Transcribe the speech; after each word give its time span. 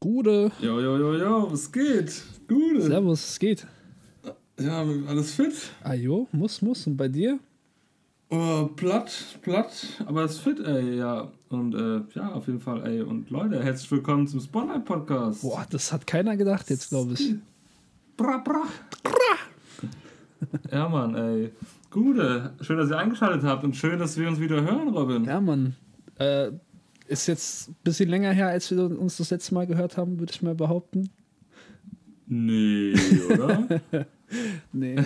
Gude. 0.00 0.52
Jo, 0.60 0.80
jo, 0.80 0.96
jo, 0.96 1.14
jo, 1.14 1.50
was 1.50 1.72
geht? 1.72 2.22
Gute. 2.46 2.82
Servus, 2.82 3.30
es 3.30 3.38
geht. 3.38 3.66
Ja, 4.60 4.84
alles 5.08 5.32
fit? 5.32 5.54
Ah 5.82 5.94
jo, 5.94 6.28
muss, 6.30 6.62
muss. 6.62 6.86
Und 6.86 6.96
bei 6.96 7.08
dir? 7.08 7.40
Oh, 8.30 8.66
platt, 8.76 9.38
platt, 9.40 9.86
aber 10.04 10.24
es 10.24 10.38
fit, 10.38 10.60
ey, 10.60 10.98
ja. 10.98 11.32
Und 11.48 11.74
äh, 11.74 12.02
ja, 12.14 12.32
auf 12.32 12.46
jeden 12.46 12.60
Fall, 12.60 12.86
ey. 12.86 13.00
Und 13.00 13.30
Leute, 13.30 13.64
herzlich 13.64 13.90
willkommen 13.90 14.26
zum 14.26 14.40
Spotlight 14.40 14.84
Podcast. 14.84 15.40
Boah, 15.40 15.66
das 15.70 15.90
hat 15.94 16.06
keiner 16.06 16.36
gedacht 16.36 16.68
jetzt, 16.68 16.90
glaube 16.90 17.14
ich. 17.14 17.36
Bra, 18.18 18.36
bra. 18.36 18.64
ja, 20.70 20.88
Mann, 20.90 21.14
ey. 21.14 21.52
Gute. 21.90 22.52
Schön, 22.60 22.76
dass 22.76 22.90
ihr 22.90 22.98
eingeschaltet 22.98 23.44
habt 23.44 23.64
und 23.64 23.74
schön, 23.74 23.98
dass 23.98 24.18
wir 24.18 24.28
uns 24.28 24.38
wieder 24.38 24.60
hören, 24.60 24.88
Robin. 24.88 25.24
Ja, 25.24 25.40
Mann. 25.40 25.74
Äh, 26.18 26.50
ist 27.06 27.28
jetzt 27.28 27.70
ein 27.70 27.76
bisschen 27.82 28.10
länger 28.10 28.32
her, 28.32 28.48
als 28.48 28.70
wir 28.70 29.00
uns 29.00 29.16
das 29.16 29.30
letzte 29.30 29.54
Mal 29.54 29.66
gehört 29.66 29.96
haben, 29.96 30.18
würde 30.18 30.32
ich 30.34 30.42
mal 30.42 30.54
behaupten. 30.54 31.08
Nee, 32.26 32.92
oder? 33.32 33.80
Nee. 34.72 34.96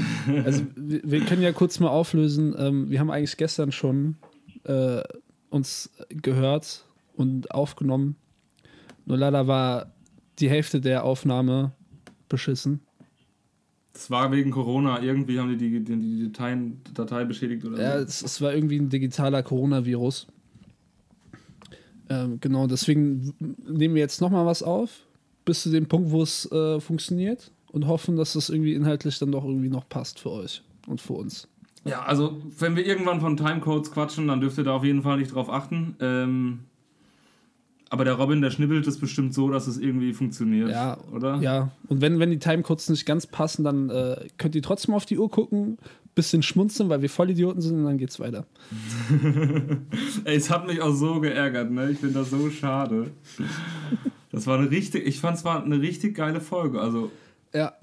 Also, 0.44 0.64
wir, 0.74 1.00
wir 1.04 1.20
können 1.20 1.42
ja 1.42 1.52
kurz 1.52 1.78
mal 1.80 1.88
auflösen. 1.88 2.54
Ähm, 2.58 2.90
wir 2.90 2.98
haben 3.00 3.10
eigentlich 3.10 3.36
gestern 3.36 3.72
schon 3.72 4.16
äh, 4.64 5.02
uns 5.50 5.90
gehört 6.08 6.84
und 7.14 7.50
aufgenommen. 7.52 8.16
Nur 9.06 9.18
leider 9.18 9.46
war 9.46 9.92
die 10.38 10.48
Hälfte 10.48 10.80
der 10.80 11.04
Aufnahme 11.04 11.72
beschissen. 12.28 12.80
Das 13.92 14.10
war 14.10 14.32
wegen 14.32 14.50
Corona. 14.50 15.02
Irgendwie 15.02 15.38
haben 15.38 15.50
die 15.50 15.56
die, 15.56 15.84
die, 15.84 15.96
die 15.96 16.32
Dateien, 16.32 16.80
Datei 16.94 17.24
beschädigt 17.24 17.64
oder 17.64 17.80
Ja, 17.80 17.98
so. 17.98 18.04
es, 18.04 18.22
es 18.22 18.40
war 18.40 18.54
irgendwie 18.54 18.78
ein 18.78 18.88
digitaler 18.88 19.42
Coronavirus. 19.42 20.26
Ähm, 22.08 22.38
genau, 22.40 22.66
deswegen 22.66 23.34
nehmen 23.66 23.94
wir 23.94 24.00
jetzt 24.00 24.20
nochmal 24.20 24.46
was 24.46 24.62
auf, 24.62 25.06
bis 25.44 25.62
zu 25.62 25.70
dem 25.70 25.86
Punkt, 25.86 26.10
wo 26.10 26.22
es 26.22 26.50
äh, 26.50 26.80
funktioniert 26.80 27.52
und 27.72 27.86
hoffen, 27.86 28.16
dass 28.16 28.34
das 28.34 28.50
irgendwie 28.50 28.74
inhaltlich 28.74 29.18
dann 29.18 29.32
doch 29.32 29.44
irgendwie 29.44 29.70
noch 29.70 29.88
passt 29.88 30.20
für 30.20 30.30
euch 30.30 30.62
und 30.86 31.00
für 31.00 31.14
uns. 31.14 31.48
Ja, 31.84 32.02
also 32.02 32.40
wenn 32.58 32.76
wir 32.76 32.86
irgendwann 32.86 33.20
von 33.20 33.36
Timecodes 33.36 33.90
quatschen, 33.90 34.28
dann 34.28 34.40
dürft 34.40 34.58
ihr 34.58 34.64
da 34.64 34.72
auf 34.72 34.84
jeden 34.84 35.02
Fall 35.02 35.18
nicht 35.18 35.34
drauf 35.34 35.50
achten. 35.50 35.96
Ähm, 36.00 36.60
aber 37.90 38.04
der 38.04 38.14
Robin, 38.14 38.40
der 38.40 38.50
schnibbelt 38.50 38.86
es 38.86 38.98
bestimmt 38.98 39.34
so, 39.34 39.50
dass 39.50 39.66
es 39.66 39.78
irgendwie 39.78 40.12
funktioniert, 40.14 40.70
Ja, 40.70 40.96
oder? 41.12 41.36
Ja, 41.42 41.72
und 41.88 42.00
wenn, 42.00 42.18
wenn 42.20 42.30
die 42.30 42.38
Timecodes 42.38 42.88
nicht 42.88 43.04
ganz 43.04 43.26
passen, 43.26 43.64
dann 43.64 43.90
äh, 43.90 44.28
könnt 44.38 44.54
ihr 44.54 44.62
trotzdem 44.62 44.94
auf 44.94 45.04
die 45.04 45.18
Uhr 45.18 45.30
gucken, 45.30 45.76
bisschen 46.14 46.42
schmunzeln, 46.42 46.88
weil 46.88 47.02
wir 47.02 47.10
Vollidioten 47.10 47.60
sind 47.60 47.78
und 47.78 47.84
dann 47.84 47.98
geht's 47.98 48.20
weiter. 48.20 48.46
Ey, 50.24 50.36
es 50.36 50.50
hat 50.50 50.66
mich 50.66 50.80
auch 50.80 50.94
so 50.94 51.20
geärgert, 51.20 51.70
ne? 51.70 51.90
Ich 51.90 51.98
finde 51.98 52.20
das 52.20 52.30
so 52.30 52.48
schade. 52.50 53.10
Das 54.30 54.46
war 54.46 54.58
eine 54.58 54.70
richtig, 54.70 55.06
ich 55.06 55.20
fand 55.20 55.38
es 55.38 55.44
war 55.44 55.62
eine 55.62 55.80
richtig 55.80 56.14
geile 56.14 56.40
Folge. 56.40 56.80
Also 56.80 57.10
Ja, 57.54 57.74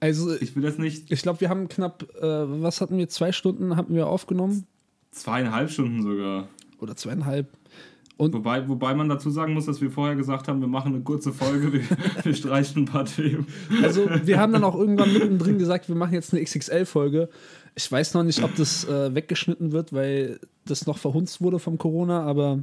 also 0.00 0.34
ich, 0.34 0.56
will 0.56 0.64
jetzt 0.64 0.78
nicht 0.78 1.12
ich 1.12 1.22
glaube, 1.22 1.40
wir 1.40 1.48
haben 1.48 1.68
knapp, 1.68 2.02
äh, 2.16 2.22
was 2.22 2.80
hatten 2.80 2.98
wir, 2.98 3.08
zwei 3.08 3.32
Stunden 3.32 3.76
hatten 3.76 3.94
wir 3.94 4.08
aufgenommen 4.08 4.66
zweieinhalb 5.12 5.70
Stunden 5.70 6.02
sogar. 6.02 6.48
oder 6.80 6.96
zweieinhalb. 6.96 7.48
Wobei, 8.18 8.68
wobei 8.68 8.94
man 8.94 9.08
dazu 9.08 9.30
sagen 9.30 9.52
muss, 9.52 9.66
dass 9.66 9.80
wir 9.80 9.90
vorher 9.90 10.14
gesagt 10.14 10.46
haben, 10.46 10.60
wir 10.60 10.68
machen 10.68 10.94
eine 10.94 11.02
kurze 11.02 11.32
Folge, 11.32 11.72
wir, 11.72 11.82
wir 12.22 12.34
streichen 12.34 12.82
ein 12.82 12.84
paar 12.84 13.04
Themen. 13.04 13.46
Also 13.82 14.06
wir 14.24 14.38
haben 14.38 14.52
dann 14.52 14.62
auch 14.62 14.76
irgendwann 14.76 15.12
mittendrin 15.12 15.58
gesagt, 15.58 15.88
wir 15.88 15.96
machen 15.96 16.14
jetzt 16.14 16.32
eine 16.32 16.42
XXL-Folge. 16.44 17.28
Ich 17.74 17.90
weiß 17.90 18.14
noch 18.14 18.22
nicht, 18.22 18.44
ob 18.44 18.54
das 18.54 18.86
äh, 18.86 19.14
weggeschnitten 19.14 19.72
wird, 19.72 19.92
weil 19.92 20.38
das 20.66 20.86
noch 20.86 20.98
verhunzt 20.98 21.40
wurde 21.40 21.58
vom 21.58 21.78
Corona, 21.78 22.22
aber 22.22 22.62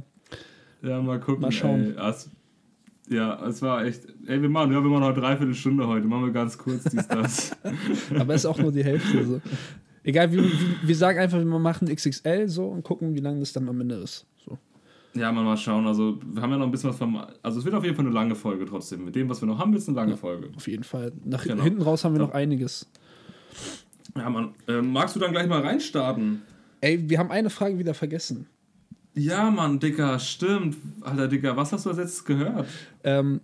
Ja, 0.82 1.02
mal 1.02 1.20
gucken. 1.20 1.42
Mal 1.42 1.52
schauen. 1.52 1.94
Ey, 1.98 2.14
ja, 3.10 3.44
es 3.46 3.60
war 3.60 3.84
echt. 3.84 4.06
Ey, 4.26 4.40
wir 4.40 4.48
machen, 4.48 4.72
ja, 4.72 4.82
wir 4.82 4.88
machen 4.88 5.00
noch 5.00 5.08
eine 5.08 5.20
Dreiviertelstunde 5.20 5.86
heute. 5.86 6.06
Machen 6.06 6.26
wir 6.26 6.32
ganz 6.32 6.56
kurz 6.56 6.84
dies, 6.84 7.06
das. 7.08 7.50
aber 8.18 8.34
ist 8.34 8.46
auch 8.46 8.58
nur 8.58 8.70
die 8.70 8.84
Hälfte. 8.84 9.24
So. 9.24 9.40
Egal, 10.04 10.32
wir, 10.32 10.44
wir, 10.82 10.94
sagen 10.96 11.18
einfach, 11.18 11.38
wir 11.38 11.44
machen 11.44 11.92
XXL 11.92 12.48
so 12.48 12.66
und 12.66 12.84
gucken, 12.84 13.14
wie 13.14 13.20
lange 13.20 13.40
das 13.40 13.52
dann 13.52 13.68
am 13.68 13.80
Ende 13.80 13.96
ist. 13.96 14.26
So. 14.44 14.56
ja, 15.14 15.32
mal, 15.32 15.42
mal 15.42 15.56
schauen. 15.56 15.86
Also, 15.88 16.20
wir 16.24 16.40
haben 16.40 16.52
ja 16.52 16.58
noch 16.58 16.66
ein 16.66 16.70
bisschen 16.70 16.90
was 16.90 16.98
vom. 16.98 17.20
Also, 17.42 17.58
es 17.58 17.64
wird 17.64 17.74
auf 17.74 17.82
jeden 17.82 17.96
Fall 17.96 18.06
eine 18.06 18.14
lange 18.14 18.36
Folge 18.36 18.64
trotzdem. 18.64 19.04
Mit 19.04 19.16
dem, 19.16 19.28
was 19.28 19.42
wir 19.42 19.46
noch 19.46 19.58
haben, 19.58 19.72
wird 19.72 19.82
es 19.82 19.88
eine 19.88 19.96
lange 19.96 20.16
Folge. 20.16 20.50
Auf 20.54 20.68
jeden 20.68 20.84
Fall. 20.84 21.12
Nach 21.24 21.42
Genau. 21.42 21.64
hinten 21.64 21.82
raus 21.82 22.04
haben 22.04 22.14
wir 22.14 22.20
noch 22.20 22.32
einiges. 22.32 22.88
Ja, 24.16 24.30
Mann. 24.30 24.54
Ähm, 24.68 24.92
magst 24.92 25.16
du 25.16 25.20
dann 25.20 25.32
gleich 25.32 25.48
mal 25.48 25.60
reinstarten? 25.60 26.42
Ey, 26.80 27.10
wir 27.10 27.18
haben 27.18 27.30
eine 27.30 27.50
Frage 27.50 27.76
wieder 27.78 27.94
vergessen. 27.94 28.46
Ja, 29.14 29.50
Mann, 29.50 29.80
Dicker, 29.80 30.18
stimmt. 30.18 30.76
Alter, 31.00 31.28
Dicker, 31.28 31.56
was 31.56 31.72
hast 31.72 31.84
du 31.84 31.90
als 31.90 31.98
letztes 31.98 32.24
gehört? 32.24 32.66
Ähm, 33.02 33.40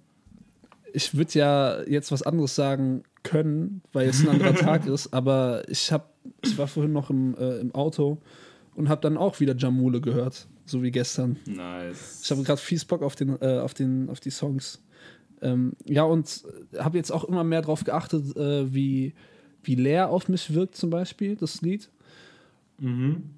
ich 0.93 1.15
würde 1.15 1.39
ja 1.39 1.83
jetzt 1.83 2.13
was 2.13 2.23
anderes 2.23 2.55
sagen 2.55 3.03
können, 3.23 3.83
weil 3.93 4.09
es 4.09 4.23
ein 4.23 4.29
anderer 4.29 4.55
Tag 4.55 4.87
ist, 4.87 5.13
aber 5.13 5.69
ich 5.69 5.93
habe, 5.93 6.05
ich 6.43 6.57
war 6.57 6.69
vorhin 6.69 6.93
noch 6.93 7.11
im, 7.11 7.37
äh, 7.37 7.59
im 7.59 7.75
Auto 7.75 8.19
und 8.75 8.89
habe 8.89 9.01
dann 9.01 9.17
auch 9.17 9.41
wieder 9.41 9.57
Jamule 9.57 10.01
gehört, 10.01 10.47
so 10.65 10.83
wie 10.83 10.91
gestern. 10.91 11.37
Nice. 11.47 12.21
Ich 12.23 12.31
habe 12.31 12.43
gerade 12.43 12.61
fies 12.61 12.85
Bock 12.85 13.03
auf, 13.03 13.17
den, 13.17 13.41
äh, 13.41 13.59
auf, 13.59 13.75
den, 13.75 14.09
auf 14.09 14.21
die 14.21 14.31
Songs. 14.31 14.83
Ähm, 15.43 15.73
ja, 15.85 16.05
und 16.05 16.45
habe 16.79 16.97
jetzt 16.97 17.11
auch 17.11 17.25
immer 17.25 17.45
mehr 17.45 17.63
darauf 17.63 17.85
geachtet, 17.85 18.37
äh, 18.37 18.73
wie, 18.73 19.15
wie 19.65 19.75
leer 19.75 20.09
auf 20.11 20.29
mich 20.29 20.55
wirkt, 20.55 20.77
zum 20.77 20.91
Beispiel, 20.91 21.37
das 21.37 21.61
Lied. 21.61 21.91
Mhm. 22.79 23.31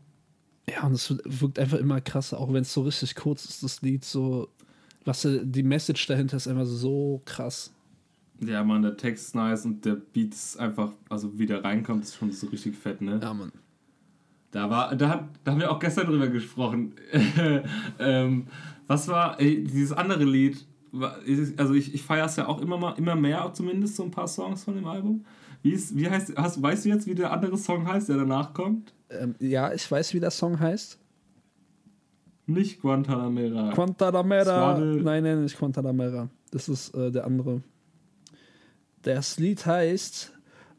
Ja, 0.69 0.87
und 0.87 0.93
es 0.93 1.15
wirkt 1.25 1.59
einfach 1.59 1.79
immer 1.79 2.01
krasser, 2.01 2.39
auch 2.39 2.53
wenn 2.53 2.63
es 2.63 2.73
so 2.73 2.83
richtig 2.83 3.15
kurz 3.15 3.45
ist, 3.45 3.63
das 3.63 3.81
Lied, 3.83 4.05
so, 4.05 4.49
was 5.05 5.27
die 5.27 5.63
Message 5.63 6.07
dahinter 6.07 6.37
ist 6.37 6.49
einfach 6.49 6.67
so 6.67 7.23
krass. 7.25 7.73
Ja, 8.41 8.63
Mann, 8.63 8.83
der 8.83 8.97
Text 8.97 9.29
ist 9.29 9.35
nice 9.35 9.65
und 9.65 9.85
der 9.85 9.95
Beat 9.95 10.35
ist 10.35 10.59
einfach, 10.59 10.93
also 11.09 11.39
wie 11.39 11.47
der 11.47 11.65
reinkommt, 11.65 12.05
ist 12.05 12.17
schon 12.17 12.31
so 12.31 12.47
richtig 12.49 12.77
fett, 12.77 13.01
ne? 13.01 13.19
Ja, 13.21 13.35
Mann. 13.35 13.53
Da 14.51 14.71
war, 14.71 14.95
da, 14.95 15.09
hat, 15.09 15.29
da 15.45 15.53
haben 15.53 15.61
wir 15.61 15.71
auch 15.71 15.79
gestern 15.79 16.07
drüber 16.07 16.29
gesprochen. 16.29 16.95
ähm, 17.99 18.47
was 18.87 19.09
war, 19.09 19.41
ey, 19.41 19.63
dieses 19.65 19.93
andere 19.93 20.25
Lied, 20.25 20.65
also 21.57 21.75
ich, 21.75 21.93
ich 21.95 22.03
feiere 22.03 22.27
es 22.27 22.37
ja 22.37 22.47
auch 22.47 22.61
immer 22.61 22.79
mal, 22.79 22.93
immer 22.93 23.15
mehr, 23.15 23.51
zumindest 23.53 23.97
so 23.97 24.05
ein 24.05 24.11
paar 24.11 24.29
Songs 24.29 24.65
von 24.65 24.75
dem 24.75 24.87
Album. 24.87 25.25
Wie, 25.63 25.73
ist, 25.73 25.97
wie 25.97 26.09
heißt, 26.09 26.37
hast, 26.37 26.63
weißt 26.63 26.85
du 26.85 26.89
jetzt, 26.91 27.07
wie 27.07 27.15
der 27.15 27.33
andere 27.33 27.57
Song 27.59 27.87
heißt, 27.87 28.09
der 28.09 28.19
danach 28.19 28.55
kommt? 28.55 28.93
Ähm, 29.11 29.35
ja, 29.41 29.73
ich 29.73 29.91
weiß, 29.91 30.15
wie 30.15 30.21
der 30.21 30.31
Song 30.31 30.59
heißt. 30.59 30.99
Nicht 32.47 32.81
Guantanamera. 32.81 33.73
Guantanamera. 33.75 34.79
Nein, 34.79 35.23
nein, 35.23 35.43
nicht 35.43 35.59
Guantanamera. 35.59 36.29
Das 36.51 36.69
ist 36.69 36.95
äh, 36.95 37.11
der 37.11 37.27
andere. 37.27 37.63
Das 39.03 39.39
Lied 39.39 39.67
heißt 39.67 40.33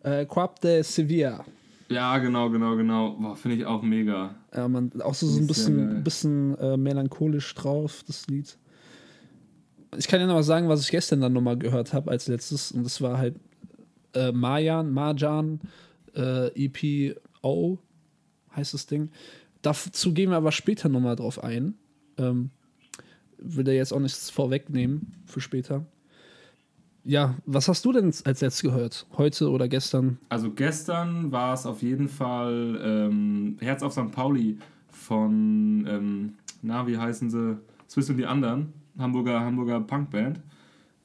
äh, 0.03 0.25
Quap 0.25 0.59
de 0.61 0.81
Sevilla. 0.81 1.43
ja, 1.89 2.17
genau, 2.17 2.49
genau, 2.49 2.75
genau. 2.75 3.11
Boah, 3.11 3.35
finde 3.35 3.57
ich 3.57 3.65
auch 3.65 3.81
mega. 3.83 4.35
Ja, 4.55 4.67
man, 4.67 4.91
auch 5.01 5.13
so, 5.13 5.27
so 5.27 5.39
ein 5.39 5.47
bisschen, 5.47 6.03
bisschen 6.03 6.57
äh, 6.57 6.77
melancholisch 6.77 7.53
drauf, 7.53 8.03
das 8.07 8.25
Lied. 8.27 8.57
Ich 9.97 10.07
kann 10.07 10.19
dir 10.19 10.27
noch 10.27 10.35
mal 10.35 10.43
sagen, 10.43 10.69
was 10.69 10.81
ich 10.81 10.91
gestern 10.91 11.21
dann 11.21 11.33
nochmal 11.33 11.57
gehört 11.57 11.93
habe 11.93 12.11
als 12.11 12.27
letztes. 12.27 12.71
Und 12.71 12.83
das 12.83 13.01
war 13.01 13.17
halt 13.17 13.35
äh, 14.13 14.31
Marjan, 14.31 14.91
Marjan, 14.91 15.59
äh, 16.15 16.47
EPO 16.65 17.79
heißt 18.55 18.73
das 18.73 18.85
Ding. 18.87 19.09
Dazu 19.61 20.13
gehen 20.13 20.29
wir 20.29 20.37
aber 20.37 20.51
später 20.51 20.89
nochmal 20.89 21.15
drauf 21.15 21.43
ein. 21.43 21.75
Ähm, 22.17 22.51
will 23.37 23.63
da 23.63 23.71
jetzt 23.71 23.93
auch 23.93 23.99
nichts 23.99 24.29
vorwegnehmen 24.29 25.13
für 25.25 25.41
später. 25.41 25.85
Ja, 27.03 27.35
was 27.45 27.67
hast 27.67 27.85
du 27.85 27.93
denn 27.93 28.05
als 28.05 28.41
letztes 28.41 28.61
gehört? 28.61 29.07
Heute 29.17 29.49
oder 29.49 29.67
gestern? 29.67 30.19
Also 30.29 30.51
gestern 30.51 31.31
war 31.31 31.53
es 31.53 31.65
auf 31.65 31.81
jeden 31.81 32.09
Fall 32.09 32.79
ähm, 32.83 33.57
Herz 33.59 33.81
auf 33.83 33.93
St. 33.93 34.11
Pauli 34.11 34.57
von, 34.89 35.85
ähm, 35.87 36.33
na, 36.61 36.85
wie 36.87 36.97
heißen 36.97 37.29
sie? 37.29 37.57
Swiss 37.89 38.09
und 38.09 38.17
die 38.17 38.25
anderen. 38.25 38.73
Hamburger, 38.97 39.39
Hamburger 39.39 39.79
Punkband. 39.79 40.41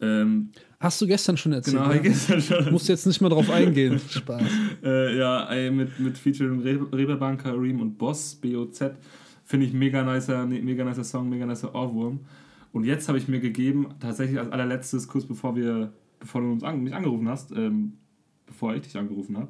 Ähm, 0.01 0.51
Hast 0.85 1.01
du 1.01 1.07
gestern 1.07 1.37
schon 1.39 1.53
erzählt? 1.53 1.77
genau, 1.79 1.93
ja? 1.93 1.99
gestern 2.03 2.43
schon. 2.43 2.71
Musst 2.71 2.89
jetzt 2.91 3.07
nicht 3.07 3.21
mehr 3.23 3.31
drauf 3.31 3.49
eingehen. 3.49 3.99
Spaß. 4.09 4.43
Äh, 4.83 5.17
ja, 5.17 5.49
ey, 5.51 5.71
mit, 5.71 5.99
mit 5.99 6.19
Featuring 6.19 6.61
Re 6.61 6.79
Reeperbahn, 6.93 7.39
Karim 7.39 7.81
und 7.81 7.97
Boss, 7.97 8.35
B-O-Z. 8.35 8.95
Finde 9.45 9.67
ich 9.67 9.73
mega 9.73 10.03
nicer, 10.03 10.45
ne- 10.45 10.61
mega 10.61 10.85
nicer 10.85 11.03
Song, 11.05 11.31
mega 11.31 11.47
nicer 11.47 11.75
Ohrwurm. 11.75 12.21
Und 12.73 12.85
jetzt 12.85 13.09
habe 13.09 13.17
ich 13.17 13.29
mir 13.29 13.41
gegeben, 13.41 13.87
tatsächlich 13.99 14.39
als 14.39 14.51
allerletztes, 14.53 15.09
kurz 15.09 15.25
bevor 15.25 15.57
wir, 15.57 15.93
bevor 16.21 16.43
du 16.43 16.53
uns 16.53 16.63
an, 16.63 16.83
mich 16.83 16.95
angerufen 16.95 17.29
hast, 17.29 17.53
ähm, 17.53 17.95
bevor 18.47 18.75
ich 18.75 18.83
dich 18.83 18.97
angerufen 18.99 19.39
habe, 19.39 19.49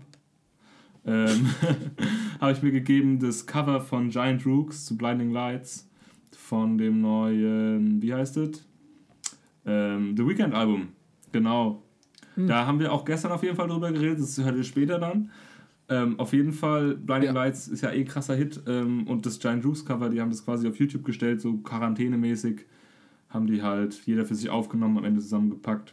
ähm, 1.04 1.50
habe 2.40 2.52
ich 2.52 2.62
mir 2.62 2.70
gegeben 2.70 3.18
das 3.18 3.44
Cover 3.44 3.80
von 3.80 4.10
Giant 4.10 4.46
Rooks 4.46 4.84
zu 4.84 4.96
Blinding 4.96 5.32
Lights 5.32 5.88
von 6.36 6.78
dem 6.78 7.00
neuen, 7.00 8.00
wie 8.00 8.14
heißt 8.14 8.36
es? 8.36 8.64
Ähm, 9.66 10.14
The 10.16 10.26
Weekend 10.28 10.54
Album. 10.54 10.88
Genau. 11.34 11.82
Da 12.36 12.64
haben 12.66 12.78
wir 12.80 12.92
auch 12.92 13.04
gestern 13.04 13.32
auf 13.32 13.42
jeden 13.42 13.56
Fall 13.56 13.68
drüber 13.68 13.90
geredet, 13.92 14.20
das 14.20 14.38
hört 14.42 14.56
ihr 14.56 14.64
später 14.64 14.98
dann. 14.98 15.30
Ähm, 15.88 16.18
auf 16.18 16.32
jeden 16.32 16.52
Fall, 16.52 16.94
Blinding 16.96 17.28
Ja. 17.28 17.32
Lights 17.34 17.68
ist 17.68 17.82
ja 17.82 17.90
eh 17.90 18.00
ein 18.00 18.06
krasser 18.06 18.34
Hit 18.34 18.62
ähm, 18.66 19.06
und 19.06 19.26
das 19.26 19.38
Giant 19.38 19.64
Rooks 19.64 19.84
Cover, 19.84 20.08
die 20.08 20.20
haben 20.20 20.30
das 20.30 20.44
quasi 20.44 20.66
auf 20.66 20.76
YouTube 20.78 21.04
gestellt, 21.04 21.40
so 21.40 21.58
quarantänemäßig 21.58 22.62
haben 23.28 23.46
die 23.46 23.62
halt 23.62 24.00
jeder 24.06 24.24
für 24.24 24.34
sich 24.34 24.48
aufgenommen, 24.48 24.96
am 24.98 25.04
Ende 25.04 25.20
zusammengepackt. 25.20 25.92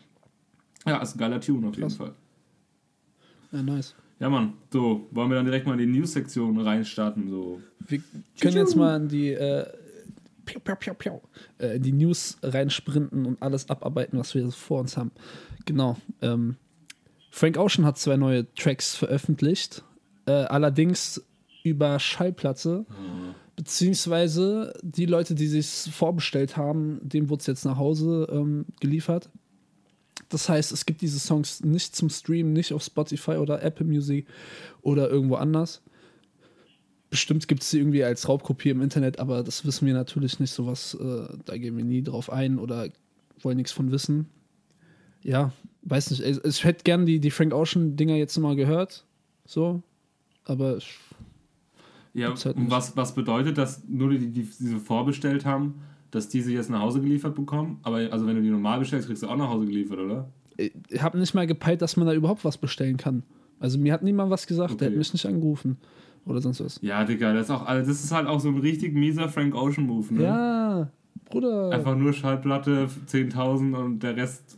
Ja, 0.85 0.97
ist 1.01 1.15
ein 1.15 1.19
geiler 1.19 1.41
Tune 1.41 1.67
auf 1.67 1.75
jeden 1.75 1.87
Krass. 1.89 1.97
Fall. 1.97 2.13
Ja, 3.51 3.61
nice. 3.63 3.95
Ja, 4.19 4.29
Mann, 4.29 4.53
so, 4.71 5.07
wollen 5.11 5.29
wir 5.29 5.35
dann 5.35 5.45
direkt 5.45 5.65
mal 5.65 5.79
in 5.79 5.91
die 5.91 5.99
News-Sektion 5.99 6.59
reinstarten, 6.59 7.27
so. 7.29 7.59
Wir 7.87 8.01
können 8.39 8.55
jetzt 8.57 8.75
mal 8.75 8.95
in 9.01 9.07
die, 9.09 9.29
äh, 9.31 9.65
piu, 10.45 10.59
piu, 10.59 10.75
piu, 10.75 10.93
piu, 10.93 11.19
äh, 11.59 11.75
in 11.75 11.83
die 11.83 11.91
News 11.91 12.37
reinsprinten 12.43 13.25
und 13.25 13.41
alles 13.41 13.69
abarbeiten, 13.69 14.19
was 14.19 14.35
wir 14.35 14.51
vor 14.51 14.79
uns 14.79 14.97
haben. 14.97 15.11
Genau. 15.65 15.97
Ähm, 16.21 16.57
Frank 17.29 17.57
Ocean 17.57 17.85
hat 17.85 17.97
zwei 17.97 18.17
neue 18.17 18.53
Tracks 18.55 18.95
veröffentlicht, 18.95 19.83
äh, 20.25 20.31
allerdings 20.31 21.23
über 21.63 21.99
Schallplatte, 21.99 22.85
beziehungsweise 23.55 24.73
die 24.81 25.05
Leute, 25.05 25.35
die 25.35 25.47
sich 25.47 25.67
vorbestellt 25.93 26.57
haben, 26.57 26.99
dem 27.03 27.29
wurde 27.29 27.41
es 27.41 27.47
jetzt 27.47 27.65
nach 27.65 27.77
Hause 27.77 28.27
ähm, 28.31 28.65
geliefert. 28.79 29.29
Das 30.29 30.49
heißt, 30.49 30.71
es 30.71 30.85
gibt 30.85 31.01
diese 31.01 31.19
Songs 31.19 31.63
nicht 31.63 31.95
zum 31.95 32.09
Streamen, 32.09 32.53
nicht 32.53 32.73
auf 32.73 32.83
Spotify 32.83 33.31
oder 33.31 33.61
Apple 33.61 33.85
Music 33.85 34.25
oder 34.81 35.09
irgendwo 35.09 35.35
anders. 35.35 35.81
Bestimmt 37.11 37.47
gibt 37.47 37.61
es 37.61 37.69
sie 37.69 37.77
irgendwie 37.77 38.03
als 38.03 38.27
Raubkopie 38.27 38.69
im 38.69 38.81
Internet, 38.81 39.19
aber 39.19 39.43
das 39.43 39.63
wissen 39.65 39.85
wir 39.85 39.93
natürlich 39.93 40.39
nicht. 40.39 40.51
Sowas, 40.51 40.95
äh, 40.99 41.27
da 41.45 41.57
gehen 41.57 41.77
wir 41.77 41.83
nie 41.83 42.01
drauf 42.01 42.31
ein 42.31 42.57
oder 42.57 42.87
wollen 43.41 43.57
nichts 43.57 43.71
von 43.73 43.91
wissen. 43.91 44.27
Ja, 45.21 45.51
weiß 45.83 46.09
nicht. 46.11 46.23
Ich, 46.23 46.43
ich 46.43 46.63
hätte 46.63 46.83
gern 46.83 47.05
die, 47.05 47.19
die 47.19 47.29
Frank 47.31 47.53
Ocean-Dinger 47.53 48.15
jetzt 48.15 48.37
mal 48.39 48.55
gehört. 48.55 49.05
So. 49.45 49.83
Aber 50.45 50.77
ich, 50.77 50.97
Ja, 52.13 52.29
halt 52.29 52.55
und 52.55 52.71
was, 52.71 52.95
was 52.97 53.13
bedeutet 53.13 53.57
das, 53.57 53.83
nur 53.87 54.09
die, 54.09 54.19
die 54.31 54.43
diese 54.43 54.79
vorbestellt 54.79 55.45
haben, 55.45 55.81
dass 56.11 56.29
die 56.29 56.41
sie 56.41 56.53
jetzt 56.53 56.69
nach 56.69 56.79
Hause 56.79 57.01
geliefert 57.01 57.35
bekommen? 57.35 57.79
Aber 57.83 57.97
also 58.11 58.25
wenn 58.25 58.35
du 58.37 58.41
die 58.41 58.49
normal 58.49 58.79
bestellst, 58.79 59.07
kriegst 59.07 59.21
du 59.23 59.27
auch 59.27 59.37
nach 59.37 59.49
Hause 59.49 59.65
geliefert, 59.65 59.99
oder? 59.99 60.29
ich 60.57 61.01
habe 61.01 61.17
nicht 61.17 61.33
mal 61.33 61.47
gepeilt, 61.47 61.81
dass 61.81 61.97
man 61.97 62.05
da 62.07 62.13
überhaupt 62.13 62.45
was 62.45 62.57
bestellen 62.57 62.97
kann. 62.97 63.23
Also 63.59 63.77
mir 63.79 63.93
hat 63.93 64.03
niemand 64.03 64.29
was 64.31 64.47
gesagt, 64.47 64.71
der 64.79 64.87
Okay. 64.87 64.95
hat 64.95 64.97
mich 64.97 65.13
nicht 65.13 65.25
angerufen. 65.25 65.77
Oder 66.25 66.41
sonst 66.41 66.63
was. 66.63 66.79
Ja, 66.81 67.03
Digga, 67.03 67.33
das 67.33 67.45
ist 67.45 67.51
auch, 67.51 67.65
also 67.65 67.89
das 67.89 68.03
ist 68.03 68.11
halt 68.11 68.27
auch 68.27 68.39
so 68.39 68.49
ein 68.49 68.59
richtig 68.59 68.93
mieser 68.93 69.27
Frank 69.27 69.55
Ocean 69.55 69.87
Move, 69.87 70.13
ne? 70.13 70.23
Ja, 70.23 70.89
Bruder. 71.29 71.71
Einfach 71.71 71.95
nur 71.95 72.13
Schallplatte, 72.13 72.87
10.000 73.07 73.75
und 73.75 73.99
der 74.03 74.15
Rest, 74.15 74.57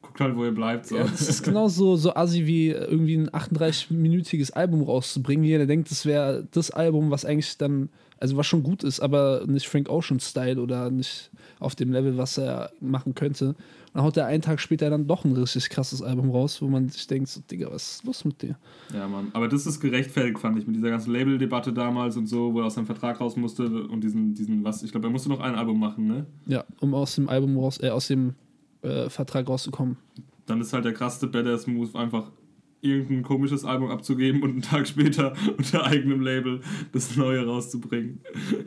guckt 0.00 0.20
halt, 0.20 0.36
wo 0.36 0.44
ihr 0.44 0.54
bleibt. 0.54 0.86
So. 0.86 0.96
Ja, 0.96 1.04
das 1.04 1.28
ist 1.28 1.42
genauso 1.42 1.96
so 1.96 2.14
assi 2.14 2.46
wie 2.46 2.68
irgendwie 2.68 3.16
ein 3.16 3.28
38-minütiges 3.28 4.52
Album 4.52 4.82
rauszubringen. 4.82 5.44
Jeder 5.44 5.66
denkt, 5.66 5.90
das 5.90 6.06
wäre 6.06 6.46
das 6.52 6.70
Album, 6.70 7.10
was 7.10 7.24
eigentlich 7.24 7.58
dann, 7.58 7.90
also 8.18 8.36
was 8.36 8.46
schon 8.46 8.62
gut 8.62 8.84
ist, 8.84 9.00
aber 9.00 9.44
nicht 9.46 9.68
Frank 9.68 9.90
Ocean-Style 9.90 10.60
oder 10.60 10.90
nicht 10.90 11.30
auf 11.58 11.74
dem 11.74 11.92
Level, 11.92 12.16
was 12.16 12.38
er 12.38 12.70
machen 12.80 13.14
könnte. 13.14 13.54
Dann 13.94 14.02
haut 14.02 14.16
er 14.16 14.26
einen 14.26 14.42
Tag 14.42 14.60
später 14.60 14.90
dann 14.90 15.06
doch 15.06 15.24
ein 15.24 15.32
richtig 15.32 15.70
krasses 15.70 16.02
Album 16.02 16.30
raus, 16.30 16.60
wo 16.60 16.66
man 16.66 16.88
sich 16.88 17.06
denkt, 17.06 17.28
so, 17.28 17.40
Digga, 17.40 17.70
was 17.70 17.92
ist 17.92 18.04
los 18.04 18.24
mit 18.24 18.42
dir? 18.42 18.58
Ja, 18.92 19.06
Mann. 19.06 19.28
Aber 19.32 19.46
das 19.48 19.66
ist 19.66 19.78
gerechtfertigt, 19.78 20.40
fand 20.40 20.58
ich, 20.58 20.66
mit 20.66 20.74
dieser 20.74 20.90
ganzen 20.90 21.12
Label-Debatte 21.12 21.72
damals 21.72 22.16
und 22.16 22.26
so, 22.26 22.52
wo 22.52 22.60
er 22.60 22.66
aus 22.66 22.74
seinem 22.74 22.86
Vertrag 22.86 23.20
raus 23.20 23.36
musste 23.36 23.86
und 23.86 24.02
diesen, 24.02 24.34
diesen 24.34 24.64
was, 24.64 24.82
ich 24.82 24.90
glaube, 24.90 25.06
er 25.06 25.10
musste 25.10 25.28
noch 25.28 25.38
ein 25.38 25.54
Album 25.54 25.78
machen, 25.78 26.08
ne? 26.08 26.26
Ja, 26.46 26.64
um 26.80 26.92
aus 26.92 27.14
dem 27.14 27.28
Album 27.28 27.56
raus, 27.56 27.80
äh, 27.80 27.90
aus 27.90 28.08
dem 28.08 28.34
äh, 28.82 29.08
Vertrag 29.08 29.48
rauszukommen. 29.48 29.96
Dann 30.46 30.60
ist 30.60 30.72
halt 30.72 30.84
der 30.84 30.92
krasseste 30.92 31.28
Badass-Move, 31.28 31.96
einfach 31.96 32.32
irgendein 32.84 33.22
komisches 33.22 33.64
Album 33.64 33.90
abzugeben 33.90 34.42
und 34.42 34.50
einen 34.50 34.62
Tag 34.62 34.86
später 34.86 35.34
unter 35.56 35.84
eigenem 35.84 36.20
Label 36.20 36.60
das 36.92 37.16
neue 37.16 37.44
rauszubringen. 37.44 38.20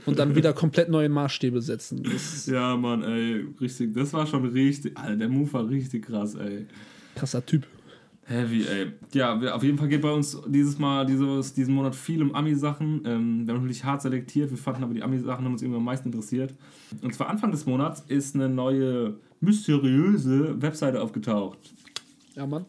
Und 0.06 0.20
dann 0.20 0.36
wieder 0.36 0.54
komplett 0.54 0.90
neue 0.90 1.10
Maßstäbe 1.10 1.62
setzen. 1.62 2.04
Das 2.04 2.48
Ja, 2.48 2.76
Mann, 2.76 3.04
ey, 3.04 3.46
richtig, 3.62 3.94
das 3.94 4.14
war 4.14 4.26
schon 4.26 4.46
richtig, 4.46 4.98
Alter, 4.98 5.16
der 5.18 5.30
Move 5.30 5.52
war 5.54 5.70
richtig 5.70 6.06
krass, 6.06 6.36
ey. 6.36 6.66
krasser 7.16 7.46
Typ. 7.46 7.68
Heavy, 8.30 8.66
ey. 8.68 8.92
Ja, 9.14 9.40
wir, 9.40 9.56
auf 9.56 9.64
jeden 9.64 9.78
Fall 9.78 9.88
geht 9.88 10.02
bei 10.02 10.12
uns 10.12 10.38
dieses 10.48 10.78
Mal, 10.78 11.06
dieses, 11.06 11.54
diesen 11.54 11.74
Monat 11.74 11.96
viel 11.96 12.22
um 12.22 12.36
Ami-Sachen. 12.36 13.04
Ähm, 13.06 13.48
wir 13.48 13.54
haben 13.54 13.62
natürlich 13.62 13.86
hart 13.86 14.02
selektiert, 14.02 14.50
wir 14.50 14.58
fanden 14.58 14.84
aber 14.84 14.94
die 14.94 15.02
Ami-Sachen 15.02 15.46
haben 15.46 15.54
uns 15.54 15.62
irgendwie 15.62 15.78
am 15.78 15.86
meisten 15.86 16.10
interessiert. 16.10 16.54
Und 17.02 17.14
zwar 17.14 17.30
Anfang 17.30 17.52
des 17.52 17.66
Monats 17.66 18.04
ist 18.10 18.36
eine 18.36 18.50
neue, 18.50 19.16
mysteriöse 19.40 20.62
Webseite 20.62 21.02
aufgetaucht. 21.02 21.58
Ja, 22.36 22.46
Mann. 22.46 22.66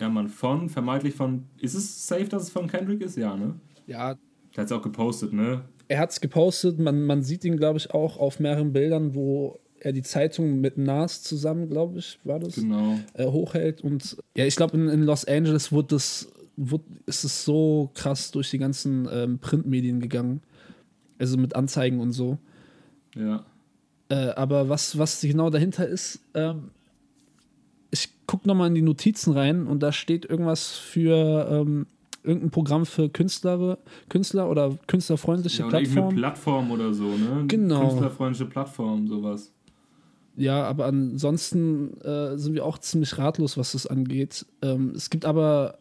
Ja, 0.00 0.08
Mann, 0.08 0.28
von, 0.28 0.68
vermeintlich 0.68 1.14
von, 1.14 1.44
ist 1.60 1.74
es 1.74 2.06
safe, 2.08 2.24
dass 2.24 2.44
es 2.44 2.50
von 2.50 2.66
Kendrick 2.66 3.02
ist? 3.02 3.16
Ja, 3.16 3.36
ne? 3.36 3.54
Ja, 3.86 4.14
Der 4.54 4.62
hat 4.62 4.66
es 4.66 4.72
auch 4.72 4.82
gepostet, 4.82 5.32
ne? 5.32 5.62
er 5.88 5.98
hat 5.98 6.10
es 6.10 6.20
gepostet. 6.20 6.78
Man, 6.78 7.04
man 7.04 7.22
sieht 7.22 7.44
ihn, 7.44 7.56
glaube 7.56 7.78
ich, 7.78 7.90
auch 7.92 8.16
auf 8.16 8.38
mehreren 8.40 8.72
Bildern, 8.72 9.14
wo 9.14 9.58
er 9.80 9.92
die 9.92 10.02
Zeitung 10.02 10.60
mit 10.60 10.78
Nas 10.78 11.22
zusammen, 11.22 11.68
glaube 11.68 11.98
ich, 11.98 12.18
war 12.22 12.38
das, 12.38 12.54
Genau. 12.54 12.98
äh, 13.14 13.26
hochhält. 13.26 13.80
Und 13.82 14.16
ja, 14.36 14.44
ich 14.44 14.54
glaube, 14.56 14.76
in, 14.76 14.88
in 14.88 15.02
Los 15.02 15.24
Angeles 15.24 15.72
wurde 15.72 15.96
das, 15.96 16.30
wurde, 16.56 16.84
ist 17.06 17.24
es 17.24 17.44
so 17.44 17.90
krass 17.94 18.30
durch 18.30 18.50
die 18.50 18.58
ganzen 18.58 19.08
ähm, 19.10 19.38
Printmedien 19.40 19.98
gegangen. 20.00 20.42
Also 21.18 21.36
mit 21.36 21.56
Anzeigen 21.56 21.98
und 22.00 22.12
so. 22.12 22.38
Ja. 23.16 23.44
Äh, 24.10 24.30
aber 24.36 24.68
was, 24.68 24.96
was 24.96 25.20
genau 25.20 25.50
dahinter 25.50 25.86
ist, 25.88 26.20
ähm, 26.34 26.70
ich 27.90 28.10
gucke 28.26 28.46
nochmal 28.46 28.68
in 28.68 28.74
die 28.74 28.82
Notizen 28.82 29.32
rein 29.32 29.66
und 29.66 29.82
da 29.82 29.92
steht 29.92 30.24
irgendwas 30.24 30.72
für 30.76 31.48
ähm, 31.50 31.86
irgendein 32.22 32.50
Programm 32.50 32.86
für 32.86 33.08
Künstler, 33.08 33.78
Künstler 34.08 34.48
oder 34.48 34.76
künstlerfreundliche 34.86 35.62
ja 35.62 35.68
oder 35.68 35.80
irgendeine 35.80 36.14
Plattform. 36.14 36.68
Plattform 36.68 36.70
oder 36.70 36.94
so, 36.94 37.04
ne? 37.04 37.44
Genau. 37.48 37.88
Künstlerfreundliche 37.88 38.46
Plattform, 38.46 39.08
sowas. 39.08 39.52
Ja, 40.36 40.64
aber 40.64 40.86
ansonsten 40.86 42.00
äh, 42.00 42.38
sind 42.38 42.54
wir 42.54 42.64
auch 42.64 42.78
ziemlich 42.78 43.18
ratlos, 43.18 43.56
was 43.58 43.72
das 43.72 43.86
angeht. 43.86 44.46
Ähm, 44.62 44.92
es 44.94 45.10
gibt 45.10 45.24
aber 45.24 45.78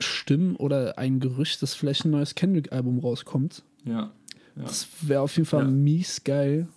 Stimmen 0.00 0.56
oder 0.56 0.98
ein 0.98 1.20
Gerücht, 1.20 1.62
dass 1.62 1.74
vielleicht 1.74 2.04
ein 2.04 2.10
neues 2.10 2.34
Kendrick-Album 2.34 2.98
rauskommt. 2.98 3.62
Ja. 3.84 3.92
ja. 3.92 4.10
Das 4.56 4.88
wäre 5.02 5.20
auf 5.20 5.36
jeden 5.36 5.46
Fall 5.46 5.64
Ja. 5.64 5.70
mies 5.70 6.24
geil. 6.24 6.68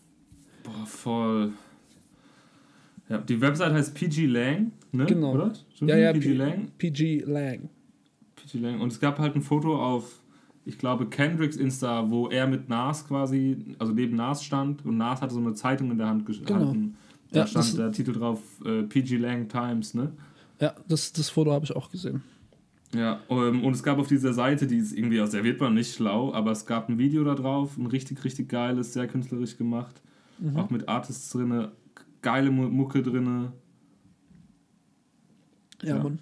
Boah, 0.64 0.86
voll. 0.86 1.52
Ja, 3.10 3.18
die 3.20 3.40
Website 3.40 3.72
heißt 3.74 3.96
PG 3.96 4.26
Lang, 4.28 4.72
ne? 4.92 5.06
Genau. 5.06 5.34
Oder? 5.34 5.54
Stimmt 5.74 5.90
Ja, 5.92 5.98
ja, 5.98 6.14
PG 6.14 6.34
Lang. 6.34 6.72
PG 6.78 7.24
Lang. 7.26 7.70
PG 8.36 8.60
Lang. 8.60 8.82
Und 8.82 8.92
es 8.92 9.00
gab 9.00 9.18
halt 9.20 9.36
ein 9.36 9.42
Foto 9.42 9.82
auf, 9.82 10.22
ich 10.66 10.78
glaube, 10.78 11.08
Kendricks 11.08 11.56
Insta, 11.56 12.10
wo 12.10 12.28
er 12.28 12.48
mit 12.48 12.68
Nas 12.68 13.08
quasi, 13.08 13.76
also 13.80 13.94
neben 13.94 14.16
Nas 14.18 14.44
stand 14.44 14.86
und 14.86 14.98
Nas 14.98 15.22
hatte 15.22 15.34
so 15.34 15.40
eine 15.40 15.54
Zeitung 15.54 15.92
in 15.92 15.98
der 15.98 16.08
Hand 16.08 16.26
gehalten. 16.26 16.46
Genau. 16.46 16.94
Da 17.32 17.40
Ja, 17.42 17.48
stand 17.48 17.78
der 17.78 17.92
Titel 17.92 18.14
drauf, 18.14 18.42
äh, 18.66 18.84
PG 18.84 19.18
Lang 19.18 19.48
Times, 19.48 19.94
ne? 19.94 20.12
Ja, 20.60 20.74
das, 20.88 21.14
das 21.14 21.30
Foto 21.30 21.52
habe 21.52 21.64
ich 21.66 21.76
auch 21.76 21.90
gesehen. 21.90 22.24
Ja, 22.96 23.20
ähm, 23.30 23.64
und 23.66 23.74
es 23.74 23.84
gab 23.84 24.00
auf 24.00 24.08
dieser 24.08 24.34
Seite, 24.34 24.66
die 24.66 24.78
ist 24.78 24.98
irgendwie, 24.98 25.20
also 25.20 25.34
der 25.34 25.44
wird 25.44 25.60
man 25.60 25.74
nicht 25.74 25.94
schlau, 25.94 26.34
aber 26.34 26.52
es 26.52 26.66
gab 26.66 26.88
ein 26.90 26.98
Video 26.98 27.24
da 27.24 27.36
drauf, 27.36 27.78
ein 27.78 27.86
richtig, 27.86 28.24
richtig 28.24 28.48
geiles, 28.50 28.94
sehr 28.94 29.08
künstlerisch 29.08 29.58
gemacht. 29.58 30.02
Mhm. 30.40 30.56
Auch 30.56 30.70
mit 30.70 30.88
Artists 30.88 31.30
drinne, 31.30 31.72
geile 32.28 32.52
Mu- 32.52 32.68
Mucke 32.70 33.02
drinne, 33.02 33.54
Ja, 35.82 35.96
Ja. 35.96 36.04
Mann. 36.04 36.20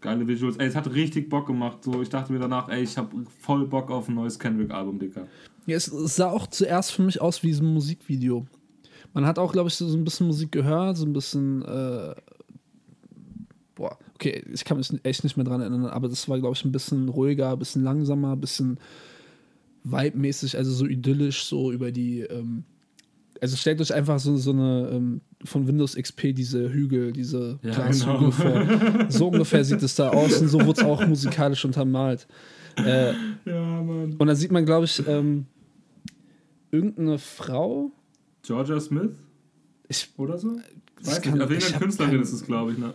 geile 0.00 0.26
Visuals. 0.26 0.56
Ey, 0.56 0.66
es 0.66 0.74
hat 0.74 0.92
richtig 0.92 1.28
Bock 1.28 1.46
gemacht. 1.46 1.84
So, 1.84 2.02
ich 2.02 2.08
dachte 2.08 2.32
mir 2.32 2.38
danach, 2.40 2.68
ey, 2.70 2.82
ich 2.82 2.96
hab 2.98 3.12
voll 3.40 3.66
Bock 3.68 3.90
auf 3.90 4.08
ein 4.08 4.14
neues 4.16 4.36
Kendrick-Album, 4.38 4.98
Dicker. 4.98 5.28
Ja, 5.66 5.76
es, 5.76 5.86
es 5.88 6.16
sah 6.16 6.30
auch 6.30 6.46
zuerst 6.48 6.90
für 6.92 7.02
mich 7.02 7.20
aus 7.20 7.42
wie 7.44 7.52
so 7.52 7.62
ein 7.62 7.72
Musikvideo. 7.72 8.46
Man 9.14 9.26
hat 9.26 9.38
auch, 9.38 9.52
glaube 9.52 9.68
ich, 9.68 9.74
so 9.76 9.86
ein 9.86 10.02
bisschen 10.04 10.26
Musik 10.26 10.50
gehört, 10.50 10.96
so 10.96 11.06
ein 11.06 11.12
bisschen. 11.12 11.62
Äh, 11.62 12.14
boah, 13.76 13.96
okay, 14.14 14.42
ich 14.52 14.64
kann 14.64 14.78
mich 14.78 14.90
echt 15.04 15.22
nicht 15.22 15.36
mehr 15.36 15.44
dran 15.44 15.60
erinnern, 15.60 15.86
aber 15.86 16.08
das 16.08 16.28
war, 16.28 16.38
glaube 16.40 16.54
ich, 16.56 16.64
ein 16.64 16.72
bisschen 16.72 17.08
ruhiger, 17.08 17.52
ein 17.52 17.58
bisschen 17.60 17.84
langsamer, 17.84 18.32
ein 18.32 18.40
bisschen 18.40 18.78
vibe-mäßig, 19.84 20.56
also 20.56 20.72
so 20.72 20.86
idyllisch, 20.86 21.44
so 21.44 21.70
über 21.70 21.92
die. 21.92 22.20
Ähm, 22.22 22.64
also 23.40 23.56
stellt 23.56 23.80
euch 23.80 23.92
einfach 23.94 24.18
so, 24.18 24.36
so 24.36 24.50
eine 24.52 24.88
ähm, 24.92 25.20
von 25.44 25.66
Windows 25.66 25.94
XP 25.96 26.34
diese 26.34 26.70
Hügel, 26.72 27.12
diese 27.12 27.58
Ja, 27.62 27.72
Glashügel 27.74 28.16
genau. 28.18 28.30
vor. 28.30 28.66
So 29.08 29.28
ungefähr 29.28 29.64
sieht 29.64 29.82
es 29.82 29.94
da 29.94 30.08
aus 30.10 30.40
und 30.40 30.48
so 30.48 30.58
wurde 30.64 30.80
es 30.80 30.86
auch 30.86 31.06
musikalisch 31.06 31.64
untermalt. 31.64 32.26
Äh, 32.76 33.12
Ja, 33.44 33.82
Mann. 33.82 34.14
und 34.18 34.26
da 34.26 34.34
sieht 34.34 34.50
man, 34.52 34.64
glaube 34.64 34.84
ich, 34.86 35.06
ähm, 35.06 35.46
irgendeine 36.70 37.18
Frau. 37.18 37.90
Georgia 38.42 38.80
Smith 38.80 39.12
Ich, 39.88 40.08
oder 40.16 40.38
so? 40.38 40.56
das 40.98 41.06
Weiß 41.08 41.22
kann- 41.22 41.34
nicht, 41.34 41.42
auf 41.42 41.50
jeden 41.50 41.62
ich 41.62 41.68
Fall 41.70 41.80
Künstlerin 41.80 42.12
kein- 42.14 42.22
ist 42.22 42.32
es, 42.32 42.44
glaube 42.44 42.72
ich, 42.72 42.78
ne? 42.78 42.94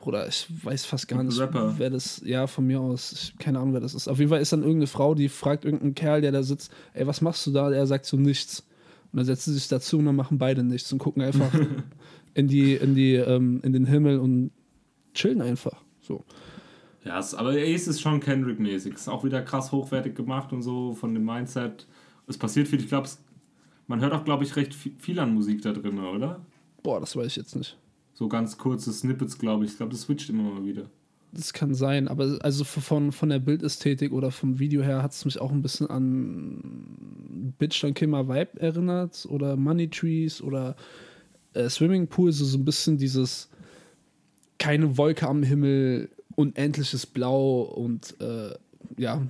Bruder, 0.00 0.28
ich 0.28 0.46
weiß 0.62 0.84
fast 0.84 1.08
gar 1.08 1.22
nicht, 1.22 1.38
Rapper. 1.40 1.74
wer 1.78 1.88
das. 1.88 2.20
Ja, 2.26 2.46
von 2.46 2.66
mir 2.66 2.78
aus. 2.78 3.12
Ich, 3.12 3.38
keine 3.38 3.58
Ahnung, 3.58 3.72
wer 3.72 3.80
das 3.80 3.94
ist. 3.94 4.06
Auf 4.06 4.18
jeden 4.18 4.28
Fall 4.28 4.42
ist 4.42 4.52
dann 4.52 4.60
irgendeine 4.60 4.86
Frau, 4.86 5.14
die 5.14 5.30
fragt 5.30 5.64
irgendeinen 5.64 5.94
Kerl, 5.94 6.20
der 6.20 6.30
da 6.30 6.42
sitzt: 6.42 6.70
Ey, 6.92 7.06
was 7.06 7.22
machst 7.22 7.46
du 7.46 7.52
da? 7.52 7.70
Er 7.72 7.86
sagt 7.86 8.04
so 8.04 8.18
nichts. 8.18 8.64
Und 9.14 9.18
dann 9.18 9.26
setzen 9.26 9.52
sie 9.52 9.60
sich 9.60 9.68
dazu 9.68 9.98
und 9.98 10.06
dann 10.06 10.16
machen 10.16 10.38
beide 10.38 10.64
nichts 10.64 10.92
und 10.92 10.98
gucken 10.98 11.22
einfach 11.22 11.54
in 12.34 12.48
die, 12.48 12.74
in 12.74 12.96
die, 12.96 13.14
ähm, 13.14 13.60
in 13.62 13.72
den 13.72 13.86
Himmel 13.86 14.18
und 14.18 14.50
chillen 15.14 15.40
einfach. 15.40 15.84
So. 16.00 16.24
Ja, 17.04 17.20
es, 17.20 17.32
aber 17.32 17.50
Ace 17.50 17.86
ist 17.86 18.00
schon 18.00 18.18
Kendrick-mäßig. 18.18 18.92
Ist 18.92 19.06
auch 19.06 19.22
wieder 19.22 19.40
krass 19.42 19.70
hochwertig 19.70 20.16
gemacht 20.16 20.52
und 20.52 20.62
so 20.62 20.94
von 20.94 21.14
dem 21.14 21.24
Mindset. 21.24 21.86
Es 22.26 22.36
passiert 22.36 22.66
viel. 22.66 22.80
Ich 22.80 22.88
glaube, 22.88 23.08
man 23.86 24.00
hört 24.00 24.12
auch, 24.14 24.24
glaube 24.24 24.42
ich, 24.42 24.56
recht 24.56 24.74
viel, 24.74 24.96
viel 24.98 25.20
an 25.20 25.32
Musik 25.32 25.62
da 25.62 25.72
drin, 25.72 25.96
oder? 26.00 26.44
Boah, 26.82 26.98
das 26.98 27.14
weiß 27.14 27.28
ich 27.28 27.36
jetzt 27.36 27.54
nicht. 27.54 27.78
So 28.14 28.26
ganz 28.26 28.58
kurze 28.58 28.92
Snippets, 28.92 29.38
glaube 29.38 29.64
ich. 29.64 29.70
Ich 29.70 29.76
glaube, 29.76 29.92
das 29.92 30.00
switcht 30.00 30.28
immer 30.28 30.42
mal 30.42 30.66
wieder. 30.66 30.90
Das 31.34 31.52
kann 31.52 31.74
sein, 31.74 32.06
aber 32.06 32.38
also 32.42 32.62
von, 32.62 33.10
von 33.10 33.28
der 33.28 33.40
Bildästhetik 33.40 34.12
oder 34.12 34.30
vom 34.30 34.60
Video 34.60 34.82
her 34.82 35.02
hat 35.02 35.12
es 35.12 35.24
mich 35.24 35.40
auch 35.40 35.50
ein 35.50 35.62
bisschen 35.62 35.90
an 35.90 37.52
Bitch 37.58 37.82
Don't 37.82 37.94
Kill 37.94 38.06
My 38.06 38.28
Vibe 38.28 38.60
erinnert 38.60 39.26
oder 39.28 39.56
Money 39.56 39.90
Trees 39.90 40.40
oder 40.40 40.76
äh, 41.54 41.68
Swimming 41.68 42.06
Pool, 42.06 42.30
so, 42.30 42.44
so 42.44 42.56
ein 42.56 42.64
bisschen 42.64 42.98
dieses 42.98 43.48
keine 44.58 44.96
Wolke 44.96 45.26
am 45.26 45.42
Himmel, 45.42 46.08
unendliches 46.36 47.04
Blau 47.04 47.62
und 47.62 48.14
äh, 48.20 48.54
ja, 48.96 49.22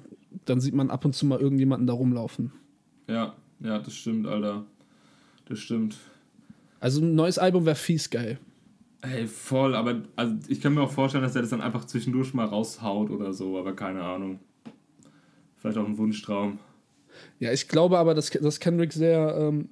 dann 0.45 0.61
sieht 0.61 0.75
man 0.75 0.91
ab 0.91 1.05
und 1.07 1.15
zu 1.15 1.25
mal 1.25 1.41
irgendjemanden 1.41 1.87
da 1.87 1.95
rumlaufen. 1.95 2.53
Ja, 3.09 3.35
ja, 3.61 3.79
das 3.79 3.95
stimmt, 3.95 4.27
Alter. 4.27 4.65
Das 5.47 5.59
stimmt. 5.59 5.97
Also 6.81 7.01
ein 7.01 7.15
neues 7.15 7.39
Album 7.39 7.65
wäre 7.65 7.77
fies 7.77 8.11
geil. 8.11 8.39
Hey, 9.07 9.27
voll, 9.27 9.75
aber 9.75 10.03
also 10.17 10.35
ich 10.49 10.63
kann 10.63 10.73
mir 10.73 10.81
auch 10.81 10.91
vorstellen, 10.91 11.25
dass 11.25 11.37
er 11.37 11.43
das 11.43 11.51
dann 11.51 11.61
einfach 11.61 11.85
zwischendurch 11.85 12.33
mal 12.33 12.47
raushaut 12.47 13.11
oder 13.11 13.35
so, 13.35 13.59
aber 13.59 13.77
keine 13.77 14.03
Ahnung. 14.03 14.39
Vielleicht 15.57 15.77
auch 15.77 15.87
ein 15.87 15.99
Wunschtraum. 15.99 16.59
Ja, 17.39 17.53
ich 17.53 17.69
glaube 17.69 17.99
aber, 17.99 18.15
dass, 18.15 18.31
dass 18.31 18.61
Kendrick 18.61 18.95
sehr, 18.95 19.37
ähm, 19.39 19.69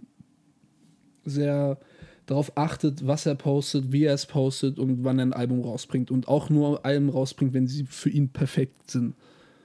sehr 1.24 1.78
darauf 2.26 2.56
achtet, 2.56 3.06
was 3.06 3.24
er 3.24 3.34
postet, 3.34 3.90
wie 3.90 4.04
er 4.04 4.14
es 4.14 4.26
postet 4.26 4.78
und 4.78 5.02
wann 5.02 5.18
er 5.18 5.26
ein 5.26 5.32
Album 5.32 5.62
rausbringt. 5.62 6.10
Und 6.10 6.28
auch 6.28 6.50
nur 6.50 6.84
Alben 6.84 7.08
rausbringt, 7.08 7.54
wenn 7.54 7.66
sie 7.66 7.84
für 7.84 8.10
ihn 8.10 8.28
perfekt 8.28 8.90
sind. 8.90 9.14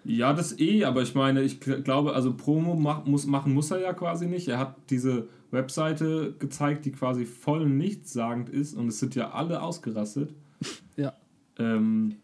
Ja, 0.06 0.32
das 0.32 0.58
eh, 0.60 0.86
aber 0.86 1.02
ich 1.02 1.14
meine, 1.14 1.42
ich 1.42 1.60
glaube, 1.60 2.14
also 2.14 2.34
Promo 2.34 2.76
mach, 2.76 3.06
muss, 3.06 3.26
machen 3.26 3.54
muss 3.54 3.72
er 3.72 3.82
ja 3.82 3.94
quasi 3.94 4.28
nicht. 4.28 4.48
Er 4.48 4.60
hat 4.60 4.76
diese 4.90 5.28
Webseite 5.52 6.34
gezeigt, 6.40 6.86
die 6.86 6.92
quasi 6.92 7.26
voll 7.26 7.68
nichtssagend 7.68 8.50
ist 8.50 8.74
und 8.76 8.88
es 8.88 9.00
sind 9.00 9.16
ja 9.16 9.32
alle 9.32 9.62
ausgerastet. 9.62 10.34
Ja. 10.98 11.14
Ähm, 11.60 12.16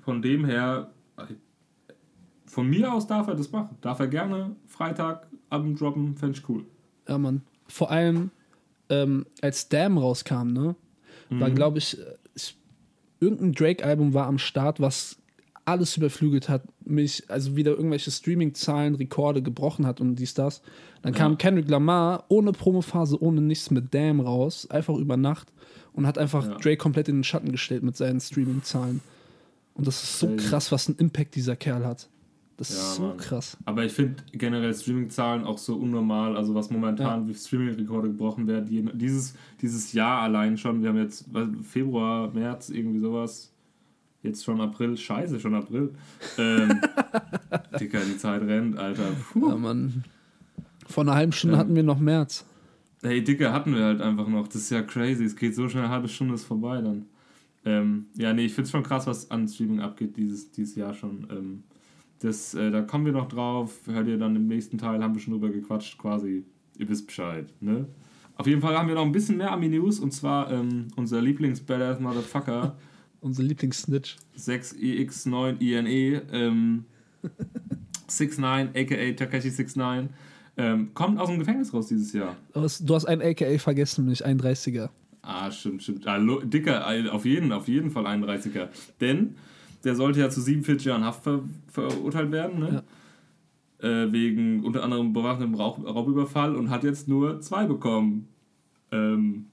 von 0.00 0.20
dem 0.20 0.44
her, 0.44 0.90
von 2.44 2.68
mir 2.68 2.92
aus 2.92 3.06
darf 3.06 3.26
er 3.28 3.34
das 3.34 3.50
machen. 3.52 3.76
Darf 3.80 4.00
er 4.00 4.08
gerne 4.08 4.54
Freitag 4.66 5.26
Album 5.48 5.76
droppen, 5.76 6.16
fände 6.16 6.38
ich 6.38 6.46
cool. 6.48 6.66
Ja, 7.08 7.16
Mann. 7.16 7.40
Vor 7.68 7.90
allem, 7.90 8.30
ähm, 8.90 9.24
als 9.40 9.68
Damn 9.70 9.96
rauskam, 9.96 10.48
ne, 10.52 10.76
war, 11.30 11.48
Mhm. 11.48 11.54
glaube 11.54 11.78
ich, 11.78 11.96
ich, 12.34 12.54
irgendein 13.20 13.52
Drake-Album 13.52 14.12
war 14.12 14.26
am 14.26 14.38
Start, 14.38 14.78
was 14.80 15.16
alles 15.64 15.96
überflügelt 15.96 16.48
hat, 16.48 16.62
mich, 16.84 17.24
also 17.30 17.54
wieder 17.56 17.72
irgendwelche 17.72 18.10
Streaming-Zahlen, 18.10 18.94
Rekorde 18.96 19.42
gebrochen 19.42 19.86
hat 19.86 20.00
und 20.00 20.16
dies, 20.16 20.34
das. 20.34 20.62
Dann 21.02 21.14
kam 21.14 21.32
Ja. 21.32 21.36
Kendrick 21.38 21.68
Lamar 21.68 22.24
ohne 22.28 22.52
Promophase, 22.52 23.20
ohne 23.22 23.40
nichts 23.40 23.70
mit 23.70 23.94
Damn 23.94 24.20
raus, 24.20 24.68
einfach 24.70 24.94
über 24.96 25.16
Nacht 25.16 25.52
und 25.92 26.06
hat 26.06 26.18
einfach 26.18 26.44
Ja. 26.46 26.54
Drake 26.56 26.78
komplett 26.78 27.08
in 27.08 27.18
den 27.18 27.24
Schatten 27.24 27.52
gestellt 27.52 27.82
mit 27.82 27.96
seinen 27.96 28.20
Streaming-Zahlen. 28.20 29.00
Und 29.74 29.86
das 29.86 30.02
ist 30.02 30.18
so 30.18 30.26
Crazy. 30.28 30.48
krass, 30.48 30.72
was 30.72 30.88
ein 30.88 30.96
Impact 30.96 31.34
dieser 31.34 31.56
Kerl 31.56 31.86
hat. 31.86 32.08
Das 32.58 32.70
Ja, 32.70 32.76
ist 32.76 32.94
so 32.96 33.02
Mann. 33.02 33.16
krass. 33.16 33.56
Aber 33.64 33.84
ich 33.84 33.92
finde 33.92 34.16
generell 34.32 34.74
Streaming-Zahlen 34.74 35.44
auch 35.44 35.58
so 35.58 35.74
unnormal, 35.76 36.36
also 36.36 36.54
was 36.54 36.70
momentan 36.70 37.26
wie 37.28 37.34
Streaming-Rekorde 37.34 38.08
gebrochen 38.08 38.46
werden. 38.46 38.66
Die, 38.66 38.84
dieses, 38.98 39.34
dieses 39.60 39.92
Jahr 39.92 40.22
allein 40.22 40.58
schon, 40.58 40.82
wir 40.82 40.90
haben 40.90 40.98
jetzt 40.98 41.24
Februar, 41.62 42.30
März, 42.32 42.68
irgendwie 42.68 42.98
sowas. 42.98 43.51
Jetzt 44.22 44.44
schon 44.44 44.60
April, 44.60 44.96
scheiße, 44.96 45.40
schon 45.40 45.54
April. 45.54 45.92
Ähm, 46.38 46.80
Dicker, 47.80 48.00
die 48.00 48.16
Zeit 48.16 48.42
rennt, 48.42 48.78
Alter. 48.78 49.10
Puh. 49.32 49.48
Ja, 49.48 49.56
Mann. 49.56 50.04
Vor 50.86 51.02
einer 51.04 51.14
halben 51.14 51.32
Stunde 51.32 51.54
Ja. 51.56 51.60
hatten 51.60 51.74
wir 51.74 51.82
noch 51.82 51.98
März. 51.98 52.44
Hey, 53.02 53.22
Dicker 53.24 53.52
hatten 53.52 53.74
wir 53.74 53.82
halt 53.84 54.00
einfach 54.00 54.28
noch. 54.28 54.46
Das 54.46 54.56
ist 54.56 54.70
ja 54.70 54.82
crazy. 54.82 55.24
Es 55.24 55.34
geht 55.34 55.54
so 55.56 55.68
schnell, 55.68 55.84
eine 55.84 55.92
halbe 55.92 56.08
Stunde 56.08 56.34
ist 56.34 56.44
vorbei 56.44 56.80
dann. 56.80 57.06
Ähm, 57.64 58.06
ja, 58.14 58.32
nee, 58.32 58.44
ich 58.44 58.52
finde 58.54 58.66
es 58.66 58.70
schon 58.70 58.82
krass, 58.82 59.06
was 59.06 59.30
an 59.30 59.48
Streaming 59.48 59.80
abgeht 59.80 60.16
dieses, 60.16 60.50
dieses 60.52 60.76
Jahr 60.76 60.94
schon. 60.94 61.26
Ähm, 61.30 61.62
das, 62.20 62.54
äh, 62.54 62.70
da 62.70 62.82
kommen 62.82 63.04
wir 63.06 63.12
noch 63.12 63.28
drauf. 63.28 63.80
Hört 63.86 64.06
ihr 64.06 64.18
dann 64.18 64.36
im 64.36 64.46
nächsten 64.46 64.78
Teil, 64.78 65.02
haben 65.02 65.14
wir 65.14 65.20
schon 65.20 65.32
drüber 65.32 65.48
gequatscht, 65.50 65.98
quasi. 65.98 66.44
Ihr 66.78 66.88
wisst 66.88 67.06
Bescheid, 67.06 67.52
ne? 67.60 67.86
Auf 68.36 68.46
jeden 68.46 68.60
Fall 68.62 68.76
haben 68.78 68.88
wir 68.88 68.94
noch 68.94 69.04
ein 69.04 69.12
bisschen 69.12 69.36
mehr 69.36 69.52
Ami-News 69.52 70.00
und 70.00 70.12
zwar 70.12 70.50
ähm, 70.50 70.88
unser 70.96 71.20
Lieblings-Badass-Motherfucker, 71.20 72.76
Unser 73.22 73.42
Lieblingssnitch. 73.44 74.16
6EX9INE, 74.36 76.22
ähm, 76.32 76.84
69, 78.08 78.70
aka 78.76 79.12
Takashi 79.12 79.50
69, 79.50 80.10
ähm, 80.56 80.90
kommt 80.92 81.18
aus 81.18 81.28
dem 81.28 81.38
Gefängnis 81.38 81.72
raus 81.72 81.86
dieses 81.86 82.12
Jahr. 82.12 82.36
Du 82.52 82.60
hast, 82.60 82.80
du 82.88 82.94
hast 82.94 83.06
ein 83.06 83.22
AKA 83.22 83.58
vergessen, 83.58 84.02
nämlich 84.04 84.24
ein 84.24 84.38
30er. 84.40 84.90
Ah, 85.22 85.50
stimmt, 85.50 85.82
stimmt. 85.82 86.06
Ah, 86.06 86.16
lo- 86.16 86.40
dicker, 86.42 86.84
äh, 86.92 87.08
auf 87.08 87.24
jeden, 87.24 87.52
auf 87.52 87.68
jeden 87.68 87.90
Fall 87.90 88.06
31er. 88.06 88.68
Denn 89.00 89.36
der 89.84 89.94
sollte 89.94 90.20
ja 90.20 90.28
zu 90.28 90.40
47 90.40 90.84
Jahren 90.86 91.04
Haft 91.04 91.22
ver 91.22 91.42
verurteilt 91.68 92.32
werden, 92.32 92.58
ne? 92.58 92.82
Äh, 93.78 94.12
wegen 94.12 94.64
unter 94.64 94.82
anderem 94.84 95.12
bewaffnetem 95.12 95.54
Raub 95.54 95.84
Raubüberfall 95.84 96.54
und 96.54 96.70
hat 96.70 96.84
jetzt 96.84 97.08
nur 97.08 97.40
zwei 97.40 97.66
bekommen. 97.66 98.28
Ähm, 98.92 99.46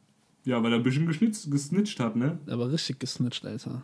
ja, 0.45 0.61
weil 0.63 0.71
er 0.71 0.79
ein 0.79 0.83
bisschen 0.83 1.05
geschnitzt, 1.05 1.51
gesnitcht 1.51 1.99
hat, 1.99 2.15
ne? 2.15 2.39
Aber 2.47 2.71
richtig 2.71 2.99
gesnitcht, 2.99 3.45
Alter. 3.45 3.83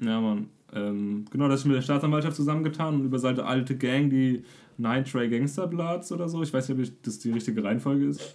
Ja, 0.00 0.20
Mann. 0.20 0.48
Ähm, 0.74 1.26
genau, 1.30 1.48
das 1.48 1.60
ist 1.60 1.66
mit 1.66 1.76
der 1.76 1.82
Staatsanwaltschaft 1.82 2.36
zusammengetan 2.36 2.94
und 2.94 3.04
über 3.04 3.18
seine 3.18 3.44
alte 3.44 3.76
Gang, 3.76 4.10
die 4.10 4.42
Nine 4.78 5.04
Tray 5.04 5.28
Gangster 5.28 5.66
Bloods 5.66 6.10
oder 6.12 6.28
so. 6.28 6.42
Ich 6.42 6.52
weiß 6.52 6.68
nicht, 6.68 6.78
ob 6.78 6.82
ich, 6.82 6.92
das 7.02 7.18
die 7.18 7.30
richtige 7.30 7.62
Reihenfolge 7.62 8.06
ist. 8.06 8.34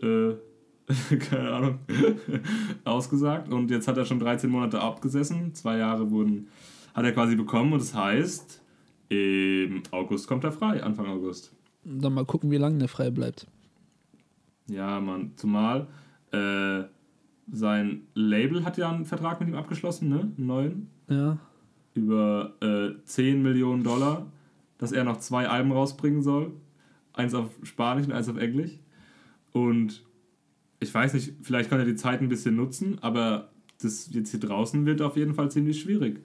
Äh, 0.00 0.34
keine 1.30 1.50
Ahnung. 1.50 1.78
Ausgesagt. 2.84 3.52
Und 3.52 3.70
jetzt 3.70 3.88
hat 3.88 3.96
er 3.96 4.04
schon 4.04 4.20
13 4.20 4.48
Monate 4.48 4.80
abgesessen. 4.80 5.54
Zwei 5.54 5.78
Jahre 5.78 6.10
wurden, 6.10 6.48
hat 6.94 7.04
er 7.04 7.12
quasi 7.12 7.34
bekommen 7.36 7.72
und 7.72 7.80
das 7.80 7.94
heißt, 7.94 8.60
im 9.08 9.82
August 9.90 10.28
kommt 10.28 10.44
er 10.44 10.52
frei, 10.52 10.82
Anfang 10.82 11.06
August. 11.06 11.52
Dann 11.84 12.14
mal 12.14 12.24
gucken, 12.24 12.50
wie 12.50 12.56
lange 12.56 12.78
der 12.78 12.88
frei 12.88 13.10
bleibt. 13.10 13.46
Ja, 14.68 15.00
Mann. 15.00 15.32
Zumal 15.36 15.86
äh, 16.34 16.84
sein 17.52 18.02
Label 18.14 18.64
hat 18.64 18.78
ja 18.78 18.90
einen 18.90 19.04
Vertrag 19.04 19.40
mit 19.40 19.48
ihm 19.48 19.54
abgeschlossen, 19.54 20.08
ne? 20.08 20.20
Einen 20.20 20.46
neuen. 20.46 20.90
Ja. 21.08 21.38
über 21.94 22.54
äh, 22.60 22.94
10 23.04 23.42
Millionen 23.42 23.84
Dollar, 23.84 24.26
dass 24.78 24.90
er 24.92 25.04
noch 25.04 25.18
zwei 25.18 25.48
Alben 25.48 25.70
rausbringen 25.70 26.22
soll. 26.22 26.52
Eins 27.12 27.34
auf 27.34 27.50
Spanisch 27.62 28.06
und 28.06 28.12
eins 28.12 28.28
auf 28.28 28.38
Englisch. 28.38 28.72
Und 29.52 30.02
ich 30.80 30.92
weiß 30.92 31.14
nicht, 31.14 31.34
vielleicht 31.42 31.70
kann 31.70 31.78
er 31.78 31.84
die 31.84 31.94
Zeit 31.94 32.20
ein 32.20 32.28
bisschen 32.28 32.56
nutzen, 32.56 32.98
aber 33.02 33.50
das 33.80 34.12
jetzt 34.12 34.30
hier 34.30 34.40
draußen 34.40 34.84
wird 34.86 35.02
auf 35.02 35.16
jeden 35.16 35.34
Fall 35.34 35.50
ziemlich 35.50 35.80
schwierig. 35.80 36.20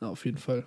ja, 0.00 0.08
auf 0.08 0.24
jeden 0.24 0.38
Fall. 0.38 0.66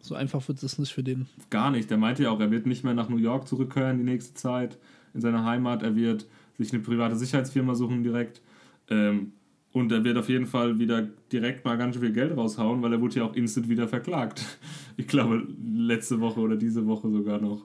So 0.00 0.14
einfach 0.14 0.46
wird 0.48 0.62
es 0.62 0.78
nicht 0.78 0.92
für 0.92 1.02
den. 1.02 1.26
Gar 1.50 1.70
nicht. 1.70 1.88
Der 1.90 1.96
meinte 1.96 2.24
ja 2.24 2.30
auch, 2.30 2.40
er 2.40 2.50
wird 2.50 2.66
nicht 2.66 2.84
mehr 2.84 2.94
nach 2.94 3.08
New 3.08 3.18
York 3.18 3.46
zurückkehren 3.48 3.98
die 3.98 4.04
nächste 4.04 4.34
Zeit 4.34 4.78
in 5.14 5.20
seine 5.20 5.44
Heimat. 5.44 5.82
Er 5.82 5.94
wird 5.96 6.26
sich 6.62 6.72
eine 6.72 6.82
private 6.82 7.16
Sicherheitsfirma 7.16 7.74
suchen 7.74 8.02
direkt. 8.02 8.40
Ähm, 8.88 9.32
und 9.72 9.90
er 9.90 10.04
wird 10.04 10.18
auf 10.18 10.28
jeden 10.28 10.46
Fall 10.46 10.78
wieder 10.78 11.08
direkt 11.32 11.64
mal 11.64 11.78
ganz 11.78 11.94
schön 11.94 12.02
viel 12.02 12.12
Geld 12.12 12.36
raushauen, 12.36 12.82
weil 12.82 12.92
er 12.92 13.00
wurde 13.00 13.16
ja 13.16 13.24
auch 13.24 13.34
instant 13.34 13.68
wieder 13.68 13.88
verklagt. 13.88 14.44
Ich 14.98 15.08
glaube, 15.08 15.46
letzte 15.74 16.20
Woche 16.20 16.38
oder 16.38 16.54
diese 16.54 16.86
Woche 16.86 17.10
sogar 17.10 17.40
noch. 17.40 17.64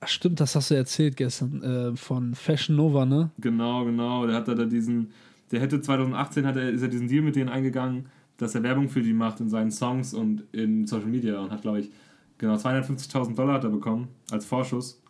Ach, 0.00 0.06
stimmt, 0.06 0.38
das 0.38 0.54
hast 0.54 0.70
du 0.70 0.74
erzählt 0.74 1.16
gestern 1.16 1.60
äh, 1.60 1.96
von 1.96 2.36
Fashion 2.36 2.76
Nova, 2.76 3.04
ne? 3.04 3.32
Genau, 3.40 3.84
genau. 3.84 4.26
Der 4.28 4.36
hat 4.36 4.46
da 4.46 4.54
diesen, 4.54 5.10
der 5.50 5.60
hätte 5.60 5.80
2018 5.80 6.46
hat 6.46 6.56
er, 6.56 6.70
ist 6.70 6.82
er 6.82 6.88
diesen 6.88 7.08
Deal 7.08 7.22
mit 7.22 7.34
denen 7.34 7.48
eingegangen, 7.48 8.06
dass 8.36 8.54
er 8.54 8.62
Werbung 8.62 8.88
für 8.88 9.02
die 9.02 9.12
macht 9.12 9.40
in 9.40 9.48
seinen 9.48 9.72
Songs 9.72 10.14
und 10.14 10.44
in 10.52 10.86
Social 10.86 11.08
Media 11.08 11.40
und 11.40 11.50
hat, 11.50 11.62
glaube 11.62 11.80
ich, 11.80 11.90
genau 12.38 12.54
250.000 12.54 13.34
Dollar 13.34 13.54
hat 13.54 13.64
er 13.64 13.70
bekommen 13.70 14.08
als 14.30 14.44
Vorschuss 14.44 15.02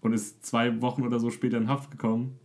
und 0.00 0.12
ist 0.12 0.44
zwei 0.44 0.80
Wochen 0.82 1.02
oder 1.02 1.18
so 1.20 1.30
später 1.30 1.56
in 1.56 1.68
Haft 1.68 1.90
gekommen. 1.90 2.38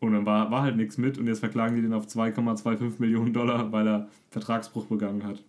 Und 0.00 0.12
dann 0.12 0.24
war, 0.24 0.50
war 0.50 0.62
halt 0.62 0.76
nichts 0.76 0.96
mit 0.96 1.18
und 1.18 1.26
jetzt 1.26 1.40
verklagen 1.40 1.76
die 1.76 1.82
den 1.82 1.92
auf 1.92 2.06
2,25 2.06 2.94
Millionen 2.98 3.32
Dollar, 3.32 3.70
weil 3.70 3.86
er 3.86 4.08
Vertragsbruch 4.30 4.86
begangen 4.86 5.24
hat. 5.24 5.44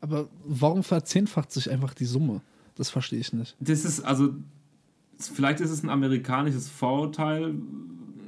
Aber 0.00 0.28
warum 0.44 0.82
verzehnfacht 0.82 1.52
sich 1.52 1.70
einfach 1.70 1.92
die 1.92 2.06
Summe? 2.06 2.40
Das 2.76 2.88
verstehe 2.88 3.20
ich 3.20 3.34
nicht. 3.34 3.56
Das 3.60 3.84
ist, 3.84 4.00
also, 4.00 4.34
vielleicht 5.18 5.60
ist 5.60 5.70
es 5.70 5.82
ein 5.82 5.90
amerikanisches 5.90 6.70
Vorurteil 6.70 7.54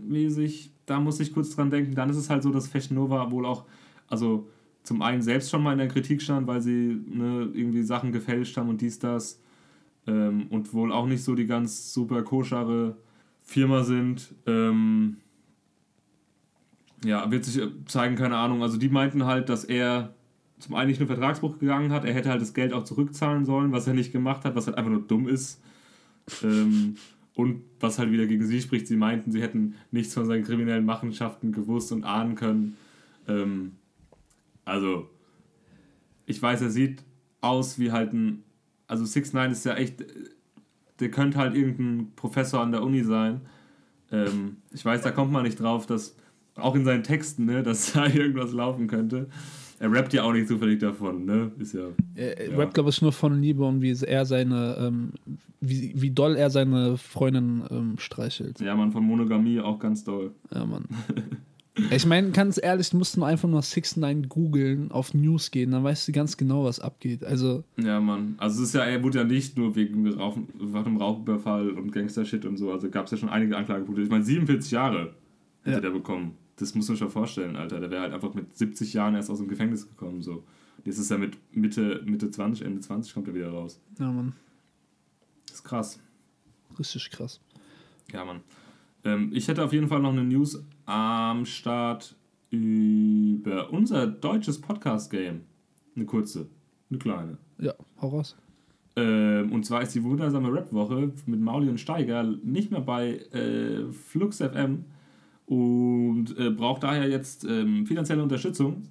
mäßig, 0.07 0.71
da 0.85 1.01
muss 1.01 1.21
ich 1.21 1.33
kurz 1.33 1.57
dran 1.57 1.71
denken. 1.71 1.95
Dann 1.95 2.11
ist 2.11 2.17
es 2.17 2.29
halt 2.29 2.43
so, 2.43 2.51
dass 2.51 2.69
Fashion 2.69 2.97
Nova 2.97 3.31
wohl 3.31 3.47
auch, 3.47 3.65
also 4.09 4.49
zum 4.83 5.01
einen 5.01 5.23
selbst 5.23 5.51
schon 5.51 5.63
mal 5.63 5.73
in 5.73 5.79
der 5.79 5.89
Kritik 5.89 6.21
stand, 6.21 6.47
weil 6.47 6.61
sie 6.61 7.01
ne, 7.07 7.51
irgendwie 7.55 7.83
Sachen 7.83 8.13
gefälscht 8.13 8.57
haben 8.57 8.69
und 8.69 8.81
dies, 8.81 8.99
das. 8.99 9.41
Ähm, 10.07 10.49
und 10.51 10.75
wohl 10.75 10.93
auch 10.93 11.07
nicht 11.07 11.23
so 11.23 11.35
die 11.35 11.47
ganz 11.47 11.95
super 11.95 12.23
koschere 12.23 12.97
Firma 13.43 13.85
sind. 13.85 14.35
Ähm, 14.47 15.19
ja, 17.05 17.31
wird 17.31 17.45
sich 17.45 17.63
äh, 17.63 17.69
zeigen, 17.87 18.17
keine 18.17 18.37
Ahnung. 18.37 18.63
Also 18.63 18.79
die 18.79 18.89
meinten 18.89 19.25
halt, 19.25 19.49
dass 19.49 19.65
er 19.65 20.15
zum 20.59 20.77
einen 20.77 20.89
nicht 20.89 21.01
nur 21.01 21.09
Vertragsbruch 21.09 21.59
gegangen 21.59 21.93
hat, 21.93 22.05
er 22.05 22.15
hätte 22.15 22.31
halt 22.31 22.41
das 22.41 22.55
Geld 22.55 22.73
auch 22.73 22.85
zurückzahlen 22.85 23.45
sollen, 23.45 23.73
was 23.73 23.87
er 23.89 23.95
nicht 23.95 24.13
gemacht 24.13 24.45
hat, 24.45 24.55
was 24.55 24.67
halt 24.67 24.79
einfach 24.79 24.93
nur 24.93 25.03
dumm 25.03 25.29
ist. 25.29 25.61
Ähm, 26.45 26.97
und 27.35 27.63
was 27.81 27.99
halt 27.99 28.13
wieder 28.13 28.27
gegen 28.27 28.47
sie 28.47 28.61
spricht, 28.61 28.87
sie 28.87 28.97
meinten, 28.97 29.33
sie 29.33 29.43
hätten 29.43 29.75
nichts 29.91 30.15
von 30.15 30.27
seinen 30.27 30.45
kriminellen 30.45 30.85
Machenschaften 30.85 31.51
gewusst 31.51 31.91
und 31.91 32.05
ahnen 32.05 32.35
können. 32.35 32.77
Ähm, 33.27 33.73
also, 34.65 35.09
ich 36.27 36.41
weiß, 36.41 36.61
er 36.61 36.71
sieht 36.71 37.03
aus 37.41 37.79
wie 37.79 37.91
halt 37.91 38.13
ein. 38.13 38.45
Also, 38.87 39.05
6 39.05 39.33
9 39.33 39.51
ist 39.51 39.65
ja 39.65 39.75
echt. 39.75 40.05
Der 41.03 41.11
könnte 41.11 41.37
halt 41.39 41.55
irgendein 41.55 42.13
Professor 42.17 42.61
an 42.63 42.73
der 42.73 42.83
Uni 42.83 43.03
sein. 43.03 43.41
Ähm, 44.11 44.57
ich 44.73 44.85
weiß, 44.85 45.03
da 45.03 45.11
kommt 45.11 45.33
man 45.33 45.43
nicht 45.43 45.61
drauf, 45.61 45.85
dass. 45.87 46.17
Auch 46.55 46.75
in 46.75 46.85
seinen 46.85 47.03
Texten, 47.03 47.47
ne, 47.47 47.63
dass 47.63 47.93
da 47.95 48.07
irgendwas 48.07 48.53
laufen 48.53 48.87
könnte. 48.87 49.29
Er 49.79 49.91
rappt 49.91 50.13
ja 50.13 50.23
auch 50.23 50.33
nicht 50.33 50.49
zufällig 50.49 50.81
davon, 50.81 51.25
ne? 51.25 51.51
Ist 51.59 51.73
ja. 51.73 51.87
Er 52.15 52.51
Ja. 52.51 52.57
rappt, 52.59 52.75
glaube 52.75 52.91
ich, 52.91 53.01
nur 53.01 53.11
von 53.13 53.41
Liebe 53.41 53.65
und 53.65 53.81
wie 53.81 53.97
er 54.07 54.27
seine, 54.27 54.77
ähm, 54.79 55.13
wie, 55.61 55.93
wie 55.97 56.11
doll 56.11 56.37
er 56.37 56.51
seine 56.51 56.99
Freundin 56.99 57.63
ähm, 57.71 57.95
streichelt. 57.99 58.61
Ja, 58.61 58.77
man, 58.77 58.93
von 58.93 59.03
Monogamie 59.03 59.61
auch 59.61 59.79
ganz 59.79 60.05
doll. 60.05 60.33
Ja, 60.55 60.65
Mann. 60.67 60.85
ich 61.91 62.05
meine, 62.07 62.31
ganz 62.33 62.61
ehrlich, 62.63 62.91
du 62.91 62.99
musst 62.99 63.17
nur 63.17 63.27
einfach 63.27 63.49
nur 63.49 63.63
6 63.63 63.97
9 63.97 64.29
googeln, 64.29 64.91
auf 64.91 65.15
News 65.15 65.51
gehen, 65.51 65.71
dann 65.71 65.83
weißt 65.85 66.07
du 66.07 66.13
ganz 66.13 66.37
genau, 66.37 66.65
was 66.65 66.81
abgeht. 66.81 67.25
Also, 67.25 67.65
Ja, 67.79 67.99
Mann. 68.01 68.35
Also 68.39 68.63
es 68.63 68.69
ist 68.69 68.75
ja, 68.75 68.85
er 68.85 69.03
wurde 69.03 69.19
ja 69.19 69.25
nicht 69.25 69.57
nur 69.57 69.75
wegen 69.75 70.07
Rauchen, 70.13 70.49
wegen 70.59 70.75
einem 70.77 70.97
Rauchüberfall 70.99 71.71
und 71.71 71.91
Gangster-Shit 71.93 72.45
und 72.45 72.57
so. 72.59 72.71
Also 72.73 72.91
gab 72.91 73.07
es 73.07 73.13
ja 73.13 73.17
schon 73.19 73.31
einige 73.31 73.57
Anklagepunkte. 73.57 74.03
Ich 74.03 74.11
meine, 74.11 74.25
47 74.25 74.71
Jahre 74.71 75.15
hätte 75.63 75.77
Ja. 75.77 75.81
der 75.81 75.91
bekommen. 75.91 76.37
Das 76.57 76.75
muss 76.75 76.87
man 76.89 76.97
schon 76.99 77.11
vorstellen, 77.11 77.57
Alter. 77.57 77.81
Der 77.81 77.91
wäre 77.91 78.03
halt 78.03 78.13
einfach 78.13 78.35
mit 78.35 78.55
70 78.57 78.93
Jahren 78.93 79.15
erst 79.15 79.31
aus 79.31 79.39
dem 79.39 79.49
Gefängnis 79.49 79.89
gekommen. 79.89 80.21
So. 80.23 80.45
Jetzt 80.85 80.99
ist 80.99 81.11
er 81.11 81.17
mit 81.19 81.39
Mitte, 81.57 82.03
Mitte 82.05 82.31
20, 82.31 82.67
Ende 82.67 82.81
20 82.81 83.15
kommt 83.15 83.29
er 83.29 83.35
wieder 83.35 83.49
raus. 83.51 83.81
ja, 83.99 84.11
Mann, 84.13 84.35
Das 85.47 85.57
ist 85.57 85.65
krass. 85.65 85.99
richtig 86.79 87.11
krass. 87.11 87.41
Ja, 88.13 88.25
Mann. 88.27 88.41
Ähm, 89.05 89.31
ich 89.33 89.49
hätte 89.49 89.65
auf 89.65 89.73
jeden 89.73 89.89
Fall 89.89 90.01
noch 90.01 90.13
eine 90.13 90.23
News 90.23 90.63
am 90.93 91.47
Start 91.47 92.15
über 92.51 93.73
unser 93.73 94.07
deutsches 94.07 94.61
Podcast-Game. 94.61 95.41
Eine 95.97 96.05
kurze, 96.05 96.49
eine 96.91 96.99
kleine. 96.99 97.39
Ja, 97.59 97.73
hau 98.01 98.09
raus. 98.09 98.37
Ähm, 98.97 99.53
und 99.53 99.65
zwar 99.65 99.81
ist 99.81 99.95
die 99.95 100.05
wundersame 100.05 100.53
Rap-Woche 100.53 101.13
mit 101.25 101.41
Mauli 101.41 101.71
und 101.71 101.81
Steiger 101.81 102.23
nicht 102.23 102.71
mehr 102.71 102.83
bei 102.83 103.17
äh, 103.33 103.91
Flux 103.91 104.39
FM 104.39 104.85
und 105.47 106.37
äh, 106.39 106.51
braucht 106.51 106.83
daher 106.83 107.09
jetzt 107.09 107.45
ähm, 107.45 107.87
finanzielle 107.87 108.23
Unterstützung. 108.23 108.83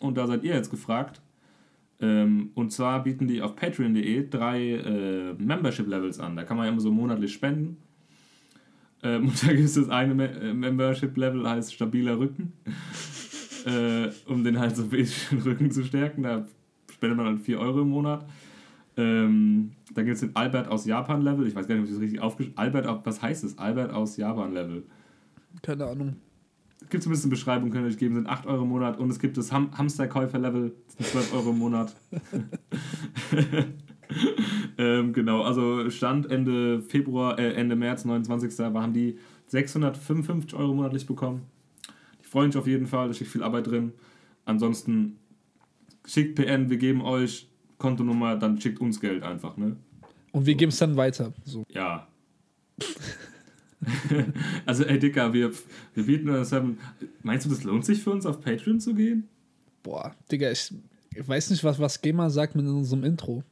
Und 0.00 0.18
da 0.18 0.26
seid 0.26 0.44
ihr 0.44 0.54
jetzt 0.54 0.70
gefragt. 0.70 1.22
Ähm, 2.00 2.50
und 2.54 2.72
zwar 2.72 3.02
bieten 3.02 3.26
die 3.26 3.40
auf 3.40 3.56
patreon.de 3.56 4.28
drei 4.28 4.72
äh, 4.72 5.32
Membership-Levels 5.32 6.20
an. 6.20 6.36
Da 6.36 6.44
kann 6.44 6.58
man 6.58 6.66
ja 6.66 6.72
immer 6.72 6.82
so 6.82 6.92
monatlich 6.92 7.32
spenden. 7.32 7.78
Ähm, 9.02 9.28
und 9.28 9.42
da 9.42 9.48
gibt 9.48 9.64
es 9.64 9.74
das 9.74 9.88
eine 9.88 10.28
äh, 10.28 10.52
Membership-Level, 10.52 11.48
heißt 11.48 11.72
stabiler 11.74 12.18
Rücken. 12.18 12.52
äh, 13.66 14.08
um 14.26 14.44
den 14.44 14.58
halt 14.58 14.76
so 14.76 14.82
ein 14.82 14.88
bisschen 14.88 15.38
Rücken 15.44 15.70
zu 15.70 15.84
stärken. 15.84 16.22
Da 16.22 16.46
spendet 16.92 17.16
man 17.16 17.26
dann 17.26 17.38
4 17.38 17.58
Euro 17.58 17.82
im 17.82 17.90
Monat. 17.90 18.26
Ähm, 18.96 19.72
dann 19.94 20.04
gibt 20.04 20.16
es 20.16 20.20
den 20.20 20.34
Albert 20.34 20.68
aus 20.68 20.84
Japan 20.84 21.22
Level. 21.22 21.46
Ich 21.46 21.54
weiß 21.54 21.68
gar 21.68 21.74
nicht, 21.76 21.84
ob 21.84 21.88
ich 21.88 21.94
das 21.94 22.02
richtig 22.02 22.20
aufgeschrieben 22.20 22.58
Albert, 22.58 23.06
was 23.06 23.22
heißt 23.22 23.44
das? 23.44 23.56
Albert 23.58 23.92
aus 23.92 24.16
Japan 24.16 24.52
Level. 24.52 24.82
Keine 25.62 25.86
Ahnung. 25.86 26.16
Gibt 26.90 27.02
es 27.02 27.06
ein 27.06 27.10
bisschen 27.10 27.30
Beschreibung, 27.30 27.70
könnt 27.70 27.84
ihr 27.84 27.88
euch 27.88 27.98
geben, 27.98 28.14
sind 28.14 28.28
8 28.28 28.46
Euro 28.46 28.62
im 28.62 28.68
Monat. 28.68 28.98
Und 28.98 29.10
es 29.10 29.18
gibt 29.18 29.36
das 29.36 29.52
Ham 29.52 29.76
Hamsterkäufer 29.76 30.38
Level, 30.38 30.72
das 30.86 31.12
sind 31.12 31.22
12 31.22 31.34
Euro 31.34 31.50
im 31.50 31.58
Monat. 31.58 31.94
ähm, 34.78 35.12
genau, 35.12 35.42
also 35.42 35.88
Stand 35.90 36.30
Ende 36.30 36.82
Februar, 36.82 37.38
äh, 37.38 37.52
Ende 37.54 37.76
März, 37.76 38.04
29. 38.04 38.54
Da 38.56 38.72
haben 38.72 38.92
die 38.92 39.18
655 39.48 40.54
Euro 40.54 40.74
monatlich 40.74 41.06
bekommen. 41.06 41.42
Die 42.22 42.26
freuen 42.26 42.52
sich 42.52 42.58
auf 42.58 42.66
jeden 42.66 42.86
Fall, 42.86 43.08
da 43.08 43.14
steckt 43.14 43.30
viel 43.30 43.42
Arbeit 43.42 43.66
drin. 43.66 43.92
Ansonsten 44.44 45.18
schickt 46.06 46.36
PN, 46.36 46.70
wir 46.70 46.78
geben 46.78 47.02
euch 47.02 47.48
Kontonummer, 47.78 48.36
dann 48.36 48.60
schickt 48.60 48.80
uns 48.80 49.00
Geld 49.00 49.22
einfach, 49.22 49.56
ne? 49.56 49.76
Und 50.32 50.46
wir 50.46 50.54
geben 50.54 50.70
es 50.70 50.78
dann 50.78 50.96
weiter. 50.96 51.32
So. 51.44 51.64
Ja. 51.70 52.06
also, 54.66 54.84
ey, 54.84 54.98
Dicker, 54.98 55.32
wir, 55.32 55.52
wir 55.94 56.06
bieten 56.06 56.26
das 56.26 56.52
an. 56.52 56.78
Meinst 57.22 57.46
du, 57.46 57.50
das 57.50 57.64
lohnt 57.64 57.84
sich 57.84 58.02
für 58.02 58.10
uns, 58.10 58.26
auf 58.26 58.40
Patreon 58.40 58.80
zu 58.80 58.94
gehen? 58.94 59.28
Boah, 59.82 60.14
Digga, 60.30 60.50
ich, 60.50 60.72
ich 61.14 61.26
weiß 61.28 61.50
nicht, 61.50 61.64
was, 61.64 61.78
was 61.78 62.00
GEMA 62.00 62.30
sagt 62.30 62.54
mit 62.54 62.66
unserem 62.66 63.04
Intro. 63.04 63.42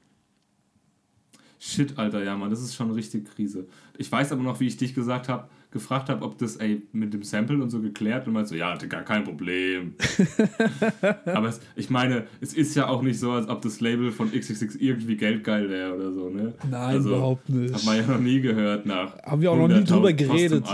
Shit, 1.59 1.99
Alter, 1.99 2.23
ja, 2.23 2.37
Mann, 2.37 2.51
das 2.51 2.61
ist 2.63 2.75
schon 2.75 2.91
richtig 2.91 3.25
Krise. 3.35 3.67
Ich 3.97 4.11
weiß 4.13 4.33
aber 4.33 4.43
noch, 4.43 4.61
wie 4.61 4.67
ich 4.67 4.77
dich 4.77 4.95
gesagt 4.95 5.29
habe, 5.29 5.49
gefragt 5.71 6.09
habe, 6.09 6.25
ob 6.25 6.39
das, 6.39 6.57
ey, 6.57 6.83
mit 6.93 7.13
dem 7.13 7.23
Sample 7.23 7.63
und 7.63 7.71
so 7.71 7.81
geklärt 7.81 8.27
und 8.27 8.33
meinst 8.33 8.51
so, 8.51 8.57
ja, 8.57 8.77
Digga, 8.77 9.03
kein 9.03 9.25
Problem. 9.25 9.95
aber 11.27 11.49
es, 11.49 11.61
ich 11.75 11.91
meine, 11.91 12.27
es 12.41 12.55
ist 12.55 12.75
ja 12.77 12.89
auch 12.89 13.03
nicht 13.03 13.19
so, 13.19 13.33
als 13.33 13.49
ob 13.49 13.63
das 13.63 13.81
Label 13.81 14.11
von 14.11 14.31
XXX 14.33 14.77
irgendwie 14.77 15.17
geldgeil 15.17 15.69
wäre 15.69 15.95
oder 15.95 16.13
so, 16.13 16.31
ne? 16.31 16.55
Nein, 16.71 16.99
überhaupt 17.01 17.49
nicht. 17.49 17.75
Hat 17.75 17.85
man 17.85 17.97
ja 17.97 18.07
noch 18.07 18.21
nie 18.21 18.41
gehört 18.41 18.87
nach. 18.87 19.19
Haben 19.23 19.43
wir 19.43 19.51
auch 19.51 19.57
noch 19.57 19.69
nie 19.69 19.75
100.000 19.75 19.87
drüber 19.87 20.13
geredet. 20.13 20.65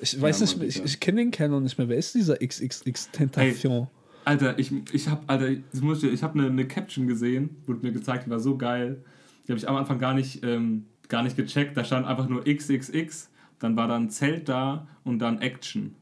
Ich 0.00 0.20
weiß 0.20 0.40
Ja, 0.40 0.46
nicht, 0.46 0.58
Mann, 0.58 0.68
ich, 0.68 0.84
ich 0.84 1.00
kenne 1.00 1.20
den 1.20 1.30
Canon 1.30 1.62
nicht 1.62 1.78
mehr. 1.78 1.88
Wer 1.88 1.98
ist 1.98 2.14
dieser 2.14 2.36
XXX 2.36 3.10
Tentation? 3.10 3.88
Alter, 4.24 4.58
ich, 4.58 4.72
ich 4.92 5.08
habe 5.08 5.22
Alter, 5.26 5.48
ich, 5.50 5.60
ich 6.02 6.22
habe 6.22 6.38
eine, 6.38 6.48
eine 6.48 6.66
Caption 6.66 7.06
gesehen, 7.06 7.50
wurde 7.66 7.80
mir 7.86 7.92
gezeigt, 7.92 8.26
die 8.26 8.30
war 8.30 8.40
so 8.40 8.56
geil. 8.56 9.02
Die 9.48 9.52
habe 9.52 9.58
ich 9.58 9.68
am 9.68 9.76
Anfang 9.76 9.98
gar 9.98 10.12
nicht, 10.12 10.44
ähm, 10.44 10.84
gar 11.08 11.22
nicht 11.22 11.36
gecheckt. 11.36 11.74
Da 11.76 11.82
stand 11.82 12.06
einfach 12.06 12.28
nur 12.28 12.44
XXX, 12.44 13.30
dann 13.58 13.76
war 13.76 13.88
da 13.88 13.96
ein 13.96 14.10
Zelt 14.10 14.48
da 14.48 14.86
und 15.04 15.20
dann 15.20 15.40
Action. 15.40 15.96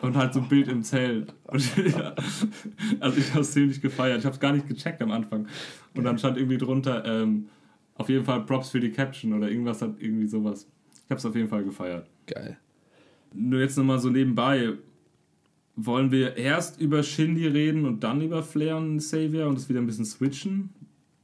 Und 0.00 0.16
halt 0.16 0.32
so 0.32 0.40
ein 0.40 0.48
Bild 0.48 0.68
im 0.68 0.82
Zelt. 0.82 1.34
Ja, 1.76 2.14
also 3.00 3.18
ich 3.18 3.30
habe 3.30 3.40
es 3.40 3.52
ziemlich 3.52 3.80
gefeiert. 3.80 4.18
Ich 4.18 4.24
habe 4.24 4.34
es 4.34 4.40
gar 4.40 4.52
nicht 4.52 4.66
gecheckt 4.66 5.02
am 5.02 5.10
Anfang. 5.10 5.46
Und 5.94 6.04
dann 6.04 6.18
stand 6.18 6.38
irgendwie 6.38 6.58
drunter, 6.58 7.04
ähm, 7.04 7.48
auf 7.96 8.08
jeden 8.08 8.24
Fall 8.24 8.40
Props 8.44 8.70
für 8.70 8.80
die 8.80 8.90
Caption 8.90 9.34
oder 9.34 9.48
irgendwas 9.48 9.82
hat 9.82 9.94
irgendwie 9.98 10.26
sowas. 10.26 10.66
Ich 11.04 11.10
habe 11.10 11.18
es 11.18 11.26
auf 11.26 11.36
jeden 11.36 11.48
Fall 11.48 11.64
gefeiert. 11.64 12.08
Geil. 12.26 12.56
Nur 13.34 13.60
jetzt 13.60 13.76
nochmal 13.76 13.98
so 13.98 14.08
nebenbei. 14.08 14.72
Wollen 15.76 16.10
wir 16.10 16.36
erst 16.36 16.80
über 16.80 17.02
Shindy 17.02 17.46
reden 17.46 17.84
und 17.84 18.04
dann 18.04 18.22
über 18.22 18.42
Flair 18.42 18.76
und 18.76 18.98
Xavier 18.98 19.48
und 19.48 19.58
es 19.58 19.68
wieder 19.68 19.80
ein 19.80 19.86
bisschen 19.86 20.04
switchen? 20.04 20.70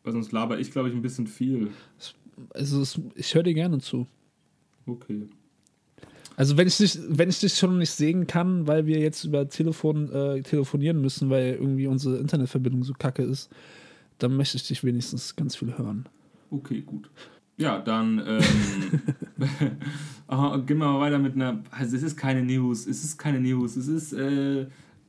Weil 0.02 0.12
sonst 0.12 0.32
laber 0.32 0.58
ich, 0.58 0.70
glaube 0.70 0.88
ich, 0.88 0.94
ein 0.94 1.02
bisschen 1.02 1.26
viel. 1.26 1.70
Also, 2.54 2.82
ich 3.14 3.34
höre 3.34 3.42
dir 3.42 3.54
gerne 3.54 3.78
zu. 3.78 4.06
Okay. 4.86 5.28
Also, 6.36 6.56
wenn 6.56 6.66
ich, 6.66 6.78
dich, 6.78 6.98
wenn 7.08 7.28
ich 7.28 7.40
dich 7.40 7.54
schon 7.54 7.78
nicht 7.78 7.90
sehen 7.90 8.26
kann, 8.26 8.66
weil 8.66 8.86
wir 8.86 8.98
jetzt 8.98 9.24
über 9.24 9.48
Telefon 9.48 10.10
äh, 10.10 10.42
telefonieren 10.42 11.00
müssen, 11.00 11.28
weil 11.28 11.54
irgendwie 11.54 11.86
unsere 11.86 12.16
Internetverbindung 12.16 12.82
so 12.82 12.94
kacke 12.94 13.22
ist, 13.22 13.50
dann 14.18 14.36
möchte 14.36 14.56
ich 14.56 14.66
dich 14.66 14.84
wenigstens 14.84 15.36
ganz 15.36 15.56
viel 15.56 15.76
hören. 15.76 16.08
Okay, 16.50 16.80
gut. 16.80 17.10
Ja, 17.60 17.78
dann 17.78 18.22
ähm, 18.26 19.00
aha, 20.28 20.56
gehen 20.58 20.78
wir 20.78 20.86
mal 20.86 21.00
weiter 21.00 21.18
mit 21.18 21.34
einer. 21.34 21.62
Also 21.70 21.94
es 21.94 22.02
ist 22.02 22.16
keine 22.16 22.42
News, 22.42 22.86
es 22.86 23.04
ist 23.04 23.18
keine 23.18 23.38
News, 23.38 23.76
es 23.76 23.86
ist 23.86 24.14
äh, 24.14 24.66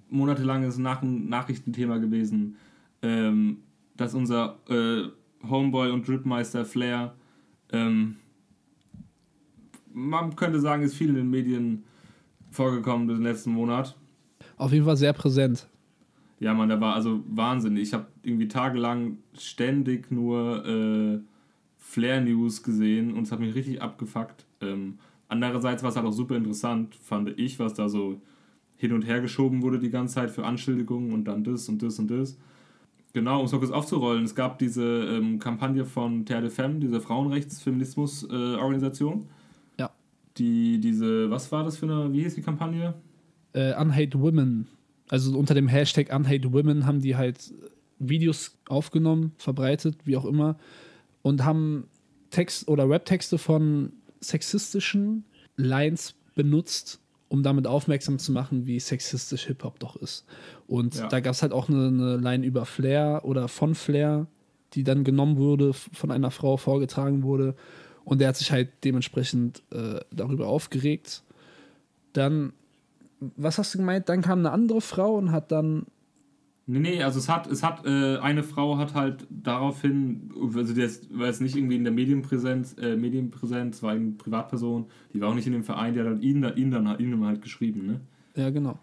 monatelanges 0.10 0.77
Nach 0.77 1.01
Nachrichtenthema 1.01 1.97
gewesen, 1.97 2.58
ähm, 3.01 3.60
dass 3.97 4.13
unser 4.13 4.58
äh, 4.69 5.04
Homeboy 5.47 5.91
und 5.91 6.08
Dripmeister 6.08 6.65
Flair, 6.65 7.15
ähm, 7.71 8.17
man 9.93 10.36
könnte 10.36 10.60
sagen, 10.60 10.84
ist 10.84 10.95
viel 10.95 11.10
in 11.10 11.15
den 11.15 11.30
Medien 11.30 11.84
vorgekommen 12.49 13.08
den 13.08 13.21
letzten 13.21 13.51
Monat. 13.51 13.97
Auf 14.58 14.71
jeden 14.71 14.86
Fall 14.86 14.97
sehr 14.97 15.13
präsent. 15.13 15.67
Ja, 16.39 16.54
Mann, 16.54 16.69
der 16.69 16.82
war 16.82 16.95
also 16.95 17.23
Wahnsinn. 17.27 17.77
Ich 17.77 17.93
habe 17.93 18.08
irgendwie 18.23 18.47
tagelang 18.47 19.17
ständig 19.38 20.12
nur 20.12 20.65
äh, 20.65 21.19
Flair-News 21.77 22.63
gesehen 22.63 23.13
und 23.13 23.23
es 23.23 23.32
hat 23.32 23.39
mich 23.39 23.54
richtig 23.54 23.82
abgefuckt. 23.82 24.45
Ähm, 24.60 24.97
andererseits 25.27 25.84
war 25.84 25.89
es 25.89 25.95
halt 25.95 26.08
auch 26.08 26.13
super 26.13 26.36
interessant, 26.36 26.95
fand 26.95 27.30
ich, 27.38 27.60
was 27.60 27.73
da 27.73 27.89
so 27.89 28.21
hin 28.75 28.93
und 28.93 29.04
her 29.04 29.21
geschoben 29.21 29.62
wurde 29.62 29.77
die 29.77 29.91
ganze 29.91 30.15
Zeit 30.15 30.32
für 30.32 30.43
Anschuldigungen 30.43 31.13
und 31.13 31.25
dann 31.25 31.43
das 31.43 31.69
und 31.69 31.84
das 31.84 31.99
und 31.99 32.10
das. 32.10 32.38
Genau, 33.13 33.39
um 33.39 33.45
es 33.45 33.52
noch 33.52 33.60
kurz 33.60 33.71
aufzurollen, 33.71 34.24
es 34.24 34.36
gab 34.36 34.58
diese 34.60 34.84
ähm, 34.84 35.39
Kampagne 35.39 35.84
von 35.86 36.26
Terre 36.26 36.43
de 36.43 36.50
Femme, 36.50 36.80
diese 36.80 37.02
Frauenrechts-Feminismus-Organisation. 37.02 39.26
Ja. 39.78 39.91
Die 40.38 40.80
diese, 40.80 41.30
was 41.30 41.52
war 41.52 41.65
das 41.65 41.76
für 41.78 41.88
eine, 41.88 42.13
wie 42.13 42.24
hieß 42.24 42.36
die 42.36 42.41
Kampagne? 42.41 42.93
Äh, 43.54 43.76
Unhate 43.76 44.17
Women. 44.19 44.67
Also 45.10 45.38
unter 45.38 45.54
dem 45.54 45.67
Hashtag 45.67 46.15
Unhate 46.15 46.54
Women 46.54 46.86
haben 46.86 47.02
die 47.02 47.17
halt 47.17 47.54
Videos 48.00 48.58
aufgenommen, 48.69 49.34
verbreitet, 49.38 49.97
wie 50.06 50.15
auch 50.15 50.24
immer, 50.24 50.56
und 51.21 51.43
haben 51.43 51.84
Text 52.30 52.69
oder 52.69 52.89
Rap-Texte 52.89 53.38
von 53.38 53.91
sexistischen 54.21 55.26
Lines 55.58 56.15
benutzt, 56.34 57.00
um 57.32 57.44
damit 57.44 57.65
aufmerksam 57.65 58.20
zu 58.20 58.34
machen, 58.34 58.65
wie 58.67 58.78
sexistisch 58.78 59.46
Hip-Hop 59.46 59.80
doch 59.80 59.96
ist. 59.96 60.26
Und 60.67 60.96
Ja. 60.96 61.08
da 61.08 61.22
gab 61.22 61.32
es 61.34 61.41
halt 61.41 61.54
auch 61.54 61.70
eine, 61.70 61.88
eine 61.88 62.17
Line 62.17 62.46
über 62.46 62.65
Flair 62.65 63.22
oder 63.24 63.48
von 63.48 63.74
Flair, 63.74 64.28
die 64.74 64.84
dann 64.84 65.06
genommen 65.06 65.38
wurde, 65.38 65.72
von 65.72 66.12
einer 66.12 66.30
Frau 66.30 66.58
vorgetragen 66.58 67.24
wurde. 67.24 67.56
Und 68.04 68.20
der 68.20 68.28
hat 68.28 68.36
sich 68.36 68.52
halt 68.52 68.67
dementsprechend 68.84 69.63
äh, 69.72 70.02
darüber 70.12 70.48
aufgeregt. 70.48 71.24
Dann, 72.12 72.52
was 73.38 73.58
hast 73.58 73.74
du 73.76 73.78
gemeint? 73.78 74.10
Dann 74.10 74.22
kam 74.22 74.39
eine 74.39 74.52
andere 74.52 74.82
Frau 74.82 75.15
und 75.15 75.32
hat 75.32 75.54
dann 75.54 75.86
Nee, 76.71 76.79
nee, 76.79 77.03
also 77.03 77.19
es 77.19 77.27
hat, 77.27 77.47
es 77.47 77.63
hat, 77.63 77.86
äh, 77.86 78.17
eine 78.19 78.43
Frau 78.43 78.77
hat 78.77 78.93
halt 78.93 79.27
daraufhin, 79.29 80.31
also 80.55 80.73
das 80.73 81.01
war 81.12 81.27
jetzt 81.27 81.41
nicht 81.41 81.57
irgendwie 81.57 81.75
in 81.75 81.84
der 81.84 81.91
Medienpräsenz, 81.91 82.77
äh, 82.77 82.95
Medienpräsenz, 82.95 83.84
war 83.84 83.91
eine 83.91 84.12
Privatperson, 84.12 84.86
die 85.13 85.19
war 85.19 85.27
auch 85.27 85.36
nicht 85.36 85.47
in 85.47 85.51
dem 85.51 85.65
Verein, 85.65 85.93
die 85.93 85.99
hat 85.99 86.07
halt 86.07 86.23
ihn, 86.23 86.45
ihn 86.55 86.71
dann 86.71 86.97
ihm 86.97 87.25
halt 87.25 87.41
geschrieben, 87.41 87.86
ne? 87.86 87.99
Ja, 88.38 88.51
genau. 88.51 88.79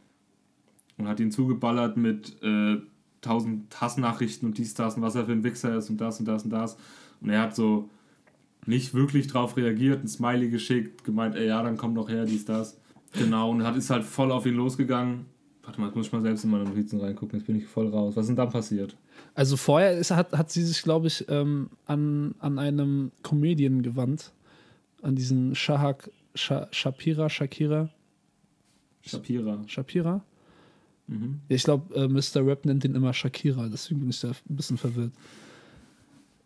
Und 0.98 1.08
hat 1.08 1.18
ihn 1.18 1.30
zugeballert 1.30 1.96
mit 1.96 2.36
äh, 2.42 2.76
tausend 3.22 3.80
Hassnachrichten 3.80 4.46
und 4.46 4.58
dies, 4.58 4.74
das 4.74 4.96
und 4.96 5.02
was 5.02 5.14
er 5.14 5.24
für 5.24 5.32
ein 5.32 5.42
Wichser 5.42 5.74
ist 5.74 5.88
und 5.88 5.98
das 5.98 6.20
und 6.20 6.28
das 6.28 6.44
und 6.44 6.50
das. 6.50 6.76
Und 7.22 7.30
er 7.30 7.40
hat 7.40 7.56
so 7.56 7.88
nicht 8.66 8.92
wirklich 8.92 9.28
drauf 9.28 9.56
reagiert, 9.56 10.04
ein 10.04 10.08
Smiley 10.08 10.50
geschickt, 10.50 11.04
gemeint, 11.04 11.36
ey, 11.36 11.46
ja, 11.46 11.62
dann 11.62 11.78
komm 11.78 11.94
doch 11.94 12.10
her, 12.10 12.26
dies, 12.26 12.44
das. 12.44 12.78
Genau, 13.14 13.50
und 13.50 13.64
hat 13.64 13.76
ist 13.76 13.88
halt 13.88 14.04
voll 14.04 14.30
auf 14.30 14.44
ihn 14.44 14.56
losgegangen. 14.56 15.24
Warte 15.68 15.82
mal, 15.82 15.88
jetzt 15.88 15.96
muss 15.96 16.06
ich 16.06 16.12
mal 16.14 16.22
selbst 16.22 16.44
in 16.44 16.50
meine 16.50 16.64
Notizen 16.64 16.98
reingucken, 16.98 17.38
jetzt 17.38 17.46
bin 17.46 17.56
ich 17.56 17.66
voll 17.66 17.88
raus. 17.88 18.16
Was 18.16 18.22
ist 18.22 18.28
denn 18.28 18.36
da 18.36 18.46
passiert? 18.46 18.96
Also 19.34 19.58
vorher 19.58 19.98
ist, 19.98 20.10
hat, 20.10 20.32
hat 20.32 20.50
sie 20.50 20.64
sich, 20.64 20.82
glaube 20.82 21.08
ich, 21.08 21.26
ähm, 21.28 21.68
an, 21.84 22.34
an 22.38 22.58
einem 22.58 23.12
Comedian 23.22 23.82
gewandt. 23.82 24.32
An 25.02 25.14
diesen 25.14 25.54
Shahak 25.54 26.10
Sha, 26.34 26.68
Shapira, 26.70 27.28
Shakira, 27.28 27.90
Shapira. 29.02 29.62
Shapira. 29.66 30.24
Mhm. 31.06 31.40
Ja, 31.50 31.56
ich 31.56 31.64
glaube, 31.64 31.94
äh, 31.94 32.08
Mr. 32.08 32.46
Rap 32.46 32.64
nennt 32.64 32.84
den 32.84 32.94
immer 32.94 33.12
Shakira, 33.12 33.68
deswegen 33.68 34.00
bin 34.00 34.08
ich 34.08 34.20
da 34.20 34.28
ein 34.28 34.56
bisschen 34.56 34.78
verwirrt. 34.78 35.12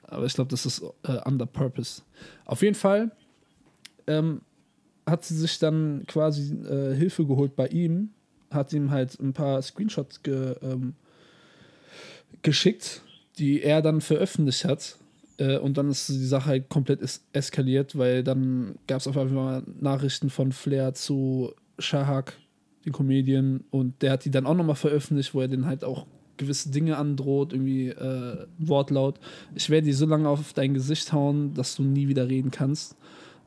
Aber 0.02 0.26
ich 0.26 0.35
glaube, 0.35 0.50
das 0.50 0.66
ist 0.66 0.82
äh, 1.04 1.20
under 1.24 1.46
purpose. 1.46 2.02
Auf 2.44 2.61
jeden 2.62 2.74
Fall 2.74 3.12
ähm, 4.08 4.40
hat 5.06 5.24
sie 5.24 5.37
sich 5.37 5.61
dann 5.61 6.02
quasi 6.08 6.54
äh, 6.64 6.96
Hilfe 6.96 7.24
geholt 7.24 7.54
bei 7.54 7.68
ihm, 7.68 8.11
hat 8.55 8.73
ihm 8.73 8.91
halt 8.91 9.19
ein 9.21 9.33
paar 9.33 9.61
Screenshots 9.62 10.23
ge, 10.23 10.55
ähm, 10.62 10.95
geschickt, 12.43 13.03
die 13.38 13.62
er 13.62 13.83
dann 13.83 14.01
veröffentlicht 14.01 14.65
hat. 14.65 14.97
Äh, 15.38 15.59
und 15.59 15.79
dann 15.79 15.91
ist 15.91 16.09
die 16.09 16.27
Sache 16.27 16.47
halt 16.47 16.69
komplett 16.69 17.03
es 17.03 17.25
eskaliert, 17.33 17.97
weil 17.97 18.23
dann 18.23 18.77
gab 18.87 19.01
es 19.01 19.07
auf 19.07 19.17
einmal 19.17 19.62
Nachrichten 19.81 20.31
von 20.31 20.53
Flair 20.53 20.95
zu 20.95 21.53
Shahak, 21.79 22.35
den 22.85 22.93
Comedian, 22.93 23.65
und 23.71 24.03
der 24.03 24.12
hat 24.12 24.25
die 24.25 24.31
dann 24.31 24.47
auch 24.47 24.55
nochmal 24.55 24.77
veröffentlicht, 24.77 25.35
wo 25.35 25.41
er 25.41 25.49
den 25.49 25.67
halt 25.67 25.85
auch 25.85 26.07
gewisse 26.37 26.71
Dinge 26.71 26.97
androht, 26.97 27.53
irgendwie 27.53 27.88
äh, 27.88 28.47
Wortlaut. 28.59 29.21
Ich 29.55 29.71
werde 29.71 29.87
dir 29.87 29.95
so 29.95 30.07
lange 30.07 30.29
auf 30.29 30.53
dein 30.53 30.75
Gesicht 30.75 31.12
hauen, 31.12 31.55
dass 31.55 31.77
du 31.77 31.83
nie 31.83 32.09
wieder 32.09 32.29
reden 32.29 32.51
kannst. 32.51 32.97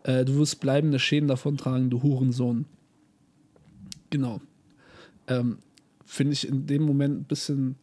Äh, 0.04 0.24
du 0.24 0.38
wirst 0.38 0.60
bleibende 0.62 1.00
Schäden 1.00 1.28
davon 1.28 1.58
tragen, 1.58 1.90
du 1.90 2.04
Hurensohn. 2.04 2.66
Genau. 4.10 4.40
Ähm, 5.28 5.60
Finde 6.06 6.34
ich 6.34 6.48
in 6.48 6.68
dem 6.68 6.84
Moment 6.84 7.22
ein 7.22 7.24
bisschen 7.24 7.76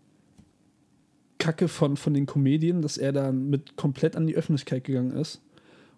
kacke 1.38 1.66
von, 1.66 1.96
von 1.96 2.14
den 2.14 2.26
Comedien, 2.26 2.82
dass 2.82 2.96
er 2.96 3.12
da 3.12 3.32
mit 3.32 3.76
komplett 3.76 4.14
an 4.14 4.28
die 4.28 4.36
Öffentlichkeit 4.36 4.84
gegangen 4.84 5.10
ist 5.10 5.42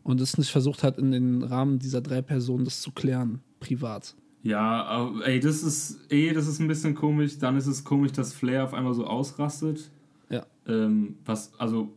und 0.03 0.21
es 0.21 0.39
nicht 0.39 0.51
versucht 0.51 0.83
hat, 0.83 0.99
in 0.99 1.13
den 1.13 1.43
Rahmen 1.43 1.79
dieser 1.79 2.01
drei 2.01 2.23
Personen 2.23 2.65
das 2.65 2.81
zu 2.81 2.93
klären, 2.93 3.41
privat. 3.61 4.15
Ja, 4.43 4.85
aber, 4.85 5.27
ey, 5.27 5.41
das 5.41 5.63
ist, 5.63 6.13
eh, 6.13 6.33
das 6.33 6.47
ist 6.47 6.61
ein 6.61 6.69
bisschen 6.69 6.95
komisch. 6.95 7.39
Dann 7.39 7.57
ist 7.57 7.67
es 7.67 7.83
komisch, 7.83 8.13
dass 8.13 8.35
Flair 8.35 8.65
auf 8.65 8.75
einmal 8.75 8.93
so 8.93 9.07
ausrastet. 9.07 9.91
Ja. 10.29 10.45
Ähm, 10.67 11.17
was, 11.25 11.59
also, 11.59 11.89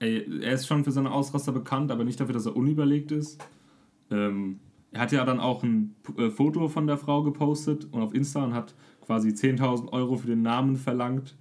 ey, 0.00 0.42
er 0.42 0.54
ist 0.54 0.66
schon 0.66 0.82
für 0.82 0.90
seine 0.90 1.12
Ausraster 1.12 1.52
bekannt, 1.52 1.92
aber 1.92 2.02
nicht 2.02 2.18
dafür, 2.18 2.34
dass 2.34 2.46
er 2.46 2.56
unüberlegt 2.56 3.12
ist. 3.12 3.40
Ähm, 4.10 4.58
er 4.94 5.00
hat 5.00 5.12
ja 5.12 5.24
dann 5.24 5.40
auch 5.40 5.64
ein 5.64 5.96
äh, 6.16 6.30
Foto 6.30 6.68
von 6.68 6.86
der 6.86 6.96
Frau 6.96 7.24
gepostet 7.24 7.88
und 7.90 8.00
auf 8.00 8.14
Insta 8.14 8.44
und 8.44 8.54
hat 8.54 8.74
quasi 9.04 9.30
10.000 9.30 9.92
Euro 9.92 10.16
für 10.16 10.28
den 10.28 10.42
Namen 10.42 10.76
verlangt 10.76 11.36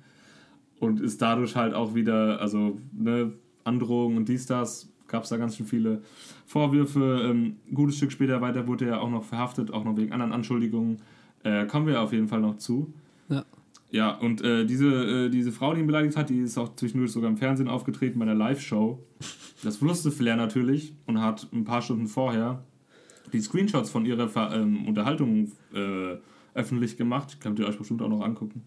und 0.79 0.99
ist 0.99 1.21
dadurch 1.21 1.55
halt 1.55 1.73
auch 1.75 1.93
wieder, 1.93 2.41
also, 2.41 2.77
ne, 2.91 3.31
Androhungen 3.63 4.17
und 4.17 4.27
dies, 4.27 4.47
das, 4.47 4.89
gab 5.07 5.23
es 5.23 5.29
da 5.29 5.37
ganz 5.37 5.55
schön 5.55 5.67
viele 5.67 6.01
Vorwürfe. 6.47 7.21
Ähm, 7.23 7.57
ein 7.69 7.75
gutes 7.75 7.97
Stück 7.97 8.11
später 8.11 8.41
weiter 8.41 8.67
wurde 8.67 8.87
er 8.87 9.01
auch 9.01 9.11
noch 9.11 9.23
verhaftet, 9.23 9.71
auch 9.71 9.83
noch 9.83 9.95
wegen 9.95 10.11
anderen 10.11 10.33
Anschuldigungen. 10.33 10.97
Äh, 11.43 11.67
kommen 11.67 11.85
wir 11.85 12.01
auf 12.01 12.11
jeden 12.11 12.27
Fall 12.27 12.41
noch 12.41 12.57
zu. 12.57 12.91
Ja. 13.29 13.45
Ja, 13.91 14.15
und 14.15 14.41
äh, 14.41 14.65
diese, 14.65 14.87
äh, 14.87 15.29
diese 15.29 15.51
Frau, 15.51 15.75
die 15.75 15.81
ihn 15.81 15.85
beleidigt 15.85 16.17
hat, 16.17 16.31
die 16.31 16.39
ist 16.39 16.57
auch 16.57 16.75
zwischendurch 16.75 17.11
sogar 17.11 17.29
im 17.29 17.37
Fernsehen 17.37 17.67
aufgetreten 17.67 18.17
bei 18.17 18.25
einer 18.25 18.33
Live-Show. 18.33 18.97
Das 19.61 19.83
wusste 19.83 20.09
Flair 20.09 20.35
natürlich 20.35 20.95
und 21.05 21.21
hat 21.21 21.47
ein 21.53 21.63
paar 21.63 21.83
Stunden 21.83 22.07
vorher 22.07 22.63
die 23.33 23.41
Screenshots 23.41 23.89
von 23.89 24.05
ihrer 24.05 24.29
Ver 24.29 24.51
ähm, 24.53 24.87
Unterhaltung 24.87 25.51
äh, 25.73 26.17
öffentlich 26.53 26.97
gemacht. 26.97 27.39
Könnt 27.41 27.59
ihr 27.59 27.67
euch 27.67 27.77
bestimmt 27.77 28.01
auch 28.01 28.09
noch 28.09 28.21
angucken. 28.21 28.63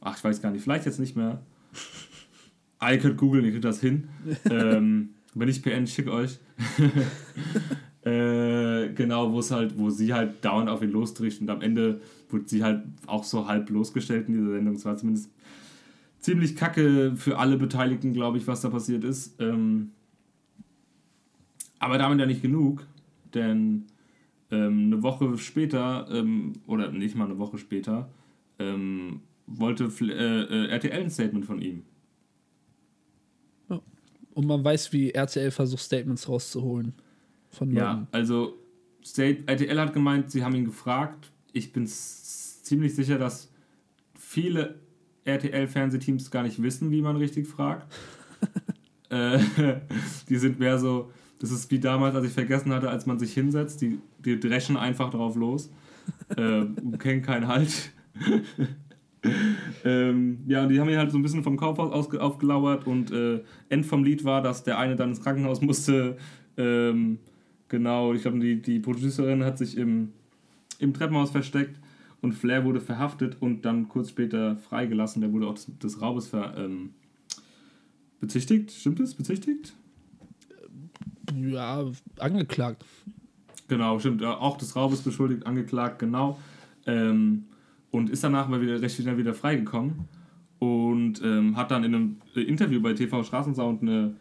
Ach, 0.00 0.16
ich 0.16 0.22
weiß 0.22 0.42
gar 0.42 0.50
nicht, 0.50 0.62
vielleicht 0.62 0.86
jetzt 0.86 1.00
nicht 1.00 1.16
mehr. 1.16 1.42
Ihr 2.82 2.98
könnt 2.98 3.16
googeln, 3.16 3.44
ihr 3.44 3.52
kriegt 3.52 3.64
das 3.64 3.80
hin. 3.80 4.08
ähm, 4.50 5.10
wenn 5.34 5.48
ich 5.48 5.62
PN, 5.62 5.86
schick 5.86 6.08
euch. 6.08 6.40
äh, 8.04 8.88
genau, 8.92 9.32
wo 9.32 9.38
es 9.38 9.52
halt, 9.52 9.78
wo 9.78 9.88
sie 9.88 10.12
halt 10.12 10.44
dauernd 10.44 10.68
auf 10.68 10.82
ihn 10.82 10.90
lostricht 10.90 11.40
und 11.40 11.48
am 11.48 11.60
Ende 11.60 12.00
wurde 12.28 12.48
sie 12.48 12.64
halt 12.64 12.82
auch 13.06 13.22
so 13.22 13.46
halb 13.46 13.70
losgestellt 13.70 14.26
in 14.26 14.34
dieser 14.34 14.50
Sendung. 14.50 14.74
Es 14.74 14.84
war 14.84 14.96
zumindest 14.96 15.30
ziemlich 16.18 16.56
kacke 16.56 17.14
für 17.14 17.38
alle 17.38 17.56
Beteiligten, 17.56 18.12
glaube 18.12 18.38
ich, 18.38 18.48
was 18.48 18.62
da 18.62 18.68
passiert 18.68 19.04
ist. 19.04 19.40
Ähm, 19.40 19.92
aber 21.78 21.98
damit 21.98 22.18
ja 22.20 22.26
nicht 22.26 22.42
genug, 22.42 22.86
denn 23.34 23.86
ähm, 24.52 24.92
eine 24.92 25.02
Woche 25.02 25.36
später, 25.38 26.06
ähm, 26.10 26.52
oder 26.66 26.92
nicht 26.92 27.16
mal 27.16 27.24
eine 27.24 27.38
Woche 27.38 27.58
später, 27.58 28.08
ähm, 28.58 29.20
wollte 29.46 29.84
äh, 29.84 30.04
äh, 30.04 30.68
RTL 30.68 31.02
ein 31.02 31.10
Statement 31.10 31.44
von 31.44 31.60
ihm. 31.60 31.82
Und 34.34 34.46
man 34.46 34.64
weiß, 34.64 34.92
wie 34.94 35.10
RTL 35.10 35.50
versucht, 35.50 35.82
Statements 35.82 36.26
rauszuholen 36.26 36.94
von 37.50 37.70
Ja, 37.70 38.06
also 38.12 38.58
State, 39.04 39.42
RTL 39.46 39.78
hat 39.78 39.92
gemeint, 39.92 40.30
sie 40.30 40.42
haben 40.42 40.54
ihn 40.54 40.64
gefragt. 40.64 41.30
Ich 41.52 41.72
bin 41.72 41.86
ziemlich 41.86 42.94
sicher, 42.94 43.18
dass 43.18 43.52
viele 44.14 44.80
RTL-Fernsehteams 45.24 46.30
gar 46.30 46.44
nicht 46.44 46.62
wissen, 46.62 46.90
wie 46.90 47.02
man 47.02 47.16
richtig 47.16 47.46
fragt. 47.46 47.92
äh, 49.10 49.38
die 50.28 50.36
sind 50.36 50.58
mehr 50.58 50.78
so, 50.78 51.10
das 51.42 51.50
ist 51.50 51.70
wie 51.72 51.80
damals, 51.80 52.14
als 52.14 52.26
ich 52.26 52.32
vergessen 52.32 52.72
hatte, 52.72 52.88
als 52.88 53.04
man 53.04 53.18
sich 53.18 53.34
hinsetzt, 53.34 53.82
die, 53.82 53.98
die 54.24 54.38
dreschen 54.38 54.76
einfach 54.76 55.10
drauf 55.10 55.34
los. 55.34 55.72
äh, 56.36 56.64
kennen 56.98 57.22
keinen 57.22 57.48
Halt. 57.48 57.92
ähm, 59.84 60.38
ja, 60.46 60.62
und 60.62 60.68
die 60.68 60.78
haben 60.78 60.88
ihn 60.88 60.98
halt 60.98 61.10
so 61.10 61.18
ein 61.18 61.22
bisschen 61.22 61.42
vom 61.42 61.56
Kaufhaus 61.56 61.90
aus, 61.90 62.14
aufgelauert 62.14 62.86
und 62.86 63.10
äh, 63.10 63.42
End 63.68 63.86
vom 63.86 64.04
Lied 64.04 64.24
war, 64.24 64.40
dass 64.40 64.62
der 64.62 64.78
eine 64.78 64.94
dann 64.94 65.08
ins 65.08 65.20
Krankenhaus 65.20 65.60
musste. 65.60 66.16
Ähm, 66.56 67.18
genau, 67.66 68.14
ich 68.14 68.22
glaube, 68.22 68.38
die, 68.38 68.62
die 68.62 68.78
Producerin 68.78 69.44
hat 69.44 69.58
sich 69.58 69.76
im, 69.76 70.12
im 70.78 70.94
Treppenhaus 70.94 71.32
versteckt 71.32 71.80
und 72.20 72.34
Flair 72.34 72.64
wurde 72.64 72.80
verhaftet 72.80 73.36
und 73.40 73.64
dann 73.64 73.88
kurz 73.88 74.10
später 74.10 74.58
freigelassen. 74.58 75.20
Der 75.22 75.32
wurde 75.32 75.48
auch 75.48 75.54
des, 75.54 75.76
des 75.78 76.00
Raubes 76.00 76.28
ver, 76.28 76.54
ähm, 76.56 76.90
bezichtigt. 78.20 78.70
Stimmt 78.70 79.00
das? 79.00 79.14
Bezichtigt? 79.14 79.74
Ja, 81.36 81.84
angeklagt. 82.18 82.84
Genau, 83.68 83.98
stimmt. 83.98 84.22
Auch 84.24 84.56
des 84.56 84.76
Raubes 84.76 85.02
beschuldigt, 85.02 85.46
angeklagt, 85.46 85.98
genau. 85.98 86.38
Ähm, 86.86 87.44
und 87.90 88.10
ist 88.10 88.24
danach 88.24 88.48
mal 88.48 88.60
wieder 88.60 88.80
recht 88.80 88.96
schnell 88.96 89.18
wieder 89.18 89.34
freigekommen 89.34 90.08
und 90.58 91.22
ähm, 91.22 91.56
hat 91.56 91.70
dann 91.70 91.84
in 91.84 91.94
einem 91.94 92.16
Interview 92.34 92.80
bei 92.80 92.92
TV 92.94 93.22
Straßensound 93.22 93.82
eine 93.82 94.14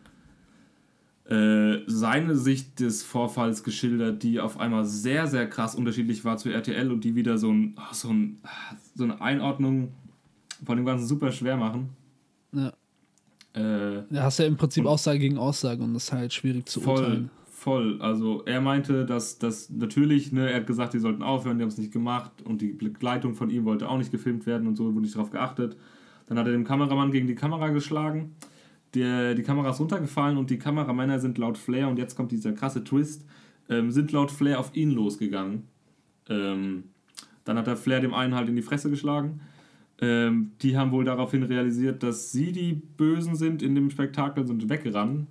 äh, 1.32 1.84
seine 1.88 2.36
Sicht 2.36 2.80
des 2.80 3.04
Vorfalls 3.04 3.64
geschildert, 3.64 4.22
die 4.22 4.40
auf 4.40 4.60
einmal 4.60 4.86
sehr, 4.86 5.28
sehr 5.28 5.48
krass 5.48 5.76
unterschiedlich 5.76 6.26
war 6.26 6.38
zu 6.38 6.50
RTL 6.50 6.92
und 6.92 7.04
die 7.04 7.16
wieder 7.16 7.38
so, 7.38 7.52
ein, 7.52 7.76
so, 7.94 8.10
ein, 8.10 8.40
so 8.96 9.06
eine 9.06 9.22
Einordnung 9.22 9.94
von 10.66 10.76
dem 10.76 10.86
Ganzen 10.86 11.08
super 11.08 11.32
schwer 11.32 11.56
machen. 11.56 11.90
Ja. 12.52 12.74
Äh, 13.54 14.04
Da 14.10 14.24
hast 14.24 14.40
ja 14.40 14.46
im 14.46 14.58
Prinzip 14.58 14.86
Aussage 14.86 15.20
gegen 15.20 15.38
Aussage 15.38 15.84
und 15.84 15.94
das 15.94 16.06
ist 16.06 16.12
halt 16.14 16.34
schwierig 16.34 16.68
zu 16.70 16.80
voll, 16.82 16.96
urteilen. 17.00 17.30
voll. 17.50 18.02
Also 18.02 18.44
er 18.46 18.62
meinte, 18.62 19.06
dass 19.06 19.40
das 19.40 19.70
natürlich, 19.70 20.32
ne, 20.32 20.50
er 20.50 20.58
hat 20.58 20.68
gesagt, 20.68 20.94
die 20.94 21.00
sollten 21.00 21.22
aufhören, 21.22 21.58
die 21.58 21.64
haben 21.64 21.70
es 21.70 21.78
nicht 21.78 21.92
gemacht 21.92 22.32
und 22.44 22.62
die 22.62 22.74
Begleitung 22.74 23.36
von 23.36 23.50
ihm 23.50 23.66
wollte 23.66 23.90
auch 23.90 23.98
nicht 23.98 24.12
gefilmt 24.12 24.46
werden 24.46 24.68
und 24.68 24.76
so 24.76 24.86
wurde 24.86 25.02
nicht 25.02 25.16
darauf 25.16 25.32
geachtet. 25.32 25.76
Dann 26.28 26.38
hat 26.40 26.46
er 26.46 26.54
dem 26.54 26.64
Kameramann 26.64 27.12
gegen 27.12 27.28
die 27.28 27.36
Kamera 27.36 27.70
geschlagen. 27.70 28.36
Der, 28.94 29.36
die 29.36 29.44
Kamera 29.44 29.70
ist 29.70 29.80
runtergefallen 29.80 30.38
und 30.38 30.50
die 30.50 30.58
Kameramänner 30.58 31.20
sind 31.20 31.38
laut 31.38 31.58
Flair, 31.58 31.88
und 31.88 31.98
jetzt 31.98 32.16
kommt 32.16 32.32
dieser 32.32 32.52
krasse 32.54 32.84
Twist, 32.84 33.26
ähm, 33.70 33.92
sind 33.92 34.12
laut 34.12 34.32
Flair 34.32 34.60
auf 34.60 34.76
ihn 34.76 34.92
losgegangen. 34.92 35.64
Ähm, 36.30 36.86
dann 37.44 37.58
hat 37.58 37.68
der 37.68 37.78
Flair 37.78 38.02
dem 38.02 38.14
einen 38.14 38.36
halt 38.36 38.50
in 38.50 38.56
die 38.56 38.62
Fresse 38.62 38.90
geschlagen. 38.90 39.42
Ähm, 40.02 40.52
die 40.62 40.78
haben 40.78 40.92
wohl 40.92 41.06
daraufhin 41.06 41.44
realisiert, 41.44 42.02
dass 42.02 42.32
sie 42.32 42.52
die 42.52 42.74
Bösen 42.74 43.36
sind 43.36 43.62
in 43.62 43.76
dem 43.76 43.90
Spektakel, 43.92 44.46
sind 44.48 44.68
weggerannt. 44.68 45.28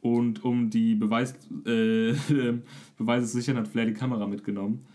Und 0.00 0.44
um 0.44 0.70
die 0.70 0.94
Beweis, 0.94 1.34
äh, 1.66 2.14
Beweise 2.96 3.26
zu 3.26 3.38
sichern, 3.38 3.56
hat 3.56 3.66
Flair 3.68 3.86
die 3.86 3.94
Kamera 3.94 4.26
mitgenommen. 4.26 4.86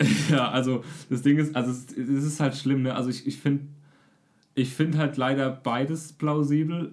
ja, 0.30 0.50
also 0.50 0.84
das 1.08 1.22
Ding 1.22 1.38
ist, 1.38 1.56
also 1.56 1.72
es, 1.72 1.96
es 1.96 2.24
ist 2.24 2.40
halt 2.40 2.54
schlimm, 2.54 2.82
ne? 2.82 2.94
Also 2.94 3.10
ich, 3.10 3.26
ich 3.26 3.38
finde 3.38 3.66
ich 4.54 4.74
find 4.74 4.96
halt 4.96 5.16
leider 5.16 5.50
beides 5.50 6.12
plausibel. 6.12 6.92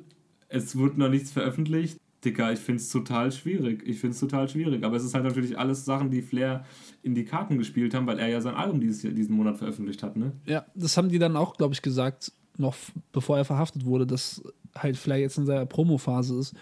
Es 0.50 0.78
wird 0.78 0.98
noch 0.98 1.10
nichts 1.10 1.32
veröffentlicht. 1.32 1.98
Digga, 2.24 2.52
ich 2.52 2.60
finde 2.60 2.82
es 2.82 2.90
total 2.90 3.32
schwierig. 3.32 3.84
Ich 3.86 4.00
finde 4.00 4.14
es 4.14 4.20
total 4.20 4.50
schwierig. 4.50 4.84
Aber 4.84 4.96
es 4.96 5.04
ist 5.04 5.14
halt 5.14 5.26
natürlich 5.26 5.58
alles 5.58 5.86
Sachen, 5.86 6.10
die 6.10 6.22
Flair 6.22 6.66
in 7.08 7.16
die 7.16 7.26
Karten 7.26 7.58
gespielt 7.58 7.94
haben, 7.96 8.06
weil 8.06 8.20
er 8.20 8.28
ja 8.28 8.42
sein 8.42 8.54
Album 8.56 8.80
dieses, 8.80 9.02
diesen 9.02 9.36
Monat 9.36 9.58
veröffentlicht 9.58 10.04
hat, 10.04 10.16
ne? 10.16 10.34
Ja, 10.46 10.66
das 10.76 10.96
haben 10.98 11.10
die 11.10 11.18
dann 11.20 11.36
auch, 11.36 11.56
glaube 11.58 11.74
ich, 11.74 11.82
gesagt, 11.82 12.32
noch 12.58 12.76
bevor 13.12 13.38
er 13.38 13.46
verhaftet 13.46 13.86
wurde, 13.86 14.06
dass 14.06 14.42
halt 14.76 14.98
Flair 14.98 15.20
jetzt 15.20 15.38
in 15.38 15.46
seiner 15.46 15.66
Promophase 15.66 16.38
ist 16.40 16.54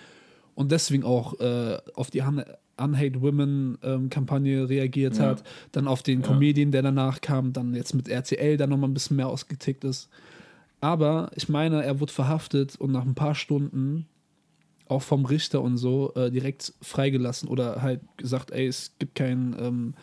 und 0.53 0.71
deswegen 0.71 1.03
auch 1.03 1.39
äh, 1.39 1.77
auf 1.95 2.09
die 2.11 2.21
Un 2.21 2.43
Unhate 2.77 3.21
Women 3.21 3.77
ähm, 3.83 4.09
Kampagne 4.09 4.67
reagiert 4.67 5.17
Ja. 5.17 5.27
hat, 5.27 5.43
dann 5.71 5.87
auf 5.87 6.03
den 6.03 6.19
Ja. 6.21 6.27
Comedian, 6.27 6.71
der 6.71 6.81
danach 6.81 7.21
kam, 7.21 7.53
dann 7.53 7.73
jetzt 7.73 7.93
mit 7.93 8.09
RTL 8.09 8.57
dann 8.57 8.69
nochmal 8.69 8.89
ein 8.89 8.93
bisschen 8.93 9.15
mehr 9.15 9.29
ausgetickt 9.29 9.85
ist. 9.85 10.09
Aber 10.81 11.31
ich 11.35 11.47
meine, 11.47 11.83
er 11.85 12.01
wurde 12.01 12.11
verhaftet 12.11 12.75
und 12.75 12.91
nach 12.91 13.05
ein 13.05 13.15
paar 13.15 13.33
Stunden 13.33 14.07
auch 14.89 15.01
vom 15.01 15.25
Richter 15.25 15.61
und 15.61 15.77
so 15.77 16.13
äh, 16.15 16.29
direkt 16.29 16.73
freigelassen 16.81 17.47
oder 17.47 17.81
halt 17.81 18.01
gesagt, 18.17 18.51
ey, 18.51 18.67
es 18.67 18.91
gibt 18.99 19.15
keinen 19.15 19.55
ähm, 19.57 19.93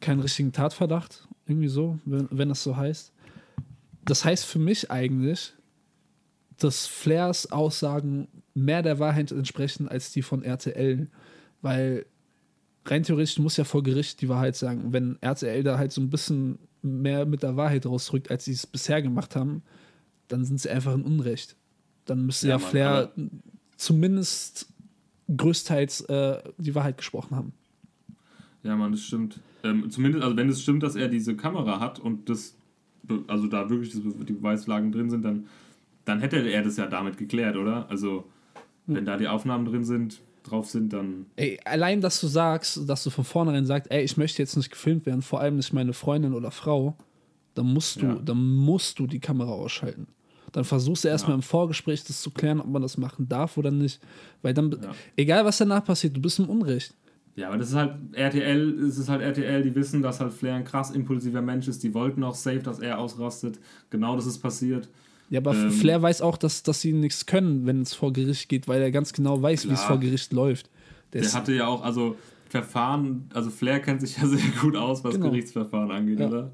keinen 0.00 0.20
richtigen 0.20 0.52
Tatverdacht, 0.52 1.28
irgendwie 1.46 1.68
so, 1.68 1.98
wenn, 2.04 2.28
wenn 2.30 2.48
das 2.48 2.62
so 2.62 2.76
heißt. 2.76 3.12
Das 4.04 4.24
heißt 4.24 4.46
für 4.46 4.58
mich 4.58 4.90
eigentlich, 4.90 5.52
dass 6.58 6.86
Flairs 6.86 7.50
Aussagen 7.52 8.28
mehr 8.54 8.82
der 8.82 8.98
Wahrheit 8.98 9.32
entsprechen 9.32 9.88
als 9.88 10.12
die 10.12 10.22
von 10.22 10.42
RTL, 10.42 11.08
weil 11.62 12.06
rein 12.84 13.02
theoretisch 13.02 13.38
muss 13.38 13.56
ja 13.56 13.64
vor 13.64 13.82
Gericht 13.82 14.20
die 14.20 14.28
Wahrheit 14.28 14.56
sagen. 14.56 14.92
Wenn 14.92 15.18
RTL 15.20 15.62
da 15.62 15.78
halt 15.78 15.92
so 15.92 16.00
ein 16.00 16.10
bisschen 16.10 16.58
mehr 16.82 17.26
mit 17.26 17.42
der 17.42 17.56
Wahrheit 17.56 17.86
rausrückt, 17.86 18.30
als 18.30 18.44
sie 18.46 18.52
es 18.52 18.66
bisher 18.66 19.02
gemacht 19.02 19.36
haben, 19.36 19.62
dann 20.28 20.44
sind 20.44 20.60
sie 20.60 20.70
einfach 20.70 20.94
in 20.94 21.02
Unrecht. 21.02 21.56
Dann 22.06 22.24
müsste 22.24 22.48
ja, 22.48 22.54
Ja, 22.54 22.58
Mann, 22.58 22.70
Flair 22.70 23.12
zumindest 23.76 24.66
größtenteils 25.36 26.02
äh, 26.02 26.42
die 26.58 26.74
Wahrheit 26.74 26.96
gesprochen 26.96 27.36
haben. 27.36 27.52
Ja, 28.62 28.76
Mann, 28.76 28.92
das 28.92 29.02
stimmt. 29.02 29.40
Ähm, 29.62 29.90
zumindest, 29.90 30.24
also 30.24 30.36
wenn 30.36 30.48
es 30.48 30.62
stimmt, 30.62 30.82
dass 30.82 30.96
er 30.96 31.08
diese 31.08 31.36
Kamera 31.36 31.80
hat 31.80 31.98
und 31.98 32.28
das, 32.28 32.54
also 33.26 33.46
da 33.46 33.68
wirklich 33.70 33.92
die 33.92 34.32
Beweislagen 34.32 34.92
drin 34.92 35.10
sind, 35.10 35.24
dann, 35.24 35.46
dann 36.04 36.20
hätte 36.20 36.36
er 36.38 36.62
das 36.62 36.76
ja 36.76 36.86
damit 36.86 37.18
geklärt, 37.18 37.56
oder? 37.56 37.88
Also, 37.90 38.24
wenn 38.86 39.04
da 39.04 39.16
die 39.16 39.28
Aufnahmen 39.28 39.64
drin 39.66 39.84
sind, 39.84 40.20
drauf 40.42 40.68
sind, 40.70 40.92
dann. 40.92 41.26
Ey, 41.36 41.60
allein, 41.64 42.00
dass 42.00 42.20
du 42.20 42.26
sagst, 42.26 42.88
dass 42.88 43.04
du 43.04 43.10
von 43.10 43.24
vornherein 43.24 43.66
sagst, 43.66 43.90
ey, 43.90 44.02
ich 44.02 44.16
möchte 44.16 44.42
jetzt 44.42 44.56
nicht 44.56 44.70
gefilmt 44.70 45.06
werden, 45.06 45.22
vor 45.22 45.40
allem 45.40 45.56
nicht 45.56 45.72
meine 45.72 45.92
Freundin 45.92 46.32
oder 46.34 46.50
Frau, 46.50 46.96
dann 47.54 47.66
musst 47.72 48.00
du, 48.00 48.06
Ja. 48.06 48.14
dann 48.14 48.56
musst 48.56 48.98
du 48.98 49.06
die 49.06 49.20
Kamera 49.20 49.50
ausschalten. 49.50 50.06
Dann 50.52 50.64
versuchst 50.64 51.04
du 51.04 51.08
erstmal 51.08 51.32
Ja. 51.32 51.36
im 51.36 51.42
Vorgespräch 51.42 52.02
das 52.04 52.22
zu 52.22 52.30
klären, 52.30 52.60
ob 52.60 52.68
man 52.68 52.82
das 52.82 52.96
machen 52.96 53.28
darf 53.28 53.56
oder 53.58 53.70
nicht. 53.70 54.00
Weil 54.42 54.54
dann, 54.54 54.72
Ja. 54.72 54.92
egal 55.16 55.44
was 55.44 55.58
danach 55.58 55.84
passiert, 55.84 56.16
du 56.16 56.20
bist 56.20 56.38
im 56.40 56.48
Unrecht. 56.48 56.94
Ja, 57.40 57.48
aber 57.48 57.56
das 57.56 57.70
ist 57.70 57.74
halt 57.74 57.94
RTL, 58.12 58.78
es 58.84 58.98
ist 58.98 59.08
halt 59.08 59.22
RTL, 59.22 59.62
die 59.62 59.74
wissen, 59.74 60.02
dass 60.02 60.20
halt 60.20 60.32
Flair 60.32 60.56
ein 60.56 60.64
krass 60.64 60.90
impulsiver 60.90 61.40
Mensch 61.40 61.68
ist. 61.68 61.82
Die 61.82 61.94
wollten 61.94 62.22
auch 62.22 62.34
safe, 62.34 62.58
dass 62.58 62.78
er 62.80 62.98
ausrastet. 62.98 63.58
Genau 63.88 64.14
das 64.14 64.26
ist 64.26 64.40
passiert. 64.40 64.90
Ja, 65.30 65.40
aber 65.40 65.54
Ähm. 65.54 65.70
Flair 65.70 66.02
weiß 66.02 66.20
auch, 66.20 66.36
dass, 66.36 66.62
dass 66.62 66.82
sie 66.82 66.92
nichts 66.92 67.24
können, 67.24 67.64
wenn 67.64 67.80
es 67.80 67.94
vor 67.94 68.12
Gericht 68.12 68.48
geht, 68.50 68.68
weil 68.68 68.82
er 68.82 68.90
ganz 68.90 69.14
genau 69.14 69.40
weiß, 69.40 69.68
wie 69.68 69.72
es 69.72 69.82
vor 69.82 69.98
Gericht 69.98 70.32
läuft. 70.34 70.68
Der 71.14 71.22
Der 71.22 71.32
hatte 71.32 71.54
ja 71.54 71.66
auch, 71.66 71.82
also 71.82 72.16
Verfahren, 72.50 73.30
also 73.32 73.48
Flair 73.48 73.80
kennt 73.80 74.00
sich 74.02 74.18
ja 74.18 74.26
sehr 74.26 74.40
gut 74.60 74.76
aus, 74.76 75.02
was 75.02 75.14
Genau. 75.14 75.30
Gerichtsverfahren 75.30 75.90
angeht, 75.90 76.20
Ja. 76.20 76.26
oder? 76.28 76.50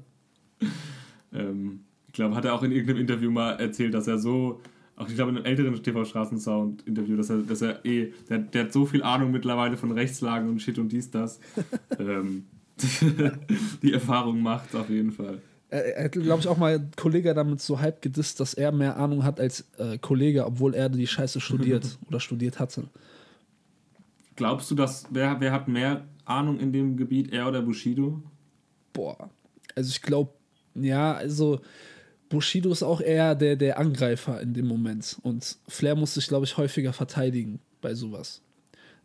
Ähm, 1.33 1.81
ich 2.07 2.13
glaube, 2.13 2.35
hat 2.35 2.45
er 2.45 2.53
auch 2.53 2.63
in 2.63 2.71
irgendeinem 2.71 3.01
Interview 3.01 3.29
mal 3.31 3.51
erzählt, 3.53 3.93
dass 3.93 4.07
er 4.07 4.17
so, 4.19 4.61
auch 4.97 5.07
ich 5.07 5.15
glaube 5.15 5.31
in 5.31 5.37
einem 5.37 5.45
älteren 5.45 5.81
TV-Straßensound-Interview, 5.81 7.15
dass 7.15 7.29
er, 7.29 7.37
dass 7.37 7.61
er 7.61 7.85
eh, 7.85 8.11
der, 8.29 8.39
der 8.39 8.63
hat 8.65 8.73
so 8.73 8.85
viel 8.87 9.03
Ahnung 9.03 9.31
mittlerweile 9.31 9.77
von 9.77 9.91
Rechtslagen 9.91 10.49
und 10.49 10.59
Shit 10.59 10.79
und 10.79 10.91
dies, 10.91 11.11
das. 11.11 11.39
ähm, 11.99 12.45
die 13.81 13.93
Erfahrung 13.93 14.41
macht 14.41 14.75
auf 14.75 14.89
jeden 14.89 15.11
Fall. 15.11 15.39
er, 15.69 16.05
hat, 16.05 16.11
glaube 16.11 16.39
ich, 16.39 16.47
auch 16.47 16.57
mal 16.57 16.89
Kollege 16.95 17.33
damit 17.35 17.61
so 17.61 17.79
halb 17.79 18.01
gedisst, 18.01 18.39
dass 18.39 18.55
er 18.55 18.71
mehr 18.71 18.97
Ahnung 18.97 19.23
hat 19.23 19.39
als 19.39 19.65
äh, 19.77 19.99
Kollege, 19.99 20.45
obwohl 20.45 20.73
er 20.73 20.89
die 20.89 21.07
Scheiße 21.07 21.41
studiert 21.41 21.99
oder 22.07 22.19
studiert 22.19 22.59
hatte. 22.59 22.85
Glaubst 24.35 24.69
du, 24.71 24.75
dass 24.75 25.05
wer, 25.11 25.39
wer 25.39 25.51
hat 25.51 25.67
mehr 25.67 26.05
Ahnung 26.25 26.59
in 26.59 26.73
dem 26.73 26.97
Gebiet, 26.97 27.31
er 27.31 27.47
oder 27.47 27.61
Bushido? 27.61 28.21
Boah. 28.93 29.29
Also 29.75 29.89
ich 29.89 30.01
glaube, 30.01 30.31
ja, 30.73 31.13
also 31.13 31.59
Bushido 32.29 32.71
ist 32.71 32.83
auch 32.83 32.99
eher 33.01 33.35
der, 33.35 33.55
der 33.55 33.79
Angreifer 33.79 34.41
in 34.41 34.53
dem 34.53 34.67
Moment. 34.67 35.17
Und 35.23 35.57
Flair 35.67 35.95
muss 35.95 36.13
sich, 36.15 36.27
glaube 36.27 36.45
ich, 36.45 36.57
häufiger 36.57 36.93
verteidigen 36.93 37.59
bei 37.81 37.93
sowas. 37.93 38.41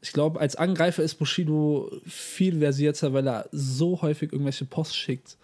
Ich 0.00 0.12
glaube, 0.12 0.40
als 0.40 0.56
Angreifer 0.56 1.02
ist 1.04 1.14
Bushido 1.14 1.90
viel 2.06 2.58
versierter, 2.58 3.12
weil 3.12 3.28
er 3.28 3.48
so 3.52 4.02
häufig 4.02 4.32
irgendwelche 4.32 4.64
Posts 4.64 4.96
schickt 4.96 5.36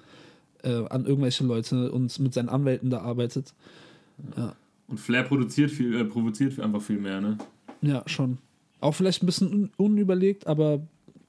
äh, 0.65 0.85
an 0.89 1.07
irgendwelche 1.07 1.45
Leute 1.45 1.93
und 1.93 2.19
mit 2.19 2.35
seinen 2.35 2.49
Anwälten 2.49 2.91
da 2.91 3.01
arbeitet. 3.03 3.55
Ja, 4.37 4.57
Und 4.89 4.99
Flair 4.99 5.23
produziert 5.23 5.71
viel, 5.71 5.95
äh, 6.01 6.05
provoziert 6.05 6.59
einfach 6.59 6.83
viel 6.83 6.99
mehr, 6.99 7.21
ne? 7.21 7.39
ja 7.83 8.03
schon. 8.07 8.39
Auch 8.81 8.93
vielleicht 8.97 9.23
ein 9.23 9.27
bisschen 9.27 9.53
un 9.53 9.71
unüberlegt, 9.77 10.49
aber 10.49 10.81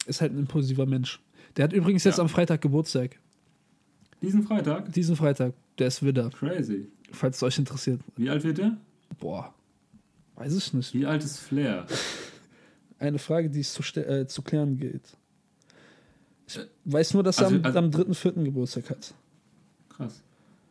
ist 0.08 0.22
halt 0.22 0.34
ein 0.34 0.40
impulsiver 0.40 0.88
Mensch. 0.88 1.20
Der 1.58 1.66
hat 1.66 1.74
übrigens 1.74 2.04
jetzt 2.06 2.18
Ja. 2.18 2.24
am 2.24 2.30
Freitag 2.30 2.62
Geburtstag. 2.62 3.20
Diesen 4.22 4.44
Freitag? 4.44 4.92
Diesen 4.94 5.16
Freitag. 5.16 5.54
Der 5.78 5.88
ist 5.88 6.04
Widder. 6.04 6.30
Crazy. 6.30 6.88
falls 7.12 7.38
es 7.38 7.44
euch 7.44 7.58
interessiert. 7.58 8.02
Wie 8.18 8.30
alt 8.30 8.44
wird 8.44 8.58
der? 8.58 8.78
Boah, 9.20 9.54
weiß 10.36 10.56
ich 10.56 10.74
nicht. 10.74 10.94
Wie 10.94 11.06
alt 11.06 11.24
ist 11.24 11.40
Flair? 11.40 11.86
Eine 13.00 13.18
Frage, 13.20 13.50
die 13.50 13.62
es 13.62 13.74
zu, 13.74 13.82
äh, 14.00 14.28
zu 14.28 14.42
klären 14.42 14.78
gilt. 14.78 15.16
Ich 16.48 16.58
Äh, 16.58 16.66
weiß 16.86 17.14
nur, 17.14 17.24
dass 17.24 17.38
er 17.40 17.46
also- 17.46 17.56
am, 17.58 17.66
also- 17.66 17.80
am 17.80 17.90
3.4. 17.92 18.44
Geburtstag 18.44 18.90
hat. 18.90 19.14
Krass. 19.90 20.22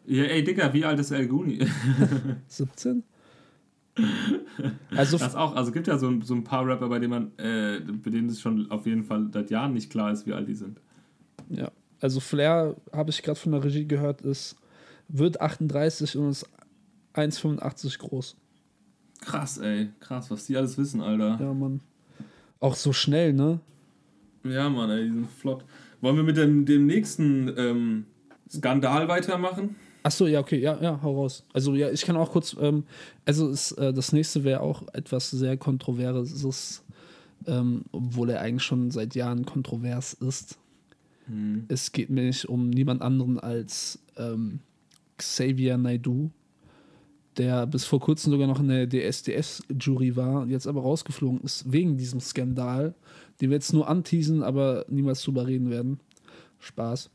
Ja, 0.07 0.25
ey, 0.25 0.43
Digga, 0.45 0.73
wie 0.73 0.85
alt 0.85 0.99
ist 1.01 1.11
El 1.11 1.27
Guni? 1.29 1.67
17? 2.49 3.03
Also, 4.91 5.19
Das 5.19 5.35
auch, 5.35 5.55
also 5.57 5.73
gibt 5.73 5.87
ja 5.89 5.99
so 5.99 6.09
ein, 6.09 6.23
so 6.23 6.35
ein 6.35 6.45
paar 6.45 6.67
Rapper, 6.67 6.89
bei 6.89 6.99
denen 6.99 7.11
man, 7.11 7.39
äh, 7.39 7.81
bei 7.81 8.11
denen 8.11 8.29
es 8.29 8.41
schon 8.41 8.71
auf 8.71 8.87
jeden 8.87 9.05
Fall 9.05 9.29
seit 9.33 9.51
Jahren 9.51 9.73
nicht 9.73 9.91
klar 9.91 10.13
ist, 10.13 10.27
wie 10.27 10.33
alt 10.33 10.47
die 10.49 10.55
sind. 10.55 10.81
ja. 11.49 11.71
Also 12.01 12.21
Flair, 12.21 12.77
habe 12.93 13.11
ich 13.11 13.23
gerade 13.23 13.39
von 13.39 13.53
der 13.53 13.65
Regie 13.65 13.87
gehört, 13.87 14.23
ist, 14.23 14.57
wird 15.09 15.41
38 15.41 16.17
und 16.17 16.31
ist 16.31 16.49
1,85 17.15 17.99
groß. 17.99 18.37
Krass, 19.21 19.59
ey. 19.59 19.89
Krass, 20.01 20.31
was 20.31 20.47
die 20.47 20.57
alles 20.57 20.79
wissen, 20.79 21.01
Alter. 21.01 21.39
Ja, 21.41 21.53
Mann. 21.53 21.81
Auch 22.61 22.75
so 22.75 22.93
schnell, 22.93 23.33
ne? 23.33 23.61
Ja, 24.45 24.69
Mann, 24.69 24.91
ey, 24.91 25.05
die 25.05 25.13
sind 25.13 25.31
flott. 25.31 25.65
Wollen 26.01 26.17
wir 26.17 26.23
mit 26.23 26.37
dem, 26.37 26.65
dem 26.65 26.87
nächsten 26.87 27.53
ähm, 27.57 28.07
Skandal 28.49 29.09
weitermachen? 29.09 29.77
Achso, 30.05 30.27
ja, 30.27 30.41
okay, 30.41 30.59
ja, 30.59 30.79
ja, 30.81 31.01
hau 31.03 31.17
raus. 31.23 31.45
Also, 31.53 31.75
ja, 31.75 31.91
ich 31.91 32.03
kann 32.03 32.17
auch 32.17 32.31
kurz, 32.31 32.57
ähm, 32.61 32.85
also 33.25 33.51
es, 33.51 33.73
äh, 33.73 33.93
das 33.93 34.13
nächste 34.13 34.45
wäre 34.45 34.61
auch 34.61 34.83
etwas 34.93 35.31
sehr 35.31 35.57
Kontroverses, 35.57 36.85
ähm, 37.47 37.85
obwohl 37.91 38.31
er 38.31 38.41
eigentlich 38.41 38.63
schon 38.63 38.91
seit 38.91 39.15
Jahren 39.17 39.45
kontrovers 39.45 40.15
ist. 40.15 40.57
Hm. 41.29 41.65
Es 41.69 41.93
geht 41.93 42.11
mir 42.11 42.25
nicht 42.25 42.49
um 42.49 42.71
niemand 42.71 43.03
anderen 43.03 43.39
als 43.39 43.99
ähm, 44.17 44.61
Xavier 45.17 45.77
Naidoo, 45.77 46.31
der 47.37 47.67
bis 47.67 47.85
vor 47.85 48.01
kurzem 48.01 48.33
sogar 48.33 48.49
noch 48.49 48.61
in 48.61 48.69
der 48.69 48.89
DSDS-Jury 48.89 50.17
war, 50.17 50.47
jetzt 50.47 50.67
aber 50.67 50.83
rausgeflogen 50.83 51.41
ist 51.43 51.71
wegen 51.71 51.97
diesem 51.97 52.21
Skandal, 52.21 52.95
den 53.41 53.51
wir 53.51 53.57
jetzt 53.57 53.73
nur 53.73 53.89
anteasen, 53.89 54.43
aber 54.43 54.85
niemals 54.89 55.23
drüber 55.23 55.47
reden 55.47 55.71
werden. 55.71 56.01
Spaß. 56.59 57.11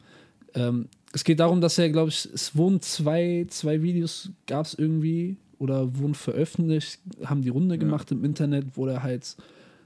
Ähm, 0.56 0.88
es 1.12 1.24
geht 1.24 1.40
darum, 1.40 1.62
dass 1.62 1.78
er, 1.78 1.90
glaube 1.90 2.10
ich, 2.10 2.28
es 2.34 2.56
wurden 2.56 2.82
zwei, 2.82 3.46
zwei 3.50 3.82
Videos, 3.82 4.30
gab 4.48 4.66
es 4.66 4.74
irgendwie, 4.74 5.38
oder 5.60 5.98
wurden 5.98 6.16
veröffentlicht, 6.16 7.00
haben 7.26 7.42
die 7.42 7.50
Runde 7.50 7.78
gemacht 7.78 8.12
im 8.12 8.24
Internet, 8.24 8.66
wo 8.76 8.88
er 8.88 9.04
halt 9.04 9.36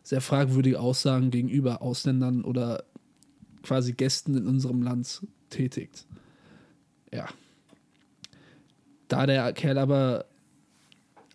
sehr 0.04 0.22
fragwürdige 0.22 0.80
Aussagen 0.80 1.32
gegenüber 1.32 1.82
Ausländern 1.82 2.44
oder 2.44 2.84
quasi 3.68 3.94
Gästen 3.94 4.36
in 4.36 4.48
unserem 4.48 4.82
Land 4.82 5.22
tätigt. 5.50 6.06
Ja. 7.14 7.28
Da 9.10 9.26
der 9.26 9.52
Kerl 9.54 9.78
aber 9.78 10.26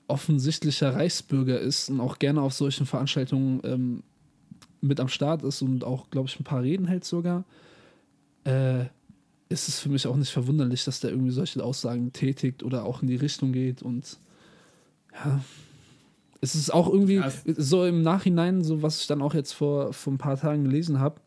offensichtlicher 0.09 0.95
Reichsbürger 0.95 1.61
ist 1.61 1.90
und 1.90 2.01
auch 2.01 2.18
gerne 2.18 2.40
auf 2.40 2.55
solchen 2.55 2.87
Veranstaltungen 2.87 3.61
ähm, 3.64 4.03
mit 4.81 4.99
am 4.99 5.09
Start 5.09 5.42
ist 5.42 5.62
und 5.62 5.85
auch, 5.85 6.11
glaube 6.11 6.29
ich, 6.29 6.40
ein 6.40 6.45
paar 6.45 6.62
Reden 6.62 6.87
hält 6.87 7.05
sogar, 7.05 7.45
äh, 8.45 8.85
ist 9.49 9.68
es 9.68 9.79
für 9.79 9.90
mich 9.90 10.07
auch 10.07 10.16
nicht 10.16 10.33
verwunderlich, 10.33 10.85
dass 10.85 11.01
der 11.01 11.11
irgendwie 11.11 11.31
solche 11.31 11.62
Aussagen 11.62 12.12
tätigt 12.12 12.62
oder 12.62 12.85
auch 12.85 13.03
in 13.03 13.09
die 13.09 13.16
Richtung 13.16 13.53
geht 13.53 13.83
und 13.83 14.18
ja. 15.12 15.42
Es 16.40 16.57
ist 16.57 16.73
auch 16.73 16.88
irgendwie 16.88 17.16
Ja, 17.16 17.31
so 17.57 17.85
im 17.85 18.03
Nachhinein, 18.03 18.64
so 18.64 18.83
was 18.83 19.03
ich 19.03 19.07
dann 19.07 19.23
auch 19.23 19.35
jetzt 19.35 19.53
vor, 19.53 19.92
vor 19.92 20.12
ein 20.14 20.18
paar 20.18 20.37
Tagen 20.37 20.64
gelesen 20.64 20.99
habe, 20.99 21.21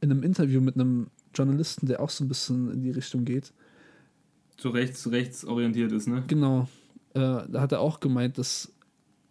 in 0.00 0.10
einem 0.10 0.22
Interview 0.22 0.60
mit 0.60 0.74
einem 0.74 1.08
Journalisten, 1.34 1.86
der 1.86 2.00
auch 2.00 2.10
so 2.10 2.24
ein 2.24 2.28
bisschen 2.28 2.72
in 2.72 2.82
die 2.82 2.90
Richtung 2.90 3.24
geht. 3.24 3.52
Zu 4.56 4.70
rechts, 4.70 5.02
zu 5.02 5.10
rechts 5.10 5.44
orientiert 5.44 5.92
ist, 5.92 6.08
ne? 6.08 6.24
Genau. 6.26 6.68
Äh, 7.14 7.20
da 7.20 7.60
hat 7.60 7.72
er 7.72 7.80
auch 7.80 8.00
gemeint, 8.00 8.38
dass 8.38 8.72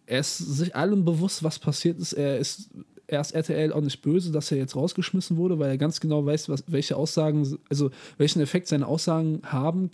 er 0.06 0.20
ist 0.20 0.38
sich 0.38 0.74
allem 0.74 1.04
bewusst, 1.04 1.42
was 1.42 1.58
passiert 1.58 1.98
ist. 1.98 2.14
Er 2.14 2.38
ist 2.38 2.70
erst 3.06 3.34
RTL 3.34 3.72
auch 3.72 3.80
nicht 3.82 4.00
böse, 4.00 4.32
dass 4.32 4.50
er 4.50 4.58
jetzt 4.58 4.74
rausgeschmissen 4.74 5.36
wurde, 5.36 5.58
weil 5.58 5.70
er 5.70 5.78
ganz 5.78 6.00
genau 6.00 6.24
weiß, 6.24 6.48
was, 6.48 6.64
welche 6.66 6.96
Aussagen, 6.96 7.58
also 7.68 7.90
welchen 8.16 8.40
Effekt 8.40 8.68
seine 8.68 8.86
Aussagen 8.86 9.42
haben 9.44 9.90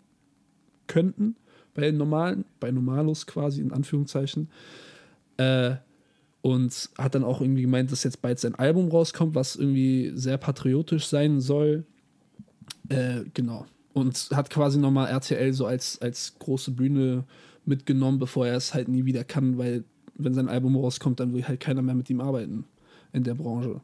könnten 0.86 1.36
bei 1.74 1.90
normalen, 1.90 2.44
bei 2.60 2.70
Normalos 2.70 3.26
quasi 3.26 3.60
in 3.60 3.72
Anführungszeichen. 3.72 4.48
Äh, 5.36 5.76
und 6.44 6.90
hat 6.98 7.14
dann 7.14 7.24
auch 7.24 7.40
irgendwie 7.40 7.62
gemeint, 7.62 7.90
dass 7.90 8.04
jetzt 8.04 8.20
bald 8.20 8.38
sein 8.38 8.54
Album 8.54 8.90
rauskommt, 8.90 9.34
was 9.34 9.56
irgendwie 9.56 10.12
sehr 10.14 10.36
patriotisch 10.36 11.06
sein 11.06 11.40
soll. 11.40 11.86
Äh, 12.90 13.22
genau. 13.32 13.64
Und 13.94 14.28
hat 14.30 14.50
quasi 14.50 14.78
nochmal 14.78 15.08
RTL 15.08 15.54
so 15.54 15.64
als, 15.64 16.02
als 16.02 16.38
große 16.38 16.72
Bühne 16.72 17.24
mitgenommen, 17.64 18.18
bevor 18.18 18.46
er 18.46 18.56
es 18.56 18.74
halt 18.74 18.88
nie 18.88 19.06
wieder 19.06 19.24
kann, 19.24 19.56
weil 19.56 19.84
wenn 20.16 20.34
sein 20.34 20.50
Album 20.50 20.76
rauskommt, 20.76 21.18
dann 21.18 21.32
will 21.32 21.48
halt 21.48 21.60
keiner 21.60 21.80
mehr 21.80 21.94
mit 21.94 22.10
ihm 22.10 22.20
arbeiten 22.20 22.66
in 23.14 23.24
der 23.24 23.36
Branche. 23.36 23.80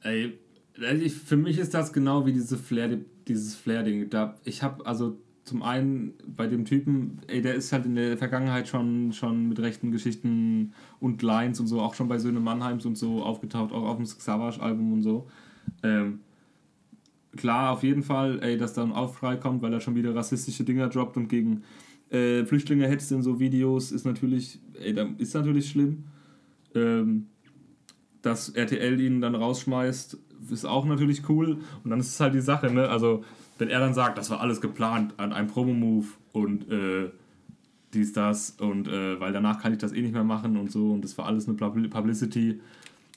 Ey, 0.00 0.38
also 0.80 1.08
für 1.10 1.36
mich 1.36 1.58
ist 1.58 1.74
das 1.74 1.92
genau 1.92 2.24
wie 2.24 2.32
diese 2.32 2.56
Flair, 2.56 2.96
dieses 3.26 3.56
Flair-Ding. 3.56 4.08
Ich 4.44 4.62
habe 4.62 4.86
also 4.86 5.18
zum 5.48 5.62
einen 5.62 6.12
bei 6.36 6.46
dem 6.46 6.64
Typen, 6.64 7.18
ey, 7.26 7.40
der 7.40 7.54
ist 7.54 7.72
halt 7.72 7.86
in 7.86 7.94
der 7.94 8.16
Vergangenheit 8.18 8.68
schon, 8.68 9.12
schon 9.12 9.48
mit 9.48 9.58
rechten 9.58 9.90
Geschichten 9.90 10.72
und 11.00 11.22
Lines 11.22 11.58
und 11.58 11.66
so, 11.66 11.80
auch 11.80 11.94
schon 11.94 12.08
bei 12.08 12.18
Söhne 12.18 12.40
Mannheims 12.40 12.84
und 12.86 12.96
so 12.96 13.22
aufgetaucht, 13.22 13.72
auch 13.72 13.84
auf 13.84 13.96
dem 13.96 14.06
Savage-Album 14.06 14.92
und 14.92 15.02
so. 15.02 15.26
Ähm, 15.82 16.20
klar, 17.36 17.72
auf 17.72 17.82
jeden 17.82 18.02
Fall, 18.02 18.40
ey, 18.42 18.58
dass 18.58 18.74
da 18.74 18.82
ein 18.82 18.92
Aufschrei 18.92 19.36
kommt, 19.36 19.62
weil 19.62 19.72
er 19.72 19.80
schon 19.80 19.94
wieder 19.94 20.14
rassistische 20.14 20.64
Dinger 20.64 20.88
droppt 20.88 21.16
und 21.16 21.28
gegen 21.28 21.62
äh, 22.10 22.44
Flüchtlinge 22.44 22.86
hetzt 22.86 23.10
in 23.10 23.22
so 23.22 23.40
Videos, 23.40 23.90
ist 23.90 24.04
natürlich, 24.04 24.60
ey, 24.80 24.94
ist 25.18 25.34
natürlich 25.34 25.70
schlimm. 25.70 26.04
Ähm, 26.74 27.26
dass 28.22 28.50
RTL 28.50 29.00
ihn 29.00 29.20
dann 29.20 29.34
rausschmeißt, 29.34 30.18
ist 30.50 30.64
auch 30.64 30.84
natürlich 30.84 31.28
cool. 31.28 31.58
Und 31.84 31.90
dann 31.90 32.00
ist 32.00 32.08
es 32.08 32.20
halt 32.20 32.34
die 32.34 32.40
Sache, 32.40 32.72
ne? 32.72 32.88
Also, 32.88 33.24
wenn 33.58 33.68
er 33.68 33.80
dann 33.80 33.94
sagt, 33.94 34.18
das 34.18 34.30
war 34.30 34.40
alles 34.40 34.60
geplant 34.60 35.14
an 35.16 35.32
einem 35.32 35.48
Promo-Move 35.48 36.06
und 36.32 36.70
äh, 36.70 37.10
dies, 37.92 38.12
das 38.12 38.50
und 38.60 38.86
äh, 38.86 39.18
weil 39.18 39.32
danach 39.32 39.60
kann 39.60 39.72
ich 39.72 39.78
das 39.78 39.92
eh 39.92 40.02
nicht 40.02 40.12
mehr 40.12 40.24
machen 40.24 40.56
und 40.56 40.70
so 40.70 40.92
und 40.92 41.02
das 41.02 41.16
war 41.18 41.26
alles 41.26 41.48
eine 41.48 41.56
Pub- 41.56 41.88
Publicity. 41.88 42.60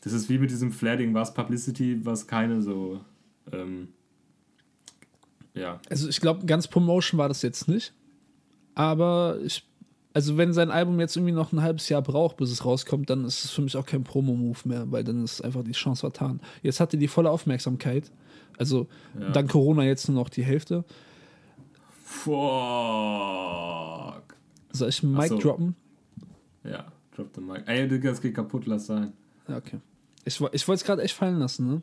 Das 0.04 0.14
ist 0.14 0.30
wie 0.30 0.40
mit 0.40 0.50
diesem 0.50 0.72
Flair-Ding, 0.72 1.14
war 1.14 1.22
es 1.22 1.34
Publicity, 1.34 2.04
was 2.04 2.26
keine 2.26 2.62
so. 2.62 3.02
Ähm, 3.52 3.90
ja. 5.54 5.80
Also 5.90 6.10
ich 6.10 6.22
glaube, 6.22 6.46
ganz 6.46 6.68
Promotion 6.68 7.18
war 7.18 7.28
das 7.28 7.42
jetzt 7.42 7.68
nicht. 7.68 7.94
Aber 8.74 9.38
ich, 9.44 9.68
also 10.14 10.38
wenn 10.38 10.54
sein 10.54 10.72
Album 10.72 11.00
jetzt 11.00 11.16
irgendwie 11.16 11.34
noch 11.34 11.52
ein 11.54 11.62
halbes 11.62 11.88
Jahr 11.90 12.02
braucht, 12.02 12.38
bis 12.38 12.52
es 12.52 12.66
rauskommt, 12.66 13.10
dann 13.10 13.26
ist 13.26 13.46
es 13.46 13.52
für 13.52 13.62
mich 13.62 13.78
auch 13.78 13.86
kein 13.86 14.04
Promo-Move 14.04 14.60
mehr, 14.66 14.92
weil 14.92 15.04
dann 15.04 15.24
ist 15.24 15.42
einfach 15.42 15.64
die 15.64 15.72
Chance 15.72 16.02
vertan. 16.02 16.40
Jetzt 16.64 16.80
hat 16.80 16.94
er 16.94 17.00
die 17.00 17.08
volle 17.08 17.30
Aufmerksamkeit. 17.32 18.12
Also 18.58 18.88
Ja. 19.20 19.30
dank 19.32 19.50
Corona 19.52 19.84
jetzt 19.84 20.08
nur 20.10 20.22
noch 20.22 20.30
die 20.30 20.44
Hälfte. 20.44 20.84
Fuck. 22.04 22.32
Soll 24.74 24.90
ich 24.90 25.04
einen 25.04 25.14
Mic 25.14 25.28
so. 25.30 25.38
droppen? 25.40 25.76
Ja, 26.64 26.86
drop 27.16 27.30
the 27.36 27.42
mic. 27.42 27.64
Ey, 27.66 27.88
Digga, 27.88 28.10
das 28.12 28.22
geht 28.22 28.36
kaputt, 28.36 28.66
lass 28.68 28.86
sein. 28.88 29.14
Ja, 29.48 29.58
okay. 29.58 29.80
Ich, 30.26 30.36
ich 30.36 30.42
wollte 30.68 30.80
es 30.80 30.84
gerade 30.84 31.02
echt 31.02 31.16
fallen 31.16 31.40
lassen, 31.40 31.68
ne? 31.68 31.82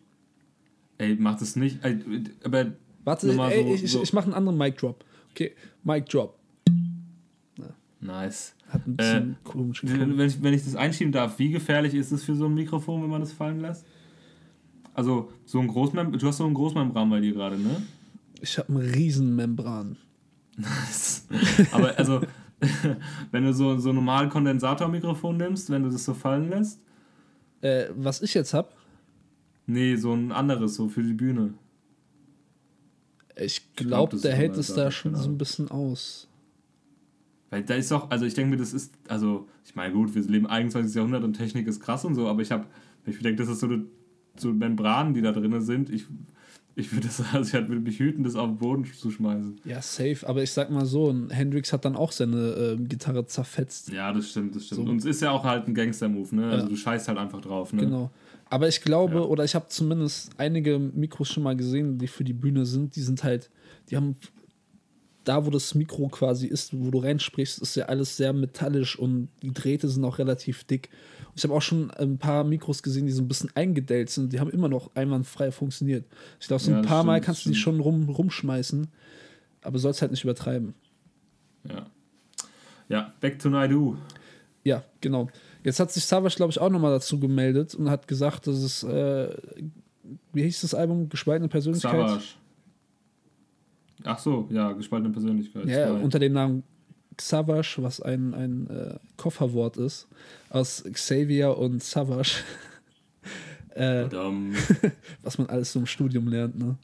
Ey, 0.99 1.17
mach 1.19 1.38
das 1.38 1.57
nicht. 1.57 1.83
Ey, 1.85 1.99
aber 2.45 2.67
Warte, 3.05 3.29
ey, 3.31 3.35
so- 3.35 3.75
ich, 3.75 3.83
ich, 3.85 3.93
so- 3.93 4.03
ich 4.03 4.12
mache 4.12 4.27
einen 4.27 4.35
anderen 4.35 4.57
Mic 4.59 4.77
Drop. 4.79 5.05
Okay, 5.33 5.55
Mic 5.83 6.07
Drop. 6.09 6.38
Nice. 8.00 8.54
Hat 8.68 8.87
ein 8.87 8.96
bisschen 8.96 9.37
komisch 9.44 9.82
Wenn 9.82 10.20
ich, 10.20 10.42
wenn 10.42 10.54
ich 10.54 10.64
das 10.64 10.76
einschieben 10.76 11.12
darf, 11.12 11.38
wie 11.38 11.50
gefährlich 11.50 11.94
ist 11.94 12.12
es 12.12 12.24
für 12.24 12.34
so 12.34 12.46
ein 12.46 12.54
Mikrofon, 12.54 13.02
wenn 13.02 13.11
man 13.11 13.20
das 13.20 13.32
fallen 13.32 13.61
lässt? 13.61 13.84
Also, 14.94 15.32
so 15.44 15.61
ein 15.61 15.68
Großmem 15.68 16.12
du 16.12 16.26
hast 16.26 16.38
so 16.38 16.46
ein 16.46 16.54
Großmembran 16.54 17.08
bei 17.08 17.20
dir 17.20 17.32
gerade, 17.32 17.56
ne? 17.56 17.82
Ich 18.40 18.58
habe 18.58 18.68
einen 18.68 18.90
riesen 18.90 19.34
Membran. 19.37 19.96
Aber 21.72 21.96
also, 21.96 22.20
wenn 23.30 23.44
du 23.44 23.52
so, 23.52 23.78
so 23.78 23.90
ein 23.90 23.94
normal 23.94 24.28
Kondensatormikrofon 24.28 25.37
nimmst, 25.37 25.70
wenn 25.70 25.84
du 25.84 25.90
das 25.90 26.04
so 26.04 26.14
fallen 26.14 26.50
lässt, 26.50 26.80
Äh, 27.61 27.87
was 27.96 28.22
ich 28.22 28.34
jetzt 28.34 28.54
habe, 28.54 28.68
nee, 29.66 29.96
so 29.96 30.12
ein 30.12 30.32
anderes, 30.32 30.74
so 30.74 30.88
für 30.88 31.02
die 31.02 31.12
Bühne. 31.12 31.54
ich 33.37 33.74
glaub, 33.74 33.88
glaube, 33.88 34.12
das 34.12 34.22
der 34.22 34.34
hält 34.34 34.56
es 34.56 34.74
da 34.74 34.90
schon 34.90 35.14
so 35.14 35.28
ein 35.28 35.38
bisschen 35.38 35.70
aus. 35.70 36.28
Weil 37.50 37.62
da 37.62 37.74
ist 37.74 37.90
doch, 37.90 38.11
also 38.11 38.24
ich 38.26 38.34
denke 38.34 38.50
mir, 38.50 38.56
das 38.56 38.72
ist, 38.74 38.92
also, 39.08 39.48
ich 39.64 39.74
meine, 39.74 39.94
gut, 39.94 40.14
wir 40.14 40.22
leben 40.22 40.46
21. 40.46 40.94
Jahrhundert 40.94 41.24
und 41.24 41.34
Technik 41.34 41.66
ist 41.66 41.80
krass 41.80 42.04
und 42.04 42.14
so, 42.14 42.28
aber 42.28 42.42
ich 42.42 42.52
habe, 42.52 42.66
ich 43.06 43.18
denke, 43.20 43.37
das 43.42 43.48
ist 43.48 43.61
so, 43.61 43.66
eine, 43.66 43.84
so 44.37 44.52
Membranen, 44.52 45.14
die 45.14 45.22
da 45.22 45.32
drin 45.32 45.58
sind. 45.62 45.88
Ich, 45.88 46.04
ich 46.76 46.92
würde 46.92 47.06
das, 47.06 47.22
also 47.32 47.48
ich 47.48 47.54
halt 47.54 47.68
würde 47.68 47.80
mich 47.80 47.98
hüten, 47.98 48.22
das 48.22 48.34
auf 48.37 48.48
den 48.48 48.58
Boden 48.58 48.84
zu 48.84 49.11
schmeißen. 49.11 49.61
Ja, 49.64 49.80
safe. 49.80 50.18
Aber 50.28 50.42
ich 50.42 50.52
sag 50.52 50.70
mal 50.70 50.84
so, 50.84 51.14
Hendrix 51.30 51.72
hat 51.72 51.84
dann 51.87 51.96
auch 51.96 52.12
seine 52.12 52.50
ähm, 52.78 52.87
Gitarre 52.88 53.26
zerfetzt. 53.26 53.90
Ja, 53.92 54.12
das 54.12 54.28
stimmt, 54.30 54.54
das 54.54 54.66
stimmt. 54.66 54.84
So. 54.84 54.90
Und 54.90 54.98
es 54.98 55.04
ist 55.06 55.22
ja 55.22 55.30
auch 55.30 55.44
halt 55.44 55.66
ein 55.68 55.74
Gangster-Move, 55.74 56.37
ne? 56.37 56.50
Also 56.50 56.64
Ja. 56.64 56.68
du 56.68 56.76
scheißt 56.76 57.08
halt 57.08 57.16
einfach 57.18 57.40
drauf, 57.40 57.72
ne? 57.72 57.80
Genau. 57.82 58.11
Aber 58.50 58.68
ich 58.68 58.80
glaube, 58.82 59.14
Ja. 59.14 59.20
oder 59.22 59.44
ich 59.44 59.54
habe 59.54 59.68
zumindest 59.68 60.30
einige 60.38 60.78
Mikros 60.78 61.28
schon 61.30 61.42
mal 61.42 61.56
gesehen, 61.56 61.98
die 61.98 62.06
für 62.06 62.24
die 62.24 62.32
Bühne 62.34 62.64
sind. 62.66 62.94
Die 62.96 63.00
sind 63.02 63.24
halt, 63.24 63.50
die 63.90 63.96
haben 63.96 64.16
da, 65.29 65.45
wo 65.47 65.51
das 65.51 65.75
Mikro 65.75 66.09
quasi 66.09 66.47
ist, 66.47 66.73
wo 66.79 66.91
du 66.91 66.99
reinsprichst, 66.99 67.61
ist 67.61 67.75
ja 67.77 67.87
alles 67.87 68.17
sehr 68.17 68.33
metallisch 68.33 68.99
und 68.99 69.29
die 69.43 69.53
Drähte 69.53 69.88
sind 69.88 70.05
auch 70.05 70.19
relativ 70.19 70.64
dick. 70.64 70.88
Und 71.29 71.35
ich 71.37 71.45
habe 71.45 71.55
auch 71.55 71.62
schon 71.62 71.91
ein 71.93 72.19
paar 72.19 72.45
Mikros 72.45 72.83
gesehen, 72.83 73.07
die 73.07 73.12
so 73.12 73.23
ein 73.23 73.29
bisschen 73.29 73.51
eingedellt 73.55 74.11
sind. 74.11 74.33
Die 74.33 74.41
haben 74.41 74.51
immer 74.51 74.69
noch 74.69 74.95
einwandfrei 74.97 75.51
funktioniert. 75.53 76.07
Ich 76.41 76.49
glaube, 76.49 76.62
so 76.62 76.71
Ja, 76.71 76.79
ein 76.79 76.85
paar 76.85 77.05
Mal 77.05 77.17
stimmt, 77.17 77.27
kannst 77.27 77.45
du 77.45 77.51
die 77.51 77.55
stimmt. 77.57 77.77
schon 77.77 77.81
rum, 77.81 78.09
rumschmeißen, 78.09 78.88
aber 79.62 79.79
sollst 79.79 80.01
halt 80.03 80.11
nicht 80.11 80.25
übertreiben. 80.25 80.75
Ja. 81.69 81.87
Ja, 82.88 83.12
back 83.21 83.38
to 83.38 83.51
Naidu. 83.51 83.97
Ja, 84.64 84.83
genau. 85.01 85.29
Jetzt 85.62 85.79
hat 85.81 85.93
sich 85.93 86.05
Savage, 86.05 86.37
glaube 86.37 86.51
ich, 86.53 86.61
auch 86.61 86.71
nochmal 86.71 86.93
dazu 86.93 87.21
gemeldet 87.21 87.75
und 87.75 87.91
hat 87.91 88.09
gesagt, 88.09 88.47
dass 88.47 88.57
es, 88.57 88.83
äh, 88.83 89.29
wie 90.33 90.43
hieß 90.43 90.62
das 90.62 90.75
Album? 90.75 91.09
Gespaltene 91.11 91.49
Persönlichkeit? 91.49 91.93
Savage. 92.09 92.25
Ach 94.04 94.18
so, 94.18 94.48
ja, 94.50 94.72
gespaltene 94.72 95.12
Persönlichkeit. 95.12 95.66
Ja, 95.66 95.88
Zwei. 95.88 96.02
unter 96.02 96.18
dem 96.18 96.32
Namen 96.32 96.62
Savage, 97.20 97.76
was 97.78 98.00
ein, 98.00 98.34
ein 98.34 98.70
äh, 98.70 98.98
Kofferwort 99.16 99.76
ist, 99.76 100.08
aus 100.50 100.84
Xavier 100.90 101.56
und 101.56 101.82
Savage. 101.82 102.42
äh, 103.74 104.04
was 105.22 105.38
man 105.38 105.48
alles 105.48 105.72
so 105.72 105.80
im 105.80 105.87
Studium 105.87 106.28
lernt, 106.28 106.58
ne? 106.58 106.76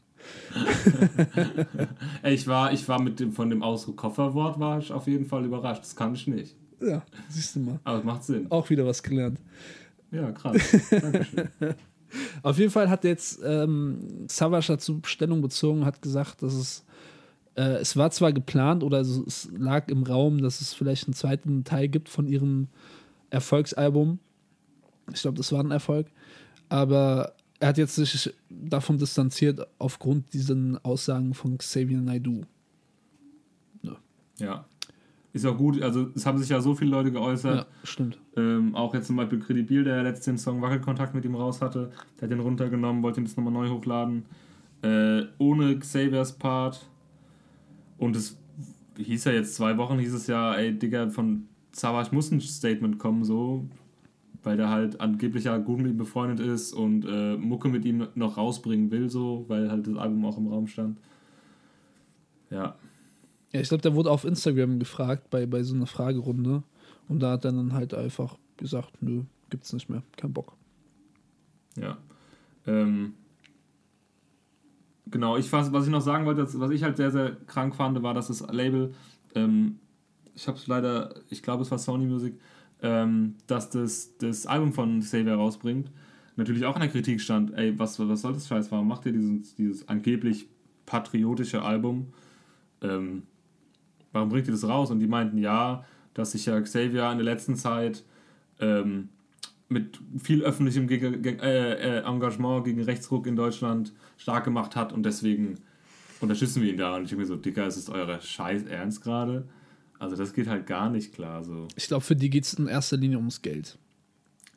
Ey, 2.23 2.33
ich 2.33 2.47
war, 2.47 2.73
ich 2.73 2.87
war 2.87 2.99
mit 2.99 3.19
dem, 3.19 3.31
von 3.31 3.49
dem 3.49 3.61
Ausdruck 3.61 3.97
Kofferwort 3.97 4.59
war 4.59 4.79
ich 4.79 4.91
auf 4.91 5.05
jeden 5.05 5.25
Fall 5.25 5.45
überrascht. 5.45 5.83
Das 5.83 5.95
kann 5.95 6.15
ich 6.15 6.25
nicht. 6.25 6.55
Ja, 6.81 7.03
siehst 7.29 7.55
du 7.55 7.59
mal. 7.59 7.79
Aber 7.83 7.99
es 7.99 8.03
macht 8.03 8.23
Sinn. 8.23 8.47
Auch 8.49 8.67
wieder 8.71 8.85
was 8.87 9.03
gelernt. 9.03 9.39
Ja, 10.11 10.31
krass. 10.31 10.57
Dankeschön. 10.89 11.49
Auf 12.43 12.57
jeden 12.57 12.71
Fall 12.71 12.89
hat 12.89 13.03
jetzt 13.03 13.39
ähm, 13.43 14.27
Savage 14.27 14.67
dazu 14.67 15.01
Stellung 15.05 15.41
bezogen, 15.41 15.85
hat 15.85 16.01
gesagt, 16.01 16.41
dass 16.41 16.53
es 16.53 16.84
äh, 17.55 17.77
es 17.77 17.95
war 17.97 18.11
zwar 18.11 18.33
geplant 18.33 18.83
oder 18.83 18.99
es, 18.99 19.49
lag 19.57 19.87
im 19.89 20.03
Raum, 20.03 20.41
dass 20.41 20.61
es 20.61 20.73
vielleicht 20.73 21.07
einen 21.07 21.13
zweiten 21.13 21.63
Teil 21.63 21.87
gibt 21.87 22.09
von 22.09 22.27
ihrem 22.27 22.67
Erfolgsalbum. 23.29 24.19
Ich 25.13 25.21
glaube, 25.21 25.37
das 25.37 25.51
war 25.51 25.63
ein 25.63 25.71
Erfolg. 25.71 26.07
Aber 26.69 27.33
er 27.59 27.69
hat 27.69 27.77
jetzt 27.77 27.95
sich 27.95 28.33
davon 28.49 28.97
distanziert 28.97 29.67
aufgrund 29.77 30.33
diesen 30.33 30.83
Aussagen 30.83 31.33
von 31.33 31.57
Xavier 31.57 32.01
Naidoo. 32.01 32.43
Ja. 34.39 34.65
Ist 35.33 35.45
auch 35.45 35.57
gut, 35.57 35.81
also 35.81 36.09
es 36.15 36.25
haben 36.25 36.37
sich 36.37 36.47
ja 36.47 36.61
so 36.61 36.75
viele 36.75 36.91
Leute 36.91 37.11
geäußert. 37.11 37.55
Ja, 37.57 37.65
stimmt. 37.83 38.17
Ähm, 38.37 38.73
auch 38.73 38.93
jetzt 38.93 39.07
zum 39.07 39.17
Beispiel 39.17 39.39
Credibil, 39.39 39.83
der 39.83 40.01
letztens 40.01 40.25
den 40.25 40.37
Song 40.37 40.61
Wackelkontakt 40.61 41.13
mit 41.13 41.25
ihm 41.25 41.35
raus 41.35 41.61
hatte, 41.61 41.91
der 42.15 42.23
hat 42.23 42.31
den 42.31 42.39
runtergenommen, 42.39 43.03
wollte 43.03 43.19
ihn 43.19 43.25
jetzt 43.25 43.35
nochmal 43.35 43.51
neu 43.51 43.69
hochladen. 43.69 44.25
Äh, 44.81 45.23
ohne 45.37 45.77
Xaviers 45.77 46.33
Part. 46.33 46.87
Und 47.97 48.15
es 48.15 48.37
hieß 48.97 49.25
ja 49.25 49.31
jetzt 49.31 49.55
zwei 49.55 49.77
Wochen, 49.77 49.99
hieß 49.99 50.13
es 50.13 50.27
ja, 50.27 50.53
ey 50.55 50.77
Digga, 50.77 51.09
von 51.09 51.47
Savage 51.71 52.13
muss 52.13 52.31
ein 52.31 52.39
Statement 52.41 52.99
kommen, 52.99 53.23
so. 53.23 53.67
weil 54.45 54.57
der 54.57 54.69
halt 54.69 55.01
angeblich 55.01 55.45
ja 55.45 55.57
gut 55.57 55.79
mit 55.79 55.87
ihm 55.87 55.97
befreundet 55.97 56.39
ist 56.39 56.71
und 56.71 57.03
äh, 57.05 57.35
Mucke 57.35 57.67
mit 57.67 57.83
ihm 57.83 58.07
noch 58.15 58.37
rausbringen 58.37 58.91
will, 58.91 59.09
so, 59.09 59.45
weil 59.47 59.71
halt 59.71 59.87
das 59.87 59.97
Album 59.97 60.23
auch 60.25 60.37
im 60.37 60.47
Raum 60.47 60.67
stand. 60.67 60.99
Ja. 62.49 62.75
Ja, 63.51 63.59
ich 63.59 63.69
glaube, 63.69 63.81
der 63.81 63.95
wurde 63.95 64.11
auf 64.11 64.23
Instagram 64.23 64.79
gefragt 64.79 65.29
bei, 65.29 65.45
bei 65.45 65.63
so 65.63 65.75
einer 65.75 65.87
Fragerunde. 65.87 66.63
Und 67.07 67.21
da 67.21 67.31
hat 67.31 67.45
er 67.45 67.53
dann 67.53 67.73
halt 67.73 67.93
einfach 67.93 68.37
gesagt, 68.57 69.01
nö, 69.01 69.23
gibt's 69.49 69.73
nicht 69.73 69.89
mehr, 69.89 70.03
kein 70.17 70.33
Bock. 70.33 70.53
Ja. 71.75 71.97
Ähm, 72.67 73.13
genau, 75.15 75.37
ich, 75.37 75.49
was, 75.53 75.71
was 75.71 75.85
ich 75.85 75.91
noch 75.91 76.01
sagen 76.01 76.25
wollte, 76.25 76.45
was 76.59 76.71
ich 76.71 76.83
halt 76.83 76.97
sehr, 76.97 77.09
sehr 77.09 77.37
krank 77.47 77.73
fand, 77.73 78.03
war, 78.03 78.13
dass 78.13 78.27
das 78.27 78.45
Label, 78.51 78.93
ähm, 79.33 79.79
ich 80.35 80.45
habe 80.45 80.57
es 80.57 80.67
leider, 80.67 81.15
ich 81.29 81.41
glaube, 81.41 81.63
es 81.63 81.71
war 81.71 81.79
Sony 81.79 82.05
Music, 82.05 82.37
ähm, 82.81 83.35
dass 83.47 83.69
das, 83.69 84.17
das 84.17 84.45
Album 84.45 84.73
von 84.73 84.99
Xavier 84.99 85.35
rausbringt, 85.35 85.89
natürlich 86.35 86.65
auch 86.65 86.75
in 86.75 86.81
der 86.81 86.89
Kritik 86.89 87.21
stand, 87.21 87.53
ey, 87.53 87.79
was, 87.79 87.97
was 87.97 88.21
soll 88.23 88.33
das 88.33 88.45
Scheiß, 88.45 88.69
warum 88.73 88.89
macht 88.89 89.05
ihr 89.05 89.13
dieses, 89.13 89.55
dieses 89.55 89.87
angeblich 89.87 90.49
patriotische 90.85 91.61
Album? 91.61 92.07
Ähm, 92.81 93.23
warum 94.11 94.27
bringt 94.27 94.47
ihr 94.47 94.51
das 94.53 94.67
raus? 94.67 94.91
Und 94.91 94.99
die 94.99 95.07
meinten, 95.07 95.37
ja, 95.37 95.85
dass 96.13 96.33
sich 96.33 96.45
ja 96.45 96.59
Xavier 96.59 97.09
in 97.09 97.19
der 97.19 97.25
letzten 97.25 97.55
Zeit 97.55 98.03
ähm, 98.59 99.07
mit 99.67 99.99
viel 100.21 100.43
öffentlichem 100.43 100.87
äh, 100.89 100.97
äh, 100.97 102.03
Engagement 102.03 102.65
gegen 102.65 102.81
Rechtsruck 102.81 103.25
in 103.27 103.35
Deutschland 103.35 103.93
stark 104.17 104.43
gemacht 104.43 104.75
hat 104.75 104.93
und 104.93 105.03
deswegen 105.03 105.55
unterstützen 106.21 106.61
wir 106.61 106.71
ihn 106.71 106.77
da. 106.77 106.95
Und 106.95 107.03
ich 107.03 107.09
denke 107.09 107.23
mir 107.23 107.27
so, 107.27 107.35
Dicker, 107.35 107.65
ist 107.65 107.77
es 107.77 107.89
eure 107.89 108.21
Scheiß 108.21 108.63
Ernst 108.63 109.01
gerade? 109.01 109.47
Also 109.97 110.15
das 110.15 110.33
geht 110.33 110.47
halt 110.47 110.67
gar 110.67 110.89
nicht 110.89 111.13
klar 111.13 111.43
so. 111.43 111.67
Ich 111.75 111.87
glaube, 111.87 112.03
für 112.03 112.15
die 112.15 112.29
geht 112.29 112.43
es 112.43 112.53
in 112.53 112.67
erster 112.67 112.97
Linie 112.97 113.17
ums 113.17 113.41
Geld. 113.41 113.77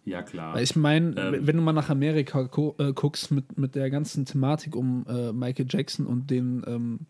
Ja, 0.05 0.23
klar. 0.23 0.55
Weil 0.55 0.65
ich 0.65 0.75
meine, 0.75 1.15
Ähm. 1.17 1.47
wenn 1.47 1.57
du 1.57 1.63
mal 1.63 1.73
nach 1.73 1.91
Amerika 1.91 2.43
gu 2.43 2.75
äh, 2.79 2.93
guckst 2.93 3.31
mit, 3.31 3.59
mit 3.59 3.75
der 3.75 3.91
ganzen 3.91 4.25
Thematik 4.25 4.75
um 4.75 5.07
äh, 5.07 5.33
Michael 5.33 5.67
Jackson 5.69 6.07
und 6.07 6.31
den 6.31 6.63
ähm, 6.67 7.01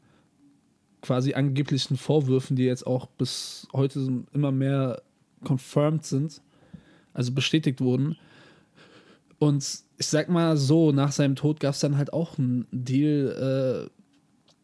quasi 1.01 1.35
angeblichen 1.35 1.97
Vorwürfen, 1.97 2.57
die 2.57 2.65
jetzt 2.65 2.87
auch 2.87 3.07
bis 3.07 3.69
heute 3.73 4.25
immer 4.33 4.51
mehr 4.51 5.03
confirmed 5.45 6.05
sind, 6.05 6.43
also 7.15 7.33
bestätigt 7.33 7.81
wurden. 7.81 8.17
Und 9.39 9.65
ich 9.99 10.07
sag 10.07 10.29
mal 10.29 10.57
so, 10.57 10.93
nach 10.93 11.13
seinem 11.13 11.37
Tod 11.37 11.61
gab 11.61 11.75
es 11.75 11.81
dann 11.81 11.97
halt 11.97 12.13
auch 12.13 12.39
einen 12.39 12.67
Deal, 12.73 13.87
äh, 13.87 13.91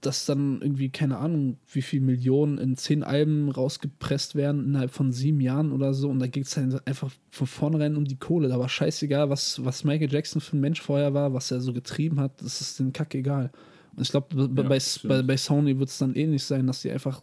dass 0.01 0.27
dann 0.27 0.61
irgendwie, 0.61 0.91
keine 0.91 1.19
Ahnung, 1.19 1.57
wie 1.73 1.83
viel 1.83 2.01
Millionen 2.01 2.59
in 2.59 2.77
zehn 2.77 3.03
Alben 3.03 3.49
rausgepresst 3.51 4.35
werden 4.35 4.65
innerhalb 4.65 4.91
von 4.91 5.13
sieben 5.13 5.41
Jahren 5.41 5.73
oder 5.73 5.95
so. 5.95 6.11
Und 6.11 6.19
da 6.19 6.27
geht 6.27 6.45
es 6.45 6.51
dann 6.51 6.79
einfach 6.85 7.11
von 7.31 7.47
vornherein 7.47 7.97
um 7.97 8.05
die 8.05 8.19
Kohle. 8.19 8.49
Da 8.49 8.59
war 8.59 8.69
scheißegal, 8.69 9.31
was, 9.31 9.65
was 9.65 9.85
Michael 9.85 10.13
Jackson 10.13 10.41
für 10.41 10.57
ein 10.57 10.61
Mensch 10.61 10.83
vorher 10.83 11.15
war, 11.15 11.33
was 11.33 11.51
er 11.51 11.61
so 11.61 11.73
getrieben 11.73 12.21
hat. 12.21 12.43
Das 12.43 12.61
ist 12.61 12.79
den 12.79 12.93
Kack 12.93 13.15
egal. 13.15 13.51
Und 13.97 14.03
ich 14.03 14.11
glaube, 14.11 14.49
bei, 14.49 14.63
Ja, 14.63 14.69
bei, 14.69 14.79
bei, 15.09 15.23
bei 15.23 15.37
Sony 15.37 15.79
wird 15.79 15.89
es 15.89 15.99
dann 15.99 16.15
ähnlich 16.15 16.45
sein, 16.45 16.67
dass 16.67 16.83
die 16.83 16.91
einfach 16.91 17.23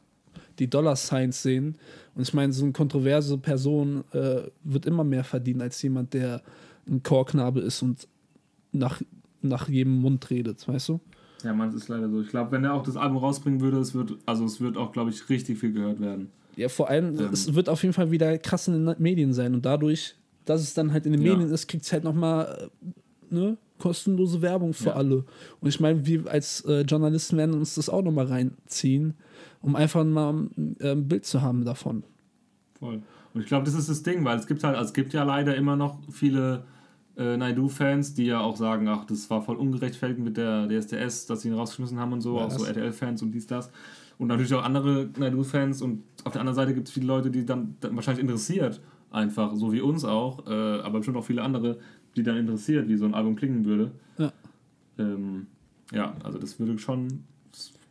die 0.61 0.69
Dollar-Signs 0.69 1.41
sehen. 1.43 1.75
Und 2.15 2.21
ich 2.21 2.33
meine, 2.33 2.53
so 2.53 2.63
eine 2.63 2.71
kontroverse 2.71 3.37
Person 3.37 4.03
äh, 4.13 4.43
wird 4.63 4.85
immer 4.85 5.03
mehr 5.03 5.23
verdienen 5.23 5.59
als 5.61 5.81
jemand, 5.81 6.13
der 6.13 6.41
ein 6.87 7.03
Chorknabe 7.03 7.59
ist 7.61 7.81
und 7.81 8.07
nach, 8.71 9.01
nach 9.41 9.67
jedem 9.67 9.99
Mund 9.99 10.29
redet, 10.29 10.65
weißt 10.67 10.89
du? 10.89 10.99
ja, 11.43 11.53
man, 11.53 11.75
ist 11.75 11.87
leider 11.87 12.07
so. 12.09 12.21
Ich 12.21 12.27
glaube, 12.29 12.51
wenn 12.51 12.63
er 12.63 12.73
auch 12.75 12.83
das 12.83 12.95
Album 12.95 13.17
rausbringen 13.17 13.61
würde, 13.61 13.79
es 13.79 13.95
wird, 13.95 14.13
also 14.27 14.45
es 14.45 14.61
wird 14.61 14.77
auch, 14.77 14.91
glaube 14.91 15.09
ich, 15.09 15.27
richtig 15.27 15.57
viel 15.57 15.73
gehört 15.73 15.99
werden. 15.99 16.29
Ja, 16.55 16.69
vor 16.69 16.87
allem, 16.89 17.17
Ähm. 17.19 17.29
es 17.33 17.53
wird 17.55 17.67
auf 17.67 17.81
jeden 17.81 17.93
Fall 17.93 18.11
wieder 18.11 18.37
krass 18.37 18.67
in 18.67 18.85
den 18.85 18.95
Medien 18.99 19.33
sein 19.33 19.55
und 19.55 19.65
dadurch, 19.65 20.15
dass 20.45 20.61
es 20.61 20.75
dann 20.75 20.93
halt 20.93 21.07
in 21.07 21.13
den 21.13 21.21
Ja. 21.23 21.33
Medien 21.33 21.49
ist, 21.51 21.67
kriegt 21.67 21.83
es 21.85 21.91
halt 21.91 22.03
nochmal 22.03 22.69
ne, 23.31 23.57
kostenlose 23.79 24.41
Werbung 24.43 24.73
für 24.73 24.89
Ja. 24.89 24.95
alle. 24.95 25.23
Und 25.61 25.67
ich 25.69 25.79
meine, 25.79 26.05
wir 26.05 26.27
als 26.29 26.61
äh, 26.65 26.81
Journalisten 26.81 27.37
werden 27.37 27.55
uns 27.55 27.73
das 27.75 27.89
auch 27.89 28.03
nochmal 28.03 28.27
reinziehen, 28.27 29.15
um 29.61 29.75
einfach 29.75 30.03
mal 30.03 30.47
äh, 30.79 30.91
ein 30.91 31.07
Bild 31.07 31.25
zu 31.25 31.41
haben 31.41 31.65
davon. 31.65 32.03
Voll. 32.79 33.01
Und 33.33 33.41
ich 33.41 33.47
glaube, 33.47 33.65
das 33.65 33.75
ist 33.75 33.89
das 33.89 34.03
Ding, 34.03 34.25
weil 34.25 34.37
es 34.37 34.47
gibt 34.47 34.63
halt, 34.63 34.75
also 34.75 34.89
es 34.89 34.93
gibt 34.93 35.13
ja 35.13 35.23
leider 35.23 35.55
immer 35.55 35.75
noch 35.75 35.99
viele 36.11 36.63
äh, 37.17 37.37
Naidu-Fans, 37.37 38.13
die 38.13 38.25
ja 38.25 38.39
auch 38.39 38.55
sagen, 38.55 38.87
ach, 38.87 39.05
das 39.05 39.29
war 39.29 39.41
voll 39.41 39.55
ungerechtfertigt 39.57 40.19
mit 40.19 40.37
der 40.37 40.67
DSDS, 40.67 41.27
dass 41.27 41.41
sie 41.41 41.49
ihn 41.49 41.53
rausgeschmissen 41.53 41.99
haben 41.99 42.13
und 42.13 42.21
so, 42.21 42.39
auch 42.39 42.47
Was? 42.47 42.55
so 42.55 42.65
RTL-Fans 42.65 43.21
und 43.21 43.31
dies, 43.31 43.47
das. 43.47 43.71
Und 44.17 44.27
natürlich 44.27 44.53
auch 44.53 44.63
andere 44.63 45.09
Naidu-Fans 45.17 45.81
und 45.81 46.03
auf 46.23 46.33
der 46.33 46.41
anderen 46.41 46.55
Seite 46.55 46.73
gibt 46.73 46.87
es 46.87 46.93
viele 46.93 47.07
Leute, 47.07 47.31
die 47.31 47.45
dann, 47.45 47.75
dann 47.79 47.95
wahrscheinlich 47.95 48.21
interessiert, 48.21 48.81
einfach, 49.09 49.55
so 49.55 49.71
wie 49.71 49.81
uns 49.81 50.05
auch, 50.05 50.47
äh, 50.47 50.79
aber 50.81 50.99
bestimmt 50.99 51.17
auch 51.17 51.25
viele 51.25 51.41
andere, 51.41 51.79
die 52.15 52.23
dann 52.23 52.37
interessiert, 52.37 52.87
wie 52.87 52.97
so 52.97 53.05
ein 53.05 53.13
Album 53.13 53.35
klingen 53.35 53.65
würde. 53.65 53.91
Ja. 54.17 54.31
Ähm, 54.99 55.47
ja, 55.91 56.15
also 56.23 56.37
das 56.37 56.59
würde 56.59 56.77
schon, 56.77 57.23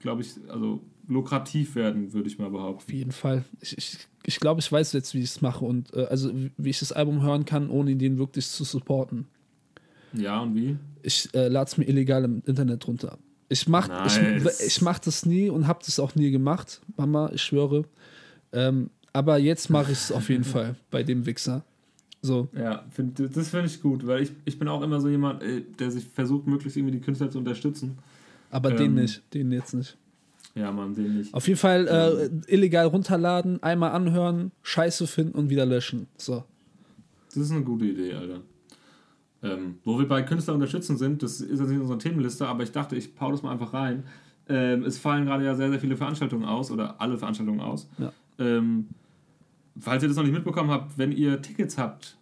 glaube 0.01 0.23
ich, 0.23 0.35
also 0.49 0.81
lukrativ 1.11 1.75
werden, 1.75 2.13
würde 2.13 2.29
ich 2.29 2.39
mal 2.39 2.49
behaupten. 2.51 2.85
Auf 2.85 2.93
jeden 2.93 3.13
Fall. 3.13 3.45
Ich, 3.61 3.77
ich, 3.77 3.99
ich 4.25 4.41
glaube, 4.41 4.61
ich 4.61 4.71
weiß 4.71 4.93
jetzt, 4.95 5.13
wie 5.15 5.19
ich 5.19 5.25
es 5.31 5.41
mache 5.43 5.65
und 5.65 5.93
äh, 5.95 6.05
also 6.07 6.31
wie- 6.57 6.71
ich 6.71 6.79
das 6.79 6.93
Album 6.93 7.21
hören 7.23 7.45
kann, 7.45 7.69
ohne 7.69 7.95
den 7.97 8.19
wirklich 8.19 8.47
zu 8.49 8.65
supporten. 8.65 9.27
Ja, 10.13 10.41
und 10.41 10.55
wie? 10.55 10.77
Ich 11.03 11.29
äh, 11.35 11.49
lade 11.49 11.69
es 11.69 11.77
mir 11.77 11.85
illegal 11.89 12.25
im 12.25 12.43
Internet 12.47 12.87
runter. 12.87 13.19
Ich 13.49 13.67
mach, 13.69 13.89
Nice. 13.89 14.19
ich, 14.61 14.67
ich 14.67 14.81
mach 14.83 14.99
das 15.01 15.27
nie 15.27 15.51
und 15.51 15.67
habe 15.67 15.81
das 15.85 15.99
auch 15.99 16.15
nie 16.15 16.31
gemacht, 16.31 16.81
Mama, 16.97 17.31
ich 17.35 17.43
schwöre. 17.43 17.85
Ähm, 18.53 18.91
aber 19.13 19.39
jetzt 19.39 19.71
mache 19.71 19.91
ich 19.93 19.99
es 19.99 20.13
auf 20.13 20.29
jeden 20.29 20.45
Fall 20.55 20.77
bei 20.91 21.03
dem 21.03 21.27
Wichser. 21.27 21.65
So, 22.23 22.49
Ja, 22.57 22.85
find, 22.91 23.19
das 23.19 23.49
finde 23.49 23.67
ich 23.67 23.81
gut, 23.81 24.07
weil 24.07 24.23
ich, 24.23 24.31
ich 24.45 24.59
bin 24.59 24.69
auch 24.69 24.83
immer 24.83 25.01
so 25.01 25.09
jemand, 25.09 25.43
äh, 25.43 25.63
der 25.79 25.91
sich 25.91 26.05
versucht, 26.05 26.47
möglichst 26.47 26.77
irgendwie 26.77 26.99
die 26.99 27.01
Künstler 27.01 27.31
zu 27.31 27.39
unterstützen. 27.39 27.99
aber 28.51 28.71
den 28.73 28.97
Ähm. 28.97 29.03
nicht, 29.03 29.23
den 29.35 29.51
jetzt 29.53 29.73
nicht. 29.75 29.97
Ja, 30.55 30.73
man, 30.73 30.95
den 30.95 31.19
nicht. 31.19 31.33
Auf 31.35 31.47
jeden 31.47 31.59
Fall 31.59 31.87
äh, 31.87 32.53
illegal 32.53 32.87
runterladen, 32.87 33.63
einmal 33.63 33.93
anhören, 33.93 34.51
Scheiße 34.63 35.07
finden 35.07 35.39
und 35.39 35.49
wieder 35.49 35.65
löschen. 35.65 36.09
So. 36.17 36.45
Das 37.27 37.37
ist 37.37 37.53
eine 37.53 37.63
gute 37.63 37.87
Idee, 37.87 38.15
Alter. 38.15 38.41
Ähm, 39.43 39.79
wo 39.85 39.99
wir 39.99 40.07
bei 40.07 40.23
Künstler 40.23 40.55
unterstützen 40.55 40.99
sind, 40.99 41.23
das 41.23 41.41
ist 41.41 41.51
jetzt 41.51 41.61
nicht 41.61 41.77
in 41.77 41.81
unserer 41.81 41.99
Themenliste, 41.99 42.47
aber 42.47 42.63
ich 42.63 42.73
dachte, 42.73 42.97
ich 42.97 43.15
pau 43.15 43.31
das 43.31 43.43
mal 43.43 43.53
einfach 43.53 43.73
rein. 43.73 44.05
Ähm, 44.49 44.83
es 44.83 44.99
fallen 44.99 45.25
gerade 45.25 45.45
ja 45.45 45.55
sehr, 45.55 45.71
sehr 45.71 45.81
viele 45.81 45.97
Veranstaltungen 45.97 46.45
aus 46.45 46.71
oder 46.71 47.01
alle 47.01 47.17
Veranstaltungen 47.17 47.61
aus. 47.61 47.89
Ja. 47.99 48.13
Ähm, 48.39 48.89
falls 49.79 50.03
ihr 50.03 50.09
das 50.09 50.17
noch 50.17 50.25
nicht 50.25 50.35
mitbekommen 50.35 50.71
habt, 50.71 50.99
wenn 50.99 51.13
ihr 51.13 51.41
Tickets 51.41 51.79
habt, 51.79 52.19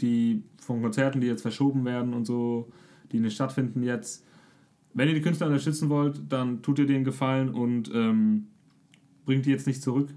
die 0.00 0.42
von 0.60 0.82
Konzerten, 0.82 1.20
die 1.20 1.26
jetzt 1.26 1.42
verschoben 1.42 1.84
werden 1.84 2.14
und 2.14 2.26
so, 2.26 2.70
die 3.10 3.18
nicht 3.18 3.34
stattfinden 3.34 3.82
jetzt, 3.82 4.24
wenn 4.94 5.08
ihr 5.08 5.14
die 5.14 5.20
Künstler 5.20 5.46
unterstützen 5.46 5.88
wollt, 5.88 6.20
dann 6.28 6.62
tut 6.62 6.78
ihr 6.78 6.86
denen 6.86 7.04
Gefallen 7.04 7.50
und 7.50 7.90
ähm, 7.94 8.46
bringt 9.24 9.46
die 9.46 9.50
jetzt 9.50 9.66
nicht 9.66 9.82
zurück. 9.82 10.08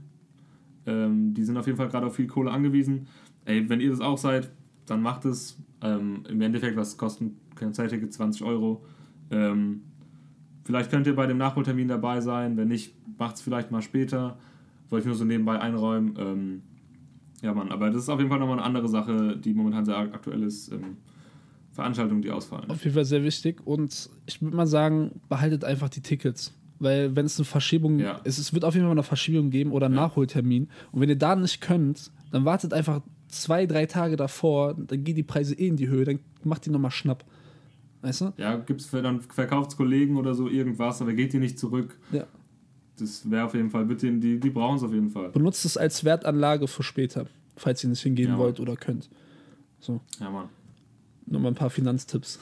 Ähm, 0.86 1.34
die 1.34 1.43
sind 1.43 1.57
auf 1.57 1.65
jeden 1.65 1.78
Fall 1.78 1.89
gerade 1.89 2.07
auf 2.07 2.15
viel 2.15 2.28
Kohle 2.28 2.51
angewiesen. 2.51 3.07
Ey, 3.45 3.69
wenn 3.69 3.80
ihr 3.82 3.89
das 3.89 4.01
auch 4.01 4.17
seid, 4.17 4.51
dann 4.86 5.01
macht 5.01 5.26
es. 5.26 5.57
Ähm, 5.82 6.24
Im 6.30 6.41
Endeffekt, 6.41 6.76
was 6.78 6.97
kosten 6.97 7.38
Konzertticket? 7.55 8.11
20 8.13 8.43
Euro. 8.43 8.84
Ähm, 9.32 9.82
vielleicht 10.63 10.89
könnt 10.91 11.07
ihr 11.07 11.15
bei 11.15 11.28
dem 11.28 11.38
Nachholtermin 11.38 11.88
dabei 11.88 12.21
sein. 12.21 12.57
Wenn 12.57 12.69
nicht, 12.69 12.95
macht 13.17 13.36
es 13.36 13.41
vielleicht 13.41 13.71
mal 13.71 13.82
später. 13.82 14.38
Wollte 14.89 15.03
ich 15.03 15.07
nur 15.07 15.15
so 15.15 15.26
nebenbei 15.26 15.59
einräumen. 15.59 16.15
Ähm, 16.17 16.61
ja, 17.41 17.53
Mann, 17.53 17.69
aber 17.71 17.89
das 17.89 18.03
ist 18.03 18.09
auf 18.09 18.19
jeden 18.19 18.30
Fall 18.30 18.39
nochmal 18.39 18.57
eine 18.57 18.65
andere 18.65 18.88
Sache, 18.88 19.38
die 19.38 19.53
momentan 19.53 19.84
sehr 19.86 19.97
ak- 19.97 20.13
aktuell 20.13 20.43
ist. 20.43 20.71
Veranstaltungen, 21.74 22.21
die 22.21 22.32
ausfallen. 22.32 22.69
Auf 22.69 22.84
jeden 22.84 22.93
Fall 22.95 23.05
sehr 23.05 23.24
wichtig. 23.24 23.61
Und 23.65 24.09
ich 24.26 24.41
würde 24.41 24.55
mal 24.55 24.67
sagen, 24.67 25.19
behaltet 25.28 25.63
einfach 25.65 25.89
die 25.89 26.01
Tickets. 26.01 26.53
Weil 26.80 27.15
wenn 27.15 27.26
es 27.26 27.38
eine 27.38 27.45
Verschiebung, 27.45 27.99
Ja. 27.99 28.19
es, 28.24 28.38
es 28.38 28.53
wird 28.53 28.63
auf 28.65 28.74
jeden 28.74 28.86
Fall 28.86 28.91
eine 28.91 29.03
Verschiebung 29.03 29.49
geben 29.49 29.71
oder 29.71 29.86
einen 29.88 29.95
Ja. 29.95 30.01
Nachholtermin. 30.03 30.69
Und 30.91 31.01
wenn 31.01 31.09
ihr 31.09 31.17
da 31.17 31.36
nicht 31.36 31.61
könnt, 31.61 32.11
dann 32.32 32.45
wartet 32.45 32.74
einfach 32.74 33.01
zwei, 33.28 33.65
drei 33.65 33.86
Tage 33.86 34.15
davor, 34.15 34.76
dann 34.76 35.03
gehen 35.03 35.15
die 35.15 35.24
Preise 35.24 35.55
eh 35.55 35.67
in 35.67 35.76
die 35.78 35.88
Höhe, 35.88 36.05
dann 36.05 36.19
macht 36.43 36.65
die 36.65 36.69
nochmal 36.69 36.91
Schnapp. 36.91 37.24
Weißt 38.01 38.21
du? 38.21 38.34
Ja, 38.38 38.57
gibt's 38.57 38.86
für 38.86 39.01
dann 39.01 39.21
Verkaufskollegen 39.21 40.17
oder 40.17 40.36
so 40.36 40.49
irgendwas, 40.49 41.01
aber 41.01 41.13
geht 41.13 41.34
die 41.34 41.39
nicht 41.39 41.57
zurück. 41.57 41.97
Ja. 42.11 42.26
Das 42.99 43.30
wäre 43.32 43.45
auf 43.45 43.53
jeden 43.55 43.69
Fall, 43.71 43.86
bitte, 43.86 44.11
die, 44.11 44.39
die 44.39 44.49
brauchen 44.51 44.76
es 44.78 44.84
auf 44.84 44.93
jeden 44.93 45.09
Fall. 45.09 45.30
Benutzt 45.30 45.65
es 45.65 45.78
als 45.78 46.03
Wertanlage 46.03 46.67
für 46.67 46.84
später, 46.84 47.26
falls 47.55 47.84
ihr 47.84 47.89
nicht 47.89 48.01
hingehen 48.03 48.32
Ja. 48.32 48.38
wollt 48.38 48.59
oder 48.59 48.76
könnt. 48.76 49.09
So, 49.80 49.99
Ja, 50.19 50.30
Mann. 50.30 50.49
Nur 51.26 51.41
mal 51.41 51.49
ein 51.49 51.55
paar 51.55 51.69
Finanztipps. 51.69 52.39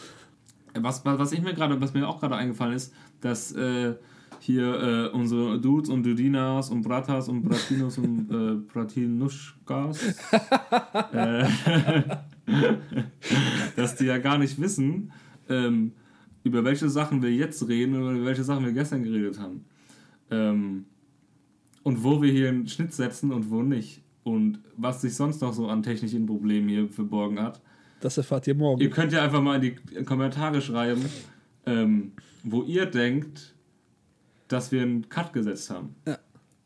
Was, 0.73 1.05
was 1.05 1.19
was 1.19 1.31
ich 1.31 1.41
mir 1.41 1.53
gerade, 1.53 1.79
was 1.81 1.93
mir 1.93 2.07
auch 2.07 2.19
gerade 2.19 2.35
eingefallen 2.35 2.73
ist, 2.73 2.93
dass 3.19 3.51
äh, 3.51 3.95
hier 4.39 4.81
äh, 4.81 5.15
unsere 5.15 5.59
Dudes 5.59 5.89
und 5.89 6.03
Dudinas 6.03 6.69
und 6.71 6.81
Bratas 6.81 7.29
und 7.29 7.43
Bratinos 7.43 7.97
und 7.99 8.31
äh, 8.31 8.55
Bratinuschkas, 8.55 9.99
äh, 11.13 11.47
dass 13.75 13.95
die 13.95 14.05
ja 14.05 14.17
gar 14.17 14.39
nicht 14.39 14.59
wissen, 14.59 15.11
ähm, 15.47 15.91
über 16.43 16.63
welche 16.63 16.89
Sachen 16.89 17.21
wir 17.21 17.31
jetzt 17.31 17.67
reden 17.67 17.95
oder 17.95 18.13
über 18.13 18.25
welche 18.25 18.43
Sachen 18.43 18.65
wir 18.65 18.73
gestern 18.73 19.03
geredet 19.03 19.39
haben. 19.39 19.65
Ähm, 20.31 20.85
und 21.83 22.03
wo 22.03 22.21
wir 22.21 22.31
hier 22.31 22.49
einen 22.49 22.67
Schnitt 22.67 22.93
setzen 22.93 23.31
und 23.31 23.49
wo 23.51 23.61
nicht. 23.61 24.01
und 24.23 24.59
was 24.77 25.01
sich 25.01 25.15
sonst 25.15 25.41
noch 25.41 25.53
so 25.53 25.67
an 25.67 25.83
technischen 25.83 26.25
Problemen 26.25 26.69
hier 26.69 26.87
verborgen 26.89 27.39
hat. 27.39 27.61
Das 28.01 28.17
erfahrt 28.17 28.47
ihr 28.47 28.55
morgen. 28.55 28.81
Ihr 28.81 28.89
könnt 28.89 29.13
ja 29.13 29.23
einfach 29.23 29.41
mal 29.41 29.55
in 29.55 29.61
die 29.61 30.03
Kommentare 30.03 30.61
schreiben, 30.61 31.05
ähm, 31.65 32.13
wo 32.43 32.63
ihr 32.63 32.85
denkt, 32.87 33.55
dass 34.47 34.71
wir 34.71 34.81
einen 34.81 35.07
Cut 35.07 35.33
gesetzt 35.33 35.69
haben. 35.69 35.95
Ja. 36.05 36.17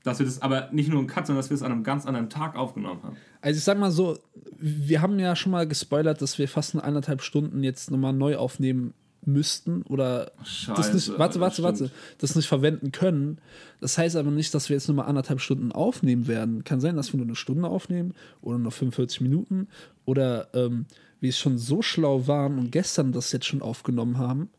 Dass 0.03 0.19
wir 0.19 0.25
das 0.25 0.41
aber 0.41 0.69
nicht 0.71 0.89
nur 0.89 0.99
einen 0.99 1.07
Cut, 1.07 1.27
sondern 1.27 1.41
dass 1.41 1.49
wir 1.49 1.55
es 1.55 1.63
an 1.63 1.71
einem 1.71 1.83
ganz 1.83 2.05
anderen 2.05 2.29
Tag 2.29 2.55
aufgenommen 2.55 3.03
haben. 3.03 3.17
Also 3.41 3.57
ich 3.57 3.63
sag 3.63 3.77
mal 3.77 3.91
so, 3.91 4.17
wir 4.57 5.01
haben 5.01 5.19
ja 5.19 5.35
schon 5.35 5.51
mal 5.51 5.67
gespoilert, 5.67 6.21
dass 6.21 6.37
wir 6.37 6.47
fast 6.47 6.73
eine 6.73 6.83
eineinhalb 6.83 7.21
Stunden 7.21 7.63
jetzt 7.63 7.91
nochmal 7.91 8.13
neu 8.13 8.37
aufnehmen 8.37 8.93
müssten 9.27 9.81
oder 9.83 10.31
das 10.37 10.49
Scheiße, 10.49 10.93
nicht, 10.93 11.19
warte, 11.19 11.39
warte, 11.39 11.53
stimmt. 11.55 11.65
warte, 11.65 11.91
das 12.19 12.35
nicht 12.35 12.47
verwenden 12.47 12.91
können. 12.91 13.39
Das 13.81 13.97
heißt 13.97 14.15
aber 14.15 14.31
nicht, 14.31 14.53
dass 14.53 14.69
wir 14.69 14.75
jetzt 14.75 14.87
nochmal 14.87 15.07
anderthalb 15.07 15.41
Stunden 15.41 15.71
aufnehmen 15.71 16.27
werden. 16.27 16.63
Kann 16.63 16.79
sein, 16.79 16.95
dass 16.95 17.13
wir 17.13 17.17
nur 17.17 17.27
eine 17.27 17.35
Stunde 17.35 17.67
aufnehmen 17.67 18.13
oder 18.41 18.57
nur 18.57 18.71
45 18.71 19.21
Minuten 19.21 19.67
oder 20.05 20.49
ähm, 20.53 20.85
wir 21.19 21.31
schon 21.31 21.57
so 21.57 21.81
schlau 21.81 22.27
waren 22.27 22.57
und 22.57 22.71
gestern 22.71 23.11
das 23.11 23.31
jetzt 23.31 23.45
schon 23.45 23.61
aufgenommen 23.61 24.17
haben, 24.17 24.49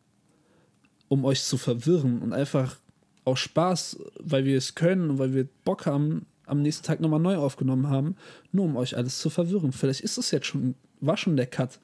um 1.09 1.25
euch 1.25 1.43
zu 1.43 1.59
verwirren 1.59 2.21
und 2.21 2.33
einfach 2.33 2.77
aus 3.25 3.41
Spaß, 3.41 3.99
weil 4.21 4.45
wir 4.45 4.57
es 4.57 4.75
können 4.75 5.11
und 5.11 5.19
weil 5.19 5.35
wir 5.35 5.49
Bock 5.65 5.87
haben, 5.87 6.27
am 6.47 6.63
nächsten 6.63 6.87
Tag 6.87 7.01
nochmal 7.01 7.21
neu 7.21 7.37
aufgenommen 7.37 7.89
haben, 7.89 8.17
nur 8.53 8.65
um 8.65 8.77
euch 8.77 8.97
alles 8.97 9.19
zu 9.19 9.31
verwirren. 9.31 9.73
Vielleicht 9.73 10.01
ist 10.01 10.17
es 10.17 10.31
jetzt 10.31 10.47
schon, 10.47 10.77
war 11.01 11.17
schon 11.17 11.37
der 11.37 11.47
Cut. 11.47 11.81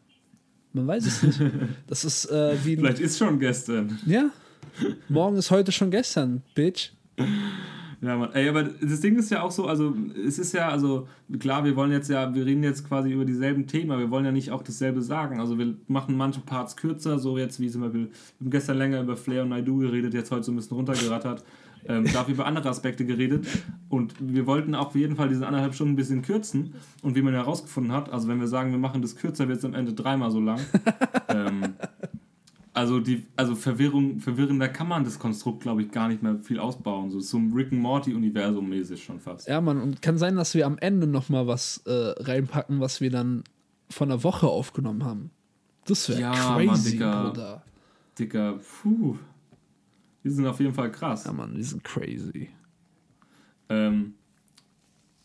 Man 0.73 0.87
weiß 0.87 1.07
es 1.07 1.23
nicht. 1.23 1.41
Das 1.87 2.05
ist 2.05 2.27
äh, 2.27 2.57
wie 2.64 2.77
Vielleicht 2.77 3.01
ist 3.01 3.18
schon 3.18 3.39
gestern. 3.39 3.99
Ja. 4.07 4.31
Morgen 5.09 5.37
ist 5.37 5.51
heute 5.51 5.70
schon 5.73 5.91
gestern, 5.91 6.43
Bitch. 6.55 6.93
Ja, 8.01 8.16
Mann. 8.16 8.33
Ey, 8.33 8.49
aber 8.49 8.64
das 8.64 9.01
Ding 9.01 9.16
ist 9.16 9.31
ja 9.31 9.43
auch 9.43 9.53
so, 9.53 9.66
also 9.66 9.95
es 10.27 10.39
ist 10.39 10.53
ja, 10.55 10.68
also 10.68 11.07
klar, 11.39 11.64
wir 11.64 11.77
wollen 11.77 11.93
jetzt 11.93 12.11
ja, 12.11 12.35
wir 12.35 12.45
reden 12.45 12.64
jetzt 12.64 12.89
quasi 12.89 13.12
über 13.12 13.25
dieselben 13.25 13.68
Themen, 13.68 13.93
aber 13.93 14.01
wir 14.01 14.11
wollen 14.11 14.25
ja 14.25 14.33
nicht 14.33 14.51
auch 14.51 14.62
dasselbe 14.62 15.03
sagen. 15.03 15.39
Also 15.39 15.57
wir 15.57 15.75
machen 15.87 16.16
manche 16.16 16.41
Parts 16.41 16.77
kürzer, 16.77 17.20
so 17.20 17.39
jetzt 17.39 17.61
wie 17.61 17.70
zum 17.70 17.83
Beispiel, 17.83 18.11
wir 18.41 18.47
haben 18.47 18.51
gestern 18.51 18.79
länger 18.79 19.03
über 19.03 19.16
Flair 19.16 19.43
und 19.45 19.51
Naidu 19.51 19.79
geredet, 19.79 20.14
jetzt 20.14 20.33
heute 20.33 20.43
so 20.43 20.53
ein 20.53 20.57
bisschen 20.57 20.77
runtergerattert. 20.77 21.45
Ähm, 21.87 22.05
dafür 22.12 22.35
über 22.35 22.47
andere 22.47 22.68
Aspekte 22.68 23.05
geredet 23.05 23.47
und 23.89 24.14
wir 24.20 24.47
wollten 24.47 24.74
auch 24.76 24.89
auf 24.89 24.95
jeden 24.95 25.16
Fall 25.16 25.28
diese 25.28 25.47
anderthalb 25.47 25.74
Stunden 25.74 25.95
ein 25.95 25.97
bisschen 25.97 26.22
kürzen 26.22 26.74
und 27.03 27.16
wie 27.16 27.22
man 27.22 27.35
herausgefunden 27.35 27.93
hat, 27.93 28.09
also 28.12 28.28
wenn 28.28 28.39
wir 28.39 28.47
sagen, 28.47 28.70
wir 28.70 28.78
machen 28.78 29.03
das 29.03 29.16
kürzer, 29.16 29.49
wird 29.49 29.59
es 29.59 29.64
am 29.64 29.74
Ende 29.74 29.93
dreimal 29.93 30.30
so 30.30 30.41
lang. 30.41 30.61
ähm, 31.28 31.74
also 32.74 33.01
die, 33.01 33.26
also 33.37 33.55
Verwirrung, 33.55 34.20
verwirrender 34.20 34.68
kann 34.68 34.89
man 34.89 35.05
das 35.05 35.18
Konstrukt, 35.18 35.61
glaube 35.61 35.83
ich, 35.83 35.91
gar 35.91 36.09
nicht 36.09 36.22
mehr 36.22 36.39
viel 36.39 36.59
ausbauen. 36.59 37.11
So 37.11 37.20
zum 37.20 37.53
Rick 37.53 37.72
and 37.72 37.83
Morty 37.83 38.14
Universum 38.14 38.68
mäßig 38.68 39.05
schon 39.05 39.20
fast. 39.20 39.47
Ja, 39.47 39.61
Mann, 39.61 39.80
und 39.80 40.01
kann 40.01 40.16
sein, 40.16 40.37
dass 40.37 40.55
wir 40.55 40.66
am 40.66 40.78
Ende 40.78 41.07
nochmal 41.07 41.47
was 41.47 41.83
äh, 41.85 41.91
reinpacken, 41.91 42.80
was 42.80 43.01
wir 43.01 43.11
dann 43.11 43.45
von 43.91 44.09
der 44.09 44.24
Woche 44.24 44.47
aufgenommen 44.47 45.05
haben. 45.05 45.30
Das 45.85 46.09
wäre 46.09 46.20
Ja, 46.20 46.33
Mann, 46.33 46.68
crazy, 46.68 46.93
Digga. 46.93 47.24
Bruder. 47.24 47.62
Dicker, 48.18 48.59
puh. 48.83 49.16
Die 50.25 50.31
sind 50.31 50.47
auf 50.47 50.61
jeden 50.61 50.75
Fall 50.75 50.91
krass. 50.93 51.25
Ja, 51.25 51.33
Mann, 51.33 51.55
die 51.55 51.62
sind 51.62 51.83
crazy. 51.83 52.51
Ähm, 53.68 54.14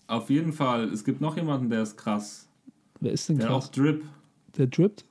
auf 0.08 0.30
jeden 0.30 0.54
Fall, 0.54 0.86
es 0.92 1.04
gibt 1.04 1.22
noch 1.22 1.36
jemanden, 1.36 1.70
der 1.70 1.84
ist 1.84 1.98
krass. 1.98 2.48
Wer 3.00 3.12
ist 3.12 3.30
denn 3.30 3.38
Der 3.38 3.48
hat 3.50 3.54
auch 3.54 3.62
krass? 3.62 3.72
Drip. 3.72 4.04
Der 4.58 4.68
drippt? 4.68 5.06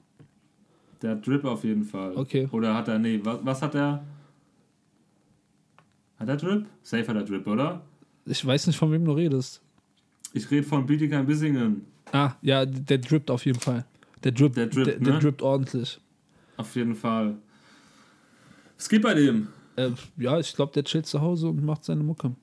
Der 1.02 1.14
Drip 1.16 1.44
auf 1.44 1.62
jeden 1.64 1.84
Fall. 1.84 2.16
Okay. 2.16 2.48
Oder 2.50 2.74
hat 2.74 2.88
er, 2.88 2.98
nee, 2.98 3.20
was, 3.22 3.38
was 3.44 3.62
hat 3.62 3.74
er? 3.74 4.04
Hat 6.18 6.28
er 6.28 6.36
Drip? 6.36 6.66
Safe 6.82 7.06
hat 7.06 7.16
er 7.16 7.24
Drip, 7.24 7.46
oder? 7.46 7.82
Ich 8.24 8.44
weiß 8.44 8.66
nicht, 8.66 8.76
von 8.78 8.90
wem 8.90 9.04
du 9.04 9.12
redest. 9.12 9.60
Ich 10.32 10.50
rede 10.50 10.66
von 10.66 10.84
Bietigheim 10.86 11.26
Bissingen. 11.26 11.84
Ah, 12.12 12.32
ja, 12.40 12.64
der 12.66 12.98
drippt 12.98 13.30
auf 13.30 13.44
jeden 13.44 13.60
Fall. 13.60 13.84
Der 14.24 14.32
drippt, 14.32 14.56
Der 14.56 14.66
drippt, 14.66 14.86
der, 14.86 14.98
der 14.98 15.12
ne? 15.14 15.18
drippt 15.20 15.42
ordentlich. 15.42 16.00
Auf 16.56 16.74
jeden 16.74 16.94
Fall. 16.94 17.36
Was 18.76 18.88
geht 18.88 19.02
bei 19.02 19.14
dem? 19.14 19.48
Äh, 19.76 19.90
ja, 20.16 20.38
ich 20.38 20.54
glaube, 20.54 20.72
der 20.72 20.84
chillt 20.84 21.06
zu 21.06 21.20
Hause 21.20 21.48
und 21.48 21.62
macht 21.64 21.84
seine 21.84 22.02
Mucke. 22.02 22.34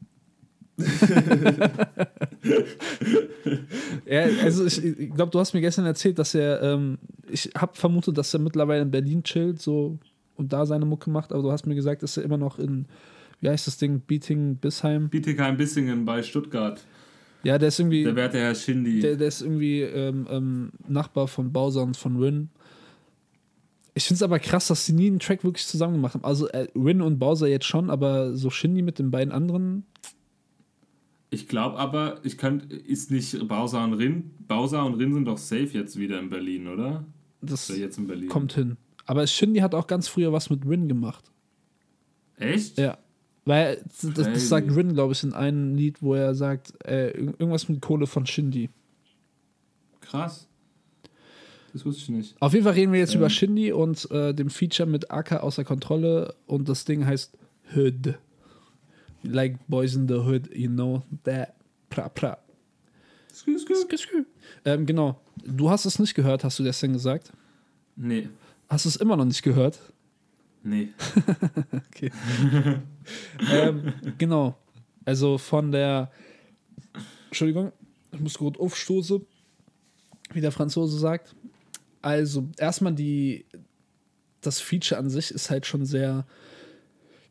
ja, 4.06 4.24
also 4.44 4.66
ich, 4.66 4.84
ich 4.84 5.14
glaube, 5.14 5.32
du 5.32 5.40
hast 5.40 5.54
mir 5.54 5.62
gestern 5.62 5.86
erzählt, 5.86 6.18
dass 6.18 6.34
er, 6.34 6.62
ähm, 6.64 6.98
ich 7.30 7.52
habe 7.56 7.76
vermutet, 7.76 8.18
dass 8.18 8.34
er 8.34 8.40
mittlerweile 8.40 8.82
in 8.82 8.92
Berlin 8.92 9.24
chillt 9.24 9.62
so 9.62 10.00
und 10.36 10.52
da 10.52 10.66
seine 10.66 10.86
Mucke 10.86 11.10
macht, 11.10 11.32
aber 11.32 11.44
du 11.44 11.52
hast 11.52 11.66
mir 11.68 11.76
gesagt, 11.76 12.02
dass 12.04 12.18
er 12.18 12.24
immer 12.24 12.38
noch 12.38 12.58
in, 12.58 12.86
wie 13.42 13.50
heißt 13.50 13.68
das 13.68 13.78
Ding, 13.78 14.00
Beating 14.00 14.56
Bissheim. 14.56 15.10
Bietigheim 15.10 15.58
Bissingen 15.58 16.06
bei 16.06 16.24
Stuttgart. 16.24 16.84
Ja, 17.44 17.58
der 17.58 17.68
ist 17.68 17.80
irgendwie, 17.80 18.04
Der 18.04 18.16
werte 18.16 18.40
Herr 18.40 18.56
Shindy. 18.56 19.02
der, 19.02 19.18
der 19.18 19.28
ist 19.28 19.42
irgendwie 19.42 19.82
ähm, 19.82 20.28
ähm, 20.32 20.72
Nachbar 20.88 21.28
von 21.28 21.52
Bowser 21.52 21.84
und 21.84 21.98
von 21.98 22.18
Rin. 22.18 22.50
Ich 23.96 24.06
finde 24.06 24.16
es 24.16 24.24
aber 24.24 24.40
krass, 24.40 24.68
dass 24.68 24.86
sie 24.86 24.94
nie 24.94 25.08
einen 25.08 25.20
Track 25.20 25.44
wirklich 25.44 25.68
zusammen 25.68 25.94
gemacht 25.94 26.16
haben. 26.16 26.24
Also 26.26 26.48
äh, 26.48 26.68
Rin 26.76 27.02
und 27.02 27.20
Bowser 27.20 27.48
jetzt 27.48 27.66
schon, 27.66 27.90
aber 27.90 28.36
so 28.36 28.50
Shindy 28.50 28.82
mit 28.82 28.98
den 29.00 29.12
beiden 29.12 29.32
anderen. 29.32 29.86
Ich 31.30 31.48
glaube 31.48 31.78
aber, 31.78 32.20
ich 32.24 32.38
könnte, 32.38 32.76
ist 32.76 33.12
nicht 33.12 33.48
Bowser 33.48 33.84
und 33.84 33.94
Rin, 33.94 34.32
Bowser 34.48 34.86
und 34.86 34.96
Rin 34.96 35.14
sind 35.14 35.26
doch 35.26 35.38
safe 35.38 35.70
jetzt 35.74 35.98
wieder 35.98 36.20
in 36.20 36.30
Berlin, 36.30 36.68
oder? 36.68 37.06
Das 37.42 37.70
Oder 37.70 37.80
jetzt 37.80 37.98
in 37.98 38.08
Berlin. 38.08 38.30
kommt 38.30 38.54
hin. 38.54 38.78
Aber 39.06 39.26
Shindy 39.28 39.60
hat 39.60 39.76
auch 39.76 39.88
ganz 39.88 40.08
früher 40.08 40.32
was 40.32 40.50
mit 40.50 40.66
Rin 40.68 40.88
gemacht. 40.88 41.32
Echt? 42.38 42.78
Ja. 42.80 42.98
Weil 43.46 43.84
das, 44.02 44.14
das 44.14 44.48
sagt 44.48 44.74
Rin, 44.76 44.94
glaube 44.94 45.14
ich, 45.14 45.24
in 45.24 45.34
einem 45.34 45.76
Lied, 45.76 46.02
wo 46.02 46.14
er 46.14 46.34
sagt, 46.34 46.74
äh, 46.86 47.10
irg- 47.18 47.36
irgendwas 47.40 47.68
mit 47.68 47.82
Kohle 47.82 48.08
von 48.08 48.26
Shindy. 48.26 48.70
Krass. 50.02 50.48
Das 51.74 51.86
wusste 51.86 52.02
ich 52.04 52.10
nicht. 52.10 52.36
Auf 52.40 52.54
jeden 52.54 52.64
Fall 52.66 52.74
reden 52.74 52.92
wir 52.94 53.00
jetzt 53.00 53.14
Ja. 53.14 53.20
über 53.20 53.30
Shindy 53.30 53.72
und 53.72 54.10
äh, 54.12 54.34
dem 54.34 54.50
Feature 54.50 54.88
mit 54.88 55.10
AK 55.12 55.34
außer 55.44 55.64
Kontrolle 55.64 56.36
und 56.46 56.70
das 56.70 56.86
Ding 56.86 57.06
heißt 57.06 57.36
Hood. 57.76 58.16
Like 59.24 59.58
Boys 59.68 59.96
in 59.96 60.08
the 60.08 60.16
Hood, 60.16 60.56
you 60.56 60.70
know 60.70 61.02
that. 61.24 61.54
Pra, 61.90 62.10
pra. 62.10 62.38
Skü, 63.34 63.58
skü. 63.58 63.74
Skü, 63.76 63.98
skü. 63.98 64.26
Ähm, 64.66 64.86
genau. 64.86 65.20
Du 65.44 65.70
hast 65.70 65.86
es 65.86 65.98
nicht 65.98 66.14
gehört, 66.14 66.44
hast 66.44 66.60
du 66.60 66.64
gestern 66.64 66.94
gesagt. 66.94 67.32
Nee, 67.96 68.30
Hast 68.70 68.86
du 68.86 68.90
es 68.90 68.96
immer 68.96 69.16
noch 69.18 69.26
nicht 69.26 69.42
gehört? 69.44 69.80
nee. 70.64 70.90
Okay. 71.88 72.12
ähm, 73.52 73.94
genau. 74.18 74.56
Also 75.06 75.38
von 75.38 75.72
der. 75.72 76.12
Entschuldigung, 77.28 77.72
ich 78.12 78.20
muss 78.20 78.38
kurz 78.38 78.58
aufstoßen, 78.60 79.26
wie 80.34 80.42
der 80.42 80.52
Franzose 80.52 80.98
sagt. 81.00 81.36
Also, 82.04 82.50
erstmal 82.58 82.94
die. 82.94 83.46
Das 84.42 84.60
Feature 84.60 85.00
an 85.00 85.10
sich 85.10 85.32
ist 85.32 85.50
halt 85.50 85.66
schon 85.66 85.86
sehr 85.86 86.28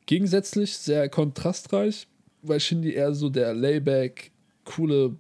gegensätzlich, 0.07 0.77
sehr 0.79 1.11
kontrastreich, 1.11 2.09
weil 2.41 2.59
Shindy 2.59 2.95
eher 2.95 3.15
so 3.15 3.29
der 3.29 3.53
Layback, 3.53 4.33
coole 4.65 5.17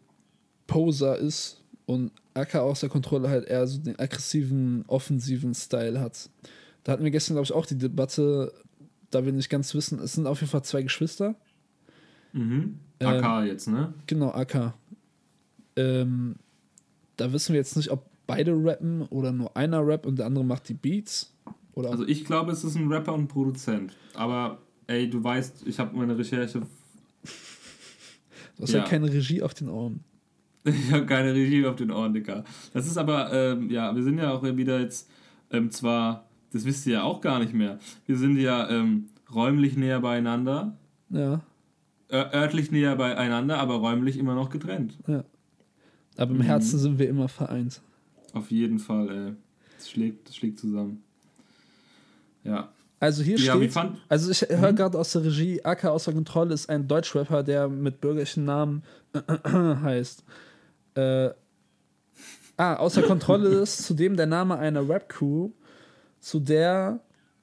Poser 0.66 1.18
ist 1.18 1.62
und 1.84 2.11
AK 2.32 2.55
außer 2.57 2.88
Kontrolle 2.88 3.28
halt 3.28 3.46
eher 3.46 3.66
so 3.66 3.78
den 3.78 3.98
aggressiven, 3.98 4.84
offensiven 4.86 5.55
Style 5.55 6.00
hat. 6.00 6.30
Da 6.82 6.92
hatten 6.92 7.05
wir 7.05 7.11
gestern, 7.11 7.34
glaube 7.34 7.44
ich, 7.44 7.53
auch 7.53 7.66
die 7.66 7.76
Debatte, 7.76 8.53
da 9.11 9.24
wir 9.24 9.32
nicht 9.32 9.50
ganz 9.50 9.74
wissen, 9.74 9.98
es 9.98 10.14
sind 10.14 10.26
auf 10.26 10.40
jeden 10.40 10.50
Fall 10.50 10.64
zwei 10.64 10.82
Geschwister. 10.82 11.34
Mhm. 12.32 12.78
Ähm, 13.00 13.24
AK 13.24 13.46
jetzt, 13.46 13.68
ne? 13.68 13.92
Genau, 14.07 14.30
AK. 14.30 14.72
Ähm, 15.76 16.36
da 17.16 17.32
wissen 17.32 17.53
wir 17.53 17.59
jetzt 17.59 17.76
nicht, 17.76 17.90
ob 17.90 18.11
beide 18.37 18.53
rappen 18.55 19.03
oder 19.03 19.33
nur 19.33 19.57
einer 19.57 19.87
rappt 19.87 20.07
und 20.07 20.18
der 20.18 20.26
andere 20.26 20.45
macht 20.45 20.68
die 20.68 20.74
Beats. 20.74 21.33
Oder 21.74 21.91
Also 21.91 22.07
ich 22.07 22.24
glaube, 22.24 22.53
es 22.53 22.64
ist 22.64 22.76
ein 22.76 22.91
Rapper 22.93 23.14
und 23.14 23.20
ein 23.22 23.28
Produzent. 23.28 23.97
Aber 24.14 24.59
ey, 24.87 25.09
du 25.09 25.22
weißt, 25.24 25.66
ich 25.66 25.78
habe 25.78 25.97
meine 25.97 26.16
Recherche. 26.18 26.61
du 28.57 28.62
hast 28.62 28.72
ja. 28.72 28.80
ja. 28.80 28.85
keine 28.85 29.12
Regie 29.12 29.43
auf 29.43 29.55
den 29.55 29.68
Ohren. 29.68 30.01
Ich 30.64 30.93
habe 30.93 31.07
keine 31.07 31.35
Regie 31.35 31.66
auf 31.66 31.74
den 31.74 31.91
Ohren, 31.91 32.12
Dicker. 32.14 32.45
Das 32.72 32.87
ist 32.87 32.97
aber, 32.97 33.33
ähm, 33.33 33.68
ja, 33.68 33.97
wir 33.97 34.03
sind 34.05 34.18
ja 34.18 34.33
auch 34.33 34.45
wieder 34.45 34.78
jetzt 34.80 35.11
ähm, 35.51 35.72
zwar, 35.72 36.28
das 36.53 36.64
wisst 36.64 36.87
ihr 36.87 36.93
ja 36.95 37.03
auch 37.03 37.20
gar 37.20 37.41
nicht 37.41 37.53
mehr, 37.53 37.80
wir 38.07 38.16
sind 38.16 38.37
ja 38.37 38.70
ähm, 38.70 39.07
räumlich 39.35 39.76
näher 39.76 39.99
beieinander, 40.01 40.76
Ja, 41.11 41.41
ör- 42.11 42.33
örtlich 42.33 42.70
näher 42.70 42.95
beieinander, 42.95 43.59
aber 43.59 43.74
räumlich 43.74 44.18
immer 44.18 44.37
noch 44.37 44.51
getrennt. 44.51 44.99
ja. 45.09 45.24
Aber 46.16 46.30
im 46.30 46.37
Mhm. 46.39 46.43
Herzen 46.43 46.78
sind 46.78 46.99
wir 47.01 47.09
immer 47.09 47.26
vereint. 47.28 47.83
Auf 48.33 48.51
jeden 48.51 48.78
Fall, 48.78 49.09
ey. 49.11 49.33
Das 49.78 49.91
schlägt, 49.91 50.28
das 50.28 50.37
schlägt 50.37 50.59
zusammen. 50.61 51.03
Ja. 52.45 52.72
Also 53.01 53.22
hier 53.24 53.37
Ja, 53.39 53.57
steht, 53.57 53.72
fand. 53.72 53.99
also 54.09 54.30
ich 54.30 54.43
höre 54.43 54.72
gerade 54.72 54.97
aus 54.99 55.12
der 55.12 55.24
Regie, 55.24 55.61
AK 55.64 55.87
außer 55.87 56.12
Kontrolle 56.12 56.55
ist 56.55 56.68
ein 56.68 56.87
Deutschrapper, 56.87 57.43
der 57.43 57.68
mit 57.68 58.01
bürgerlichen 58.01 58.45
Namen 58.45 58.85
heißt. 59.45 60.22
Äh, 60.95 61.30
ah, 62.57 62.76
außer 62.76 63.03
Kontrolle 63.03 63.49
ist 63.62 63.83
zudem 63.85 64.16
der 64.16 64.26
Name 64.26 64.57
einer 64.57 64.89
Rap-Crew, 64.89 65.51
zu 66.20 66.39
der 66.39 67.01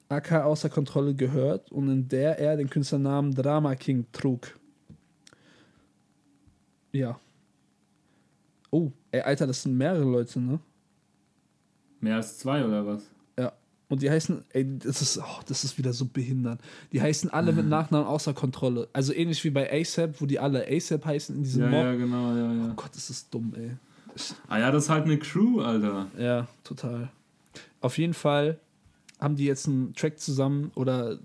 AK 0.08 0.32
außer 0.44 0.70
Kontrolle 0.70 1.14
gehört 1.14 1.70
und 1.70 1.90
in 1.90 2.08
der 2.08 2.38
er 2.38 2.56
den 2.56 2.70
Künstlernamen 2.70 3.34
Drama 3.34 3.74
King 3.74 4.06
trug. 4.12 4.58
Ja. 6.92 7.20
Oh, 8.70 8.90
ey, 9.10 9.20
Alter, 9.20 9.46
das 9.46 9.62
sind 9.62 9.76
mehrere 9.76 10.04
Leute, 10.04 10.40
ne? 10.40 10.58
Mehr 12.00 12.16
als 12.16 12.38
zwei 12.38 12.64
oder 12.64 12.86
was? 12.86 13.02
Ja. 13.38 13.52
Und 13.88 14.02
die 14.02 14.10
heißen, 14.10 14.44
ey, 14.52 14.78
das 14.78 15.02
ist, 15.02 15.18
oh, 15.18 15.40
das 15.46 15.64
ist 15.64 15.76
wieder 15.78 15.92
so 15.92 16.06
behindert. 16.06 16.60
Die 16.92 17.02
heißen 17.02 17.30
alle 17.30 17.52
mit 17.52 17.66
Nachnamen 17.68 18.06
außer 18.06 18.32
Kontrolle. 18.34 18.88
Also 18.92 19.12
ähnlich 19.12 19.42
wie 19.44 19.50
bei 19.50 19.70
ASAP, 19.70 20.20
wo 20.20 20.26
die 20.26 20.38
alle 20.38 20.66
ASAP 20.66 21.04
heißen 21.04 21.34
in 21.36 21.42
diesem 21.42 21.62
Ja, 21.64 21.68
Mob. 21.70 21.84
ja, 21.84 21.94
genau, 21.94 22.34
ja, 22.36 22.52
ja. 22.52 22.68
Oh 22.70 22.74
Gott, 22.76 22.90
das 22.94 23.10
ist 23.10 23.32
dumm, 23.34 23.52
ey. 23.56 23.70
Ich, 24.14 24.32
Ah 24.48 24.58
ja, 24.58 24.70
das 24.70 24.84
ist 24.84 24.90
halt 24.90 25.04
eine 25.04 25.18
Crew, 25.18 25.60
Alter. 25.60 26.06
ja, 26.18 26.46
total. 26.64 27.10
Auf 27.80 27.98
jeden 27.98 28.14
Fall 28.14 28.58
haben 29.20 29.36
die 29.36 29.44
jetzt 29.44 29.66
einen 29.68 29.94
Track 29.94 30.18
zusammen 30.20 30.70
oder 30.74 31.18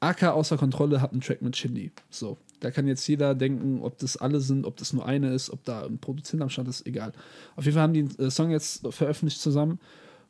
AK 0.00 0.24
außer 0.24 0.56
Kontrolle 0.56 1.00
hat 1.00 1.12
einen 1.12 1.20
Track 1.20 1.42
mit 1.42 1.56
Shindy. 1.56 1.92
So. 2.10 2.38
Da 2.60 2.70
kann 2.70 2.86
jetzt 2.86 3.06
jeder 3.06 3.34
denken, 3.34 3.80
ob 3.82 3.98
das 3.98 4.16
alle 4.16 4.40
sind, 4.40 4.66
ob 4.66 4.76
das 4.76 4.92
nur 4.92 5.06
eine 5.06 5.32
ist, 5.32 5.50
ob 5.50 5.64
da 5.64 5.86
ein 5.86 5.98
Produzent 5.98 6.42
am 6.42 6.50
Start 6.50 6.68
ist, 6.68 6.86
egal. 6.86 7.12
Auf 7.56 7.64
jeden 7.64 7.74
Fall 7.74 7.82
haben 7.82 7.94
die 7.94 8.00
einen 8.00 8.18
äh, 8.18 8.30
Song 8.30 8.50
jetzt 8.50 8.86
veröffentlicht 8.92 9.40
zusammen 9.40 9.78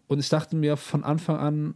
und 0.07 0.19
ich 0.19 0.29
dachte 0.29 0.57
mir 0.57 0.77
von 0.77 1.05
Anfang 1.05 1.37
an, 1.37 1.75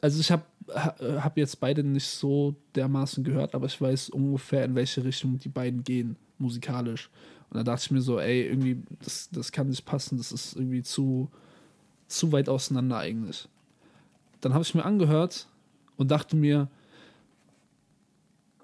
also 0.00 0.20
ich 0.20 0.30
habe 0.30 0.44
hab 0.68 1.36
jetzt 1.36 1.60
beide 1.60 1.82
nicht 1.82 2.06
so 2.06 2.54
dermaßen 2.74 3.24
gehört, 3.24 3.54
aber 3.54 3.66
ich 3.66 3.80
weiß 3.80 4.10
ungefähr, 4.10 4.64
in 4.64 4.74
welche 4.74 5.04
Richtung 5.04 5.38
die 5.38 5.48
beiden 5.48 5.84
gehen, 5.84 6.16
musikalisch. 6.38 7.10
Und 7.50 7.58
da 7.58 7.62
dachte 7.62 7.84
ich 7.84 7.90
mir 7.90 8.00
so, 8.00 8.18
ey, 8.18 8.46
irgendwie, 8.46 8.82
das, 9.02 9.28
das 9.30 9.52
kann 9.52 9.68
nicht 9.68 9.84
passen, 9.84 10.16
das 10.16 10.32
ist 10.32 10.56
irgendwie 10.56 10.82
zu, 10.82 11.30
zu 12.08 12.32
weit 12.32 12.48
auseinander 12.48 12.98
eigentlich. 12.98 13.48
Dann 14.40 14.54
habe 14.54 14.62
ich 14.62 14.74
mir 14.74 14.84
angehört 14.84 15.48
und 15.96 16.10
dachte 16.10 16.36
mir, 16.36 16.68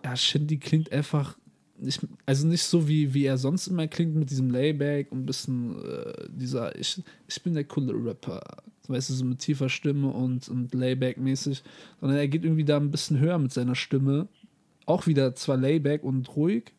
ja, 0.04 0.16
Shindy 0.16 0.58
klingt 0.58 0.92
einfach 0.92 1.36
nicht, 1.80 2.06
also 2.26 2.46
nicht 2.46 2.62
so 2.62 2.88
wie, 2.88 3.14
wie 3.14 3.24
er 3.24 3.38
sonst 3.38 3.66
immer 3.66 3.86
klingt 3.86 4.14
mit 4.14 4.30
diesem 4.30 4.50
Layback 4.50 5.10
und 5.10 5.20
ein 5.20 5.26
bisschen 5.26 5.82
äh, 5.84 6.28
dieser, 6.28 6.78
ich, 6.78 7.02
ich 7.26 7.42
bin 7.42 7.54
der 7.54 7.64
coole 7.64 7.92
Rapper, 7.92 8.42
weißt 8.88 9.10
du, 9.10 9.14
so 9.14 9.24
mit 9.24 9.38
tiefer 9.38 9.68
Stimme 9.68 10.08
und, 10.08 10.48
und 10.48 10.74
Layback-mäßig, 10.74 11.62
sondern 12.00 12.18
er 12.18 12.28
geht 12.28 12.44
irgendwie 12.44 12.64
da 12.64 12.76
ein 12.76 12.90
bisschen 12.90 13.18
höher 13.18 13.38
mit 13.38 13.52
seiner 13.52 13.74
Stimme. 13.74 14.28
Auch 14.86 15.06
wieder 15.06 15.34
zwar 15.34 15.56
Layback 15.56 16.02
und 16.02 16.36
ruhig, 16.36 16.72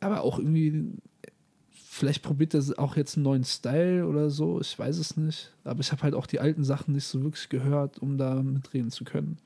aber 0.00 0.22
auch 0.22 0.38
irgendwie, 0.38 0.92
vielleicht 1.72 2.22
probiert 2.22 2.54
er 2.54 2.62
auch 2.78 2.96
jetzt 2.96 3.16
einen 3.16 3.24
neuen 3.24 3.44
Style 3.44 4.06
oder 4.06 4.30
so, 4.30 4.60
ich 4.60 4.78
weiß 4.78 4.98
es 4.98 5.16
nicht. 5.16 5.52
Aber 5.64 5.80
ich 5.80 5.92
habe 5.92 6.02
halt 6.02 6.14
auch 6.14 6.26
die 6.26 6.40
alten 6.40 6.64
Sachen 6.64 6.94
nicht 6.94 7.04
so 7.04 7.22
wirklich 7.22 7.48
gehört, 7.48 7.98
um 7.98 8.18
da 8.18 8.42
mitreden 8.42 8.90
zu 8.90 9.04
können. 9.04 9.38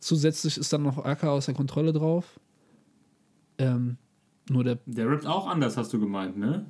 Zusätzlich 0.00 0.56
ist 0.58 0.72
dann 0.72 0.82
noch 0.82 1.04
AK 1.04 1.24
außer 1.24 1.54
Kontrolle 1.54 1.92
drauf. 1.92 2.38
Ähm, 3.58 3.96
nur 4.48 4.64
der. 4.64 4.78
Der 4.86 5.08
rappt 5.10 5.26
auch 5.26 5.46
anders, 5.48 5.76
hast 5.76 5.92
du 5.92 5.98
gemeint, 6.00 6.36
ne? 6.38 6.66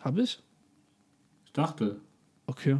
Habe 0.00 0.22
ich? 0.22 0.42
Ich 1.44 1.52
dachte. 1.52 2.00
Okay. 2.46 2.78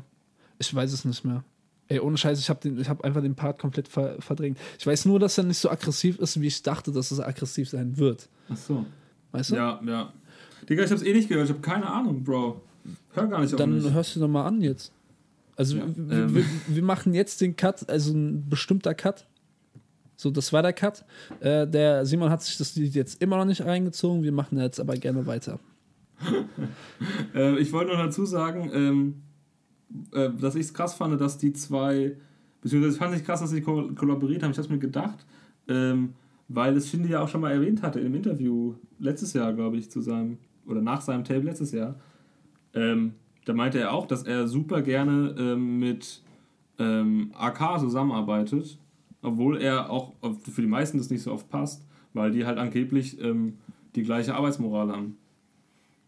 Ich 0.59 0.75
weiß 0.75 0.93
es 0.93 1.05
nicht 1.05 1.25
mehr. 1.25 1.45
Ey, 1.89 2.01
ohne 2.01 2.17
Scheiß, 2.19 2.41
ich 2.41 2.51
habe 2.51 2.85
hab 2.89 3.05
einfach 3.05 3.23
den 3.23 3.37
Part 3.37 3.61
komplett 3.61 3.87
ver 3.87 4.21
verdrängt. 4.21 4.59
Ich 4.79 4.87
weiß 4.87 5.05
nur, 5.05 5.21
dass 5.21 5.39
er 5.39 5.45
nicht 5.45 5.59
so 5.59 5.71
aggressiv 5.71 6.19
ist, 6.19 6.41
wie 6.41 6.49
ich 6.49 6.63
dachte, 6.63 6.91
dass 6.91 7.11
es 7.13 7.21
aggressiv 7.21 7.69
sein 7.69 7.97
wird. 7.97 8.29
Ach 8.49 8.57
so. 8.57 8.85
Weißt 9.31 9.53
du? 9.53 9.57
Ja, 9.57 9.81
ja. 9.87 10.13
Digga, 10.69 10.83
ich 10.83 10.91
hab's 10.91 11.03
eh 11.03 11.13
nicht 11.13 11.29
gehört. 11.29 11.49
Ich 11.49 11.55
hab 11.55 11.63
keine 11.63 11.87
Ahnung, 11.87 12.25
Bro. 12.25 12.61
Hör 13.13 13.27
gar 13.29 13.41
nicht 13.41 13.53
auf 13.55 13.59
Dann 13.59 13.75
mich. 13.83 13.93
hörst 13.93 14.17
du 14.17 14.21
doch 14.21 14.29
mal 14.29 14.47
an 14.47 14.61
jetzt. 14.63 14.93
Also, 15.57 15.77
Ja, 15.79 15.85
ähm. 15.85 16.35
wir, 16.35 16.45
wir 16.67 16.83
machen 16.83 17.15
jetzt 17.15 17.41
den 17.41 17.55
Cut, 17.57 17.89
also 17.89 18.13
ein 18.13 18.49
bestimmter 18.49 18.95
Cut. 18.95 19.27
So, 20.17 20.31
das 20.31 20.53
war 20.53 20.63
der 20.63 20.73
Cut. 20.73 21.05
Äh, 21.41 21.67
der 21.67 22.07
Simon 22.07 22.31
hat 22.31 22.43
sich 22.43 22.57
das 22.57 22.75
Lied 22.75 22.95
jetzt 22.95 23.23
immer 23.23 23.37
noch 23.37 23.45
nicht 23.45 23.65
reingezogen. 23.65 24.23
Wir 24.23 24.33
machen 24.33 24.59
jetzt 24.59 24.81
aber 24.81 24.95
gerne 24.95 25.27
weiter. 25.27 25.61
Äh, 27.35 27.59
ich 27.59 27.73
wollte 27.73 27.93
noch 27.93 28.03
dazu 28.03 28.25
sagen, 28.25 28.71
ähm, 28.73 29.23
äh, 30.13 30.31
dass 30.41 30.55
ich 30.55 30.63
es 30.63 30.75
krass 30.75 30.95
fand, 30.95 31.21
dass 31.21 31.37
die 31.37 31.53
zwei, 31.53 32.17
beziehungsweise 32.63 32.95
ich 32.95 32.99
fand 32.99 33.15
es 33.15 33.23
krass, 33.23 33.41
dass 33.41 33.51
sie 33.51 33.61
ko 33.61 33.91
kollaboriert 33.95 34.43
haben. 34.43 34.53
Ich 34.53 34.59
hab's 34.59 34.71
mir 34.71 34.79
gedacht, 34.79 35.27
ähm, 35.69 36.15
weil 36.49 36.77
es 36.77 36.89
Shindy 36.89 37.11
ja 37.11 37.21
auch 37.21 37.29
schon 37.29 37.43
mal 37.43 37.53
erwähnt 37.53 37.83
hatte 37.83 38.01
im 38.01 38.15
Interview 38.15 38.75
letztes 38.99 39.35
Jahr, 39.35 39.53
glaube 39.53 39.77
ich, 39.77 39.91
zu 39.91 40.01
seinem, 40.01 40.39
oder 40.67 40.81
nach 40.81 41.03
seinem 41.03 41.25
Tape 41.25 41.41
letztes 41.41 41.73
Jahr. 41.73 41.97
Ähm, 42.73 43.13
da 43.45 43.53
meinte 43.53 43.79
er 43.79 43.93
auch, 43.93 44.07
dass 44.07 44.23
er 44.23 44.49
super 44.49 44.83
gerne 44.83 45.35
ähm, 45.39 45.79
mit 45.79 46.23
ähm, 46.79 47.33
AK 47.35 47.81
zusammenarbeitet, 47.81 48.79
obwohl 49.27 49.61
er 49.61 49.91
auch 49.91 50.13
für 50.51 50.63
die 50.63 50.69
meisten 50.69 50.99
das 50.99 51.11
nicht 51.11 51.23
so 51.23 51.33
oft 51.33 51.49
passt, 51.49 51.85
weil 52.15 52.31
die 52.31 52.47
halt 52.47 52.59
angeblich 52.59 53.21
ähm, 53.21 53.59
die 53.95 54.03
gleiche 54.03 54.35
Arbeitsmoral 54.35 54.91
haben. 54.91 55.17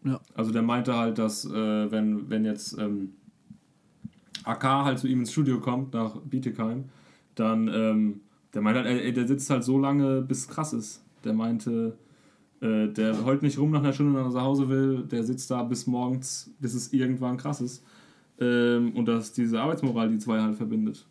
Ja. 0.05 0.21
Also 0.35 0.53
der 0.53 0.63
meinte 0.63 0.97
halt, 0.97 1.19
dass 1.19 1.45
äh, 1.45 1.91
wenn, 1.91 2.31
wenn 2.31 2.45
jetzt 2.45 2.79
ähm, 2.79 3.15
AK 4.45 4.65
halt 4.65 4.99
zu 4.99 5.09
ihm 5.09 5.21
ins 5.21 5.33
Studio 5.33 5.61
kommt 5.61 5.93
nach 5.93 6.17
Bietigheim, 6.21 6.85
dann 7.35 7.69
ähm, 7.69 8.21
der 8.55 8.63
meint 8.63 8.77
halt, 8.77 8.87
ey, 8.87 9.13
der 9.13 9.27
sitzt 9.27 9.51
halt 9.51 9.65
so 9.65 9.79
lange, 9.79 10.23
bis 10.23 10.41
es 10.41 10.49
krass 10.49 10.73
ist. 10.73 11.03
Der 11.25 11.33
meinte, 11.33 11.99
äh, 12.61 12.89
der 12.89 13.25
heult 13.25 13.43
nicht 13.43 13.59
rum 13.59 13.71
nach 13.71 13.81
einer 13.81 13.93
Stunde, 13.93 14.15
wenn 14.15 14.27
er 14.27 14.33
nach 14.33 14.43
Hause 14.43 14.69
will, 14.69 15.03
der 15.03 15.25
sitzt 15.25 15.51
da 15.51 15.63
bis 15.63 15.87
morgens, 15.87 16.51
bis 16.61 16.75
es 16.75 16.93
irgendwann 16.93 17.37
krass 17.37 17.61
ist. 17.61 17.85
Ähm, 18.41 18.93
und 18.95 19.07
dass 19.07 19.33
diese 19.33 19.61
Arbeitsmoral 19.61 20.09
die 20.09 20.19
zwei 20.19 20.41
halt 20.41 20.57
verbindet. 20.57 21.07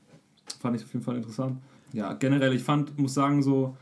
Fand 0.59 0.77
ich 0.77 0.83
auf 0.83 0.93
jeden 0.93 1.03
Fall 1.03 1.17
interessant. 1.17 1.57
Ja, 1.93 2.13
generell, 2.13 2.53
ich 2.53 2.63
fand, 2.63 2.97
muss 2.97 3.13
sagen, 3.13 3.41
so, 3.41 3.77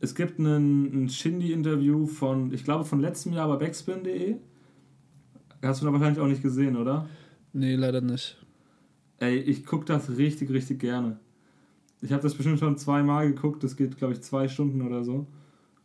es 0.00 0.14
gibt 0.14 0.38
einen, 0.38 1.04
ein 1.04 1.08
Shindy-Interview 1.08 2.06
von, 2.06 2.52
ich 2.52 2.64
glaube, 2.64 2.84
von 2.84 3.00
letztem 3.00 3.32
Jahr 3.32 3.48
bei 3.48 3.56
backspin.de. 3.56 4.36
Hast 5.62 5.82
du 5.82 5.86
da 5.86 5.92
wahrscheinlich 5.92 6.20
auch 6.20 6.28
nicht 6.28 6.42
gesehen, 6.42 6.76
oder? 6.76 7.08
Nee, 7.52 7.74
leider 7.74 8.00
nicht. 8.00 8.36
Ey, 9.18 9.38
ich 9.38 9.64
gucke 9.64 9.86
das 9.86 10.16
richtig, 10.16 10.50
richtig 10.50 10.78
gerne. 10.78 11.18
Ich 12.02 12.12
habe 12.12 12.22
das 12.22 12.34
bestimmt 12.34 12.58
schon 12.58 12.76
zweimal 12.76 13.32
geguckt, 13.32 13.64
das 13.64 13.76
geht, 13.76 13.96
glaube 13.96 14.12
ich, 14.12 14.20
zwei 14.20 14.48
Stunden 14.48 14.82
oder 14.82 15.02
so. 15.02 15.26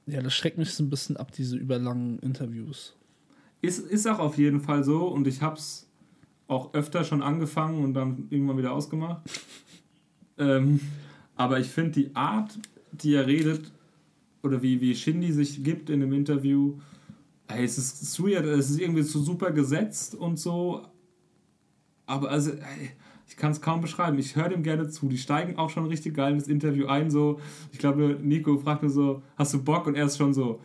Ja, 0.06 0.22
das 0.22 0.34
schreckt 0.34 0.58
mich 0.58 0.74
so 0.74 0.84
ein 0.84 0.89
bisschen 0.89 1.16
ab, 1.16 1.32
diese 1.32 1.56
überlangen 1.56 2.20
Interviews. 2.20 2.96
Ist, 3.62 3.80
ist 3.80 4.08
auch 4.08 4.20
auf 4.20 4.38
jeden 4.38 4.60
Fall 4.60 4.84
so 4.84 5.08
und 5.08 5.28
ich 5.28 5.42
habe 5.42 5.56
es 5.56 5.88
auch 6.48 6.74
öfter 6.74 7.06
schon 7.06 7.22
angefangen 7.22 7.84
und 7.84 7.94
dann 7.94 8.28
irgendwann 8.30 8.58
wieder 8.58 8.74
ausgemacht. 8.74 9.22
ähm, 10.38 10.82
aber 11.42 11.60
ich 11.60 11.70
finde 11.70 11.92
die 11.92 12.16
Art, 12.16 12.60
die 12.92 13.16
er 13.16 13.26
redet 13.26 13.72
oder 14.44 14.62
wie, 14.62 14.80
wie 14.80 14.96
Shindy 14.96 15.32
sich 15.32 15.64
gibt 15.64 15.89
in 15.89 16.00
dem 16.00 16.14
Interview, 16.14 16.78
ey, 17.48 17.64
es 17.64 17.80
ist, 17.80 18.24
weird, 18.24 18.46
es 18.46 18.70
ist 18.70 18.80
irgendwie 18.80 19.02
so 19.02 19.20
super 19.20 19.50
gesetzt 19.52 20.14
und 20.14 20.38
so. 20.38 20.86
Aber 22.06 22.30
also, 22.30 22.52
ey, 22.52 22.92
ich 23.28 23.38
kann 23.38 23.52
es 23.52 23.60
kaum 23.60 23.82
beschreiben. 23.82 24.20
Ich 24.20 24.36
höre 24.36 24.50
dem 24.50 24.62
gerne 24.62 24.88
zu. 24.89 25.08
Die 25.10 25.18
steigen 25.18 25.58
auch 25.58 25.72
schon 25.72 25.88
richtig 25.88 26.14
geil 26.14 26.34
in 26.34 26.38
das 26.38 26.48
Interview 26.48 26.86
ein. 26.86 27.10
So, 27.10 27.39
ich 27.72 27.80
glaube, 27.80 28.20
Nico 28.22 28.60
fragt 28.60 28.84
nur 28.84 28.92
so, 28.92 29.24
hast 29.36 29.56
du 29.56 29.64
Bock? 29.64 29.88
Und 29.88 29.96
er 29.96 30.06
ist 30.06 30.18
schon 30.18 30.36
so, 30.36 30.62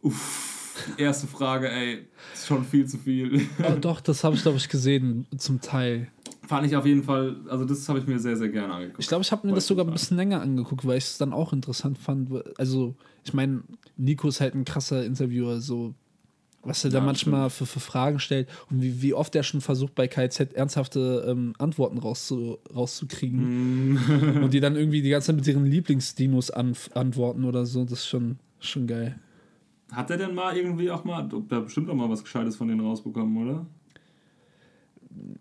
uff, 0.00 0.94
erste 0.96 1.26
Frage, 1.26 1.68
ey, 1.72 2.06
ist 2.32 2.46
schon 2.46 2.64
viel 2.64 2.86
zu 2.86 2.98
viel. 2.98 3.48
Oh, 3.68 3.74
doch, 3.80 4.00
das 4.00 4.22
habe 4.22 4.36
ich, 4.36 4.42
glaube 4.42 4.58
ich, 4.58 4.68
gesehen, 4.68 5.26
zum 5.36 5.60
Teil. 5.60 6.06
Fand 6.46 6.66
ich 6.66 6.76
auf 6.76 6.84
jeden 6.86 7.02
Fall, 7.02 7.36
also 7.48 7.64
das 7.64 7.88
habe 7.88 7.98
ich 7.98 8.06
mir 8.06 8.18
sehr, 8.18 8.36
sehr 8.36 8.48
gerne 8.48 8.72
angeguckt. 8.74 9.00
Ich 9.00 9.08
glaube, 9.08 9.22
ich 9.22 9.32
habe 9.32 9.46
mir 9.46 9.54
das 9.54 9.66
sogar 9.66 9.86
ein 9.86 9.92
bisschen 9.92 10.16
länger 10.16 10.40
angeguckt, 10.42 10.86
weil 10.86 10.98
ich 10.98 11.04
es 11.04 11.18
dann 11.18 11.32
auch 11.32 11.52
interessant 11.52 11.96
fand. 11.98 12.30
Also, 12.58 12.94
ich 13.24 13.32
meine, 13.32 13.62
Nico 13.96 14.28
ist 14.28 14.40
halt 14.40 14.54
ein 14.54 14.64
krasser 14.64 15.04
Interviewer, 15.04 15.60
so 15.60 15.94
was 16.66 16.82
er 16.82 16.90
da 16.90 16.98
Ja, 16.98 17.04
manchmal 17.04 17.50
für, 17.50 17.66
für 17.66 17.78
Fragen 17.80 18.18
stellt 18.18 18.48
und 18.70 18.80
wie, 18.80 19.02
wie 19.02 19.12
oft 19.12 19.34
er 19.36 19.42
schon 19.42 19.60
versucht, 19.60 19.94
bei 19.94 20.08
KZ 20.08 20.54
ernsthafte 20.54 21.24
ähm, 21.28 21.52
Antworten 21.58 21.98
rauszu, 21.98 22.56
rauszukriegen 22.74 23.92
Mm. 23.94 24.42
und 24.44 24.54
die 24.54 24.60
dann 24.60 24.74
irgendwie 24.74 25.02
die 25.02 25.10
ganze 25.10 25.26
Zeit 25.26 25.36
mit 25.36 25.46
ihren 25.46 25.66
Lieblingsdinos 25.66 26.52
anf- 26.54 26.90
antworten 26.94 27.44
oder 27.44 27.66
so. 27.66 27.84
Das 27.84 27.98
ist 28.00 28.06
schon, 28.06 28.38
schon 28.60 28.86
geil. 28.86 29.18
Hat 29.92 30.10
er 30.10 30.16
denn 30.16 30.34
mal 30.34 30.56
irgendwie 30.56 30.90
auch 30.90 31.04
mal, 31.04 31.28
da 31.48 31.60
bestimmt 31.60 31.90
auch 31.90 31.94
mal 31.94 32.08
was 32.08 32.24
Gescheites 32.24 32.56
von 32.56 32.66
denen 32.68 32.80
rausbekommen, 32.80 33.36
oder? 33.46 33.66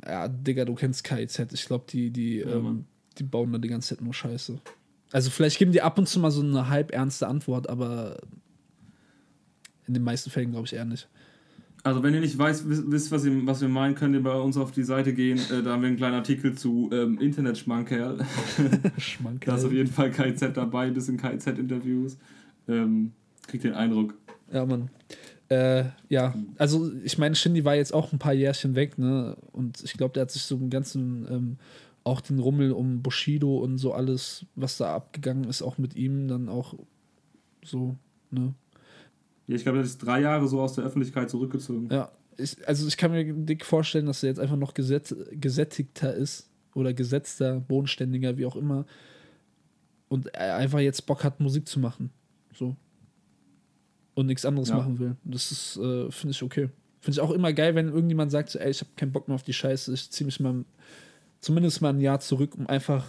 Ja, 0.06 0.28
Digga, 0.28 0.66
du 0.66 0.76
kennst 0.76 1.04
KZ. 1.04 1.54
Ich 1.54 1.66
glaube, 1.66 1.86
die, 1.90 2.12
die, 2.12 2.40
Ja, 2.40 2.56
ähm, 2.56 2.86
die 3.18 3.24
bauen 3.24 3.52
da 3.52 3.58
die 3.58 3.68
ganze 3.68 3.96
Zeit 3.96 4.04
nur 4.04 4.14
Scheiße. 4.14 4.60
Also 5.12 5.30
vielleicht 5.30 5.60
geben 5.60 5.72
die 5.72 5.82
ab 5.82 5.98
und 5.98 6.08
zu 6.08 6.20
mal 6.20 6.32
so 6.32 6.42
eine 6.42 6.70
halb 6.70 6.92
ernste 6.92 7.28
Antwort, 7.28 7.70
aber 7.70 8.20
in 9.88 9.94
den 9.94 10.04
meisten 10.04 10.30
Fällen 10.30 10.52
glaube 10.52 10.66
ich 10.66 10.74
eher 10.74 10.86
nicht. 10.86 11.08
Also 11.84 12.02
wenn 12.02 12.14
ihr 12.14 12.22
nicht 12.22 12.38
weiß, 12.38 12.64
wisst, 12.66 13.12
was, 13.12 13.26
ihr, 13.26 13.46
was 13.46 13.60
wir 13.60 13.68
meinen, 13.68 13.94
könnt 13.94 14.16
ihr 14.16 14.24
bei 14.24 14.34
uns 14.34 14.56
auf 14.56 14.72
die 14.72 14.84
Seite 14.84 15.14
gehen. 15.14 15.38
Äh, 15.52 15.64
da 15.64 15.74
haben 15.74 15.82
wir 15.82 15.90
einen 15.90 15.98
kleinen 15.98 16.16
Artikel 16.16 16.56
zu 16.56 16.90
ähm, 16.94 17.20
Internet-Schmankerl. 17.20 18.26
Schmankerl. 18.98 19.40
Da 19.46 19.58
ist 19.58 19.66
auf 19.66 19.74
jeden 19.74 19.92
Fall 19.92 20.10
KZ 20.10 20.56
dabei, 20.56 20.90
bisschen 20.92 21.18
KZ-Interviews. 21.18 22.18
Ähm, 22.70 23.12
kriegt 23.48 23.66
den 23.66 23.74
Eindruck. 23.74 24.14
Ja, 24.52 24.66
Mann. 24.66 24.90
Äh, 25.54 25.92
ja, 26.10 26.34
also 26.58 26.92
ich 27.04 27.20
meine, 27.20 27.36
Shindy 27.36 27.64
war 27.64 27.76
jetzt 27.76 27.94
auch 27.94 28.12
ein 28.12 28.18
paar 28.18 28.34
Jährchen 28.34 28.74
weg, 28.74 28.98
ne? 28.98 29.38
Und 29.52 29.84
ich 29.84 29.94
glaube, 29.94 30.14
der 30.14 30.22
hat 30.22 30.32
sich 30.32 30.42
so 30.44 30.56
einen 30.56 30.72
ganzen, 30.72 31.28
ähm, 31.30 31.58
auch 32.04 32.22
den 32.22 32.40
Rummel 32.40 32.72
um 32.72 33.04
Bushido 33.04 33.58
und 33.58 33.78
so 33.78 33.94
alles, 33.94 34.48
was 34.56 34.78
da 34.78 34.96
abgegangen 34.96 35.44
ist, 35.44 35.62
auch 35.62 35.78
mit 35.78 35.96
ihm 35.96 36.28
dann 36.28 36.50
auch 36.50 36.74
so, 37.64 37.96
ne? 38.32 38.56
Ja, 39.46 39.56
ich 39.56 39.64
glaube, 39.64 39.80
er 39.80 39.84
ist 39.84 40.00
drei 40.00 40.22
Jahre 40.22 40.48
so 40.48 40.60
aus 40.60 40.74
der 40.74 40.86
Öffentlichkeit 40.86 41.30
zurückgezogen. 41.30 41.90
Ja, 41.92 42.12
ich, 42.38 42.68
also 42.68 42.88
ich 42.88 42.98
kann 42.98 43.12
mir 43.12 43.32
dick 43.32 43.64
vorstellen, 43.64 44.08
dass 44.08 44.24
er 44.24 44.30
jetzt 44.30 44.40
einfach 44.40 44.56
noch 44.58 44.74
gesätt, 44.74 45.16
gesättigter 45.34 46.16
ist 46.16 46.50
oder 46.74 46.94
gesetzter, 46.94 47.60
bodenständiger, 47.60 48.38
wie 48.38 48.48
auch 48.48 48.56
immer. 48.56 48.86
Und 50.08 50.34
er 50.34 50.56
einfach 50.56 50.80
jetzt 50.80 51.06
Bock 51.06 51.24
hat, 51.24 51.40
Musik 51.40 51.68
zu 51.68 51.80
machen. 51.80 52.10
So. 52.56 52.76
Und 54.16 54.28
nichts 54.28 54.46
anderes 54.46 54.70
Ja. 54.70 54.78
machen 54.78 55.00
will. 55.00 55.16
Das 55.24 55.52
ist, 55.52 55.78
äh, 55.78 56.12
finde 56.12 56.32
ich 56.32 56.44
okay. 56.44 56.70
Finde 57.02 57.16
ich 57.18 57.20
auch 57.20 57.32
immer 57.32 57.52
geil, 57.52 57.76
wenn 57.76 57.90
irgendjemand 57.90 58.32
sagt, 58.32 58.50
so, 58.50 58.60
ey, 58.60 58.70
ich 58.70 58.80
habe 58.82 58.92
keinen 58.96 59.12
Bock 59.12 59.28
mehr 59.28 59.36
auf 59.36 59.44
die 59.44 59.54
Scheiße, 59.54 59.94
ich 59.94 60.10
ziehe 60.12 60.26
mich 60.26 60.40
mal 60.40 60.64
zumindest 61.42 61.82
mal 61.82 61.90
ein 61.90 62.00
Jahr 62.00 62.20
zurück, 62.20 62.56
um 62.58 62.68
einfach 62.68 63.08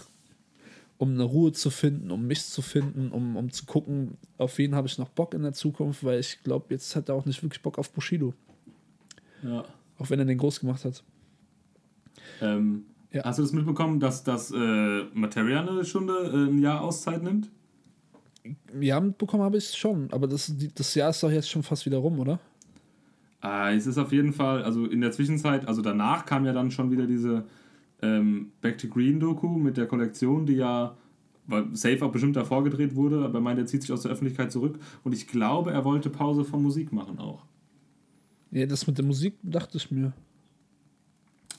um 0.97 1.11
eine 1.13 1.23
Ruhe 1.23 1.51
zu 1.51 1.69
finden, 1.69 2.09
um 2.11 2.25
mich 2.25 2.45
zu 2.45 2.61
finden, 2.61 3.11
um, 3.11 3.35
um 3.35 3.51
zu 3.51 3.65
gucken, 3.65 4.17
auf 4.37 4.57
wen 4.57 4.73
habe 4.75 4.87
ich 4.87 4.97
noch 4.97 5.09
Bock 5.09 5.33
in 5.33 5.43
der 5.43 5.53
Zukunft, 5.53 6.03
weil 6.03 6.19
ich 6.19 6.41
glaube, 6.43 6.67
jetzt 6.69 6.95
hat 6.95 7.09
er 7.09 7.15
auch 7.15 7.25
nicht 7.25 7.43
wirklich 7.43 7.61
Bock 7.61 7.77
auf 7.77 7.91
Bushido. 7.91 8.33
Ja. 9.43 9.63
Auch 9.99 10.09
wenn 10.09 10.19
er 10.19 10.25
den 10.25 10.37
groß 10.37 10.59
gemacht 10.61 10.83
hat. 10.85 11.03
Ähm, 12.41 12.85
Ja. 13.11 13.23
Hast 13.23 13.39
du 13.39 13.43
das 13.43 13.53
mitbekommen, 13.53 13.99
dass 14.01 14.23
das 14.25 14.51
äh, 14.51 15.03
Materia 15.13 15.61
eine 15.61 15.85
Stunde 15.85 16.13
äh, 16.13 16.49
ein 16.51 16.59
Jahr 16.59 16.81
Auszeit 16.81 17.23
nimmt? 17.23 17.49
Ja, 18.79 18.99
mitbekommen 18.99 19.43
habe 19.43 19.57
ich 19.57 19.65
es 19.65 19.75
schon, 19.75 20.11
aber 20.11 20.27
das, 20.27 20.53
das 20.75 20.95
Jahr 20.95 21.09
ist 21.09 21.23
doch 21.23 21.31
jetzt 21.31 21.49
schon 21.49 21.63
fast 21.63 21.85
wieder 21.85 21.97
rum, 21.97 22.19
oder? 22.19 22.39
Ah, 23.41 23.71
es 23.71 23.87
ist 23.87 23.97
auf 23.97 24.11
jeden 24.11 24.33
Fall, 24.33 24.63
also 24.63 24.85
in 24.85 25.01
der 25.01 25.11
Zwischenzeit, 25.11 25.67
also 25.67 25.81
danach 25.81 26.25
kam 26.25 26.45
ja 26.45 26.53
dann 26.53 26.71
schon 26.71 26.91
wieder 26.91 27.05
diese 27.05 27.45
ähm, 28.01 28.51
Back 28.61 28.77
to 28.77 28.87
Green 28.87 29.19
Doku 29.19 29.57
mit 29.57 29.77
der 29.77 29.87
Kollektion, 29.87 30.45
die 30.45 30.55
ja 30.55 30.95
weil 31.47 31.75
safe 31.75 32.03
auch 32.03 32.11
bestimmt 32.11 32.35
davor 32.35 32.63
gedreht 32.63 32.95
wurde, 32.95 33.23
aber 33.23 33.35
er 33.35 33.41
meinte, 33.41 33.61
er 33.61 33.67
zieht 33.67 33.81
sich 33.81 33.91
aus 33.91 34.01
der 34.01 34.11
Öffentlichkeit 34.11 34.51
zurück 34.51 34.79
und 35.03 35.13
ich 35.13 35.27
glaube, 35.27 35.71
er 35.71 35.85
wollte 35.85 36.09
Pause 36.09 36.43
von 36.43 36.61
Musik 36.61 36.91
machen 36.91 37.19
auch. 37.19 37.45
Ja, 38.51 38.65
das 38.65 38.87
mit 38.87 38.97
der 38.97 39.05
Musik 39.05 39.35
dachte 39.43 39.77
ich 39.77 39.91
mir. 39.91 40.13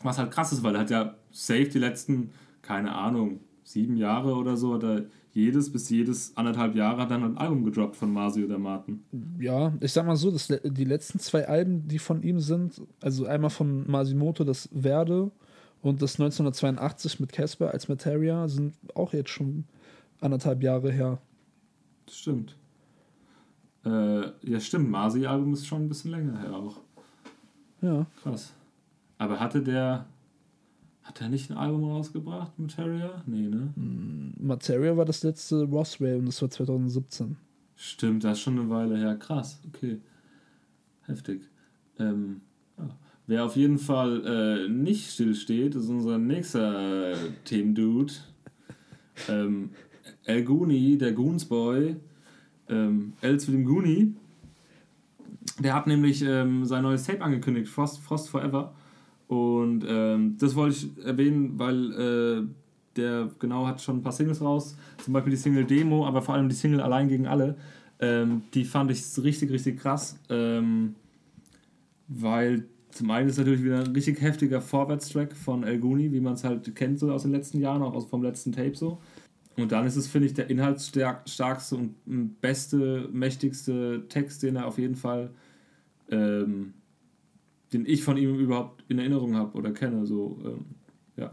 Was 0.02 0.18
halt 0.18 0.30
krass 0.30 0.52
ist, 0.52 0.62
weil 0.62 0.74
er 0.74 0.80
hat 0.82 0.90
ja 0.90 1.14
safe 1.30 1.68
die 1.68 1.78
letzten, 1.78 2.30
keine 2.62 2.94
Ahnung, 2.94 3.40
sieben 3.64 3.96
Jahre 3.96 4.34
oder 4.34 4.56
so, 4.56 4.74
hat 4.74 4.84
er 4.84 5.04
jedes 5.36 5.70
bis 5.70 5.90
jedes 5.90 6.36
anderthalb 6.36 6.74
Jahre 6.74 7.02
hat 7.02 7.10
dann 7.10 7.22
ein 7.22 7.36
Album 7.36 7.64
gedroppt 7.64 7.94
von 7.94 8.10
Masi 8.10 8.42
oder 8.42 8.58
Martin. 8.58 9.04
Ja, 9.38 9.72
ich 9.80 9.92
sag 9.92 10.06
mal 10.06 10.16
so, 10.16 10.30
das, 10.30 10.48
die 10.48 10.84
letzten 10.84 11.18
zwei 11.18 11.46
Alben, 11.46 11.86
die 11.86 11.98
von 11.98 12.22
ihm 12.22 12.40
sind, 12.40 12.80
also 13.02 13.26
einmal 13.26 13.50
von 13.50 13.88
Masimoto, 13.88 14.44
das 14.44 14.70
Werde 14.72 15.30
und 15.82 16.00
das 16.00 16.14
1982 16.14 17.20
mit 17.20 17.32
Casper 17.32 17.70
als 17.70 17.88
Materia, 17.88 18.48
sind 18.48 18.74
auch 18.94 19.12
jetzt 19.12 19.30
schon 19.30 19.64
anderthalb 20.20 20.62
Jahre 20.62 20.90
her. 20.90 21.18
Das 22.06 22.16
stimmt. 22.16 22.56
Äh, 23.84 24.30
ja, 24.42 24.58
stimmt. 24.58 24.90
Masi-Album 24.90 25.52
ist 25.52 25.66
schon 25.66 25.82
ein 25.82 25.88
bisschen 25.88 26.12
länger 26.12 26.40
her 26.40 26.54
auch. 26.54 26.80
Ja. 27.82 28.06
Krass. 28.22 28.54
Aber 29.18 29.38
hatte 29.38 29.62
der. 29.62 30.06
Hat 31.06 31.20
er 31.20 31.28
nicht 31.28 31.50
ein 31.50 31.56
Album 31.56 31.84
rausgebracht 31.84 32.58
mit 32.58 32.74
Terrier? 32.74 33.22
Nee, 33.26 33.48
ne? 33.48 33.72
Materia 34.40 34.96
war 34.96 35.04
das 35.04 35.22
letzte 35.22 35.62
Roswell 35.62 36.18
und 36.18 36.26
das 36.26 36.42
war 36.42 36.50
2017. 36.50 37.36
Stimmt, 37.76 38.24
das 38.24 38.38
ist 38.38 38.42
schon 38.42 38.58
eine 38.58 38.68
Weile 38.68 38.96
her. 38.98 39.14
Krass, 39.16 39.60
okay. 39.68 40.00
Heftig. 41.02 41.42
Ähm, 42.00 42.40
ja. 42.76 42.88
Wer 43.28 43.44
auf 43.44 43.54
jeden 43.54 43.78
Fall 43.78 44.24
äh, 44.26 44.68
nicht 44.68 45.12
stillsteht, 45.12 45.76
ist 45.76 45.88
unser 45.88 46.18
nächster 46.18 47.12
äh, 47.12 47.16
Team-Dude. 47.44 48.12
Ähm, 49.28 49.70
El 50.24 50.44
Guni, 50.44 50.98
der 50.98 51.12
Goonsboy. 51.12 51.96
Ähm, 52.68 53.12
L 53.20 53.38
zu 53.38 53.52
dem 53.52 53.64
Goonie. 53.64 54.14
Der 55.60 55.74
hat 55.74 55.86
nämlich 55.86 56.22
ähm, 56.22 56.64
sein 56.64 56.82
neues 56.82 57.04
Tape 57.04 57.22
angekündigt, 57.22 57.68
Frost, 57.68 58.00
Frost 58.00 58.28
Forever. 58.28 58.74
Und 59.28 59.84
ähm, 59.88 60.36
das 60.38 60.54
wollte 60.54 60.76
ich 60.76 61.04
erwähnen, 61.04 61.58
weil 61.58 61.92
äh, 61.92 62.46
der 62.96 63.30
genau 63.38 63.66
hat 63.66 63.80
schon 63.80 63.98
ein 63.98 64.02
paar 64.02 64.12
Singles 64.12 64.40
raus. 64.40 64.76
Zum 65.02 65.12
Beispiel 65.12 65.32
die 65.32 65.36
Single 65.36 65.64
Demo, 65.64 66.06
aber 66.06 66.22
vor 66.22 66.34
allem 66.34 66.48
die 66.48 66.54
Single 66.54 66.80
Allein 66.80 67.08
gegen 67.08 67.26
alle. 67.26 67.56
Ähm, 67.98 68.42
die 68.54 68.64
fand 68.64 68.90
ich 68.90 69.02
richtig, 69.22 69.50
richtig 69.50 69.78
krass. 69.78 70.18
Ähm, 70.28 70.94
weil 72.08 72.64
zum 72.90 73.10
einen 73.10 73.28
ist 73.28 73.38
natürlich 73.38 73.62
wieder 73.62 73.80
ein 73.80 73.92
richtig 73.92 74.20
heftiger 74.20 74.60
Vorwärtstrack 74.60 75.36
von 75.36 75.64
El 75.64 75.78
Guni, 75.78 76.12
wie 76.12 76.20
man 76.20 76.34
es 76.34 76.44
halt 76.44 76.74
kennt 76.74 76.98
so 76.98 77.10
aus 77.10 77.22
den 77.22 77.32
letzten 77.32 77.60
Jahren, 77.60 77.82
auch 77.82 78.08
vom 78.08 78.22
letzten 78.22 78.52
Tape 78.52 78.74
so. 78.74 78.98
Und 79.56 79.72
dann 79.72 79.86
ist 79.86 79.96
es, 79.96 80.06
finde 80.06 80.28
ich, 80.28 80.34
der 80.34 80.50
inhaltsstärkste 80.50 81.76
und 81.76 82.40
beste, 82.40 83.08
mächtigste 83.12 84.04
Text, 84.08 84.42
den 84.42 84.56
er 84.56 84.66
auf 84.66 84.78
jeden 84.78 84.96
Fall, 84.96 85.30
ähm, 86.10 86.74
den 87.72 87.86
ich 87.86 88.02
von 88.02 88.16
ihm 88.16 88.38
überhaupt 88.38 88.84
in 88.88 88.98
Erinnerung 88.98 89.36
habe 89.36 89.56
oder 89.56 89.72
kenne. 89.72 90.06
So, 90.06 90.38
ähm, 90.44 90.64
ja. 91.16 91.32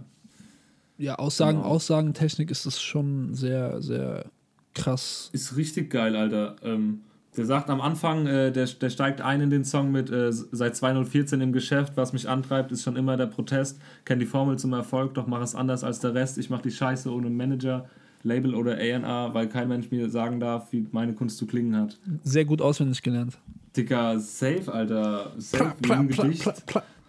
Ja, 0.97 1.15
Aussagen, 1.15 1.57
Genau. 1.57 1.69
Aussagentechnik 1.69 2.51
ist 2.51 2.65
das 2.65 2.81
schon 2.81 3.33
sehr, 3.33 3.81
sehr 3.81 4.25
krass. 4.73 5.29
Ist 5.33 5.55
richtig 5.55 5.89
geil, 5.89 6.15
Alter. 6.15 6.55
Ähm, 6.63 7.01
der 7.35 7.45
sagt 7.45 7.69
am 7.69 7.81
Anfang, 7.81 8.27
äh, 8.27 8.51
der, 8.51 8.67
der 8.67 8.89
steigt 8.89 9.21
ein 9.21 9.41
in 9.41 9.49
den 9.49 9.65
Song 9.65 9.91
mit 9.91 10.11
äh, 10.11 10.31
seit 10.31 10.75
2014 10.75 11.41
im 11.41 11.51
Geschäft, 11.51 11.93
was 11.95 12.13
mich 12.13 12.29
antreibt, 12.29 12.71
ist 12.71 12.83
schon 12.83 12.95
immer 12.95 13.17
der 13.17 13.25
Protest. 13.25 13.79
Kenn 14.05 14.19
die 14.19 14.25
Formel 14.27 14.59
zum 14.59 14.73
Erfolg, 14.73 15.15
doch 15.15 15.25
mach 15.25 15.41
es 15.41 15.55
anders 15.55 15.83
als 15.83 15.99
der 15.99 16.13
Rest. 16.13 16.37
Ich 16.37 16.49
mach 16.49 16.61
die 16.61 16.71
Scheiße 16.71 17.11
ohne 17.11 17.29
Manager, 17.31 17.89
Label 18.21 18.53
oder 18.53 18.73
A&R, 18.73 19.33
weil 19.33 19.49
kein 19.49 19.67
Mensch 19.67 19.89
mir 19.89 20.09
sagen 20.09 20.39
darf, 20.39 20.71
wie 20.71 20.87
meine 20.91 21.13
Kunst 21.13 21.37
zu 21.37 21.47
klingen 21.47 21.75
hat. 21.75 21.97
Sehr 22.23 22.45
gut 22.45 22.61
auswendig 22.61 23.01
gelernt. 23.01 23.39
Dicker, 23.75 24.19
safe, 24.19 24.71
Alter. 24.71 25.33
Safe, 25.37 25.75
wie 25.81 25.91
ein 25.91 26.07
Gedicht. 26.07 26.51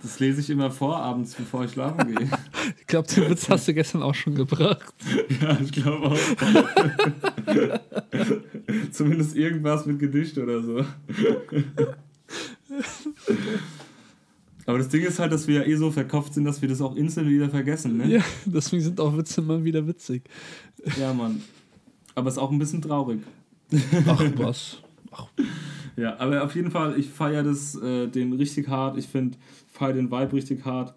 Das 0.02 0.20
lese 0.20 0.40
ich 0.40 0.50
immer 0.50 0.70
vor, 0.70 0.98
abends, 0.98 1.34
bevor 1.34 1.64
ich 1.64 1.72
schlafen 1.72 2.14
gehe. 2.14 2.28
Ich 2.78 2.86
glaube, 2.86 3.08
den 3.08 3.30
Witz 3.30 3.48
hast 3.48 3.68
du 3.68 3.74
gestern 3.74 4.02
auch 4.02 4.14
schon 4.14 4.34
gebracht. 4.34 4.94
Ja, 5.40 5.58
ich 5.60 5.72
glaube 5.72 6.08
auch. 6.08 6.16
Zumindest 8.90 9.36
irgendwas 9.36 9.86
mit 9.86 9.98
Gedicht 9.98 10.38
oder 10.38 10.62
so. 10.62 10.84
Aber 14.66 14.78
das 14.78 14.88
Ding 14.88 15.02
ist 15.02 15.18
halt, 15.18 15.32
dass 15.32 15.46
wir 15.46 15.56
ja 15.56 15.66
eh 15.66 15.76
so 15.76 15.90
verkopft 15.90 16.34
sind, 16.34 16.44
dass 16.44 16.62
wir 16.62 16.68
das 16.68 16.80
auch 16.80 16.96
instant 16.96 17.28
wieder 17.28 17.50
vergessen, 17.50 17.98
ne? 17.98 18.08
Ja, 18.08 18.22
deswegen 18.46 18.82
sind 18.82 19.00
auch 19.00 19.16
Witze 19.16 19.40
immer 19.40 19.62
wieder 19.62 19.86
witzig. 19.86 20.22
Ja, 20.98 21.12
Mann. 21.12 21.42
Aber 22.14 22.28
ist 22.28 22.38
auch 22.38 22.50
ein 22.50 22.58
bisschen 22.58 22.80
traurig. 22.80 23.20
Ach 24.06 24.22
was. 24.36 24.78
Ach, 25.10 25.28
Ja, 25.96 26.18
aber 26.18 26.42
auf 26.42 26.54
jeden 26.56 26.70
Fall, 26.70 26.98
ich 26.98 27.08
feiere 27.08 27.42
das, 27.44 27.74
äh, 27.76 28.08
den 28.08 28.32
richtig 28.32 28.68
hart. 28.68 28.96
Ich 28.98 29.06
finde, 29.06 29.36
feiere 29.70 29.94
den 29.94 30.10
Vibe 30.10 30.32
richtig 30.32 30.64
hart. 30.64 30.94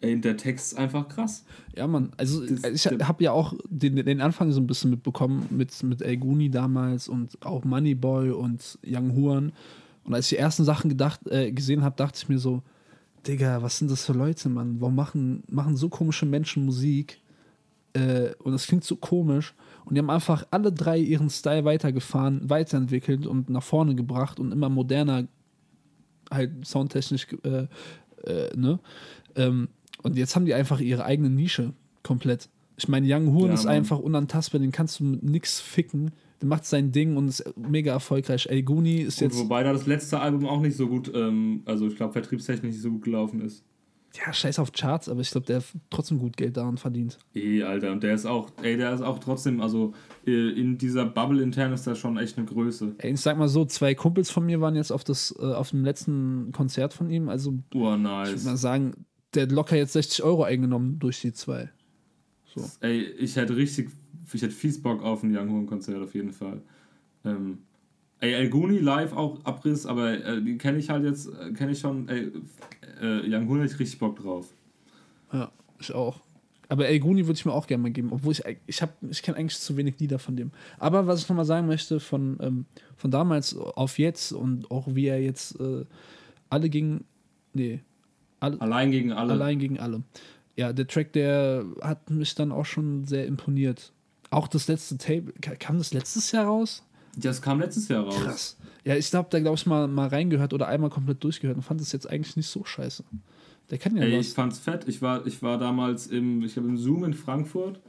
Ey, 0.00 0.20
der 0.20 0.36
Text 0.36 0.72
ist 0.72 0.78
einfach 0.78 1.08
krass. 1.08 1.44
ja, 1.74 1.86
Mann. 1.86 2.10
Also 2.18 2.44
Das- 2.44 2.64
ich 2.64 2.82
der- 2.82 3.08
habe 3.08 3.24
ja 3.24 3.32
auch 3.32 3.54
den, 3.70 3.96
den 3.96 4.20
Anfang 4.20 4.52
so 4.52 4.60
ein 4.60 4.66
bisschen 4.66 4.90
mitbekommen 4.90 5.46
mit, 5.50 5.82
mit 5.82 6.02
El 6.02 6.18
Guni 6.18 6.50
damals 6.50 7.08
und 7.08 7.38
auch 7.46 7.64
Moneyboy 7.64 8.30
und 8.32 8.78
Young 8.86 9.14
Huan. 9.16 9.52
Und 10.04 10.12
als 10.14 10.26
ich 10.26 10.36
die 10.36 10.42
ersten 10.42 10.64
Sachen 10.64 10.90
gedacht, 10.90 11.20
äh, 11.28 11.50
gesehen 11.52 11.82
habe, 11.82 11.96
dachte 11.96 12.18
ich 12.22 12.28
mir 12.28 12.38
so, 12.38 12.62
Digga, 13.26 13.62
was 13.62 13.78
sind 13.78 13.90
das 13.90 14.04
für 14.04 14.12
Leute, 14.12 14.50
Mann? 14.50 14.76
Warum 14.78 14.94
machen, 14.94 15.42
machen 15.48 15.76
so 15.76 15.88
komische 15.88 16.26
Menschen 16.26 16.66
Musik? 16.66 17.18
Äh, 17.94 18.30
und 18.42 18.52
das 18.52 18.66
klingt 18.66 18.84
so 18.84 18.96
komisch. 18.96 19.54
Und 19.84 19.94
die 19.94 19.98
haben 20.00 20.10
einfach 20.10 20.46
alle 20.50 20.72
drei 20.72 20.98
ihren 20.98 21.30
Style 21.30 21.64
weitergefahren, 21.64 22.48
weiterentwickelt 22.48 23.26
und 23.26 23.50
nach 23.50 23.62
vorne 23.62 23.94
gebracht 23.94 24.38
und 24.40 24.52
immer 24.52 24.68
moderner, 24.68 25.26
halt 26.30 26.66
soundtechnisch, 26.66 27.26
äh, 27.44 27.66
äh, 28.24 28.56
ne? 28.56 28.78
Ähm, 29.36 29.68
und 30.02 30.16
jetzt 30.16 30.34
haben 30.36 30.44
die 30.44 30.54
einfach 30.54 30.80
ihre 30.80 31.04
eigene 31.04 31.30
Nische 31.30 31.72
komplett. 32.02 32.48
Ich 32.76 32.88
meine, 32.88 33.06
Young 33.08 33.32
Horn 33.34 33.48
Ja, 33.48 33.54
ist 33.54 33.64
Mann. 33.64 33.74
einfach 33.74 33.98
unantastbar, 33.98 34.60
den 34.60 34.72
kannst 34.72 35.00
du 35.00 35.04
mit 35.04 35.22
nix 35.22 35.60
ficken. 35.60 36.10
Der 36.40 36.48
macht 36.48 36.64
sein 36.66 36.90
Ding 36.92 37.16
und 37.16 37.28
ist 37.28 37.44
mega 37.56 37.92
erfolgreich. 37.92 38.46
El 38.50 38.62
Guni 38.64 38.96
ist 38.96 39.22
Und 39.22 39.28
jetzt. 39.32 39.40
wobei 39.40 39.62
da 39.62 39.72
das 39.72 39.86
letzte 39.86 40.18
Album 40.18 40.46
auch 40.46 40.60
nicht 40.60 40.76
so 40.76 40.88
gut, 40.88 41.10
ähm, 41.14 41.62
also 41.64 41.86
ich 41.86 41.96
glaube, 41.96 42.12
vertriebstechnisch 42.12 42.72
nicht 42.72 42.82
so 42.82 42.90
gut 42.90 43.02
gelaufen 43.02 43.40
ist. 43.40 43.62
Ja, 44.16 44.32
scheiß 44.32 44.60
auf 44.60 44.70
Charts, 44.72 45.08
aber 45.08 45.20
ich 45.22 45.30
glaube, 45.30 45.46
der 45.46 45.56
hat 45.56 45.64
trotzdem 45.90 46.18
gut 46.20 46.36
Geld 46.36 46.56
daran 46.56 46.76
verdient. 46.78 47.18
Eh, 47.34 47.64
Alter, 47.64 47.90
und 47.90 48.02
der 48.04 48.14
ist 48.14 48.26
auch, 48.26 48.48
ey, 48.62 48.76
der 48.76 48.94
ist 48.94 49.00
auch 49.00 49.18
trotzdem, 49.18 49.60
also 49.60 49.92
äh, 50.24 50.50
in 50.50 50.78
dieser 50.78 51.04
Bubble 51.04 51.42
intern 51.42 51.72
ist 51.72 51.84
der 51.86 51.96
schon 51.96 52.16
echt 52.16 52.38
eine 52.38 52.46
Größe. 52.46 52.94
Ey, 52.98 53.12
ich 53.12 53.20
sag 53.20 53.36
mal 53.38 53.48
so, 53.48 53.64
zwei 53.64 53.94
Kumpels 53.96 54.30
von 54.30 54.46
mir 54.46 54.60
waren 54.60 54.76
jetzt 54.76 54.92
auf, 54.92 55.02
das, 55.02 55.34
äh, 55.38 55.42
auf 55.42 55.70
dem 55.70 55.84
letzten 55.84 56.52
Konzert 56.52 56.94
von 56.94 57.10
ihm. 57.10 57.28
Also, 57.28 57.50
Oh, 57.50 57.58
ich 57.72 57.74
würde 57.74 58.02
nice. 58.02 58.44
mal 58.44 58.56
sagen, 58.56 58.92
der 59.34 59.44
hat 59.44 59.52
locker 59.52 59.76
jetzt 59.76 59.94
60 59.94 60.22
Euro 60.22 60.44
eingenommen 60.44 61.00
durch 61.00 61.20
die 61.20 61.32
zwei. 61.32 61.70
So. 62.54 62.70
Ey, 62.80 63.02
ich 63.02 63.34
hätte 63.34 63.56
richtig, 63.56 63.90
ich 64.32 64.42
hätte 64.42 64.54
fies 64.54 64.80
Bock 64.80 65.02
auf 65.02 65.24
ein 65.24 65.36
Young 65.36 65.50
Horn 65.50 65.66
Konzert 65.66 66.00
auf 66.00 66.14
jeden 66.14 66.32
Fall. 66.32 66.62
Ähm, 67.24 67.58
ey, 68.20 68.32
El 68.34 68.48
Guni 68.50 68.78
live 68.78 69.12
auch 69.12 69.44
Abriss, 69.44 69.86
aber 69.86 70.12
äh, 70.24 70.42
die 70.42 70.56
kenne 70.58 70.78
ich 70.78 70.90
halt 70.90 71.04
jetzt, 71.04 71.28
äh, 71.28 71.52
kenne 71.52 71.72
ich 71.72 71.78
schon, 71.80 72.08
ey, 72.08 72.30
äh, 73.02 73.22
Young 73.34 73.48
Horn 73.48 73.60
hätte 73.60 73.74
ich 73.74 73.80
richtig 73.80 73.98
Bock 73.98 74.16
drauf. 74.16 74.48
Ja, 75.32 75.50
ich 75.78 75.92
auch. 75.92 76.20
Aber 76.68 76.88
El 76.88 76.98
Guni 76.98 77.26
würde 77.26 77.36
ich 77.38 77.44
mir 77.44 77.52
auch 77.52 77.66
gerne 77.66 77.82
mal 77.82 77.90
geben, 77.90 78.08
obwohl 78.10 78.32
ich, 78.32 78.42
ich 78.66 78.82
ich 79.10 79.22
kenne 79.22 79.36
eigentlich 79.36 79.58
zu 79.58 79.76
wenig 79.76 79.98
Lieder 80.00 80.18
von 80.18 80.34
dem. 80.34 80.50
Aber 80.78 81.06
was 81.06 81.20
ich 81.22 81.28
nochmal 81.28 81.44
sagen 81.44 81.66
möchte, 81.66 82.00
von, 82.00 82.38
ähm, 82.40 82.64
von 82.96 83.10
damals 83.10 83.54
auf 83.56 83.98
jetzt 83.98 84.32
und 84.32 84.70
auch 84.70 84.86
wie 84.94 85.06
er 85.06 85.20
jetzt 85.22 85.60
äh, 85.60 85.84
alle 86.48 86.70
gegen, 86.70 87.04
nee, 87.52 87.80
alle, 88.40 88.60
Allein 88.60 88.90
gegen 88.90 89.12
alle. 89.12 89.32
allein 89.34 89.58
gegen 89.58 89.78
alle. 89.78 90.02
Ja, 90.56 90.72
der 90.72 90.86
Track, 90.86 91.12
der 91.12 91.64
hat 91.82 92.08
mich 92.10 92.34
dann 92.34 92.50
auch 92.52 92.64
schon 92.66 93.04
sehr 93.04 93.26
imponiert. 93.26 93.92
Auch 94.30 94.48
das 94.48 94.66
letzte 94.68 94.96
Tape, 94.98 95.32
ka- 95.42 95.56
kam 95.56 95.78
das 95.78 95.92
letztes 95.92 96.32
Jahr 96.32 96.46
raus? 96.46 96.82
Das 97.16 97.42
kam 97.42 97.60
letztes 97.60 97.88
Jahr 97.88 98.04
raus. 98.04 98.20
Krass. 98.22 98.56
Ja, 98.84 98.96
ich 98.96 99.12
habe 99.14 99.28
da, 99.30 99.40
glaube 99.40 99.56
ich, 99.56 99.66
mal, 99.66 99.88
mal 99.88 100.08
reingehört 100.08 100.52
oder 100.52 100.68
einmal 100.68 100.90
komplett 100.90 101.22
durchgehört 101.24 101.56
und 101.56 101.62
fand 101.62 101.80
es 101.80 101.92
jetzt 101.92 102.08
eigentlich 102.08 102.36
nicht 102.36 102.48
so 102.48 102.64
scheiße. 102.64 103.04
Der 103.70 103.78
kann 103.78 103.96
ja 103.96 104.02
Ey, 104.02 104.18
was. 104.18 104.26
ich 104.28 104.34
fand's 104.34 104.58
fett. 104.58 104.86
Ich 104.88 105.00
war, 105.00 105.26
ich 105.26 105.42
war 105.42 105.58
damals 105.58 106.06
im, 106.06 106.42
ich 106.42 106.52
glaube 106.54 106.68
im 106.68 106.76
Zoom 106.76 107.04
in 107.04 107.14
Frankfurt 107.14 107.80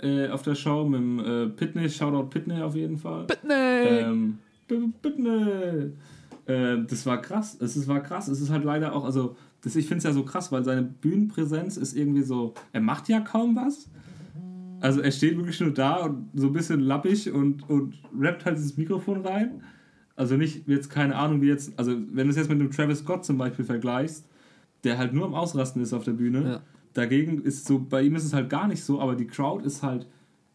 äh, 0.00 0.28
auf 0.28 0.42
der 0.42 0.54
Show 0.54 0.84
mit 0.84 1.00
dem 1.00 1.18
äh, 1.18 1.46
Pitney, 1.48 1.88
Shoutout 1.88 2.28
Pitney 2.30 2.62
auf 2.62 2.74
jeden 2.74 2.96
Fall. 2.98 3.26
Nee. 3.46 4.00
Ähm, 4.00 4.38
Pitney. 5.02 5.92
Äh, 6.46 6.84
das 6.86 7.04
war 7.04 7.20
krass. 7.20 7.56
Es 7.60 7.76
ist, 7.76 7.88
war 7.88 8.00
krass. 8.00 8.28
Es 8.28 8.40
ist 8.40 8.50
halt 8.50 8.64
leider 8.64 8.94
auch, 8.94 9.04
also 9.04 9.36
das, 9.62 9.76
ich 9.76 9.86
finde 9.86 9.98
es 9.98 10.04
ja 10.04 10.12
so 10.12 10.22
krass, 10.24 10.52
weil 10.52 10.64
seine 10.64 10.82
Bühnenpräsenz 10.82 11.76
ist 11.76 11.96
irgendwie 11.96 12.22
so, 12.22 12.54
er 12.72 12.80
macht 12.80 13.08
ja 13.08 13.20
kaum 13.20 13.56
was. 13.56 13.88
Also 14.80 15.00
er 15.00 15.10
steht 15.10 15.36
wirklich 15.36 15.60
nur 15.60 15.72
da 15.72 15.96
und 16.04 16.28
so 16.34 16.48
ein 16.48 16.52
bisschen 16.52 16.80
lappig 16.80 17.32
und, 17.32 17.68
und 17.68 17.94
rappt 18.18 18.44
halt 18.44 18.56
ins 18.56 18.76
Mikrofon 18.76 19.24
rein. 19.24 19.62
Also 20.16 20.36
nicht 20.36 20.66
jetzt 20.66 20.90
keine 20.90 21.16
Ahnung 21.16 21.42
wie 21.42 21.48
jetzt, 21.48 21.78
also 21.78 21.92
wenn 21.92 22.26
du 22.26 22.30
es 22.30 22.36
jetzt 22.36 22.48
mit 22.48 22.58
dem 22.58 22.70
Travis 22.70 23.00
Scott 23.00 23.24
zum 23.24 23.38
Beispiel 23.38 23.64
vergleichst, 23.64 24.26
der 24.84 24.98
halt 24.98 25.12
nur 25.12 25.26
am 25.26 25.34
Ausrasten 25.34 25.82
ist 25.82 25.92
auf 25.92 26.04
der 26.04 26.12
Bühne. 26.12 26.42
Ja. 26.48 26.60
Dagegen 26.94 27.42
ist 27.42 27.66
so, 27.66 27.78
bei 27.78 28.02
ihm 28.02 28.16
ist 28.16 28.24
es 28.24 28.32
halt 28.32 28.48
gar 28.48 28.66
nicht 28.66 28.82
so, 28.82 29.00
aber 29.00 29.14
die 29.14 29.26
Crowd 29.26 29.64
ist 29.64 29.82
halt 29.82 30.06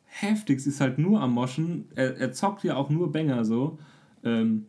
heftig, 0.06 0.62
sie 0.62 0.70
ist 0.70 0.82
halt 0.82 0.98
nur 0.98 1.22
am 1.22 1.34
Moschen. 1.34 1.86
Er, 1.96 2.18
er 2.18 2.32
zockt 2.32 2.64
ja 2.64 2.76
auch 2.76 2.90
nur 2.90 3.12
Banger 3.12 3.46
so. 3.46 3.78
Ähm, 4.24 4.66